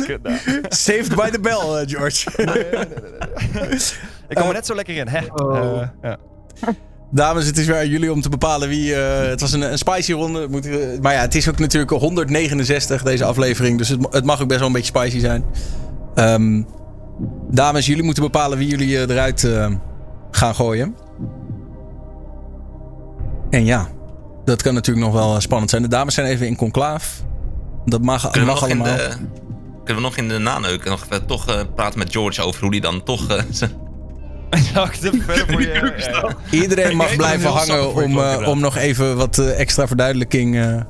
Kut. 0.06 0.20
Saved 0.68 1.14
by 1.14 1.31
the 1.31 1.40
bell, 1.40 1.81
eh, 1.81 1.82
George. 1.89 2.31
Ik 4.28 4.36
kom 4.36 4.47
er 4.47 4.52
net 4.52 4.66
zo 4.66 4.74
lekker 4.74 4.97
in, 4.97 5.09
hè? 5.09 5.18
Eh, 5.18 5.89
ja. 6.02 6.18
Dames, 7.10 7.46
het 7.46 7.58
is 7.58 7.66
weer 7.66 7.76
aan 7.76 7.88
jullie 7.88 8.12
om 8.12 8.20
te 8.20 8.28
bepalen 8.28 8.68
wie. 8.68 8.94
eh, 8.94 9.28
het 9.28 9.40
was 9.40 9.52
een, 9.52 9.72
een 9.72 9.78
spicy 9.78 10.12
ronde. 10.12 10.46
Moeten 10.50 10.70
we- 10.70 10.98
maar 11.02 11.12
ja, 11.12 11.20
het 11.20 11.34
is 11.34 11.48
ook 11.48 11.58
natuurlijk 11.58 11.90
169 11.92 13.02
deze 13.02 13.24
aflevering. 13.24 13.78
Dus 13.78 13.88
het, 13.88 14.06
het 14.10 14.24
mag 14.24 14.40
ook 14.42 14.46
best 14.48 14.58
wel 14.58 14.68
een 14.68 14.74
beetje 14.74 14.92
spicy 14.98 15.18
zijn. 15.18 15.44
Ehm, 16.14 16.62
dames, 17.50 17.86
jullie 17.86 18.02
moeten 18.02 18.22
bepalen 18.22 18.58
wie 18.58 18.68
jullie 18.68 18.96
eh, 18.96 19.08
eruit 19.14 19.44
eh, 19.44 19.70
gaan 20.30 20.54
gooien. 20.54 20.94
En 23.50 23.64
ja, 23.64 23.88
dat 24.44 24.62
kan 24.62 24.74
natuurlijk 24.74 25.06
nog 25.06 25.14
wel 25.14 25.34
eh, 25.34 25.40
spannend 25.40 25.70
zijn. 25.70 25.82
De 25.82 25.88
dames 25.88 26.14
zijn 26.14 26.26
even 26.26 26.46
in 26.46 26.56
conclaaf. 26.56 27.22
Dat 27.84 28.02
mag, 28.02 28.30
Kunnen 28.30 28.48
mag 28.50 28.62
allemaal. 28.62 28.86
de, 28.86 29.08
kunnen 29.84 30.02
we 30.02 30.08
nog 30.08 30.16
in 30.16 30.28
de 30.28 30.38
naneuken 30.38 30.90
nog 30.90 31.04
even 31.04 31.26
toch 31.26 31.46
eh, 31.48 31.60
praten 31.74 31.98
met 31.98 32.12
George 32.12 32.42
over 32.42 32.60
hoe 32.62 32.70
die 32.70 32.80
dan 32.80 33.02
toch... 33.02 33.28
eh, 33.30 33.42
zijn- 33.50 33.84
Verder 34.51 35.47
voor 35.52 35.62
je... 35.62 35.94
ja, 35.98 36.10
ja. 36.10 36.36
Iedereen 36.51 36.97
mag 36.97 37.16
blijven 37.16 37.51
hangen 37.51 37.94
om, 37.94 38.18
eh, 38.18 38.48
om 38.48 38.60
nog 38.60 38.77
even 38.77 39.16
wat 39.16 39.39
eh, 39.39 39.60
extra 39.60 39.86
verduidelijking. 39.86 40.56
eh. 40.56 40.81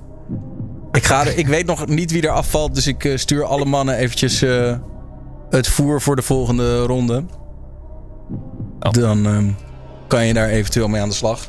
ik, 0.92 1.04
ga 1.04 1.26
er, 1.26 1.38
ik 1.38 1.46
weet 1.46 1.66
nog 1.66 1.86
niet 1.86 2.10
wie 2.10 2.22
er 2.22 2.30
afvalt, 2.30 2.74
dus 2.74 2.86
ik 2.86 3.04
eh, 3.04 3.16
stuur 3.16 3.44
alle 3.44 3.64
mannen 3.64 3.96
eventjes 3.96 4.42
eh, 4.42 4.76
het 5.50 5.68
voer 5.68 6.00
voor 6.00 6.16
de 6.16 6.22
volgende 6.22 6.80
ronde. 6.82 7.24
Oh. 8.80 8.90
Dan 8.92 9.26
ehm, 9.26 9.50
kan 10.06 10.26
je 10.26 10.34
daar 10.34 10.48
eventueel 10.48 10.88
mee 10.88 11.00
aan 11.00 11.08
de 11.08 11.14
slag. 11.14 11.40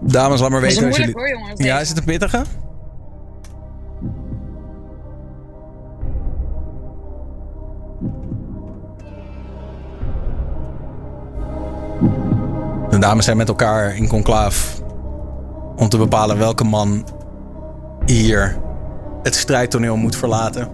Dames, 0.00 0.40
laat 0.40 0.50
maar 0.50 0.62
is 0.64 0.74
weten 0.74 0.86
als 0.86 0.96
moeilijk 0.98 1.18
jullie... 1.18 1.32
hoor, 1.34 1.40
jongens. 1.40 1.64
Ja, 1.64 1.80
is 1.80 1.88
het 1.88 1.98
een 1.98 2.04
pittige? 2.04 2.42
De 12.98 13.04
dames 13.04 13.24
zijn 13.24 13.36
met 13.36 13.48
elkaar 13.48 13.96
in 13.96 14.08
conclaaf 14.08 14.80
om 15.76 15.88
te 15.88 15.96
bepalen 15.96 16.38
welke 16.38 16.64
man 16.64 17.04
hier 18.04 18.58
het 19.22 19.34
strijdtoneel 19.34 19.96
moet 19.96 20.16
verlaten. 20.16 20.68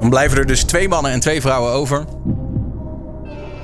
Dan 0.00 0.10
blijven 0.10 0.38
er 0.38 0.46
dus 0.46 0.64
twee 0.64 0.88
mannen 0.88 1.12
en 1.12 1.20
twee 1.20 1.40
vrouwen 1.40 1.72
over. 1.72 2.04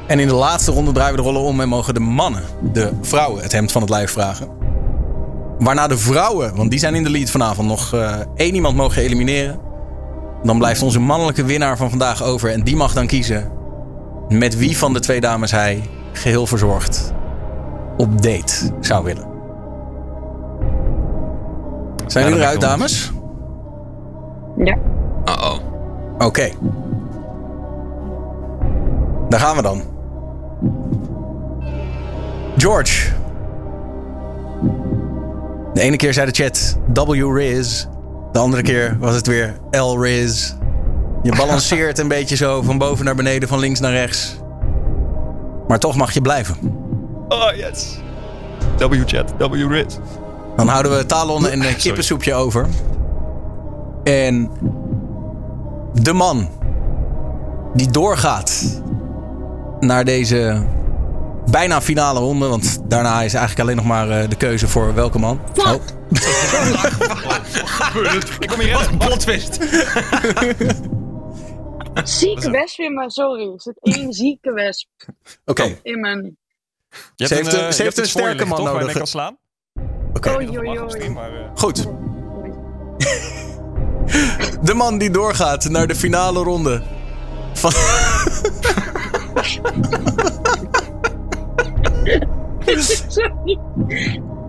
En 0.06 0.18
in 0.18 0.26
de 0.28 0.34
laatste 0.34 0.72
ronde 0.72 0.92
draaien 0.92 1.16
we 1.16 1.22
de 1.22 1.28
rollen 1.28 1.42
om 1.42 1.60
en 1.60 1.68
mogen 1.68 1.94
de 1.94 2.00
mannen 2.00 2.42
de 2.72 2.90
vrouwen 3.02 3.42
het 3.42 3.52
hemd 3.52 3.72
van 3.72 3.82
het 3.82 3.90
lijf 3.90 4.10
vragen. 4.10 4.48
Waarna 5.58 5.86
de 5.86 5.98
vrouwen, 5.98 6.56
want 6.56 6.70
die 6.70 6.78
zijn 6.78 6.94
in 6.94 7.02
de 7.04 7.10
lead 7.10 7.30
vanavond, 7.30 7.68
nog 7.68 7.94
eh, 7.94 8.16
één 8.34 8.54
iemand 8.54 8.76
mogen 8.76 9.02
elimineren. 9.02 9.60
Dan 10.42 10.58
blijft 10.58 10.82
onze 10.82 11.00
mannelijke 11.00 11.44
winnaar 11.44 11.76
van 11.76 11.90
vandaag 11.90 12.22
over. 12.22 12.50
En 12.50 12.62
die 12.62 12.76
mag 12.76 12.92
dan 12.92 13.06
kiezen 13.06 13.50
met 14.28 14.56
wie 14.56 14.78
van 14.78 14.92
de 14.92 15.00
twee 15.00 15.20
dames 15.20 15.50
hij 15.50 15.82
geheel 16.12 16.46
verzorgd 16.46 17.16
op 17.98 18.22
date 18.22 18.70
zou 18.80 19.04
willen. 19.04 19.26
Zijn 22.06 22.24
jullie 22.24 22.40
eruit, 22.40 22.60
dames? 22.60 23.12
Ja. 24.56 24.78
Uh-oh. 25.24 25.58
Oké. 26.18 26.48
Daar 29.28 29.40
gaan 29.40 29.56
we 29.56 29.62
dan. 29.62 29.82
George. 32.56 33.12
De 35.72 35.80
ene 35.80 35.96
keer 35.96 36.12
zei 36.12 36.30
de 36.30 36.44
chat 36.44 36.78
W-Riz. 36.94 37.86
De 38.32 38.38
andere 38.38 38.62
keer 38.62 38.96
was 39.00 39.14
het 39.14 39.26
weer 39.26 39.56
L-Riz. 39.70 40.54
Je 41.22 41.36
balanceert 41.36 41.98
een 42.02 42.08
beetje 42.08 42.36
zo 42.36 42.62
van 42.62 42.78
boven 42.78 43.04
naar 43.04 43.14
beneden, 43.14 43.48
van 43.48 43.58
links 43.58 43.80
naar 43.80 43.92
rechts. 43.92 44.36
Maar 45.68 45.78
toch 45.78 45.96
mag 45.96 46.12
je 46.12 46.20
blijven. 46.20 46.77
Oh, 47.28 47.54
yes. 47.54 47.98
W-chat, 48.78 49.34
W-rit. 49.38 50.00
Dan 50.56 50.68
houden 50.68 50.96
we 50.96 51.06
talon 51.06 51.48
en 51.48 51.60
een 51.66 51.76
kippensoepje 51.76 52.34
over. 52.34 52.68
En 54.04 54.50
de 55.92 56.12
man 56.12 56.48
die 57.74 57.90
doorgaat 57.90 58.82
naar 59.80 60.04
deze 60.04 60.66
bijna 61.50 61.80
finale 61.80 62.20
ronde. 62.20 62.46
Want 62.46 62.90
daarna 62.90 63.22
is 63.22 63.34
eigenlijk 63.34 63.60
alleen 63.60 63.76
nog 63.76 63.84
maar 63.84 64.10
eh, 64.10 64.28
de 64.28 64.36
keuze 64.36 64.68
voor 64.68 64.94
welke 64.94 65.18
man. 65.18 65.40
Oh, 65.54 65.74
Ik 68.38 68.48
kom 68.48 68.60
hier. 68.60 68.88
Plot 68.98 69.20
twist. 69.20 69.58
Zieke 72.04 72.50
wesp 72.50 72.78
in 72.78 72.94
me, 72.94 73.10
sorry. 73.10 73.52
Er 73.52 73.60
zit 73.60 73.78
één 73.82 74.12
zieke 74.12 74.52
wesp 74.52 74.88
Oké, 75.44 75.78
in 75.82 76.00
mijn... 76.00 76.37
Je 77.14 77.26
Ze 77.26 77.34
hebt 77.34 77.46
heeft 77.46 77.56
een- 77.60 77.66
eh, 77.66 77.72
ze 77.72 77.82
heeft 77.82 77.98
een 77.98 78.06
sterke 78.06 78.44
man 78.44 78.56
toch, 78.58 78.64
waar 78.66 78.74
je 78.74 78.80
nodig. 78.80 78.86
mee 78.86 78.96
kan 78.96 79.06
slaan. 79.06 79.36
oké. 80.12 80.30
Oei. 80.34 81.08
Maar, 81.10 81.30
eh, 81.32 81.50
Goed. 81.54 81.86
De 84.62 84.74
man 84.74 84.98
die 84.98 85.10
doorgaat 85.10 85.68
naar 85.68 85.86
de 85.86 85.94
finale 85.94 86.42
ronde. 86.42 86.82
Van... 87.54 87.72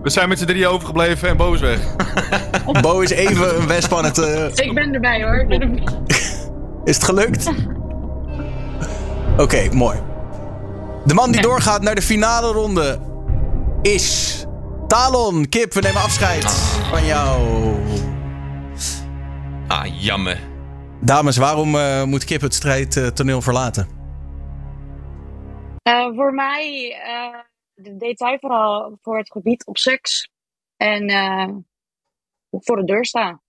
We 0.02 0.10
zijn 0.10 0.28
met 0.28 0.38
z'n 0.38 0.44
drieën 0.46 0.66
overgebleven 0.66 1.28
en 1.28 1.36
Bo 1.36 1.52
is 1.52 1.60
weg. 1.60 1.80
Bo 2.82 3.00
is 3.00 3.10
even 3.10 3.60
een 3.60 3.66
wesp 3.66 3.92
aan 3.94 4.04
het... 4.04 4.18
eh, 4.18 4.44
Ik 4.66 4.74
ben 4.74 4.94
erbij 4.94 5.22
hoor. 5.22 5.34
Ik 5.40 5.48
ben 5.48 5.60
erbij. 5.60 5.84
Is 6.84 6.94
het 6.94 7.04
gelukt? 7.04 7.50
Oké, 9.36 9.68
mooi. 9.72 9.98
De 11.06 11.14
man 11.14 11.32
die 11.32 11.42
doorgaat 11.42 11.82
naar 11.82 11.94
de 11.94 12.02
finale 12.02 12.52
ronde 12.52 13.00
is 13.82 14.36
Talon. 14.86 15.48
Kip, 15.48 15.72
we 15.72 15.80
nemen 15.80 16.02
afscheid 16.02 16.50
van 16.90 17.04
jou. 17.04 17.40
Ah, 19.68 20.02
jammer. 20.02 20.48
Dames, 21.00 21.36
waarom 21.36 21.76
eh, 21.76 22.04
moet 22.04 22.24
Kip 22.24 22.40
het 22.40 22.54
strijdtoneel 22.54 23.42
verlaten? 23.42 23.88
Eh, 25.82 26.14
voor 26.14 26.34
mij 26.34 26.92
eh 27.04 27.40
de 27.74 27.96
detail 27.96 28.38
vooral 28.38 28.98
voor 29.02 29.18
het 29.18 29.30
gebied 29.30 29.66
op 29.66 29.78
seks. 29.78 30.30
En 30.76 31.08
eh, 31.08 31.48
voor 32.50 32.76
de 32.76 32.84
deur 32.84 33.04
staan. 33.04 33.42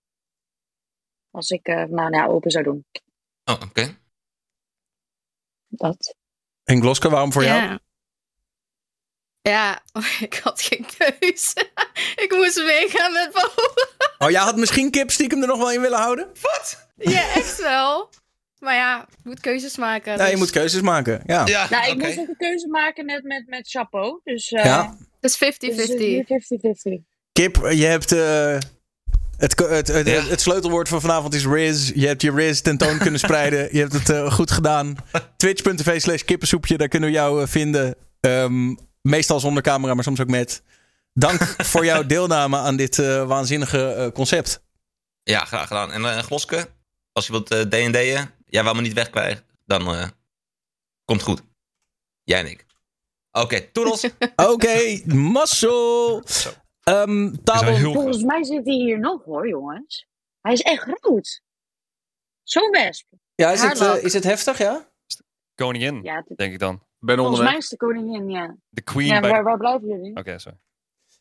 Als 1.32 1.50
ik 1.50 1.68
eh 1.68 1.84
nou, 1.84 2.10
nou 2.10 2.32
open 2.32 2.52
zou 2.52 2.64
doen. 2.64 2.86
Oh, 3.44 3.62
oké. 3.62 3.98
Dat. 5.68 6.16
En 6.72 6.82
Gloske, 6.82 7.10
waarom 7.10 7.32
voor 7.32 7.44
jou? 7.44 7.62
Ja. 7.62 7.80
Ja, 9.42 9.82
ik 10.28 10.40
had 10.44 10.62
geen 10.62 10.86
keuze. 10.98 11.70
ik 12.26 12.32
moest 12.36 12.58
meegaan 12.64 13.12
met 13.14 13.30
Bo. 13.32 13.50
Oh, 14.26 14.32
jij 14.32 14.42
had 14.42 14.56
misschien 14.56 14.92
Kip 14.92 15.12
stiekem 15.12 15.42
er 15.42 15.48
nog 15.48 15.58
wel 15.58 15.72
in 15.72 15.82
willen 15.82 16.00
houden? 16.00 16.32
ja, 16.96 17.34
echt 17.34 17.62
wel. 17.62 18.10
Maar 18.60 18.76
ja, 18.76 19.02
ik 19.02 19.24
moet 19.24 19.40
keuzes 19.40 19.78
maken. 19.78 20.18
Nee, 20.18 20.26
je 20.26 20.32
dus- 20.32 20.40
moet 20.40 20.50
keuzes 20.50 20.82
maken. 20.82 21.22
Ja. 21.26 21.46
Ja, 21.46 21.68
Nou, 21.70 21.92
ik 21.92 21.98
moest 21.98 22.20
ook 22.20 22.28
een 22.28 22.38
keuze 22.38 22.68
maken 22.68 23.06
net 23.06 23.24
met, 23.24 23.48
met 23.48 23.70
Chapeau. 23.70 24.20
Dus, 24.24 24.52
eh 24.52 24.64
Ja. 24.64 24.98
Dus 25.20 25.36
50-50. 25.36 25.40
dus 25.58 25.88
het 25.88 26.00
is 26.00 26.24
50-50. 26.92 27.04
Kip, 27.32 27.56
je 27.56 27.86
hebt... 27.86 28.12
eh, 28.12 28.58
het, 29.42 29.60
het, 29.60 29.88
het, 29.88 30.08
Ja. 30.08 30.22
het 30.22 30.42
sleutelwoord 30.42 30.90
van 30.90 31.02
vanavond 31.02 31.34
is 31.34 31.46
Riz. 31.46 31.92
Je 31.96 32.08
hebt 32.08 32.22
je 32.22 32.32
Riz 32.32 32.62
tentoon 32.62 32.98
kunnen 32.98 33.20
spreiden. 33.30 33.70
Je 33.72 33.80
hebt 33.80 33.94
het 33.94 34.10
eh, 34.10 34.32
goed 34.32 34.52
gedaan. 34.52 34.96
Twitch.tv 35.38 36.02
slash 36.02 36.22
kippensoepje, 36.22 36.78
daar 36.78 36.88
kunnen 36.88 37.10
we 37.10 37.16
jou 37.16 37.42
eh, 37.42 37.48
vinden. 37.48 37.96
Ehm, 38.20 38.76
meestal 39.02 39.40
zonder 39.40 39.64
camera, 39.64 39.94
maar 39.94 40.04
soms 40.04 40.20
ook 40.22 40.28
met. 40.28 40.62
Dank 41.14 41.42
voor 41.72 41.86
jouw 41.86 42.06
deelname 42.06 42.58
aan 42.58 42.76
dit 42.76 43.00
eh, 43.00 43.28
waanzinnige 43.28 44.12
concept. 44.14 44.62
Ja, 45.24 45.46
graag 45.46 45.68
gedaan. 45.68 45.92
En 45.92 46.24
Gloske, 46.24 46.68
als 47.12 47.26
je 47.26 47.32
wilt 47.32 47.48
D&D'en, 47.48 48.30
jij 48.46 48.64
wou 48.64 48.76
me 48.76 48.82
niet 48.82 48.94
wegkrijgen, 48.94 49.44
dan 49.66 50.12
komt 51.06 51.22
goed. 51.22 51.42
Jij 52.24 52.40
en 52.40 52.50
ik. 52.50 52.66
Oké, 53.32 53.62
toedels. 53.62 54.08
Oké, 54.36 55.02
mazzel. 55.06 56.24
Ehm 56.26 56.61
Talon, 56.84 57.74
heel 57.74 57.94
Volgens 57.94 58.24
mij 58.24 58.44
zit 58.44 58.66
hij 58.66 58.74
hier 58.76 59.00
nog 59.00 59.24
hoor, 59.24 59.48
jongens. 59.48 60.08
Hij 60.42 60.54
is 60.54 60.62
echt 60.62 60.82
groot. 60.82 61.42
Zo'n 62.44 62.72
wesp. 62.72 63.06
ja, 63.36 63.52
is, 63.52 63.62
het, 63.62 63.80
eh, 63.80 64.04
is 64.04 64.14
het 64.14 64.24
heftig, 64.24 64.58
ja? 64.58 64.90
koningin, 65.56 66.00
Ja, 66.04 66.24
het- 66.28 66.38
denk 66.38 66.54
ik 66.54 66.60
dan. 66.60 66.84
Ben 67.00 67.16
Volgens 67.18 67.28
onderweg. 67.28 67.50
mij 67.50 67.58
is 67.58 67.70
de 67.70 67.78
koningin, 67.78 68.30
ja. 68.30 68.56
De 68.70 68.82
queen 68.82 69.08
Ja, 69.08 69.20
bij... 69.20 69.30
waar, 69.30 69.44
waar 69.44 69.58
blijven 69.58 69.88
jullie? 69.88 70.16
Oké, 70.16 70.40
sorry. 70.40 70.58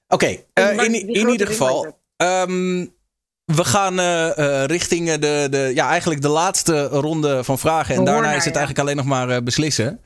Oké, 0.09 0.27
eh, 0.53 0.85
in, 0.85 0.95
in 1.09 1.29
ieder 1.29 1.47
geval. 1.47 1.99
ehm, 2.17 2.87
we 3.45 3.65
gaan 3.65 3.99
eh, 3.99 4.39
eh, 4.63 4.65
richting 4.67 5.13
de, 5.15 5.47
de, 5.51 5.71
ja, 5.75 5.89
eigenlijk 5.89 6.23
de 6.23 6.29
laatste 6.29 6.87
ronde 6.87 7.45
van 7.45 7.59
vragen. 7.59 7.95
En 7.95 8.05
daarna 8.05 8.33
is 8.33 8.45
het 8.45 8.57
eigenlijk 8.57 8.79
alleen 8.79 8.97
nog 8.97 9.07
maar 9.07 9.43
beslissen. 9.43 10.01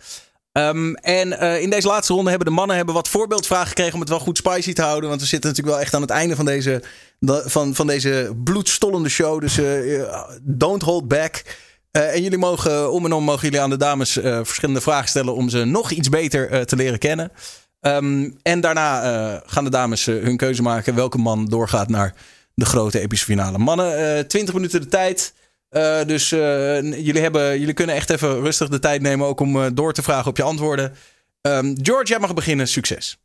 Ehm, 0.54 0.94
en 0.94 1.38
eh, 1.38 1.60
in 1.60 1.70
deze 1.70 1.86
laatste 1.86 2.12
ronde 2.12 2.30
hebben 2.30 2.48
de 2.48 2.54
mannen 2.54 2.76
hebben 2.76 2.94
wat 2.94 3.08
voorbeeldvragen 3.08 3.68
gekregen 3.68 3.94
om 3.94 4.00
het 4.00 4.08
wel 4.08 4.18
goed 4.18 4.36
spicy 4.36 4.72
te 4.72 4.82
houden. 4.82 5.08
Want 5.08 5.20
we 5.20 5.26
zitten 5.26 5.50
natuurlijk 5.50 5.76
wel 5.76 5.84
echt 5.84 5.94
aan 5.94 6.00
het 6.00 6.10
einde 6.10 6.36
van 6.36 6.44
deze, 6.44 6.82
van, 7.44 7.74
van 7.74 7.86
deze 7.86 8.32
bloedstollende 8.44 9.08
show. 9.08 9.40
Dus 9.40 9.58
eh, 9.58 10.00
eh, 10.00 10.20
don't 10.42 10.82
hold 10.82 11.08
back. 11.08 11.42
En 11.90 12.22
jullie 12.22 12.38
mogen, 12.38 12.92
om 12.92 13.04
en 13.04 13.12
om 13.12 13.24
mogen 13.24 13.42
jullie 13.42 13.60
aan 13.60 13.70
de 13.70 13.76
dames 13.76 14.12
verschillende 14.22 14.80
vragen 14.80 15.08
stellen 15.08 15.34
om 15.34 15.48
ze 15.48 15.64
nog 15.64 15.90
iets 15.90 16.08
beter 16.08 16.66
te 16.66 16.76
leren 16.76 16.98
kennen. 16.98 17.32
Ehm, 17.80 18.30
en 18.42 18.60
daarna 18.60 19.42
gaan 19.46 19.64
de 19.64 19.70
dames 19.70 20.06
hun 20.06 20.36
keuze 20.36 20.62
maken 20.62 20.94
welke 20.94 21.18
man 21.18 21.46
doorgaat 21.46 21.88
naar 21.88 22.14
de 22.54 22.64
grote 22.64 23.00
epische 23.00 23.24
finale. 23.24 23.58
Mannen, 23.58 24.16
eh 24.16 24.24
20 24.24 24.54
minuten 24.54 24.80
de 24.80 24.88
tijd. 24.88 25.34
Eh, 25.74 26.04
dus 26.04 26.32
eh, 26.32 26.82
jullie, 26.82 27.20
hebben, 27.20 27.58
jullie 27.58 27.74
kunnen 27.74 27.94
echt 27.94 28.10
even 28.10 28.40
rustig 28.40 28.68
de 28.68 28.78
tijd 28.78 29.02
nemen 29.02 29.26
ook 29.26 29.40
om 29.40 29.62
eh, 29.62 29.70
door 29.74 29.92
te 29.92 30.02
vragen 30.02 30.30
op 30.30 30.36
je 30.36 30.42
antwoorden. 30.42 30.96
Ehm, 31.40 31.74
George, 31.82 32.06
jij 32.06 32.18
mag 32.18 32.34
beginnen. 32.34 32.68
Succes. 32.68 33.18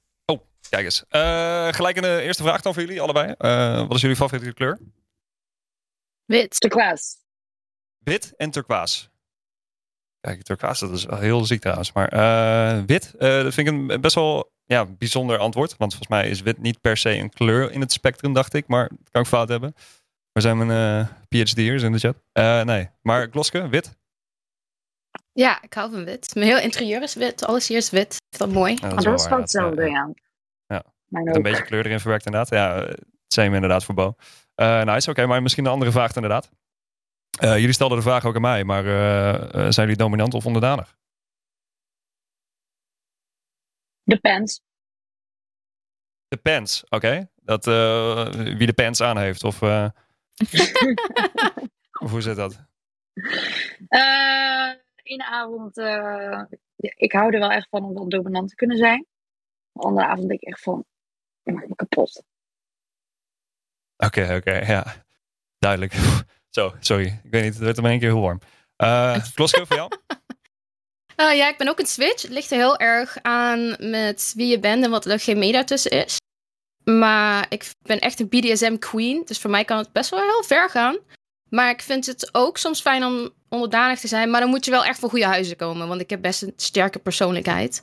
Kijk 0.69 0.83
eens. 0.83 1.03
Eh, 1.09 1.67
gelijk 1.67 1.97
een 1.97 2.19
eerste 2.19 2.43
vraag 2.43 2.61
dan 2.61 2.73
voor 2.73 2.83
jullie, 2.83 3.01
allebei. 3.01 3.33
Eh, 3.37 3.87
wat 3.87 3.95
is 3.95 4.01
jullie 4.01 4.15
favoriete 4.15 4.53
kleur? 4.53 4.79
Wit. 6.25 6.59
Turquoise. 6.59 7.15
Wit 7.97 8.33
en 8.37 8.51
turquoise. 8.51 9.07
Kijk, 10.21 10.43
turquoise, 10.43 10.87
dat 10.87 10.97
is 10.97 11.05
wel 11.05 11.19
heel 11.19 11.45
ziek 11.45 11.61
trouwens. 11.61 11.91
Maar 11.91 12.07
eh, 12.07 12.83
wit, 12.85 13.13
eh, 13.17 13.43
dat 13.43 13.53
vind 13.53 13.67
ik 13.67 13.73
een 13.73 14.01
best 14.01 14.15
wel 14.15 14.51
ja, 14.65 14.85
bijzonder 14.85 15.37
antwoord. 15.37 15.77
Want 15.77 15.93
volgens 15.95 16.09
mij 16.19 16.29
is 16.29 16.41
wit 16.41 16.57
niet 16.57 16.81
per 16.81 16.97
se 16.97 17.09
een 17.15 17.29
kleur 17.29 17.71
in 17.71 17.81
het 17.81 17.91
spectrum, 17.91 18.33
dacht 18.33 18.53
ik. 18.53 18.67
Maar 18.67 18.89
dat 18.89 19.09
kan 19.11 19.21
ik 19.21 19.27
fout 19.27 19.49
hebben. 19.49 19.75
Waar 20.39 20.47
zijn 20.55 20.67
mijn 20.67 21.01
eh 21.01 21.07
PhD'ers 21.27 21.83
in 21.83 21.91
de 21.91 21.99
chat? 21.99 22.23
Eh, 22.31 22.61
nee, 22.63 22.89
maar 23.01 23.27
Gloske, 23.31 23.69
wit? 23.69 23.97
Ja, 25.31 25.61
ik 25.61 25.73
hou 25.73 25.91
van 25.91 26.05
wit. 26.05 26.35
Mijn 26.35 26.47
heel 26.47 26.59
interieur 26.59 27.01
is 27.01 27.15
wit. 27.15 27.45
Alles 27.45 27.67
hier 27.67 27.77
is 27.77 27.89
wit. 27.89 28.13
Ik 28.13 28.37
vind 28.37 28.51
dat 28.51 28.59
mooi. 28.61 28.73
Ja, 28.73 28.79
Maar 28.81 28.89
wel 28.95 29.03
dat 29.03 29.19
is 29.19 29.27
waar, 29.27 29.39
hetzelfde, 29.39 29.89
Ja, 30.67 30.83
Met 31.05 31.35
een 31.35 31.41
beetje 31.41 31.63
kleur 31.63 31.85
erin 31.85 31.99
verwerkt 31.99 32.25
inderdaad. 32.25 32.49
Ja, 32.49 32.83
eh, 32.83 32.97
same 33.27 33.55
inderdaad 33.55 33.83
voor 33.83 33.95
Bo. 33.95 34.15
Eh 34.55 34.83
nice, 34.83 35.09
oké, 35.09 35.25
maar 35.25 35.41
misschien 35.41 35.65
een 35.65 35.71
andere 35.71 35.91
vraag 35.91 36.15
inderdaad. 36.15 36.49
Eh, 37.39 37.57
jullie 37.57 37.73
stelden 37.73 37.97
de 37.97 38.03
vraag 38.03 38.25
ook 38.25 38.35
aan 38.35 38.41
mij, 38.41 38.63
maar 38.63 38.83
zijn 39.51 39.73
jullie 39.73 39.95
dominant 39.95 40.33
of 40.33 40.45
onderdanig? 40.45 40.97
Depends. 44.03 44.61
De 46.27 46.37
pants, 46.37 46.83
oké. 46.89 47.29
Dat 47.35 47.67
eh, 47.67 48.29
wie 48.31 48.65
de 48.65 48.73
pants 48.73 49.01
aan 49.01 49.17
heeft, 49.17 49.43
of, 49.43 49.61
eh, 49.61 49.89
of 51.99 52.11
hoe 52.11 52.21
zit 52.21 52.35
dat? 52.35 52.67
Eh 53.87 54.73
ene 55.09 55.25
avond, 55.25 55.77
eh, 55.77 56.41
ik 56.77 57.11
hou 57.11 57.33
er 57.33 57.39
wel 57.39 57.51
echt 57.51 57.67
van 57.69 57.83
om 57.83 57.93
wel 57.93 58.09
dominant 58.09 58.49
te 58.49 58.55
kunnen 58.55 58.77
zijn. 58.77 59.05
De 59.71 59.81
andere 59.81 60.07
avond 60.07 60.27
denk 60.27 60.41
ik 60.41 60.47
echt 60.47 60.61
van, 60.61 60.85
ik 61.43 61.53
maak 61.53 61.67
me 61.67 61.75
kapot. 61.75 62.23
Oké, 63.97 64.35
oké, 64.35 64.57
ja. 64.57 65.05
Duidelijk. 65.57 65.93
Zo, 66.49 66.73
sorry. 66.79 67.19
Ik 67.23 67.31
weet 67.31 67.43
niet, 67.43 67.53
het 67.53 67.63
werd 67.63 67.75
er 67.77 67.81
maar 67.81 67.91
één 67.91 67.99
keer 67.99 68.09
heel 68.09 68.21
warm. 68.21 68.39
Eh 68.75 69.25
Kloske, 69.35 69.65
voor 69.65 69.75
jou? 69.75 69.91
Ja, 71.15 71.49
ik 71.49 71.57
ben 71.57 71.67
ook 71.67 71.79
een 71.79 71.85
switch. 71.85 72.21
Het 72.21 72.31
ligt 72.31 72.51
er 72.51 72.57
heel 72.57 72.77
erg 72.77 73.17
aan 73.21 73.75
met 73.89 74.33
wie 74.35 74.47
je 74.47 74.59
bent 74.59 74.83
en 74.83 74.91
wat 74.91 75.05
er 75.05 75.19
geen 75.19 75.37
media 75.37 75.63
tussen 75.63 75.91
is. 75.91 76.18
Maar 76.97 77.45
ik 77.49 77.71
ben 77.81 77.99
echt 77.99 78.19
een 78.19 78.29
BDSM 78.29 78.77
queen. 78.77 79.21
Dus 79.25 79.39
voor 79.39 79.49
mij 79.49 79.65
kan 79.65 79.77
het 79.77 79.91
best 79.91 80.09
wel 80.09 80.21
heel 80.21 80.43
ver 80.43 80.69
gaan. 80.69 80.97
Maar 81.49 81.69
ik 81.69 81.81
vind 81.81 82.05
het 82.05 82.29
ook 82.31 82.57
soms 82.57 82.81
fijn 82.81 83.03
om 83.03 83.29
onderdanig 83.49 83.99
te 83.99 84.07
zijn. 84.07 84.29
Maar 84.29 84.41
dan 84.41 84.49
moet 84.49 84.65
je 84.65 84.71
wel 84.71 84.85
echt 84.85 84.99
van 84.99 85.09
goede 85.09 85.25
huizen 85.25 85.57
komen. 85.57 85.87
Want 85.87 86.01
ik 86.01 86.09
heb 86.09 86.21
best 86.21 86.41
een 86.41 86.53
sterke 86.55 86.99
persoonlijkheid. 86.99 87.81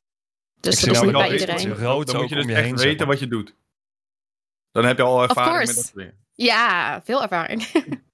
Dus 0.60 0.80
dat 0.80 0.94
is 0.94 1.00
niet 1.00 1.12
bij 1.12 1.32
iedereen. 1.32 1.68
dan 1.78 1.96
moet 1.96 2.28
je 2.28 2.34
dus 2.34 2.44
om 2.44 2.50
je 2.50 2.56
echt 2.56 2.64
heen, 2.64 2.76
weten 2.76 3.06
wat 3.06 3.18
je 3.18 3.28
doet. 3.28 3.54
Dan 4.70 4.84
heb 4.84 4.96
je 4.96 5.02
al 5.02 5.22
ervaring 5.22 5.66
met 5.66 5.76
dat 5.76 5.84
soort 5.84 5.96
dingen. 5.96 6.24
Ja, 6.34 7.02
veel 7.04 7.22
ervaring. 7.22 7.62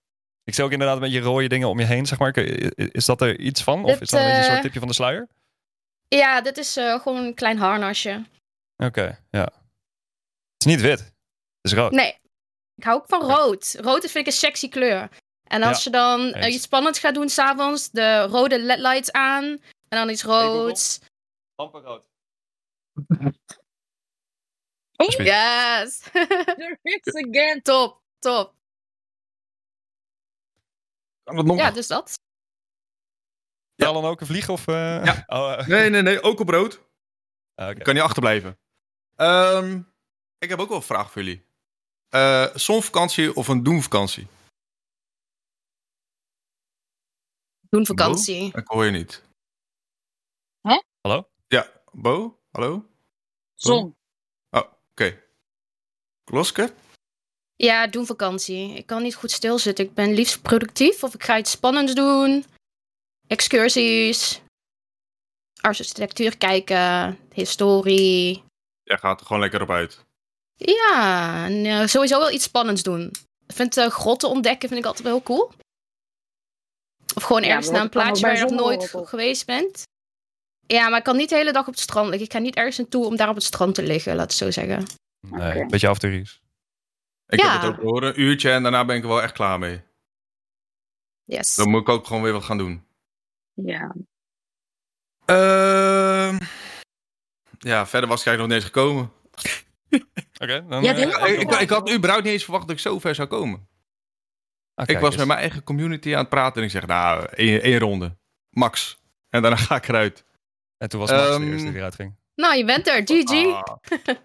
Ik 0.45 0.55
zie 0.55 0.65
ook 0.65 0.73
inderdaad 0.73 1.01
met 1.01 1.13
je 1.13 1.21
rode 1.21 1.49
dingen 1.49 1.69
om 1.69 1.79
je 1.79 1.85
heen, 1.85 2.07
zeg 2.07 2.19
maar. 2.19 2.37
Is 2.77 3.05
dat 3.05 3.21
er 3.21 3.39
iets 3.39 3.63
van? 3.63 3.85
Of 3.85 3.91
Dit, 3.91 4.01
is 4.01 4.09
dat 4.09 4.21
een 4.21 4.27
beetje 4.27 4.39
een 4.39 4.45
soort 4.45 4.57
eh, 4.57 4.63
tipje 4.63 4.79
van 4.79 4.89
de 4.89 4.95
sluier? 4.95 5.29
ja, 6.09 6.41
dit 6.41 6.59
is 6.59 6.77
eh, 6.77 7.01
gewoon 7.01 7.25
een 7.25 7.35
klein 7.35 7.59
harnasje. 7.59 8.25
Oké, 8.77 9.19
ja. 9.31 9.62
Het 10.63 10.71
is 10.71 10.77
niet 10.77 10.81
wit. 10.87 10.99
Het 11.01 11.13
is 11.61 11.73
rood. 11.73 11.91
Nee, 11.93 12.19
ik 12.75 12.85
hou 12.85 12.97
ook 13.01 13.07
van 13.09 13.21
rood. 13.23 13.75
Rood 13.81 14.01
vind 14.01 14.15
ik 14.17 14.27
een 14.27 14.33
sexy 14.33 14.69
kleur. 14.69 15.09
En 15.43 15.63
als 15.63 15.77
Ja, 15.85 15.91
je 15.91 15.91
dan 15.97 16.33
eh, 16.33 16.45
eens. 16.45 16.55
iets 16.55 16.65
spannends 16.65 16.99
gaat 16.99 17.15
doen 17.15 17.29
s'avonds, 17.29 17.91
de 17.91 18.21
rode 18.23 18.59
ledlights 18.63 19.13
aan 19.13 19.45
en 19.45 19.99
dan 19.99 20.09
iets 20.11 20.23
roods. 20.23 20.99
Amper 21.55 21.81
rood. 21.83 22.09
Yes! 25.19 25.99
There 26.13 26.79
is 26.83 27.15
again. 27.15 27.63
top, 27.63 28.01
top. 28.19 28.55
Kan 31.25 31.37
dat 31.37 31.45
nog? 31.45 31.57
Ja, 31.57 31.71
dus 31.71 31.87
dat. 31.87 32.19
Ja. 33.75 33.93
dan 33.93 34.05
ook 34.05 34.21
een 34.21 34.27
vlieg 34.27 34.49
of... 34.49 34.67
eh, 34.69 35.05
Ja. 35.05 35.23
Oh, 35.39 35.53
eh, 35.59 35.67
Nee, 35.67 35.91
nee, 35.91 36.03
nee. 36.03 36.23
Ook 36.23 36.41
op 36.41 36.49
rood. 36.49 36.81
ah, 37.55 37.69
oké. 37.69 37.83
Kan 37.83 37.95
je 37.95 38.03
achterblijven. 38.03 38.59
Ehm, 39.17 39.83
ik 40.43 40.49
heb 40.49 40.59
ook 40.59 40.69
wel 40.69 40.77
een 40.77 40.83
vraag 40.83 41.13
voor 41.13 41.23
jullie. 41.23 41.45
Eh 42.09 42.57
zonvakantie 42.57 43.35
of 43.35 43.49
een 43.49 43.63
doenvakantie? 43.63 44.27
Doen 47.69 47.87
vakantie. 47.87 48.57
Ik 48.57 48.67
hoor 48.67 48.85
je 48.85 48.91
niet. 48.91 49.23
Hallo? 51.01 51.29
Ja, 51.47 51.73
Bo? 51.93 52.41
Hallo? 52.51 52.87
Zon. 53.55 53.97
Oh, 54.51 54.73
oké. 54.91 55.23
Kloske? 56.25 56.75
Ja, 57.57 57.87
doen 57.87 58.07
vakantie. 58.07 58.75
Ik 58.75 58.87
kan 58.87 59.03
niet 59.03 59.15
goed 59.15 59.31
stilzitten. 59.31 59.85
Ik 59.85 59.95
ben 59.95 60.13
liefst 60.13 60.43
productief 60.43 61.03
of 61.03 61.15
ik 61.15 61.23
ga 61.23 61.39
iets 61.39 61.51
spannends 61.51 61.95
doen. 61.95 62.45
Excursies. 63.27 64.41
Architectuur 65.61 66.37
kijken. 66.39 67.19
Historie. 67.33 68.45
Jij 68.83 68.99
gaat 68.99 69.21
er 69.21 69.27
gewoon 69.27 69.43
lekker 69.43 69.63
op 69.63 69.71
uit. 69.71 70.05
Ja, 70.65 71.45
en, 71.45 71.65
eh, 71.67 71.87
sowieso 71.87 72.19
wel 72.19 72.31
iets 72.33 72.45
spannends 72.45 72.83
doen. 72.83 73.11
Ik 73.47 73.55
vind 73.55 73.77
eh, 73.77 73.87
grotten 73.87 74.29
ontdekken 74.29 74.69
vind 74.69 74.81
ik 74.81 74.87
altijd 74.87 75.05
wel 75.05 75.13
heel 75.15 75.23
cool. 75.23 75.53
Of 77.15 77.23
gewoon 77.23 77.43
ergens 77.43 77.71
naar 77.71 77.81
een 77.81 77.89
plaatsje 77.89 78.27
waar 78.27 78.37
je 78.37 78.43
nog 78.43 78.51
nooit 78.51 78.95
geweest 78.95 79.47
bent. 79.47 79.83
Ja, 80.67 80.89
maar 80.89 80.99
ik 80.99 81.05
kan 81.05 81.17
niet 81.17 81.29
de 81.29 81.35
hele 81.37 81.53
dag 81.53 81.67
op 81.67 81.73
het 81.73 81.83
strand 81.83 82.09
liggen. 82.09 82.27
Ik 82.27 82.33
ga 82.33 82.39
niet 82.39 82.55
ergens 82.55 82.77
naartoe 82.79 83.07
om 83.07 83.17
daar 83.17 83.29
op 83.29 83.35
het 83.35 83.45
strand 83.45 83.75
te 83.75 83.83
liggen, 83.83 84.15
laat 84.17 84.25
het 84.31 84.39
zo 84.39 84.51
zeggen. 84.51 84.85
Nee, 85.21 85.61
een 85.61 85.69
beetje 85.69 85.95
Ries. 86.01 86.41
Ik 87.27 87.41
Ja. 87.41 87.53
heb 87.53 87.63
het 87.63 87.71
ook 87.71 87.83
horen, 87.83 88.09
een 88.09 88.21
uurtje 88.21 88.51
en 88.51 88.63
daarna 88.63 88.85
ben 88.85 88.97
ik 88.97 89.03
er 89.03 89.09
wel 89.09 89.23
echt 89.23 89.33
klaar 89.33 89.59
mee. 89.59 89.83
Yes. 91.25 91.55
Dan 91.55 91.71
moet 91.71 91.81
ik 91.81 91.89
ook 91.89 92.07
gewoon 92.07 92.23
weer 92.23 92.33
wat 92.33 92.45
gaan 92.45 92.59
doen. 92.59 92.85
Ja. 93.55 93.95
Ehm 95.25 96.39
ja, 97.59 97.87
verder 97.87 98.09
was 98.09 98.21
ik 98.21 98.27
eigenlijk 98.27 98.39
nog 98.39 98.47
niet 98.47 98.53
eens 98.53 98.65
gekomen. 98.65 99.13
Oké. 100.43 100.65
Ja, 100.81 100.95
eh, 100.95 101.33
ik, 101.33 101.41
ik, 101.53 101.61
ik 101.61 101.71
had 101.71 101.91
überhaupt 101.93 102.25
niet 102.25 102.33
eens 102.33 102.43
verwacht 102.45 102.67
dat 102.67 102.77
ik 102.77 102.83
zo 102.83 102.99
ver 102.99 103.15
zou 103.15 103.29
komen. 103.29 103.69
ah, 104.75 104.89
ik 104.89 104.99
was 104.99 105.09
eens. 105.09 105.17
met 105.17 105.27
mijn 105.27 105.39
eigen 105.39 105.63
community 105.63 106.13
aan 106.13 106.19
het 106.21 106.29
praten 106.29 106.57
en 106.57 106.63
ik 106.63 106.71
zeg, 106.71 106.87
nou, 106.87 107.27
één, 107.35 107.63
één 107.63 107.79
ronde. 107.79 108.17
Max. 108.51 109.01
En 109.29 109.43
daarna 109.43 109.57
ga 109.57 109.77
ik 109.77 109.89
eruit. 109.89 110.25
En 110.77 110.89
toen 110.89 111.01
was 111.01 111.11
Max 111.11 111.23
de 111.23 111.29
Ehm, 111.33 111.43
eerste 111.53 111.67
die 111.67 111.77
eruit 111.77 111.95
ging. 111.95 112.15
Nou, 112.35 112.57
je 112.57 112.65
bent 112.65 112.87
er. 112.89 113.03
GG. 113.05 113.47
Ah. 113.53 113.77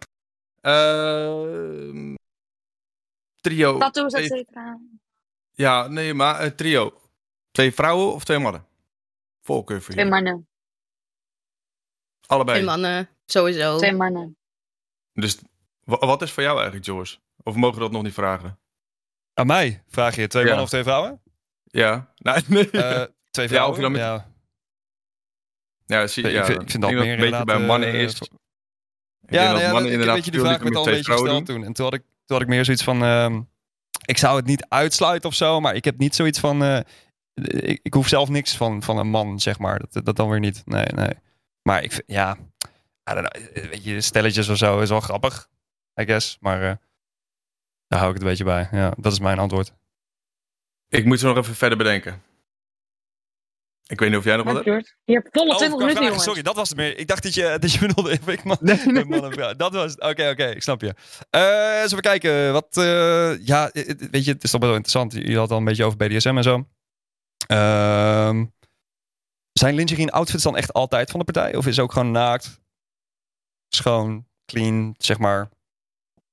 Ehm, 0.62 2.16
trio. 3.42 3.78
Tattoos, 3.78 4.14
et 4.14 4.26
cetera. 4.26 4.80
Ja, 5.52 5.88
nee, 5.88 6.14
maar 6.14 6.44
een 6.44 6.56
trio. 6.56 7.02
Twee 7.52 7.74
vrouwen 7.74 8.14
of 8.14 8.24
twee 8.24 8.40
mannen? 8.40 8.66
Voorkeur 9.42 9.82
voor 9.82 9.94
Twee 9.94 10.06
je. 10.06 10.12
mannen. 10.12 10.48
Allebei. 12.28 12.58
Twee 12.58 12.70
mannen. 12.70 13.10
Sowieso. 13.26 13.78
Twee 13.78 13.94
mannen. 13.94 14.38
Dus 15.14 15.38
wat 15.88 16.22
is 16.22 16.32
voor 16.32 16.44
jou 16.44 16.56
eigenlijk, 16.56 16.86
George? 16.86 17.18
Of 17.44 17.56
mogen 17.56 17.76
we 17.76 17.82
dat 17.82 17.92
nog 17.92 18.04
niet 18.04 18.14
vragen? 18.14 18.60
Aan 19.34 19.48
mij 19.48 19.84
vraag 19.88 20.16
je 20.16 20.28
twee 20.28 20.42
Ja. 20.44 20.48
mannen 20.48 20.66
of 20.66 20.72
twee 20.72 20.84
vrouwen? 20.84 21.22
Ja. 21.64 22.14
Nee, 22.18 22.42
nee. 22.48 22.70
Eh, 22.70 23.04
twee 23.32 23.48
Ja, 23.48 23.54
vrouwen? 23.54 23.82
dan 23.82 23.92
met- 23.92 24.02
ja. 24.02 24.32
ja, 25.86 26.08
zie, 26.08 26.24
Ik 26.24 26.32
ja, 26.32 26.46
vind- 26.46 26.62
ik 26.62 26.70
vind 26.70 26.84
dat 26.84 26.92
meer 26.92 27.14
een 27.14 27.20
beetje 27.30 27.44
bij 27.46 27.60
mannen 27.60 27.94
eh, 27.94 28.10
voor- 28.10 28.28
Ik 29.22 29.34
Ja, 29.34 29.44
ja, 29.44 29.72
mannen 29.72 29.86
ik 29.86 29.92
inderdaad 29.92 30.16
weet 30.16 30.26
je, 30.26 30.32
die 30.32 30.40
vraag 30.40 30.60
werd 30.62 30.76
al 30.76 30.86
een 30.86 30.86
met 30.86 30.96
beetje 30.96 31.12
gesteld 31.12 31.46
doen. 31.48 31.56
toen. 31.56 31.64
En 31.66 31.74
toen 31.74 31.86
had 31.86 31.94
ik, 31.94 32.02
toen 32.02 32.38
had 32.38 32.42
ik 32.42 32.48
meer 32.48 32.66
zoiets 32.66 32.84
van... 32.84 33.04
ehm, 33.04 33.42
ik 34.06 34.18
zou 34.18 34.36
het 34.38 34.46
niet 34.46 34.66
uitsluiten 34.70 35.30
of 35.30 35.36
zo, 35.36 35.60
maar 35.60 35.76
ik 35.76 35.86
heb 35.86 35.98
niet 35.98 36.16
zoiets 36.16 36.40
van... 36.40 36.64
eh, 36.64 36.80
ik, 37.44 37.80
ik 37.84 37.94
hoef 37.94 38.08
zelf 38.08 38.30
niks 38.30 38.58
van, 38.58 38.84
van 38.84 38.98
een 38.98 39.10
man, 39.10 39.40
zeg 39.40 39.60
maar. 39.60 39.80
Dat, 39.90 40.06
dat 40.06 40.16
dan 40.16 40.30
weer 40.30 40.40
niet. 40.40 40.62
Nee, 40.66 40.86
nee. 40.86 41.12
Maar 41.62 41.84
ik 41.84 41.92
vind, 41.92 42.04
ja, 42.08 42.38
know, 43.04 43.26
weet 43.54 43.84
je, 43.84 44.02
stelletjes 44.02 44.50
of 44.50 44.58
zo 44.58 44.80
is 44.80 44.90
wel 44.90 45.00
grappig, 45.00 45.50
I 46.02 46.06
guess. 46.06 46.38
Maar 46.40 46.62
eh, 46.62 46.76
daar 47.88 48.00
hou 48.00 48.08
ik 48.08 48.14
het 48.14 48.22
een 48.24 48.30
beetje 48.30 48.44
bij. 48.44 48.68
Ja, 48.72 48.94
dat 48.98 49.12
is 49.12 49.20
mijn 49.20 49.40
antwoord. 49.40 49.74
Ik 50.88 51.06
moet 51.06 51.20
ze 51.20 51.26
nog 51.26 51.38
even 51.38 51.56
verder 51.56 51.78
bedenken. 51.78 52.22
Ik 53.88 54.00
weet 54.00 54.10
niet 54.10 54.18
of 54.18 54.24
jij 54.24 54.36
nog 54.36 54.46
wat 54.46 54.66
hebt. 54.66 54.96
Je 55.04 55.14
hebt 55.14 55.28
volle 55.32 55.52
Oh, 55.52 55.58
20 55.58 55.78
qua 55.78 55.86
minuten, 55.86 56.04
jongens. 56.06 56.24
Sorry, 56.24 56.42
dat 56.42 56.56
was 56.56 56.70
het 56.70 56.78
meer. 56.78 56.98
Ik 56.98 57.08
dacht 57.08 57.24
dat 57.24 57.34
je, 57.34 57.58
dat 57.60 57.72
je 57.72 57.80
bedoelde. 57.80 58.12
Ik, 58.12 58.44
man, 58.44 58.58
Nee, 58.60 58.86
nee. 58.86 59.06
man. 59.06 59.56
Dat 59.58 59.74
was 59.74 59.92
het. 59.92 60.02
Oké, 60.02 60.30
oké, 60.30 60.46
ik 60.46 60.62
snap 60.64 60.82
je. 60.82 60.94
Eh 61.30 61.82
eens 61.82 61.92
even 61.92 62.02
kijken. 62.02 62.54
Wat, 62.54 62.78
eh, 62.78 63.46
ja, 63.46 63.70
eh, 63.72 63.90
eh, 63.90 63.98
weet 64.12 64.26
je, 64.26 64.32
het 64.32 64.44
is 64.44 64.52
toch 64.52 64.62
wel 64.62 64.70
interessant. 64.70 65.14
Je 65.14 65.34
had 65.34 65.42
het 65.42 65.52
al 65.52 65.58
een 65.58 65.66
beetje 65.66 65.84
over 65.84 65.98
BDSM 65.98 66.38
en 66.38 66.44
zo. 66.44 66.68
Ehm, 67.48 68.46
zijn 69.52 69.76
lingerie 69.76 70.12
outfits 70.12 70.44
dan 70.44 70.58
echt 70.58 70.74
altijd 70.74 71.10
van 71.12 71.20
de 71.20 71.32
partij? 71.32 71.56
Of 71.56 71.68
is 71.68 71.76
het 71.76 71.86
ook 71.86 71.92
gewoon 71.92 72.12
naakt, 72.12 72.62
schoon, 73.68 74.28
clean, 74.46 74.96
zeg 74.98 75.18
maar, 75.18 75.50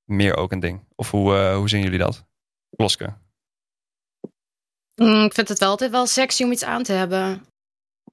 meer 0.05 0.37
ook 0.37 0.53
een 0.53 0.61
ding? 0.61 0.81
Of 0.95 1.11
hoe, 1.11 1.37
eh, 1.37 1.57
hoe 1.57 1.69
zien 1.69 1.83
jullie 1.83 1.99
dat? 1.99 2.25
Kloske. 2.77 3.15
Mm, 4.95 5.25
ik 5.25 5.35
vind 5.35 5.49
het 5.49 5.59
wel 5.59 5.69
altijd 5.69 5.91
wel 5.91 6.07
sexy 6.07 6.43
om 6.45 6.53
iets 6.53 6.65
aan 6.65 6.83
te 6.83 6.93
hebben. 6.93 7.47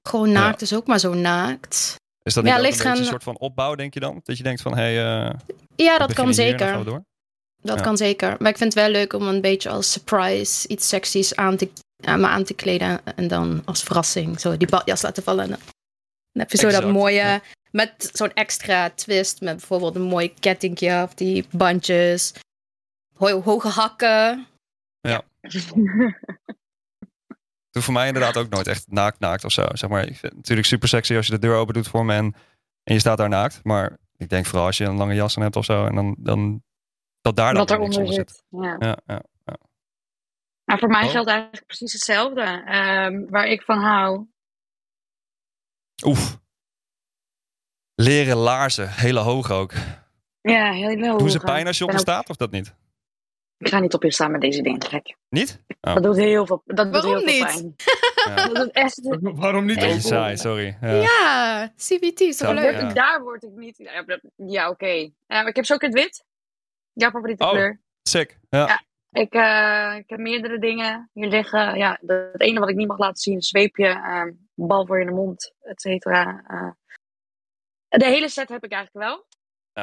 Gewoon 0.02 0.32
naakt 0.32 0.60
is 0.62 0.74
ook 0.74 0.86
maar 0.86 0.98
zo 0.98 1.14
naakt. 1.14 1.96
Is 2.22 2.34
dat 2.34 2.44
niet 2.44 2.52
Ja, 2.52 2.58
ook 2.58 2.64
een 2.64 2.70
beetje 2.70 2.88
een 2.88 2.96
gaan- 2.96 3.04
soort 3.04 3.22
van 3.22 3.38
opbouw, 3.38 3.74
denk 3.74 3.94
je 3.94 4.00
dan? 4.00 4.20
Dat 4.22 4.36
je 4.36 4.42
denkt 4.42 4.62
van, 4.62 4.76
hé, 4.76 4.94
hey, 4.94 5.24
eh, 5.28 5.38
Ja, 5.76 5.98
dat 5.98 6.12
kan 6.12 6.34
zeker. 6.34 6.68
gaan 6.68 6.84
door? 6.84 7.04
Dat 7.62 7.76
Ja. 7.78 7.82
kan 7.84 7.96
zeker. 7.96 8.36
Maar 8.38 8.50
ik 8.50 8.56
vind 8.56 8.74
het 8.74 8.82
wel 8.82 8.92
leuk 8.92 9.12
om 9.12 9.26
een 9.28 9.40
beetje 9.40 9.68
als 9.70 9.92
surprise 9.92 10.68
iets 10.68 10.88
seksies 10.88 11.36
aan 11.36 11.56
te, 11.56 11.70
aan 12.04 12.20
me 12.20 12.26
aan 12.26 12.44
te 12.44 12.54
kleden. 12.54 13.16
En 13.16 13.28
dan 13.28 13.62
als 13.64 13.82
verrassing 13.82 14.40
zo 14.40 14.56
die 14.56 14.68
badjas 14.68 15.02
laten 15.02 15.22
vallen. 15.22 15.56
Dan 16.32 16.42
heb 16.42 16.50
je 16.50 16.58
zo 16.58 16.68
dat 16.68 16.92
mooie, 16.92 17.14
ja. 17.14 17.40
met 17.70 18.10
zo'n 18.12 18.32
extra 18.32 18.90
twist. 18.90 19.40
Met 19.40 19.56
bijvoorbeeld 19.56 19.96
een 19.96 20.02
mooi 20.02 20.34
kettingje 20.34 21.02
of 21.02 21.14
die 21.14 21.46
bandjes. 21.50 22.32
Ho- 23.16 23.42
hoge 23.42 23.68
hakken. 23.68 24.46
Het 25.00 25.24
hoeft 27.80 27.84
voor 27.84 27.92
mij 27.94 28.06
inderdaad 28.06 28.36
ook 28.36 28.48
nooit 28.48 28.66
echt 28.66 28.90
naakt 28.90 29.18
naakt 29.18 29.44
of 29.44 29.52
zo. 29.52 29.66
Zeg 29.72 29.90
maar, 29.90 30.00
ik 30.02 30.08
vind 30.08 30.22
het 30.22 30.34
natuurlijk 30.34 30.66
super 30.66 30.88
sexy 30.88 31.16
als 31.16 31.26
je 31.26 31.32
de 31.32 31.38
deur 31.38 31.56
open 31.56 31.74
doet 31.74 31.88
voor 31.88 32.04
me 32.04 32.14
en, 32.14 32.34
en 32.82 32.94
je 32.94 32.98
staat 33.00 33.18
daar 33.18 33.28
naakt. 33.28 33.64
Maar 33.64 33.98
ik 34.16 34.28
denk 34.28 34.46
vooral 34.46 34.66
als 34.66 34.78
je 34.78 34.84
een 34.84 34.96
lange 34.96 35.14
jas 35.14 35.36
aan 35.36 35.42
hebt 35.42 35.56
of 35.56 35.64
zo. 35.64 35.86
En 35.86 35.94
dan, 35.94 36.16
dan 36.18 36.62
dat 37.20 37.36
daar 37.36 37.54
dan 37.54 37.80
niks 37.80 37.96
onder 37.96 38.14
zit. 38.14 38.42
Ja. 38.48 38.76
Ja, 38.78 38.96
ja, 39.06 39.22
ja. 39.44 39.56
Maar 40.64 40.78
voor 40.78 40.88
mij 40.88 41.04
Oh. 41.04 41.10
geldt 41.10 41.28
eigenlijk 41.28 41.66
precies 41.66 41.92
hetzelfde. 41.92 42.62
Ehm, 42.66 43.24
waar 43.30 43.46
ik 43.46 43.62
van 43.62 43.78
hou. 43.78 44.26
Oef. 46.04 46.38
Leren 47.94 48.36
laarzen, 48.36 48.88
hele 48.90 49.20
hoog 49.20 49.50
ook. 49.50 49.72
Ja, 50.40 50.72
heel 50.72 50.88
heel 50.88 51.18
Doen 51.18 51.30
ze 51.30 51.36
hoog. 51.38 51.46
pijn 51.46 51.66
als 51.66 51.78
je 51.78 51.84
op 51.84 51.92
me 51.92 51.98
staat 51.98 52.28
of 52.28 52.36
dat 52.36 52.50
niet? 52.50 52.74
Ik 53.58 53.68
ga 53.68 53.78
niet 53.78 53.94
op 53.94 54.02
je 54.02 54.12
staan 54.12 54.30
met 54.30 54.40
deze 54.40 54.62
dingen, 54.62 54.84
gek. 54.84 55.16
Niet? 55.28 55.62
Oh. 55.80 55.94
Dat 55.94 56.02
doet 56.02 56.16
heel 56.16 56.46
veel, 56.46 56.62
dat 56.66 56.92
doet 56.92 57.02
Waarom 57.02 57.10
heel 57.26 57.28
veel 57.28 57.46
niet? 57.46 57.54
pijn. 57.54 57.74
Ja. 58.26 58.34
Dat 58.46 58.54
doet 58.54 58.70
echt... 58.70 59.00
Waarom 59.22 59.64
niet? 59.64 59.76
Echt? 59.76 60.04
saai, 60.04 60.36
sorry. 60.36 60.76
Ja. 60.80 60.90
Ja, 60.92 61.72
CBT 61.76 62.20
is 62.20 62.36
toch 62.36 62.48
Zo, 62.48 62.54
leuk? 62.54 62.72
ja. 62.72 62.92
Daar 62.92 63.22
word 63.22 63.42
ik 63.42 63.50
niet... 63.50 63.90
Ja, 64.36 64.68
oké. 64.68 64.86
Ik 65.26 65.56
heb 65.56 65.64
zo 65.64 65.74
ook 65.74 65.82
het 65.82 65.92
wit. 65.92 66.24
Jouw 66.92 67.10
favoriete 67.10 67.44
Oh. 67.44 67.50
kleur. 67.50 67.80
Sick. 68.02 68.38
Ja. 68.48 68.66
Ja. 68.66 68.82
Ik, 69.20 69.32
eh, 69.32 69.98
ik 69.98 70.04
heb 70.10 70.18
meerdere 70.18 70.58
dingen 70.58 71.10
hier 71.12 71.28
liggen. 71.28 71.76
Ja, 71.76 71.98
het 72.06 72.40
ene 72.40 72.60
wat 72.60 72.68
ik 72.68 72.76
niet 72.76 72.88
mag 72.88 72.98
laten 72.98 73.16
zien, 73.22 73.34
een 73.34 73.42
zweepje, 73.42 73.86
ehm, 73.86 74.30
bal 74.54 74.86
voor 74.86 74.96
je 74.96 75.02
in 75.04 75.08
de 75.08 75.14
mond, 75.16 75.54
et 75.60 75.80
cetera. 75.80 76.44
Eh, 76.46 76.70
de 77.88 78.04
hele 78.06 78.28
set 78.28 78.48
heb 78.48 78.64
ik 78.64 78.72
eigenlijk 78.72 79.06
wel. 79.06 79.16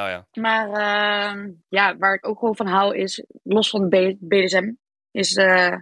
Oh 0.01 0.09
ja. 0.09 0.27
Maar 0.41 0.67
ehm, 0.69 1.51
ja, 1.67 1.97
waar 1.97 2.13
ik 2.13 2.27
ook 2.27 2.39
gewoon 2.39 2.55
van 2.55 2.67
hou 2.67 2.95
is, 2.97 3.25
los 3.43 3.69
van 3.69 3.89
B- 3.89 4.15
BDSM, 4.19 4.71
is 5.11 5.35
eh, 5.35 5.77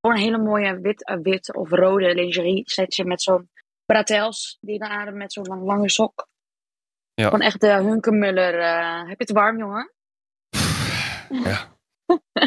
gewoon 0.00 0.16
een 0.16 0.22
hele 0.22 0.38
mooie 0.38 0.80
wit, 0.80 1.04
eh, 1.04 1.16
wit 1.22 1.54
of 1.54 1.70
rode 1.70 2.14
lingerie 2.14 2.70
setje 2.70 3.04
met 3.04 3.22
zo'n 3.22 3.50
bratels 3.84 4.58
die 4.60 4.72
je 4.72 4.78
dan 4.78 4.88
ademt 4.90 5.16
met 5.16 5.32
zo'n 5.32 5.46
lang- 5.46 5.64
lange 5.64 5.90
sok. 5.90 6.28
Ja. 7.14 7.24
Gewoon 7.24 7.40
echt 7.40 7.60
de 7.60 7.72
Hunkemuller. 7.72 8.52
heb 8.98 9.18
je 9.18 9.24
het 9.24 9.30
warm, 9.32 9.58
jongen? 9.58 9.92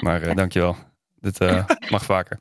Maar 0.02 0.22
eh, 0.22 0.36
dankjewel. 0.36 0.76
Dit 1.16 1.40
mag 1.92 2.06
vaker. 2.06 2.40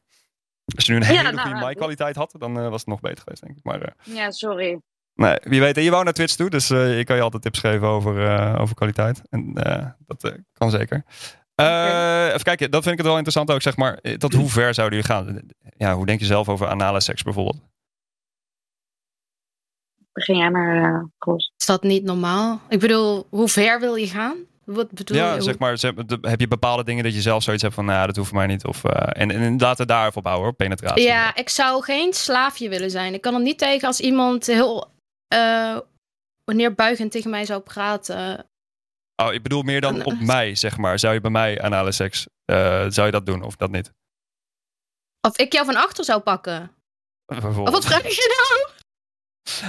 Als 0.76 0.86
je 0.86 0.92
nu 0.92 0.98
een 0.98 1.04
hele 1.04 1.18
Ja, 1.22 1.30
nou, 1.30 1.38
goede 1.38 1.54
nou, 1.54 1.66
mic-kwaliteit 1.68 2.16
had, 2.16 2.34
dan 2.38 2.58
eh, 2.58 2.68
was 2.68 2.80
het 2.80 2.88
nog 2.88 3.00
beter 3.00 3.22
geweest, 3.22 3.42
denk 3.42 3.56
ik. 3.56 3.64
Maar 3.64 3.80
eh, 3.82 4.14
Ja, 4.14 4.30
sorry. 4.30 4.80
Nee, 5.14 5.36
wie 5.40 5.60
weet. 5.60 5.76
En 5.76 5.82
je 5.82 5.90
wou 5.90 6.04
naar 6.04 6.12
Twitch 6.12 6.34
toe, 6.34 6.50
dus 6.50 6.70
eh, 6.70 6.98
ik 6.98 7.06
kan 7.06 7.16
je 7.16 7.22
altijd 7.22 7.42
tips 7.42 7.58
geven 7.58 7.86
over, 7.88 8.26
eh, 8.26 8.60
over 8.60 8.74
kwaliteit. 8.74 9.22
En 9.30 9.52
eh, 9.54 9.86
dat 10.06 10.24
eh, 10.24 10.32
kan 10.52 10.70
zeker. 10.70 11.04
Eh, 11.54 12.26
Even 12.26 12.42
kijken, 12.42 12.70
dat 12.70 12.82
vind 12.82 12.92
ik 12.92 12.98
het 12.98 13.06
wel 13.06 13.16
interessant 13.16 13.50
ook, 13.50 13.62
zeg 13.62 13.76
maar. 13.76 13.94
eh, 13.94 14.14
Tot 14.14 14.34
hoe 14.34 14.48
ver 14.48 14.74
zouden 14.74 14.98
jullie 14.98 15.14
gaan? 15.14 15.40
Ja, 15.76 15.94
hoe 15.94 16.06
denk 16.06 16.20
je 16.20 16.26
zelf 16.26 16.48
over 16.48 16.66
anale 16.66 17.00
seks 17.00 17.22
bijvoorbeeld? 17.22 17.56
Begin 20.12 20.36
jij 20.36 20.50
maar, 20.50 20.94
eh 20.94 21.04
Gros. 21.18 21.52
Is 21.58 21.66
dat 21.66 21.82
niet 21.82 22.04
normaal? 22.04 22.60
Ik 22.68 22.80
bedoel, 22.80 23.26
hoe 23.30 23.48
ver 23.48 23.80
wil 23.80 23.94
je 23.94 24.06
gaan? 24.06 24.36
Wat 24.74 24.90
bedoel 24.90 25.16
ja, 25.16 25.34
je? 25.34 25.40
zeg 25.40 25.58
maar, 25.58 25.78
zeg- 25.78 25.94
de- 25.94 26.18
heb 26.20 26.40
je 26.40 26.48
bepaalde 26.48 26.84
dingen 26.84 27.04
dat 27.04 27.14
je 27.14 27.20
zelf 27.20 27.42
zoiets 27.42 27.62
hebt 27.62 27.74
van, 27.74 27.84
nou, 27.84 27.98
ja, 27.98 28.06
dat 28.06 28.16
hoeft 28.16 28.32
mij 28.32 28.46
niet. 28.46 28.64
Of, 28.64 28.84
eh, 28.84 29.22
en, 29.22 29.30
en 29.30 29.58
laten 29.58 29.86
we 29.86 29.92
daarop 29.92 30.22
bouwen, 30.22 30.44
hoor, 30.44 30.54
penetratie. 30.54 31.02
Ja, 31.02 31.34
ik 31.36 31.48
zou 31.48 31.82
geen 31.82 32.12
slaafje 32.12 32.68
willen 32.68 32.90
zijn. 32.90 33.14
Ik 33.14 33.20
kan 33.20 33.34
er 33.34 33.40
niet 33.40 33.58
tegen 33.58 33.86
als 33.86 34.00
iemand 34.00 34.46
heel 34.46 34.92
eh 35.28 35.78
neerbuigend 36.44 37.12
tegen 37.12 37.30
mij 37.30 37.44
zou 37.44 37.60
praten. 37.60 38.46
Oh, 39.22 39.32
ik 39.32 39.42
bedoel 39.42 39.62
meer 39.62 39.80
dan 39.80 40.04
op 40.04 40.20
mij, 40.20 40.54
zeg 40.54 40.76
maar. 40.76 40.98
Zou 40.98 41.14
je 41.14 41.20
bij 41.20 41.30
mij 41.30 41.62
anale 41.62 41.92
seks, 41.92 42.26
eh, 42.44 42.84
zou 42.88 43.06
je 43.06 43.12
dat 43.12 43.26
doen 43.26 43.42
of 43.42 43.56
dat 43.56 43.70
niet? 43.70 43.92
Of 45.28 45.38
ik 45.38 45.52
jou 45.52 45.66
van 45.66 45.76
achter 45.76 46.04
zou 46.04 46.20
pakken. 46.20 46.70
Of 47.26 47.54
wat 47.54 47.84
vraag 47.84 48.02
je 48.02 48.46
nou? 48.48 48.79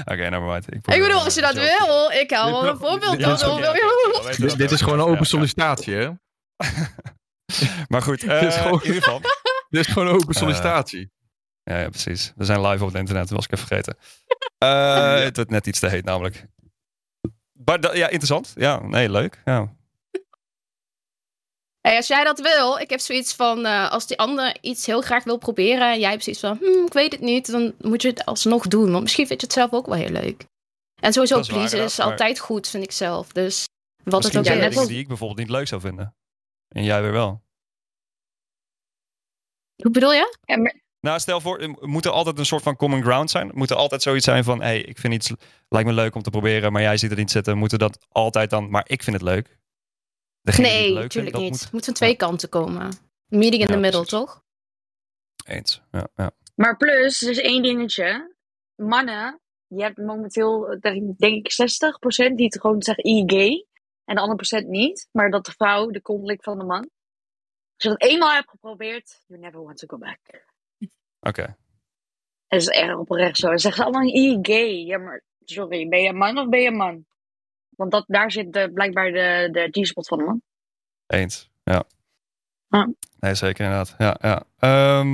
Oké, 0.06 0.30
nevermind. 0.30 0.68
Ik, 0.68 0.74
Ik 0.74 0.82
probeer, 0.82 1.02
bedoel, 1.02 1.18
eh, 1.20 1.26
als 1.26 1.34
je 1.36 1.42
dat 1.42 1.54
zo- 1.56 1.62
wil, 1.62 2.12
ik 2.12 2.32
hou 2.32 2.52
wel 2.52 2.68
een 2.68 2.78
voorbeeld. 2.78 3.20
dit- 4.38 4.58
dit- 4.58 4.72
is 4.72 4.82
gewoon 4.82 5.00
een 5.00 5.06
open 5.06 5.26
sollicitatie, 5.26 5.94
hè? 5.94 6.10
Maar 7.88 8.02
goed, 8.02 8.24
eh, 8.24 8.40
Dit 8.40 8.50
is 8.50 8.56
gewoon- 8.56 8.80
in 8.82 8.86
ieder 8.86 9.04
geval. 9.04 9.20
Dit 9.70 9.88
is 9.88 9.94
gewoon 9.94 10.08
een 10.08 10.14
open 10.14 10.34
sollicitatie. 10.36 11.12
Ja, 11.64 11.80
ja, 11.80 11.90
precies. 11.90 12.34
We 12.36 12.46
zijn 12.46 12.62
live 12.68 12.84
op 12.84 12.90
het 12.90 12.98
internet, 13.00 13.28
dat 13.28 13.36
was 13.38 13.46
ik 13.46 13.52
even 13.52 13.68
vergeten. 13.68 13.98
Eh, 14.58 15.14
Het 15.20 15.36
wordt 15.36 15.52
net 15.52 15.68
iets 15.68 15.80
te 15.80 15.88
heet 15.88 16.06
namelijk. 16.06 16.46
Maar 17.66 17.96
ja, 17.98 18.06
interessant. 18.08 18.52
Ja, 18.56 18.80
nee, 18.82 19.10
leuk. 19.10 19.42
Ja. 19.46 19.76
Hey, 21.82 21.96
als 21.96 22.08
jij 22.08 22.24
dat 22.24 22.40
wil, 22.40 22.78
ik 22.78 22.90
heb 22.90 23.00
zoiets 23.00 23.34
van, 23.36 23.66
eh, 23.66 23.92
als 23.92 24.08
die 24.08 24.18
ander 24.18 24.58
iets 24.62 24.86
heel 24.86 25.02
graag 25.02 25.24
wil 25.24 25.38
proberen 25.38 25.92
en 25.92 26.00
jij 26.00 26.10
hebt 26.10 26.24
zoiets 26.24 26.42
van, 26.42 26.58
hm, 26.58 26.86
ik 26.86 26.94
weet 26.94 27.12
het 27.12 27.22
niet, 27.22 27.52
dan 27.52 27.74
moet 27.80 28.02
je 28.02 28.08
het 28.08 28.26
alsnog 28.26 28.68
doen. 28.68 28.92
Want 28.92 29.02
misschien 29.04 29.28
vind 29.28 29.42
je 29.42 29.46
het 29.48 29.56
zelf 29.56 29.72
ook 29.72 29.86
wel 29.86 29.96
heel 29.96 30.10
leuk. 30.10 30.46
En 31.02 31.14
sowieso 31.14 31.40
is 31.40 31.50
waar, 31.50 31.74
is 31.74 31.98
maar- 31.98 32.08
altijd 32.08 32.40
goed, 32.40 32.68
vind 32.68 32.84
ik 32.84 32.92
zelf. 32.92 33.32
Dus 33.32 33.68
wat 34.04 34.24
het 34.24 34.38
ook 34.38 34.46
zijn 34.46 34.60
er 34.60 34.68
is. 34.68 34.74
dingen 34.74 34.88
die 34.88 35.00
ik 35.00 35.08
bijvoorbeeld 35.08 35.40
niet 35.40 35.50
leuk 35.50 35.68
zou 35.68 35.82
vinden. 35.82 36.16
En 36.68 36.84
jij 36.84 37.02
weer 37.02 37.12
wel. 37.12 37.42
Hoe 39.82 39.92
bedoel 39.92 40.14
je? 40.14 40.38
Ja, 40.46 40.58
maar- 40.58 40.80
Nou, 41.00 41.20
stel 41.20 41.42
voor, 41.42 41.60
er 41.60 41.70
moet 41.88 42.06
er 42.06 42.12
altijd 42.12 42.38
een 42.40 42.46
soort 42.46 42.64
van 42.64 42.76
common 42.76 43.02
ground 43.04 43.30
zijn? 43.30 43.52
Moet 43.54 43.70
er 43.70 43.76
altijd 43.76 44.02
zoiets 44.02 44.26
zijn 44.26 44.44
van, 44.44 44.60
hé, 44.60 44.66
hey, 44.66 44.82
ik 44.82 44.98
vind 44.98 45.14
iets, 45.14 45.32
lijkt 45.68 45.88
me 45.88 45.94
leuk 45.94 46.16
om 46.16 46.22
te 46.22 46.30
proberen, 46.30 46.72
maar 46.72 46.82
jij 46.82 46.98
ziet 46.98 47.12
er 47.12 47.18
niet 47.18 47.32
zitten. 47.32 47.58
Moeten 47.58 47.80
dat 47.80 48.06
altijd 48.10 48.50
dan, 48.50 48.70
maar 48.70 48.84
ik 48.88 49.04
vind 49.04 49.16
het 49.16 49.26
leuk? 49.26 49.60
Nee, 50.42 50.94
natuurlijk 50.94 51.36
niet. 51.36 51.60
Het 51.62 51.72
moet 51.72 51.86
van 51.86 51.94
twee 51.94 52.16
kanten 52.16 52.50
komen. 52.50 52.92
Meeting 53.28 53.62
in 53.62 53.68
Ja, 53.68 53.74
the 53.74 53.80
middle, 53.80 54.02
precies. 54.02 54.20
toch? 54.20 54.44
moet 55.36 55.56
eens. 55.56 55.82
Ja, 55.92 56.08
ja. 56.16 56.32
Maar 56.56 56.78
plus, 56.78 57.22
er 57.22 57.30
is 57.30 57.40
één 57.40 57.64
dingetje. 57.64 58.36
Mannen, 58.76 59.42
je 59.68 59.82
hebt 59.84 59.98
momenteel, 59.98 60.80
denk 61.18 61.46
ik, 61.46 61.52
60% 61.52 62.36
die 62.36 62.46
het 62.46 62.62
gewoon 62.62 62.82
zeggen 62.82 63.08
i-gay. 63.08 63.66
En 64.06 64.16
de 64.16 64.22
andere 64.22 64.36
procent 64.38 64.68
niet. 64.68 65.08
Maar 65.12 65.30
dat 65.30 65.46
de 65.46 65.52
vrouw 65.52 65.90
de 65.90 66.02
kont 66.02 66.26
likt 66.28 66.44
van 66.44 66.58
de 66.58 66.64
man. 66.66 66.90
Als 67.76 67.84
je 67.84 67.90
dat 67.90 68.02
eenmaal 68.02 68.32
hebt 68.34 68.50
geprobeerd, 68.50 69.24
you 69.28 69.40
never 69.40 69.64
want 69.64 69.78
to 69.78 69.88
go 69.88 69.98
back. 69.98 70.20
Oké. 71.20 71.44
En 71.44 71.58
dat 72.48 72.62
is 72.62 72.68
echt 72.68 72.96
oprecht 72.96 73.38
zo. 73.38 73.48
Dan 73.48 73.60
zeggen 73.60 73.84
ze 73.84 73.90
allemaal 73.90 74.16
i-gay. 74.16 74.86
Ja, 74.86 74.98
maar 74.98 75.24
sorry, 75.46 75.88
ben 75.88 76.02
je 76.02 76.10
een 76.10 76.18
man 76.18 76.38
of 76.38 76.50
ben 76.50 76.62
je 76.62 76.68
een 76.68 76.76
man? 76.76 77.06
Want 77.82 77.94
dat, 77.94 78.06
daar 78.08 78.32
zit 78.32 78.54
de, 78.54 78.72
blijkbaar 78.74 79.12
de, 79.12 79.50
de 79.52 79.82
G-spot 79.82 80.08
van 80.08 80.24
man. 80.24 80.42
Eens, 81.08 81.50
ja. 81.64 81.84
Ja. 82.68 82.94
Nee, 83.20 83.36
zeker 83.36 83.66
inderdaad. 83.66 83.96
Ja, 83.98 84.18
ja. 84.20 84.44
Ehm, 84.58 85.08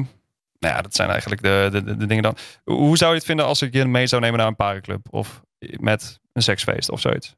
nou 0.60 0.76
ja, 0.76 0.82
dat 0.82 0.96
zijn 0.96 1.10
eigenlijk 1.10 1.42
de, 1.42 1.68
de, 1.72 1.84
de, 1.84 1.98
de 1.98 2.06
dingen 2.06 2.24
dan. 2.24 2.38
Hoe 2.64 2.98
zou 2.98 3.12
je 3.12 3.18
het 3.18 3.26
vinden 3.26 3.46
als 3.46 3.62
ik 3.62 3.74
je 3.74 3.86
mee 3.86 4.08
zou 4.08 4.22
nemen 4.22 4.38
naar 4.38 4.48
een 4.48 4.56
parenclub? 4.56 5.14
Of 5.14 5.42
met 5.60 6.20
een 6.34 6.42
seksfeest 6.42 6.90
of 6.90 7.00
zoiets? 7.00 7.36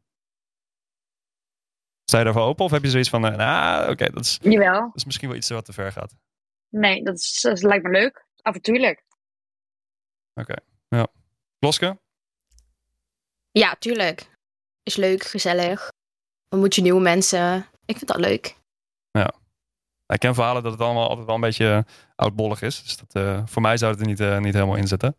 Sta 2.03 2.17
je 2.17 2.23
daarvoor 2.23 2.43
open? 2.43 2.65
Of 2.65 2.71
heb 2.71 2.83
je 2.83 2.89
zoiets 2.89 3.09
van, 3.09 3.25
eh, 3.25 3.35
nou, 3.35 3.91
oké, 3.91 4.09
dat, 4.09 4.23
is, 4.23 4.39
Jawel. 4.41 4.81
dat 4.81 4.95
is 4.95 5.05
misschien 5.05 5.27
wel 5.27 5.37
iets 5.37 5.49
wat 5.49 5.65
te 5.65 5.73
ver 5.73 5.91
gaat. 5.91 6.15
Nee, 6.69 7.03
dat, 7.03 7.15
is, 7.15 7.41
dat 7.41 7.61
lijkt 7.61 7.83
me 7.83 7.89
leuk. 7.89 8.25
Avontuurlijk. 8.41 9.03
Kloske? 11.59 11.99
Ja, 13.51 13.75
tuurlijk. 13.79 14.37
Is 14.89 14.95
leuk, 14.95 15.23
gezellig. 15.23 15.91
Dan 16.47 16.59
moet 16.59 16.75
je 16.75 16.81
nieuwe 16.81 17.01
mensen. 17.01 17.65
Ik 17.85 17.97
vind 17.97 18.07
dat 18.07 18.19
leuk. 18.19 18.57
Ik 20.07 20.19
ken 20.19 20.33
verhalen 20.33 20.63
dat 20.63 20.71
het 20.71 20.81
allemaal 20.81 21.09
altijd 21.09 21.25
wel 21.25 21.35
een 21.35 21.41
beetje 21.41 21.85
oudbollig 22.15 22.61
is. 22.61 22.83
Dus 22.83 22.97
dat, 22.97 23.23
eh, 23.23 23.41
voor 23.45 23.61
mij 23.61 23.77
zou 23.77 23.91
het 23.91 24.01
er 24.01 24.07
niet, 24.07 24.19
eh, 24.19 24.37
niet 24.37 24.53
helemaal 24.53 24.75
in 24.75 24.87
zitten. 24.87 25.17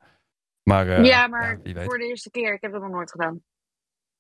Maar, 0.63 0.89
eh, 0.89 1.05
ja, 1.05 1.27
maar 1.27 1.61
wie 1.63 1.75
weet. 1.75 1.85
voor 1.85 1.99
de 1.99 2.07
eerste 2.07 2.31
keer. 2.31 2.55
Ik 2.55 2.61
heb 2.61 2.73
dat 2.73 2.81
nog 2.81 2.91
nooit 2.91 3.11
gedaan. 3.11 3.43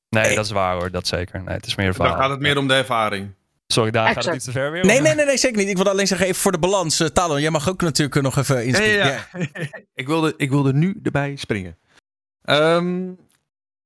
Nee, 0.08 0.34
dat 0.34 0.44
is 0.44 0.50
waar 0.50 0.74
hoor. 0.74 0.90
Dat 0.90 1.06
zeker. 1.06 1.42
Nee, 1.42 1.54
het 1.54 1.66
is 1.66 1.74
meer 1.74 1.86
een 1.86 1.94
Dan 1.94 2.06
gaat 2.06 2.30
het 2.30 2.40
meer 2.40 2.58
om 2.58 2.68
de 2.68 2.74
ervaring. 2.74 3.34
Sorry, 3.66 3.90
daar 3.90 4.12
gaat 4.12 4.24
het 4.24 4.34
iets 4.34 4.44
te 4.44 4.52
ver 4.52 4.70
weer. 4.70 4.84
Nee, 4.84 5.00
nee, 5.00 5.14
nee, 5.14 5.24
nee, 5.24 5.36
zeker 5.36 5.56
niet. 5.58 5.68
Ik 5.68 5.76
wil 5.76 5.88
alleen 5.88 6.06
zeggen, 6.06 6.26
even 6.26 6.40
voor 6.40 6.52
de 6.52 6.58
balans. 6.58 7.00
eh, 7.00 7.06
Talon, 7.06 7.40
jij 7.40 7.50
mag 7.50 7.68
ook 7.68 7.82
natuurlijk 7.82 8.22
nog 8.22 8.36
even 8.36 8.64
inspringen. 8.64 8.96
Ja, 8.96 9.06
ja, 9.06 9.26
ja. 9.32 9.66
ik, 9.94 10.06
wilde, 10.06 10.34
ik 10.36 10.50
wilde 10.50 10.72
nu 10.72 11.00
erbij 11.02 11.36
springen. 11.36 11.78
Ehm, 12.42 13.12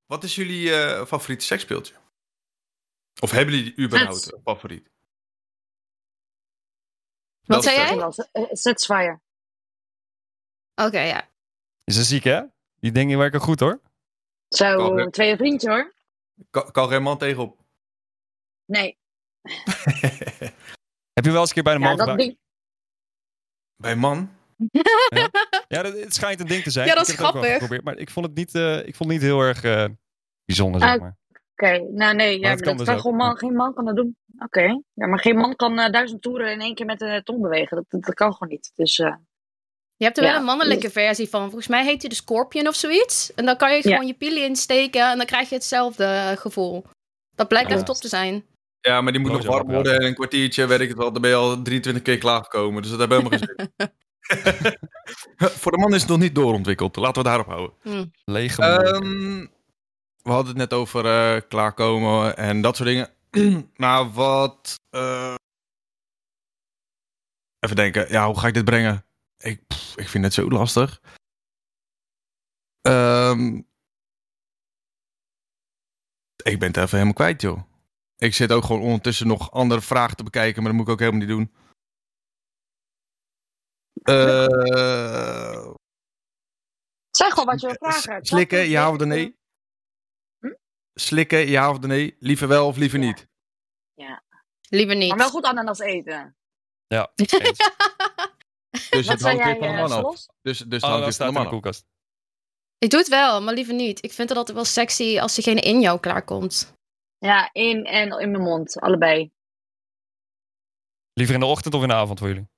wat 0.07 0.25
is 0.25 0.35
jullie 0.35 0.75
eh, 0.75 1.07
favoriete 1.07 1.45
seksspeeltje? 1.45 1.95
Of 3.21 3.31
hebben 3.31 3.55
jullie 3.55 3.79
überhaupt 3.79 4.15
Sets. 4.21 4.33
een 4.33 4.41
favoriet? 4.45 4.91
Wat 7.45 7.63
zei 7.63 7.77
jij? 7.77 7.97
Wel, 7.97 8.15
eh, 8.33 8.43
Satisfyer. 8.53 9.23
Oké, 10.75 11.01
ja. 11.01 11.29
Is 11.85 11.97
dat 11.97 12.05
ziek, 12.05 12.25
hè? 12.25 12.43
Die 12.81 12.93
dingen 12.93 13.19
werken 13.19 13.41
goed, 13.41 13.61
hoor. 13.61 13.81
Zo, 14.49 15.09
twee 15.11 15.37
vriendjes 15.37 15.71
hoor. 15.71 15.95
Kan, 16.51 16.71
kan 16.71 16.89
geen 16.89 17.03
man 17.03 17.19
tegenop. 17.19 17.59
Nee. 18.65 18.99
Heb 21.13 21.25
je 21.25 21.31
wel 21.31 21.41
eens 21.41 21.49
een 21.49 21.55
keer 21.55 21.63
bij 21.63 21.75
een 21.75 21.81
man 21.81 21.97
dat. 21.97 22.35
Bij 23.77 23.97
man? 23.97 24.37
Ja, 25.69 25.83
dat, 25.83 25.93
het 26.01 26.15
schijnt 26.15 26.41
een 26.41 26.47
ding 26.47 26.63
te 26.63 26.71
zijn. 26.71 26.87
Ja, 26.87 26.95
dat 26.95 27.03
Ik 27.09 27.13
is 27.13 27.19
het 27.19 27.27
ook 27.27 27.33
wel 27.33 27.43
grappig. 27.43 27.53
geprobeerd, 27.63 27.85
maar 27.85 27.99
ik 27.99 28.11
vond 28.11 28.27
het 28.27 28.35
niet, 28.35 28.55
eh, 28.55 28.79
ik 28.87 28.95
vond 28.95 29.11
het 29.11 29.19
niet 29.21 29.29
heel 29.29 29.41
erg 29.41 29.65
eh, 29.65 29.85
bijzonder, 30.45 30.81
zeg 30.81 30.91
Ah, 30.91 31.01
maar. 31.01 31.17
Oké, 31.57 31.79
nou 31.91 32.15
nee, 32.15 32.39
ja, 32.41 32.49
het 32.49 32.55
maar 32.55 32.57
kan 32.57 32.77
dat 32.77 32.79
dus 32.79 32.87
kan 32.87 33.01
gewoon 33.01 33.17
man, 33.17 33.39
geen 33.39 33.55
man 33.55 33.75
kan 33.75 33.85
dat 33.85 33.97
doen. 33.97 34.17
Oké, 34.39 34.63
ja, 34.93 35.07
maar 35.07 35.19
geen 35.19 35.37
man 35.37 35.57
kan 35.57 35.79
eh, 35.79 35.93
duizend 35.93 36.23
toeren 36.23 36.53
in 36.53 36.61
één 36.61 36.75
keer 36.75 36.87
met 36.87 36.99
de 36.99 37.21
tong 37.25 37.41
bewegen. 37.43 37.77
Dat, 37.77 37.85
dat, 37.89 38.03
dat 38.03 38.15
kan 38.15 38.33
gewoon 38.33 38.49
niet. 38.49 38.73
Dus 38.75 38.99
eh, 38.99 39.15
Je 39.97 40.05
hebt 40.05 40.19
er 40.19 40.25
Ja. 40.25 40.31
wel 40.31 40.39
een 40.39 40.45
mannelijke 40.47 40.91
versie 40.91 41.29
van. 41.29 41.43
Volgens 41.43 41.67
mij 41.69 41.85
heet 41.85 42.01
die 42.01 42.09
de 42.09 42.15
Scorpion 42.15 42.69
of 42.69 42.75
zoiets. 42.75 43.35
En 43.35 43.45
dan 43.45 43.57
kan 43.57 43.71
je 43.71 43.77
Ja. 43.77 43.83
gewoon 43.83 44.07
je 44.07 44.15
pielen 44.15 44.43
insteken 44.45 45.11
en 45.11 45.17
dan 45.17 45.27
krijg 45.27 45.49
je 45.49 45.55
hetzelfde 45.55 46.35
gevoel. 46.39 46.85
Dat 47.37 47.49
blijkt 47.49 47.69
Ja. 47.71 47.75
echt 47.77 47.87
top 47.87 47.97
te 47.97 48.09
zijn. 48.09 48.45
Ja, 48.81 49.01
maar 49.01 49.13
die 49.13 49.21
moet 49.21 49.33
nog 49.33 49.47
warm 49.47 49.73
worden 49.73 49.95
en 49.99 50.07
een 50.07 50.15
kwartiertje, 50.15 50.67
weet 50.67 50.81
ik 50.81 50.89
het 50.89 50.97
wel. 50.99 51.13
Dan 51.13 51.23
ben 51.23 51.31
je 51.31 51.37
al 51.37 51.63
23 51.63 52.03
keer 52.03 52.19
klaargekomen. 52.19 52.83
Dus 52.83 52.91
dat 52.91 53.01
hebben 53.01 53.19
we 53.19 53.25
helemaal 53.25 53.47
geen 53.57 53.67
zin. 53.77 53.89
Voor 55.61 55.73
de 55.73 55.79
man 55.79 55.95
is 55.95 56.01
het 56.01 56.11
nog 56.11 56.19
niet 56.19 56.35
doorontwikkeld. 56.35 56.97
Laten 56.97 57.23
we 57.23 57.29
daarop 57.29 57.47
houden. 57.47 58.13
Lege 58.25 58.61
monniken. 58.61 58.95
Ehm, 58.95 59.47
we 60.23 60.31
hadden 60.31 60.47
het 60.49 60.57
net 60.57 60.73
over 60.73 61.07
eh, 61.07 61.41
klaarkomen 61.49 62.37
en 62.37 62.61
dat 62.61 62.77
soort 62.77 62.89
dingen. 62.89 63.11
maar 63.77 64.11
wat... 64.23 64.81
eh, 64.91 65.35
Even 67.59 67.77
denken, 67.77 68.09
ja, 68.09 68.27
hoe 68.27 68.39
ga 68.39 68.47
ik 68.47 68.55
dit 68.55 68.65
brengen? 68.65 69.05
Ik, 69.39 69.67
pff, 69.67 69.97
ik 69.97 70.09
vind 70.09 70.25
het 70.25 70.35
zo 70.35 70.49
lastig. 70.51 71.01
Ehm, 72.81 73.57
ik 76.43 76.59
ben 76.59 76.69
het 76.69 76.77
even 76.77 76.89
helemaal 76.91 77.13
kwijt, 77.13 77.41
joh. 77.43 77.63
Ik 78.17 78.35
zit 78.35 78.53
ook 78.53 78.65
gewoon 78.65 78.83
ondertussen 78.83 79.27
nog 79.27 79.51
andere 79.51 79.81
vragen 79.81 80.17
te 80.17 80.23
bekijken, 80.25 80.63
maar 80.63 80.71
dat 80.73 80.81
moet 80.81 80.87
ik 80.87 80.93
ook 80.93 80.99
helemaal 80.99 81.21
niet 81.21 81.29
doen. 81.37 81.53
Eh, 84.05 85.71
zeg 87.11 87.29
gewoon 87.29 87.47
wat 87.47 87.61
je 87.61 87.67
wil 87.67 87.77
vragen. 87.91 88.25
Slikken, 88.25 88.69
ja 88.69 88.91
of 88.91 88.99
nee? 88.99 89.37
Hm? 90.39 90.53
Slikken, 90.95 91.47
ja 91.49 91.71
of 91.71 91.81
nee? 91.81 92.17
Liever 92.19 92.49
wel 92.49 92.67
of 92.67 92.77
liever 92.77 92.99
Ja. 92.99 93.05
niet? 93.07 93.27
Liever 94.69 94.97
niet. 94.97 95.09
Maar 95.09 95.19
wel 95.19 95.31
goed 95.31 95.45
ananas 95.45 95.79
eten. 95.79 96.37
Ja. 96.87 97.13
Dus 98.91 99.07
wat 99.07 99.15
het 99.19 99.23
hangt 99.23 99.45
weer 99.45 99.57
van 99.59 99.61
de 99.69 99.75
eh, 99.75 99.89
man 99.89 99.93
af. 100.05 100.27
Dus, 100.43 100.59
dus 100.59 100.59
het 100.59 100.83
Oh, 100.83 100.89
hangt 100.89 100.95
weer 100.95 101.03
van 101.03 101.13
staat 101.13 101.19
de 101.19 101.25
in 101.27 101.33
de 101.33 101.39
man 101.39 101.43
af. 101.45 101.51
koelkast. 101.51 101.87
Ik 102.79 102.91
doe 102.91 102.99
het 103.01 103.09
wel, 103.09 103.43
maar 103.43 103.55
liever 103.55 103.75
niet. 103.75 104.05
Ik 104.05 104.13
vind 104.13 104.29
het 104.29 104.39
altijd 104.39 104.57
wel 104.57 104.67
sexy 104.67 105.19
als 105.21 105.35
diegene 105.35 105.61
in 105.61 105.81
jou 105.81 106.01
klaarkomt. 106.01 106.75
Ja, 107.19 107.51
in 107.53 107.85
en 107.85 108.19
in 108.21 108.31
mijn 108.31 108.43
mond. 108.43 108.81
Allebei. 108.81 109.33
Liever 111.13 111.35
in 111.35 111.41
de 111.41 111.47
ochtend 111.47 111.75
of 111.75 111.83
in 111.83 111.89
de 111.89 111.95
avond 111.95 112.19
voor 112.19 112.29
jullie? 112.29 112.49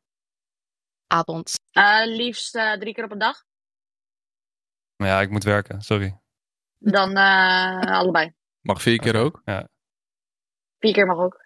Avond. 1.07 1.55
Eh, 1.71 2.03
liefst 2.05 2.55
eh, 2.55 2.73
drie 2.73 2.95
keer 2.95 3.05
op 3.05 3.11
een 3.11 3.19
dag. 3.19 3.45
Maar 4.97 5.09
ja, 5.09 5.21
ik 5.21 5.31
moet 5.31 5.45
werken, 5.45 5.81
sorry. 5.83 6.21
Dan 6.79 7.17
eh, 7.17 7.81
allebei. 7.81 8.33
Mag 8.61 8.83
vier 8.83 8.99
keer 8.99 9.17
ook. 9.17 9.43
Vier 10.79 10.93
keer 10.93 11.07
mag 11.07 11.19
ook. 11.19 11.45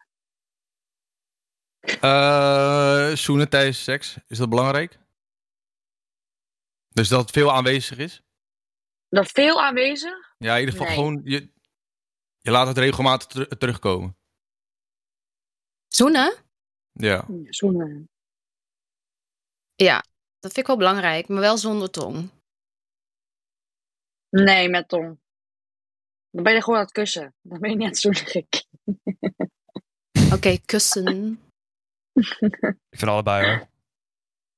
Eh 2.00 3.10
zoenen 3.14 3.48
tijdens 3.48 3.82
seks, 3.84 4.16
is 4.26 4.38
dat 4.38 4.48
belangrijk? 4.48 4.98
Dus 6.88 7.08
dat 7.08 7.20
het 7.20 7.30
veel 7.30 7.52
aanwezig 7.52 7.98
is? 7.98 8.22
Dat 9.08 9.30
veel 9.30 9.62
aanwezig? 9.62 10.34
Ja, 10.38 10.54
in 10.54 10.60
ieder 10.60 10.74
geval 10.74 10.86
Nee. 10.88 10.96
gewoon, 10.96 11.20
je, 11.24 11.52
je 12.40 12.50
laat 12.50 12.66
het 12.66 12.78
regelmatig 12.78 13.26
ter- 13.26 13.58
terugkomen. 13.58 14.16
Zoenen? 15.88 16.34
Ja. 16.92 17.26
Zoenen. 17.44 18.10
Ja, 19.84 20.04
dat 20.38 20.52
vind 20.52 20.56
ik 20.56 20.66
wel 20.66 20.76
belangrijk, 20.76 21.28
maar 21.28 21.40
wel 21.40 21.58
zonder 21.58 21.90
tong. 21.90 22.30
Nee, 24.28 24.68
met 24.68 24.88
tong. 24.88 25.18
Dan 26.30 26.42
ben 26.42 26.54
je 26.54 26.62
gewoon 26.62 26.78
aan 26.78 26.84
het 26.84 26.94
kussen. 26.94 27.34
Dan 27.40 27.60
ben 27.60 27.70
je 27.70 27.76
niet 27.76 27.84
aan 27.84 27.90
het 27.90 27.98
zoenen, 27.98 28.26
gek. 28.26 28.64
Oké, 30.36 30.58
kussen. 30.64 31.40
Ik 32.90 32.98
vind 32.98 33.10
allebei 33.10 33.46
hoor. 33.46 33.68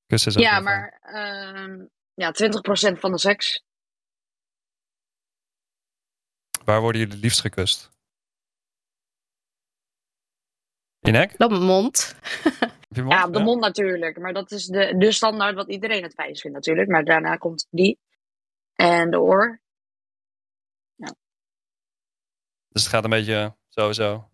Kussen 0.05 0.31
is 0.31 0.37
ook 0.37 0.43
Ja, 0.43 0.59
maar 0.59 0.99
ehm 1.01 1.85
ja, 2.13 2.31
20% 2.95 2.99
van 2.99 3.11
de 3.11 3.19
seks. 3.19 3.63
Waar 6.65 6.81
worden 6.81 7.01
jullie 7.01 7.15
het 7.15 7.23
liefst 7.23 7.41
gekust? 7.41 7.91
Je 10.99 11.11
nek? 11.11 11.37
Dat 11.37 11.49
mijn 11.49 11.63
mond. 11.63 12.15
Ja, 12.95 13.25
op 13.27 13.33
de 13.33 13.39
mond 13.39 13.61
natuurlijk. 13.61 14.17
Maar 14.19 14.33
dat 14.33 14.51
is 14.51 14.65
de, 14.65 14.97
de 14.97 15.11
standaard 15.11 15.55
wat 15.55 15.69
iedereen 15.69 16.03
het 16.03 16.13
fijnst 16.13 16.41
vindt 16.41 16.55
natuurlijk. 16.57 16.89
Maar 16.89 17.03
daarna 17.03 17.35
komt 17.35 17.67
die. 17.69 17.99
En 18.73 19.11
de 19.11 19.19
oor. 19.19 19.61
Dus 22.67 22.83
het 22.83 22.91
gaat 22.91 23.03
een 23.03 23.09
beetje 23.09 23.55
sowieso. 23.69 24.29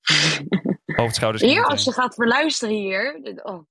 Hoofd, 0.96 1.14
schouders, 1.14 1.42
Hier, 1.42 1.64
als 1.64 1.84
je 1.84 1.92
gaat 1.92 2.14
verluisteren 2.14 2.74
hier. 2.74 3.20
dit- 3.22 3.44
Oh, 3.44 3.66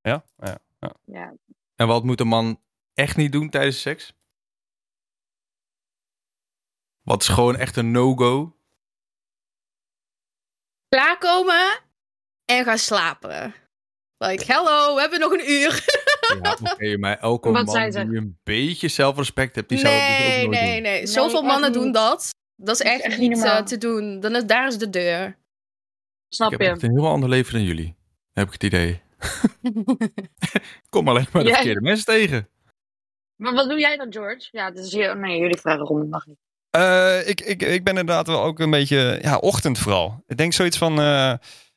Ja? 0.00 0.24
Ja. 0.36 0.58
ja. 0.78 0.94
ja. 1.04 1.34
En 1.74 1.86
wat 1.86 2.04
moet 2.04 2.20
een 2.20 2.26
man 2.28 2.62
echt 2.94 3.16
niet 3.16 3.32
doen 3.32 3.50
tijdens 3.50 3.80
seks? 3.80 4.12
Wat 7.02 7.22
is 7.22 7.28
gewoon 7.28 7.56
echt 7.56 7.76
een 7.76 7.90
no-go? 7.90 8.56
Klaarkomen 10.88 11.80
en 12.44 12.64
gaan 12.64 12.78
slapen. 12.78 13.54
Like, 14.24 14.52
hello, 14.52 14.94
we 14.94 15.00
hebben 15.00 15.20
nog 15.20 15.32
een 15.32 15.50
uur. 15.50 15.84
Ja, 16.42 16.56
oké, 16.72 16.96
maar 16.98 17.18
elke 17.18 17.50
Wat 17.50 17.66
man 17.66 17.90
die 17.90 17.98
een 18.16 18.38
beetje 18.42 18.88
zelfrespect 18.88 19.54
hebt, 19.54 19.68
die 19.68 19.78
zou 19.78 19.94
het 19.94 20.08
dus 20.08 20.18
nee, 20.18 20.44
ook 20.44 20.50
nooit 20.52 20.60
nee, 20.60 20.72
doen. 20.74 20.82
nee. 20.82 20.92
Nee, 20.98 21.06
Zoveel 21.06 21.42
mannen 21.42 21.70
niet. 21.72 21.80
doen 21.80 21.92
dat. 21.92 22.28
Dat 22.56 22.80
is 22.80 22.86
echt, 22.86 23.00
echt 23.02 23.18
niet 23.18 23.28
niet 23.28 23.38
normaal. 23.38 23.56
eh, 23.58 23.62
te 23.64 23.78
doen. 23.78 24.20
Dan 24.20 24.36
is, 24.36 24.44
daar 24.44 24.66
is 24.66 24.78
de 24.78 24.90
deur. 24.90 25.36
Snap 26.28 26.52
Ik 26.52 26.58
heb 26.58 26.66
je? 26.66 26.72
echt 26.74 26.82
een 26.82 26.90
heel 26.98 27.06
ander 27.08 27.28
leven 27.28 27.52
dan 27.52 27.62
jullie. 27.62 27.94
Heb 28.32 28.46
ik 28.46 28.52
het 28.52 28.62
idee. 28.62 29.02
Ik 29.62 29.72
Kom 30.90 31.08
alleen 31.08 31.26
maar 31.32 31.42
de 31.42 31.48
Jij- 31.48 31.56
verkeerde 31.56 31.80
mensen 31.80 32.04
tegen. 32.06 32.48
Maar 33.36 33.54
wat 33.54 33.68
doe 33.68 33.78
jij 33.78 33.96
dan, 33.96 34.12
George? 34.12 34.48
Ja, 34.50 34.72
hier. 34.72 35.16
Nee, 35.18 35.38
jullie 35.38 35.58
vragen 35.58 35.88
om. 35.88 36.08
Mag 36.08 36.26
niet. 36.26 36.38
Eh, 36.70 37.28
ik, 37.28 37.40
ik, 37.40 37.62
ik 37.62 37.84
ben 37.84 37.96
inderdaad 37.96 38.26
wel 38.26 38.42
ook 38.42 38.58
een 38.58 38.70
beetje, 38.70 39.18
ja, 39.22 39.36
ochtend 39.36 39.78
vooral. 39.78 40.22
Ik 40.26 40.36
denk 40.36 40.52
zoiets 40.52 40.78
van... 40.78 41.00
eh, 41.00 41.32
ik 41.32 41.69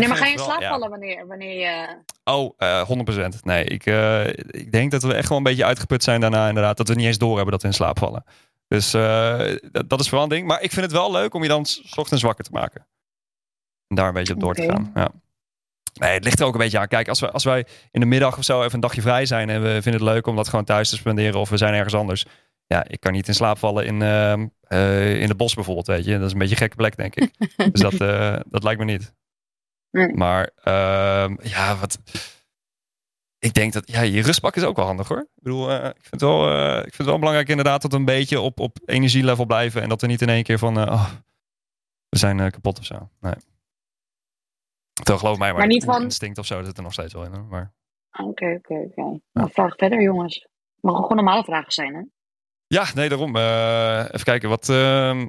Nee, 0.00 0.08
maar 0.08 0.18
ga 0.18 0.26
je 0.26 0.32
in 0.32 0.38
slaap 0.38 0.60
ja. 0.60 0.68
vallen 0.68 0.90
wanneer, 0.90 1.26
wanneer 1.26 1.58
je. 1.58 2.02
Oh, 2.24 2.54
eh 2.56 2.90
100%. 3.34 3.42
Nee, 3.42 3.64
ik, 3.64 3.86
eh, 3.86 4.26
ik 4.46 4.72
denk 4.72 4.90
dat 4.90 5.02
we 5.02 5.14
echt 5.14 5.28
wel 5.28 5.38
een 5.38 5.44
beetje 5.44 5.64
uitgeput 5.64 6.02
zijn 6.02 6.20
daarna 6.20 6.48
inderdaad. 6.48 6.76
Dat 6.76 6.88
we 6.88 6.94
niet 6.94 7.06
eens 7.06 7.18
doorhebben 7.18 7.52
dat 7.52 7.62
we 7.62 7.68
in 7.68 7.74
slaap 7.74 7.98
vallen. 7.98 8.24
Dus 8.68 8.94
eh, 8.94 9.56
dat, 9.70 9.88
dat 9.88 10.00
is 10.00 10.10
wel 10.10 10.22
een 10.22 10.28
ding. 10.28 10.46
Maar 10.46 10.62
ik 10.62 10.72
vind 10.72 10.86
het 10.86 10.94
wel 10.94 11.12
leuk 11.12 11.34
om 11.34 11.42
je 11.42 11.48
dan 11.48 11.64
s 11.66 11.96
ochtends 11.96 12.22
wakker 12.22 12.44
te 12.44 12.52
maken. 12.52 12.86
En 13.86 13.96
daar 13.96 14.08
een 14.08 14.14
beetje 14.14 14.34
op 14.34 14.40
door 14.40 14.54
te 14.54 14.62
gaan. 14.62 14.90
Ja. 14.94 15.10
Nee, 15.94 16.12
het 16.12 16.24
ligt 16.24 16.40
er 16.40 16.46
ook 16.46 16.52
een 16.52 16.60
beetje 16.60 16.78
aan. 16.78 16.88
Kijk, 16.88 17.08
als, 17.08 17.20
we, 17.20 17.30
als 17.30 17.44
wij 17.44 17.66
in 17.90 18.00
de 18.00 18.06
middag 18.06 18.38
of 18.38 18.44
zo 18.44 18.60
even 18.60 18.74
een 18.74 18.80
dagje 18.80 19.00
vrij 19.00 19.26
zijn... 19.26 19.50
en 19.50 19.62
we 19.62 19.82
vinden 19.82 20.00
het 20.00 20.10
leuk 20.10 20.26
om 20.26 20.36
dat 20.36 20.48
gewoon 20.48 20.64
thuis 20.64 20.88
te 20.88 20.96
spenderen... 20.96 21.40
of 21.40 21.48
we 21.48 21.56
zijn 21.56 21.74
ergens 21.74 21.94
anders. 21.94 22.24
Ja, 22.66 22.84
ik 22.88 23.00
kan 23.00 23.12
niet 23.12 23.28
in 23.28 23.34
slaap 23.34 23.58
vallen 23.58 23.86
in, 23.86 24.02
ehm, 24.02 24.46
eh, 24.60 25.20
in 25.20 25.28
het 25.28 25.36
bos 25.36 25.54
bijvoorbeeld, 25.54 25.86
weet 25.86 26.04
je. 26.04 26.18
Dat 26.18 26.26
is 26.26 26.32
een 26.32 26.38
beetje 26.38 26.54
een 26.54 26.60
gekke 26.60 26.76
plek, 26.76 26.96
denk 26.96 27.14
ik. 27.14 27.30
dus 27.72 27.80
dat, 27.80 28.00
eh, 28.00 28.36
dat 28.50 28.62
lijkt 28.62 28.78
me 28.78 28.84
niet. 28.84 29.14
Nee. 29.90 30.14
Maar 30.14 30.50
ehm, 30.54 31.36
ja, 31.42 31.76
wat... 31.76 31.98
ik 33.38 33.54
denk 33.54 33.72
dat 33.72 33.90
ja, 33.90 34.00
je 34.00 34.22
rustpak 34.22 34.56
is 34.56 34.62
ook 34.64 34.76
wel 34.76 34.86
handig 34.86 35.08
hoor. 35.08 35.20
Ik 35.20 35.42
bedoel, 35.42 35.70
eh, 35.70 35.84
ik, 35.88 35.94
vind 36.00 36.10
het 36.10 36.20
wel, 36.20 36.48
eh, 36.50 36.76
ik 36.76 36.82
vind 36.82 36.96
het 36.96 37.06
wel 37.06 37.18
belangrijk 37.18 37.48
inderdaad 37.48 37.82
dat 37.82 37.90
we 37.92 37.96
een 37.96 38.04
beetje 38.04 38.40
op, 38.40 38.60
op 38.60 38.78
energielevel 38.84 39.46
blijven. 39.46 39.82
En 39.82 39.88
dat 39.88 40.00
we 40.00 40.06
niet 40.06 40.22
in 40.22 40.28
één 40.28 40.42
keer 40.42 40.58
van, 40.58 40.78
eh, 40.78 40.92
oh, 40.92 41.10
we 42.08 42.18
zijn 42.18 42.50
kapot 42.50 42.78
of 42.78 42.84
zo. 42.84 43.08
Nee. 43.20 43.34
Toch 45.02 45.18
geloof 45.20 45.38
mij 45.38 45.48
maar, 45.50 45.58
Maar 45.58 45.66
niet 45.66 45.84
van- 45.84 46.02
instinct 46.02 46.38
of 46.38 46.46
zo 46.46 46.62
zit 46.62 46.76
er 46.76 46.82
nog 46.82 46.92
steeds 46.92 47.12
wel 47.12 47.24
in. 47.24 47.34
Hoor. 47.34 47.44
Maar 47.44 47.72
Oké, 48.12 48.54
oké, 48.58 48.74
oké. 48.74 49.20
Nou, 49.32 49.50
vraag 49.52 49.76
verder, 49.76 50.02
jongens. 50.02 50.34
Het 50.74 50.82
mogen 50.90 51.02
gewoon 51.02 51.16
normale 51.16 51.44
vragen 51.44 51.72
zijn, 51.72 51.94
hè? 51.94 52.02
ja, 52.66 52.86
nee, 52.94 53.08
daarom. 53.08 53.36
even 53.36 54.24
kijken, 54.24 54.48
wat... 54.48 54.68
ehm, 54.68 55.26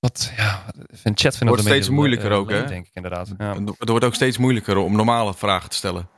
wat 0.00 0.32
ja, 0.36 0.64
in 1.02 1.12
chat 1.14 1.36
vinden 1.36 1.46
Wordt 1.46 1.62
steeds 1.62 1.76
beetje 1.76 1.92
moeilijker 1.92 2.28
le- 2.28 2.34
ook, 2.36 2.50
hè? 2.50 2.64
Denk 2.66 2.86
ik 2.86 2.94
inderdaad. 2.94 3.28
Ja. 3.38 3.54
Het 3.78 3.88
wordt 3.88 4.04
ook 4.04 4.14
steeds 4.14 4.38
moeilijker 4.38 4.76
om 4.76 4.96
normale 4.96 5.34
vragen 5.34 5.70
te 5.70 5.76
stellen. 5.76 6.08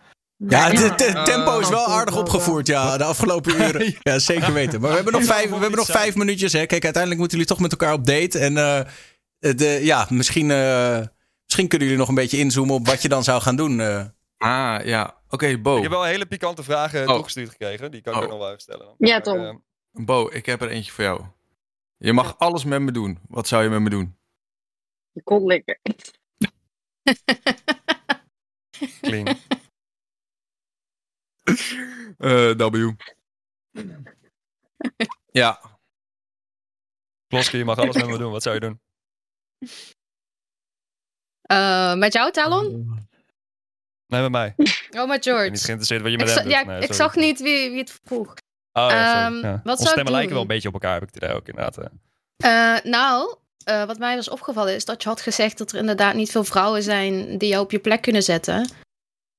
Ja, 0.48 0.70
het 0.70 1.00
het 1.06 1.24
tempo 1.24 1.58
is 1.58 1.68
wel 1.68 1.86
aardig 1.86 2.16
opgevoerd, 2.16 2.66
ja, 2.66 2.96
de 2.96 3.04
afgelopen 3.04 3.54
uren. 3.68 3.94
Ja, 4.02 4.18
zeker 4.18 4.52
weten. 4.52 4.80
Maar 4.80 4.88
we 4.90 4.94
hebben 4.96 5.12
nog 5.12 5.24
vijf, 5.24 5.48
we 5.48 5.56
hebben 5.58 5.78
nog 5.78 5.86
vijf 5.86 6.14
minuutjes, 6.16 6.52
hè. 6.52 6.58
Kijk, 6.66 6.84
uiteindelijk 6.84 7.20
moeten 7.20 7.38
jullie 7.38 7.52
toch 7.54 7.62
met 7.62 7.70
elkaar 7.72 7.92
op 7.92 8.06
date. 8.06 8.38
En 8.38 8.56
eh, 8.56 8.80
de, 9.56 9.78
ja, 9.82 10.06
misschien, 10.10 10.50
eh, 10.50 10.98
misschien 11.44 11.68
kunnen 11.68 11.86
jullie 11.88 11.96
nog 11.96 12.08
een 12.08 12.14
beetje 12.14 12.38
inzoomen 12.38 12.74
op 12.74 12.86
wat 12.86 13.02
je 13.02 13.08
dan 13.08 13.24
zou 13.24 13.42
gaan 13.42 13.56
doen. 13.56 13.80
eh. 13.80 14.04
Ah, 14.36 14.84
ja. 14.84 15.14
Oké, 15.28 15.58
Bo. 15.58 15.76
Ik 15.76 15.82
heb 15.82 15.90
wel 15.90 16.04
hele 16.04 16.26
pikante 16.26 16.62
vragen 16.62 17.08
Oh. 17.08 17.14
toegestuurd 17.14 17.50
gekregen. 17.50 17.90
Die 17.90 18.00
kan 18.02 18.12
ik 18.12 18.18
Oh. 18.18 18.24
ook 18.24 18.30
nog 18.30 18.38
wel 18.38 18.48
even 18.48 18.60
stellen. 18.60 18.94
Ja, 18.98 19.20
Tom. 19.20 19.44
eh, 19.44 19.54
Bo, 20.04 20.28
ik 20.32 20.46
heb 20.46 20.62
er 20.62 20.68
eentje 20.68 20.92
voor 20.92 21.04
jou. 21.04 21.20
Je 22.02 22.12
mag 22.12 22.38
alles 22.38 22.64
met 22.64 22.80
me 22.80 22.92
doen. 22.92 23.18
Wat 23.28 23.48
zou 23.48 23.62
je 23.62 23.68
met 23.68 23.80
me 23.80 23.90
doen? 23.90 24.18
Je 25.12 25.22
kon 25.22 25.46
lekker. 25.46 25.80
clean. 29.00 29.36
Eh 32.18 32.50
W. 32.56 32.90
ja. 35.30 35.78
Kloske, 37.26 37.58
je 37.58 37.64
mag 37.64 37.78
alles 37.78 37.96
met 37.96 38.06
me 38.06 38.18
doen. 38.18 38.32
Wat 38.32 38.42
zou 38.42 38.54
je 38.54 38.60
doen? 38.60 38.80
Eh, 41.40 41.94
met 41.94 42.12
jou, 42.12 42.32
Talon? 42.32 42.84
Nee, 44.06 44.20
met 44.22 44.30
mij. 44.30 44.54
Oh, 44.56 44.58
met 44.58 44.68
Ik 44.90 44.92
ben 44.92 45.08
niet 45.08 45.22
George. 45.24 45.56
geïnteresseerd 45.56 46.02
wat 46.02 46.10
je 46.10 46.16
Ik, 46.18 46.24
met 46.24 46.34
hem 46.34 46.42
doet. 46.42 46.52
ja, 46.52 46.62
Nee, 46.62 46.82
ik 46.82 46.92
zag 46.92 47.14
niet 47.14 47.40
wie, 47.40 47.70
wie 47.70 47.78
het 47.78 48.00
vroeg. 48.04 48.34
Oh, 48.72 48.86
ja. 48.88 49.26
Ehm, 49.26 49.34
Ja. 49.34 49.40
wat 49.40 49.52
Onze 49.52 49.64
zou 49.64 49.82
ik 49.82 49.88
stemmen 49.88 50.12
lijken 50.12 50.32
wel 50.32 50.42
een 50.42 50.46
beetje 50.48 50.68
op 50.68 50.74
elkaar, 50.74 51.00
heb 51.00 51.08
ik 51.08 51.16
idee 51.16 51.34
ook 51.34 51.48
inderdaad. 51.48 51.78
eh. 51.78 52.74
Eh, 52.76 52.84
nou, 52.84 53.36
eh, 53.64 53.84
wat 53.84 53.98
mij 53.98 54.16
was 54.16 54.28
opgevallen 54.28 54.74
is 54.74 54.84
dat 54.84 55.02
je 55.02 55.08
had 55.08 55.20
gezegd 55.20 55.58
dat 55.58 55.72
er 55.72 55.78
inderdaad 55.78 56.14
niet 56.14 56.30
veel 56.30 56.44
vrouwen 56.44 56.82
zijn 56.82 57.38
die 57.38 57.48
jou 57.48 57.62
op 57.64 57.70
je 57.70 57.78
plek 57.78 58.02
kunnen 58.02 58.22
zetten. 58.22 58.70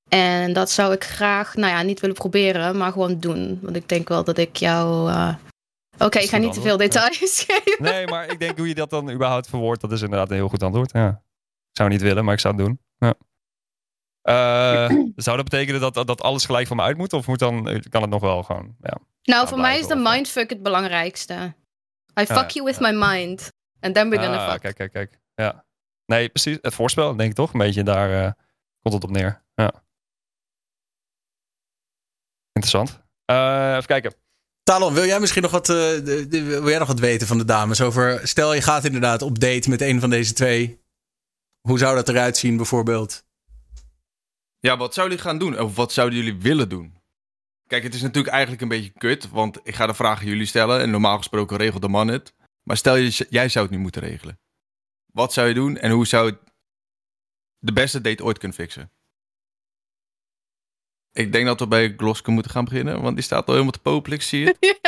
En 0.09 0.53
dat 0.53 0.71
zou 0.71 0.93
ik 0.93 1.03
graag, 1.03 1.55
nou 1.55 1.71
ja, 1.73 1.81
niet 1.81 1.99
willen 1.99 2.15
proberen, 2.15 2.77
maar 2.77 2.91
gewoon 2.91 3.19
doen. 3.19 3.59
Want 3.61 3.75
ik 3.75 3.89
denk 3.89 4.07
wel 4.09 4.23
dat 4.23 4.37
ik 4.37 4.55
jou. 4.55 5.11
Oké, 5.97 6.19
ik 6.19 6.29
ga 6.29 6.37
niet 6.37 6.53
te 6.53 6.61
veel 6.61 6.71
ja. 6.71 6.77
details 6.77 7.43
geven. 7.47 7.83
Nee, 7.83 8.07
maar 8.07 8.31
ik 8.31 8.39
denk 8.39 8.57
hoe 8.57 8.67
je 8.67 8.75
dat 8.75 8.89
dan 8.89 9.11
überhaupt 9.11 9.47
verwoordt, 9.49 9.81
dat 9.81 9.91
is 9.91 10.01
inderdaad 10.01 10.29
een 10.29 10.35
heel 10.35 10.47
goed 10.49 10.63
antwoord. 10.63 10.91
Ja. 10.91 11.09
Ik 11.71 11.77
zou 11.77 11.89
niet 11.89 12.01
willen, 12.01 12.25
maar 12.25 12.33
ik 12.33 12.39
zou 12.39 12.55
het 12.55 12.65
doen. 12.65 12.79
Ja. 12.97 13.13
Zou 15.15 15.35
dat 15.37 15.49
betekenen 15.49 15.81
dat, 15.81 15.93
dat, 15.93 16.07
dat 16.07 16.21
alles 16.21 16.45
gelijk 16.45 16.67
van 16.67 16.77
me 16.77 16.83
uit 16.83 16.97
moet? 16.97 17.13
Of 17.13 17.27
moet 17.27 17.39
dan, 17.39 17.81
kan 17.89 18.01
het 18.01 18.11
nog 18.11 18.21
wel 18.21 18.43
gewoon... 18.43 18.75
Ja. 18.81 18.97
Nou, 19.23 19.47
voor 19.47 19.59
mij 19.59 19.79
is 19.79 19.87
de 19.87 19.95
mindfuck 19.95 20.49
het 20.49 20.63
belangrijkste. 20.63 21.53
I 22.19 22.25
fuck 22.25 22.49
ja, 22.49 22.61
you 22.61 22.65
with 22.65 22.79
my 22.79 22.91
mind. 22.91 23.49
And 23.79 23.95
then 23.95 24.09
we're 24.09 24.23
gonna 24.23 24.45
Ah, 24.45 24.51
fuck. 24.51 24.61
kijk, 24.61 24.75
kijk, 24.75 24.91
kijk. 24.91 25.19
Ja. 25.35 25.65
Nee, 26.05 26.29
precies. 26.29 26.57
Het 26.61 26.73
voorspel, 26.73 27.15
denk 27.15 27.29
ik 27.29 27.35
toch? 27.35 27.53
Een 27.53 27.59
beetje 27.59 27.83
daar 27.83 28.23
eh, 28.25 28.31
komt 28.81 28.93
het 28.93 29.03
op 29.03 29.09
neer. 29.09 29.43
Ja. 29.55 29.83
Interessant. 32.51 32.99
Eh, 33.25 33.71
even 33.75 33.85
kijken. 33.85 34.13
Talon, 34.63 34.93
wil 34.93 35.05
jij 35.05 35.19
misschien 35.19 35.41
nog 35.41 35.51
wat, 35.51 35.69
eh, 35.69 35.75
de- 35.75 36.25
de- 36.29 36.43
wil 36.43 36.69
jij 36.69 36.77
nog 36.79 36.87
wat 36.87 36.99
weten 36.99 37.27
van 37.27 37.37
de 37.37 37.45
dames? 37.45 37.81
Over, 37.81 38.27
stel 38.27 38.53
je 38.53 38.61
gaat 38.61 38.85
inderdaad 38.85 39.21
op 39.21 39.39
date 39.39 39.69
met 39.69 39.81
een 39.81 39.99
van 39.99 40.09
deze 40.09 40.33
twee. 40.33 40.81
Hoe 41.67 41.77
zou 41.77 41.95
dat 41.95 42.09
eruit 42.09 42.37
zien 42.37 42.57
bijvoorbeeld? 42.57 43.23
Ja, 44.59 44.77
wat 44.77 44.93
zouden 44.93 45.17
jullie 45.17 45.31
gaan 45.31 45.39
doen? 45.39 45.59
Of 45.59 45.75
wat 45.75 45.91
zouden 45.93 46.17
jullie 46.19 46.39
willen 46.41 46.69
doen? 46.69 47.00
Kijk, 47.71 47.83
het 47.83 47.93
is 47.93 48.01
natuurlijk 48.01 48.33
eigenlijk 48.33 48.61
een 48.61 48.67
beetje 48.67 48.91
kut, 48.97 49.29
want 49.29 49.59
ik 49.63 49.75
ga 49.75 49.87
de 49.87 49.93
vragen 49.93 50.27
jullie 50.27 50.45
stellen 50.45 50.81
en 50.81 50.89
normaal 50.89 51.17
gesproken 51.17 51.57
regelt 51.57 51.81
de 51.81 51.87
man 51.87 52.07
het. 52.07 52.33
Maar 52.63 52.77
stel 52.77 52.95
je, 52.95 53.25
jij 53.29 53.49
zou 53.49 53.65
het 53.65 53.75
nu 53.75 53.81
moeten 53.81 54.01
regelen. 54.01 54.39
Wat 55.13 55.33
zou 55.33 55.47
je 55.47 55.53
doen 55.53 55.77
en 55.77 55.91
hoe 55.91 56.07
zou 56.07 56.29
het 56.29 56.39
de 57.57 57.73
beste 57.73 58.01
date 58.01 58.23
ooit 58.23 58.37
kunnen 58.37 58.57
fixen? 58.57 58.91
Ik 61.11 61.31
denk 61.31 61.45
dat 61.45 61.59
we 61.59 61.67
bij 61.67 61.93
Gloske 61.97 62.31
moeten 62.31 62.51
gaan 62.51 62.65
beginnen, 62.65 63.01
want 63.01 63.15
die 63.15 63.23
staat 63.23 63.47
al 63.47 63.53
helemaal 63.53 63.71
te 63.71 63.79
popelen, 63.79 64.17
ik 64.17 64.23
zie 64.23 64.45
het. 64.45 64.57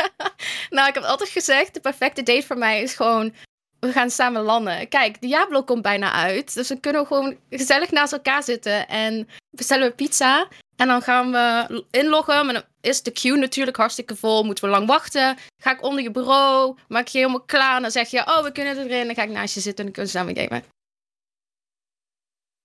Nou, 0.70 0.88
ik 0.88 0.94
heb 0.94 1.02
altijd 1.02 1.30
gezegd, 1.30 1.74
de 1.74 1.80
perfecte 1.80 2.22
date 2.22 2.46
voor 2.46 2.58
mij 2.58 2.82
is 2.82 2.94
gewoon... 2.94 3.34
We 3.80 3.92
gaan 3.92 4.10
samen 4.10 4.42
landen. 4.42 4.88
Kijk, 4.88 5.20
Diablo 5.20 5.62
komt 5.62 5.82
bijna 5.82 6.12
uit. 6.12 6.54
Dus 6.54 6.68
dan 6.68 6.80
kunnen 6.80 7.00
we 7.02 7.06
gewoon 7.06 7.36
gezellig 7.50 7.90
naast 7.90 8.12
elkaar 8.12 8.42
zitten. 8.42 8.88
En 8.88 9.28
bestellen 9.50 9.88
we 9.88 9.94
pizza. 9.94 10.48
En 10.76 10.86
dan 10.88 11.02
gaan 11.02 11.30
we 11.32 11.84
inloggen. 11.90 12.44
Maar 12.44 12.54
dan 12.54 12.64
is 12.80 13.02
de 13.02 13.10
queue 13.12 13.36
natuurlijk 13.38 13.76
hartstikke 13.76 14.16
vol. 14.16 14.42
Moeten 14.44 14.64
we 14.64 14.70
lang 14.70 14.86
wachten. 14.86 15.36
Ga 15.56 15.70
ik 15.72 15.82
onder 15.82 16.02
je 16.02 16.10
bureau. 16.10 16.78
Maak 16.88 17.06
je 17.06 17.18
helemaal 17.18 17.44
klaar. 17.44 17.76
En 17.76 17.82
dan 17.82 17.90
zeg 17.90 18.08
je, 18.10 18.18
oh, 18.20 18.42
we 18.42 18.52
kunnen 18.52 18.76
erin. 18.78 19.06
Dan 19.06 19.14
ga 19.14 19.22
ik 19.22 19.28
naast 19.30 19.54
je 19.54 19.60
zitten 19.60 19.86
en 19.86 19.92
dan 19.92 20.04
kunnen 20.04 20.12
we 20.12 20.18
samen 20.18 20.36
gamen. 20.36 20.72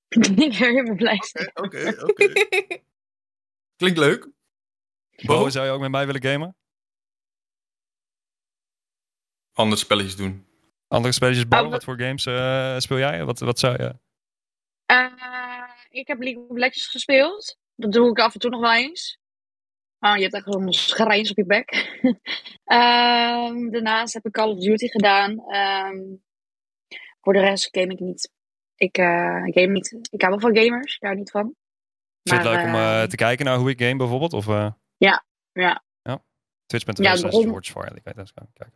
Ik 0.29 0.35
ben 0.35 0.51
helemaal 0.53 0.95
blij. 0.95 1.19
Oké, 1.53 1.95
oké. 2.03 2.31
Klinkt 3.79 3.97
leuk. 3.99 4.27
Bo, 5.25 5.49
zou 5.49 5.65
je 5.65 5.71
ook 5.71 5.79
met 5.81 5.91
mij 5.91 6.05
willen 6.05 6.23
gamen? 6.23 6.55
Andere 9.53 9.79
spelletjes 9.81 10.15
doen. 10.15 10.47
Andere 10.87 11.13
spelletjes, 11.13 11.47
Bo? 11.47 11.55
Oh, 11.57 11.61
wat- 11.63 11.71
wat 11.71 11.83
voor 11.83 11.99
games 11.99 12.25
eh, 12.25 12.77
speel 12.77 12.97
jij? 12.97 13.25
Wat, 13.25 13.39
wat 13.39 13.59
zou 13.59 13.83
je... 13.83 13.95
Eh, 14.85 15.63
ik 15.89 16.07
heb 16.07 16.19
League 16.21 16.47
of 16.47 16.57
Legends 16.57 16.87
gespeeld. 16.87 17.57
Dat 17.79 17.91
doe 17.91 18.09
ik 18.09 18.19
af 18.19 18.33
en 18.33 18.39
toe 18.39 18.49
nog 18.49 18.59
wel 18.61 18.73
eens. 18.73 19.17
Oh, 19.99 20.15
je 20.15 20.21
hebt 20.21 20.33
echt 20.33 20.47
een 20.55 20.73
schrijns 20.73 21.29
op 21.31 21.37
je 21.37 21.45
bek. 21.45 21.69
Ehm, 22.63 23.69
daarnaast 23.69 24.13
heb 24.13 24.25
ik 24.25 24.31
Call 24.31 24.49
of 24.49 24.59
Duty 24.59 24.87
gedaan. 24.87 25.39
Ehm, 25.49 25.97
voor 27.21 27.33
de 27.33 27.39
rest 27.39 27.67
game 27.71 27.93
ik 27.93 27.99
niet. 27.99 28.31
Ik 28.75 28.97
eh, 28.97 29.41
game 29.43 29.67
niet. 29.67 30.07
Ik 30.11 30.21
hou 30.21 30.37
wel 30.37 30.51
van 30.51 30.57
gamers, 30.63 30.99
daar 30.99 31.15
niet 31.15 31.31
van. 31.31 31.43
Vind 31.43 31.55
je 32.23 32.35
het 32.35 32.43
Maar, 32.43 32.53
leuk 32.53 32.65
om 32.65 32.73
eh, 32.79 33.01
eh, 33.03 33.09
te 33.09 33.15
kijken 33.15 33.45
naar 33.45 33.57
hoe 33.57 33.69
ik 33.69 33.81
game 33.81 33.95
bijvoorbeeld? 33.95 34.33
Of, 34.33 34.47
eh 34.47 34.71
Ja, 34.97 35.25
ja. 35.51 35.83
Twitch.tv 36.65 37.03
Ja, 37.03 37.15
slash 37.15 37.31
begon- 37.31 37.47
George 37.49 37.71
Farley. 37.71 38.01
Kijken. 38.01 38.75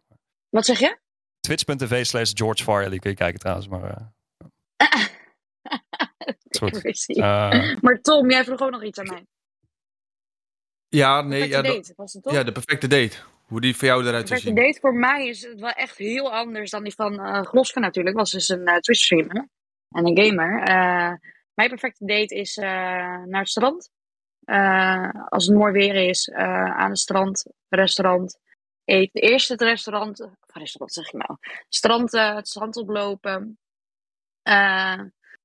Wat 0.49 0.65
zeg 0.65 0.79
je? 0.79 0.99
Twitch.tv 1.39 2.05
slash 2.05 2.31
George 2.33 2.63
Farley 2.63 2.99
kun 2.99 3.09
je 3.09 3.15
kijken 3.15 3.39
trouwens. 3.39 3.67
Maar, 3.67 4.13
eh, 7.07 7.81
maar 7.81 8.01
Tom, 8.01 8.29
jij 8.29 8.43
vroeg 8.43 8.61
ook 8.61 8.71
nog 8.71 8.83
iets 8.83 8.99
aan 8.99 9.05
mij. 9.07 9.25
Ja, 10.89 11.21
nee, 11.21 11.29
Perfecte 11.39 11.55
ja, 11.55 11.61
dat- 11.61 11.75
date, 11.75 11.93
was 11.95 12.13
het 12.13 12.23
toch? 12.23 12.33
ja, 12.33 12.43
de 12.43 12.51
perfecte 12.51 12.87
date. 12.87 13.17
Hoe 13.43 13.61
die 13.61 13.75
voor 13.75 13.87
jou 13.87 13.99
eruit 14.05 14.27
zou 14.27 14.41
perfecte 14.41 14.61
zien. 14.61 14.67
date 14.67 14.79
voor 14.79 14.93
mij 14.93 15.27
is 15.27 15.41
het 15.41 15.59
wel 15.59 15.69
echt 15.71 15.97
heel 15.97 16.33
anders 16.33 16.71
dan 16.71 16.83
die 16.83 16.93
van 16.93 17.19
eh 17.19 17.41
Gloske 17.41 17.79
natuurlijk. 17.79 18.15
Was 18.15 18.31
dus 18.31 18.49
een 18.49 18.65
eh, 18.65 18.77
Twitch 18.77 18.99
streamer 19.01 19.47
en 19.89 20.05
een 20.07 20.17
gamer. 20.25 20.61
Eh, 20.63 21.13
mijn 21.53 21.69
perfecte 21.69 22.05
date 22.05 22.35
is 22.35 22.57
eh, 22.57 22.63
naar 23.23 23.39
het 23.39 23.49
strand. 23.49 23.89
Eh, 24.45 25.09
als 25.29 25.45
het 25.47 25.55
mooi 25.57 25.71
weer 25.73 25.95
is, 25.95 26.27
eh, 26.27 26.75
aan 26.77 26.89
het 26.89 26.99
strand, 26.99 27.45
restaurant. 27.69 28.37
Eten. 28.85 29.21
Eerst 29.21 29.49
het 29.49 29.61
restaurant, 29.61 30.19
of 30.21 30.31
restaurant 30.53 30.93
zeg 30.93 31.05
ik 31.05 31.13
nou. 31.13 31.37
Strand, 31.69 32.13
eh, 32.13 32.35
het 32.35 32.47
strand 32.47 32.75
oplopen. 32.75 33.57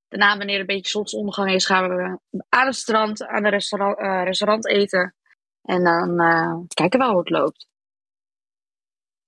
Eh, 0.09 0.19
daarna, 0.19 0.37
wanneer 0.37 0.61
een 0.61 0.67
beetje 0.67 0.91
zonsondergang 0.91 1.51
is, 1.53 1.67
gaan 1.67 1.89
we 1.89 2.19
aan 2.49 2.67
het 2.67 2.77
strand, 2.77 3.27
aan 3.27 3.45
het 3.45 3.53
restaurant, 3.53 3.99
eh, 3.99 4.23
restaurant 4.25 4.67
eten. 4.69 5.15
En 5.63 5.85
dan 5.85 6.21
eh, 6.21 6.55
kijken 6.75 6.99
we 6.99 7.05
wel 7.05 7.11
hoe 7.15 7.19
het 7.19 7.31
loopt. 7.31 7.67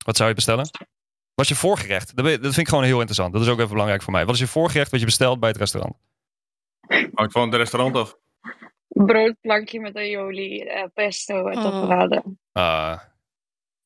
wat 0.04 0.16
zou 0.16 0.28
je 0.28 0.34
bestellen? 0.34 0.70
Wat 1.34 1.44
is 1.44 1.48
je 1.48 1.54
voorgerecht? 1.66 2.16
Dat, 2.16 2.26
vind 2.26 2.56
ik 2.56 2.68
gewoon 2.68 2.84
heel 2.84 2.96
interessant. 2.96 3.32
Dat 3.32 3.42
is 3.42 3.48
ook 3.48 3.58
even 3.58 3.70
belangrijk 3.70 4.02
voor 4.02 4.12
mij. 4.12 4.24
Wat 4.24 4.34
is 4.34 4.40
je 4.40 4.46
voorgerecht 4.46 4.90
wat 4.90 5.00
je 5.00 5.06
bestelt 5.06 5.40
bij 5.40 5.48
het 5.48 5.58
restaurant? 5.58 5.96
Hangt 7.14 7.32
van 7.32 7.42
het 7.48 7.54
restaurant 7.54 7.96
af. 7.96 8.16
broodplankje 8.88 9.80
met 9.80 9.96
aioli, 9.96 10.60
eh, 10.60 10.84
pesto 10.94 11.46
en 11.46 11.56
Oh. 11.58 11.62
tapenade. 11.64 12.22
Ah, 12.52 12.98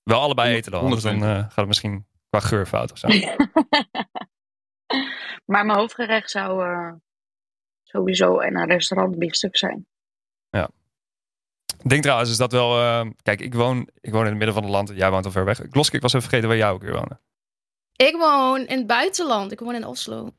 wel 0.03 0.21
allebei 0.21 0.55
eten 0.55 0.71
dan. 0.73 0.81
Anders 0.81 1.03
dan 1.03 1.13
100%. 1.13 1.37
eh, 1.37 1.43
gaat 1.43 1.57
het 1.57 1.67
misschien 1.67 2.07
qua 2.31 2.41
geur 2.41 2.67
fout 2.67 2.93
of 2.93 2.99
zo. 2.99 3.09
maar 5.51 5.67
mijn 5.67 5.79
hoofdgerecht 5.79 6.31
zou 6.31 6.65
eh, 6.65 6.93
sowieso 7.83 8.39
in 8.39 8.57
een 8.57 8.67
restaurant 8.69 9.19
biefstuk 9.19 9.57
zijn. 9.57 9.87
Ik 11.83 11.91
denk 11.91 12.03
trouwens 12.03 12.31
is 12.31 12.37
dat 12.37 12.53
wel... 12.53 12.79
eh, 12.81 13.11
kijk, 13.23 13.41
ik 13.41 13.55
woon, 13.55 13.89
ik 14.01 14.13
woon 14.13 14.21
in 14.23 14.27
het 14.29 14.37
midden 14.37 14.55
van 14.55 14.63
het 14.63 14.73
land. 14.73 14.89
Jij 14.89 15.11
woont 15.11 15.25
al 15.25 15.31
ver 15.31 15.45
weg. 15.45 15.61
Gloske, 15.71 15.97
ik 15.97 16.03
was 16.03 16.13
even 16.13 16.29
vergeten 16.29 16.49
waar 16.49 16.59
jij 16.59 16.71
ook 16.71 16.83
weer 16.83 16.93
woonde. 16.93 17.21
Ik 17.97 18.17
woon 18.17 18.61
in 18.67 18.79
het 18.79 18.87
buitenland. 18.87 19.53
Ik 19.53 19.61
woon 19.61 19.75
in 19.75 19.85
Oslo. 19.87 20.31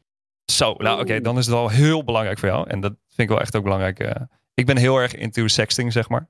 Zo, 0.52 0.74
nou 0.74 1.02
oké, 1.02 1.22
dan 1.22 1.38
is 1.38 1.46
het 1.46 1.56
wel 1.56 1.70
heel 1.70 2.04
belangrijk 2.04 2.40
voor 2.40 2.48
jou. 2.50 2.70
En 2.70 2.80
dat 2.80 2.92
vind 2.92 3.18
ik 3.18 3.28
wel 3.30 3.40
echt 3.40 3.56
ook 3.56 3.64
belangrijk. 3.64 4.00
eh, 4.00 4.22
Ik 4.54 4.66
ben 4.66 4.78
heel 4.78 4.98
erg 4.98 5.14
into 5.16 5.48
sexting, 5.48 5.92
zeg 5.94 6.10
maar. 6.10 6.30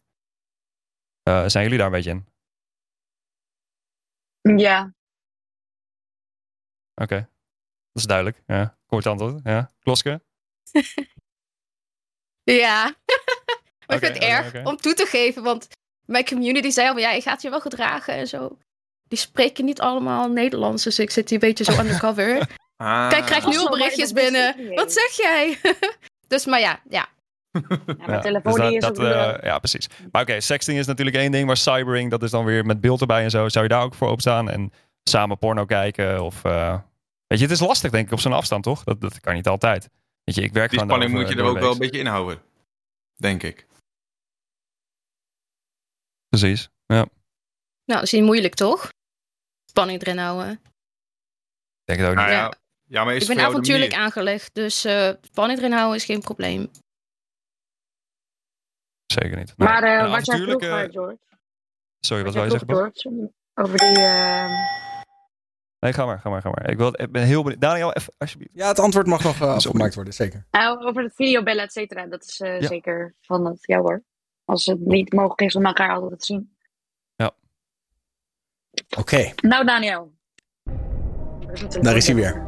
Eh, 1.23 1.43
zijn 1.47 1.63
jullie 1.63 1.77
daar 1.77 1.87
een 1.87 1.93
beetje 1.93 2.23
in? 4.41 4.57
Ja. 4.57 4.93
Oké. 7.01 7.29
Dat 7.95 8.03
is 8.03 8.09
duidelijk. 8.09 8.41
Ja. 8.47 8.77
Kort 8.85 9.05
antwoord. 9.07 9.39
Ja. 9.43 9.69
Kloske? 9.79 10.21
Ja. 12.43 12.95
maar 13.87 13.97
ik 13.97 14.03
vind 14.05 14.13
het 14.13 14.23
erg 14.23 14.65
om 14.65 14.77
toe 14.77 14.93
te 14.93 15.05
geven, 15.05 15.43
want 15.43 15.67
mijn 16.05 16.25
community 16.25 16.69
zei 16.69 16.89
al, 16.89 16.97
ja, 16.97 17.11
je 17.11 17.21
gaat 17.21 17.41
je 17.41 17.49
wel 17.49 17.61
gedragen 17.61 18.13
en 18.13 18.27
zo. 18.27 18.57
Die 19.07 19.17
spreken 19.17 19.65
niet 19.65 19.81
allemaal 19.81 20.29
Nederlands, 20.29 20.83
dus 20.83 20.99
ik 20.99 21.09
zit 21.11 21.29
hier 21.29 21.43
een 21.43 21.47
beetje 21.47 21.63
zo 21.73 21.79
undercover. 21.81 22.37
Ah. 22.77 23.09
Kijk, 23.09 23.21
ik 23.21 23.25
krijg 23.27 23.45
nu 23.47 23.57
al 23.57 23.69
berichtjes 23.69 24.11
binnen. 24.11 24.73
Wat 24.73 24.91
zeg 24.93 25.11
jij? 25.11 25.59
dus, 26.27 26.45
maar 26.45 26.59
ja, 26.59 26.79
ja. 26.89 27.07
Ja, 28.07 28.19
telefoon 28.19 28.51
dus 28.53 28.61
dat- 28.61 28.67
die 28.67 28.77
is 28.77 28.83
dat, 28.83 28.99
eh, 28.99 29.43
ja, 29.43 29.59
precies. 29.59 29.87
Maar 30.11 30.21
oké, 30.21 30.39
sexting 30.39 30.77
is 30.77 30.85
natuurlijk 30.85 31.17
één 31.17 31.31
ding, 31.31 31.45
maar 31.47 31.57
cybering, 31.57 32.09
dat 32.11 32.23
is 32.23 32.31
dan 32.31 32.45
weer 32.45 32.65
met 32.65 32.81
beeld 32.81 33.01
erbij 33.01 33.23
en 33.23 33.29
zo. 33.29 33.49
Zou 33.49 33.63
je 33.65 33.69
daar 33.71 33.83
ook 33.83 33.93
voor 33.95 34.09
opstaan 34.09 34.49
en 34.49 34.71
samen 35.03 35.37
porno 35.37 35.65
kijken? 35.65 36.23
Of, 36.23 36.43
eh, 36.43 36.79
weet 37.27 37.39
je, 37.39 37.45
het 37.45 37.53
is 37.53 37.59
lastig 37.59 37.91
denk 37.91 38.05
ik 38.07 38.13
op 38.13 38.19
zo'n 38.19 38.33
afstand, 38.33 38.63
toch? 38.63 38.83
Dat, 38.83 39.01
dat 39.01 39.19
kan 39.19 39.33
niet 39.33 39.47
altijd. 39.47 39.89
Weet 40.23 40.35
je, 40.35 40.41
ik 40.41 40.53
werk 40.53 40.69
Die 40.69 40.79
gewoon 40.79 40.95
spanning 40.95 41.19
moet 41.19 41.29
je 41.33 41.35
er 41.41 41.49
ook 41.49 41.59
wel 41.59 41.71
een 41.71 41.77
beetje 41.77 41.99
inhouden. 41.99 42.41
Denk 43.15 43.43
ik. 43.43 43.67
Precies, 46.27 46.69
ja. 46.85 46.95
Nou, 46.95 47.09
dat 47.85 48.03
is 48.03 48.11
niet 48.11 48.23
moeilijk, 48.23 48.53
toch? 48.55 48.89
Spanning 49.69 50.01
erin 50.01 50.17
houden. 50.17 50.51
Ik 50.51 50.59
denk 51.83 51.99
het 51.99 52.09
ook 52.09 52.15
niet. 52.15 52.25
Nou 52.25 52.31
ja, 52.31 52.53
Ja. 52.83 53.03
maar 53.03 53.15
is 53.15 53.29
Ik 53.29 53.35
ben 53.35 53.45
avontuurlijk 53.45 53.93
aangelegd, 53.93 54.53
dus 54.53 54.85
eh 54.85 55.11
spanning 55.21 55.59
erin 55.59 55.71
houden 55.71 55.95
is 55.95 56.05
geen 56.05 56.21
probleem. 56.21 56.71
Zeker 59.05 59.37
niet. 59.37 59.53
Maar 59.57 59.83
eh 59.83 60.11
wat 60.11 60.25
jij 60.25 60.37
vroeg, 60.37 60.61
eh, 60.61 60.83
George. 60.91 61.17
Sorry, 61.99 62.23
wat 62.23 62.33
Wat 62.33 62.43
je 62.43 62.49
zeggen? 62.49 62.69
George. 62.69 63.31
Over 63.53 63.77
die... 63.77 63.97
Nee, 65.85 65.93
ga 65.93 66.05
maar, 66.05 66.19
ga 66.19 66.29
maar, 66.29 66.41
ga 66.41 66.49
maar. 66.49 66.69
Ik, 66.69 66.77
wil, 66.77 66.87
ik 67.01 67.11
ben 67.11 67.23
heel 67.23 67.41
benieuwd. 67.43 67.61
Daniel, 67.61 67.93
even, 67.93 68.13
alsjeblieft. 68.17 68.51
Ja, 68.53 68.67
het 68.67 68.79
antwoord 68.79 69.07
mag 69.07 69.23
nog 69.23 69.41
eh, 69.41 69.53
afgemaakt 69.53 69.95
worden, 69.95 70.13
zeker. 70.13 70.45
nou, 70.51 70.85
over 70.85 71.03
het 71.03 71.15
videobellen, 71.15 71.63
et 71.63 71.71
cetera. 71.71 72.05
Dat 72.07 72.23
is 72.23 72.39
eh, 72.39 72.59
Ja. 72.61 72.67
zeker 72.67 73.15
van 73.21 73.45
het 73.45 73.57
jou 73.61 73.81
hoor. 73.81 74.03
Als 74.45 74.65
het 74.65 74.79
niet 74.79 75.13
mogelijk 75.13 75.41
is 75.41 75.55
om 75.55 75.65
elkaar 75.65 75.89
altijd 75.95 76.19
te 76.19 76.25
zien. 76.25 76.53
Oké, 78.97 79.31
Nou, 79.35 79.65
Daniel. 79.65 80.13
daar 81.81 81.95
is 81.95 82.05
hij 82.05 82.15
weer. 82.15 82.43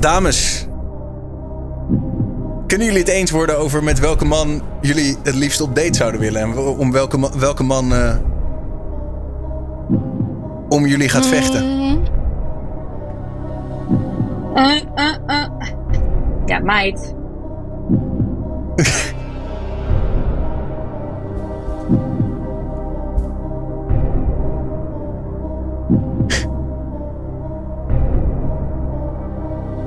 Dames, 0.00 0.66
kunnen 2.66 2.86
jullie 2.86 2.98
het 3.02 3.08
eens 3.08 3.30
worden 3.30 3.58
over 3.58 3.84
met 3.84 3.98
welke 3.98 4.24
man 4.24 4.62
jullie 4.80 5.16
het 5.22 5.34
liefst 5.34 5.60
op 5.60 5.74
date 5.74 5.94
zouden 5.94 6.20
willen? 6.20 6.40
En 6.40 6.56
om 6.58 6.92
welke, 6.92 7.38
welke 7.38 7.62
man 7.62 7.92
eh, 7.92 8.18
om 10.68 10.86
jullie 10.86 11.08
gaat 11.08 11.26
vechten? 11.26 11.64
Eh, 14.54 14.80
eh, 14.94 15.14
eh. 15.26 15.44
Ja, 16.46 16.58
meid. 16.58 17.14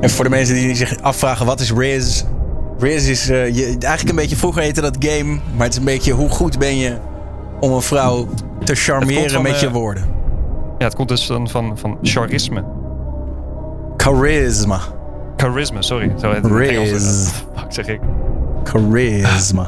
En 0.02 0.10
voor 0.10 0.24
de 0.24 0.30
mensen 0.30 0.56
die 0.56 0.76
zich 0.76 1.02
afvragen, 1.02 1.46
wat 1.46 1.60
is 1.60 1.72
Riz? 1.72 2.24
Riz 2.80 3.08
is 3.08 3.30
eh, 3.30 3.56
je, 3.56 3.66
eigenlijk 3.66 4.10
een 4.10 4.16
beetje, 4.16 4.36
vroeger 4.36 4.62
heette 4.62 4.82
dat 4.82 4.96
game, 5.00 5.40
maar 5.56 5.64
het 5.66 5.74
is 5.74 5.80
een 5.80 5.86
beetje 5.86 6.12
hoe 6.12 6.30
goed 6.30 6.60
ben 6.60 6.78
je 6.78 6.98
om 7.60 7.72
een 7.72 7.82
vrouw 7.82 8.28
te 8.64 8.76
charmeren 8.76 9.42
met 9.42 9.60
je 9.60 9.72
woorden. 9.72 10.21
Ja, 10.82 10.88
het 10.88 10.96
komt 10.96 11.10
dus 11.10 11.28
dan 11.28 11.50
van, 11.50 11.78
van 11.78 11.98
charisme. 12.02 12.64
Charisma. 13.98 14.80
Charisma, 15.38 15.82
sorry. 15.82 16.12
Zo 16.20 16.32
heet 16.32 16.44
het 16.44 16.70
Engels. 16.70 17.30
Fuck, 17.56 17.66
zeg 17.74 17.88
ik. 17.88 18.00
Charisma. 18.64 19.68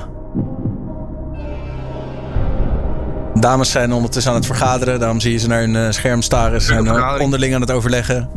Dames 3.33 3.71
zijn 3.71 3.93
ondertussen 3.93 4.31
aan 4.31 4.37
het 4.37 4.45
vergaderen. 4.45 4.99
Daarom 4.99 5.19
zie 5.19 5.31
je 5.31 5.37
ze 5.37 5.47
naar 5.47 5.59
hun 5.59 5.75
eh, 5.75 5.89
scherm 5.89 6.21
staren. 6.21 6.61
Ze 6.61 6.67
zijn 6.67 6.87
eh, 6.87 7.15
onderling 7.19 7.55
aan 7.55 7.61
het 7.61 7.71
overleggen. 7.71 8.29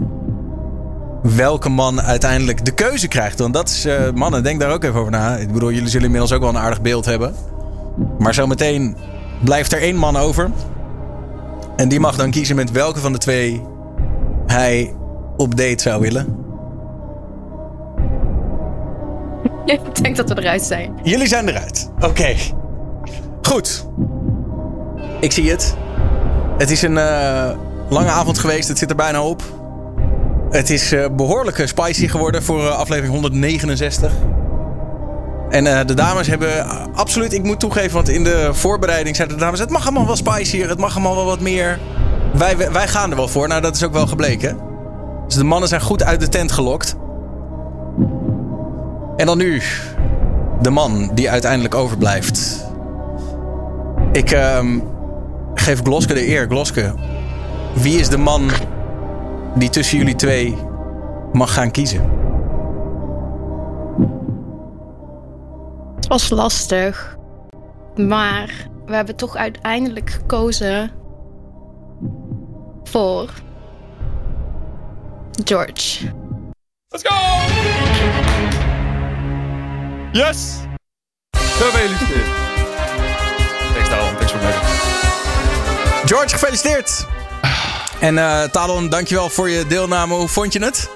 Welke 1.22 1.68
man 1.68 2.02
uiteindelijk 2.02 2.64
de 2.64 2.74
keuze 2.74 3.08
krijgt. 3.08 3.38
Want 3.38 3.54
dat 3.54 3.68
is... 3.68 3.84
eh, 3.84 4.10
mannen, 4.14 4.42
denk 4.42 4.60
daar 4.60 4.72
ook 4.72 4.84
even 4.84 5.00
over 5.00 5.12
na. 5.12 5.36
Ik 5.36 5.52
bedoel, 5.52 5.70
jullie 5.70 5.88
zullen 5.88 6.04
inmiddels 6.06 6.32
ook 6.32 6.40
wel 6.40 6.48
een 6.48 6.58
aardig 6.58 6.82
beeld 6.82 7.04
hebben. 7.04 7.34
Maar 8.18 8.34
zometeen 8.34 8.96
blijft 9.44 9.72
er 9.72 9.80
één 9.80 9.96
man 9.96 10.16
over. 10.16 10.50
En 11.76 11.88
die 11.88 12.00
mag 12.00 12.16
dan 12.16 12.30
kiezen 12.30 12.56
met 12.56 12.70
welke 12.70 13.00
van 13.00 13.12
de 13.12 13.18
twee 13.18 13.62
hij 14.46 14.94
op 15.36 15.56
date 15.56 15.82
zou 15.82 16.00
willen. 16.00 16.36
ik 19.64 20.02
denk 20.02 20.16
dat 20.16 20.28
we 20.28 20.38
eruit 20.38 20.62
zijn. 20.62 20.98
Jullie 21.02 21.26
zijn 21.26 21.48
eruit. 21.48 21.90
Oké. 22.00 22.34
Goed. 23.42 23.86
Ik 25.20 25.32
zie 25.32 25.50
het. 25.50 25.76
Het 26.58 26.70
is 26.70 26.82
een 26.82 26.98
eh, 26.98 27.50
lange 27.88 28.10
avond 28.10 28.38
geweest. 28.38 28.68
Het 28.68 28.78
zit 28.78 28.90
er 28.90 28.96
bijna 28.96 29.22
op. 29.22 29.42
Het 30.50 30.70
is 30.70 30.92
eh, 30.92 31.06
behoorlijk 31.16 31.58
eh, 31.58 31.66
spicy 31.66 32.08
geworden 32.08 32.42
voor 32.42 32.68
aflevering 32.68 33.12
169. 33.12 34.12
En 35.50 35.66
eh, 35.66 35.86
de 35.86 35.94
dames 35.94 36.26
hebben 36.26 36.66
absoluut, 36.94 37.32
ik 37.32 37.42
moet 37.42 37.60
toegeven, 37.60 37.92
want 37.92 38.08
in 38.08 38.24
de 38.24 38.48
voorbereiding 38.52 39.16
zeiden 39.16 39.38
de 39.38 39.44
dames: 39.44 39.60
het 39.60 39.70
mag 39.70 39.82
allemaal 39.84 40.06
wel 40.06 40.16
spicier, 40.16 40.68
het 40.68 40.78
mag 40.78 40.92
allemaal 40.94 41.14
wel 41.14 41.24
wat 41.24 41.40
meer. 41.40 41.78
Wij, 42.32 42.72
wij 42.72 42.88
gaan 42.88 43.10
er 43.10 43.16
wel 43.16 43.28
voor. 43.28 43.48
Nou, 43.48 43.60
dat 43.60 43.74
is 43.74 43.84
ook 43.84 43.92
wel 43.92 44.06
gebleken. 44.06 44.58
Dus 45.26 45.34
de 45.34 45.44
mannen 45.44 45.68
zijn 45.68 45.80
goed 45.80 46.02
uit 46.02 46.20
de 46.20 46.28
tent 46.28 46.52
gelokt. 46.52 46.96
En 49.16 49.26
dan 49.26 49.38
nu 49.38 49.62
de 50.60 50.70
man 50.70 51.10
die 51.14 51.30
uiteindelijk 51.30 51.74
overblijft. 51.74 52.64
Ik 54.12 54.30
ehm, 54.30 54.78
geef 55.54 55.82
Gloske 55.82 56.14
de 56.14 56.28
eer. 56.28 56.46
Gloske, 56.48 56.94
wie 57.74 57.98
is 57.98 58.08
de 58.08 58.18
man 58.18 58.50
die 59.54 59.70
tussen 59.70 59.98
jullie 59.98 60.14
twee 60.14 60.56
mag 61.32 61.52
gaan 61.52 61.70
kiezen? 61.70 62.25
Het 66.06 66.20
was 66.20 66.28
lastig. 66.28 67.16
Maar 67.96 68.68
we 68.86 68.94
hebben 68.94 69.16
toch 69.16 69.36
uiteindelijk 69.36 70.10
gekozen 70.10 70.92
voor 72.84 73.30
George. 75.44 76.12
Let's 76.88 77.08
go! 77.08 77.14
Yes! 80.12 80.54
Gefeliciteerd. 81.38 82.26
Thanks, 83.74 83.88
Talon. 83.88 84.16
Thanks 84.16 84.32
voor 84.32 84.40
het 84.40 86.10
George, 86.10 86.28
gefeliciteerd! 86.28 87.06
En 88.00 88.18
eh 88.18 88.42
Talon, 88.42 88.88
dankjewel 88.88 89.28
voor 89.28 89.50
je 89.50 89.66
deelname. 89.66 90.14
Hoe 90.14 90.28
vond 90.28 90.52
je 90.52 90.64
het? 90.64 90.90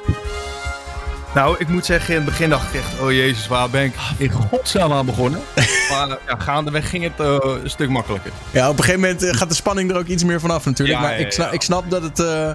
Nou, 1.35 1.57
ik 1.59 1.69
moet 1.69 1.87
zeggen, 1.87 2.15
in 2.15 2.21
het 2.21 2.25
begin 2.25 2.51
dacht 2.51 2.75
ik 2.75 2.81
echt, 2.81 3.01
oh 3.01 3.13
jezus, 3.13 3.49
waar 3.49 3.71
ben 3.71 3.85
ik 3.85 3.95
in 4.17 4.31
godsnaam 4.31 4.93
aan 4.93 5.07
begonnen? 5.07 5.41
maar 5.91 6.09
ja, 6.09 6.37
gaandeweg 6.39 6.89
ging 6.91 7.03
het 7.05 7.21
eh, 7.21 7.37
een 7.63 7.71
stuk 7.71 7.89
makkelijker. 7.89 8.33
Ja, 8.51 8.69
op 8.69 8.79
een 8.79 8.85
gegeven 8.85 9.01
moment 9.01 9.23
eh, 9.23 9.35
gaat 9.35 9.49
de 9.49 9.55
spanning 9.55 9.91
er 9.91 9.97
ook 9.97 10.07
iets 10.07 10.25
meer 10.25 10.41
vanaf 10.41 10.65
natuurlijk. 10.65 10.99
Ja, 10.99 11.05
maar 11.05 11.19
ja, 11.19 11.25
ik, 11.27 11.33
snap, 11.33 11.53
ik 11.53 11.63
snap 11.63 11.91
dat 11.91 12.03
het... 12.03 12.19
eh, 12.19 12.51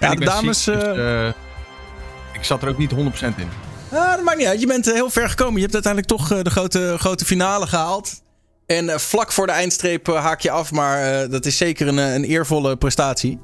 ja, 0.00 0.14
de 0.14 0.24
dames... 0.24 0.62
ziek, 0.62 0.74
dus, 0.74 1.32
ik 2.32 2.44
zat 2.44 2.62
er 2.62 2.68
ook 2.68 2.78
niet 2.78 2.92
100% 2.92 2.94
in. 2.94 3.48
Ah, 3.90 4.10
dat 4.10 4.22
maakt 4.22 4.38
niet 4.38 4.46
uit. 4.46 4.60
Je 4.60 4.66
bent 4.66 4.84
heel 4.84 5.10
ver 5.10 5.28
gekomen. 5.28 5.54
Je 5.54 5.60
hebt 5.60 5.74
uiteindelijk 5.74 6.12
toch 6.12 6.42
de 6.42 6.50
grote, 6.50 6.96
grote 6.98 7.24
finale 7.24 7.66
gehaald. 7.66 8.22
En 8.66 9.00
vlak 9.00 9.32
voor 9.32 9.46
de 9.46 9.52
eindstreep 9.52 10.06
haak 10.06 10.40
je 10.40 10.50
af. 10.50 10.72
Maar 10.72 11.28
dat 11.28 11.46
is 11.46 11.56
zeker 11.56 11.88
een, 11.88 11.96
een 11.96 12.24
eervolle 12.24 12.76
prestatie. 12.76 13.40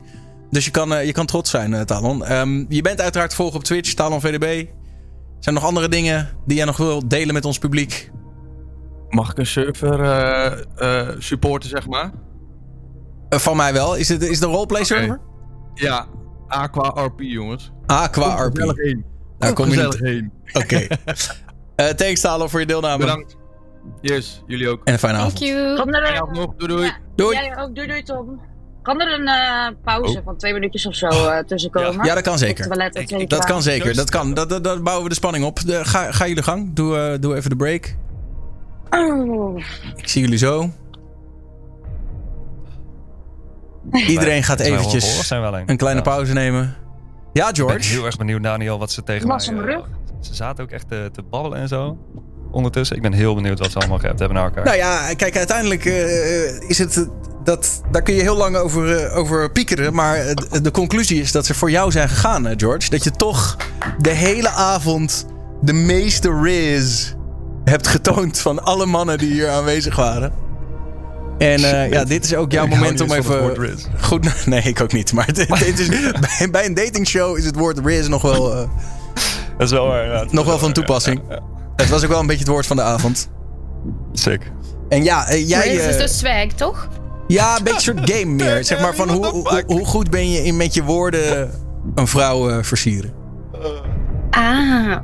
Dus 0.51 0.65
je 0.65 0.71
kan, 0.71 0.95
eh, 0.95 1.05
je 1.07 1.13
kan 1.13 1.27
trots 1.27 1.51
zijn, 1.51 1.75
eh, 1.75 1.81
Talon. 1.81 2.25
Ehm, 2.25 2.65
je 2.69 2.83
bent 2.83 3.01
uiteraard 3.01 3.31
te 3.31 3.37
volgen 3.37 3.57
op 3.57 3.65
Twitch, 3.65 3.95
Talon 3.95 4.21
VDB. 4.21 4.43
Zijn 5.39 5.55
er 5.55 5.61
nog 5.61 5.65
andere 5.65 5.89
dingen 5.89 6.29
die 6.47 6.57
jij 6.57 6.67
nog 6.67 6.77
wil 6.77 7.09
delen 7.09 7.35
met 7.35 7.45
ons 7.45 7.59
publiek? 7.59 8.11
Mag 9.09 9.31
ik 9.31 9.39
een 9.39 9.47
server 9.47 10.01
eh, 10.03 10.53
eh, 11.09 11.09
supporten, 11.19 11.69
zeg 11.69 11.87
maar? 11.89 12.11
Van 13.29 13.57
mij 13.57 13.73
wel. 13.73 13.97
Is 13.97 14.09
het, 14.09 14.23
is 14.23 14.39
het 14.39 14.43
een 14.49 14.55
roleplay 14.55 14.85
server? 14.85 15.21
Ja, 15.75 16.07
Aqua 16.49 16.89
RP, 17.05 17.21
jongens. 17.21 17.73
Aqua 17.87 18.35
Kom 18.35 18.47
RP. 18.47 18.55
gezellig 18.57 18.77
heen. 18.77 19.05
Daar 19.39 19.53
Kom 19.53 19.65
kom 19.65 19.75
je 19.75 19.81
gezellig 19.81 20.01
niet- 20.01 20.33
heen. 20.53 20.63
Oké. 20.63 20.87
Eh, 21.77 21.87
thanks 21.89 22.21
Talon 22.21 22.51
voor 22.51 22.61
je 22.61 22.67
deelname. 22.67 22.99
Bedankt. 22.99 23.37
Yes, 24.01 24.43
jullie 24.47 24.69
ook. 24.69 24.81
En 24.85 24.93
een 24.93 24.99
fijne 24.99 25.17
Thank 25.19 25.31
avond. 25.33 25.49
you. 25.51 25.77
Tot 25.77 25.87
naar. 25.87 26.29
Doei 26.33 26.67
doei. 26.67 26.85
Ja, 26.85 26.97
Doei. 27.17 27.37
Jij 27.37 27.59
ook. 27.59 27.75
Doei 27.75 27.87
doei 27.87 28.03
Tom. 28.03 28.41
Kan 28.83 29.01
er 29.01 29.21
een 29.21 29.29
eh, 29.29 29.77
pauze 29.85 30.23
van 30.25 30.37
twee 30.37 30.53
minuutjes 30.53 30.87
of 30.87 30.95
zo 30.95 31.07
eh, 31.07 31.39
tussen 31.39 31.71
komen? 31.71 32.05
Ja, 32.05 32.15
dat 32.15 32.23
kan 32.23 32.39
zeker. 32.39 32.67
Toilet, 32.67 32.95
et 32.95 33.09
cetera. 33.09 33.27
Dat 33.27 33.45
kan 33.45 33.63
zeker. 33.63 33.95
Dat 33.95 34.11
kan. 34.11 34.35
Dat, 34.35 34.49
dat, 34.49 34.65
dat 34.65 34.83
bouwen 34.83 35.03
we 35.03 35.09
de 35.09 35.15
spanning 35.15 35.45
op. 35.45 35.61
De, 35.67 35.85
ga, 35.85 36.13
ga 36.13 36.27
jullie 36.27 36.43
gang. 36.43 36.75
Doe, 36.75 36.99
eh, 36.99 37.21
doe 37.21 37.37
even 37.37 37.51
de 37.51 37.57
break. 37.57 37.97
Oh. 38.91 39.59
Ik 39.97 40.09
zie 40.09 40.23
jullie 40.23 40.39
zo. 40.39 40.71
Iedereen 44.09 44.43
gaat 44.43 44.61
eventjes 44.61 45.31
een 45.67 45.77
kleine 45.77 46.03
pauze 46.03 46.33
nemen. 46.33 46.77
Ja, 47.33 47.49
Ik 47.49 47.55
ben 47.55 47.67
George? 47.67 47.89
heel 47.91 48.05
erg 48.05 48.17
benieuwd, 48.17 48.43
Daniel, 48.43 48.79
wat 48.79 48.91
ze 48.91 49.03
tegen 49.03 49.29
Last 49.29 49.53
mij... 49.53 49.83
ze 50.21 50.35
zaten 50.35 50.65
ook 50.65 50.71
echt 50.71 50.89
te, 50.89 51.11
te 51.13 51.23
babbelen 51.23 51.59
en 51.59 51.69
zo. 51.69 51.99
Ondertussen. 52.51 52.97
Ik 52.97 53.03
ben 53.03 53.13
heel 53.13 53.35
benieuwd 53.35 53.59
wat 53.59 53.71
ze 53.71 53.79
allemaal 53.79 53.99
geappt 53.99 54.19
hebben 54.19 54.37
naar 54.37 54.47
elkaar. 54.47 54.65
Nou 54.65 54.77
ja, 54.77 55.15
kijk, 55.15 55.37
uiteindelijk 55.37 55.85
eh, 55.85 56.69
is 56.69 56.79
het. 56.79 57.09
dat, 57.45 57.83
daar 57.91 58.03
kun 58.03 58.15
je 58.15 58.21
heel 58.21 58.37
lang 58.37 58.57
over, 58.57 58.97
eh, 58.97 59.17
over 59.17 59.51
piekeren. 59.51 59.95
Maar 59.95 60.35
de, 60.63 60.71
conclusie 60.71 61.21
is 61.21 61.33
dat 61.33 61.47
ze 61.47 61.55
voor 61.55 61.71
jou 61.71 61.91
zijn 61.91 62.09
gegaan, 62.09 62.53
George. 62.57 62.91
Dat 62.91 63.05
je 63.05 63.11
toch 63.11 63.57
de 63.99 64.11
hele 64.11 64.49
avond 64.49 65.27
de 65.61 65.73
meeste 65.73 66.41
Riz 66.43 67.15
hebt 67.65 67.87
getoond 67.87 68.39
van 68.39 68.65
alle 68.65 68.87
mannen 68.87 69.19
die 69.19 69.33
hier 69.33 69.49
aanwezig 69.49 69.97
waren. 69.97 70.33
En 71.39 71.83
eh, 71.83 71.91
ja, 71.91 72.05
dit 72.05 72.25
is 72.25 72.35
ook 72.35 72.53
jouw 72.53 72.65
Ik 72.69 72.71
moment 72.71 73.01
om 73.01 73.13
even. 73.13 73.41
woord 73.41 73.59
Riz. 73.59 73.87
Goed, 74.01 74.47
nee, 74.47 74.63
ik 74.63 74.81
ook 74.81 74.93
niet. 74.93 75.13
Maar 75.13 75.33
dit, 75.35 75.59
dit 75.59 75.79
is, 75.79 75.89
bij, 75.89 76.49
bij 76.51 76.67
een 76.67 76.75
datingshow 76.75 77.37
is 77.37 77.45
het 77.45 77.57
woord 77.57 77.79
Riz 77.79 78.07
nog 78.09 78.23
wel, 78.23 78.51
Dat 78.51 78.69
is 79.59 79.71
wel 79.71 79.87
waar, 79.87 80.27
nog 80.31 80.47
wel 80.47 80.59
van 80.59 80.73
toepassing. 80.73 81.21
Ja, 81.29 81.35
ja, 81.35 81.59
Het 81.81 81.91
was 81.91 82.03
ook 82.03 82.11
wel 82.11 82.21
een 82.21 82.27
beetje 82.27 82.43
het 82.43 82.53
woord 82.53 82.67
van 82.67 82.77
de 82.77 82.83
avond. 82.83 83.29
Sick. 84.13 84.53
En 84.89 85.05
ja, 85.05 85.29
eh, 85.29 85.49
jij. 85.49 85.69
Is 85.69 85.95
eh, 85.95 86.01
dus 86.01 86.19
swag, 86.19 86.47
toch? 86.47 86.89
Ja, 87.27 87.57
een 87.57 87.65
beetje 87.65 87.93
een 87.93 87.99
soort 87.99 88.11
game 88.11 88.35
meer. 88.35 88.65
Zeg 88.65 88.81
maar 88.81 88.95
van 88.95 89.11
hoe, 89.11 89.27
hoe, 89.27 89.63
hoe 89.67 89.85
goed 89.85 90.11
ben 90.11 90.31
je 90.31 90.45
in 90.45 90.57
met 90.57 90.75
je 90.75 90.83
woorden 90.83 91.51
een 91.95 92.07
vrouw 92.07 92.51
eh, 92.51 92.63
versieren. 92.63 93.13
Ah, 94.31 94.97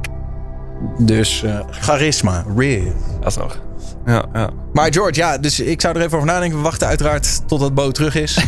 Dus 0.98 1.42
eh, 1.42 1.60
charisma, 1.70 2.44
Riz. 2.56 2.82
Alsnog. 3.22 3.62
Ja, 4.06 4.24
ja. 4.32 4.50
Maar 4.72 4.92
George, 4.92 5.20
ja, 5.20 5.38
dus 5.38 5.60
ik 5.60 5.80
zou 5.80 5.96
er 5.96 6.02
even 6.02 6.16
over 6.16 6.28
nadenken. 6.28 6.58
We 6.58 6.64
wachten 6.64 6.88
uiteraard 6.88 7.48
totdat 7.48 7.74
Bo 7.74 7.90
terug 7.90 8.14
is. 8.14 8.38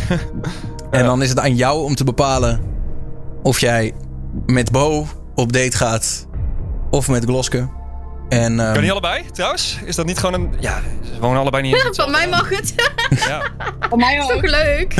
En 0.91 1.05
dan 1.05 1.21
is 1.21 1.29
het 1.29 1.39
aan 1.39 1.55
jou 1.55 1.83
om 1.83 1.95
te 1.95 2.03
bepalen 2.03 2.61
of 3.43 3.59
jij 3.59 3.93
met 4.45 4.71
Bo 4.71 5.07
op 5.35 5.53
date 5.53 5.77
gaat 5.77 6.27
of 6.89 7.07
met 7.07 7.23
Gloske. 7.23 7.67
En 8.29 8.59
ehm, 8.59 8.73
Kan 8.73 8.81
niet 8.81 8.91
allebei, 8.91 9.23
trouwens? 9.31 9.79
Is 9.85 9.95
dat 9.95 10.05
niet 10.05 10.17
gewoon 10.19 10.33
een... 10.41 10.53
Ja, 10.59 10.81
ze 11.13 11.19
wonen 11.19 11.39
allebei 11.41 11.63
niet 11.63 11.83
in 11.85 11.93
van 12.03 12.11
mij 12.11 12.27
mag 12.29 12.49
het. 12.49 12.73
Ja, 13.09 13.41
Voor 13.89 13.97
mij 13.97 14.15
is 14.17 14.27
toch 14.27 14.35
ook. 14.35 14.45
leuk? 14.49 14.93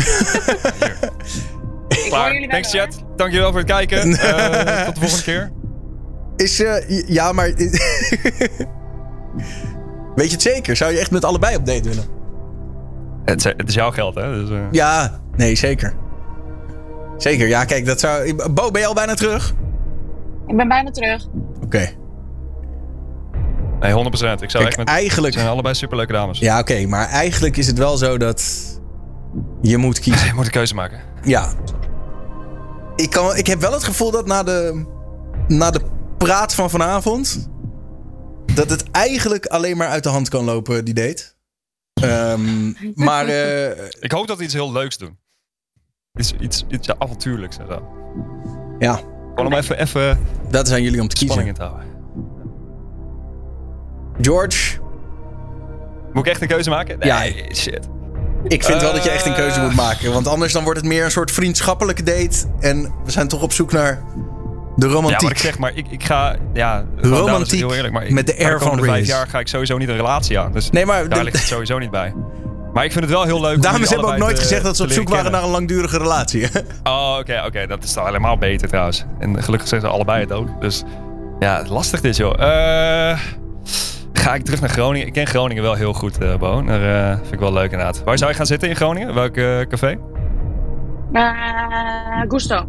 Klaar. 2.09 2.33
jullie 2.33 2.49
Thanks, 2.49 2.71
wel, 2.73 2.81
chat. 2.85 3.03
Dankjewel 3.15 3.49
voor 3.49 3.59
het 3.59 3.67
kijken. 3.69 4.13
Eh, 4.19 4.85
tot 4.85 4.93
de 4.95 4.99
volgende 5.01 5.23
keer. 5.23 5.51
is... 6.35 6.59
eh, 6.63 7.07
ja, 7.07 7.31
maar... 7.31 7.45
Weet 10.15 10.25
je 10.27 10.31
het 10.33 10.41
zeker? 10.41 10.75
Zou 10.75 10.91
je 10.91 10.99
echt 10.99 11.11
met 11.11 11.25
allebei 11.25 11.55
op 11.55 11.65
date 11.65 11.89
willen? 11.89 12.05
Het, 13.25 13.45
is- 13.45 13.53
het 13.57 13.67
is 13.67 13.73
jouw 13.73 13.91
geld, 13.91 14.15
hè? 14.15 14.33
Dus, 14.33 14.49
eh, 14.49 14.61
Ja, 14.71 15.19
nee, 15.35 15.55
zeker. 15.55 15.93
Zeker, 17.17 17.47
ja, 17.47 17.65
kijk, 17.65 17.85
dat 17.85 17.99
zou... 17.99 18.35
Bo, 18.51 18.71
ben 18.71 18.81
je 18.81 18.87
al 18.87 18.93
bijna 18.93 19.13
terug? 19.13 19.53
Ik 20.47 20.55
ben 20.55 20.67
bijna 20.67 20.91
terug. 20.91 21.27
Oké. 21.63 21.89
Nee, 23.79 23.91
100%. 23.91 23.95
Ik 24.07 24.19
zou 24.19 24.37
Kijk, 24.49 24.65
echt 24.67 24.77
met... 24.77 24.87
eigenlijk... 24.87 25.33
Zijn 25.33 25.47
allebei 25.47 25.75
superleuke 25.75 26.11
dames. 26.13 26.39
Ja, 26.39 26.59
oké, 26.59 26.85
maar 26.85 27.07
eigenlijk 27.07 27.57
is 27.57 27.67
het 27.67 27.77
wel 27.77 27.97
zo 27.97 28.17
dat 28.17 28.43
je 29.61 29.77
moet 29.77 29.99
kiezen. 30.05 30.27
Je 30.27 30.33
moet 30.33 30.45
een 30.45 30.51
keuze 30.51 30.75
maken. 30.75 30.99
Ja. 31.23 31.53
Ik, 32.95 33.09
kan, 33.09 33.35
ik 33.35 33.47
heb 33.47 33.59
wel 33.59 33.71
het 33.73 33.83
gevoel 33.83 34.11
dat 34.11 34.25
na 34.25 34.43
de, 34.43 34.85
na 35.47 35.71
de 35.71 35.81
praat 36.17 36.55
van 36.55 36.69
vanavond... 36.69 37.49
dat 38.53 38.69
het 38.69 38.91
eigenlijk 38.91 39.45
alleen 39.45 39.77
maar 39.77 39.87
uit 39.87 40.03
de 40.03 40.09
hand 40.09 40.29
kan 40.29 40.43
lopen, 40.43 40.85
die 40.85 40.93
date. 40.93 41.23
Ehm, 41.93 42.71
maar 42.93 43.27
eh, 43.27 43.69
Ik 44.05 44.11
hoop 44.11 44.27
dat 44.27 44.37
we 44.37 44.43
iets 44.43 44.53
heel 44.53 44.71
leuks 44.71 44.97
doen. 44.97 45.17
Iets, 46.19 46.33
iets, 46.39 46.65
iets 46.69 46.87
ja, 46.87 46.95
avontuurlijks 46.97 47.57
en 47.57 47.65
zo. 47.67 47.87
ja, 48.79 48.93
Gewoon 49.29 49.45
om 49.45 49.53
even, 49.53 49.79
even 49.79 50.19
dat 50.49 50.67
is 50.67 50.73
aan 50.73 50.81
jullie 50.83 51.01
om 51.01 51.07
te 51.07 51.15
spanning 51.17 51.47
kiezen. 51.47 51.65
in 51.65 51.71
te 51.71 51.75
houden. 51.75 51.98
George, 54.21 54.77
Moet 56.13 56.25
ik 56.25 56.31
echt 56.31 56.41
een 56.41 56.47
keuze 56.47 56.69
maken? 56.69 56.99
Nee, 56.99 57.07
Ja. 57.09 57.23
shit. 57.55 57.89
ik 58.47 58.63
vind 58.63 58.81
wel 58.81 58.93
dat 58.93 59.03
je 59.03 59.09
echt 59.09 59.25
een 59.25 59.33
keuze 59.33 59.59
Eh. 59.59 59.65
moet 59.65 59.75
maken. 59.75 60.13
Want 60.13 60.27
anders 60.27 60.53
dan 60.53 60.63
wordt 60.63 60.79
het 60.79 60.87
meer 60.89 61.03
een 61.05 61.11
soort 61.11 61.31
vriendschappelijke 61.31 62.03
date. 62.03 62.37
En 62.59 62.81
we 63.05 63.11
zijn 63.11 63.27
toch 63.27 63.41
op 63.41 63.53
zoek 63.53 63.71
naar 63.71 64.03
de 64.75 64.87
romantiek. 64.87 65.19
Ja, 65.21 65.27
wat 65.27 65.31
ik 65.31 65.37
zeg, 65.43 65.57
maar 65.57 65.71
ik, 65.75 65.85
ik 65.89 66.03
ga... 66.03 66.35
Ja, 66.53 66.85
Romantiek 66.97 67.59
heel 67.59 67.73
eerlijk, 67.75 67.93
maar 67.93 68.05
ik, 68.05 68.11
met 68.11 68.27
de 68.27 68.37
air 68.37 68.59
van 68.59 68.79
vijf 68.83 68.97
Riz. 68.99 69.07
jaar 69.07 69.27
ga 69.27 69.39
ik 69.39 69.47
sowieso 69.47 69.77
niet 69.77 69.89
een 69.89 69.95
relatie 69.95 70.39
aan. 70.39 70.51
Dus 70.51 70.69
Nee, 70.69 70.85
maar 70.85 71.09
daar 71.09 71.17
de- 71.17 71.23
ligt 71.23 71.37
het 71.37 71.45
sowieso 71.47 71.77
niet 71.77 71.91
bij. 71.91 72.13
Maar 72.73 72.85
ik 72.85 72.91
vind 72.91 73.03
het 73.03 73.13
wel 73.13 73.23
heel 73.23 73.41
leuk 73.41 73.61
Dames 73.61 73.89
hebben 73.89 74.07
ook 74.07 74.17
nooit 74.17 74.35
te- 74.35 74.41
gezegd 74.41 74.63
dat 74.63 74.75
ze 74.77 74.83
op 74.83 74.89
zoek 74.91 75.09
waren 75.09 75.31
naar 75.31 75.43
een 75.43 75.49
langdurige 75.49 75.97
relatie. 75.97 76.47
Oh, 76.83 77.15
oké, 77.19 77.43
oké. 77.45 77.67
Dat 77.67 77.83
is 77.83 77.93
dan 77.93 78.05
helemaal 78.05 78.37
beter 78.37 78.67
trouwens. 78.67 79.05
En 79.19 79.43
gelukkig 79.43 79.67
zeggen 79.69 79.89
ze 79.89 79.95
allebei 79.95 80.21
het 80.21 80.31
ook. 80.31 80.61
Dus 80.61 80.83
ja, 81.39 81.63
lastig 81.67 82.01
dit 82.01 82.15
joh. 82.17 82.33
Eh, 83.11 83.19
ga 84.19 84.33
ik 84.35 84.43
terug 84.43 84.59
naar 84.59 84.69
Groningen? 84.69 85.07
Ik 85.07 85.13
ken 85.13 85.27
Groningen 85.27 85.63
wel 85.63 85.73
heel 85.73 85.93
goed, 85.93 86.17
eh 86.17 86.35
Bo. 86.37 86.63
Daar 86.63 87.11
eh, 87.11 87.17
vind 87.17 87.33
ik 87.33 87.39
wel 87.39 87.53
leuk 87.53 87.71
inderdaad. 87.71 88.03
Waar 88.03 88.17
zou 88.17 88.29
je 88.31 88.35
gaan 88.37 88.45
zitten 88.45 88.69
in 88.69 88.75
Groningen? 88.75 89.13
Welk 89.13 89.35
eh, 89.37 89.59
café? 89.61 89.97
Gusto. 92.27 92.65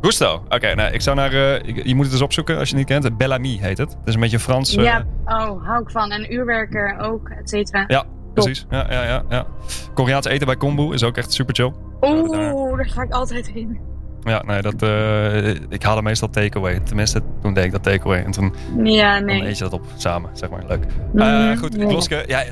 Gusto. 0.00 0.42
Oké, 0.48 0.74
nou, 0.74 0.92
ik 0.92 1.00
zou 1.00 1.16
naar... 1.16 1.32
ik- 1.32 1.86
je 1.86 1.94
moet 1.94 2.04
het 2.04 2.12
eens 2.14 2.22
opzoeken 2.22 2.58
als 2.58 2.70
je 2.70 2.76
het 2.76 2.88
niet 2.88 3.00
kent. 3.00 3.16
Bellamy 3.16 3.58
heet 3.60 3.78
het. 3.78 3.90
Het 3.90 4.08
is 4.08 4.14
een 4.14 4.20
beetje 4.20 4.38
Frans... 4.38 4.72
Ja, 4.72 5.04
oh, 5.24 5.66
hou 5.66 5.82
ik 5.82 5.90
van. 5.90 6.10
En 6.10 6.32
uurwerker 6.34 6.98
ook, 6.98 7.28
et 7.28 7.48
cetera. 7.48 7.84
Ja, 7.86 8.04
precies. 8.34 8.66
Ja, 8.70 8.86
ja, 8.90 9.04
ja, 9.04 9.22
ja. 9.28 9.46
Koreaans 9.94 10.26
eten 10.26 10.46
bij 10.46 10.56
Kombu 10.56 10.92
is 10.92 11.02
ook 11.04 11.16
echt 11.16 11.32
super 11.32 11.54
chill. 11.54 11.72
Oeh, 12.00 12.76
daar 12.76 12.86
ga 12.88 13.02
ik 13.02 13.12
altijd 13.12 13.50
heen. 13.50 13.80
Ja, 14.24 14.42
nee, 14.46 14.62
dat, 14.62 14.82
eh, 14.82 15.48
ik 15.48 15.82
haalde 15.82 16.02
meestal 16.02 16.30
takeaway. 16.30 16.80
Tenminste, 16.80 17.22
toen 17.42 17.54
deed 17.54 17.64
ik 17.64 17.72
dat 17.72 17.82
takeaway. 17.82 18.24
En 18.24 18.30
toen 18.30 18.54
Ja, 18.82 19.14
dan 19.16 19.24
nee. 19.24 19.46
eet 19.46 19.58
je 19.58 19.64
dat 19.64 19.72
op 19.72 19.82
samen, 19.96 20.30
zeg 20.32 20.50
maar. 20.50 20.62
Leuk. 20.68 20.86
Mhm, 21.12 21.22
Eh, 21.22 21.58
goed, 21.58 21.74
ja. 21.74 21.86
Kloske. 21.86 22.24
Ja, 22.26 22.44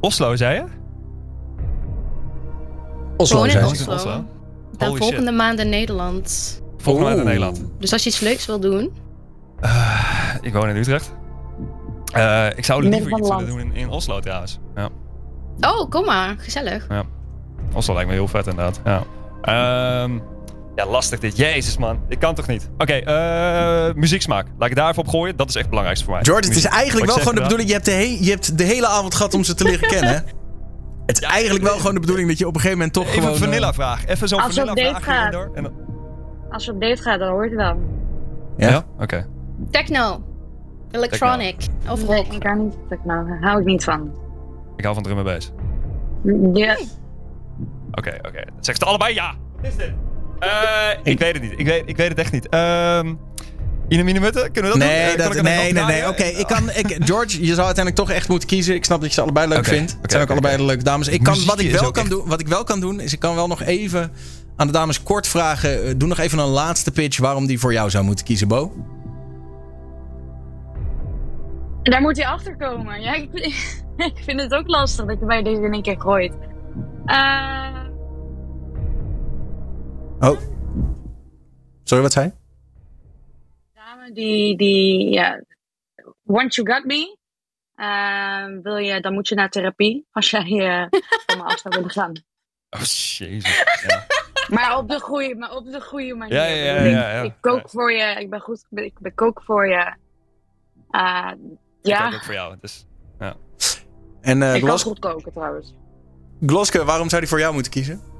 Oslo, 0.00 0.36
zei 0.36 0.54
je? 0.54 0.64
Oslo, 3.16 3.48
zei 3.48 3.64
in 3.64 3.70
Oslo. 3.70 3.94
Oslo? 3.94 4.24
Dan 4.76 4.88
Holy 4.88 5.00
volgende 5.00 5.26
shit. 5.26 5.36
maand 5.36 5.58
in 5.60 5.68
Nederland. 5.68 6.60
Volgende 6.76 7.08
maand 7.08 7.20
in. 7.20 7.26
Nederland. 7.26 7.64
Dus 7.78 7.92
als 7.92 8.02
je 8.02 8.08
iets 8.10 8.20
leuks 8.20 8.46
wil 8.46 8.60
doen. 8.60 8.92
Eh, 9.60 10.34
ik 10.40 10.52
woon 10.52 10.68
in 10.68 10.76
Utrecht. 10.76 11.14
Eh, 12.12 12.46
ik 12.56 12.64
zou 12.64 12.82
liever 12.88 13.18
iets 13.18 13.28
willen 13.28 13.46
doen 13.46 13.60
in, 13.60 13.74
in 13.74 13.88
Oslo 13.88 14.20
trouwens. 14.20 14.58
Ja. 14.74 14.88
Oh, 15.60 15.90
kom 15.90 16.04
maar. 16.04 16.34
Gezellig. 16.38 16.86
Oslo 17.74 17.94
lijkt 17.94 18.08
me 18.08 18.14
heel 18.16 18.28
vet 18.28 18.46
inderdaad. 18.46 18.80
Ja. 18.84 19.02
Ehm, 19.42 20.18
ja, 20.74 20.86
lastig 20.86 21.18
dit. 21.18 21.36
Jezus 21.36 21.76
man, 21.76 21.98
ik 22.08 22.18
kan 22.18 22.34
toch 22.34 22.46
niet. 22.46 22.70
Oké, 22.78 22.92
eh, 22.92 23.94
muzieksmaak. 23.94 24.46
Laat 24.58 24.68
ik 24.70 24.76
daar 24.76 24.90
even 24.90 25.02
op 25.02 25.08
gooien. 25.08 25.36
Dat 25.36 25.48
is 25.48 25.52
echt 25.54 25.60
het 25.60 25.68
belangrijkste 25.68 26.04
voor 26.06 26.14
mij. 26.14 26.24
George, 26.24 26.48
het 26.48 26.56
is 26.56 26.64
eigenlijk 26.64 27.06
wel 27.06 27.18
gewoon 27.18 27.34
de 27.34 27.40
bedoeling. 27.40 27.68
Je 27.68 27.74
hebt, 27.74 27.86
de 27.86 27.90
he- 27.92 28.16
je 28.20 28.30
hebt 28.30 28.58
de 28.58 28.64
hele 28.64 28.86
avond 28.86 29.14
gehad 29.14 29.34
om 29.34 29.44
ze 29.44 29.54
te 29.54 29.64
leren 29.64 29.88
kennen. 29.88 30.14
hè? 30.14 30.20
Het 31.06 31.22
is 31.22 31.28
eigenlijk 31.28 31.64
wel 31.64 31.76
gewoon 31.76 31.94
de 31.94 32.00
bedoeling 32.00 32.28
dat 32.28 32.38
je 32.38 32.46
op 32.46 32.54
een 32.54 32.60
gegeven 32.60 32.78
moment 32.78 32.94
toch 32.96 33.04
Even 33.06 33.14
gewoon... 33.18 33.34
een 33.36 33.40
eh, 33.42 33.44
vanilla 33.48 33.72
vraag. 33.72 34.06
Even 34.06 34.28
zo'n 34.28 34.40
Als 34.40 34.54
je 34.54 34.60
op 34.60 34.68
vanilla 34.68 34.90
date 34.92 35.04
vraag 35.04 35.22
gaat. 35.22 35.32
door. 35.32 35.50
En 35.54 35.62
dan... 35.62 35.72
Als 36.50 36.64
je 36.64 36.70
op 36.72 36.80
date 36.80 37.02
gaat, 37.02 37.18
dan 37.18 37.28
hoort 37.28 37.48
het 37.50 37.54
wel. 37.58 37.76
Ja? 38.56 38.68
Ja? 38.68 38.84
Oké. 38.98 39.26
Techno. 39.70 40.22
Electronic. 40.90 41.56
Of 41.88 42.06
Nee, 42.08 42.16
rock. 42.16 42.32
ik 42.32 42.42
hou 42.42 42.58
niet. 42.58 42.74
Nou, 43.04 43.26
daar 43.28 43.38
hou 43.40 43.60
ik 43.60 43.66
niet 43.66 43.84
van. 43.84 44.10
Ik 44.76 44.82
hou 44.84 44.94
van 44.94 45.04
drum 45.04 45.18
en 45.18 45.24
bass. 45.24 45.52
Ja, 46.54 46.76
Oké, 47.92 48.18
oké. 48.22 48.42
Zeg 48.60 48.76
ze 48.76 48.84
allebei 48.84 49.14
ja. 49.14 49.34
Wat 49.56 49.64
is 49.70 49.76
dit? 49.76 49.92
Eh, 50.42 50.98
ik 51.02 51.18
weet 51.18 51.32
het 51.34 51.42
niet. 51.42 51.52
Ik 51.56 51.66
weet, 51.66 51.82
ik 51.86 51.96
weet 51.96 52.08
het 52.08 52.18
echt 52.18 52.32
niet. 52.32 52.48
Ehm 52.48 53.14
Ine 53.88 54.02
Mine 54.02 54.20
Mutten, 54.20 54.52
kunnen 54.52 54.72
we 54.72 54.78
dat? 54.78 54.88
Nee, 54.88 55.00
Eh, 55.02 55.18
dat, 55.24 55.34
ik 55.36 55.42
nee, 55.42 55.72
nog 55.72 55.86
nee, 55.86 56.00
nee. 56.00 56.08
Oké, 56.08 56.22
ik 56.22 56.46
kan, 56.46 56.70
ik, 56.70 56.96
George, 57.04 57.38
je 57.40 57.54
zou 57.54 57.66
uiteindelijk 57.66 57.96
toch 57.96 58.10
echt 58.10 58.28
moeten 58.28 58.48
kiezen. 58.48 58.74
Ik 58.74 58.84
snap 58.84 59.00
dat 59.00 59.08
je 59.08 59.14
ze 59.14 59.20
allebei 59.22 59.48
leuk 59.48 59.64
vindt. 59.64 59.92
oké, 59.92 60.00
het 60.02 60.10
zijn 60.10 60.22
ook 60.22 60.30
allebei 60.30 60.56
de 60.56 60.64
leuke 60.64 60.82
dames. 60.82 61.08
Ik 61.08 61.22
kan, 61.22 61.36
wat, 61.46 61.60
ik 61.60 61.70
wel 61.70 61.90
kan 61.90 62.02
echt- 62.02 62.10
doen, 62.10 62.28
wat 62.28 62.40
ik 62.40 62.48
wel 62.48 62.64
kan 62.64 62.80
doen, 62.80 63.00
is 63.00 63.12
ik 63.12 63.18
kan 63.18 63.34
wel 63.34 63.46
nog 63.46 63.62
even 63.62 64.12
aan 64.56 64.66
de 64.66 64.72
dames 64.72 65.02
kort 65.02 65.26
vragen. 65.26 65.84
eh, 65.84 65.94
Doe 65.96 66.08
nog 66.08 66.18
even 66.18 66.38
een 66.38 66.46
laatste 66.48 66.90
pitch 66.90 67.18
waarom 67.18 67.46
die 67.46 67.58
voor 67.60 67.72
jou 67.72 67.90
zou 67.90 68.04
moeten 68.04 68.24
kiezen, 68.24 68.48
Bo. 68.48 68.72
daar 71.82 72.00
moet 72.00 72.16
je 72.16 72.26
achter 72.26 72.56
komen. 72.56 73.00
Ja, 73.00 73.14
ik, 73.14 73.28
ik 74.12 74.16
vind 74.24 74.40
het 74.40 74.52
ook 74.54 74.68
lastig 74.68 75.06
dat 75.06 75.18
je 75.20 75.26
bij 75.26 75.42
deze 75.42 75.62
in 75.62 75.72
één 75.72 75.82
keer 75.82 76.00
gooit. 76.00 76.32
Eh, 77.06 77.80
Oh. 80.22 80.38
Sorry, 81.84 82.02
wat 82.02 82.12
zei 82.12 82.26
je? 82.26 82.32
dame 83.74 84.12
die, 84.12 84.56
die, 84.56 85.10
ja, 85.10 85.42
once 86.24 86.62
you 86.62 86.74
got 86.74 86.84
me, 86.84 87.16
eh, 87.74 88.62
wil 88.62 88.76
je, 88.76 89.00
dan 89.00 89.12
moet 89.12 89.28
je 89.28 89.34
naar 89.34 89.50
therapie 89.50 90.06
als 90.12 90.30
jij 90.30 90.40
eh 90.40 91.00
van 91.26 91.38
me 91.38 91.44
af 91.44 91.58
zou 91.58 91.74
willen 91.74 91.90
gaan. 91.90 92.12
Oh, 92.70 92.80
jezus. 92.80 93.64
Ja. 93.86 94.06
Maar 94.48 94.78
op 94.78 94.88
de 94.88 95.00
goede, 95.00 95.34
maar 95.34 95.54
op 95.56 95.66
de 95.66 95.80
goede 95.80 96.14
manier. 96.14 96.34
Ja, 96.34 96.44
ja, 96.44 96.54
ja, 96.64 96.72
Ik 96.72 96.76
bedoel, 96.82 96.92
ja, 96.98 97.12
ja. 97.12 97.22
Ik 97.22 97.34
kook 97.40 97.70
voor 97.70 97.92
je, 97.92 98.20
ik 98.20 98.30
ben 98.30 98.40
goed, 98.40 98.64
ik 98.70 98.98
ben 98.98 99.14
kook 99.14 99.42
voor 99.44 99.68
je. 99.68 99.94
Eh, 100.90 101.30
Ik 101.82 101.88
ja, 101.88 102.06
ook 102.06 102.24
voor 102.24 102.34
jou. 102.34 102.56
Dus, 102.60 102.86
ja. 103.18 103.36
En 104.20 104.42
eh, 104.42 104.54
ik 104.54 104.60
kan 104.60 104.68
Glos 104.68 104.82
goed 104.82 104.98
koken 104.98 105.32
trouwens. 105.32 105.74
Gloske, 106.46 106.84
waarom 106.84 107.08
zou 107.08 107.20
hij 107.20 107.30
voor 107.30 107.40
jou 107.40 107.54
moeten 107.54 107.72
kiezen? 107.72 108.11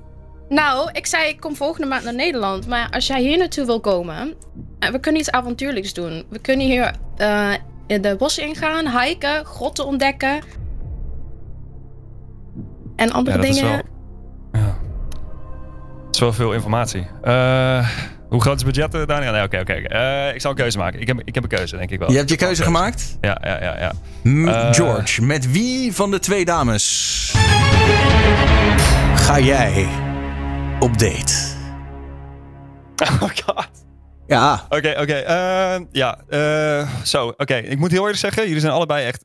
Nou, 0.54 0.90
ik 0.92 1.06
zei 1.06 1.28
ik 1.28 1.40
kom 1.40 1.56
volgende 1.56 1.86
maand 1.86 2.04
naar 2.04 2.14
Nederland. 2.14 2.66
Maar 2.66 2.88
als 2.90 3.06
jij 3.06 3.20
hier 3.20 3.38
naartoe 3.38 3.66
wil 3.66 3.80
komen, 3.80 4.34
eh, 4.78 4.90
we 4.90 4.98
kunnen 5.00 5.20
iets 5.20 5.30
avontuurlijks 5.30 5.92
doen. 5.94 6.24
We 6.28 6.38
kunnen 6.38 6.66
hier 6.66 6.92
eh, 7.16 7.50
in 7.86 8.02
de 8.02 8.16
bos 8.18 8.38
ingaan, 8.38 9.00
hiken, 9.00 9.44
grotten 9.44 9.86
ontdekken. 9.86 10.40
En 12.96 13.10
andere 13.12 13.36
Ja, 13.36 13.42
dat 13.42 13.50
is 13.52 13.60
dingen. 13.60 13.72
wel... 14.52 14.60
Ja. 14.62 14.76
Dat 16.04 16.14
is 16.14 16.20
wel 16.20 16.32
veel 16.32 16.52
informatie. 16.52 17.06
Eh, 17.22 17.88
hoe 18.28 18.40
groot 18.40 18.60
is 18.60 18.62
het 18.66 18.74
budget, 18.74 18.94
eh, 18.94 19.06
Daniel? 19.06 19.32
Nee, 19.32 19.42
oké, 19.42 19.58
oké. 19.60 19.72
Eh, 19.72 20.34
ik 20.34 20.40
zal 20.40 20.50
een 20.50 20.56
keuze 20.56 20.78
maken. 20.78 21.00
Ik 21.00 21.06
heb, 21.06 21.20
ik 21.24 21.34
heb 21.34 21.42
een 21.42 21.48
keuze, 21.48 21.76
denk 21.76 21.90
ik 21.90 21.98
wel. 21.98 22.10
Je 22.10 22.16
hebt 22.16 22.30
je 22.30 22.36
keuze 22.36 22.62
gemaakt? 22.62 23.18
Ja, 23.20 23.38
ja, 23.44 23.62
ja. 23.62 23.78
ja. 23.78 23.92
M- 24.22 24.48
Eh, 24.48 24.72
George, 24.72 25.22
met 25.22 25.50
wie 25.52 25.94
van 25.94 26.10
de 26.10 26.18
twee 26.18 26.44
dames 26.44 27.34
ga 29.14 29.38
jij 29.40 29.86
op 30.82 30.98
date? 30.98 31.32
Oh 33.02 33.20
god. 33.22 33.68
Ja, 34.26 34.66
Oké, 34.68 34.94
oké. 35.00 35.12
eh, 35.14 35.80
ja, 35.92 36.18
eh, 36.28 37.02
zo. 37.04 37.28
Oké, 37.28 37.54
ik 37.54 37.78
moet 37.78 37.90
heel 37.90 38.00
eerlijk 38.00 38.18
zeggen, 38.18 38.44
jullie 38.44 38.60
zijn 38.60 38.72
allebei 38.72 39.06
echt 39.06 39.24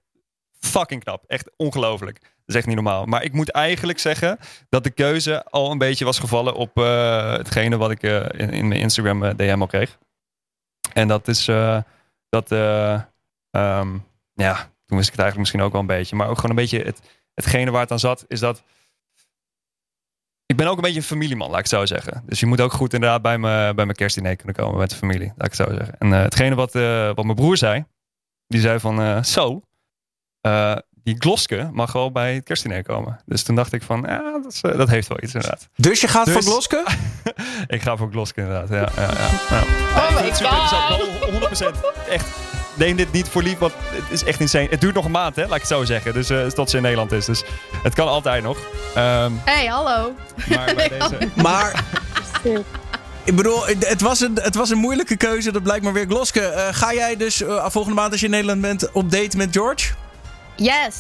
fucking 0.60 1.04
knap. 1.04 1.24
Echt 1.28 1.50
ongelooflijk. 1.56 2.20
Dat 2.22 2.30
is 2.46 2.56
echt 2.56 2.66
niet 2.66 2.76
normaal. 2.76 3.06
Maar 3.06 3.24
ik 3.24 3.34
moet 3.34 3.52
eigenlijk 3.52 4.00
zeggen 4.00 4.38
dat 4.70 4.84
de 4.84 4.90
keuze 4.90 5.44
al 5.44 5.72
een 5.72 5.78
beetje 5.78 6.06
was 6.06 6.20
gevallen 6.20 6.54
op 6.54 6.78
eh, 6.78 7.32
hetgene 7.32 7.78
wat 7.78 7.92
ik 7.92 8.04
eh, 8.04 8.16
in, 8.40 8.50
in 8.50 8.68
mijn 8.68 8.82
Instagram 8.82 9.36
DM 9.36 9.58
al 9.60 9.68
kreeg. 9.68 9.98
En 10.94 11.08
dat 11.08 11.28
is 11.28 11.48
eh, 11.48 11.78
dat, 12.30 12.52
eh, 12.52 13.02
ehm, 13.52 13.98
ja, 14.34 14.56
toen 14.86 14.98
wist 14.98 15.10
ik 15.10 15.16
het 15.16 15.22
eigenlijk 15.22 15.38
misschien 15.38 15.62
ook 15.62 15.72
wel 15.72 15.82
een 15.82 15.88
beetje. 15.88 16.16
Maar 16.16 16.28
ook 16.30 16.36
gewoon 16.36 16.50
een 16.52 16.62
beetje 16.64 16.84
het, 16.84 17.00
hetgene 17.34 17.72
waar 17.72 17.82
het 17.82 17.92
aan 17.92 18.00
zat, 18.00 18.26
is 18.28 18.40
dat 18.40 18.64
ik 20.48 20.56
ben 20.58 20.68
ook 20.68 20.76
een 20.76 20.82
beetje 20.82 20.98
een 20.98 21.04
familieman, 21.04 21.48
laat 21.50 21.58
ik 21.60 21.72
het 21.72 21.74
zo 21.80 21.86
zeggen. 21.86 22.24
Dus 22.26 22.40
je 22.40 22.46
moet 22.46 22.62
ook 22.62 22.74
goed 22.74 22.94
inderdaad 22.94 23.22
bij, 23.22 23.38
me, 23.38 23.48
bij 23.76 23.86
mijn 23.86 23.98
kerstdiner 23.98 24.36
kunnen 24.36 24.56
komen 24.56 24.78
met 24.80 24.90
de 24.90 24.96
familie, 24.96 25.34
laat 25.38 25.52
ik 25.52 25.58
het 25.58 25.68
zo 25.68 25.74
zeggen. 25.76 25.98
En 25.98 26.14
eh, 26.14 26.22
hetgene 26.22 26.56
wat, 26.56 26.76
eh, 26.76 27.06
wat 27.16 27.24
mijn 27.24 27.36
broer 27.36 27.58
zei, 27.58 27.86
die 28.48 28.62
zei 28.62 28.80
van 28.80 29.02
eh, 29.02 29.24
zo, 29.24 29.62
eh, 30.42 30.76
die 31.04 31.16
Gloske 31.20 31.70
mag 31.72 31.92
wel 31.92 32.12
bij 32.12 32.34
het 32.36 32.44
kerstdiner 32.44 32.84
komen. 32.84 33.20
Dus 33.26 33.44
toen 33.44 33.56
dacht 33.56 33.74
ik 33.74 33.84
van, 33.84 34.04
ja, 34.08 34.40
dat, 34.42 34.54
is, 34.54 34.62
dat 34.62 34.90
heeft 34.90 35.08
wel 35.08 35.24
iets 35.24 35.34
inderdaad. 35.34 35.68
dus 35.76 36.02
je 36.02 36.08
gaat 36.08 36.26
Dus- 36.26 36.34
voor 36.34 36.44
Gloske? 36.44 36.86
ik 37.76 37.82
ga 37.82 37.96
voor 37.98 38.12
Gloske 38.12 38.42
inderdaad, 38.42 38.70
ja. 38.70 39.02
ja, 39.02 39.12
ja, 39.12 39.30
ja. 39.50 39.62
Oh 39.62 40.10
ik 40.10 40.16
my 40.16 40.18
vind 40.18 40.28
het 40.28 40.38
super 40.38 40.52
God. 40.52 40.62
interessant, 40.62 41.60
wel 41.60 41.74
100%. 42.06 42.10
Echt, 42.10 42.28
neem 42.78 42.96
dit 42.96 43.12
niet 43.12 43.28
voor 43.30 43.44
lief, 43.44 43.58
want 43.58 43.74
het 43.78 44.04
is 44.10 44.24
echt 44.24 44.40
insane. 44.40 44.68
Het 44.70 44.82
duurt 44.82 44.96
nog 44.96 45.06
een 45.06 45.12
maand, 45.12 45.36
hè, 45.36 45.42
laat 45.42 45.56
ik 45.56 45.62
het 45.62 45.68
zo 45.68 45.84
zeggen. 45.86 46.14
Dus 46.14 46.30
eh, 46.30 46.46
tot 46.46 46.70
ze 46.70 46.76
in 46.76 46.82
Nederland 46.82 47.12
is. 47.12 47.26
Dus 47.26 47.44
het 47.84 47.94
kan 47.94 48.08
altijd 48.08 48.44
nog. 48.44 48.58
Ehm, 48.96 49.32
hey, 49.46 49.66
hallo. 49.66 50.14
maar 50.50 50.76
bij 50.76 50.88
deze... 51.00 51.18
Maar 51.36 51.84
ik 53.24 53.36
bedoel, 53.36 53.66
het 53.68 54.02
was, 54.02 54.20
een, 54.20 54.40
het 54.42 54.56
was 54.56 54.70
een 54.70 54.78
moeilijke 54.78 55.18
keuze. 55.18 55.52
Dat 55.52 55.64
blijkt 55.64 55.84
maar 55.84 55.94
weer 55.94 56.06
Gloske. 56.08 56.42
Eh, 56.42 56.68
ga 56.72 56.94
jij 56.94 57.18
dus 57.18 57.42
eh, 57.42 57.66
volgende 57.70 57.96
maand 58.00 58.12
als 58.12 58.20
je 58.20 58.26
in 58.26 58.32
Nederland 58.32 58.62
bent 58.62 58.92
op 58.92 59.12
date 59.12 59.38
met 59.38 59.50
George? 59.52 59.94
Yes. 60.56 60.96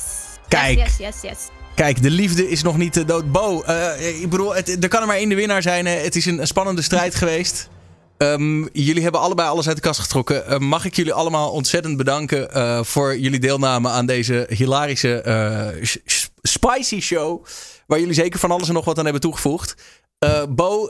Kijk. 0.47 0.77
Yes, 0.77 0.97
yes, 0.97 0.97
yes, 0.97 1.21
yes. 1.21 1.37
Kijk, 1.75 2.01
de 2.01 2.09
liefde 2.09 2.49
is 2.49 2.63
nog 2.63 2.77
niet 2.77 3.07
dood. 3.07 3.31
Bo, 3.31 3.61
eh, 3.61 4.21
ik 4.21 4.29
bedoel, 4.29 4.55
het, 4.55 4.83
er 4.83 4.89
kan 4.89 5.01
er 5.01 5.07
maar 5.07 5.15
één 5.15 5.29
de 5.29 5.35
winnaar 5.35 5.61
zijn. 5.61 5.85
hè. 5.85 5.91
Het 5.93 6.15
is 6.15 6.25
een, 6.25 6.39
een 6.39 6.47
spannende 6.47 6.81
strijd 6.81 7.15
geweest. 7.15 7.69
Ehm, 8.17 8.65
jullie 8.73 9.03
hebben 9.03 9.21
allebei 9.21 9.49
alles 9.49 9.67
uit 9.67 9.75
de 9.75 9.81
kast 9.81 9.99
getrokken. 9.99 10.45
Eh, 10.47 10.57
mag 10.57 10.85
ik 10.85 10.95
jullie 10.95 11.13
allemaal 11.13 11.51
ontzettend 11.51 11.97
bedanken 11.97 12.51
eh, 12.53 12.83
voor 12.83 13.17
jullie 13.17 13.39
deelname 13.39 13.89
aan 13.89 14.05
deze 14.05 14.47
hilarische 14.49 15.21
eh, 15.21 15.67
spicy 16.41 16.99
show. 16.99 17.45
Waar 17.87 17.99
jullie 17.99 18.13
zeker 18.13 18.39
van 18.39 18.51
alles 18.51 18.67
en 18.67 18.73
nog 18.73 18.85
wat 18.85 18.97
aan 18.97 19.03
hebben 19.03 19.21
toegevoegd. 19.21 19.75
Eh, 20.19 20.43
Bo, 20.49 20.87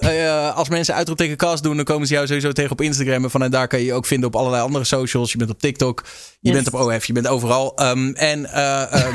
als 0.56 0.70
mensen 0.70 0.96
uitroepteken 0.96 1.38
cast 1.38 1.64
doen, 1.64 1.76
dan 1.76 1.86
komen 1.86 2.08
ze 2.08 2.14
jou 2.14 2.28
sowieso 2.28 2.52
tegen 2.52 2.72
op 2.72 2.82
Instagram. 2.82 3.24
En 3.24 3.30
vanuit 3.32 3.52
daar 3.52 3.68
kan 3.68 3.80
je 3.80 3.86
je 3.86 3.94
ook 3.94 4.06
vinden 4.06 4.28
op 4.28 4.36
allerlei 4.36 4.64
andere 4.64 4.84
socials. 4.84 5.32
Je 5.32 5.38
bent 5.38 5.50
op 5.50 5.60
TikTok, 5.60 6.04
je 6.40 6.50
Yes. 6.52 6.54
bent 6.64 6.74
op 6.74 6.80
OF, 6.82 7.06
je 7.06 7.14
bent 7.14 7.28
overal. 7.28 7.76
Ehm, 7.76 8.12
en 8.14 8.48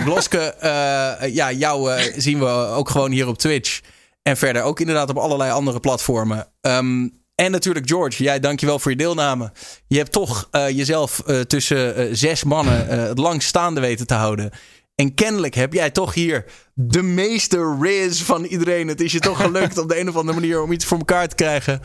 Gloske, 0.05 0.39
eh, 0.59 1.35
ja, 1.35 1.53
jou 1.53 2.01
zien 2.17 2.39
we 2.39 2.47
ook 2.49 2.91
gewoon 2.91 3.11
hier 3.11 3.27
op 3.29 3.39
Twitch. 3.39 3.81
En 4.23 4.37
verder 4.37 4.63
ook 4.63 4.81
inderdaad 4.81 5.11
op 5.11 5.17
allerlei 5.19 5.51
andere 5.51 5.81
platformen. 5.81 6.49
Ehm, 6.61 7.09
en 7.45 7.51
natuurlijk 7.51 7.89
George, 7.89 8.23
jij 8.23 8.41
dankjewel 8.41 8.79
voor 8.79 8.91
je 8.91 8.97
deelname. 8.97 9.53
Je 9.87 9.97
hebt 9.99 10.13
toch 10.13 10.49
eh, 10.51 10.69
jezelf 10.69 11.19
eh, 11.27 11.41
tussen 11.41 11.97
eh, 11.97 12.07
zes 12.13 12.45
mannen 12.45 12.89
eh, 12.89 12.99
het 13.09 13.19
langst 13.19 13.49
staande 13.49 13.81
weten 13.81 14.07
te 14.07 14.15
houden. 14.15 14.51
En 14.95 15.15
kennelijk 15.15 15.55
heb 15.55 15.73
jij 15.73 15.91
toch 15.91 16.15
hier 16.15 16.45
de 16.75 17.03
meeste 17.03 17.77
riz 17.81 18.23
van 18.23 18.45
iedereen. 18.45 18.89
Het 18.89 19.01
is 19.01 19.13
je 19.13 19.19
toch 19.21 19.43
gelukt 19.43 19.79
op 19.79 19.89
de 19.89 20.01
een 20.01 20.09
of 20.09 20.17
andere 20.17 20.41
manier 20.41 20.63
om 20.63 20.73
iets 20.73 20.85
voor 20.85 20.99
elkaar 20.99 21.29
te 21.29 21.35
krijgen. 21.35 21.81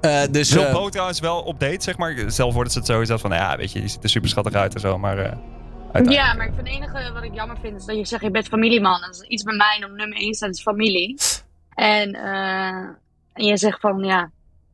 Eh, 0.00 0.22
dus 0.30 0.52
Wil 0.52 0.64
eh, 0.66 0.72
Bo 0.72 0.88
trouwens 0.88 1.20
wel 1.20 1.40
op 1.42 1.60
date, 1.60 1.82
zeg 1.82 1.96
maar? 1.96 2.16
Stel 2.26 2.52
voor 2.52 2.62
dat 2.64 2.72
ze 2.72 2.78
het 2.78 2.86
sowieso 2.88 3.16
van, 3.16 3.30
ja, 3.30 3.56
weet 3.56 3.72
je, 3.72 3.80
je 3.82 3.88
ziet 3.88 4.02
er 4.02 4.08
super 4.10 4.28
schattig 4.28 4.52
uit 4.54 4.74
en 4.74 4.80
zo, 4.80 4.98
maar... 4.98 5.18
eh, 5.18 5.32
uiteindelijk- 5.82 6.26
Ja, 6.26 6.34
maar 6.34 6.46
ik 6.46 6.52
vind 6.54 6.66
het 6.68 6.76
enige 6.76 7.12
wat 7.12 7.22
ik 7.22 7.34
jammer 7.34 7.56
vind 7.62 7.76
is 7.76 7.84
dat 7.84 7.96
je 7.96 8.04
zegt 8.06 8.22
je 8.22 8.30
bent 8.30 8.46
familieman. 8.48 9.00
Dat 9.00 9.14
is 9.14 9.28
iets 9.28 9.42
bij 9.42 9.54
mij 9.56 9.84
op 9.90 9.96
nummer 9.96 10.18
1 10.18 10.34
staat 10.34 10.50
is 10.50 10.62
familie. 10.62 11.18
En, 11.74 12.12
eh, 12.12 12.88
en 13.32 13.44
je 13.44 13.56
zegt 13.56 13.80
van 13.80 13.98
ja. 14.04 14.30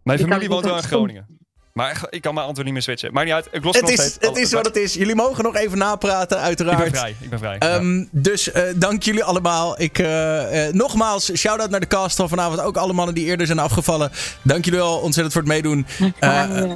Mijn 0.06 0.18
familie 0.18 0.48
woont 0.48 0.64
wel 0.64 0.76
in 0.76 0.82
Groningen. 0.82 1.26
Maar 1.72 1.90
echt, 1.90 2.06
ik 2.10 2.22
kan 2.22 2.34
mijn 2.34 2.46
antwoord 2.46 2.64
niet 2.64 2.74
meer 2.74 2.82
switchen. 2.82 3.12
Maar 3.12 3.24
niet 3.24 3.32
uit, 3.32 3.48
ik 3.50 3.64
los 3.64 3.74
het 3.74 3.82
nog 3.82 3.90
is, 3.92 4.16
het 4.20 4.36
is 4.36 4.52
wat 4.52 4.64
het 4.64 4.76
is. 4.76 4.94
Jullie 4.94 5.14
mogen 5.14 5.44
nog 5.44 5.56
even 5.56 5.78
napraten, 5.78 6.36
Ik 6.36 6.42
uiteraard. 6.42 6.78
ben 6.78 6.94
vrij, 6.94 7.16
ik 7.20 7.30
ben 7.30 7.38
vrij. 7.38 7.56
ja. 7.58 7.68
Ehm, 7.74 8.04
Dus 8.10 8.52
eh, 8.52 8.62
dank 8.76 9.02
jullie 9.02 9.24
allemaal. 9.24 9.80
Ik, 9.80 9.98
eh, 9.98 10.66
eh, 10.66 10.74
nogmaals, 10.74 11.32
shout-out 11.34 11.70
naar 11.70 11.80
de 11.80 11.86
cast 11.86 12.16
van 12.16 12.28
vanavond. 12.28 12.60
Ook 12.60 12.76
alle 12.76 12.92
mannen 12.92 13.14
die 13.14 13.24
eerder 13.24 13.46
zijn 13.46 13.58
afgevallen. 13.58 14.10
Dank 14.42 14.64
jullie 14.64 14.80
wel 14.80 14.96
ontzettend 14.98 15.32
voor 15.32 15.42
het 15.42 15.50
meedoen. 15.50 15.86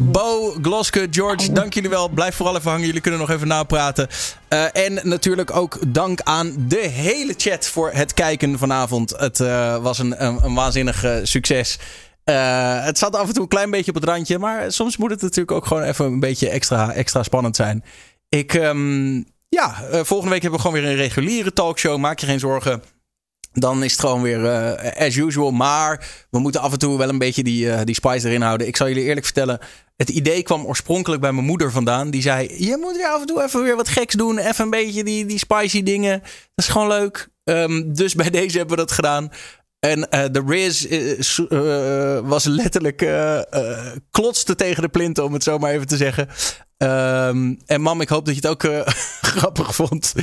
Bo, 0.00 0.54
Gloske, 0.62 1.06
George, 1.10 1.52
dank 1.52 1.74
jullie 1.74 1.90
wel. 1.90 2.08
Blijf 2.08 2.34
vooral 2.34 2.56
even 2.56 2.70
hangen. 2.70 2.86
Jullie 2.86 3.00
kunnen 3.00 3.20
nog 3.20 3.30
even 3.30 3.48
napraten. 3.48 4.08
Eh, 4.48 4.64
en 4.76 5.00
natuurlijk 5.02 5.56
ook 5.56 5.78
dank 5.86 6.20
aan 6.20 6.54
de 6.68 6.88
hele 6.88 7.34
chat 7.36 7.66
voor 7.66 7.90
het 7.92 8.14
kijken 8.14 8.58
vanavond. 8.58 9.14
Het 9.16 9.40
eh, 9.40 9.76
was 9.76 9.98
een, 9.98 10.24
een, 10.24 10.38
een 10.44 10.54
waanzinnig 10.54 11.04
succes. 11.22 11.78
Eh, 12.24 12.84
het 12.84 12.98
zat 12.98 13.16
af 13.16 13.26
en 13.28 13.34
toe 13.34 13.42
een 13.42 13.48
klein 13.48 13.70
beetje 13.70 13.90
op 13.90 14.00
het 14.00 14.08
randje. 14.08 14.38
Maar 14.38 14.72
soms 14.72 14.96
moet 14.96 15.10
het 15.10 15.22
natuurlijk 15.22 15.50
ook 15.50 15.66
gewoon 15.66 15.82
even 15.82 16.04
een 16.04 16.20
beetje 16.20 16.48
extra, 16.48 16.92
extra 16.92 17.22
spannend 17.22 17.56
zijn. 17.56 17.84
Ik, 18.28 18.54
ehm, 18.54 19.16
ja, 19.48 19.82
eh, 19.90 20.00
volgende 20.04 20.32
week 20.32 20.42
hebben 20.42 20.60
we 20.60 20.66
gewoon 20.66 20.82
weer 20.82 20.90
een 20.90 20.96
reguliere 20.96 21.52
talkshow. 21.52 21.98
Maak 21.98 22.18
je 22.18 22.26
geen 22.26 22.38
zorgen. 22.38 22.82
Dan 23.52 23.82
is 23.82 23.92
het 23.92 24.00
gewoon 24.00 24.22
weer 24.22 24.44
eh, 24.44 25.06
as 25.06 25.16
usual. 25.16 25.50
Maar 25.50 26.26
we 26.30 26.38
moeten 26.38 26.60
af 26.60 26.72
en 26.72 26.78
toe 26.78 26.98
wel 26.98 27.08
een 27.08 27.18
beetje 27.18 27.42
die, 27.42 27.84
die 27.84 27.94
spice 27.94 28.28
erin 28.28 28.42
houden. 28.42 28.66
Ik 28.66 28.76
zal 28.76 28.88
jullie 28.88 29.04
eerlijk 29.04 29.26
vertellen. 29.26 29.58
Het 29.96 30.08
idee 30.08 30.42
kwam 30.42 30.64
oorspronkelijk 30.64 31.20
bij 31.20 31.32
mijn 31.32 31.46
moeder 31.46 31.70
vandaan. 31.72 32.10
Die 32.10 32.22
zei: 32.22 32.66
Je 32.66 32.76
moet 32.80 32.96
weer 32.96 33.06
af 33.08 33.20
en 33.20 33.26
toe 33.26 33.42
even 33.42 33.62
weer 33.62 33.76
wat 33.76 33.88
geks 33.88 34.14
doen. 34.14 34.38
Even 34.38 34.64
een 34.64 34.70
beetje 34.70 35.04
die, 35.04 35.26
die 35.26 35.38
spicy 35.38 35.82
dingen. 35.82 36.20
Dat 36.20 36.30
is 36.54 36.68
gewoon 36.68 36.88
leuk. 36.88 37.28
Ehm, 37.44 37.92
dus 37.92 38.14
bij 38.14 38.30
deze 38.30 38.58
hebben 38.58 38.76
we 38.76 38.82
dat 38.82 38.92
gedaan. 38.92 39.30
En 39.80 40.10
eh, 40.10 40.24
de 40.30 40.42
Riz 40.46 40.84
eh, 40.84 41.18
eh, 41.48 42.26
was 42.28 42.44
letterlijk 42.44 42.98
klotste 44.10 44.54
tegen 44.54 44.82
de 44.82 44.88
plinten, 44.88 45.24
om 45.24 45.32
het 45.32 45.42
zo 45.42 45.58
maar 45.58 45.72
even 45.72 45.86
te 45.86 45.96
zeggen. 45.96 46.28
Ehm, 46.76 47.54
en 47.66 47.80
mam, 47.80 48.00
ik 48.00 48.08
hoop 48.08 48.24
dat 48.24 48.34
je 48.34 48.48
het 48.48 48.50
ook 48.50 48.84
grappig 49.34 49.74
vond. 49.74 50.14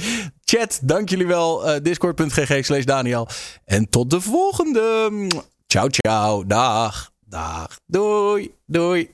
Chat, 0.43 0.79
dank 0.83 1.09
jullie 1.09 1.27
wel. 1.27 1.81
Discord.gg 1.81 2.65
slash 2.65 2.83
Daniel. 2.83 3.27
En 3.65 3.89
tot 3.89 4.09
de 4.09 4.21
volgende. 4.21 5.11
Ciao, 5.67 5.87
ciao. 5.89 6.45
Dag. 6.45 7.11
Dag. 7.25 7.79
Doei. 7.85 8.53
Doei. 8.65 9.05